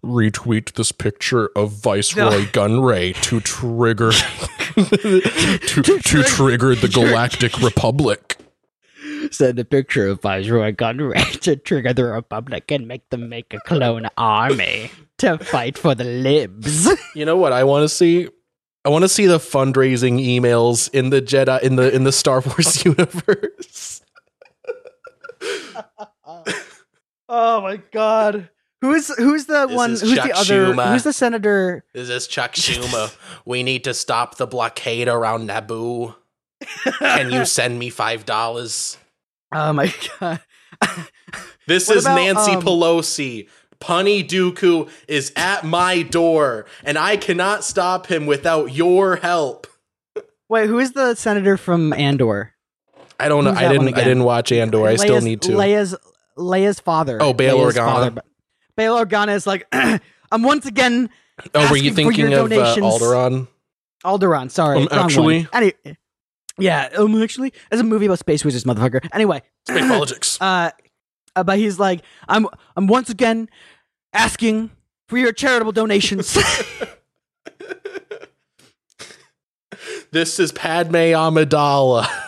Retweet 0.06 0.74
this 0.74 0.92
picture 0.92 1.50
of 1.56 1.72
Viceroy 1.72 2.46
Gunray 2.46 3.20
to 3.24 3.40
trigger 3.40 4.12
to, 4.76 6.00
to 6.00 6.24
trigger 6.24 6.76
the 6.76 6.88
Galactic 6.88 7.60
Republic. 7.62 8.38
Send 9.32 9.58
a 9.58 9.66
picture 9.66 10.08
of 10.10 10.22
Viceroy 10.22 10.74
Gunray 10.74 11.40
to 11.42 11.56
trigger 11.56 11.94
the 11.94 12.06
Republic 12.06 12.72
and 12.72 12.88
make 12.88 13.10
them 13.10 13.30
make 13.30 13.54
a 13.54 13.60
clone 13.62 14.08
army 14.18 14.92
to 15.18 15.40
fight 15.40 15.78
for 15.78 15.96
the 15.96 16.04
libs. 16.04 16.88
You 17.16 17.26
know 17.26 17.38
what 17.38 17.52
I 17.52 17.64
want 17.64 17.84
to 17.84 17.90
see? 17.90 18.30
I 18.84 18.90
want 18.90 19.04
to 19.04 19.10
see 19.10 19.26
the 19.26 19.40
fundraising 19.40 20.24
emails 20.24 20.94
in 20.94 21.10
the 21.10 21.22
Jedi 21.22 21.62
in 21.64 21.78
the 21.78 21.94
in 21.94 22.04
the 22.04 22.12
Star 22.12 22.42
Wars 22.42 22.86
universe. 22.86 24.02
oh 27.28 27.62
my 27.62 27.78
god. 27.92 28.50
Who's 28.82 29.16
who's 29.18 29.46
the 29.46 29.68
This 29.68 29.76
one 29.76 29.90
who's 29.92 30.14
Chuck 30.16 30.26
the 30.28 30.38
other 30.38 30.66
Schumer. 30.74 30.92
who's 30.92 31.04
the 31.04 31.14
senator 31.14 31.84
Is 31.94 32.08
This 32.10 32.24
is 32.24 32.28
Chuck 32.28 32.54
Schumer. 32.56 33.16
we 33.46 33.64
need 33.64 33.84
to 33.86 33.94
stop 33.94 34.36
the 34.38 34.46
blockade 34.48 35.08
around 35.08 35.50
Naboo. 35.50 36.16
Can 37.00 37.32
you 37.32 37.46
send 37.46 37.80
me 37.80 37.90
five 37.90 38.26
dollars? 38.26 38.98
Oh 39.54 39.74
my 39.74 39.94
god. 40.20 40.42
This 41.68 41.88
What 41.88 41.98
is 41.98 42.06
about, 42.06 42.16
Nancy 42.16 42.52
um, 42.52 42.62
Pelosi. 42.62 43.50
Punny 43.80 44.24
Dooku 44.24 44.88
is 45.08 45.34
at 45.36 45.64
my 45.64 46.04
door, 46.04 46.66
and 46.84 46.96
I 46.98 47.18
cannot 47.18 47.64
stop 47.64 48.06
him 48.06 48.28
without 48.28 48.72
your 48.72 49.16
help. 49.16 49.66
Wait, 50.48 50.68
who 50.68 50.78
is 50.78 50.92
the 50.94 51.16
senator 51.16 51.58
from 51.58 51.92
Andor? 51.94 52.54
I 53.20 53.30
don't 53.30 53.44
know. 53.44 53.52
I 53.52 53.68
didn't. 53.68 53.88
I 53.98 54.04
didn't 54.04 54.24
watch 54.24 54.52
Andor. 54.52 54.86
I 54.86 54.96
still 54.96 55.22
need 55.22 55.42
to. 55.44 55.54
Leia's 55.54 55.96
Leia's 56.38 56.80
father. 56.80 57.18
Oh, 57.20 57.34
Bail 57.34 57.58
Organa. 57.58 57.76
father. 57.86 58.22
Bail 58.76 58.98
Organa 58.98 59.36
is 59.36 59.48
like 59.48 59.68
I'm 59.72 60.44
once 60.44 60.66
again 60.66 61.10
oh, 61.54 61.70
were 61.70 61.78
you 61.78 61.94
thinking 61.94 62.34
of 62.34 62.52
uh. 62.52 62.76
Alderaan? 62.76 63.48
Alderaan, 64.04 64.52
sorry. 64.52 64.80
Um, 64.80 64.88
actually- 64.92 65.48
Any, 65.52 65.74
yeah, 66.58 66.90
um, 66.98 67.22
actually, 67.22 67.52
it's 67.72 67.82
a 67.82 67.84
movie 67.84 68.06
about 68.06 68.20
space 68.20 68.46
wizards, 68.46 68.64
motherfucker. 68.64 69.06
Anyway, 69.12 69.42
Space 69.68 69.88
politics. 69.88 70.38
uh, 70.40 70.72
uh, 71.36 71.44
but 71.44 71.58
he's 71.58 71.80
like, 71.80 72.02
I'm, 72.30 72.48
I'm 72.78 72.88
once 72.88 73.10
again 73.10 73.50
asking 74.14 74.72
for 75.10 75.18
your 75.18 75.34
charitable 75.34 75.74
donations. 75.74 76.38
This 80.12 80.40
is 80.40 80.54
Padme 80.54 80.96
Amidala. 80.96 82.08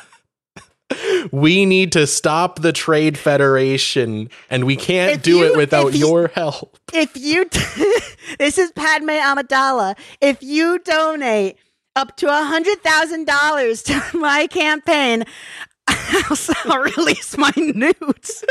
we 1.32 1.66
need 1.66 1.92
to 1.94 2.06
stop 2.08 2.60
the 2.62 2.72
Trade 2.74 3.18
Federation, 3.18 4.30
and 4.50 4.66
we 4.66 4.76
can't 4.76 5.14
If 5.18 5.22
do 5.24 5.38
you- 5.38 5.46
it 5.46 5.58
without 5.58 5.94
you- 5.94 6.08
your 6.08 6.28
help. 6.30 6.78
if 6.94 7.16
you, 7.16 7.46
this 8.40 8.58
is 8.58 8.72
Padme 8.72 9.10
Amidala. 9.10 9.98
If 10.22 10.42
you 10.44 10.80
donate 10.80 11.58
up 11.96 12.16
to 12.18 12.28
a 12.28 12.44
hundred 12.44 12.82
thousand 12.84 13.26
dollars 13.26 13.82
to 13.84 14.02
my 14.14 14.48
campaign, 14.48 15.24
I'll, 15.88 16.38
I'll 16.66 16.80
release 16.82 17.38
my 17.38 17.52
nudes. 17.58 18.44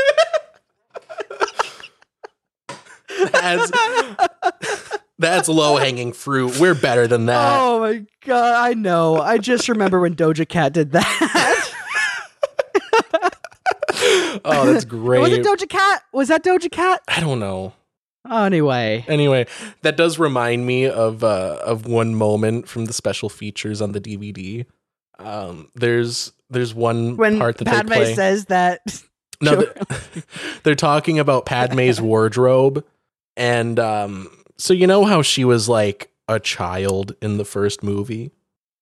That's, 3.31 3.71
that's 5.17 5.47
low 5.49 5.77
hanging 5.77 6.13
fruit. 6.13 6.59
We're 6.59 6.75
better 6.75 7.07
than 7.07 7.25
that. 7.27 7.59
Oh 7.59 7.79
my 7.79 8.05
god, 8.25 8.55
I 8.55 8.73
know. 8.73 9.17
I 9.19 9.37
just 9.37 9.69
remember 9.69 9.99
when 10.01 10.15
Doja 10.15 10.47
Cat 10.47 10.73
did 10.73 10.91
that. 10.91 11.66
Oh, 14.45 14.71
that's 14.71 14.85
great. 14.85 15.19
Was 15.21 15.31
it 15.33 15.45
Doja 15.45 15.67
Cat? 15.69 16.03
Was 16.13 16.27
that 16.29 16.43
Doja 16.43 16.71
Cat? 16.71 17.01
I 17.07 17.19
don't 17.19 17.39
know. 17.39 17.73
Oh, 18.29 18.43
anyway. 18.43 19.05
Anyway, 19.07 19.47
that 19.83 19.95
does 19.95 20.19
remind 20.19 20.65
me 20.65 20.85
of 20.87 21.23
uh, 21.23 21.59
of 21.63 21.85
one 21.85 22.13
moment 22.15 22.67
from 22.67 22.85
the 22.85 22.93
special 22.93 23.29
features 23.29 23.81
on 23.81 23.93
the 23.93 24.01
DVD. 24.01 24.65
Um, 25.19 25.69
there's 25.75 26.33
there's 26.49 26.73
one 26.75 27.15
When 27.17 27.39
part 27.39 27.57
that 27.59 27.67
Padme 27.67 27.89
they 27.89 27.95
play. 27.95 28.15
says 28.15 28.45
that. 28.45 28.81
no, 29.41 29.55
they're, 29.61 29.73
they're 30.63 30.75
talking 30.75 31.19
about 31.19 31.45
Padme's 31.45 32.01
wardrobe, 32.01 32.85
and 33.37 33.79
um, 33.79 34.29
so 34.57 34.73
you 34.73 34.87
know 34.87 35.05
how 35.05 35.21
she 35.21 35.45
was 35.45 35.69
like 35.69 36.11
a 36.27 36.39
child 36.39 37.15
in 37.21 37.37
the 37.37 37.45
first 37.45 37.81
movie. 37.83 38.31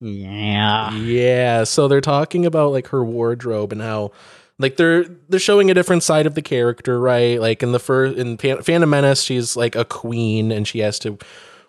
yeah. 0.02 0.92
Yeah, 0.96 1.64
so 1.66 1.88
they're 1.88 2.02
talking 2.02 2.46
about 2.48 2.72
like 2.72 2.88
her 2.88 3.04
wardrobe 3.06 3.72
and 3.72 3.82
how 3.82 4.12
like 4.58 4.78
they're 4.78 5.04
they're 5.30 5.40
showing 5.40 5.70
a 5.70 5.74
different 5.74 6.04
side 6.04 6.26
of 6.26 6.36
the 6.36 6.42
character, 6.42 7.00
right? 7.00 7.40
Like 7.40 7.64
in 7.64 7.72
the 7.72 7.80
first 7.80 8.18
in 8.18 8.38
Phan- 8.38 8.64
Phantom 8.64 8.90
Menace, 8.90 9.22
she's 9.22 9.56
like 9.56 9.76
a 9.76 9.86
queen 9.86 10.52
and 10.52 10.68
she 10.68 10.80
has 10.80 11.00
to 11.00 11.18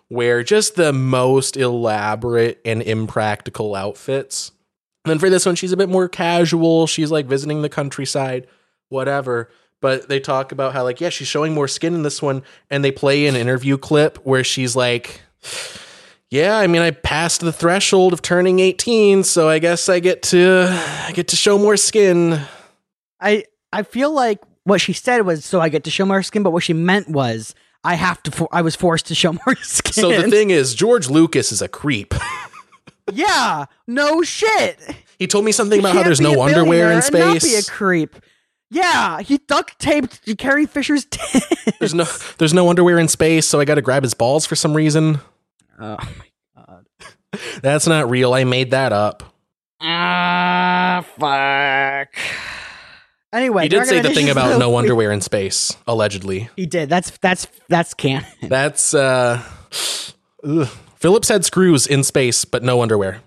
wear 0.09 0.43
just 0.43 0.75
the 0.75 0.93
most 0.93 1.57
elaborate 1.57 2.61
and 2.63 2.81
impractical 2.81 3.75
outfits. 3.75 4.51
And 5.03 5.11
then 5.11 5.19
for 5.19 5.29
this 5.29 5.45
one, 5.45 5.55
she's 5.55 5.71
a 5.71 5.77
bit 5.77 5.89
more 5.89 6.07
casual. 6.07 6.87
She's 6.87 7.11
like 7.11 7.25
visiting 7.25 7.61
the 7.61 7.69
countryside, 7.69 8.47
whatever. 8.89 9.49
But 9.79 10.09
they 10.09 10.19
talk 10.19 10.51
about 10.51 10.73
how 10.73 10.83
like 10.83 11.01
yeah, 11.01 11.09
she's 11.09 11.27
showing 11.27 11.53
more 11.53 11.67
skin 11.67 11.93
in 11.93 12.03
this 12.03 12.21
one, 12.21 12.43
and 12.69 12.83
they 12.83 12.91
play 12.91 13.27
an 13.27 13.35
interview 13.35 13.77
clip 13.77 14.17
where 14.25 14.43
she's 14.43 14.75
like 14.75 15.21
yeah, 16.29 16.57
I 16.57 16.67
mean, 16.67 16.81
I 16.81 16.91
passed 16.91 17.39
the 17.39 17.53
threshold 17.53 18.11
of 18.11 18.21
turning 18.21 18.59
18, 18.59 19.23
so 19.23 19.47
I 19.47 19.59
guess 19.59 19.87
I 19.87 19.99
get 19.99 20.23
to 20.23 20.67
I 21.05 21.11
get 21.13 21.29
to 21.29 21.35
show 21.35 21.57
more 21.57 21.77
skin. 21.77 22.41
I 23.19 23.45
I 23.71 23.83
feel 23.83 24.11
like 24.11 24.39
what 24.63 24.81
she 24.81 24.93
said 24.93 25.21
was 25.25 25.45
so 25.45 25.59
I 25.61 25.69
get 25.69 25.83
to 25.85 25.89
show 25.91 26.05
more 26.05 26.23
skin, 26.23 26.43
but 26.43 26.51
what 26.51 26.63
she 26.63 26.73
meant 26.73 27.09
was 27.09 27.55
I 27.83 27.95
have 27.95 28.21
to. 28.23 28.31
For- 28.31 28.49
I 28.51 28.61
was 28.61 28.75
forced 28.75 29.07
to 29.07 29.15
show 29.15 29.31
more 29.45 29.55
skin. 29.61 29.93
So 29.93 30.09
the 30.21 30.29
thing 30.29 30.49
is, 30.49 30.75
George 30.75 31.09
Lucas 31.09 31.51
is 31.51 31.61
a 31.61 31.67
creep. 31.67 32.13
yeah, 33.13 33.65
no 33.87 34.21
shit. 34.23 34.79
He 35.19 35.27
told 35.27 35.45
me 35.45 35.51
something 35.51 35.79
about 35.79 35.95
how 35.95 36.03
there's 36.03 36.21
no 36.21 36.41
underwear 36.41 36.91
in 36.91 36.99
billionaire 36.99 37.01
and 37.01 37.13
Not 37.13 37.41
be 37.41 37.55
a 37.55 37.61
space. 37.61 37.69
creep. 37.69 38.15
Yeah, 38.69 39.21
he 39.21 39.37
duct 39.37 39.79
taped 39.79 40.37
Carrie 40.37 40.65
Fisher's 40.65 41.05
tits. 41.09 41.45
There's 41.79 41.93
no 41.93 42.05
there's 42.37 42.53
no 42.53 42.69
underwear 42.69 42.99
in 42.99 43.07
space, 43.07 43.45
so 43.47 43.59
I 43.61 43.65
got 43.65 43.75
to 43.75 43.81
grab 43.81 44.03
his 44.03 44.13
balls 44.13 44.45
for 44.45 44.55
some 44.57 44.73
reason. 44.75 45.19
Oh 45.79 45.97
my 45.99 46.63
god. 46.65 46.85
That's 47.61 47.87
not 47.87 48.09
real. 48.09 48.33
I 48.33 48.43
made 48.43 48.71
that 48.71 48.91
up. 48.91 49.23
Ah, 49.79 51.05
fuck. 51.17 52.09
Anyway, 53.33 53.63
He 53.63 53.69
did 53.69 53.85
say 53.85 53.99
the 53.99 54.13
thing 54.13 54.29
about 54.29 54.57
no 54.57 54.77
underwear 54.77 55.11
in 55.11 55.21
space, 55.21 55.75
allegedly. 55.85 56.49
He 56.55 56.65
did. 56.65 56.89
That's 56.89 57.11
that's 57.17 57.47
that's 57.67 57.93
canon. 57.93 58.25
That's 58.41 58.93
uh 58.93 59.43
ugh. 60.43 60.67
Phillips 60.95 61.29
had 61.29 61.45
screws 61.45 61.85
in 61.85 62.03
space, 62.03 62.45
but 62.45 62.63
no 62.63 62.81
underwear. 62.81 63.21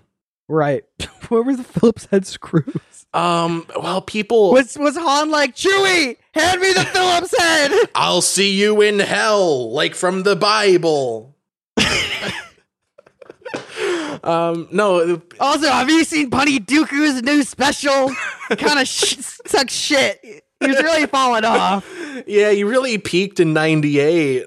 Right. 0.47 0.83
Where 1.29 1.41
were 1.43 1.55
the 1.55 1.63
Phillips 1.63 2.05
head 2.11 2.25
screws? 2.27 2.75
Um, 3.13 3.65
well, 3.81 4.01
people 4.01 4.51
Was 4.51 4.77
was 4.77 4.97
Han 4.97 5.31
like 5.31 5.55
Chewie? 5.55 6.17
Hand 6.33 6.61
me 6.61 6.73
the 6.73 6.83
Phillips 6.85 7.37
head. 7.37 7.71
I'll 7.95 8.21
see 8.21 8.53
you 8.59 8.81
in 8.81 8.99
hell, 8.99 9.71
like 9.71 9.95
from 9.95 10.23
the 10.23 10.35
Bible. 10.35 11.35
Um, 14.23 14.67
no, 14.71 15.21
Also, 15.39 15.67
have 15.69 15.89
you 15.89 16.03
seen 16.03 16.29
Punny 16.29 16.59
Dooku's 16.59 17.21
new 17.21 17.43
special? 17.43 18.11
kind 18.49 18.79
of 18.79 18.87
sh- 18.87 19.17
sucks 19.45 19.73
shit. 19.73 20.19
He's 20.59 20.77
really 20.81 21.07
falling 21.07 21.43
off. 21.43 21.85
yeah, 22.27 22.51
he 22.51 22.63
really 22.63 22.97
peaked 22.97 23.39
in 23.39 23.53
'98. 23.53 24.45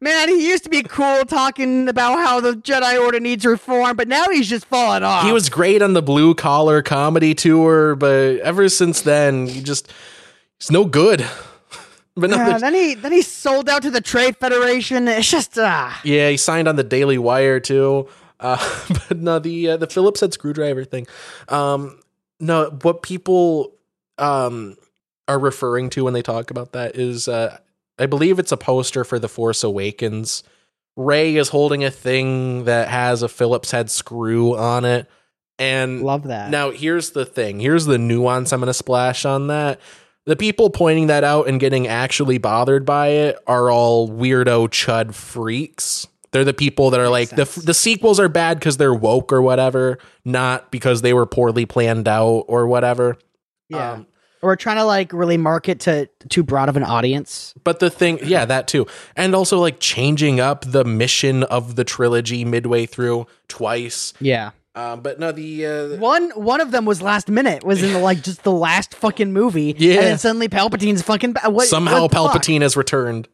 Man, 0.00 0.28
he 0.28 0.48
used 0.48 0.64
to 0.64 0.70
be 0.70 0.82
cool 0.82 1.24
talking 1.24 1.88
about 1.88 2.18
how 2.18 2.38
the 2.40 2.52
Jedi 2.52 3.00
Order 3.00 3.20
needs 3.20 3.46
reform, 3.46 3.96
but 3.96 4.06
now 4.06 4.28
he's 4.28 4.48
just 4.50 4.66
falling 4.66 5.02
off. 5.02 5.24
He 5.24 5.32
was 5.32 5.48
great 5.48 5.80
on 5.80 5.94
the 5.94 6.02
blue 6.02 6.34
collar 6.34 6.82
comedy 6.82 7.34
tour, 7.34 7.94
but 7.94 8.38
ever 8.40 8.68
since 8.68 9.00
then, 9.00 9.46
he 9.46 9.62
just 9.62 9.90
he's 10.58 10.70
no 10.70 10.84
good. 10.84 11.24
But 12.16 12.30
no, 12.30 12.36
Yeah, 12.36 12.58
then 12.58 12.74
he 12.74 12.94
then 12.94 13.10
he 13.10 13.22
sold 13.22 13.68
out 13.68 13.82
to 13.82 13.90
the 13.90 14.00
Trade 14.00 14.36
Federation. 14.36 15.08
It's 15.08 15.28
just 15.28 15.58
ah. 15.58 16.00
yeah, 16.04 16.30
he 16.30 16.36
signed 16.36 16.68
on 16.68 16.76
the 16.76 16.84
Daily 16.84 17.18
Wire 17.18 17.58
too. 17.58 18.08
Uh, 18.44 18.58
but 19.08 19.18
no, 19.18 19.38
the 19.38 19.70
uh, 19.70 19.76
the 19.76 19.86
Phillips 19.86 20.20
head 20.20 20.32
screwdriver 20.32 20.84
thing. 20.84 21.06
Um, 21.48 21.98
no, 22.38 22.70
what 22.82 23.02
people 23.02 23.74
um 24.18 24.76
are 25.26 25.38
referring 25.38 25.88
to 25.90 26.04
when 26.04 26.12
they 26.12 26.22
talk 26.22 26.50
about 26.50 26.72
that 26.72 26.96
is, 26.96 27.28
uh, 27.28 27.56
I 27.98 28.06
believe 28.06 28.38
it's 28.38 28.52
a 28.52 28.56
poster 28.58 29.02
for 29.02 29.18
the 29.18 29.28
Force 29.28 29.64
Awakens. 29.64 30.42
Rey 30.96 31.36
is 31.36 31.48
holding 31.48 31.82
a 31.82 31.90
thing 31.90 32.64
that 32.64 32.88
has 32.88 33.22
a 33.22 33.28
Phillips 33.28 33.70
head 33.70 33.90
screw 33.90 34.56
on 34.56 34.84
it, 34.84 35.08
and 35.58 36.02
love 36.02 36.24
that. 36.24 36.50
Now, 36.50 36.70
here's 36.70 37.10
the 37.10 37.24
thing. 37.24 37.60
Here's 37.60 37.86
the 37.86 37.98
nuance 37.98 38.52
I'm 38.52 38.60
going 38.60 38.66
to 38.66 38.74
splash 38.74 39.24
on 39.24 39.46
that. 39.48 39.80
The 40.26 40.36
people 40.36 40.70
pointing 40.70 41.08
that 41.08 41.24
out 41.24 41.48
and 41.48 41.60
getting 41.60 41.86
actually 41.86 42.38
bothered 42.38 42.86
by 42.86 43.08
it 43.08 43.38
are 43.46 43.70
all 43.70 44.08
weirdo 44.08 44.68
chud 44.68 45.14
freaks. 45.14 46.06
They're 46.34 46.44
the 46.44 46.52
people 46.52 46.90
that 46.90 47.00
are 47.00 47.08
like 47.08 47.30
the 47.30 47.46
sense. 47.46 47.64
the 47.64 47.72
sequels 47.72 48.20
are 48.20 48.28
bad 48.28 48.58
because 48.58 48.76
they're 48.76 48.92
woke 48.92 49.32
or 49.32 49.40
whatever, 49.40 49.98
not 50.26 50.70
because 50.70 51.00
they 51.00 51.14
were 51.14 51.24
poorly 51.24 51.64
planned 51.64 52.06
out 52.08 52.44
or 52.48 52.66
whatever. 52.66 53.16
yeah, 53.70 53.92
Um, 53.92 54.06
we're 54.42 54.56
trying 54.56 54.76
to 54.76 54.84
like 54.84 55.12
really 55.14 55.38
market 55.38 55.80
to 55.80 56.06
too 56.28 56.42
broad 56.42 56.68
of 56.68 56.76
an 56.76 56.82
audience. 56.82 57.54
but 57.64 57.78
the 57.78 57.88
thing, 57.88 58.18
yeah, 58.24 58.44
that 58.44 58.68
too, 58.68 58.86
and 59.16 59.34
also 59.34 59.58
like 59.58 59.80
changing 59.80 60.40
up 60.40 60.66
the 60.66 60.84
mission 60.84 61.44
of 61.44 61.76
the 61.76 61.84
trilogy 61.84 62.44
midway 62.44 62.84
through 62.84 63.26
twice. 63.48 64.12
Yeah, 64.20 64.50
Um, 64.74 65.00
but 65.00 65.18
no, 65.20 65.32
the 65.32 65.64
uh, 65.66 65.96
one 65.98 66.28
one 66.32 66.60
of 66.60 66.72
them 66.72 66.84
was 66.84 67.00
last 67.00 67.28
minute. 67.30 67.64
Was 67.64 67.82
in 67.82 67.92
the, 67.94 68.00
like 68.00 68.22
just 68.22 68.42
the 68.42 68.52
last 68.52 68.92
fucking 68.94 69.32
movie. 69.32 69.74
Yeah. 69.78 69.94
and 69.94 70.02
then 70.02 70.18
suddenly 70.18 70.48
Palpatine's 70.48 71.00
fucking 71.00 71.32
ba- 71.34 71.48
what, 71.48 71.66
somehow 71.68 72.02
what 72.02 72.10
the 72.10 72.16
fuck? 72.16 72.32
Palpatine 72.32 72.60
has 72.62 72.76
returned. 72.76 73.28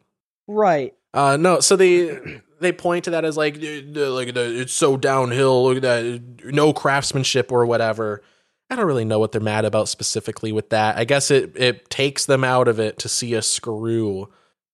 Right. 0.47 0.93
Uh, 1.13 1.35
no, 1.35 1.59
so 1.59 1.75
they 1.75 2.21
they 2.61 2.71
point 2.71 3.05
to 3.05 3.11
that 3.11 3.25
as 3.25 3.35
like 3.35 3.57
"Uh, 3.57 3.81
uh, 3.95 4.11
like 4.11 4.35
it's 4.35 4.73
so 4.73 4.95
downhill. 4.95 5.65
Look 5.65 5.77
at 5.77 5.81
that, 5.81 6.45
no 6.45 6.71
craftsmanship 6.73 7.51
or 7.51 7.65
whatever. 7.65 8.23
I 8.69 8.77
don't 8.77 8.85
really 8.85 9.03
know 9.03 9.19
what 9.19 9.33
they're 9.33 9.41
mad 9.41 9.65
about 9.65 9.89
specifically 9.89 10.53
with 10.53 10.69
that. 10.69 10.97
I 10.97 11.03
guess 11.03 11.29
it 11.29 11.51
it 11.55 11.89
takes 11.89 12.25
them 12.25 12.43
out 12.45 12.69
of 12.69 12.79
it 12.79 12.99
to 12.99 13.09
see 13.09 13.33
a 13.33 13.41
screw, 13.41 14.29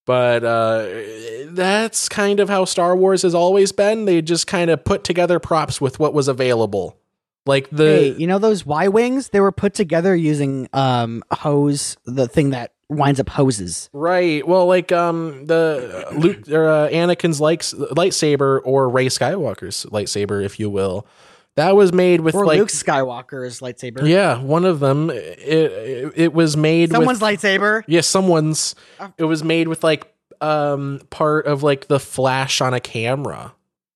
but 0.06 0.43
uh, 0.43 0.88
that's 1.48 2.07
kind 2.07 2.40
of 2.40 2.48
how 2.48 2.66
Star 2.66 2.95
Wars 2.95 3.24
has 3.24 3.33
always 3.33 3.72
been. 3.72 4.06
They 4.06 4.22
just 4.22 4.45
kind 4.45 4.69
of 4.69 4.83
put 4.83 5.03
together 5.03 5.40
props 5.40 5.82
with 5.82 5.99
what 5.99 6.14
was 6.14 6.27
available, 6.27 6.95
like 7.48 7.69
the 7.72 7.83
hey, 7.83 8.16
you 8.17 8.27
know 8.27 8.38
those 8.38 8.66
Y 8.66 8.88
wings? 8.88 9.30
They 9.30 9.40
were 9.40 9.51
put 9.51 9.74
together 9.74 10.16
using 10.16 10.69
um 10.74 11.24
hose, 11.32 11.98
the 12.06 12.27
thing 12.27 12.51
that 12.51 12.74
winds 12.90 13.19
up 13.19 13.30
hoses. 13.30 13.90
Right. 13.93 14.48
Well, 14.48 14.66
like 14.67 14.91
um 14.91 15.45
the 15.45 16.07
uh, 16.11 16.16
Luke 16.16 16.49
or 16.49 16.67
uh, 16.69 16.90
Anakin's 16.90 17.41
likes 17.41 17.74
lightsaber 17.74 18.61
or 18.64 18.90
Rey 18.90 19.07
Skywalker's 19.07 19.85
lightsaber, 19.88 20.43
if 20.43 20.59
you 20.59 20.69
will. 20.69 21.06
That 21.56 21.75
was 21.75 21.91
made 21.91 22.22
with 22.22 22.35
Or 22.35 22.45
like 22.45 22.59
Luke 22.59 22.69
Skywalker's 22.69 23.61
lightsaber. 23.61 24.07
yeah, 24.07 24.38
one 24.40 24.64
of 24.64 24.80
them. 24.80 25.09
It 25.09 25.40
it, 25.48 26.14
it 26.16 26.33
was 26.33 26.56
made 26.56 26.91
Someone's 26.91 27.19
with 27.19 27.27
lightsaber. 27.41 27.83
yeah, 27.88 28.01
someone's. 28.01 28.75
Uh, 28.99 29.09
It 29.17 29.24
was 29.24 29.43
made 29.43 29.67
with 29.67 29.83
like 29.83 30.14
um 30.40 31.01
part 31.09 31.48
of 31.48 31.64
like 31.64 31.88
the 31.88 31.99
flash 31.99 32.61
on 32.61 32.74
a 32.75 32.80
camera. 32.80 33.53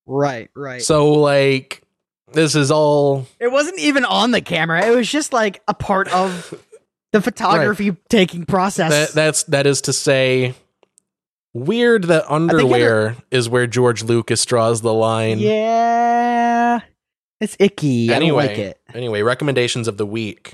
Right, 0.08 0.50
right. 0.56 0.82
So 0.82 1.14
like 1.14 1.84
this 2.34 2.56
is 2.56 2.72
all 2.72 3.28
it 3.40 3.52
wasn't 3.52 3.78
even 3.80 4.06
on 4.06 4.32
the 4.32 4.42
camera. 4.42 4.84
It 4.86 4.95
was 4.95 5.10
just 5.10 5.32
like 5.32 5.61
a 5.68 5.74
part 5.76 6.08
of 6.11 6.53
the 7.11 7.22
photography 7.22 7.95
taking 8.09 8.45
process. 8.45 8.91
that 8.91 9.14
that's 9.14 9.43
that 9.43 9.67
is 9.67 9.81
to 9.81 9.93
say 9.93 10.53
weird 11.53 12.06
that 12.06 12.31
underwear 12.31 13.17
is 13.30 13.49
where 13.49 13.67
George 13.67 14.03
Lucas 14.03 14.45
draws 14.45 14.81
the 14.81 14.93
line. 14.93 15.40
yeah. 15.40 16.80
It's 17.40 17.57
icky. 17.59 18.14
Anyway, 18.14 18.43
I 18.43 18.48
don't 18.48 18.57
like 18.57 18.59
it. 18.59 18.81
anyway, 18.93 19.23
recommendations 19.23 19.88
of 19.88 19.98
the 19.98 20.06
week 20.06 20.53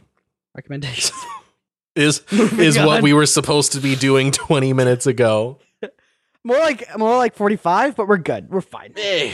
Recommendations. 0.55 1.11
is 1.95 2.23
is 2.31 2.77
what 2.77 3.01
we 3.01 3.13
were 3.13 3.25
supposed 3.25 3.71
to 3.73 3.79
be 3.79 3.95
doing 3.95 4.31
20 4.31 4.73
minutes 4.73 5.07
ago. 5.07 5.59
more 6.43 6.57
like 6.57 6.97
more 6.97 7.17
like 7.17 7.35
45, 7.35 7.95
but 7.95 8.07
we're 8.07 8.17
good. 8.17 8.49
We're 8.49 8.61
fine. 8.61 8.93
Eh, 8.95 9.31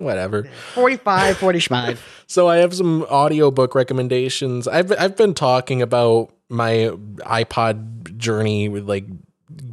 Whatever. 0.00 0.44
45, 0.74 1.36
45. 1.36 2.16
So 2.30 2.46
I 2.46 2.58
have 2.58 2.72
some 2.72 3.02
audiobook 3.10 3.74
recommendations. 3.74 4.68
I've 4.68 4.92
I've 4.92 5.16
been 5.16 5.34
talking 5.34 5.82
about 5.82 6.32
my 6.48 6.92
iPod 7.18 8.16
journey 8.18 8.68
with 8.68 8.88
like 8.88 9.04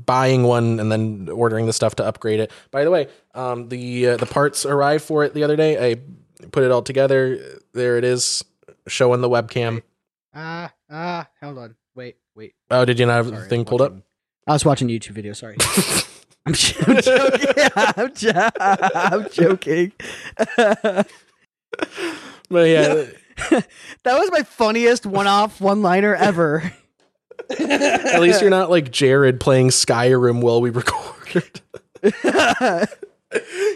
buying 0.07 0.41
one 0.41 0.80
and 0.80 0.91
then 0.91 1.30
ordering 1.31 1.67
the 1.67 1.73
stuff 1.73 1.93
to 1.97 2.03
upgrade 2.03 2.39
it. 2.39 2.51
By 2.72 2.83
the 2.83 2.89
way, 2.89 3.09
um, 3.35 3.69
the 3.69 4.07
uh, 4.07 4.17
the 4.17 4.25
parts 4.25 4.65
arrived 4.65 5.03
for 5.03 5.23
it 5.23 5.35
the 5.35 5.43
other 5.43 5.56
day. 5.56 5.91
I 5.91 5.97
put 6.51 6.64
it 6.64 6.72
all 6.72 6.81
together. 6.81 7.38
There 7.73 7.99
it 7.99 8.03
is, 8.03 8.43
showing 8.88 9.22
the 9.22 9.30
webcam. 9.30 9.83
Ah, 10.33 10.73
ah, 10.89 11.27
hold 11.39 11.59
on. 11.59 11.75
Wait, 11.93 12.15
wait. 12.35 12.56
Oh, 12.72 12.85
did 12.85 12.97
you 12.97 13.06
not 13.06 13.17
have 13.23 13.30
the 13.30 13.45
thing 13.45 13.65
pulled 13.65 13.81
up? 13.81 13.93
I 14.47 14.53
was 14.53 14.65
watching 14.65 14.88
YouTube 14.88 15.11
video, 15.11 15.33
sorry. 15.33 15.57
I'm, 16.88 17.01
joking. 17.01 17.69
I'm, 17.76 18.14
jo- 18.14 18.50
I'm 18.59 19.30
joking. 19.30 19.92
But 22.50 22.69
yeah, 22.69 23.06
that 24.03 24.17
was 24.19 24.32
my 24.32 24.43
funniest 24.43 25.06
one-off 25.06 25.59
one-liner 25.59 26.16
ever. 26.16 26.72
at 27.59 28.19
least 28.22 28.42
you're 28.42 28.50
not 28.50 28.69
like 28.69 28.92
Jared 28.92 29.40
playing 29.40 29.69
Skyrim 29.69 30.42
while 30.42 30.61
we 30.61 30.69
record. 30.69 31.61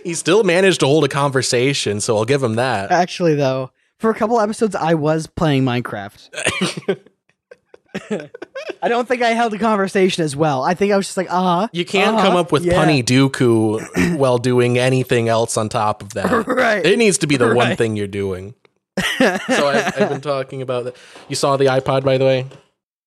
he 0.03 0.13
still 0.13 0.43
managed 0.43 0.79
to 0.81 0.85
hold 0.85 1.03
a 1.03 1.09
conversation, 1.09 1.99
so 2.01 2.17
I'll 2.17 2.25
give 2.25 2.41
him 2.41 2.55
that. 2.55 2.91
Actually, 2.91 3.35
though, 3.35 3.71
for 3.99 4.09
a 4.09 4.15
couple 4.15 4.39
episodes, 4.39 4.75
I 4.75 4.93
was 4.93 5.27
playing 5.27 5.63
Minecraft. 5.63 6.97
I 8.83 8.87
don't 8.87 9.07
think 9.07 9.21
I 9.21 9.29
held 9.29 9.53
a 9.53 9.57
conversation 9.59 10.23
as 10.23 10.35
well. 10.35 10.63
I 10.63 10.73
think 10.73 10.91
I 10.93 10.97
was 10.97 11.07
just 11.07 11.17
like, 11.17 11.29
uh 11.31 11.41
huh. 11.61 11.67
You 11.71 11.85
can't 11.85 12.15
Uh-huh, 12.15 12.25
come 12.27 12.35
up 12.35 12.51
with 12.51 12.63
yeah. 12.63 12.73
punny 12.73 13.03
dooku 13.03 14.17
while 14.17 14.37
doing 14.37 14.77
anything 14.77 15.27
else 15.29 15.57
on 15.57 15.69
top 15.69 16.01
of 16.01 16.13
that. 16.13 16.47
Right. 16.47 16.85
It 16.85 16.97
needs 16.97 17.17
to 17.19 17.27
be 17.27 17.37
the 17.37 17.53
one 17.53 17.75
thing 17.75 17.95
you're 17.95 18.07
doing. 18.07 18.55
So 19.19 19.67
I've, 19.67 19.93
I've 20.01 20.09
been 20.09 20.21
talking 20.21 20.61
about 20.61 20.85
that. 20.85 20.95
You 21.29 21.35
saw 21.35 21.57
the 21.57 21.65
iPod, 21.65 22.03
by 22.03 22.17
the 22.17 22.25
way. 22.25 22.45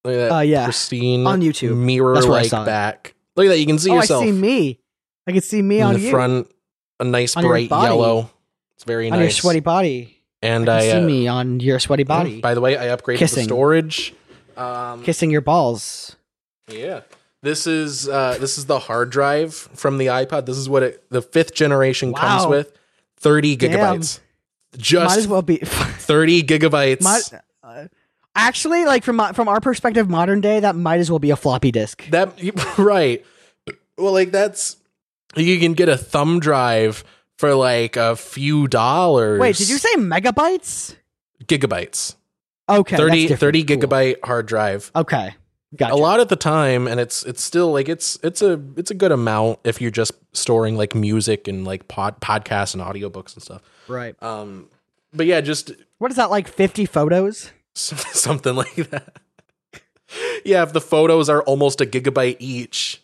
Look 0.04 0.14
at 0.14 0.28
that 0.28 0.32
Uh, 0.32 0.40
yeah. 0.40 0.64
pristine 0.64 1.26
On 1.26 1.40
YouTube. 1.40 1.76
Mirror 1.76 2.22
like 2.22 2.50
back. 2.50 3.14
Look 3.36 3.46
at 3.46 3.50
that. 3.50 3.58
You 3.58 3.66
can 3.66 3.78
see 3.78 3.90
oh, 3.90 3.98
I 3.98 4.04
see 4.04 4.32
me. 4.32 4.80
I 5.26 5.32
can 5.32 5.40
see 5.42 5.62
me 5.62 5.78
in 5.80 5.86
on 5.86 5.94
the 5.94 6.00
you. 6.00 6.10
front. 6.10 6.50
A 7.00 7.04
nice 7.04 7.36
On 7.36 7.42
bright 7.44 7.70
yellow. 7.70 8.30
It's 8.76 8.84
very 8.84 9.10
on 9.10 9.18
nice. 9.18 9.22
your 9.22 9.30
sweaty 9.30 9.60
body. 9.60 10.18
and 10.42 10.68
I 10.68 10.78
I, 10.78 10.80
can 10.82 10.90
see 10.90 10.98
uh, 10.98 11.06
me 11.06 11.28
on 11.28 11.60
your 11.60 11.80
sweaty 11.80 12.04
body. 12.04 12.40
By 12.40 12.54
the 12.54 12.60
way, 12.60 12.76
I 12.76 12.94
upgraded 12.96 13.20
the 13.34 13.42
storage. 13.42 14.14
Um, 14.56 15.02
Kissing 15.02 15.30
your 15.30 15.40
balls. 15.40 16.16
Yeah. 16.68 17.00
This 17.42 17.66
is 17.66 18.08
uh 18.08 18.38
this 18.40 18.56
is 18.56 18.66
the 18.66 18.78
hard 18.78 19.10
drive 19.10 19.54
from 19.54 19.98
the 19.98 20.06
iPod. 20.06 20.46
This 20.46 20.56
is 20.56 20.68
what 20.68 20.82
it 20.82 21.04
the 21.10 21.20
fifth 21.20 21.54
generation 21.54 22.14
comes 22.14 22.46
with. 22.46 22.72
30 23.18 23.56
Damn. 23.56 23.70
gigabytes. 23.70 24.20
Just 24.76 25.10
Might 25.14 25.18
as 25.18 25.28
well 25.28 25.42
be. 25.42 25.56
30 25.62 26.42
gigabytes. 26.42 27.02
might, 27.02 27.30
uh, 27.62 27.86
actually, 28.34 28.84
like 28.86 29.04
from 29.04 29.20
from 29.34 29.48
our 29.48 29.60
perspective, 29.60 30.08
modern 30.08 30.40
day, 30.40 30.60
that 30.60 30.74
might 30.74 31.00
as 31.00 31.10
well 31.10 31.18
be 31.18 31.30
a 31.30 31.36
floppy 31.36 31.70
disk. 31.70 32.06
that 32.10 32.32
right. 32.78 33.24
Well, 33.98 34.12
like 34.12 34.30
that's 34.30 34.76
you 35.36 35.58
can 35.60 35.74
get 35.74 35.88
a 35.88 35.96
thumb 35.96 36.40
drive 36.40 37.04
for 37.38 37.54
like 37.54 37.96
a 37.96 38.16
few 38.16 38.68
dollars. 38.68 39.38
Wait, 39.40 39.56
did 39.56 39.68
you 39.68 39.78
say 39.78 39.94
megabytes? 39.96 40.96
gigabytes? 41.44 42.14
Okay, 42.68 42.96
30 42.96 43.08
that's 43.10 43.22
different. 43.22 43.40
30 43.40 43.64
Cool. 43.64 43.76
gigabyte 43.76 44.16
hard 44.24 44.46
drive. 44.46 44.90
Okay, 44.96 45.34
gotcha. 45.76 45.94
A 45.94 45.96
lot 45.96 46.20
at 46.20 46.28
the 46.28 46.36
time 46.36 46.86
and 46.88 46.98
it's 47.00 47.22
it's 47.24 47.42
still 47.42 47.72
like 47.72 47.88
it's 47.88 48.18
it's 48.22 48.40
a 48.42 48.60
it's 48.76 48.90
a 48.90 48.94
good 48.94 49.12
amount 49.12 49.58
if 49.64 49.80
you're 49.80 49.90
just 49.90 50.12
storing 50.32 50.76
like 50.76 50.94
music 50.94 51.46
and 51.48 51.64
like 51.66 51.88
pod 51.88 52.20
podcasts 52.20 52.74
and 52.74 52.82
audiobooks 52.82 53.34
and 53.34 53.42
stuff. 53.42 53.62
right. 53.88 54.20
Um, 54.22 54.68
but 55.12 55.26
yeah, 55.26 55.40
just 55.40 55.72
What 55.98 56.10
is 56.10 56.16
that 56.16 56.30
like? 56.30 56.48
Fifty 56.48 56.86
photos? 56.86 57.50
something 57.74 58.54
like 58.54 58.74
that. 58.90 59.16
yeah, 60.44 60.62
if 60.62 60.72
the 60.72 60.80
photos 60.80 61.28
are 61.28 61.42
almost 61.42 61.80
a 61.80 61.86
gigabyte 61.86 62.36
each, 62.38 63.00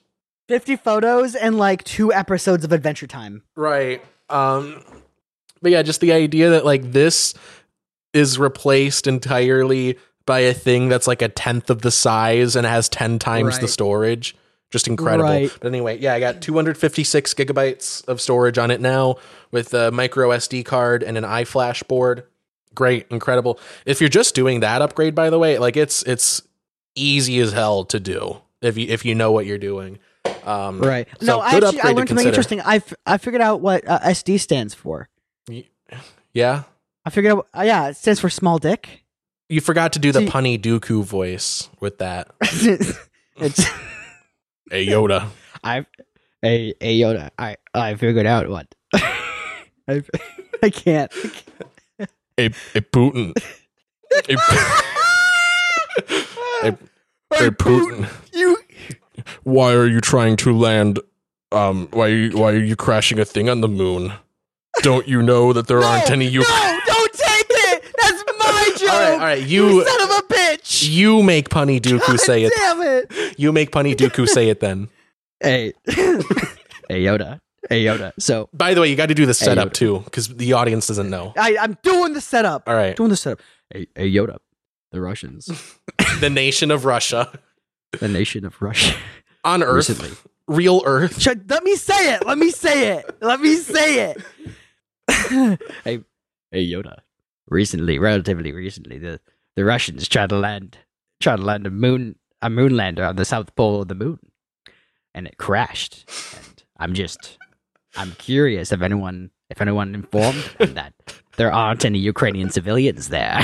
Fifty 0.49 0.75
photos 0.75 1.35
and 1.37 1.59
like 1.59 1.85
two 1.85 2.13
episodes 2.13 2.65
of 2.65 2.73
Adventure 2.73 3.07
Time. 3.07 3.43
right? 3.55 4.03
Um, 4.29 4.83
but 5.63 5.71
yeah, 5.71 5.83
just 5.83 6.01
the 6.01 6.13
idea 6.13 6.51
that 6.51 6.65
like 6.65 6.91
this 6.93 7.35
is 8.13 8.39
replaced 8.39 9.07
entirely 9.07 9.99
by 10.27 10.41
a 10.41 10.55
thing 10.55 10.89
that's 10.89 11.07
like 11.07 11.23
a 11.23 11.29
tenth 11.29 11.71
of 11.71 11.83
the 11.83 11.91
size 11.91 12.57
and 12.57 12.67
has 12.67 12.89
ten 12.89 13.19
times 13.19 13.59
the 13.59 13.69
storage. 13.69 14.37
Just 14.71 14.87
incredible. 14.87 15.29
Right. 15.29 15.51
But 15.61 15.67
anyway, 15.67 15.99
yeah, 15.99 16.15
I 16.15 16.21
got 16.21 16.41
256 16.43 17.35
gigabytes 17.35 18.07
of 18.07 18.21
storage 18.21 18.57
on 18.57 18.71
it 18.71 18.81
now 18.81 19.17
with 19.51 19.75
a 19.75 19.91
micro 19.91 20.29
SD 20.31 20.65
card 20.65 21.03
and 21.03 21.19
an 21.19 21.25
iFlash 21.25 21.87
board. 21.89 22.23
Great, 22.73 23.07
incredible. 23.11 23.59
If 23.85 24.01
you're 24.01 24.09
just 24.09 24.37
doing 24.37 24.61
that 24.61 24.81
upgrade, 24.81 25.17
by 25.17 25.29
the 25.31 25.41
way, 25.41 25.59
like 25.59 25.77
it's 25.77 26.05
it's 26.05 26.43
easy 26.95 27.41
as 27.41 27.53
hell 27.53 27.85
to 27.87 27.99
do 27.99 28.41
if 28.63 28.79
you 28.79 28.87
if 28.89 29.05
you 29.05 29.17
know 29.17 29.33
what 29.33 29.45
you're 29.45 29.59
doing. 29.59 29.99
Um, 30.45 30.81
Right. 30.81 31.09
So 31.21 31.27
no, 31.27 31.51
good 31.51 31.65
I 31.65 31.67
actually 31.69 31.81
I 31.81 31.93
learned 31.93 32.09
something 32.09 32.27
interesting. 32.29 32.61
I 32.61 32.77
f- 32.77 32.95
I 33.05 33.19
figured 33.19 33.43
out 33.43 33.61
what 33.61 33.89
uh, 33.89 33.99
SD 34.01 34.39
stands 34.39 34.73
for. 34.75 35.09
Yeah, 36.33 36.63
I 37.11 37.13
figured 37.13 37.33
out. 37.33 37.49
Uh, 37.53 37.63
yeah, 37.63 37.89
it 37.89 37.97
stands 37.97 38.21
for 38.21 38.31
small 38.31 38.59
dick. 38.59 39.03
you 39.49 39.61
forgot 39.61 39.95
to 39.95 39.99
do 39.99 40.13
the 40.13 40.21
See- 40.21 40.27
punny 40.29 40.57
Dooku 40.57 41.03
voice 41.03 41.69
with 41.81 41.99
that. 41.99 42.31
it's 42.41 43.65
Hey 44.71 44.87
Yoda. 44.87 45.27
I, 45.65 45.87
hey, 46.41 46.73
hey 46.79 47.01
Yoda, 47.01 47.31
I 47.37 47.57
I 47.75 47.97
figured 47.97 48.27
out 48.27 48.49
what. 48.49 48.73
I 48.95 50.05
I 50.63 50.71
can't. 50.71 51.13
Hey, 52.37 52.51
hey 52.73 52.81
Putin. 52.81 53.33
Hey, 54.29 54.37
hey, 56.63 56.77
hey 57.35 57.51
Putin. 57.51 58.09
You 58.33 58.57
Why 59.43 59.75
are 59.75 59.89
you 59.89 60.01
trying 60.01 60.37
to 60.37 60.57
land? 60.57 61.01
Um, 61.51 61.89
why 61.91 62.29
why 62.29 62.53
are 62.53 62.65
you 62.65 62.77
crashing 62.77 63.19
a 63.19 63.25
thing 63.25 63.49
on 63.49 63.63
the 63.63 63.69
moon? 63.69 64.13
Don't 64.83 65.09
you 65.09 65.23
know 65.23 65.53
that 65.53 65.67
there 65.67 65.83
aren't 65.83 66.11
any 66.11 66.27
you? 66.27 66.41
No, 66.41 67.07
take 67.13 67.47
it. 67.51 67.85
That's 67.99 68.23
my 68.39 68.73
joke. 68.79 68.89
All 69.21 69.27
right, 69.27 69.39
all 69.39 69.41
right, 69.41 69.49
You, 69.49 69.69
you 69.81 69.85
son 69.85 70.03
of 70.03 70.11
a 70.11 70.23
bitch. 70.35 70.89
you 70.89 71.23
make 71.23 71.49
punny 71.51 71.81
Dooku 71.81 72.19
say 72.19 72.45
it. 72.45 72.53
Damn 72.57 72.81
it. 72.83 73.39
You 73.39 73.53
make 73.53 73.71
punny 73.71 73.95
Dooku 73.95 74.27
say 74.29 74.49
it 74.49 74.61
then. 74.61 74.89
Hey, 75.43 75.73
hey 75.87 77.03
Yoda, 77.05 77.41
hey 77.71 77.83
Yoda. 77.85 78.13
So 78.19 78.51
By 78.53 78.75
the 78.75 78.83
way, 78.83 78.91
you 78.91 78.97
got 78.97 79.07
to 79.09 79.15
do 79.15 79.25
the 79.25 79.33
setup 79.33 79.69
Yoda. 79.71 79.73
too, 79.73 79.99
because 80.05 80.29
the 80.29 80.53
audience 80.53 80.87
doesn't 80.87 81.09
know. 81.09 81.33
I 81.39 81.57
I'm 81.59 81.79
doing 81.83 82.13
the 82.13 82.21
setup. 82.21 82.69
All 82.69 82.75
right, 82.75 82.95
Doing 82.95 83.09
the 83.09 83.17
setup. 83.17 83.41
Hey, 83.73 83.87
hey 83.95 84.11
Yoda, 84.13 84.37
the 84.93 85.01
Russians, 85.01 85.49
the 86.21 86.29
nation 86.29 86.71
of 86.71 86.85
Russia 86.85 87.33
the 88.01 88.09
nation 88.09 88.45
of 88.45 88.61
Russia. 88.61 88.95
on 89.45 89.63
Earth, 89.63 89.89
Recently. 89.89 90.11
real 90.47 90.83
Earth. 90.85 91.27
Let 91.27 91.65
me 91.65 91.75
say 91.77 92.15
it. 92.15 92.27
Let 92.27 92.37
me 92.37 92.51
say 92.51 92.97
it. 92.99 93.17
Let 93.23 93.41
me 93.41 93.57
say 93.57 94.11
it. 94.11 95.61
hey, 95.85 96.05
hey, 96.53 96.67
Yoda. 96.67 96.99
Recently, 97.51 97.99
relatively 97.99 98.53
recently, 98.53 98.97
the, 98.99 99.21
the 99.57 99.65
Russians 99.65 100.09
tried 100.09 100.31
to 100.31 100.37
land 100.37 100.79
tried 101.21 101.37
to 101.37 101.43
land 101.43 101.67
a 101.67 101.71
moon 101.71 102.17
a 102.41 102.49
moon 102.49 102.77
lander 102.77 103.05
on 103.05 103.17
the 103.17 103.25
south 103.25 103.55
pole 103.55 103.83
of 103.83 103.89
the 103.89 103.95
moon, 103.95 104.19
and 105.15 105.27
it 105.27 105.37
crashed. 105.37 106.09
And 106.37 106.63
I'm 106.79 106.95
just 106.95 107.39
I'm 107.97 108.13
curious 108.13 108.73
if 108.73 108.81
anyone 108.83 109.31
if 109.51 109.61
anyone 109.61 109.95
informed 109.95 110.49
that 110.59 110.95
there 111.37 111.53
aren't 111.53 111.85
any 111.85 111.99
Ukrainian 111.99 112.51
civilians 112.51 113.09
there. 113.09 113.39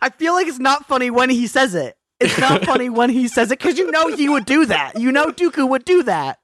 I 0.00 0.10
feel 0.10 0.32
like 0.34 0.46
it's 0.46 0.58
not 0.58 0.86
funny 0.86 1.10
when 1.10 1.30
he 1.30 1.46
says 1.46 1.74
it. 1.74 1.96
It's 2.20 2.38
not 2.38 2.64
funny 2.64 2.88
when 2.88 3.10
he 3.10 3.28
says 3.28 3.50
it 3.50 3.58
because 3.58 3.78
you 3.78 3.90
know 3.90 4.08
he 4.08 4.28
would 4.28 4.46
do 4.46 4.66
that. 4.66 4.98
You 4.98 5.12
know 5.12 5.26
Dooku 5.26 5.68
would 5.68 5.84
do 5.84 6.02
that. 6.04 6.38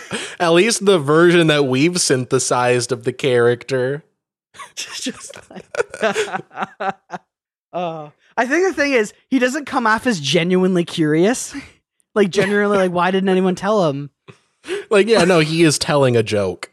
At 0.40 0.50
least 0.50 0.84
the 0.84 0.98
version 0.98 1.46
that 1.48 1.66
we've 1.66 2.00
synthesized 2.00 2.92
of 2.92 3.04
the 3.04 3.12
character. 3.12 4.04
Just 4.74 5.38
like, 5.50 5.64
uh, 7.72 8.10
I 8.36 8.46
think 8.46 8.68
the 8.68 8.74
thing 8.74 8.92
is 8.92 9.12
he 9.28 9.38
doesn't 9.38 9.66
come 9.66 9.86
off 9.86 10.06
as 10.06 10.20
genuinely 10.20 10.84
curious. 10.84 11.54
Like 12.14 12.30
genuinely, 12.30 12.76
like 12.76 12.92
why 12.92 13.10
didn't 13.10 13.30
anyone 13.30 13.54
tell 13.54 13.88
him? 13.88 14.10
Like, 14.90 15.08
yeah, 15.08 15.24
no, 15.24 15.40
he 15.40 15.62
is 15.62 15.78
telling 15.78 16.16
a 16.16 16.22
joke. 16.22 16.70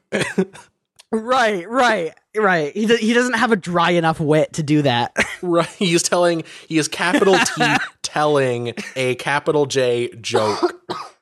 Right, 1.11 1.67
right, 1.67 2.13
right. 2.37 2.71
He 2.73 2.85
do- 2.85 2.97
he 2.97 3.13
doesn't 3.13 3.33
have 3.33 3.51
a 3.51 3.55
dry 3.55 3.91
enough 3.91 4.19
wit 4.19 4.53
to 4.53 4.63
do 4.63 4.81
that. 4.83 5.15
Right. 5.41 5.67
He's 5.69 6.03
telling, 6.03 6.43
he 6.67 6.77
is 6.77 6.87
capital 6.87 7.35
T 7.37 7.63
telling 8.03 8.73
a 8.95 9.15
capital 9.15 9.65
J 9.65 10.09
joke. 10.21 10.81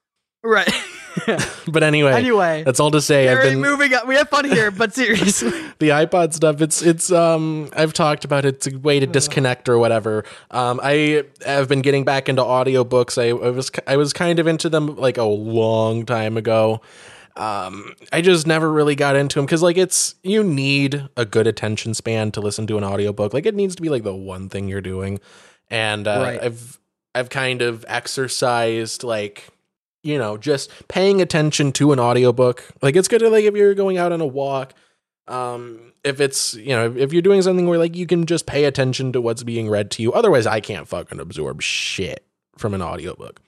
right. 0.48 0.69
But 1.67 1.82
anyway, 1.84 2.14
anyway, 2.14 2.64
that's 2.64 2.80
all 2.80 2.92
to 2.92 3.01
say. 3.01 3.27
I've 3.27 3.42
been 3.42 3.59
moving 3.59 3.93
on. 3.93 4.08
We 4.08 4.16
have 4.16 4.30
fun 4.30 4.45
here, 4.45 4.69
but 4.69 4.93
seriously, 4.93 5.50
the 5.80 5.90
iPod 5.90 6.34
stuff. 6.34 6.61
It's 6.61 6.82
it's 6.84 7.11
um 7.11 7.69
I've 7.76 7.92
talked 7.92 8.24
about 8.24 8.45
it. 8.45 8.56
It's 8.56 8.67
a 8.67 8.77
way 8.77 9.00
to 9.00 9.08
disconnect 9.08 9.67
or 9.67 9.80
whatever. 9.80 10.24
Um, 10.51 10.80
I 10.82 11.24
have 11.43 11.67
been 11.67 11.82
getting 11.82 12.06
back 12.06 12.30
into 12.30 12.43
audiobooks. 12.43 13.17
I, 13.22 13.30
I 13.30 13.50
was 13.50 13.72
I 13.88 13.98
was 13.98 14.14
kind 14.14 14.38
of 14.40 14.45
into 14.45 14.69
them 14.69 14.95
like 14.95 15.17
a 15.17 15.24
long 15.24 16.06
time 16.06 16.38
ago. 16.38 16.82
Um, 17.35 17.93
I 18.14 18.22
just 18.22 18.45
never 18.48 18.72
really 18.72 18.95
got 18.95 19.16
into 19.16 19.40
them 19.40 19.45
because 19.45 19.64
like 19.64 19.77
it's 19.77 20.14
you 20.24 20.43
need 20.43 21.09
a 21.17 21.26
good 21.26 21.48
attention 21.48 21.95
span 21.95 22.32
to 22.34 22.42
listen 22.42 22.67
to 22.67 22.77
an 22.77 22.84
audiobook. 22.84 23.34
Like 23.34 23.48
it 23.48 23.56
needs 23.56 23.76
to 23.76 23.82
be 23.82 23.90
like 23.90 24.03
the 24.03 24.16
one 24.16 24.50
thing 24.50 24.67
you're 24.69 24.82
doing, 24.82 25.19
and 25.69 26.08
uh, 26.08 26.19
Right. 26.24 26.43
I've 26.43 26.80
I've 27.16 27.30
kind 27.30 27.61
of 27.64 27.84
exercised 27.88 29.03
like 29.03 29.50
you 30.08 30.18
know 30.18 30.38
just 30.38 30.72
paying 30.88 31.22
attention 31.22 31.72
to 31.74 31.92
an 31.92 32.00
audiobook. 32.00 32.66
Like 32.82 32.95
it's 32.95 33.08
good 33.08 33.19
to 33.19 33.30
like 33.30 33.44
if 33.44 33.56
you're 33.56 33.76
going 33.76 33.98
out 33.98 34.11
on 34.11 34.22
a 34.22 34.26
walk 34.26 34.74
um 35.27 35.92
if 36.06 36.22
it's 36.22 36.53
you 36.53 36.69
know 36.69 36.95
if 36.95 37.11
you're 37.11 37.22
doing 37.22 37.42
something 37.42 37.68
where 37.68 37.77
like 37.77 37.95
you 37.95 38.08
can 38.08 38.26
just 38.26 38.45
pay 38.45 38.64
attention 38.64 39.11
to 39.11 39.19
what's 39.19 39.44
being 39.44 39.69
read 39.69 39.92
to 39.92 40.02
you. 40.02 40.14
Otherwise 40.14 40.48
i 40.48 40.60
can't 40.60 40.88
fucking 40.88 41.19
absorb 41.19 41.61
shit 41.61 42.26
from 42.58 42.74
an 42.74 42.82
audiobook. 42.82 43.42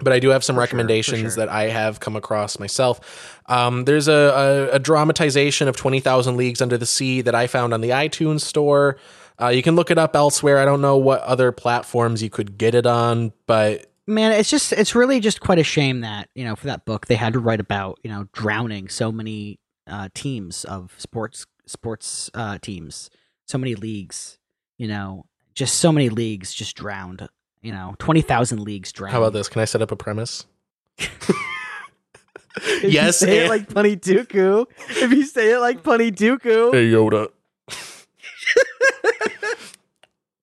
But 0.00 0.12
i 0.12 0.20
do 0.20 0.28
have 0.28 0.44
some 0.44 0.54
For 0.54 0.58
sure, 0.58 0.62
recommendations 0.62 1.34
sure. 1.34 1.44
that 1.44 1.48
i 1.48 1.64
have 1.64 1.98
come 1.98 2.14
across 2.14 2.60
myself. 2.60 3.40
Um 3.46 3.84
there's 3.84 4.06
a, 4.06 4.68
a, 4.72 4.76
a 4.76 4.78
dramatization 4.78 5.66
of 5.66 5.76
20000 5.76 6.36
leagues 6.36 6.62
under 6.62 6.78
the 6.78 6.86
sea 6.86 7.22
that 7.22 7.34
i 7.34 7.48
found 7.48 7.74
on 7.74 7.80
the 7.80 7.90
itunes 7.90 8.42
store. 8.42 8.96
Uh, 9.38 9.48
you 9.48 9.62
can 9.62 9.76
look 9.76 9.90
it 9.90 9.98
up 9.98 10.16
elsewhere. 10.16 10.58
I 10.58 10.64
don't 10.64 10.80
know 10.80 10.96
what 10.96 11.20
other 11.20 11.52
platforms 11.52 12.22
you 12.22 12.30
could 12.30 12.56
get 12.56 12.74
it 12.74 12.86
on 12.86 13.32
but 13.46 13.90
man, 14.06 14.32
it's 14.32 14.50
just 14.50 14.72
it's 14.72 14.94
really 14.94 15.20
just 15.20 15.40
quite 15.40 15.58
a 15.58 15.64
shame 15.64 16.00
that 16.00 16.28
you 16.34 16.44
know 16.44 16.56
for 16.56 16.66
that 16.66 16.84
book 16.84 17.06
they 17.06 17.16
had 17.16 17.32
to 17.32 17.38
write 17.38 17.60
about 17.60 17.98
you 18.02 18.10
know 18.10 18.28
drowning 18.32 18.88
so 18.88 19.10
many 19.12 19.58
uh, 19.86 20.08
teams 20.14 20.64
of 20.64 20.94
sports 20.98 21.46
sports 21.66 22.30
uh, 22.34 22.58
teams, 22.58 23.10
so 23.46 23.58
many 23.58 23.74
leagues, 23.74 24.38
you 24.78 24.88
know, 24.88 25.26
just 25.54 25.76
so 25.78 25.90
many 25.92 26.08
leagues 26.08 26.54
just 26.54 26.76
drowned. 26.76 27.28
You 27.62 27.72
know, 27.72 27.94
twenty 27.98 28.20
thousand 28.20 28.60
leagues 28.60 28.92
drowned. 28.92 29.12
how 29.12 29.20
about 29.22 29.32
this 29.32 29.48
can 29.48 29.60
i 29.60 29.64
set 29.64 29.82
up 29.82 29.90
a 29.90 29.96
premise 29.96 30.46
If 32.58 32.82
you 32.84 32.88
yes 32.90 33.18
say 33.18 33.44
it 33.44 33.48
like 33.50 33.68
Punny 33.68 34.00
Dooku. 34.00 34.66
If 34.88 35.12
you 35.12 35.26
say 35.26 35.52
it 35.52 35.58
like 35.58 35.82
Punny 35.82 36.10
Dooku, 36.10 36.72
Hey 36.72 36.90
Yoda. 36.90 37.28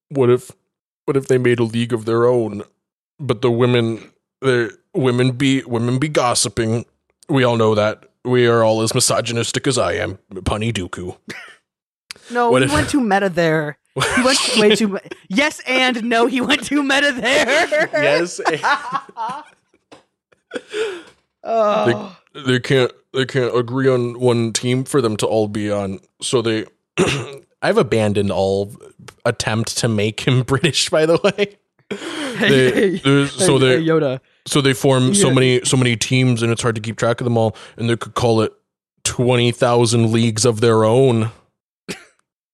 what 0.09 0.30
if 0.30 0.51
what 1.06 1.17
if 1.17 1.27
they 1.27 1.38
made 1.38 1.59
a 1.59 1.64
league 1.64 1.92
of 1.93 2.06
their 2.06 2.25
own? 2.27 2.64
But 3.25 3.41
the 3.41 3.49
women 3.51 4.11
the 4.41 4.77
women 4.93 5.31
be 5.31 5.63
women 5.63 5.97
be 5.99 6.09
gossiping. 6.09 6.85
We 7.29 7.43
all 7.45 7.55
know 7.57 7.73
that. 7.75 8.03
We 8.25 8.47
are 8.47 8.63
all 8.63 8.81
as 8.81 8.93
misogynistic 8.93 9.65
as 9.67 9.77
I 9.77 9.93
am. 9.93 10.17
Punny 10.33 10.71
Dooku. 10.73 11.17
no, 12.31 12.51
What 12.51 12.61
he 12.61 12.67
if- 12.67 12.73
went 12.73 12.89
too 12.89 12.99
meta 13.01 13.29
there. 13.29 13.77
He 14.15 14.23
went 14.23 14.39
way 14.57 14.75
too. 14.75 14.87
Me- 14.87 14.99
yes, 15.29 15.61
and 15.67 16.03
no, 16.03 16.25
he 16.25 16.41
went 16.41 16.63
too 16.65 16.81
meta 16.83 17.11
there. 17.11 17.89
yes. 17.93 18.41
oh. 21.43 22.17
they 22.33 22.59
can't 22.59 22.91
they 23.13 23.25
can't 23.25 23.55
agree 23.55 23.87
on 23.87 24.19
one 24.19 24.51
team 24.53 24.83
for 24.83 25.01
them 25.01 25.15
to 25.17 25.27
all 25.27 25.47
be 25.47 25.71
on. 25.71 25.99
So 26.21 26.41
they 26.41 26.65
I've 27.61 27.77
abandoned 27.77 28.31
all 28.31 28.75
attempt 29.25 29.77
to 29.77 29.87
make 29.87 30.21
him 30.21 30.43
British 30.53 30.89
by 30.89 31.05
the 31.05 31.17
way. 31.23 31.57
They- 32.39 32.97
there's- 33.03 33.31
so 33.33 33.57
Hey, 33.57 33.65
they 33.77 33.81
hey, 33.83 33.88
Yoda. 33.88 34.19
So 34.45 34.59
they 34.61 34.73
form 34.73 35.13
so 35.15 35.31
many 35.31 35.61
so 35.63 35.77
many 35.77 35.95
teams, 35.95 36.41
and 36.43 36.51
it's 36.51 36.61
hard 36.61 36.75
to 36.75 36.81
keep 36.81 36.97
track 36.97 37.22
of 37.22 37.25
them 37.25 37.38
all. 37.38 37.55
And 37.77 37.89
they 37.89 37.95
could 37.95 38.13
call 38.13 38.41
it 38.41 38.51
twenty 39.03 39.51
thousand 39.51 40.11
leagues 40.11 40.43
of 40.45 40.59
their 40.61 40.83
own. 40.83 41.31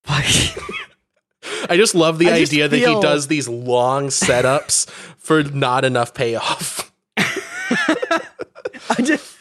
I 0.08 1.76
just 1.76 1.94
love 1.96 2.18
the 2.20 2.30
I 2.30 2.34
idea 2.34 2.68
that 2.68 2.76
he 2.78 2.84
does 3.02 3.28
these 3.28 3.48
long 3.48 4.08
setups 4.08 4.90
for 5.18 5.44
not 5.44 5.86
enough 5.86 6.14
payoff. 6.14 6.92
I 7.18 8.96
just 9.04 9.36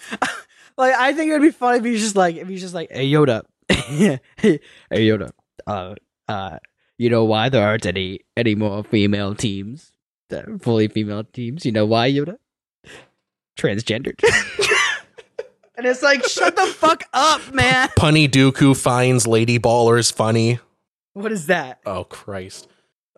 like 0.77 0.94
I 0.94 1.12
think 1.12 1.31
it 1.31 1.33
would 1.35 1.43
be 1.43 1.51
funny 1.51 1.78
if 1.78 1.85
he's 1.85 2.01
just 2.02 2.17
like 2.17 2.36
if 2.36 2.49
he's 2.49 2.60
just 2.60 2.75
like, 2.75 2.91
hey 2.91 3.10
Yoda, 3.10 3.43
hey, 3.68 4.20
hey 4.36 4.60
Yoda, 4.93 5.31
uh, 5.67 5.94
uh, 6.28 6.59
you 6.99 7.09
know 7.09 7.25
why 7.25 7.49
there 7.49 7.67
aren't 7.67 7.86
any 7.86 8.20
any 8.36 8.55
more 8.55 8.85
female 8.85 9.35
teams, 9.35 9.93
fully 10.60 10.89
female 10.89 11.25
teams? 11.25 11.65
You 11.65 11.73
know 11.73 11.86
why 11.86 12.10
Yoda? 12.10 12.36
Transgendered. 13.59 14.23
and 15.77 15.86
it's 15.86 16.02
like, 16.02 16.25
shut 16.25 16.55
the 16.55 16.67
fuck 16.67 17.05
up, 17.12 17.52
man. 17.52 17.89
Punny 17.99 18.28
Dooku 18.28 18.77
finds 18.77 19.27
Lady 19.27 19.59
Ballers 19.59 20.12
funny. 20.12 20.60
What 21.15 21.33
is 21.33 21.47
that? 21.47 21.81
Oh 21.86 22.05
Christ! 22.05 22.68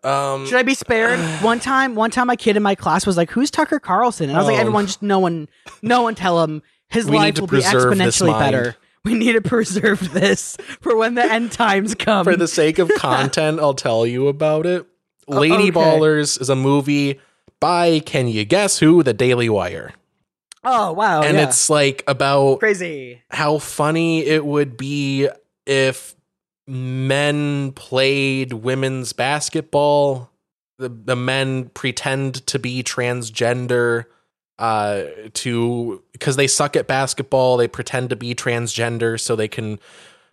Um, 0.03 0.47
Should 0.47 0.57
I 0.57 0.63
be 0.63 0.73
spared? 0.73 1.19
one 1.43 1.59
time, 1.59 1.93
one 1.95 2.09
time, 2.09 2.29
a 2.29 2.35
kid 2.37 2.57
in 2.57 2.63
my 2.63 2.73
class 2.75 3.05
was 3.05 3.17
like, 3.17 3.29
"Who's 3.31 3.51
Tucker 3.51 3.79
Carlson?" 3.79 4.29
And 4.29 4.37
I 4.37 4.41
was 4.41 4.47
like, 4.47 4.57
Oh. 4.57 4.61
"Everyone, 4.61 4.85
just 4.87 5.01
no 5.03 5.19
one, 5.19 5.47
no 5.83 6.01
one, 6.01 6.15
tell 6.15 6.43
him 6.43 6.63
his 6.89 7.05
We 7.05 7.17
life 7.17 7.39
will 7.39 7.47
be 7.47 7.57
exponentially 7.57 8.37
better. 8.39 8.75
We 9.03 9.15
need 9.15 9.33
to 9.33 9.41
preserve 9.41 10.13
this 10.13 10.57
for 10.79 10.95
when 10.95 11.15
the 11.15 11.23
end 11.23 11.51
times 11.51 11.95
come." 11.95 12.23
for 12.23 12.35
the 12.35 12.47
sake 12.47 12.79
of 12.79 12.89
content, 12.95 13.59
I'll 13.59 13.73
tell 13.73 14.05
you 14.05 14.27
about 14.27 14.65
it. 14.65 14.85
Oh, 15.27 15.39
Lady 15.39 15.55
okay. 15.55 15.71
Ballers 15.71 16.39
is 16.39 16.49
a 16.49 16.55
movie 16.55 17.19
by 17.59 17.99
can 17.99 18.27
you 18.27 18.43
guess 18.45 18.79
who? 18.79 19.03
The 19.03 19.13
Daily 19.13 19.49
Wire. 19.49 19.93
oh 20.63 20.91
wow, 20.91 21.21
and 21.21 21.37
yeah. 21.37 21.47
it's 21.47 21.69
like 21.69 22.03
about 22.07 22.59
crazy. 22.59 23.21
how 23.29 23.57
funny 23.57 24.25
it 24.25 24.45
would 24.45 24.77
be 24.77 25.29
if 25.65 26.15
men 26.67 27.71
played 27.71 28.53
women's 28.53 29.13
basketball. 29.13 30.29
The 30.77 30.89
the 30.89 31.15
men 31.15 31.69
pretend 31.69 32.45
to 32.47 32.59
be 32.59 32.83
transgender 32.83 34.05
uh 34.61 35.05
to 35.33 36.03
because 36.13 36.35
they 36.35 36.47
suck 36.47 36.75
at 36.75 36.87
basketball, 36.87 37.57
they 37.57 37.67
pretend 37.67 38.11
to 38.11 38.15
be 38.15 38.35
transgender 38.35 39.19
so 39.19 39.35
they 39.35 39.47
can 39.47 39.79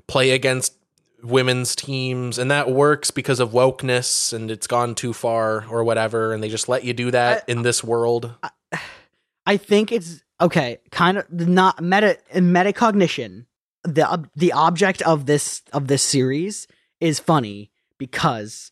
play 0.07 0.31
against 0.31 0.75
women's 1.23 1.75
teams 1.75 2.39
and 2.39 2.51
that 2.51 2.71
works 2.71 3.11
because 3.11 3.41
of 3.41 3.51
wokeness 3.51 4.33
and 4.33 4.51
it's 4.51 4.67
gone 4.67 4.95
too 4.95 5.13
far 5.13 5.67
or 5.69 5.83
whatever 5.83 6.33
and 6.33 6.43
they 6.43 6.49
just 6.49 6.69
let 6.69 6.85
you 6.85 6.93
do 6.93 7.11
that 7.11 7.49
in 7.49 7.63
this 7.63 7.83
world. 7.83 8.35
I 9.47 9.57
think 9.57 9.91
it's 9.91 10.23
okay. 10.41 10.79
Kind 10.91 11.19
of 11.19 11.31
not 11.33 11.83
meta 11.83 12.19
in 12.31 12.53
metacognition. 12.53 13.47
The 13.83 14.29
the 14.37 14.53
object 14.53 15.01
of 15.03 15.25
this 15.25 15.63
of 15.73 15.89
this 15.89 16.03
series 16.03 16.69
is 17.01 17.19
funny 17.19 17.71
because 17.97 18.71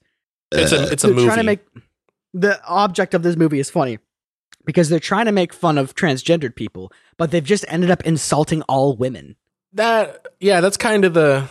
It's 0.52 0.72
a 0.72 0.92
it's 0.92 1.04
a 1.04 1.08
movie. 1.08 1.24
trying 1.24 1.38
to 1.38 1.44
make 1.44 1.60
the 2.34 2.62
object 2.66 3.14
of 3.14 3.22
this 3.22 3.36
movie 3.36 3.58
is 3.58 3.70
funny 3.70 3.98
because 4.66 4.90
they're 4.90 5.00
trying 5.00 5.24
to 5.26 5.32
make 5.32 5.54
fun 5.54 5.78
of 5.78 5.94
transgendered 5.94 6.54
people, 6.54 6.92
but 7.16 7.30
they've 7.30 7.42
just 7.42 7.64
ended 7.68 7.90
up 7.90 8.02
insulting 8.04 8.60
all 8.62 8.94
women. 8.96 9.36
that 9.72 10.26
yeah 10.40 10.60
that's 10.60 10.76
kind 10.76 11.04
of 11.04 11.14
the 11.14 11.48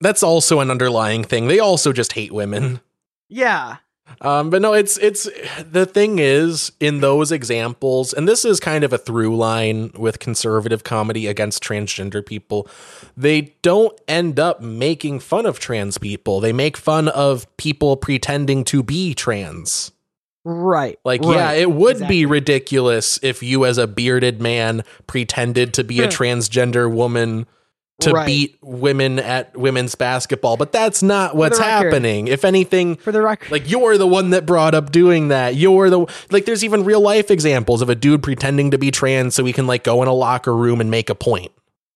that's 0.00 0.22
also 0.22 0.60
an 0.60 0.70
underlying 0.70 1.24
thing. 1.24 1.48
They 1.48 1.58
also 1.58 1.92
just 1.92 2.12
hate 2.12 2.32
women. 2.32 2.80
Yeah, 3.28 3.76
um 4.20 4.50
but 4.50 4.60
no 4.60 4.74
it's 4.74 4.98
it's 4.98 5.28
the 5.64 5.86
thing 5.86 6.18
is 6.18 6.72
in 6.80 7.00
those 7.00 7.32
examples 7.32 8.12
and 8.12 8.28
this 8.28 8.44
is 8.44 8.60
kind 8.60 8.84
of 8.84 8.92
a 8.92 8.98
through 8.98 9.36
line 9.36 9.90
with 9.96 10.18
conservative 10.18 10.84
comedy 10.84 11.26
against 11.28 11.62
transgender 11.62 12.24
people 12.24 12.68
they 13.16 13.54
don't 13.62 13.98
end 14.08 14.38
up 14.38 14.60
making 14.60 15.20
fun 15.20 15.46
of 15.46 15.58
trans 15.58 15.98
people. 15.98 16.40
They 16.40 16.52
make 16.52 16.76
fun 16.76 17.08
of 17.08 17.46
people 17.56 17.96
pretending 17.96 18.64
to 18.64 18.82
be 18.82 19.14
trans 19.14 19.92
right. 20.44 20.98
like, 21.04 21.22
right, 21.22 21.34
yeah, 21.34 21.52
it 21.52 21.70
would 21.70 21.96
exactly. 21.96 22.16
be 22.16 22.26
ridiculous 22.26 23.18
if 23.22 23.42
you, 23.42 23.64
as 23.64 23.78
a 23.78 23.86
bearded 23.86 24.40
man, 24.40 24.82
pretended 25.06 25.74
to 25.74 25.84
be 25.84 26.00
a 26.00 26.04
hmm. 26.04 26.10
transgender 26.10 26.92
woman 26.92 27.46
to 28.00 28.10
Right. 28.10 28.26
beat 28.26 28.58
women 28.62 29.18
at 29.18 29.56
women's 29.56 29.94
basketball, 29.94 30.56
but 30.56 30.72
that's 30.72 31.02
not 31.02 31.36
what's 31.36 31.58
happening. 31.58 32.26
If 32.26 32.44
anything, 32.44 32.96
for 32.96 33.12
the 33.12 33.22
record. 33.22 33.50
like 33.50 33.70
you're 33.70 33.96
the 33.96 34.06
one 34.06 34.30
that 34.30 34.44
brought 34.46 34.74
up 34.74 34.90
doing 34.90 35.28
that. 35.28 35.54
You're 35.54 35.90
the 35.90 36.06
like. 36.30 36.44
There's 36.44 36.64
even 36.64 36.84
real 36.84 37.00
life 37.00 37.30
examples 37.30 37.82
of 37.82 37.88
a 37.88 37.94
dude 37.94 38.22
pretending 38.22 38.72
to 38.72 38.78
be 38.78 38.90
trans 38.90 39.34
so 39.34 39.44
he 39.44 39.52
can 39.52 39.66
like 39.66 39.84
go 39.84 40.02
in 40.02 40.08
a 40.08 40.12
locker 40.12 40.54
room 40.54 40.80
and 40.80 40.90
make 40.90 41.10
a 41.10 41.14
point. 41.14 41.52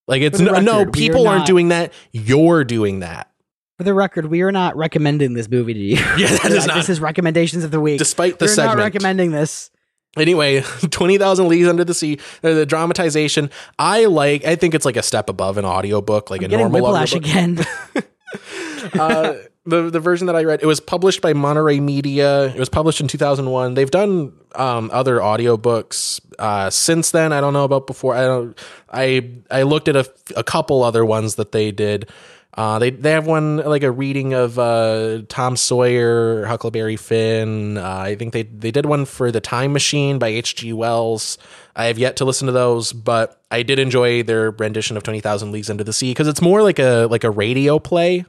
Like 0.06 0.22
it's 0.22 0.38
no, 0.38 0.60
no 0.60 0.78
record, 0.78 0.94
we 0.94 1.08
people 1.08 1.26
aren't 1.26 1.46
doing 1.46 1.68
that. 1.68 1.92
You're 2.12 2.64
doing 2.64 3.00
that. 3.00 3.30
For 3.76 3.84
the 3.84 3.94
record, 3.94 4.26
we 4.26 4.42
are 4.42 4.52
not 4.52 4.76
recommending 4.76 5.34
this 5.34 5.48
movie 5.48 5.74
to 5.74 5.80
you. 5.80 5.96
Yeah, 6.16 6.28
that 6.38 6.44
is 6.52 6.66
not- 6.66 6.76
This 6.76 6.88
is 6.88 7.00
recommendations 7.00 7.64
of 7.64 7.70
the 7.70 7.80
week. 7.80 7.98
Despite 7.98 8.38
the 8.38 8.46
We're 8.46 8.54
segment, 8.54 8.78
not 8.78 8.84
recommending 8.84 9.30
this. 9.32 9.70
Anyway, 10.16 10.60
20,000 10.90 11.48
Leagues 11.48 11.68
Under 11.68 11.84
the 11.84 11.92
Sea, 11.94 12.18
uh, 12.42 12.54
the 12.54 12.66
dramatization, 12.66 13.50
I 13.78 14.06
like, 14.06 14.44
I 14.46 14.56
think 14.56 14.74
it's 14.74 14.86
like 14.86 14.96
a 14.96 15.02
step 15.02 15.28
above 15.28 15.58
an 15.58 15.64
audiobook, 15.66 16.30
like 16.30 16.42
I'm 16.42 16.52
a 16.52 16.56
normal 16.56 16.80
whiplash 16.82 17.14
audiobook. 17.14 17.66
again. 17.94 18.94
uh, 18.98 19.34
the, 19.66 19.90
the 19.90 20.00
version 20.00 20.26
that 20.28 20.36
I 20.36 20.44
read, 20.44 20.62
it 20.62 20.66
was 20.66 20.80
published 20.80 21.20
by 21.20 21.34
Monterey 21.34 21.80
Media. 21.80 22.46
It 22.46 22.58
was 22.58 22.68
published 22.70 23.00
in 23.00 23.08
2001. 23.08 23.74
They've 23.74 23.90
done 23.90 24.32
um, 24.54 24.90
other 24.92 25.18
audiobooks 25.18 26.20
uh, 26.38 26.70
since 26.70 27.10
then. 27.10 27.32
I 27.34 27.40
don't 27.42 27.52
know 27.52 27.64
about 27.64 27.86
before. 27.86 28.14
I 28.14 28.24
don't, 28.24 28.58
I, 28.90 29.30
I 29.50 29.62
looked 29.64 29.88
at 29.88 29.96
a, 29.96 30.10
a 30.36 30.44
couple 30.44 30.82
other 30.82 31.04
ones 31.04 31.34
that 31.34 31.52
they 31.52 31.72
did. 31.72 32.08
Uh, 32.56 32.78
they 32.78 32.88
they 32.88 33.10
have 33.10 33.26
one 33.26 33.58
like 33.58 33.82
a 33.82 33.90
reading 33.90 34.32
of 34.32 34.58
uh, 34.58 35.20
Tom 35.28 35.56
Sawyer, 35.56 36.46
Huckleberry 36.46 36.96
Finn. 36.96 37.76
Uh, 37.76 37.82
I 37.86 38.14
think 38.14 38.32
they 38.32 38.44
they 38.44 38.70
did 38.70 38.86
one 38.86 39.04
for 39.04 39.30
the 39.30 39.42
Time 39.42 39.74
Machine 39.74 40.18
by 40.18 40.28
H.G. 40.28 40.72
Wells. 40.72 41.36
I 41.74 41.84
have 41.86 41.98
yet 41.98 42.16
to 42.16 42.24
listen 42.24 42.46
to 42.46 42.52
those, 42.52 42.94
but 42.94 43.42
I 43.50 43.62
did 43.62 43.78
enjoy 43.78 44.22
their 44.22 44.52
rendition 44.52 44.96
of 44.96 45.02
Twenty 45.02 45.20
Thousand 45.20 45.52
Leagues 45.52 45.68
Under 45.68 45.84
the 45.84 45.92
Sea 45.92 46.12
because 46.12 46.28
it's 46.28 46.40
more 46.40 46.62
like 46.62 46.78
a 46.78 47.06
like 47.10 47.24
a 47.24 47.30
radio 47.30 47.78
play. 47.78 48.24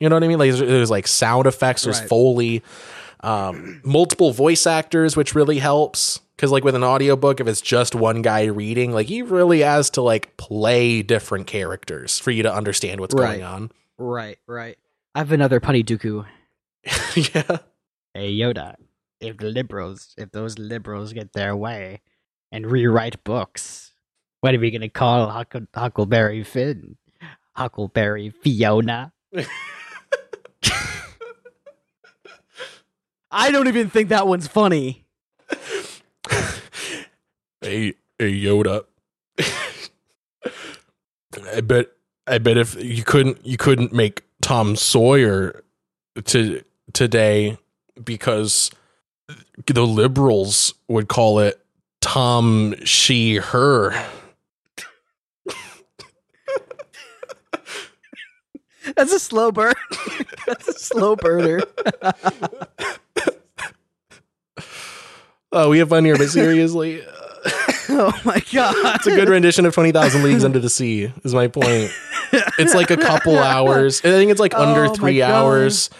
You 0.00 0.08
know 0.08 0.16
what 0.16 0.24
I 0.24 0.28
mean? 0.28 0.38
Like 0.40 0.50
there's, 0.50 0.60
there's 0.60 0.90
like 0.90 1.06
sound 1.06 1.46
effects, 1.46 1.84
there's 1.84 2.00
Right. 2.00 2.08
foley, 2.08 2.62
um, 3.20 3.80
multiple 3.84 4.32
voice 4.32 4.66
actors, 4.66 5.16
which 5.16 5.34
really 5.36 5.58
helps. 5.58 6.20
Because 6.38 6.52
like 6.52 6.62
with 6.62 6.76
an 6.76 6.84
audiobook, 6.84 7.40
if 7.40 7.48
it's 7.48 7.60
just 7.60 7.96
one 7.96 8.22
guy 8.22 8.44
reading, 8.44 8.92
like 8.92 9.08
he 9.08 9.22
really 9.22 9.58
has 9.62 9.90
to 9.90 10.02
like 10.02 10.36
play 10.36 11.02
different 11.02 11.48
characters 11.48 12.20
for 12.20 12.30
you 12.30 12.44
to 12.44 12.54
understand 12.54 13.00
what's 13.00 13.12
Right. 13.12 13.40
going 13.40 13.42
on. 13.42 13.72
right, 13.98 14.38
right. 14.46 14.78
I 15.16 15.18
have 15.18 15.32
another 15.32 15.58
punny 15.58 15.84
dooku. 15.84 16.24
yeah. 17.34 17.56
Hey 18.14 18.32
Yoda, 18.36 18.76
if 19.20 19.36
the 19.38 19.48
liberals, 19.50 20.14
if 20.16 20.30
those 20.30 20.56
liberals 20.60 21.12
get 21.12 21.32
their 21.32 21.56
way 21.56 22.02
and 22.52 22.70
rewrite 22.70 23.24
books, 23.24 23.92
what 24.40 24.54
are 24.54 24.60
we 24.60 24.70
gonna 24.70 24.88
call 24.88 25.28
Huckle- 25.30 25.66
Huckleberry 25.74 26.44
Finn? 26.44 26.98
Huckleberry 27.56 28.30
Fiona? 28.30 29.12
I 33.32 33.50
don't 33.50 33.66
even 33.66 33.90
think 33.90 34.08
that 34.10 34.28
one's 34.28 34.46
funny. 34.46 35.04
Hey, 37.60 37.94
hey 38.18 38.32
Yoda. 38.32 38.84
I 41.54 41.60
bet 41.60 41.86
I 42.26 42.38
bet 42.38 42.56
if 42.56 42.74
you 42.82 43.04
couldn't 43.04 43.44
you 43.44 43.56
couldn't 43.56 43.92
make 43.92 44.24
Tom 44.40 44.76
Sawyer 44.76 45.64
to 46.24 46.62
today 46.92 47.58
because 48.02 48.70
the 49.66 49.86
liberals 49.86 50.74
would 50.88 51.08
call 51.08 51.40
it 51.40 51.60
Tom 52.00 52.74
she 52.84 53.36
her. 53.36 53.92
That's 58.96 59.12
a 59.12 59.20
slow 59.20 59.52
burn. 59.52 59.74
That's 60.46 60.68
a 60.68 60.72
slow 60.72 61.16
burner. 61.16 61.60
Oh, 65.52 65.70
we 65.70 65.78
have 65.78 65.88
fun 65.90 66.04
here, 66.04 66.16
but 66.16 66.28
seriously, 66.28 67.02
oh 67.90 68.20
my 68.24 68.42
god. 68.52 68.96
it's 68.96 69.06
a 69.06 69.10
good 69.14 69.28
rendition 69.28 69.66
of 69.66 69.74
Twenty 69.74 69.92
Thousand 69.92 70.22
Leagues 70.22 70.44
Under 70.44 70.58
the 70.58 70.70
Sea. 70.70 71.12
Is 71.24 71.34
my 71.34 71.48
point. 71.48 71.90
It's 72.58 72.74
like 72.74 72.90
a 72.90 72.96
couple 72.96 73.38
hours. 73.38 74.00
I 74.00 74.08
think 74.10 74.30
it's 74.30 74.40
like 74.40 74.54
Oh 74.54 74.62
under 74.64 74.94
three 74.94 75.22
hours. 75.22 75.90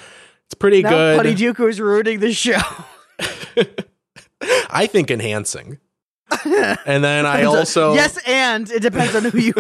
It's 0.46 0.54
pretty 0.54 0.82
now 0.82 0.90
good. 0.90 1.20
Punny 1.20 1.36
Dooku 1.36 1.68
is 1.68 1.80
ruining 1.80 2.20
the 2.20 2.32
show. 2.32 2.58
I 4.70 4.86
think 4.86 5.10
enhancing. 5.10 5.78
And 6.44 7.02
then 7.02 7.26
I 7.26 7.44
also 7.44 7.94
yes, 7.94 8.18
and 8.26 8.70
it 8.70 8.80
depends 8.80 9.14
on 9.16 9.24
who 9.24 9.38
you. 9.38 9.54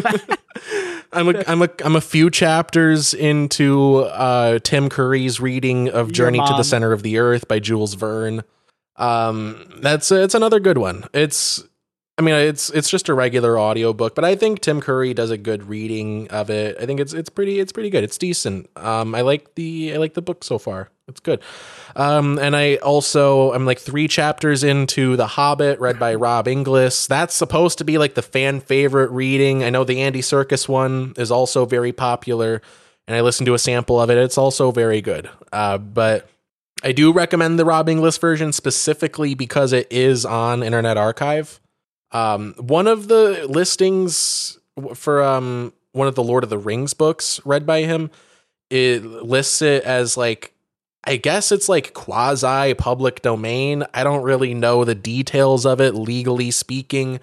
I'm 1.12 1.34
a 1.34 1.44
I'm 1.48 1.62
a 1.62 1.68
I'm 1.84 1.96
a 1.96 2.00
few 2.00 2.30
chapters 2.30 3.14
into 3.14 4.00
uh 4.00 4.58
Tim 4.60 4.88
Curry's 4.88 5.40
reading 5.40 5.88
of 5.88 6.12
Journey 6.12 6.38
to 6.38 6.54
the. 6.56 6.62
Center 6.64 6.92
of 6.92 7.02
the 7.02 7.18
Earth 7.18 7.48
by 7.48 7.58
Jules 7.58 7.94
Verne. 7.94 8.44
Um 8.98 9.64
that's 9.80 10.10
it's 10.10 10.34
another 10.34 10.60
good 10.60 10.78
one. 10.78 11.04
It's 11.14 11.64
I 12.18 12.22
mean 12.22 12.34
it's 12.34 12.68
it's 12.70 12.90
just 12.90 13.08
a 13.08 13.14
regular 13.14 13.58
audiobook, 13.58 14.16
but 14.16 14.24
I 14.24 14.34
think 14.34 14.60
Tim 14.60 14.80
Curry 14.80 15.14
does 15.14 15.30
a 15.30 15.38
good 15.38 15.68
reading 15.68 16.28
of 16.30 16.50
it. 16.50 16.76
I 16.80 16.84
think 16.84 16.98
it's 16.98 17.12
it's 17.12 17.30
pretty 17.30 17.60
it's 17.60 17.72
pretty 17.72 17.90
good. 17.90 18.02
It's 18.02 18.18
decent. 18.18 18.68
Um 18.76 19.14
I 19.14 19.20
like 19.20 19.54
the 19.54 19.94
I 19.94 19.98
like 19.98 20.14
the 20.14 20.22
book 20.22 20.42
so 20.42 20.58
far. 20.58 20.90
It's 21.06 21.20
good. 21.20 21.40
Um 21.94 22.38
and 22.40 22.56
I 22.56 22.76
also 22.76 23.52
I'm 23.52 23.64
like 23.66 23.78
3 23.78 24.08
chapters 24.08 24.64
into 24.64 25.14
The 25.16 25.28
Hobbit 25.28 25.78
read 25.78 26.00
by 26.00 26.14
Rob 26.26 26.48
Inglis. 26.48 27.06
That's 27.06 27.36
supposed 27.36 27.78
to 27.78 27.84
be 27.84 27.98
like 27.98 28.14
the 28.14 28.22
fan 28.22 28.58
favorite 28.60 29.12
reading. 29.12 29.62
I 29.62 29.70
know 29.70 29.84
the 29.84 30.00
Andy 30.02 30.20
Serkis 30.20 30.68
one 30.68 31.14
is 31.16 31.30
also 31.30 31.66
very 31.66 31.92
popular 31.92 32.62
and 33.06 33.16
I 33.16 33.20
listened 33.20 33.46
to 33.46 33.54
a 33.54 33.58
sample 33.60 34.00
of 34.00 34.10
it. 34.10 34.18
It's 34.18 34.36
also 34.38 34.72
very 34.72 35.00
good. 35.00 35.30
Uh 35.52 35.78
but 35.78 36.28
I 36.82 36.92
do 36.92 37.12
recommend 37.12 37.58
the 37.58 37.64
Rob 37.64 37.88
Inglis 37.88 38.18
version 38.18 38.52
specifically 38.52 39.34
because 39.34 39.72
it 39.72 39.88
is 39.90 40.24
on 40.24 40.62
Internet 40.62 40.96
Archive. 40.96 41.60
Um, 42.12 42.54
one 42.58 42.86
of 42.86 43.08
the 43.08 43.46
listings 43.48 44.58
for 44.94 45.22
um, 45.22 45.72
one 45.92 46.08
of 46.08 46.14
the 46.14 46.22
Lord 46.22 46.44
of 46.44 46.50
the 46.50 46.58
Rings 46.58 46.94
books 46.94 47.40
read 47.44 47.66
by 47.66 47.82
him, 47.82 48.10
it 48.70 49.04
lists 49.04 49.62
it 49.62 49.82
as 49.84 50.16
like 50.16 50.52
I 51.04 51.16
guess 51.16 51.52
it's 51.52 51.68
like 51.68 51.94
quasi 51.94 52.74
public 52.74 53.22
domain. 53.22 53.84
I 53.94 54.04
don't 54.04 54.22
really 54.22 54.52
know 54.52 54.84
the 54.84 54.94
details 54.94 55.64
of 55.64 55.80
it 55.80 55.94
legally 55.94 56.50
speaking, 56.50 57.20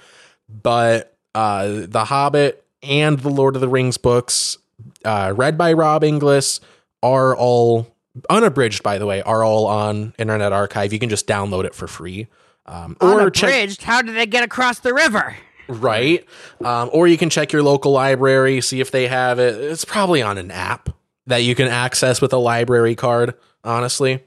but 0.50 1.16
uh, 1.35 1.85
The 1.88 2.06
Hobbit 2.06 2.66
and 2.82 3.19
the 3.19 3.30
Lord 3.30 3.56
of 3.56 3.61
the 3.61 3.67
Rings 3.67 3.98
books, 3.98 4.58
uh, 5.03 5.34
read 5.35 5.58
by 5.58 5.74
Rob 5.74 6.03
Inglis, 6.03 6.61
are 7.03 7.35
all 7.35 7.94
unabridged. 8.30 8.84
By 8.84 8.98
the 8.98 9.06
way, 9.06 9.22
are 9.22 9.44
all 9.44 9.66
on 9.68 10.14
Internet 10.18 10.53
Archive. 10.53 10.94
You 10.94 11.00
can 11.00 11.10
just 11.10 11.27
download 11.27 11.66
it 11.66 11.76
for 11.76 11.88
free. 11.88 12.27
Um, 12.66 12.98
or 13.00 13.30
check 13.30 13.50
Unabridged. 13.50 13.84
How 13.84 14.02
did 14.02 14.16
they 14.16 14.26
get 14.26 14.44
across 14.44 14.80
the 14.80 14.94
river? 14.94 15.35
right, 15.68 16.26
um, 16.64 16.90
or 16.94 17.08
you 17.08 17.18
can 17.18 17.30
check 17.30 17.52
your 17.52 17.64
local 17.64 17.92
library, 17.92 18.61
see 18.61 18.82
if 18.82 18.92
they 18.92 19.08
have 19.08 19.40
it. 19.40 19.56
It's 19.56 19.85
probably 19.85 20.22
on 20.22 20.38
an 20.38 20.52
app 20.52 20.90
that 21.27 21.38
you 21.38 21.56
can 21.56 21.68
access 21.68 22.22
with 22.22 22.34
a 22.34 22.38
library 22.38 22.95
card. 22.95 23.34
Honestly, 23.64 24.24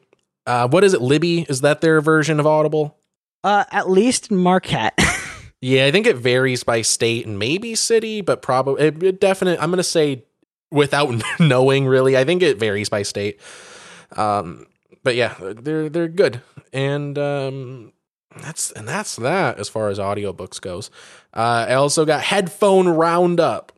uh, 0.47 0.69
what 0.69 0.83
is 0.83 0.95
it? 0.95 1.01
Libby 1.01 1.47
is 1.49 1.61
that 1.61 1.81
their 1.81 2.01
version 2.01 2.41
of 2.41 2.47
Audible? 2.47 2.97
Uh, 3.45 3.65
at 3.71 3.89
least 3.89 4.31
in 4.31 4.37
Marquette. 4.37 4.99
Yeah, 5.61 5.87
I 5.87 5.91
think 5.91 6.07
it 6.07 6.17
varies 6.17 6.63
by 6.63 6.83
state 6.83 7.27
and 7.27 7.37
maybe 7.37 7.75
city, 7.75 8.21
but 8.21 8.43
probably 8.43 8.81
it, 8.81 9.03
it 9.03 9.21
definitely. 9.21 9.59
I'm 9.59 9.71
gonna 9.71 9.83
say 9.83 10.25
without 10.71 11.13
knowing 11.41 11.87
really. 11.87 12.17
I 12.17 12.25
think 12.25 12.43
it 12.43 12.59
varies 12.59 12.89
by 12.89 13.03
state. 13.03 13.41
Um, 14.17 14.67
but 15.03 15.15
yeah, 15.15 15.35
they're 15.39 15.89
they're 15.89 16.09
good, 16.09 16.43
and 16.73 17.19
um, 17.19 17.93
that's 18.43 18.71
and 18.73 18.87
that's 18.87 19.17
that 19.17 19.59
as 19.59 19.69
far 19.69 19.89
as 19.89 19.99
audiobooks 19.99 20.61
goes. 20.61 20.91
Uh, 21.35 21.67
I 21.69 21.75
also 21.75 22.05
got 22.05 22.23
headphone 22.23 22.89
roundup. 22.89 23.73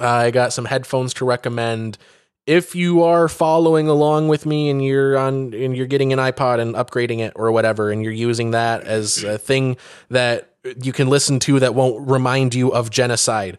Uh, 0.00 0.06
I 0.06 0.30
got 0.30 0.52
some 0.52 0.66
headphones 0.66 1.14
to 1.14 1.24
recommend. 1.24 1.98
If 2.46 2.74
you 2.74 3.02
are 3.02 3.28
following 3.28 3.88
along 3.88 4.28
with 4.28 4.46
me 4.46 4.70
and 4.70 4.82
you're 4.82 5.18
on 5.18 5.52
and 5.52 5.76
you're 5.76 5.86
getting 5.86 6.14
an 6.14 6.18
iPod 6.18 6.60
and 6.60 6.74
upgrading 6.74 7.18
it 7.20 7.32
or 7.36 7.52
whatever, 7.52 7.90
and 7.90 8.02
you're 8.02 8.12
using 8.12 8.52
that 8.52 8.84
as 8.84 9.22
a 9.22 9.36
thing 9.38 9.76
that 10.08 10.54
you 10.82 10.92
can 10.92 11.08
listen 11.08 11.38
to 11.40 11.60
that 11.60 11.74
won't 11.74 12.08
remind 12.08 12.54
you 12.54 12.72
of 12.72 12.90
genocide. 12.90 13.58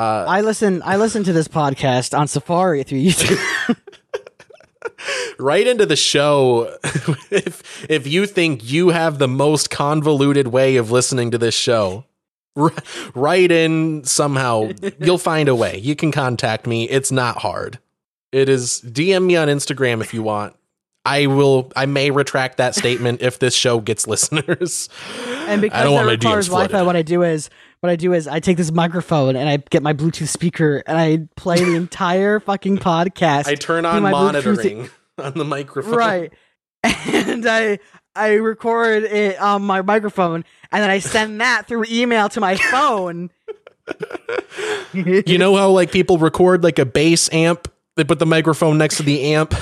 I 0.00 0.40
listen. 0.40 0.82
I 0.84 0.96
listen 0.96 1.24
to 1.24 1.32
this 1.32 1.48
podcast 1.48 2.18
on 2.18 2.28
Safari 2.28 2.82
through 2.82 3.00
YouTube. 3.00 3.76
right 5.38 5.66
into 5.66 5.84
the 5.86 5.96
show 5.96 6.76
if 7.30 7.86
if 7.90 8.06
you 8.06 8.26
think 8.26 8.70
you 8.70 8.90
have 8.90 9.18
the 9.18 9.26
most 9.28 9.70
convoluted 9.70 10.48
way 10.48 10.76
of 10.76 10.90
listening 10.90 11.30
to 11.30 11.38
this 11.38 11.54
show 11.54 12.04
r- 12.56 12.72
right 13.14 13.50
in 13.50 14.04
somehow 14.04 14.70
you'll 15.00 15.18
find 15.18 15.48
a 15.48 15.54
way 15.54 15.78
you 15.78 15.96
can 15.96 16.12
contact 16.12 16.66
me 16.66 16.88
it's 16.88 17.10
not 17.10 17.38
hard 17.38 17.78
it 18.30 18.48
is 18.48 18.80
dm 18.86 19.24
me 19.24 19.34
on 19.34 19.48
instagram 19.48 20.00
if 20.00 20.14
you 20.14 20.22
want 20.22 20.54
i 21.04 21.26
will 21.26 21.72
i 21.74 21.84
may 21.84 22.10
retract 22.10 22.58
that 22.58 22.74
statement 22.74 23.20
if 23.22 23.40
this 23.40 23.54
show 23.54 23.80
gets 23.80 24.06
listeners 24.06 24.88
and 25.48 25.60
because 25.60 25.80
I 25.80 25.84
don't 25.84 25.94
want 25.94 26.06
that 26.08 26.24
my 26.24 26.30
requires. 26.30 26.48
Wi-Fi, 26.48 26.82
what 26.82 26.96
I 26.96 27.02
do 27.02 27.22
is 27.22 27.50
what 27.82 27.90
I 27.90 27.96
do 27.96 28.12
is 28.12 28.28
I 28.28 28.38
take 28.38 28.56
this 28.56 28.70
microphone 28.70 29.34
and 29.34 29.48
I 29.48 29.56
get 29.56 29.82
my 29.82 29.92
Bluetooth 29.92 30.28
speaker 30.28 30.84
and 30.86 30.96
I 30.96 31.26
play 31.36 31.56
the 31.56 31.74
entire 31.76 32.38
fucking 32.38 32.78
podcast. 32.78 33.48
i 33.48 33.56
turn 33.56 33.84
on 33.84 34.00
my 34.02 34.12
Bluetooth- 34.12 34.22
monitoring 34.22 34.90
on 35.18 35.34
the 35.34 35.44
microphone 35.44 35.94
right, 35.94 36.32
and 36.84 37.44
I 37.44 37.80
I 38.14 38.34
record 38.34 39.02
it 39.02 39.36
on 39.40 39.62
my 39.62 39.82
microphone 39.82 40.44
and 40.70 40.82
then 40.82 40.90
I 40.90 41.00
send 41.00 41.40
that 41.40 41.66
through 41.66 41.86
email 41.90 42.28
to 42.30 42.40
my 42.40 42.54
phone. 42.56 43.30
you 44.92 45.38
know 45.38 45.56
how 45.56 45.68
like 45.70 45.90
people 45.90 46.18
record 46.18 46.62
like 46.62 46.78
a 46.78 46.86
bass 46.86 47.28
amp 47.32 47.66
they 47.96 48.04
put 48.04 48.20
the 48.20 48.26
microphone 48.26 48.78
next 48.78 48.98
to 48.98 49.02
the 49.02 49.34
amp 49.34 49.54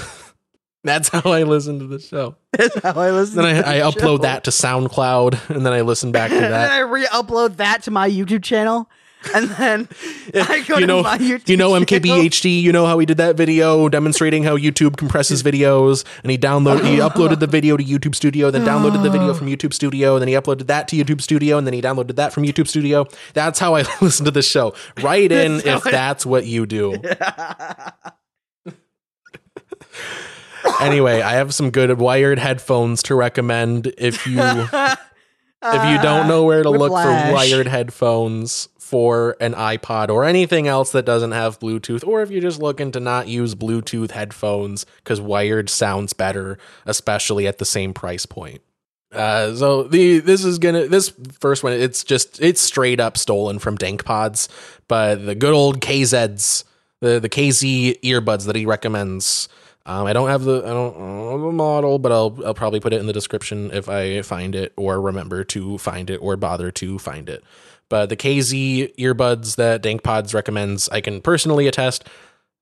that's 0.85 1.09
how 1.09 1.21
i 1.33 1.43
listen 1.43 1.79
to 1.79 1.87
the 1.87 1.99
show 1.99 2.37
That's 2.57 2.79
how 2.83 2.93
I 3.01 3.11
listen. 3.13 3.37
then 3.43 3.63
to 3.63 3.69
I, 3.69 3.75
I 3.75 3.79
the 3.79 3.85
upload 3.97 4.01
show. 4.01 4.19
that 4.19 4.45
to 4.45 4.51
SoundCloud, 4.51 5.51
and 5.55 5.65
then 5.65 5.73
I 5.73 5.83
listen 5.83 6.11
back 6.11 6.31
to 6.31 6.35
and 6.35 6.45
then 6.47 6.51
that. 6.51 6.73
I 6.73 6.81
re-upload 6.81 7.57
that 7.59 7.85
to 7.85 7.93
my 7.93 8.11
YouTube 8.11 8.43
channel, 8.43 8.91
and 9.33 9.49
then 9.51 9.89
I 10.35 10.65
go 10.67 10.75
you 10.75 10.81
to 10.81 10.87
know, 10.87 11.03
my 11.05 11.17
YouTube. 11.17 11.49
you 11.49 11.57
know. 11.57 11.71
MKBHD. 11.71 12.61
You 12.61 12.73
know 12.73 12.87
how 12.87 12.99
he 12.99 13.07
did 13.07 13.19
that 13.19 13.37
video 13.37 13.89
demonstrating 13.89 14.43
how 14.43 14.57
YouTube 14.59 14.97
compresses 14.97 15.45
videos, 15.45 16.05
and 16.23 16.31
he 16.33 16.37
downloaded, 16.37 16.85
he 16.91 16.97
uploaded 16.97 17.39
the 17.39 17.47
video 17.47 17.77
to 17.77 17.85
YouTube 17.85 18.17
Studio, 18.17 18.51
then 18.51 18.65
downloaded 18.67 19.05
the 19.05 19.11
video 19.11 19.33
from 19.33 19.47
YouTube 19.55 19.73
Studio, 19.73 20.17
and 20.17 20.21
then 20.21 20.29
he 20.29 20.35
uploaded 20.35 20.67
that 20.67 20.89
to 20.89 20.97
YouTube 20.97 21.21
Studio, 21.23 21.57
and 21.57 21.67
then 21.69 21.73
he 21.75 21.81
downloaded 21.81 22.17
that 22.17 22.33
from 22.33 22.43
YouTube 22.43 22.67
Studio. 22.67 23.07
That's 23.33 23.61
how 23.61 23.77
I 23.77 23.85
listen 24.01 24.25
to 24.25 24.33
the 24.33 24.43
show. 24.43 24.75
Write 25.01 25.31
in 25.31 25.59
That's 25.59 25.67
if 25.67 25.87
I- 25.87 25.91
that's 25.93 26.27
what 26.27 26.47
you 26.47 26.67
do. 26.67 27.01
Anyway, 30.81 31.21
I 31.23 31.33
have 31.33 31.55
some 31.55 31.71
good 31.71 31.99
wired 31.99 32.39
headphones 32.39 33.03
to 33.05 33.15
recommend 33.15 33.93
if 33.99 34.27
you 34.27 34.41
if 34.41 35.85
you 35.91 36.03
don't 36.03 36.27
know 36.27 36.45
where 36.45 36.63
to 36.63 36.71
look 36.71 36.91
for 36.91 37.33
wired 37.33 37.67
headphones 37.67 38.69
for 38.79 39.37
an 39.41 39.55
iPod 39.55 40.09
or 40.09 40.25
anything 40.25 40.67
else 40.67 40.91
that 40.93 41.05
doesn't 41.05 41.31
have 41.31 41.61
Bluetooth, 41.61 42.05
or 42.05 42.23
if 42.23 42.31
you're 42.31 42.41
just 42.41 42.61
looking 42.61 42.91
to 42.93 42.99
not 42.99 43.29
use 43.29 43.55
Bluetooth 43.55 44.11
headphones 44.11 44.85
because 44.97 45.21
wired 45.21 45.71
sounds 45.71 46.13
better, 46.13 46.59
especially 46.87 47.47
at 47.47 47.59
the 47.59 47.65
same 47.65 47.95
price 47.95 48.27
point. 48.27 48.61
Uh, 49.13 49.55
so 49.55 49.85
the 49.85 50.19
this 50.21 50.45
is 50.45 50.59
gonna 50.59 50.87
this 50.87 51.13
first 51.41 51.65
one 51.65 51.73
it's 51.73 52.05
just 52.05 52.41
it's 52.41 52.61
straight 52.61 53.01
up 53.01 53.19
stolen 53.19 53.59
from 53.59 53.77
Dank 53.77 54.05
Pods, 54.05 54.49
but 54.89 55.25
the 55.27 55.35
good 55.35 55.53
old 55.53 55.81
KZs 55.81 56.65
the 57.01 57.19
the 57.19 57.29
KZ 57.29 58.01
earbuds 58.03 58.47
that 58.47 58.57
he 58.57 58.67
recommends. 58.67 59.49
Um, 59.91 60.07
I 60.07 60.13
don't 60.13 60.29
have 60.29 60.45
the 60.45 60.63
I 60.65 60.69
don't, 60.69 60.95
I 60.95 60.99
don't 60.99 61.43
have 61.43 61.53
model, 61.53 61.99
but 61.99 62.13
I'll 62.13 62.39
I'll 62.47 62.55
probably 62.55 62.79
put 62.79 62.93
it 62.93 63.01
in 63.01 63.09
the 63.09 63.13
description 63.13 63.73
if 63.73 63.89
I 63.89 64.23
find 64.23 64.55
it 64.55 64.73
or 64.77 65.01
remember 65.01 65.43
to 65.43 65.79
find 65.79 66.11
it 66.11 66.19
or 66.19 66.37
bother 66.37 66.71
to 66.71 66.99
find 67.01 67.29
it. 67.29 67.43
But 67.89 68.09
the 68.09 68.17
KZ 68.17 68.95
earbuds 68.99 69.57
that 69.57 69.83
Dank 69.83 70.05
Pods 70.05 70.33
recommends, 70.33 70.89
I 70.91 71.01
can 71.01 71.21
personally 71.21 71.67
attest. 71.67 72.07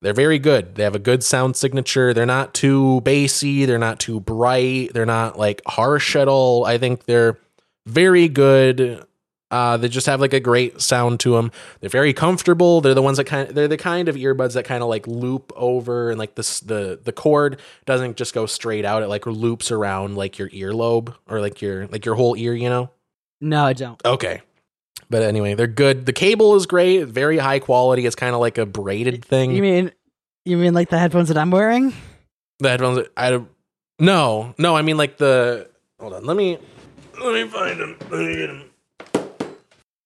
They're 0.01 0.15
very 0.15 0.39
good. 0.39 0.77
They 0.77 0.85
have 0.85 0.95
a 0.95 1.01
good 1.01 1.23
sound 1.23 1.55
signature. 1.55 2.15
They're 2.15 2.25
not 2.25 2.55
too 2.55 3.03
bassy. 3.03 3.67
They're 3.67 3.79
not 3.79 4.01
too 4.01 4.21
bright. 4.21 4.95
They're 4.95 5.05
not 5.05 5.39
like 5.39 5.61
harsh 5.67 6.17
at 6.17 6.29
all. 6.29 6.65
I 6.65 6.79
think 6.79 7.05
they're 7.05 7.37
very 7.85 8.29
good. 8.29 9.05
Uh, 9.51 9.79
they 9.79 9.89
just 9.89 10.07
have 10.07 10.21
like 10.21 10.35
a 10.35 10.41
great 10.41 10.81
sound 10.81 11.21
to 11.21 11.33
them. 11.33 11.51
They're 11.81 11.89
very 11.89 12.13
comfortable. 12.13 12.81
They're 12.81 12.95
the 12.95 13.03
ones 13.03 13.17
that 13.17 13.25
kind. 13.25 13.49
of, 13.49 13.55
they're 13.55 13.69
the 13.69 13.79
kind 13.79 14.09
of 14.09 14.17
earbuds 14.17 14.53
that 14.55 14.65
kind 14.65 14.83
of 14.83 14.89
like 14.89 15.07
loop 15.07 15.53
over 15.57 16.11
and 16.11 16.19
like 16.19 16.35
this 16.35 16.61
the 16.61 17.01
the 17.03 17.13
cord 17.13 17.59
doesn't 17.87 18.17
just 18.17 18.35
go 18.35 18.47
straight 18.47 18.85
out. 18.85 19.03
It 19.03 19.09
like 19.09 19.27
loops 19.27 19.71
around 19.71 20.17
like 20.17 20.39
your 20.39 20.51
earlobe 20.51 21.15
or 21.27 21.41
like 21.41 21.63
your 21.63 21.87
like 21.87 22.05
your 22.05 22.15
whole 22.15 22.37
ear. 22.37 22.55
You 22.55 22.69
know. 22.69 22.91
No, 23.41 23.65
I 23.65 23.73
don't. 23.73 24.01
Okay. 24.05 24.43
But 25.11 25.23
anyway, 25.23 25.55
they're 25.55 25.67
good. 25.67 26.05
The 26.05 26.13
cable 26.13 26.55
is 26.57 26.67
great, 26.67 27.05
very 27.05 27.39
high 27.39 27.61
quality. 27.61 28.05
It's 28.05 28.17
kind 28.17 28.35
of 28.35 28.41
like 28.41 28.59
a 28.59 28.67
braided 28.67 29.25
thing. 29.25 29.53
You 29.53 29.63
mean 29.63 29.93
you 30.45 30.59
mean 30.59 30.75
like 30.75 30.91
the 30.91 30.99
headphones 30.99 31.29
that 31.29 31.39
I'm 31.39 31.51
wearing? 31.51 31.95
the 32.59 32.69
headphones. 32.69 33.07
I 33.17 33.31
don't. 33.31 33.49
No, 33.99 34.55
no. 34.59 34.77
I 34.77 34.83
mean 34.83 34.97
like 34.97 35.17
the. 35.17 35.71
Hold 35.99 36.13
on. 36.13 36.25
Let 36.25 36.37
me. 36.37 36.59
Let 37.21 37.35
me 37.35 37.51
find 37.51 37.81
them. 37.81 37.97
Let 38.11 38.21
me 38.21 38.37
get 38.37 38.47
them. 38.49 38.68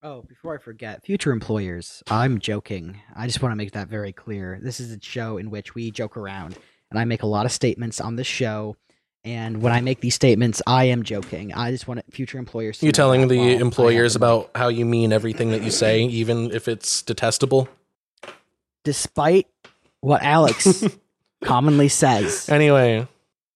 Oh, 0.05 0.23
before 0.23 0.55
I 0.55 0.59
forget, 0.59 1.05
future 1.05 1.31
employers, 1.31 2.03
I'm 2.11 2.41
joking. 2.41 3.01
I 3.15 3.27
just 3.27 3.41
want 3.41 3.53
to 3.53 3.57
make 3.57 3.73
that 3.73 3.87
very 3.89 4.13
clear. 4.13 4.59
This 4.61 4.81
is 4.81 4.91
a 4.91 4.99
show 5.01 5.37
in 5.39 5.49
which 5.51 5.77
we 5.77 5.93
joke 5.93 6.17
around, 6.17 6.59
and 6.91 6.99
I 6.99 7.05
make 7.05 7.23
a 7.23 7.27
lot 7.27 7.47
of 7.47 7.53
statements 7.53 8.01
on 8.01 8.17
this 8.17 8.27
show. 8.27 8.77
And 9.25 9.63
when 9.63 9.73
I 9.73 9.81
make 9.81 10.01
these 10.01 10.17
statements, 10.17 10.61
I 10.67 10.87
am 10.87 11.05
joking. 11.05 11.53
I 11.55 11.71
just 11.71 11.87
want 11.87 12.03
future 12.13 12.39
employers. 12.39 12.79
To 12.79 12.87
You 12.87 12.91
telling 12.91 13.29
the 13.29 13.55
employers 13.59 14.17
about 14.17 14.51
how 14.57 14.67
you 14.67 14.85
mean 14.85 15.13
everything 15.13 15.53
that 15.53 15.63
you 15.63 15.71
say, 15.71 16.03
even 16.03 16.51
if 16.51 16.67
it's 16.67 17.03
detestable. 17.03 17.69
despite 18.83 19.47
what 20.01 20.21
Alex 20.25 20.85
commonly 21.45 21.87
says. 21.89 22.49
Anyway, 22.49 23.07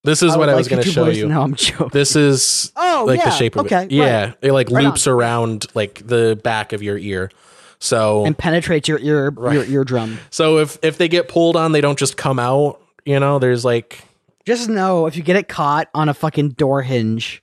this 0.07 0.23
is 0.23 0.33
I 0.35 0.39
what 0.39 0.49
I 0.49 0.55
was 0.55 0.67
like 0.67 0.71
going 0.71 0.83
to 0.85 0.91
show 0.91 1.09
you. 1.09 1.25
to 1.25 1.29
know 1.29 1.43
I'm 1.43 1.55
joking. 1.55 1.91
This 1.93 2.17
is 2.17 2.73
oh, 2.77 3.05
like 3.07 3.19
yeah. 3.19 3.27
the 3.27 3.31
shape 3.33 3.57
of 3.57 3.67
okay, 3.67 3.85
it. 3.85 3.91
Yeah, 3.93 4.25
right. 4.27 4.35
it 4.41 4.53
like 4.53 4.71
Right 4.71 4.85
loops 4.85 5.07
on. 5.07 5.13
around 5.13 5.67
like 5.75 6.07
the 6.07 6.41
back 6.43 6.73
of 6.73 6.83
your 6.83 6.97
ear. 6.97 7.31
So 7.79 8.25
and 8.25 8.37
penetrates 8.37 8.89
your 8.89 8.99
ear, 9.01 9.31
Right. 9.31 9.55
your 9.55 9.65
eardrum. 9.65 10.19
so 10.31 10.59
if 10.59 10.79
if 10.83 10.97
they 10.97 11.09
get 11.09 11.29
pulled 11.29 11.57
on, 11.57 11.73
they 11.73 11.83
don't 11.83 11.99
just 11.99 12.17
come 12.17 12.39
out. 12.39 12.81
You 13.05 13.21
know, 13.21 13.39
there's 13.39 13.65
like 13.65 14.03
Just 14.47 14.69
know 14.71 15.07
if 15.07 15.17
you 15.17 15.23
get 15.23 15.37
it 15.37 15.49
caught 15.49 15.89
on 15.95 16.09
a 16.09 16.15
fucking 16.15 16.51
door 16.51 16.81
hinge, 16.83 17.43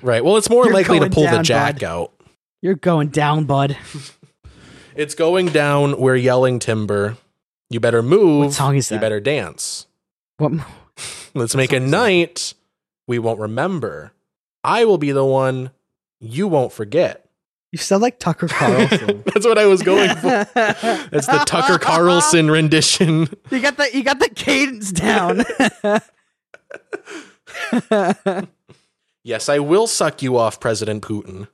right. 0.00 0.24
Well, 0.24 0.36
it's 0.36 0.48
more 0.48 0.66
likely 0.66 1.00
to 1.00 1.10
pull 1.10 1.24
the 1.28 1.42
jack 1.42 1.80
bud. 1.80 1.84
out. 1.84 2.12
you're 2.62 2.74
going 2.76 3.08
down, 3.08 3.44
bud. 3.46 3.76
It's 4.96 5.16
going 5.16 5.46
down. 5.46 5.98
We're 5.98 6.14
yelling 6.14 6.60
timber. 6.60 7.16
You 7.68 7.80
better 7.80 8.00
move. 8.00 8.44
What 8.44 8.52
song 8.54 8.76
is 8.76 8.90
You 8.92 8.98
better 8.98 9.18
dance. 9.18 9.88
What? 10.36 10.52
Let's 11.34 11.54
make 11.54 11.72
a 11.72 11.76
song 11.76 11.84
is 11.86 11.90
that? 11.90 11.96
night 11.96 12.54
we 13.06 13.18
won't 13.18 13.40
remember. 13.40 14.12
I 14.62 14.84
will 14.84 14.98
be 14.98 15.12
the 15.12 15.24
one 15.24 15.70
you 16.20 16.48
won't 16.48 16.72
forget. 16.72 17.20
You 17.72 17.78
sound 17.78 18.02
like 18.02 18.18
Tucker 18.20 18.46
Carlson. 18.46 19.24
That's 19.34 19.44
what 19.44 19.58
I 19.58 19.66
was 19.66 19.82
going 19.82 20.14
for. 20.16 20.46
It's 21.12 21.26
the 21.26 21.42
Tucker 21.44 21.78
Carlson 21.78 22.50
rendition. 22.50 23.28
You 23.50 23.60
got 23.60 23.76
the 23.76 23.90
you 23.92 24.04
got 24.04 24.20
the 24.20 24.28
cadence 24.28 24.92
down. 24.92 25.44
Yes, 29.26 29.48
I 29.48 29.58
will 29.58 29.86
suck 29.86 30.20
you 30.22 30.36
off, 30.36 30.60
President 30.60 31.02
Putin. 31.02 31.48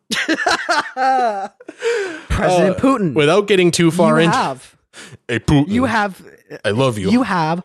President 2.28 2.77
Uh, 2.77 2.81
Putin. 2.81 3.15
Without 3.15 3.47
getting 3.47 3.70
too 3.70 3.91
far 3.93 4.19
you 4.20 4.25
into 4.27 4.36
have 4.36 4.77
Hey 5.28 5.39
Putin. 5.39 5.69
you 5.69 5.85
have 5.85 6.20
I 6.65 6.70
love 6.70 6.99
you. 6.99 7.10
you 7.10 7.23
have 7.23 7.62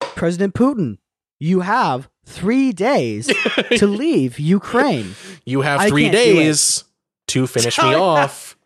President 0.00 0.54
Putin. 0.54 0.98
You 1.40 1.60
have 1.60 2.08
three 2.24 2.72
days 2.72 3.26
to 3.76 3.86
leave 3.86 4.38
Ukraine. 4.38 5.14
You 5.44 5.60
have 5.62 5.88
three 5.88 6.04
can't 6.04 6.14
do 6.14 6.18
it. 6.20 6.34
days 6.34 6.84
to 7.28 7.46
finish 7.46 7.78
me 7.78 7.94
off 7.94 8.56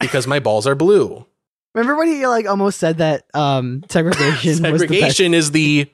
because 0.00 0.26
my 0.26 0.38
balls 0.40 0.66
are 0.66 0.74
blue. 0.74 1.26
Remember 1.74 1.96
when 1.96 2.08
he 2.08 2.26
like 2.26 2.46
almost 2.46 2.78
said 2.78 2.98
that 2.98 3.26
um, 3.34 3.84
segregation, 3.88 4.62
was 4.72 4.80
the 4.82 4.86
Segregation 4.88 5.34
is 5.34 5.50
the 5.52 5.90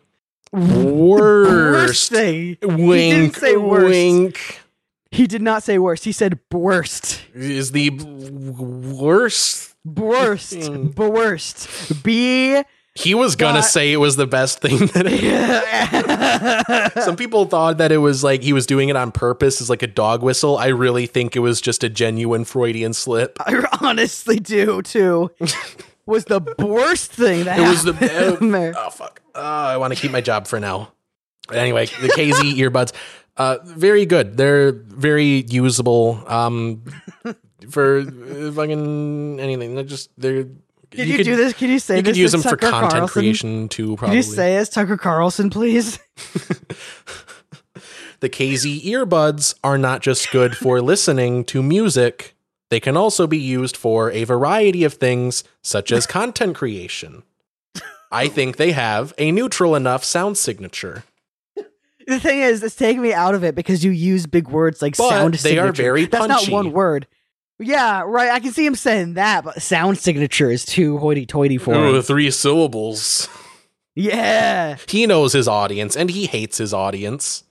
worst 0.52 2.10
worst. 2.10 2.12
thing. 2.12 2.56
Wink, 2.62 3.36
say 3.36 3.56
worst. 3.56 3.88
wink. 3.88 4.60
He 5.10 5.26
did 5.26 5.42
not 5.42 5.62
say 5.62 5.78
worst. 5.78 6.04
He 6.04 6.12
said 6.12 6.38
worst. 6.50 7.20
Is 7.34 7.72
the 7.72 7.90
worst. 7.90 9.74
Worst. 9.84 10.68
Worst. 10.96 12.02
B. 12.04 12.62
He 12.94 13.14
was 13.14 13.36
gonna 13.36 13.60
But- 13.60 13.62
say 13.62 13.90
it 13.92 13.96
was 13.96 14.16
the 14.16 14.26
best 14.26 14.60
thing 14.60 14.78
that. 14.94 16.92
Some 17.04 17.16
people 17.16 17.46
thought 17.46 17.78
that 17.78 17.90
it 17.92 17.98
was 17.98 18.22
like 18.22 18.42
he 18.42 18.52
was 18.52 18.66
doing 18.66 18.88
it 18.90 18.96
on 18.96 19.12
purpose 19.12 19.60
as 19.60 19.70
like 19.70 19.82
a 19.82 19.86
dog 19.86 20.22
whistle. 20.22 20.56
I 20.58 20.66
really 20.68 21.06
think 21.06 21.34
it 21.36 21.40
was 21.40 21.60
just 21.60 21.82
a 21.84 21.88
genuine 21.88 22.44
Freudian 22.44 22.92
slip. 22.92 23.38
I 23.40 23.64
honestly 23.80 24.38
do 24.38 24.82
too. 24.82 25.30
Was 26.04 26.24
the 26.24 26.40
worst 26.58 27.12
thing 27.12 27.44
that 27.44 27.60
It 27.60 27.62
was 27.62 27.84
the 27.84 27.92
happened 27.92 28.52
oh 28.76 28.90
fuck. 28.90 29.22
Oh, 29.36 29.40
I 29.40 29.76
want 29.76 29.94
to 29.94 29.98
keep 30.00 30.10
my 30.10 30.20
job 30.20 30.48
for 30.48 30.58
now. 30.58 30.90
Anyway, 31.52 31.86
the 31.86 32.08
KZ 32.08 32.54
earbuds, 32.58 32.92
uh, 33.36 33.58
very 33.62 34.04
good. 34.04 34.36
They're 34.36 34.72
very 34.72 35.44
usable. 35.48 36.20
Um, 36.26 36.82
for 37.70 38.00
uh, 38.00 38.50
fucking 38.50 39.38
anything. 39.38 39.76
They're 39.76 39.84
just 39.84 40.10
they're. 40.18 40.46
Can 40.92 41.08
you, 41.08 41.24
do 41.24 41.36
this? 41.36 41.52
Can 41.54 41.70
you 41.70 41.78
say 41.78 41.96
You 41.96 42.02
this 42.02 42.10
could 42.12 42.16
use 42.18 42.32
them 42.32 42.40
as 42.40 42.50
for 42.50 42.56
content 42.56 42.90
Carlson? 42.92 43.08
creation 43.08 43.68
too. 43.68 43.96
Probably. 43.96 44.08
Can 44.08 44.16
you 44.16 44.22
say 44.22 44.56
as 44.56 44.68
Tucker 44.68 44.96
Carlson, 44.96 45.50
please? 45.50 45.98
the 48.20 48.28
KZ 48.28 48.82
earbuds 48.84 49.54
are 49.64 49.78
not 49.78 50.02
just 50.02 50.30
good 50.30 50.56
for 50.56 50.80
listening 50.82 51.44
to 51.46 51.62
music. 51.62 52.34
They 52.70 52.80
can 52.80 52.96
also 52.96 53.26
be 53.26 53.38
used 53.38 53.76
for 53.76 54.10
a 54.12 54.24
variety 54.24 54.84
of 54.84 54.94
things, 54.94 55.44
such 55.62 55.92
as 55.92 56.06
content 56.06 56.56
creation. 56.56 57.22
I 58.10 58.28
think 58.28 58.56
they 58.56 58.72
have 58.72 59.12
a 59.18 59.32
neutral 59.32 59.74
enough 59.74 60.04
sound 60.04 60.38
signature. 60.38 61.04
The 62.06 62.18
thing 62.18 62.40
is, 62.40 62.62
it's 62.62 62.74
taking 62.74 63.00
me 63.00 63.14
out 63.14 63.34
of 63.34 63.44
it 63.44 63.54
because 63.54 63.84
you 63.84 63.90
use 63.90 64.26
big 64.26 64.48
words 64.48 64.82
like 64.82 64.96
But 64.96 65.08
sound. 65.08 65.34
they 65.34 65.58
are 65.58 65.66
signature. 65.68 65.82
very 65.82 66.06
That's 66.06 66.28
not 66.28 66.48
one 66.48 66.72
word. 66.72 67.06
Yeah, 67.62 68.02
right. 68.07 68.31
I 68.31 68.41
can 68.41 68.52
see 68.52 68.66
him 68.66 68.74
saying 68.74 69.15
that, 69.15 69.44
but 69.44 69.62
sound 69.62 69.99
signature 69.99 70.50
is 70.50 70.65
too 70.65 70.99
hoity-toity 70.99 71.58
for 71.58 71.74
Ooh, 71.74 71.94
him. 71.97 72.02
three 72.02 72.31
syllables. 72.31 73.28
Yeah, 73.94 74.76
He 74.89 75.07
knows 75.07 75.32
his 75.32 75.47
audience 75.49 75.97
and 75.97 76.10
he 76.10 76.26
hates 76.26 76.58
his 76.58 76.73
audience. 76.74 77.44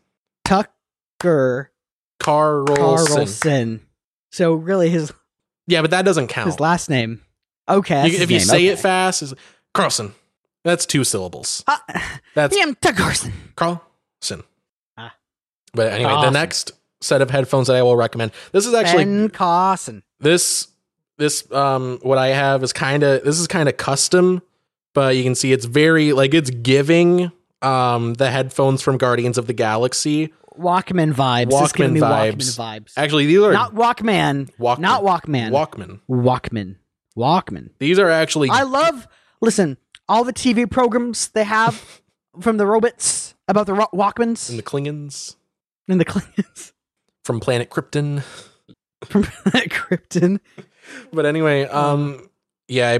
Tucker 0.46 1.72
Carlson. 2.20 2.76
Carlson. 2.76 3.82
So 4.32 4.54
really, 4.54 4.90
his 4.90 5.12
Yeah, 5.68 5.82
but 5.82 5.92
that 5.92 6.04
doesn't 6.06 6.28
count. 6.28 6.48
his 6.48 6.60
last 6.60 6.90
name. 6.90 7.22
Okay, 7.70 8.08
You- 8.10 8.20
if 8.20 8.32
you 8.32 8.38
name. 8.38 8.46
say 8.46 8.56
okay. 8.58 8.68
it 8.68 8.80
fast, 8.80 9.22
is 9.22 9.34
Carlson. 9.74 10.14
That's 10.64 10.86
two 10.86 11.04
syllables. 11.04 11.64
Ah, 11.68 11.84
That's 12.36 12.56
I 12.56 12.60
am 12.62 12.76
Tucker 12.76 12.98
Carlson. 12.98 13.34
Carlson. 13.56 14.44
Ah. 14.98 15.16
But 15.74 15.92
anyway, 15.94 16.12
the 16.22 16.30
next 16.32 16.72
set 17.02 17.22
of 17.22 17.30
headphones 17.30 17.68
that 17.68 17.76
I 17.76 17.84
will 17.84 17.96
recommend. 17.96 18.32
This 18.52 18.66
is 18.66 18.74
actually 18.74 19.06
Ben 19.06 19.30
Carson. 19.30 20.04
this 20.20 20.68
this 21.18 21.50
um 21.52 22.00
what 22.02 22.18
I 22.18 22.28
have 22.30 22.64
is 22.64 22.74
kind 22.74 23.04
of 23.04 23.24
this 23.24 23.40
is 23.40 23.48
kind 23.48 23.68
of 23.68 23.78
custom, 23.78 24.42
but 24.94 25.16
you 25.16 25.24
can 25.24 25.36
see 25.36 25.52
it's 25.52 25.66
very 25.66 26.14
like 26.14 26.34
it's 26.34 26.50
giving 26.50 27.32
um 27.62 28.14
the 28.16 28.30
headphones 28.32 28.82
from 28.82 28.98
Guardians 28.98 29.38
of 29.38 29.48
the 29.48 29.54
Galaxy. 29.54 30.34
Walkman 30.60 31.14
vibes. 31.14 31.52
Walkman 31.52 31.98
vibes. 31.98 32.36
Walkman 32.36 32.58
vibes. 32.58 32.94
Actually, 32.98 33.26
these 33.26 33.40
are 33.40 33.54
Not 33.54 33.74
Walkman. 33.74 34.50
Walkman. 34.60 34.80
Not 34.80 35.04
Walkman. 35.04 35.50
Walkman. 35.52 36.00
Walkman. 36.10 36.76
Walkman. 37.18 37.70
These 37.80 38.00
are 38.00 38.10
actually 38.10 38.50
I 38.50 38.64
love. 38.64 39.08
Listen, 39.42 39.78
all 40.10 40.24
the 40.24 40.34
TV 40.34 40.70
programs 40.70 41.30
they 41.30 41.46
have 41.46 42.02
from 42.42 42.58
the 42.58 42.66
robots 42.66 43.34
about 43.48 43.66
the 43.66 43.74
Walkmans 43.74 44.48
from 44.48 44.58
the 44.58 44.64
Klingons 44.64 45.36
and 45.88 46.00
the 46.00 46.06
Klingons 46.06 46.72
from 47.24 47.40
Planet 47.40 47.70
Krypton. 47.70 48.24
from 49.06 49.24
Planet 49.44 49.70
Krypton. 49.70 50.40
But 51.14 51.26
anyway, 51.26 51.66
um, 51.66 52.30
yeah, 52.68 52.90
I, 52.92 53.00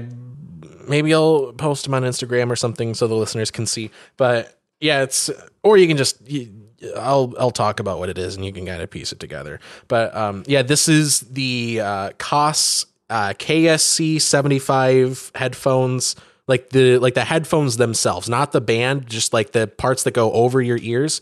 maybe 0.88 1.14
I'll 1.14 1.52
post 1.52 1.84
them 1.84 1.94
on 1.94 2.02
Instagram 2.02 2.50
or 2.50 2.56
something 2.56 2.94
so 2.94 3.06
the 3.06 3.14
listeners 3.14 3.50
can 3.50 3.66
see. 3.66 3.90
But 4.16 4.58
yeah, 4.80 5.02
it's 5.02 5.30
or 5.62 5.76
you 5.76 5.86
can 5.86 5.96
just 5.96 6.20
you, 6.28 6.52
I'll 6.96 7.34
I'll 7.38 7.50
talk 7.50 7.80
about 7.80 7.98
what 7.98 8.08
it 8.08 8.18
is 8.18 8.36
and 8.36 8.44
you 8.44 8.52
can 8.52 8.66
kind 8.66 8.82
of 8.82 8.90
piece 8.90 9.12
it 9.12 9.20
together. 9.20 9.60
But 9.88 10.14
um, 10.14 10.44
yeah, 10.46 10.62
this 10.62 10.88
is 10.88 11.20
the 11.20 11.80
uh, 11.80 12.10
Koss 12.18 12.86
uh, 13.10 13.34
KSC 13.38 14.20
seventy 14.20 14.58
five 14.58 15.30
headphones. 15.34 16.16
Like 16.48 16.70
the 16.70 16.98
like 16.98 17.14
the 17.14 17.24
headphones 17.24 17.76
themselves, 17.76 18.28
not 18.28 18.50
the 18.50 18.60
band, 18.60 19.06
just 19.06 19.32
like 19.32 19.52
the 19.52 19.68
parts 19.68 20.02
that 20.02 20.10
go 20.10 20.32
over 20.32 20.60
your 20.60 20.78
ears 20.78 21.20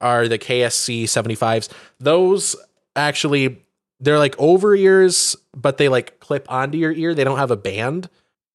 are 0.00 0.28
the 0.28 0.38
KSC 0.38 1.04
75s. 1.04 1.68
Those 1.98 2.56
actually 2.96 3.62
they're 4.00 4.18
like 4.18 4.34
over 4.38 4.74
ears, 4.74 5.36
but 5.54 5.76
they 5.76 5.88
like 5.88 6.20
clip 6.20 6.50
onto 6.50 6.78
your 6.78 6.92
ear. 6.92 7.14
They 7.14 7.24
don't 7.24 7.38
have 7.38 7.50
a 7.50 7.56
band. 7.56 8.08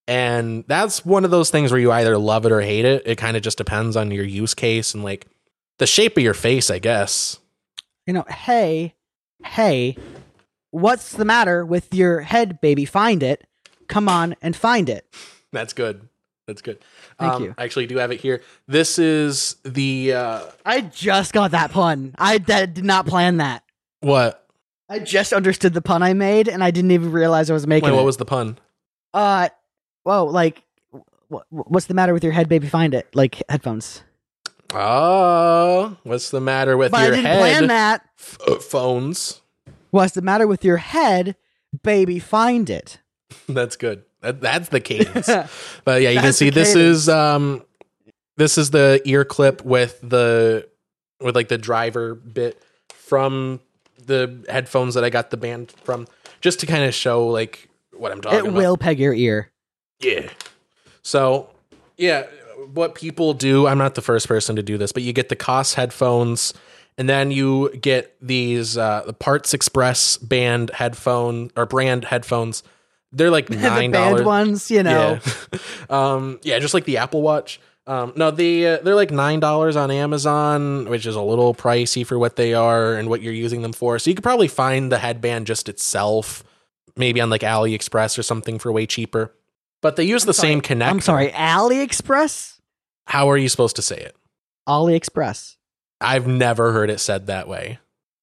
And 0.08 0.64
that's 0.68 1.06
one 1.06 1.26
of 1.26 1.32
those 1.32 1.50
things 1.50 1.72
where 1.72 1.80
you 1.80 1.92
either 1.92 2.18
love 2.18 2.46
it 2.46 2.52
or 2.52 2.62
hate 2.62 2.86
it. 2.86 3.04
It 3.06 3.18
kind 3.18 3.38
of 3.38 3.44
just 3.44 3.58
depends 3.58 3.96
on 3.96 4.12
your 4.12 4.26
use 4.26 4.54
case 4.54 4.94
and 4.94 5.04
like 5.04 5.28
the 5.80 5.88
shape 5.88 6.18
of 6.18 6.24
your 6.24 6.34
face, 6.34 6.70
I 6.70 6.80
guess. 6.80 7.40
You 8.06 8.14
know, 8.14 8.26
hey, 8.30 8.94
hey, 9.44 9.98
what's 10.72 11.12
the 11.14 11.26
matter 11.26 11.66
with 11.66 11.94
your 11.94 12.22
head, 12.22 12.62
baby? 12.62 12.86
Find 12.86 13.24
it. 13.24 13.48
Come 13.88 14.08
on 14.08 14.36
and 14.42 14.56
find 14.56 14.90
it. 14.90 15.08
That's 15.52 15.74
good. 15.74 16.08
That's 16.48 16.62
good. 16.62 16.80
Thank 17.19 17.34
Um, 17.34 17.44
you. 17.44 17.56
I 17.58 17.64
actually 17.64 17.88
do 17.88 17.98
have 17.98 18.11
it 18.11 18.19
here. 18.19 18.42
This 18.68 19.00
is 19.00 19.56
the 19.64 20.14
uh 20.14 20.42
I 20.66 20.82
just 20.82 21.32
got 21.34 21.52
that 21.52 21.72
pun. 21.72 22.14
I 22.18 22.38
d- 22.38 22.66
did 22.68 22.84
not 22.85 23.06
plan 23.08 23.38
that. 23.38 23.64
what? 24.02 24.42
I 24.88 25.00
just 25.00 25.34
understood 25.34 25.74
the 25.74 25.82
pun 25.82 26.03
I 26.03 26.14
made, 26.14 26.48
and 26.48 26.64
I 26.64 26.69
didn't 26.69 26.92
even 26.92 27.11
realize 27.11 27.50
I 27.50 27.53
was 27.53 27.66
making 27.66 27.85
Wait, 27.90 27.94
it. 27.94 27.95
what 27.95 28.06
was 28.06 28.18
the 28.18 28.26
pun? 28.26 28.60
Uh, 29.16 29.50
whoa, 30.03 30.26
like, 30.26 30.61
wh- 31.32 31.42
what's 31.50 31.88
the 31.88 31.95
matter 31.95 32.14
with 32.14 32.24
your 32.24 32.34
head, 32.34 32.48
baby? 32.48 32.68
Find 32.68 32.94
it, 32.94 33.08
like 33.16 33.42
headphones. 33.50 34.03
Oh, 34.74 35.98
what's 36.03 36.30
the 36.30 36.42
matter 36.42 36.77
with 36.77 36.92
But 36.92 37.00
I 37.00 37.03
your 37.06 37.16
didn't 37.16 37.26
head? 37.27 37.40
plan 37.40 37.68
that. 37.68 38.02
F- 38.19 38.38
uh, 38.48 38.56
phones. 38.60 39.42
What's 39.92 40.14
the 40.14 40.22
matter 40.22 40.45
with 40.48 40.64
your 40.64 40.77
head, 40.77 41.35
baby? 41.82 42.19
Find 42.19 42.69
it. 42.69 43.00
That's 43.50 43.76
good. 43.76 44.03
That, 44.26 44.42
that's 44.42 44.70
the 44.70 44.80
cadence. 44.80 45.30
But 45.86 46.02
yeah, 46.02 46.10
you 46.10 46.20
can 46.20 46.34
see 46.34 46.50
this 46.50 46.76
is 46.76 47.08
um 47.08 47.64
this 48.38 48.58
is 48.58 48.72
the 48.72 49.02
ear 49.06 49.24
clip 49.24 49.64
with 49.64 50.00
the 50.02 50.68
with 51.22 51.36
like 51.36 51.48
the 51.48 51.58
driver 51.58 52.16
bit 52.16 52.62
from 52.94 53.60
the 54.06 54.44
headphones 54.50 54.95
that 54.95 55.04
I 55.04 55.10
got 55.10 55.30
the 55.30 55.38
band 55.38 55.72
from 55.84 56.08
just 56.42 56.60
to 56.62 56.66
kind 56.66 56.84
of 56.84 56.94
show 56.94 57.28
like 57.28 57.70
what 57.94 58.12
I'm 58.12 58.22
talking 58.22 58.40
it 58.40 58.48
about. 58.48 58.58
will 58.58 58.78
peg 58.78 59.00
your 59.00 59.14
ear. 59.14 59.52
Yeah. 60.00 60.30
So, 61.02 61.50
yeah, 61.98 62.24
what 62.74 62.95
people 62.95 63.34
do, 63.34 63.68
I'm 63.68 63.78
not 63.78 63.95
the 63.95 64.02
first 64.02 64.28
person 64.28 64.56
to 64.56 64.64
do 64.64 64.78
this, 64.78 64.92
but 64.92 65.04
you 65.04 65.14
get 65.14 65.30
the 65.30 65.36
Koss 65.36 65.76
headphones 65.76 66.54
and 66.98 67.08
then 67.08 67.32
you 67.32 67.76
get 67.78 68.16
these 68.22 68.78
uh 68.78 69.04
the 69.06 69.14
Parts 69.14 69.54
Express 69.54 70.18
band 70.18 70.72
headphone 70.72 71.52
or 71.56 71.66
brand 71.66 72.06
headphones. 72.06 72.64
They're 73.16 73.32
like 73.32 73.48
the 73.48 73.56
$9. 73.56 73.92
band 73.92 74.26
ones, 74.26 74.69
you 74.69 74.84
know. 74.84 75.19
Yeah. 75.52 75.60
um, 75.90 76.40
yeah, 76.44 76.60
just 76.60 76.74
like 76.74 76.85
the 76.85 76.98
Apple 76.98 77.22
Watch. 77.22 77.60
Um, 77.88 78.14
no, 78.16 78.32
they 78.32 78.66
uh, 78.66 78.80
they're 78.82 78.95
like 78.95 79.11
nine 79.11 79.40
dollars 79.40 79.76
on 79.76 79.92
Amazon, 79.92 80.90
which 80.90 81.06
is 81.06 81.16
a 81.16 81.22
little 81.22 81.53
pricey 81.53 82.06
for 82.06 82.18
what 82.18 82.35
they 82.35 82.53
are 82.53 82.95
and 82.95 83.10
what 83.10 83.22
you're 83.22 83.34
using 83.34 83.61
them 83.61 83.74
for. 83.74 84.00
So 84.00 84.10
you 84.10 84.16
could 84.16 84.24
probably 84.24 84.48
find 84.48 84.92
the 84.92 84.98
headband 84.98 85.45
just 85.45 85.69
itself, 85.69 86.44
maybe 86.95 87.22
on 87.22 87.30
like 87.30 87.42
AliExpress 87.42 88.18
or 88.18 88.24
something 88.24 88.58
for 88.58 88.72
way 88.72 88.88
cheaper. 88.88 89.34
But 89.84 89.98
they 89.98 90.03
use 90.03 90.26
the 90.26 90.34
same 90.34 90.61
connector. 90.61 90.90
I'm 90.90 91.02
sorry, 91.02 91.30
AliExpress. 91.30 92.60
How 93.06 93.30
are 93.30 93.38
you 93.38 93.50
supposed 93.50 93.76
to 93.76 93.84
say 93.84 93.98
it? 93.98 94.16
AliExpress. 94.68 95.58
I've 96.02 96.26
never 96.26 96.72
heard 96.72 96.90
it 96.90 97.00
said 97.00 97.27
that 97.27 97.48
way. 97.48 97.77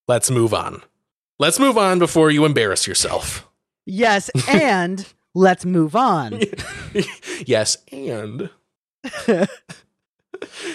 Let's 0.08 0.28
move 0.28 0.52
on. 0.52 0.82
Let's 1.38 1.60
move 1.60 1.78
on 1.78 2.00
before 2.00 2.32
you 2.32 2.44
embarrass 2.44 2.88
yourself. 2.88 3.48
Yes, 3.86 4.30
and 4.48 5.06
let's 5.34 5.64
move 5.64 5.96
on. 5.96 6.40
yes, 7.46 7.78
and 7.90 8.50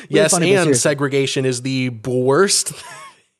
yes, 0.09 0.31
funny, 0.31 0.53
and 0.53 0.75
segregation 0.75 1.45
is 1.45 1.61
the 1.61 1.89
worst 1.89 2.73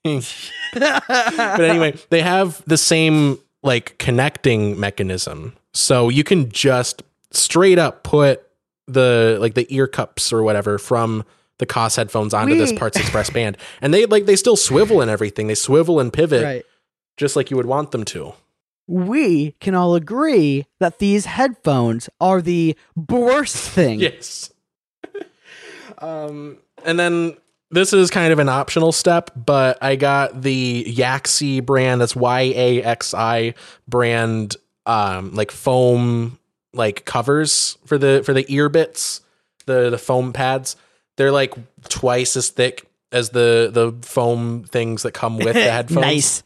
but 0.73 1.61
anyway, 1.61 1.95
they 2.09 2.21
have 2.21 2.63
the 2.65 2.77
same 2.77 3.39
like 3.63 3.97
connecting 3.97 4.79
mechanism. 4.79 5.55
So 5.73 6.09
you 6.09 6.23
can 6.23 6.49
just 6.49 7.03
straight 7.31 7.79
up 7.79 8.03
put 8.03 8.43
the 8.87 9.37
like 9.41 9.53
the 9.53 9.67
ear 9.73 9.87
cups 9.87 10.31
or 10.31 10.43
whatever 10.43 10.77
from 10.77 11.25
the 11.57 11.65
Koss 11.65 11.97
headphones 11.97 12.33
onto 12.33 12.55
this 12.55 12.71
Parts 12.71 12.97
Express 12.97 13.29
band. 13.33 13.57
And 13.81 13.93
they 13.93 14.05
like 14.05 14.25
they 14.25 14.35
still 14.35 14.55
swivel 14.55 15.01
and 15.01 15.11
everything. 15.11 15.47
They 15.47 15.55
swivel 15.55 15.99
and 15.99 16.11
pivot 16.13 16.43
right. 16.43 16.65
just 17.17 17.35
like 17.35 17.51
you 17.51 17.57
would 17.57 17.65
want 17.65 17.91
them 17.91 18.05
to. 18.05 18.33
We 18.87 19.51
can 19.59 19.75
all 19.75 19.95
agree 19.95 20.65
that 20.79 20.99
these 20.99 21.25
headphones 21.25 22.09
are 22.21 22.41
the 22.41 22.75
worst 22.95 23.55
thing. 23.55 23.99
Yes. 23.99 24.51
um, 25.99 26.57
and 26.85 26.97
then 26.97 27.37
this 27.69 27.91
is 27.91 28.09
kind 28.09 28.31
of 28.31 28.39
an 28.39 28.49
optional 28.49 28.91
step, 28.91 29.31
but 29.35 29.77
I 29.81 29.95
got 29.97 30.41
the 30.41 30.85
Yaxi 30.85 31.65
brand. 31.65 31.99
That's 31.99 32.15
Y 32.15 32.53
A 32.55 32.81
X 32.81 33.13
I 33.13 33.53
brand. 33.87 34.55
Um, 34.85 35.33
like 35.33 35.51
foam 35.51 36.39
like 36.73 37.03
covers 37.03 37.77
for 37.85 37.97
the 37.97 38.21
for 38.25 38.33
the 38.33 38.45
ear 38.47 38.69
bits, 38.69 39.21
the 39.65 39.89
the 39.89 39.97
foam 39.97 40.31
pads. 40.31 40.77
They're 41.17 41.31
like 41.31 41.53
twice 41.89 42.37
as 42.37 42.49
thick 42.49 42.87
as 43.11 43.31
the 43.31 43.69
the 43.71 43.93
foam 44.07 44.63
things 44.63 45.03
that 45.03 45.11
come 45.13 45.37
with 45.37 45.55
the 45.55 45.61
headphones. 45.71 46.01
nice. 46.01 46.43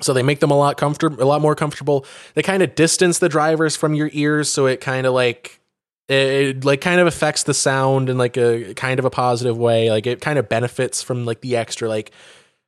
So 0.00 0.12
they 0.12 0.22
make 0.22 0.40
them 0.40 0.50
a 0.50 0.56
lot 0.58 0.76
comfortable, 0.76 1.22
a 1.22 1.24
lot 1.24 1.40
more 1.40 1.54
comfortable. 1.54 2.04
They 2.34 2.42
kind 2.42 2.62
of 2.62 2.74
distance 2.74 3.18
the 3.18 3.28
drivers 3.28 3.76
from 3.76 3.94
your 3.94 4.10
ears, 4.12 4.50
so 4.50 4.66
it 4.66 4.80
kind 4.80 5.06
of 5.06 5.14
like 5.14 5.60
it 6.08 6.64
like 6.64 6.80
kind 6.80 7.00
of 7.00 7.06
affects 7.06 7.42
the 7.42 7.54
sound 7.54 8.08
in 8.08 8.18
like 8.18 8.36
a 8.36 8.74
kind 8.74 8.98
of 8.98 9.04
a 9.04 9.10
positive 9.10 9.56
way. 9.56 9.90
Like 9.90 10.06
it 10.06 10.20
kind 10.20 10.38
of 10.38 10.48
benefits 10.48 11.02
from 11.02 11.24
like 11.24 11.40
the 11.40 11.56
extra 11.56 11.88
like 11.88 12.12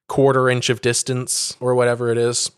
quarter 0.09 0.49
inch 0.49 0.71
of 0.71 0.81
distance 0.81 1.57
or 1.61 1.75
whatever 1.75 2.11
it 2.11 2.19
is. 2.19 2.51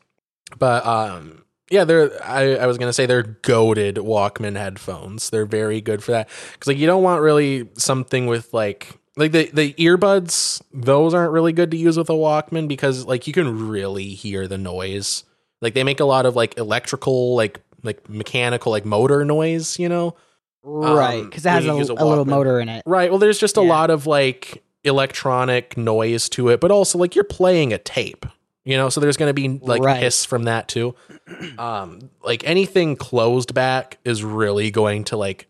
But 0.59 0.87
um 0.87 1.45
yeah, 1.71 1.85
they're 1.85 2.11
I, 2.25 2.57
I 2.57 2.67
was 2.67 2.79
gonna 2.79 2.93
say 2.93 3.07
they're 3.07 3.23
goaded 3.23 3.97
Walkman 3.97 4.57
headphones. 4.57 5.31
They're 5.31 5.47
very 5.47 5.81
good 5.81 6.03
for 6.03 6.13
that. 6.13 6.29
Cause 6.29 6.69
like 6.69 6.79
you 6.79 6.87
don't 6.87 7.03
want 7.03 7.23
really 7.23 7.69
something 7.77 8.27
with 8.27 8.55
like 8.55 9.00
like 9.17 9.33
the 9.33 9.51
the 9.53 9.73
earbuds, 9.75 10.63
those 10.73 11.15
aren't 11.15 11.33
really 11.33 11.53
good 11.53 11.71
to 11.73 11.77
use 11.77 11.97
with 11.97 12.09
a 12.11 12.15
Walkman 12.15 12.69
because 12.69 13.05
like 13.07 13.27
you 13.27 13.33
can 13.33 13.69
really 13.69 14.09
hear 14.11 14.47
the 14.49 14.59
noise. 14.59 15.25
Like 15.61 15.75
they 15.75 15.85
make 15.85 16.01
a 16.01 16.05
lot 16.05 16.27
of 16.27 16.37
like 16.37 16.57
electrical, 16.59 17.35
like 17.37 17.61
like 17.83 18.09
mechanical, 18.09 18.73
like 18.73 18.85
motor 18.85 19.25
noise, 19.25 19.79
you 19.79 19.89
know? 19.89 20.15
Right, 20.63 21.21
Um, 21.21 21.31
because 21.31 21.47
it 21.47 21.49
has 21.51 21.67
a, 21.67 21.71
a 21.71 21.75
a 21.75 22.05
little 22.05 22.27
motor 22.27 22.61
in 22.61 22.69
it. 22.69 22.83
Right. 22.87 23.11
Well, 23.11 23.19
there's 23.19 23.39
just 23.39 23.57
a 23.57 23.63
Yeah. 23.63 23.69
lot 23.69 23.91
of 23.91 24.07
like 24.07 24.63
electronic 24.85 25.77
noise 25.77 26.29
to 26.31 26.49
it, 26.51 26.61
but 26.61 26.71
also 26.71 26.99
like 26.99 27.15
you're 27.15 27.25
playing 27.25 27.73
a 27.73 27.79
tape, 27.79 28.27
you 28.65 28.77
know, 28.77 28.89
so 28.91 29.01
there's 29.01 29.17
going 29.17 29.31
to 29.31 29.35
be 29.35 29.49
like 29.65 29.83
Right. 29.83 30.03
hiss 30.03 30.25
from 30.25 30.45
that 30.45 30.69
too. 30.69 30.95
Um, 31.59 32.11
like 32.23 32.43
anything 32.47 32.97
closed 32.97 33.55
back 33.55 33.99
is 34.05 34.23
really 34.25 34.71
going 34.71 35.05
to 35.05 35.17
like 35.17 35.47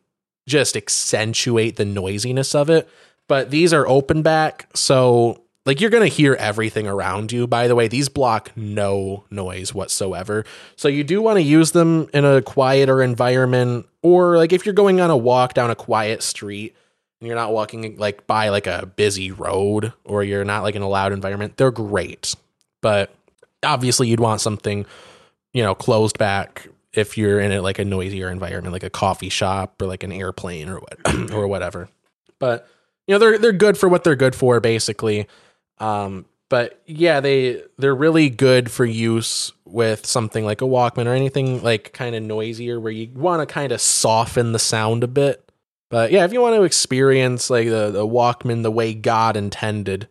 just 0.46 0.76
accentuate 0.76 1.76
the 1.76 1.84
noisiness 1.84 2.54
of 2.54 2.70
it. 2.70 2.88
But 3.30 3.52
these 3.52 3.72
are 3.72 3.86
open 3.86 4.22
back, 4.22 4.66
so 4.74 5.44
like 5.64 5.80
you're 5.80 5.90
going 5.90 6.02
to 6.02 6.12
hear 6.12 6.34
everything 6.34 6.88
around 6.88 7.30
you. 7.30 7.46
By 7.46 7.68
the 7.68 7.76
way, 7.76 7.86
these 7.86 8.08
block 8.08 8.50
no 8.56 9.22
noise 9.30 9.72
whatsoever. 9.72 10.44
So 10.74 10.88
you 10.88 11.04
do 11.04 11.22
want 11.22 11.36
to 11.36 11.42
use 11.42 11.70
them 11.70 12.08
in 12.12 12.24
a 12.24 12.42
quieter 12.42 13.00
environment 13.00 13.86
or 14.02 14.36
like 14.36 14.52
if 14.52 14.66
you're 14.66 14.72
going 14.72 15.00
on 15.00 15.10
a 15.10 15.16
walk 15.16 15.54
down 15.54 15.70
a 15.70 15.76
quiet 15.76 16.24
street 16.24 16.74
and 17.20 17.28
you're 17.28 17.36
not 17.36 17.52
walking 17.52 17.96
like 17.98 18.26
by 18.26 18.48
like 18.48 18.66
a 18.66 18.86
busy 18.96 19.30
road 19.30 19.92
or 20.02 20.24
you're 20.24 20.44
not 20.44 20.64
like 20.64 20.74
in 20.74 20.82
a 20.82 20.88
loud 20.88 21.12
environment, 21.12 21.56
they're 21.56 21.70
great. 21.70 22.34
But 22.80 23.14
obviously 23.62 24.08
you'd 24.08 24.18
want 24.18 24.40
something, 24.40 24.86
you 25.52 25.62
know, 25.62 25.76
closed 25.76 26.18
back 26.18 26.66
if 26.94 27.16
you're 27.16 27.38
in 27.38 27.62
like 27.62 27.78
a 27.78 27.84
noisier 27.84 28.28
environment, 28.28 28.72
like 28.72 28.82
a 28.82 28.90
coffee 28.90 29.28
shop 29.28 29.80
or 29.80 29.86
like 29.86 30.02
an 30.02 30.10
airplane 30.10 30.68
or 30.68 30.80
what 30.80 30.98
or 31.32 31.46
whatever. 31.46 31.88
But 32.40 32.66
you 33.10 33.16
know, 33.16 33.18
they're 33.18 33.38
they're 33.38 33.52
good 33.52 33.76
for 33.76 33.88
what 33.88 34.04
they're 34.04 34.14
good 34.14 34.36
for, 34.36 34.60
basically. 34.60 35.26
Um, 35.78 36.26
but 36.48 36.80
yeah, 36.86 37.18
they 37.18 37.60
they're 37.76 37.92
really 37.92 38.30
good 38.30 38.70
for 38.70 38.84
use 38.84 39.52
with 39.64 40.06
something 40.06 40.44
like 40.44 40.62
a 40.62 40.64
Walkman 40.64 41.06
or 41.06 41.14
anything 41.14 41.60
like 41.60 41.92
kind 41.92 42.14
of 42.14 42.22
noisier 42.22 42.78
where 42.78 42.92
you 42.92 43.10
want 43.12 43.40
to 43.40 43.52
kind 43.52 43.72
of 43.72 43.80
soften 43.80 44.52
the 44.52 44.60
sound 44.60 45.02
a 45.02 45.08
bit. 45.08 45.50
But 45.88 46.12
yeah, 46.12 46.24
if 46.24 46.32
you 46.32 46.40
want 46.40 46.54
to 46.54 46.62
experience 46.62 47.50
like 47.50 47.66
the, 47.66 47.90
the 47.90 48.06
Walkman 48.06 48.62
the 48.62 48.70
way 48.70 48.94
God 48.94 49.36
intended, 49.36 50.06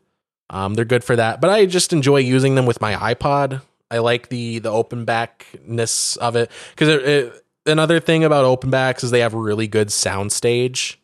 um, 0.49 0.73
they're 0.73 0.83
good 0.83 1.05
for 1.05 1.15
that. 1.15 1.39
But 1.39 1.51
I 1.51 1.67
just 1.67 1.93
enjoy 1.93 2.17
using 2.17 2.55
them 2.55 2.65
with 2.65 2.81
my 2.81 3.13
iPod. 3.13 3.61
I 3.89 3.99
like 3.99 4.27
the 4.27 4.59
the 4.59 4.71
open 4.71 5.05
backness 5.05 6.17
of 6.17 6.35
it 6.35 6.51
because 6.75 7.31
another 7.65 8.01
thing 8.01 8.25
about 8.25 8.43
open 8.43 8.69
backs 8.69 9.05
is 9.05 9.11
they 9.11 9.21
have 9.21 9.33
really 9.33 9.69
good 9.69 9.87
soundstage. 9.87 10.97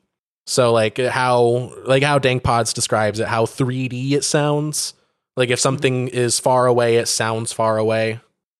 So 0.45 0.71
like 0.71 0.97
how 0.97 1.73
like 1.85 2.03
how 2.03 2.19
DankPods 2.19 2.73
describes 2.73 3.19
it, 3.19 3.27
how 3.27 3.45
3D 3.45 4.11
it 4.11 4.23
sounds. 4.23 4.93
Like 5.35 5.49
if 5.49 5.59
something 5.59 6.07
is 6.07 6.39
far 6.39 6.67
away, 6.67 6.97
it 6.97 7.07
sounds 7.07 7.51
far 7.51 7.77
away, 7.77 8.19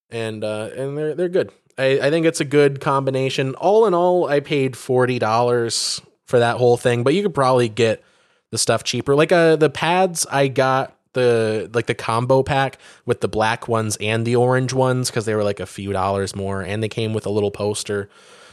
and 0.10 0.44
uh, 0.44 0.70
and 0.76 0.98
they're 0.98 1.16
they're 1.16 1.30
good. 1.30 1.52
I, 1.78 2.00
I 2.00 2.10
think 2.10 2.26
it's 2.26 2.42
a 2.42 2.46
good 2.46 2.82
combination. 2.82 3.56
All 3.56 3.86
in 3.86 3.94
all, 3.94 4.28
I 4.28 4.40
paid 4.40 4.76
forty 4.76 5.20
dollars 5.20 6.02
for 6.26 6.40
that 6.40 6.58
whole 6.58 6.76
thing, 6.76 7.04
but 7.04 7.14
you 7.14 7.22
could 7.22 7.36
probably 7.36 7.70
get 7.70 8.04
the 8.52 8.58
stuff 8.58 8.84
cheaper. 8.84 9.16
Like 9.16 9.32
uh, 9.32 9.56
the 9.56 9.70
pads, 9.70 10.26
I 10.30 10.48
got 10.48 10.98
the 11.14 11.70
like 11.74 11.86
the 11.86 11.96
combo 11.96 12.44
pack 12.44 12.78
with 13.06 13.22
the 13.22 13.28
black 13.30 13.68
ones 13.68 13.96
and 14.02 14.26
the 14.26 14.36
orange 14.36 14.74
ones 14.74 15.10
because 15.10 15.26
they 15.26 15.36
were 15.36 15.44
like 15.44 15.60
a 15.60 15.66
few 15.66 15.94
dollars 15.94 16.36
more, 16.36 16.62
and 16.62 16.84
they 16.84 16.90
came 16.90 17.14
with 17.14 17.26
a 17.26 17.30
little 17.30 17.52
poster. 17.52 18.10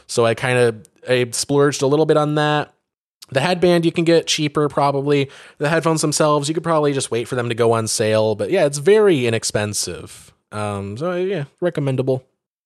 So 0.07 0.25
I 0.25 0.33
kind 0.33 0.59
of 0.59 0.87
I 1.09 1.29
splurged 1.31 1.81
a 1.81 1.87
little 1.87 2.05
bit 2.05 2.15
on 2.15 2.35
that. 2.35 2.73
The 3.33 3.41
headband 3.41 3.85
you 3.85 3.91
can 3.91 4.03
get 4.03 4.27
cheaper 4.27 4.69
probably. 4.69 5.29
The 5.57 5.69
headphones 5.69 6.01
themselves 6.01 6.47
you 6.47 6.53
could 6.53 6.63
probably 6.63 6.93
just 6.93 7.11
wait 7.11 7.27
for 7.27 7.35
them 7.35 7.49
to 7.49 7.55
go 7.55 7.73
on 7.73 7.87
sale, 7.87 8.35
but 8.35 8.49
yeah, 8.49 8.65
it's 8.65 8.77
very 8.77 9.25
inexpensive. 9.25 10.33
Um, 10.51 10.97
so 10.97 11.15
yeah, 11.15 11.45
recommendable. 11.61 12.23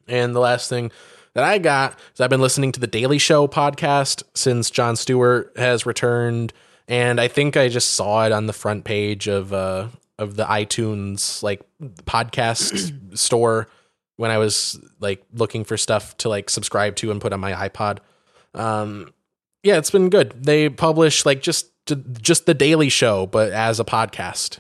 And 0.08 0.36
the 0.36 0.40
last 0.40 0.70
thing 0.70 0.92
that 1.34 1.44
I 1.44 1.58
got 1.58 2.00
is 2.14 2.22
I've 2.22 2.30
been 2.30 2.42
listening 2.42 2.72
to 2.74 2.80
the 2.80 2.88
Daily 2.88 3.18
Show 3.18 3.48
podcast 3.48 4.24
since 4.34 4.70
Jon 4.70 4.96
Stewart 4.96 5.54
has 5.56 5.86
returned, 5.86 6.54
and 6.88 7.20
I 7.20 7.28
think 7.28 7.58
I 7.58 7.70
just 7.70 7.92
saw 7.92 8.26
it 8.26 8.32
on 8.32 8.48
the 8.48 8.54
front 8.54 8.84
page 8.84 9.28
of 9.28 9.54
uh 9.54 9.88
of 10.20 10.36
the 10.36 10.46
iTunes 10.46 11.44
like 11.44 11.62
podcast 12.06 12.94
store 13.18 13.68
when 14.16 14.32
I 14.32 14.38
was 14.40 14.80
like 15.00 15.24
looking 15.34 15.64
for 15.64 15.78
stuff 15.78 16.18
to 16.18 16.30
like 16.30 16.50
subscribe 16.50 16.96
to 16.98 17.12
and 17.12 17.22
put 17.22 17.34
on 17.34 17.40
my 17.40 17.70
iPod. 17.70 18.00
Um, 18.54 19.14
yeah, 19.68 19.78
it's 19.78 19.92
been 19.92 20.10
good. 20.10 20.46
They 20.46 20.70
publish 20.70 21.26
like 21.26 21.42
just 21.42 21.68
just 22.22 22.46
the 22.46 22.54
Daily 22.54 22.88
Show, 22.88 23.28
but 23.28 23.52
as 23.52 23.82
a 23.82 23.84
podcast. 23.84 24.60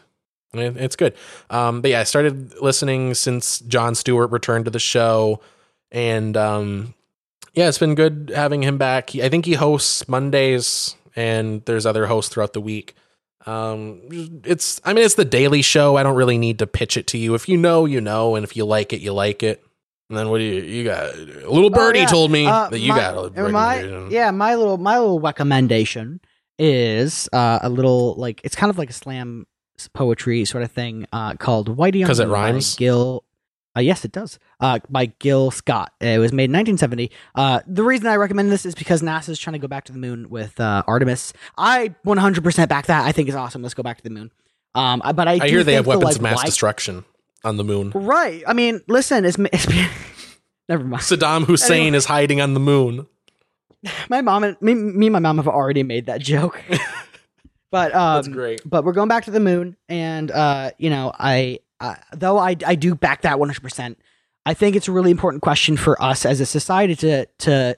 It's 0.53 0.95
good. 0.97 1.13
Um, 1.49 1.81
but 1.81 1.91
yeah, 1.91 2.01
I 2.01 2.03
started 2.03 2.59
listening 2.59 3.13
since 3.13 3.59
Jon 3.59 3.95
Stewart 3.95 4.31
returned 4.31 4.65
to 4.65 4.71
the 4.71 4.79
show, 4.79 5.39
and 5.91 6.35
um, 6.35 6.93
yeah, 7.53 7.69
it's 7.69 7.77
been 7.77 7.95
good 7.95 8.33
having 8.35 8.63
him 8.63 8.77
back. 8.77 9.15
I 9.15 9.29
think 9.29 9.45
he 9.45 9.53
hosts 9.53 10.09
Mondays, 10.09 10.95
and 11.15 11.63
there's 11.63 11.85
other 11.85 12.07
hosts 12.07 12.33
throughout 12.33 12.51
the 12.51 12.61
week. 12.61 12.93
Um, 13.45 14.01
it's 14.43 14.81
I 14.83 14.91
mean 14.91 15.05
it's 15.05 15.15
the 15.15 15.23
Daily 15.23 15.61
Show. 15.61 15.95
I 15.95 16.03
don't 16.03 16.15
really 16.17 16.37
need 16.37 16.59
to 16.59 16.67
pitch 16.67 16.97
it 16.97 17.07
to 17.07 17.17
you. 17.17 17.33
If 17.33 17.47
you 17.47 17.55
know, 17.55 17.85
you 17.85 18.01
know, 18.01 18.35
and 18.35 18.43
if 18.43 18.57
you 18.57 18.65
like 18.65 18.91
it, 18.91 18.99
you 18.99 19.13
like 19.13 19.41
it. 19.41 19.63
And 20.09 20.17
then 20.17 20.29
what 20.29 20.37
do 20.37 20.43
you 20.45 20.61
you 20.61 20.83
got? 20.83 21.13
A 21.15 21.49
little 21.51 21.69
birdie 21.69 21.99
Oh, 21.99 22.01
yeah. 22.03 22.07
told 22.07 22.31
me 22.31 22.45
Uh, 22.47 22.69
that 22.69 22.79
you 22.79 22.89
my- 22.89 22.97
got 22.97 23.37
a 23.37 23.49
my 23.49 24.07
yeah 24.09 24.31
my 24.31 24.55
little 24.55 24.77
my 24.77 24.97
little 24.99 25.19
recommendation 25.19 26.21
is 26.59 27.29
uh, 27.33 27.59
a 27.61 27.69
little 27.69 28.15
like 28.15 28.41
it's 28.43 28.55
kind 28.55 28.69
of 28.69 28.77
like 28.77 28.89
a 28.89 28.93
slam 28.93 29.45
poetry 29.93 30.43
sort 30.45 30.63
of 30.63 30.71
thing 30.71 31.05
uh, 31.13 31.33
called 31.35 31.75
Whitey 31.77 32.01
because 32.01 32.19
it 32.19 32.27
rhymes? 32.27 32.75
Gil. 32.75 33.23
Uh, 33.75 33.79
yes, 33.79 34.03
it 34.03 34.11
does. 34.11 34.39
Uh, 34.59 34.79
by 34.89 35.05
Gil 35.19 35.51
Scott. 35.51 35.93
It 36.01 36.17
was 36.17 36.33
made 36.33 36.45
in 36.45 36.53
1970. 36.53 37.11
Uh, 37.35 37.59
the 37.67 37.83
reason 37.83 38.07
I 38.07 38.15
recommend 38.15 38.51
this 38.51 38.65
is 38.65 38.73
because 38.73 39.03
NASA 39.03 39.29
is 39.29 39.37
trying 39.37 39.53
to 39.53 39.59
go 39.59 39.67
back 39.67 39.83
to 39.83 39.91
the 39.91 39.99
moon 39.99 40.29
with 40.31 40.59
uh, 40.59 40.81
Artemis. 40.87 41.31
I 41.59 41.93
100% 42.03 42.67
back 42.69 42.87
that. 42.87 43.05
I 43.05 43.11
think 43.11 43.29
is 43.29 43.35
awesome. 43.35 43.61
Let's 43.61 43.75
go 43.75 43.83
back 43.83 43.97
to 43.97 44.03
the 44.03 44.09
moon. 44.09 44.31
Um, 44.73 45.03
but 45.13 45.27
I, 45.27 45.33
I 45.33 45.47
hear 45.47 45.63
they 45.63 45.73
have 45.75 45.83
the, 45.83 45.89
weapons 45.89 46.05
like, 46.05 46.15
of 46.15 46.21
mass 46.23 46.37
why- 46.37 46.45
destruction 46.45 47.05
on 47.43 47.57
the 47.57 47.63
moon. 47.63 47.91
Right. 47.93 48.43
I 48.47 48.53
mean, 48.53 48.81
listen, 48.87 49.25
it's, 49.25 49.37
it's 49.39 49.67
never 50.69 50.83
mind. 50.83 51.03
Saddam 51.03 51.45
Hussein 51.45 51.81
Anyway. 51.81 51.97
is 51.97 52.05
hiding 52.05 52.41
on 52.41 52.53
the 52.53 52.59
moon. 52.59 53.07
My 54.09 54.21
mom 54.21 54.43
and 54.43 54.57
me, 54.61 54.73
me 54.73 55.07
and 55.07 55.13
my 55.13 55.19
mom 55.19 55.37
have 55.37 55.47
already 55.47 55.83
made 55.83 56.07
that 56.07 56.19
joke. 56.19 56.61
but 57.71 57.93
um, 57.93 58.15
That's 58.15 58.27
great. 58.27 58.61
But 58.65 58.83
we're 58.83 58.93
going 58.93 59.07
back 59.07 59.25
to 59.25 59.31
the 59.31 59.39
moon, 59.39 59.77
and 59.87 60.31
uh, 60.31 60.71
you 60.77 60.89
know, 60.89 61.11
I 61.17 61.59
uh, 61.79 61.95
though 62.13 62.37
I 62.37 62.55
I 62.65 62.75
do 62.75 62.95
back 62.95 63.21
that 63.21 63.39
one 63.39 63.49
hundred 63.49 63.61
percent. 63.61 63.99
I 64.45 64.53
think 64.53 64.75
it's 64.75 64.87
a 64.87 64.91
really 64.91 65.11
important 65.11 65.43
question 65.43 65.77
for 65.77 66.01
us 66.01 66.25
as 66.25 66.39
a 66.41 66.45
society 66.45 66.95
to 66.97 67.25
to 67.39 67.77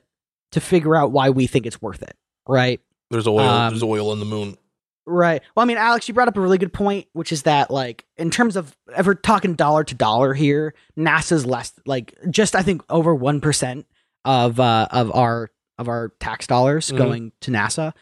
to 0.51 0.61
figure 0.61 0.95
out 0.95 1.11
why 1.11 1.31
we 1.31 1.47
think 1.47 1.65
it's 1.65 1.81
worth 1.81 2.01
it, 2.01 2.15
right? 2.47 2.79
There's 3.11 3.27
oil. 3.27 3.39
Um, 3.39 3.73
there's 3.73 3.83
oil 3.83 4.11
on 4.11 4.19
the 4.19 4.25
moon. 4.25 4.57
Right. 5.05 5.41
Well, 5.55 5.63
I 5.63 5.67
mean, 5.67 5.77
Alex, 5.77 6.07
you 6.07 6.13
brought 6.13 6.27
up 6.27 6.37
a 6.37 6.41
really 6.41 6.57
good 6.59 6.73
point, 6.73 7.07
which 7.13 7.31
is 7.31 7.43
that, 7.43 7.71
like, 7.71 8.05
in 8.17 8.29
terms 8.29 8.55
of 8.55 8.75
ever 8.93 9.15
talking 9.15 9.55
dollar 9.55 9.83
to 9.83 9.95
dollar 9.95 10.33
here, 10.35 10.75
NASA's 10.97 11.45
less, 11.45 11.73
like, 11.85 12.13
just 12.29 12.55
I 12.55 12.61
think 12.61 12.83
over 12.89 13.15
one 13.15 13.41
percent 13.41 13.87
of 14.25 14.59
uh, 14.59 14.87
of 14.91 15.11
our 15.15 15.49
of 15.79 15.87
our 15.87 16.09
tax 16.19 16.45
dollars 16.45 16.91
Mhm. 16.91 16.97
going 16.97 17.31
to 17.41 17.51
NASA. 17.51 17.93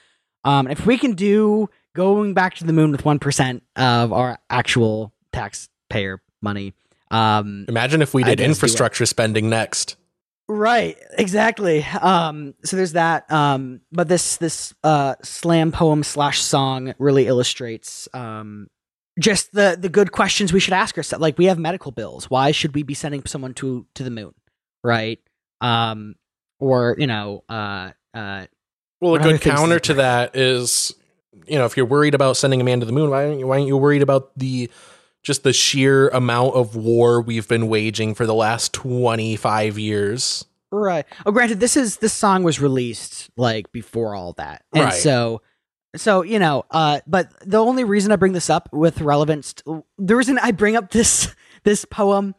Um, 0.44 0.68
if 0.68 0.86
we 0.86 0.98
can 0.98 1.14
do 1.14 1.70
going 1.96 2.34
back 2.34 2.56
to 2.56 2.64
the 2.66 2.74
moon 2.74 2.92
with 2.92 3.06
one 3.06 3.20
percent 3.20 3.64
of 3.76 4.12
our 4.12 4.38
actual 4.50 5.14
taxpayer 5.32 6.22
money, 6.42 6.74
um, 7.12 7.66
Imagine 7.70 8.02
if 8.02 8.14
we 8.14 8.24
did 8.24 8.32
just 8.32 8.38
do 8.40 8.44
it. 8.44 8.48
infrastructure 8.50 9.06
spending 9.06 9.50
next. 9.50 9.96
Right, 10.50 10.98
exactly. 11.18 11.84
Um, 11.84 12.54
so 12.64 12.78
there's 12.78 12.94
that. 12.94 13.30
Um, 13.32 13.82
but 13.92 14.08
this 14.08 14.38
this 14.38 14.74
uh 14.84 15.16
slam 15.22 15.72
poem 15.72 16.04
slash 16.04 16.42
song 16.42 16.94
really 17.00 17.28
illustrates 17.28 18.08
um 18.14 18.68
just 19.20 19.52
the 19.52 19.78
the 19.80 19.90
good 19.90 20.12
questions 20.12 20.54
we 20.54 20.60
should 20.60 20.74
ask 20.74 20.96
ourselves. 20.98 21.22
Like 21.22 21.38
we 21.38 21.46
have 21.46 21.60
medical 21.60 21.92
bills. 21.92 22.30
Why 22.30 22.52
should 22.52 22.76
we 22.76 22.84
be 22.84 22.94
sending 22.94 23.26
someone 23.26 23.54
to 23.56 23.86
to 23.96 24.04
the 24.04 24.12
moon? 24.12 24.34
Right. 24.84 25.20
Um, 25.60 26.16
or 26.60 26.96
you 26.98 27.08
know, 27.08 27.44
uh, 27.50 27.92
uh, 28.14 28.46
Well, 29.02 29.16
a 29.16 29.20
good 29.20 29.42
counter 29.42 29.80
to 29.80 29.96
that 29.96 30.36
is, 30.36 30.94
you 31.46 31.58
know, 31.58 31.66
if 31.66 31.76
you're 31.76 31.86
worried 31.86 32.16
about 32.16 32.38
sending 32.38 32.62
a 32.62 32.64
man 32.64 32.80
to 32.80 32.86
the 32.86 32.92
moon, 32.92 33.10
why 33.10 33.26
aren't 33.26 33.40
you, 33.40 33.48
why 33.48 33.58
aren't 33.58 33.68
you 33.68 33.78
worried 33.78 34.02
about 34.02 34.32
the 34.38 34.70
just 35.24 35.44
the 35.44 35.54
sheer 35.54 36.08
amount 36.10 36.56
of 36.56 36.76
war 36.76 37.22
we've 37.22 37.48
been 37.48 37.68
waging 37.68 38.14
for 38.16 38.26
the 38.26 38.34
last 38.34 38.74
25 38.74 39.78
years? 39.80 40.46
Right. 40.72 41.06
Oh, 41.26 41.32
granted, 41.32 41.60
this 41.60 41.78
is 41.78 41.98
this 41.98 42.14
song 42.14 42.44
was 42.44 42.60
released 42.60 43.30
like 43.38 43.72
before 43.72 44.16
all 44.16 44.34
that, 44.34 44.64
and 44.74 44.86
Right. 44.86 44.94
so, 44.94 45.42
so 45.96 46.24
you 46.24 46.40
know, 46.40 46.66
uh, 46.72 47.00
but 47.08 47.30
the 47.46 47.58
only 47.58 47.84
reason 47.86 48.12
I 48.12 48.18
bring 48.18 48.34
this 48.34 48.50
up 48.50 48.68
with 48.74 49.00
relevance, 49.02 49.56
the 49.98 50.16
reason 50.16 50.38
I 50.42 50.52
bring 50.52 50.76
up 50.76 50.92
this 50.92 51.34
this 51.64 51.86
poem, 51.86 52.36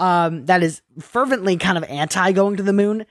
um, 0.00 0.46
that 0.46 0.62
is 0.64 0.82
fervently 1.00 1.56
kind 1.56 1.78
of 1.78 1.84
anti 1.84 2.32
going 2.32 2.56
to 2.56 2.64
the 2.64 2.72
moon, 2.72 3.06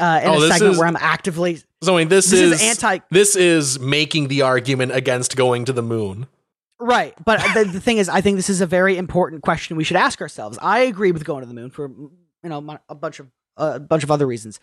uh, 0.00 0.20
in 0.24 0.30
Oh, 0.30 0.42
a 0.42 0.48
segment 0.48 0.72
is- 0.72 0.78
where 0.78 0.88
I'm 0.88 0.96
actively 0.96 1.62
So, 1.82 1.94
I 1.94 1.98
mean, 2.00 2.08
this, 2.08 2.28
this 2.30 2.40
is, 2.40 2.52
is 2.54 2.62
anti 2.62 2.98
this 3.12 3.36
is 3.36 3.78
making 3.78 4.26
the 4.28 4.42
argument 4.42 4.90
against 4.92 5.36
going 5.36 5.64
to 5.66 5.72
the 5.72 5.82
moon. 5.82 6.26
Right, 6.80 7.14
but 7.24 7.40
the, 7.54 7.64
the 7.64 7.80
thing 7.80 7.98
is, 7.98 8.08
I 8.08 8.20
think 8.20 8.36
this 8.36 8.48
is 8.48 8.60
a 8.60 8.66
very 8.66 8.96
important 8.96 9.42
question 9.42 9.76
we 9.76 9.84
should 9.84 9.96
ask 9.96 10.20
ourselves. 10.20 10.58
I 10.62 10.80
agree 10.80 11.10
with 11.10 11.24
going 11.24 11.40
to 11.40 11.46
the 11.46 11.54
moon 11.54 11.70
for 11.70 11.88
you 11.88 12.10
know 12.44 12.78
a 12.88 12.94
bunch 12.94 13.18
of 13.18 13.28
a 13.56 13.80
bunch 13.80 14.04
of 14.04 14.10
other 14.10 14.26
reasons. 14.26 14.60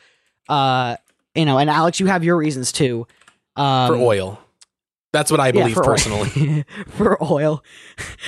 Uh, 0.48 0.96
you 1.34 1.46
know, 1.46 1.58
and 1.58 1.70
Alex, 1.70 2.00
you 2.00 2.06
have 2.06 2.24
your 2.24 2.38
reasons 2.38 2.72
too. 2.72 3.06
Um, 3.56 3.88
for 3.88 3.96
oil. 3.96 4.40
That's 5.12 5.32
what 5.32 5.40
I 5.40 5.48
yeah, 5.48 5.52
believe 5.52 5.76
for 5.76 5.84
oil. 5.84 5.90
personally. 5.92 6.66
for 6.90 7.24
oil, 7.24 7.64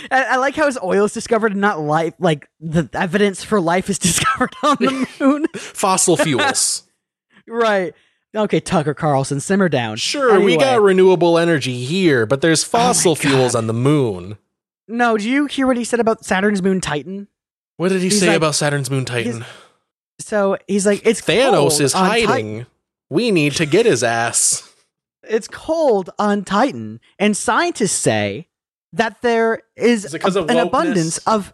I, 0.09 0.23
I 0.23 0.35
like 0.37 0.55
how 0.55 0.67
his 0.67 0.77
oil 0.81 1.03
is 1.03 1.13
discovered 1.13 1.51
and 1.51 1.59
not 1.59 1.81
life. 1.81 2.13
Like 2.17 2.49
the 2.61 2.89
evidence 2.93 3.43
for 3.43 3.59
life 3.59 3.89
is 3.89 3.99
discovered 3.99 4.53
on 4.63 4.77
the 4.79 5.07
moon. 5.19 5.47
Fossil 5.55 6.15
fuels. 6.15 6.83
right. 7.47 7.93
Okay, 8.37 8.59
Tucker 8.59 8.93
Carlson, 8.93 9.39
simmer 9.39 9.67
down. 9.67 9.97
Sure, 9.97 10.39
we 10.39 10.57
got 10.57 10.81
renewable 10.81 11.37
energy 11.39 11.83
here, 11.83 12.25
but 12.25 12.41
there's 12.41 12.63
oh 12.63 12.67
fossil 12.67 13.15
God. 13.15 13.21
fuels 13.21 13.55
on 13.55 13.67
the 13.67 13.73
moon. 13.73 14.37
No, 14.87 15.17
do 15.17 15.27
you 15.29 15.47
hear 15.47 15.65
what 15.67 15.75
he 15.77 15.83
said 15.83 15.99
about 15.99 16.23
Saturn's 16.23 16.61
moon 16.61 16.79
Titan? 16.79 17.27
What 17.77 17.89
did 17.89 18.01
he 18.01 18.09
He's 18.09 18.19
say 18.19 18.27
like- 18.27 18.37
about 18.37 18.55
Saturn's 18.55 18.89
moon 18.91 19.05
Titan? 19.05 19.43
So 20.19 20.57
he's 20.67 20.85
like, 20.85 21.01
it's 21.05 21.21
Thanos 21.21 21.79
is 21.81 21.93
Titan. 21.93 22.27
hiding. 22.29 22.65
We 23.09 23.31
need 23.31 23.53
to 23.53 23.65
get 23.65 23.85
his 23.85 24.03
ass. 24.03 24.63
it's 25.23 25.47
cold 25.47 26.09
on 26.19 26.43
Titan, 26.43 26.99
and 27.19 27.35
scientists 27.35 27.91
say 27.91 28.47
that 28.93 29.21
there 29.21 29.61
is, 29.75 30.05
Is 30.05 30.13
a- 30.35 30.43
an 30.43 30.57
abundance 30.57 31.17
of 31.19 31.53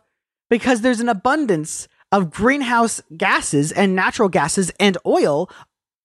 because 0.50 0.82
there's 0.82 1.00
an 1.00 1.10
abundance 1.10 1.88
of 2.12 2.30
greenhouse 2.30 3.02
gases 3.18 3.72
and 3.72 3.96
natural 3.96 4.30
gases 4.30 4.72
and 4.80 4.98
oil 5.06 5.50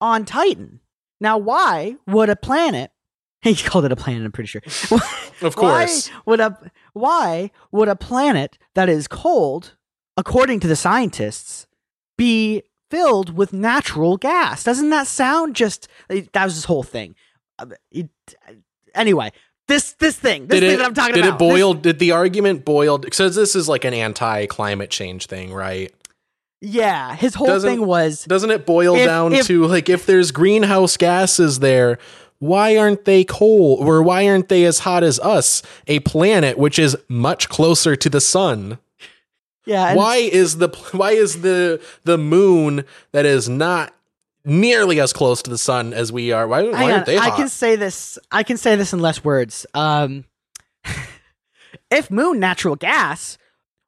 on 0.01 0.25
Titan. 0.25 0.81
Now, 1.21 1.39
why 1.39 1.97
would 2.07 2.29
a 2.31 2.37
planet? 2.37 2.91
He 3.41 3.55
called 3.55 3.85
it 3.85 3.93
a 3.93 3.97
planet. 3.97 4.25
I'm 4.25 4.33
pretty 4.33 4.49
sure. 4.49 4.63
Of 5.41 5.55
course. 5.55 6.09
Why 6.09 6.21
would 6.27 6.41
a 6.41 6.59
why 6.93 7.51
would 7.71 7.89
a 7.89 7.95
planet 7.95 8.59
that 8.75 8.89
is 8.89 9.07
cold, 9.07 9.77
according 10.17 10.59
to 10.61 10.67
the 10.67 10.75
scientists, 10.75 11.69
be 12.17 12.65
filled 12.91 13.37
with 13.37 13.53
natural 13.53 14.17
gas? 14.17 14.65
Doesn't 14.65 14.91
that 14.91 15.07
sound 15.07 15.55
just 15.55 15.87
that 16.09 16.45
was 16.45 16.57
this 16.57 16.65
whole 16.65 16.83
thing? 16.83 17.15
Uh, 17.61 17.67
it- 17.93 18.11
anyway, 18.97 19.31
this 19.69 19.93
this 20.01 20.17
thing, 20.19 20.49
this 20.49 20.59
Did 20.59 20.67
thing 20.67 20.75
it, 20.75 20.77
that 20.79 20.87
I'm 20.87 20.95
talking 20.95 21.15
did 21.15 21.25
about. 21.25 21.37
it 21.37 21.39
boil? 21.39 21.75
did 21.75 22.01
the 22.01 22.11
argument 22.11 22.65
boil? 22.65 22.99
Because 22.99 23.37
this 23.37 23.55
is 23.55 23.69
like 23.69 23.85
an 23.85 23.95
anti-climate 23.95 24.91
change 24.91 25.27
thing, 25.27 25.53
right? 25.55 25.95
Yeah, 26.61 27.15
his 27.15 27.35
whole 27.35 27.47
Doesn't- 27.47 27.69
thing 27.71 27.87
was 27.87 28.25
Doesn't 28.25 28.51
it 28.51 28.67
boil 28.67 28.97
If- 28.97 29.07
down 29.07 29.33
if- 29.33 29.47
to 29.47 29.67
like 29.67 29.89
if 29.89 30.07
there's 30.07 30.31
greenhouse 30.33 30.97
gases 30.97 31.61
there, 31.61 31.99
why 32.41 32.77
aren't 32.77 33.05
they 33.05 33.25
cold 33.25 33.87
or 33.87 34.03
why 34.03 34.29
aren't 34.29 34.49
they 34.49 34.65
as 34.65 34.81
hot 34.81 35.03
as 35.03 35.19
us, 35.21 35.63
a 35.87 36.01
planet 36.01 36.57
which 36.59 36.79
is 36.79 36.97
much 37.09 37.49
closer 37.49 37.97
to 37.97 38.09
the 38.11 38.21
sun? 38.21 38.79
yeah. 39.67 39.89
and- 39.89 39.97
why 39.97 40.17
is 40.17 40.59
the 40.59 40.69
why 40.93 41.13
is 41.13 41.43
the 41.43 41.81
the 42.05 42.17
moon 42.19 42.85
that 43.13 43.25
is 43.27 43.49
not 43.49 43.93
nearly 44.45 44.99
as 45.01 45.13
close 45.13 45.43
to 45.43 45.51
the 45.51 45.59
sun 45.59 45.93
as 45.93 46.11
we 46.11 46.33
are? 46.33 46.47
Why, 46.49 46.63
why 46.63 46.85
aren't 46.93 46.99
on, 47.01 47.05
they 47.05 47.19
I 47.19 47.31
can 47.31 47.49
say 47.49 47.77
this. 47.77 48.19
I 48.33 48.43
can 48.43 48.57
say 48.57 48.77
this 48.77 48.93
in 48.95 49.01
less 49.01 49.23
words. 49.23 49.67
Um, 49.75 50.25
if 51.91 52.11
moon 52.11 52.39
natural 52.41 52.77
gas, 52.77 53.37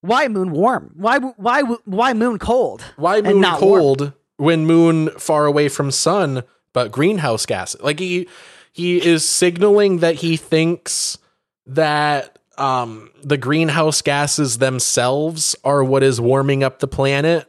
why 0.00 0.28
moon 0.28 0.50
warm? 0.52 0.92
Why 0.96 1.18
why 1.18 1.62
why 1.84 2.12
moon 2.14 2.38
cold? 2.38 2.82
why 2.96 3.20
moon 3.20 3.40
not 3.40 3.60
warm? 3.60 3.80
cold 3.80 4.12
when 4.36 4.66
moon 4.66 5.10
far 5.18 5.46
away 5.46 5.68
from 5.68 5.90
sun, 5.90 6.42
but 6.72 6.90
greenhouse 6.90 7.46
gas? 7.46 7.76
Like 7.80 7.98
he 7.98 8.28
he 8.72 9.04
is 9.04 9.28
signaling 9.28 9.98
that 9.98 10.16
he 10.16 10.36
thinks 10.36 11.18
that 11.66 12.38
um 12.58 13.10
the 13.22 13.36
greenhouse 13.36 14.02
gases 14.02 14.58
themselves 14.58 15.54
are 15.64 15.84
what 15.84 16.02
is 16.02 16.20
warming 16.20 16.62
up 16.62 16.78
the 16.78 16.88
planet 16.88 17.46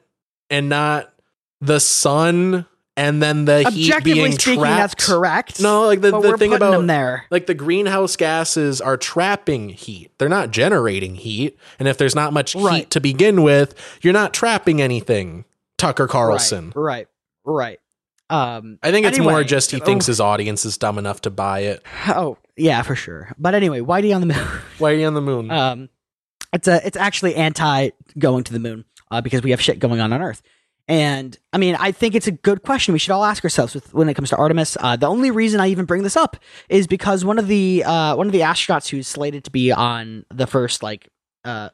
and 0.50 0.70
not 0.70 1.14
the 1.60 1.80
sun 1.80 2.66
and 2.98 3.22
then 3.22 3.46
the 3.46 3.60
heat 3.70 3.90
Objectively 3.92 4.14
being 4.14 4.32
speaking, 4.34 4.60
trapped. 4.60 4.98
that's 4.98 5.08
correct. 5.08 5.62
No, 5.62 5.86
like 5.86 6.02
the, 6.02 6.20
the 6.20 6.38
thing 6.38 6.54
about 6.54 6.72
them 6.72 6.88
there. 6.88 7.26
like 7.30 7.46
the 7.48 7.54
greenhouse 7.54 8.16
gases 8.16 8.82
are 8.82 8.98
trapping 8.98 9.70
heat. 9.70 10.12
They're 10.18 10.30
not 10.30 10.52
generating 10.52 11.16
heat. 11.16 11.58
And 11.80 11.88
if 11.88 11.98
there's 11.98 12.16
not 12.16 12.34
much 12.34 12.56
Right. 12.56 12.80
heat 12.80 12.90
to 12.92 13.00
begin 13.00 13.44
with, 13.44 13.76
you're 14.02 14.14
not 14.14 14.34
trapping 14.34 14.82
anything. 14.82 15.46
Tucker 15.78 16.08
Carlson. 16.08 16.74
Right, 16.76 17.08
right, 17.44 17.80
right. 17.80 17.80
Um, 18.30 18.80
I 18.82 18.92
think 18.92 19.06
it's 19.06 19.20
more 19.20 19.44
just 19.44 19.72
he 19.72 19.82
oh. 19.82 19.86
thinks 19.86 20.06
his 20.06 20.22
audience 20.22 20.64
is 20.64 20.78
dumb 20.78 20.98
enough 20.98 21.22
to 21.22 21.30
buy 21.30 21.62
it. 21.62 21.84
oh 22.08 22.38
yeah, 22.56 22.82
for 22.82 22.96
sure. 22.96 23.34
But 23.38 23.56
anyway, 23.56 23.80
Whitey 23.80 24.14
on 24.16 24.22
the 24.22 24.34
moon. 24.34 24.48
Why 24.78 24.92
are 24.92 24.96
you 24.96 25.08
on 25.08 25.14
the 25.16 25.22
moon? 25.22 25.50
um, 25.52 25.90
it's 26.54 26.68
a 26.68 26.86
it's 26.86 26.98
actually 26.98 27.36
anti 27.36 27.90
going 28.18 28.44
to 28.46 28.54
the 28.54 28.60
moon 28.60 28.86
uh, 29.10 29.22
because 29.22 29.42
we 29.42 29.52
have 29.52 29.62
shit 29.62 29.80
going 29.80 30.00
on 30.00 30.14
on 30.14 30.22
Earth. 30.22 30.42
And 30.88 31.38
I 31.54 31.58
mean, 31.58 31.76
I 31.80 31.92
think 31.92 32.16
it's 32.16 32.28
a 32.28 32.32
good 32.32 32.64
question 32.64 32.94
we 32.94 33.00
should 33.00 33.12
all 33.12 33.24
ask 33.24 33.44
ourselves 33.44 33.74
with, 33.74 33.94
when 33.94 34.10
it 34.10 34.14
comes 34.14 34.30
to 34.30 34.36
Artemis. 34.36 34.78
Uh, 34.80 34.96
the 34.96 35.08
only 35.08 35.32
reason 35.32 35.60
I 35.60 35.68
even 35.68 35.86
bring 35.86 36.04
this 36.04 36.18
up 36.18 36.38
is 36.70 36.88
because 36.88 37.24
one 37.24 37.40
of 37.40 37.48
the 37.48 37.84
uh, 37.84 38.16
one 38.16 38.28
of 38.28 38.34
the 38.34 38.42
astronauts 38.42 38.90
who's 38.90 39.08
slated 39.08 39.44
to 39.46 39.52
be 39.52 39.72
on 39.72 40.26
the 40.34 40.48
first 40.48 40.84
like 40.84 41.08
uh, 41.46 41.70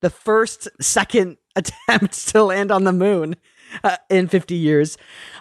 the 0.00 0.10
first 0.10 0.68
second 0.80 1.36
attempt 1.56 2.28
to 2.28 2.44
land 2.44 2.70
on 2.70 2.84
the 2.84 2.92
moon 2.92 3.36
uh, 3.84 3.96
in 4.08 4.28
50 4.28 4.54
years, 4.54 4.96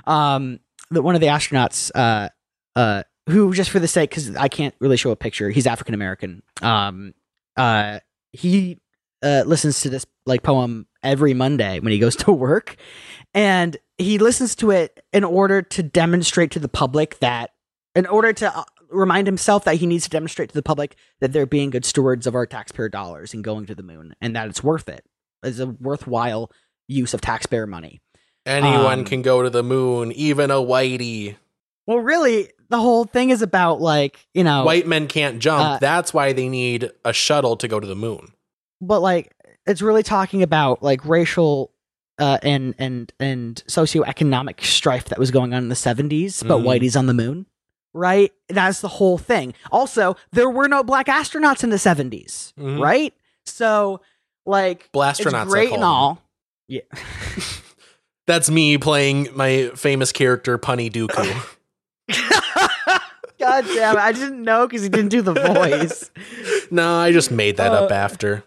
um, 0.05 0.59
that 0.91 1.01
one 1.01 1.15
of 1.15 1.21
the 1.21 1.27
astronauts 1.27 1.91
uh, 1.95 2.29
uh, 2.75 3.03
who 3.27 3.53
just 3.53 3.69
for 3.69 3.79
the 3.79 3.87
sake 3.87 4.09
because 4.09 4.35
I 4.35 4.47
can't 4.47 4.75
really 4.79 4.97
show 4.97 5.11
a 5.11 5.15
picture, 5.15 5.49
he's 5.49 5.67
African 5.67 5.93
American. 5.93 6.41
Um, 6.61 7.13
uh, 7.55 7.99
he 8.31 8.79
uh, 9.21 9.43
listens 9.45 9.81
to 9.81 9.89
this 9.89 10.05
like 10.25 10.43
poem 10.43 10.87
every 11.03 11.33
Monday 11.33 11.79
when 11.79 11.91
he 11.91 11.99
goes 11.99 12.15
to 12.17 12.31
work, 12.31 12.75
and 13.33 13.77
he 13.97 14.17
listens 14.17 14.55
to 14.55 14.71
it 14.71 15.03
in 15.13 15.23
order 15.23 15.61
to 15.61 15.83
demonstrate 15.83 16.51
to 16.51 16.59
the 16.59 16.69
public 16.69 17.19
that, 17.19 17.51
in 17.95 18.05
order 18.05 18.31
to 18.33 18.57
uh, 18.57 18.63
remind 18.89 19.27
himself 19.27 19.65
that 19.65 19.75
he 19.75 19.85
needs 19.85 20.05
to 20.05 20.09
demonstrate 20.09 20.49
to 20.49 20.55
the 20.55 20.63
public 20.63 20.95
that 21.19 21.31
they're 21.33 21.45
being 21.45 21.69
good 21.69 21.85
stewards 21.85 22.25
of 22.25 22.35
our 22.35 22.45
taxpayer 22.45 22.89
dollars 22.89 23.33
and 23.33 23.43
going 23.43 23.65
to 23.65 23.75
the 23.75 23.83
moon, 23.83 24.13
and 24.21 24.35
that 24.35 24.47
it's 24.47 24.63
worth 24.63 24.89
it. 24.89 25.03
It's 25.43 25.59
a 25.59 25.67
worthwhile 25.67 26.51
use 26.87 27.13
of 27.13 27.21
taxpayer 27.21 27.67
money. 27.67 28.01
Anyone 28.45 28.99
um, 28.99 29.05
can 29.05 29.21
go 29.21 29.43
to 29.43 29.49
the 29.49 29.63
moon, 29.63 30.11
even 30.13 30.49
a 30.49 30.55
whitey. 30.55 31.35
Well, 31.85 31.99
really, 31.99 32.49
the 32.69 32.79
whole 32.79 33.03
thing 33.05 33.29
is 33.31 33.41
about 33.41 33.81
like 33.81 34.25
you 34.33 34.43
know, 34.43 34.63
White 34.63 34.87
men 34.87 35.07
can't 35.07 35.39
jump. 35.39 35.61
uh, 35.63 35.77
That's 35.79 36.13
why 36.13 36.33
they 36.33 36.49
need 36.49 36.89
a 37.03 37.13
shuttle 37.13 37.57
to 37.57 37.67
go 37.67 37.79
to 37.79 37.87
the 37.87 37.95
moon. 37.95 38.33
But 38.81 39.01
like 39.01 39.33
it's 39.65 39.81
really 39.81 40.03
talking 40.03 40.41
about 40.43 40.81
like 40.83 41.03
racial 41.05 41.71
uh, 42.17 42.37
and 42.43 42.75
and 42.79 43.13
and 43.19 43.63
socioeconomic 43.67 44.61
strife 44.63 45.05
that 45.05 45.19
was 45.19 45.31
going 45.31 45.53
on 45.53 45.63
in 45.63 45.69
the 45.69 45.75
70s 45.75 46.45
but 46.47 46.59
Mhm. 46.59 46.63
whitey's 46.65 46.95
on 46.95 47.05
the 47.05 47.13
moon 47.13 47.45
right? 47.91 48.31
That's 48.49 48.81
the 48.81 48.87
whole 48.87 49.17
thing. 49.17 49.55
Also, 49.71 50.15
there 50.31 50.47
were 50.49 50.67
no 50.67 50.83
black 50.83 51.07
astronauts 51.07 51.63
in 51.63 51.71
the 51.71 51.77
70s, 51.79 52.53
Mhm. 52.59 52.79
right? 52.79 53.15
So, 53.47 54.01
like, 54.45 54.91
Blastronauts, 54.93 55.43
it's 55.45 55.51
great 55.51 55.71
and 55.71 55.81
them. 55.81 55.89
all. 55.89 56.21
Yeah. 56.67 56.81
That's 58.27 58.47
me 58.51 58.77
playing 58.77 59.29
my 59.33 59.71
famous 59.75 60.11
character 60.11 60.59
Punny 60.59 60.91
Dooku. 60.91 61.57
God 63.39 63.65
damn 63.65 63.95
it. 63.95 63.99
I 63.99 64.11
didn't 64.11 64.43
know 64.43 64.67
because 64.67 64.83
he 64.83 64.89
didn't 64.89 65.09
do 65.09 65.21
the 65.23 65.33
voice. 65.53 66.11
no, 66.69 66.95
I 66.97 67.11
just 67.11 67.31
made 67.31 67.57
that 67.57 67.71
up 67.71 67.89
Uh, 67.89 67.93
after. 67.95 68.43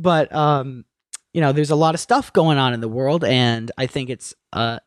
But 0.00 0.32
um 0.34 0.84
you 1.32 1.40
know 1.40 1.52
there's 1.52 1.70
a 1.70 1.76
lot 1.76 1.94
of 1.94 2.00
stuff 2.00 2.32
going 2.32 2.58
on 2.58 2.72
in 2.74 2.80
the 2.80 2.88
world 2.88 3.24
and 3.24 3.70
i 3.78 3.86
think 3.86 4.10
it's 4.10 4.34
uh 4.52 4.78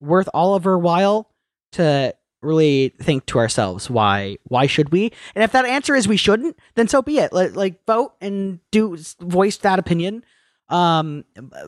worth 0.00 0.28
all 0.34 0.54
of 0.54 0.66
our 0.66 0.78
while 0.78 1.30
to 1.72 2.14
really 2.40 2.90
think 3.02 3.26
to 3.26 3.38
ourselves 3.38 3.90
why 3.90 4.36
why 4.44 4.66
should 4.66 4.92
we? 4.92 5.10
And 5.34 5.42
if 5.42 5.50
that 5.52 5.64
answer 5.64 5.96
is 5.96 6.06
we 6.06 6.16
shouldn't 6.16 6.56
then 6.76 6.86
so 6.86 7.02
be 7.02 7.18
it. 7.18 7.32
Like, 7.32 7.56
like 7.56 7.84
vote 7.84 8.12
and 8.20 8.60
do 8.70 8.96
voice 9.20 9.56
that 9.58 9.80
opinion. 9.80 10.24
Um 10.68 11.24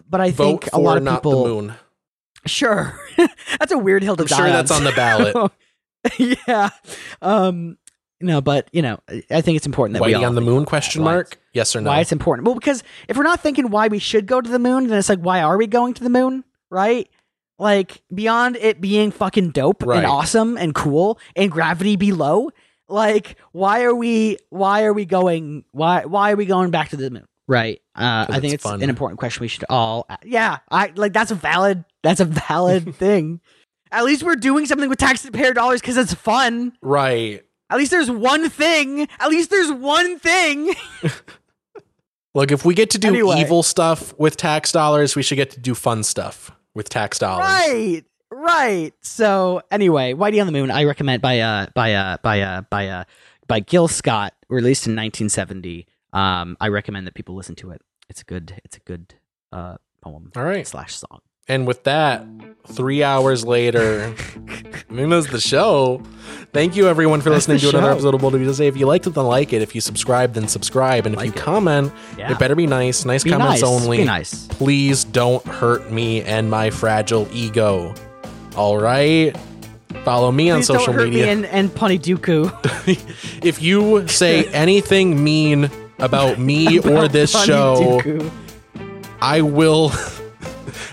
but 0.08 0.20
i 0.20 0.30
Vote 0.30 0.62
think 0.62 0.72
a 0.72 0.78
lot 0.78 0.96
of 0.96 1.02
not 1.02 1.16
people 1.16 1.42
the 1.42 1.48
moon. 1.48 1.74
sure. 2.46 3.00
That's 3.58 3.72
a 3.72 3.78
weird 3.78 4.04
hill 4.04 4.14
to 4.16 4.22
I'm 4.22 4.26
die 4.28 4.36
sure 4.36 4.46
that's 4.48 4.70
on 4.70 4.84
the 4.84 4.92
ballot. 4.92 5.52
yeah. 6.46 6.70
Um 7.20 7.78
no 8.20 8.40
but 8.40 8.68
you 8.72 8.82
know 8.82 8.98
i 9.30 9.40
think 9.40 9.56
it's 9.56 9.66
important 9.66 9.94
that 9.94 10.02
we 10.04 10.12
Whitey 10.12 10.18
all 10.18 10.26
on 10.26 10.34
the 10.34 10.40
moon? 10.40 10.64
Question 10.64 11.02
mark. 11.02 11.38
Yes 11.52 11.74
or 11.74 11.80
no? 11.80 11.90
why 11.90 12.00
it's 12.00 12.12
important. 12.12 12.46
Well, 12.46 12.54
because 12.54 12.82
if 13.08 13.16
we're 13.16 13.24
not 13.24 13.40
thinking 13.40 13.70
why 13.70 13.88
we 13.88 13.98
should 13.98 14.26
go 14.26 14.40
to 14.40 14.48
the 14.48 14.58
moon, 14.60 14.86
then 14.86 14.98
it's 14.98 15.08
like, 15.08 15.18
why 15.18 15.42
are 15.42 15.56
we 15.58 15.66
going 15.66 15.94
to 15.94 16.02
the 16.04 16.10
moon? 16.10 16.44
Right? 16.70 17.08
Like, 17.58 18.02
beyond 18.14 18.56
it 18.56 18.80
being 18.80 19.10
fucking 19.10 19.50
dope 19.50 19.82
Right. 19.82 19.98
and 19.98 20.06
awesome 20.06 20.56
and 20.56 20.74
cool 20.74 21.18
and 21.34 21.50
gravity 21.50 21.96
be 21.96 22.12
low, 22.12 22.50
like, 22.88 23.36
why 23.52 23.82
are 23.82 23.94
we 23.94 24.36
why 24.50 24.84
are 24.84 24.92
we 24.92 25.04
going 25.06 25.64
why 25.72 26.04
why 26.04 26.32
are 26.32 26.36
we 26.36 26.46
going 26.46 26.70
back 26.70 26.90
to 26.90 26.96
the 26.96 27.10
moon? 27.10 27.26
Right. 27.48 27.80
Uh, 27.96 28.26
I 28.28 28.38
think 28.40 28.54
it's 28.54 28.64
it's 28.64 28.82
an 28.82 28.88
important 28.88 29.18
question 29.18 29.40
we 29.42 29.48
should 29.48 29.64
all 29.68 30.06
yeah, 30.24 30.58
I 30.70 30.92
like 30.94 31.12
that's 31.12 31.32
a 31.32 31.34
valid 31.34 31.84
that's 32.04 32.20
a 32.20 32.24
valid 32.24 32.94
thing. 33.04 33.40
At 33.90 34.04
least 34.04 34.22
we're 34.22 34.36
doing 34.36 34.66
something 34.66 34.88
with 34.88 34.98
taxpayer 35.00 35.52
dollars 35.52 35.80
because 35.80 35.96
it's 35.96 36.14
fun. 36.14 36.72
right. 36.80 37.42
At 37.70 37.78
least 37.78 37.90
there's 37.90 38.10
one 38.10 38.50
thing. 38.50 39.08
At 39.20 39.28
least 39.30 39.50
there's 39.50 39.70
one 39.72 40.18
thing. 40.18 40.74
Look, 42.34 42.52
if 42.52 42.64
we 42.64 42.74
get 42.74 42.90
to 42.90 42.98
do 42.98 43.08
Anyway. 43.08 43.40
evil 43.40 43.62
stuff 43.62 44.16
with 44.18 44.36
tax 44.36 44.70
dollars, 44.72 45.16
we 45.16 45.22
should 45.22 45.36
get 45.36 45.50
to 45.52 45.60
do 45.60 45.74
fun 45.74 46.02
stuff 46.04 46.52
with 46.74 46.88
tax 46.88 47.18
dollars. 47.18 47.44
Right, 47.46 48.02
right. 48.30 48.92
So 49.02 49.62
anyway, 49.70 50.14
Whitey 50.14 50.40
on 50.40 50.46
the 50.46 50.52
Moon, 50.52 50.70
I 50.70 50.84
recommend 50.84 51.22
by 51.22 51.40
uh 51.40 51.66
by 51.74 51.94
uh 51.94 52.18
by 52.22 52.40
uh 52.42 52.62
by 52.70 52.88
uh 52.88 53.04
by 53.48 53.60
Gil 53.60 53.88
Scott, 53.88 54.34
released 54.48 54.86
in 54.86 54.92
1970. 54.92 55.86
Um, 56.12 56.56
I 56.60 56.68
recommend 56.68 57.06
that 57.08 57.14
people 57.14 57.34
listen 57.34 57.56
to 57.56 57.70
it. 57.70 57.82
It's 58.08 58.20
a 58.20 58.24
good, 58.24 58.60
it's 58.64 58.76
a 58.76 58.80
good 58.80 59.14
uh 59.52 59.76
poem 60.00 60.30
All 60.36 60.44
right. 60.44 60.66
slash 60.66 60.94
song. 60.94 61.20
And 61.48 61.66
with 61.66 61.84
that, 61.84 62.24
three 62.68 63.02
hours 63.02 63.44
later, 63.44 64.14
I 64.88 64.92
mean, 64.92 65.08
that's 65.08 65.30
the 65.30 65.40
show. 65.40 66.02
Thank 66.52 66.76
you, 66.76 66.88
everyone, 66.88 67.20
for 67.20 67.30
That's 67.30 67.48
listening 67.48 67.70
to 67.70 67.76
another 67.78 67.92
episode 67.92 68.14
of 68.14 68.20
Bold 68.20 68.34
of 68.34 68.40
You 68.40 68.46
to 68.48 68.54
Say. 68.54 68.66
If 68.66 68.76
you 68.76 68.86
liked 68.86 69.06
it, 69.06 69.10
then 69.14 69.24
like 69.24 69.52
it. 69.52 69.62
If 69.62 69.74
you 69.74 69.80
subscribe, 69.80 70.32
then 70.34 70.48
subscribe. 70.48 71.06
And 71.06 71.14
if 71.14 71.18
Like 71.20 71.26
you 71.26 71.32
it. 71.32 71.36
comment, 71.38 71.92
Yeah. 72.18 72.32
it 72.32 72.38
better 72.38 72.54
be 72.56 72.66
nice. 72.66 73.04
Nice 73.04 73.22
Be 73.24 73.30
comments 73.30 73.62
nice. 73.62 73.82
only. 73.82 73.98
Be 73.98 74.04
nice. 74.04 74.46
Please 74.48 75.04
don't 75.04 75.44
hurt 75.46 75.90
me 75.92 76.22
and 76.22 76.50
my 76.50 76.70
fragile 76.70 77.28
ego. 77.32 77.94
All 78.56 78.78
right? 78.78 79.36
Follow 80.04 80.30
me 80.32 80.50
on 80.50 80.62
social 80.62 80.92
media. 80.92 81.24
me 81.24 81.28
and, 81.30 81.46
and 81.46 81.68
Punny 81.70 81.98
Dooku. 82.00 83.44
if 83.44 83.60
you 83.62 84.06
say 84.08 84.44
anything 84.52 85.22
mean 85.22 85.70
about 85.98 86.38
me 86.38 86.78
or 86.80 87.06
this 87.08 87.34
Punny 87.34 87.46
show, 87.46 88.00
Dooku. 88.00 88.30
I 89.20 89.40
will. 89.42 89.92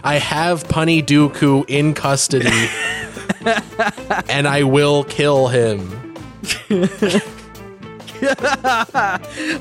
I 0.08 0.20
have 0.20 0.64
Punny 0.64 1.04
Dooku 1.04 1.66
in 1.68 1.94
custody, 1.94 2.48
and 4.30 4.48
I 4.48 4.64
will 4.64 5.04
kill 5.04 5.50
him. 5.50 5.82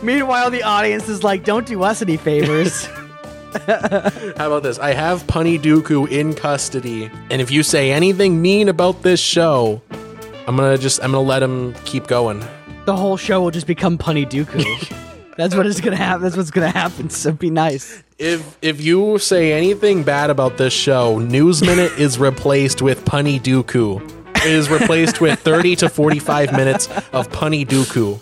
Meanwhile, 0.04 0.50
the 0.52 0.62
audience 0.62 1.08
is 1.08 1.24
like, 1.24 1.42
"Don't 1.42 1.66
do 1.66 1.82
us 1.82 2.00
any 2.00 2.16
favors." 2.16 2.86
How 3.66 4.46
about 4.46 4.62
this? 4.62 4.78
I 4.78 4.92
have 4.92 5.24
Punny 5.26 5.58
Dooku 5.58 6.08
in 6.08 6.32
custody, 6.32 7.10
and 7.28 7.42
if 7.42 7.50
you 7.50 7.64
say 7.64 7.90
anything 7.90 8.40
mean 8.40 8.68
about 8.68 9.02
this 9.02 9.18
show, 9.18 9.82
I'm 10.46 10.54
gonna 10.56 10.78
just 10.78 11.02
I'm 11.02 11.10
gonna 11.10 11.26
let 11.26 11.42
him 11.42 11.74
keep 11.84 12.06
going. 12.06 12.38
the 12.84 12.94
whole 12.94 13.16
show 13.16 13.42
will 13.42 13.50
just 13.50 13.66
become 13.66 13.98
Punny 13.98 14.24
Dooku. 14.24 14.62
That's 15.36 15.54
what 15.54 15.66
is 15.66 15.80
gonna 15.80 15.96
happen. 15.96 16.22
That's 16.22 16.36
what's 16.36 16.50
gonna 16.50 16.70
happen. 16.70 17.10
So 17.10 17.32
be 17.32 17.50
nice. 17.50 18.02
If 18.18 18.56
if 18.62 18.80
you 18.80 19.18
say 19.18 19.52
anything 19.52 20.02
bad 20.02 20.30
about 20.30 20.56
this 20.56 20.72
show, 20.72 21.18
News 21.18 21.60
Minute 21.62 21.92
is 21.98 22.18
replaced 22.18 22.80
with 22.82 23.04
Punny 23.04 23.40
Dooku. 23.40 24.00
It 24.36 24.52
is 24.52 24.70
replaced 24.70 25.20
with 25.20 25.38
30 25.40 25.76
to 25.76 25.88
45 25.88 26.52
minutes 26.52 26.86
of 27.12 27.28
Punny 27.30 27.66
Dooku. 27.66 28.20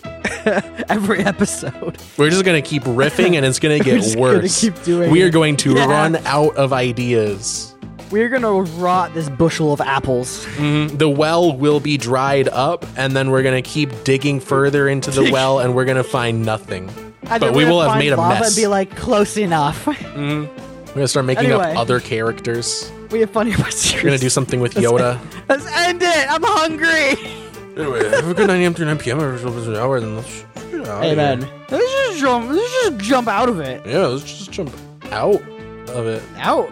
Every 0.89 1.19
episode. 1.23 1.97
We're 2.17 2.29
just 2.29 2.43
gonna 2.45 2.61
keep 2.61 2.83
riffing, 2.83 3.35
and 3.35 3.45
it's 3.45 3.59
gonna 3.59 3.79
get 3.79 4.01
just 4.01 4.15
gonna 4.15 4.39
worse. 4.39 4.59
keep 4.59 4.81
doing 4.83 5.11
we 5.11 5.23
are 5.23 5.27
it. 5.27 5.31
going 5.33 5.55
to 5.57 5.73
Yeah. 5.73 5.85
run 5.85 6.15
out 6.25 6.55
of 6.57 6.73
ideas. 6.73 7.71
We're 8.11 8.29
gonna 8.29 8.61
rot 8.61 9.13
this 9.13 9.29
bushel 9.29 9.71
of 9.73 9.81
apples. 9.81 10.45
Mhm. 10.57 10.97
The 10.97 11.09
well 11.09 11.55
will 11.55 11.79
be 11.79 11.97
dried 11.97 12.47
up, 12.49 12.85
and 12.97 13.15
then 13.15 13.31
we're 13.31 13.43
gonna 13.43 13.61
keep 13.61 14.03
digging 14.03 14.39
further 14.39 14.87
into 14.89 15.11
the 15.11 15.31
well, 15.31 15.59
and 15.59 15.73
we're 15.75 15.85
gonna 15.85 16.03
find 16.03 16.45
nothing. 16.45 16.89
And 17.29 17.39
But 17.39 17.53
we 17.53 17.65
will 17.65 17.81
have 17.81 17.97
made 17.97 18.13
a 18.13 18.17
lava 18.17 18.39
mess. 18.41 18.47
And 18.49 18.55
be 18.55 18.67
like, 18.67 18.95
close 18.95 19.37
enough. 19.37 19.85
Mm-hmm. 20.15 20.45
We're 20.87 20.93
gonna 21.01 21.07
start 21.09 21.25
making 21.25 21.47
Anyway. 21.47 21.71
up 21.73 21.77
other 21.77 21.99
characters. 21.99 22.89
we 23.11 23.19
have 23.19 23.29
funny 23.29 23.53
about 23.53 23.73
We're 23.95 24.03
gonna 24.03 24.17
do 24.17 24.29
something 24.29 24.61
with 24.61 24.73
Yoda. 24.75 25.19
Let's 25.49 25.65
end 25.65 26.01
it. 26.01 26.31
I'm 26.31 26.41
hungry. 26.41 27.19
anyway, 27.75 28.09
have 28.09 28.29
a 28.29 28.33
good 28.33 28.47
9 28.47 28.61
a.m. 28.61 28.73
to 28.75 28.85
9 28.85 28.97
p.m. 28.99 29.19
Or 29.19 29.33
an 29.35 29.75
hour, 29.75 29.99
then 29.99 30.15
let's 30.15 30.45
get 30.71 30.87
out 30.87 30.87
of 30.87 31.03
Hey 31.03 31.15
man, 31.15 31.41
here. 31.41 31.49
let's 31.69 31.91
just 31.91 32.19
jump. 32.19 32.49
Let's 32.49 32.71
just 32.81 32.97
jump 32.99 33.27
out 33.27 33.49
of 33.49 33.59
it. 33.59 33.85
Yeah, 33.85 34.05
let's 34.05 34.23
just 34.23 34.51
jump 34.51 34.73
out 35.11 35.41
of 35.89 36.07
it. 36.07 36.23
Out. 36.37 36.71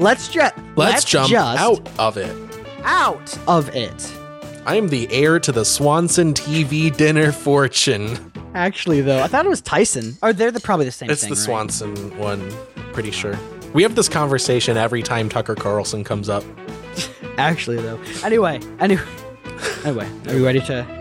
Let's 0.00 0.26
just. 0.26 0.54
Let's, 0.74 1.04
jump 1.04 1.30
just 1.30 1.60
out 1.60 1.88
of 1.98 2.16
it. 2.16 2.36
Out 2.82 3.38
of 3.46 3.68
it. 3.68 4.12
I 4.66 4.74
am 4.74 4.88
the 4.88 5.10
heir 5.12 5.38
to 5.38 5.52
the 5.52 5.64
Swanson 5.64 6.34
TV 6.34 6.94
dinner 6.94 7.30
fortune. 7.30 8.29
Actually, 8.54 9.00
though, 9.00 9.22
I 9.22 9.26
thought 9.26 9.46
it 9.46 9.48
was 9.48 9.60
Tyson. 9.60 10.16
Or 10.22 10.32
they're 10.32 10.50
the, 10.50 10.60
probably 10.60 10.86
the 10.86 10.92
same 10.92 11.10
It's 11.10 11.20
thing. 11.22 11.30
the 11.30 11.36
right? 11.36 11.44
Swanson 11.44 12.18
one, 12.18 12.50
pretty 12.92 13.10
sure. 13.10 13.38
We 13.72 13.82
have 13.84 13.94
this 13.94 14.08
conversation 14.08 14.76
every 14.76 15.02
time 15.02 15.28
Tucker 15.28 15.54
Carlson 15.54 16.02
comes 16.04 16.28
up. 16.28 16.42
Actually, 17.38 17.76
though. 17.76 18.00
Anyway, 18.24 18.60
anyway, 18.80 19.02
anyway, 19.84 20.10
are 20.28 20.34
we 20.34 20.44
ready 20.44 20.60
to 20.60 20.99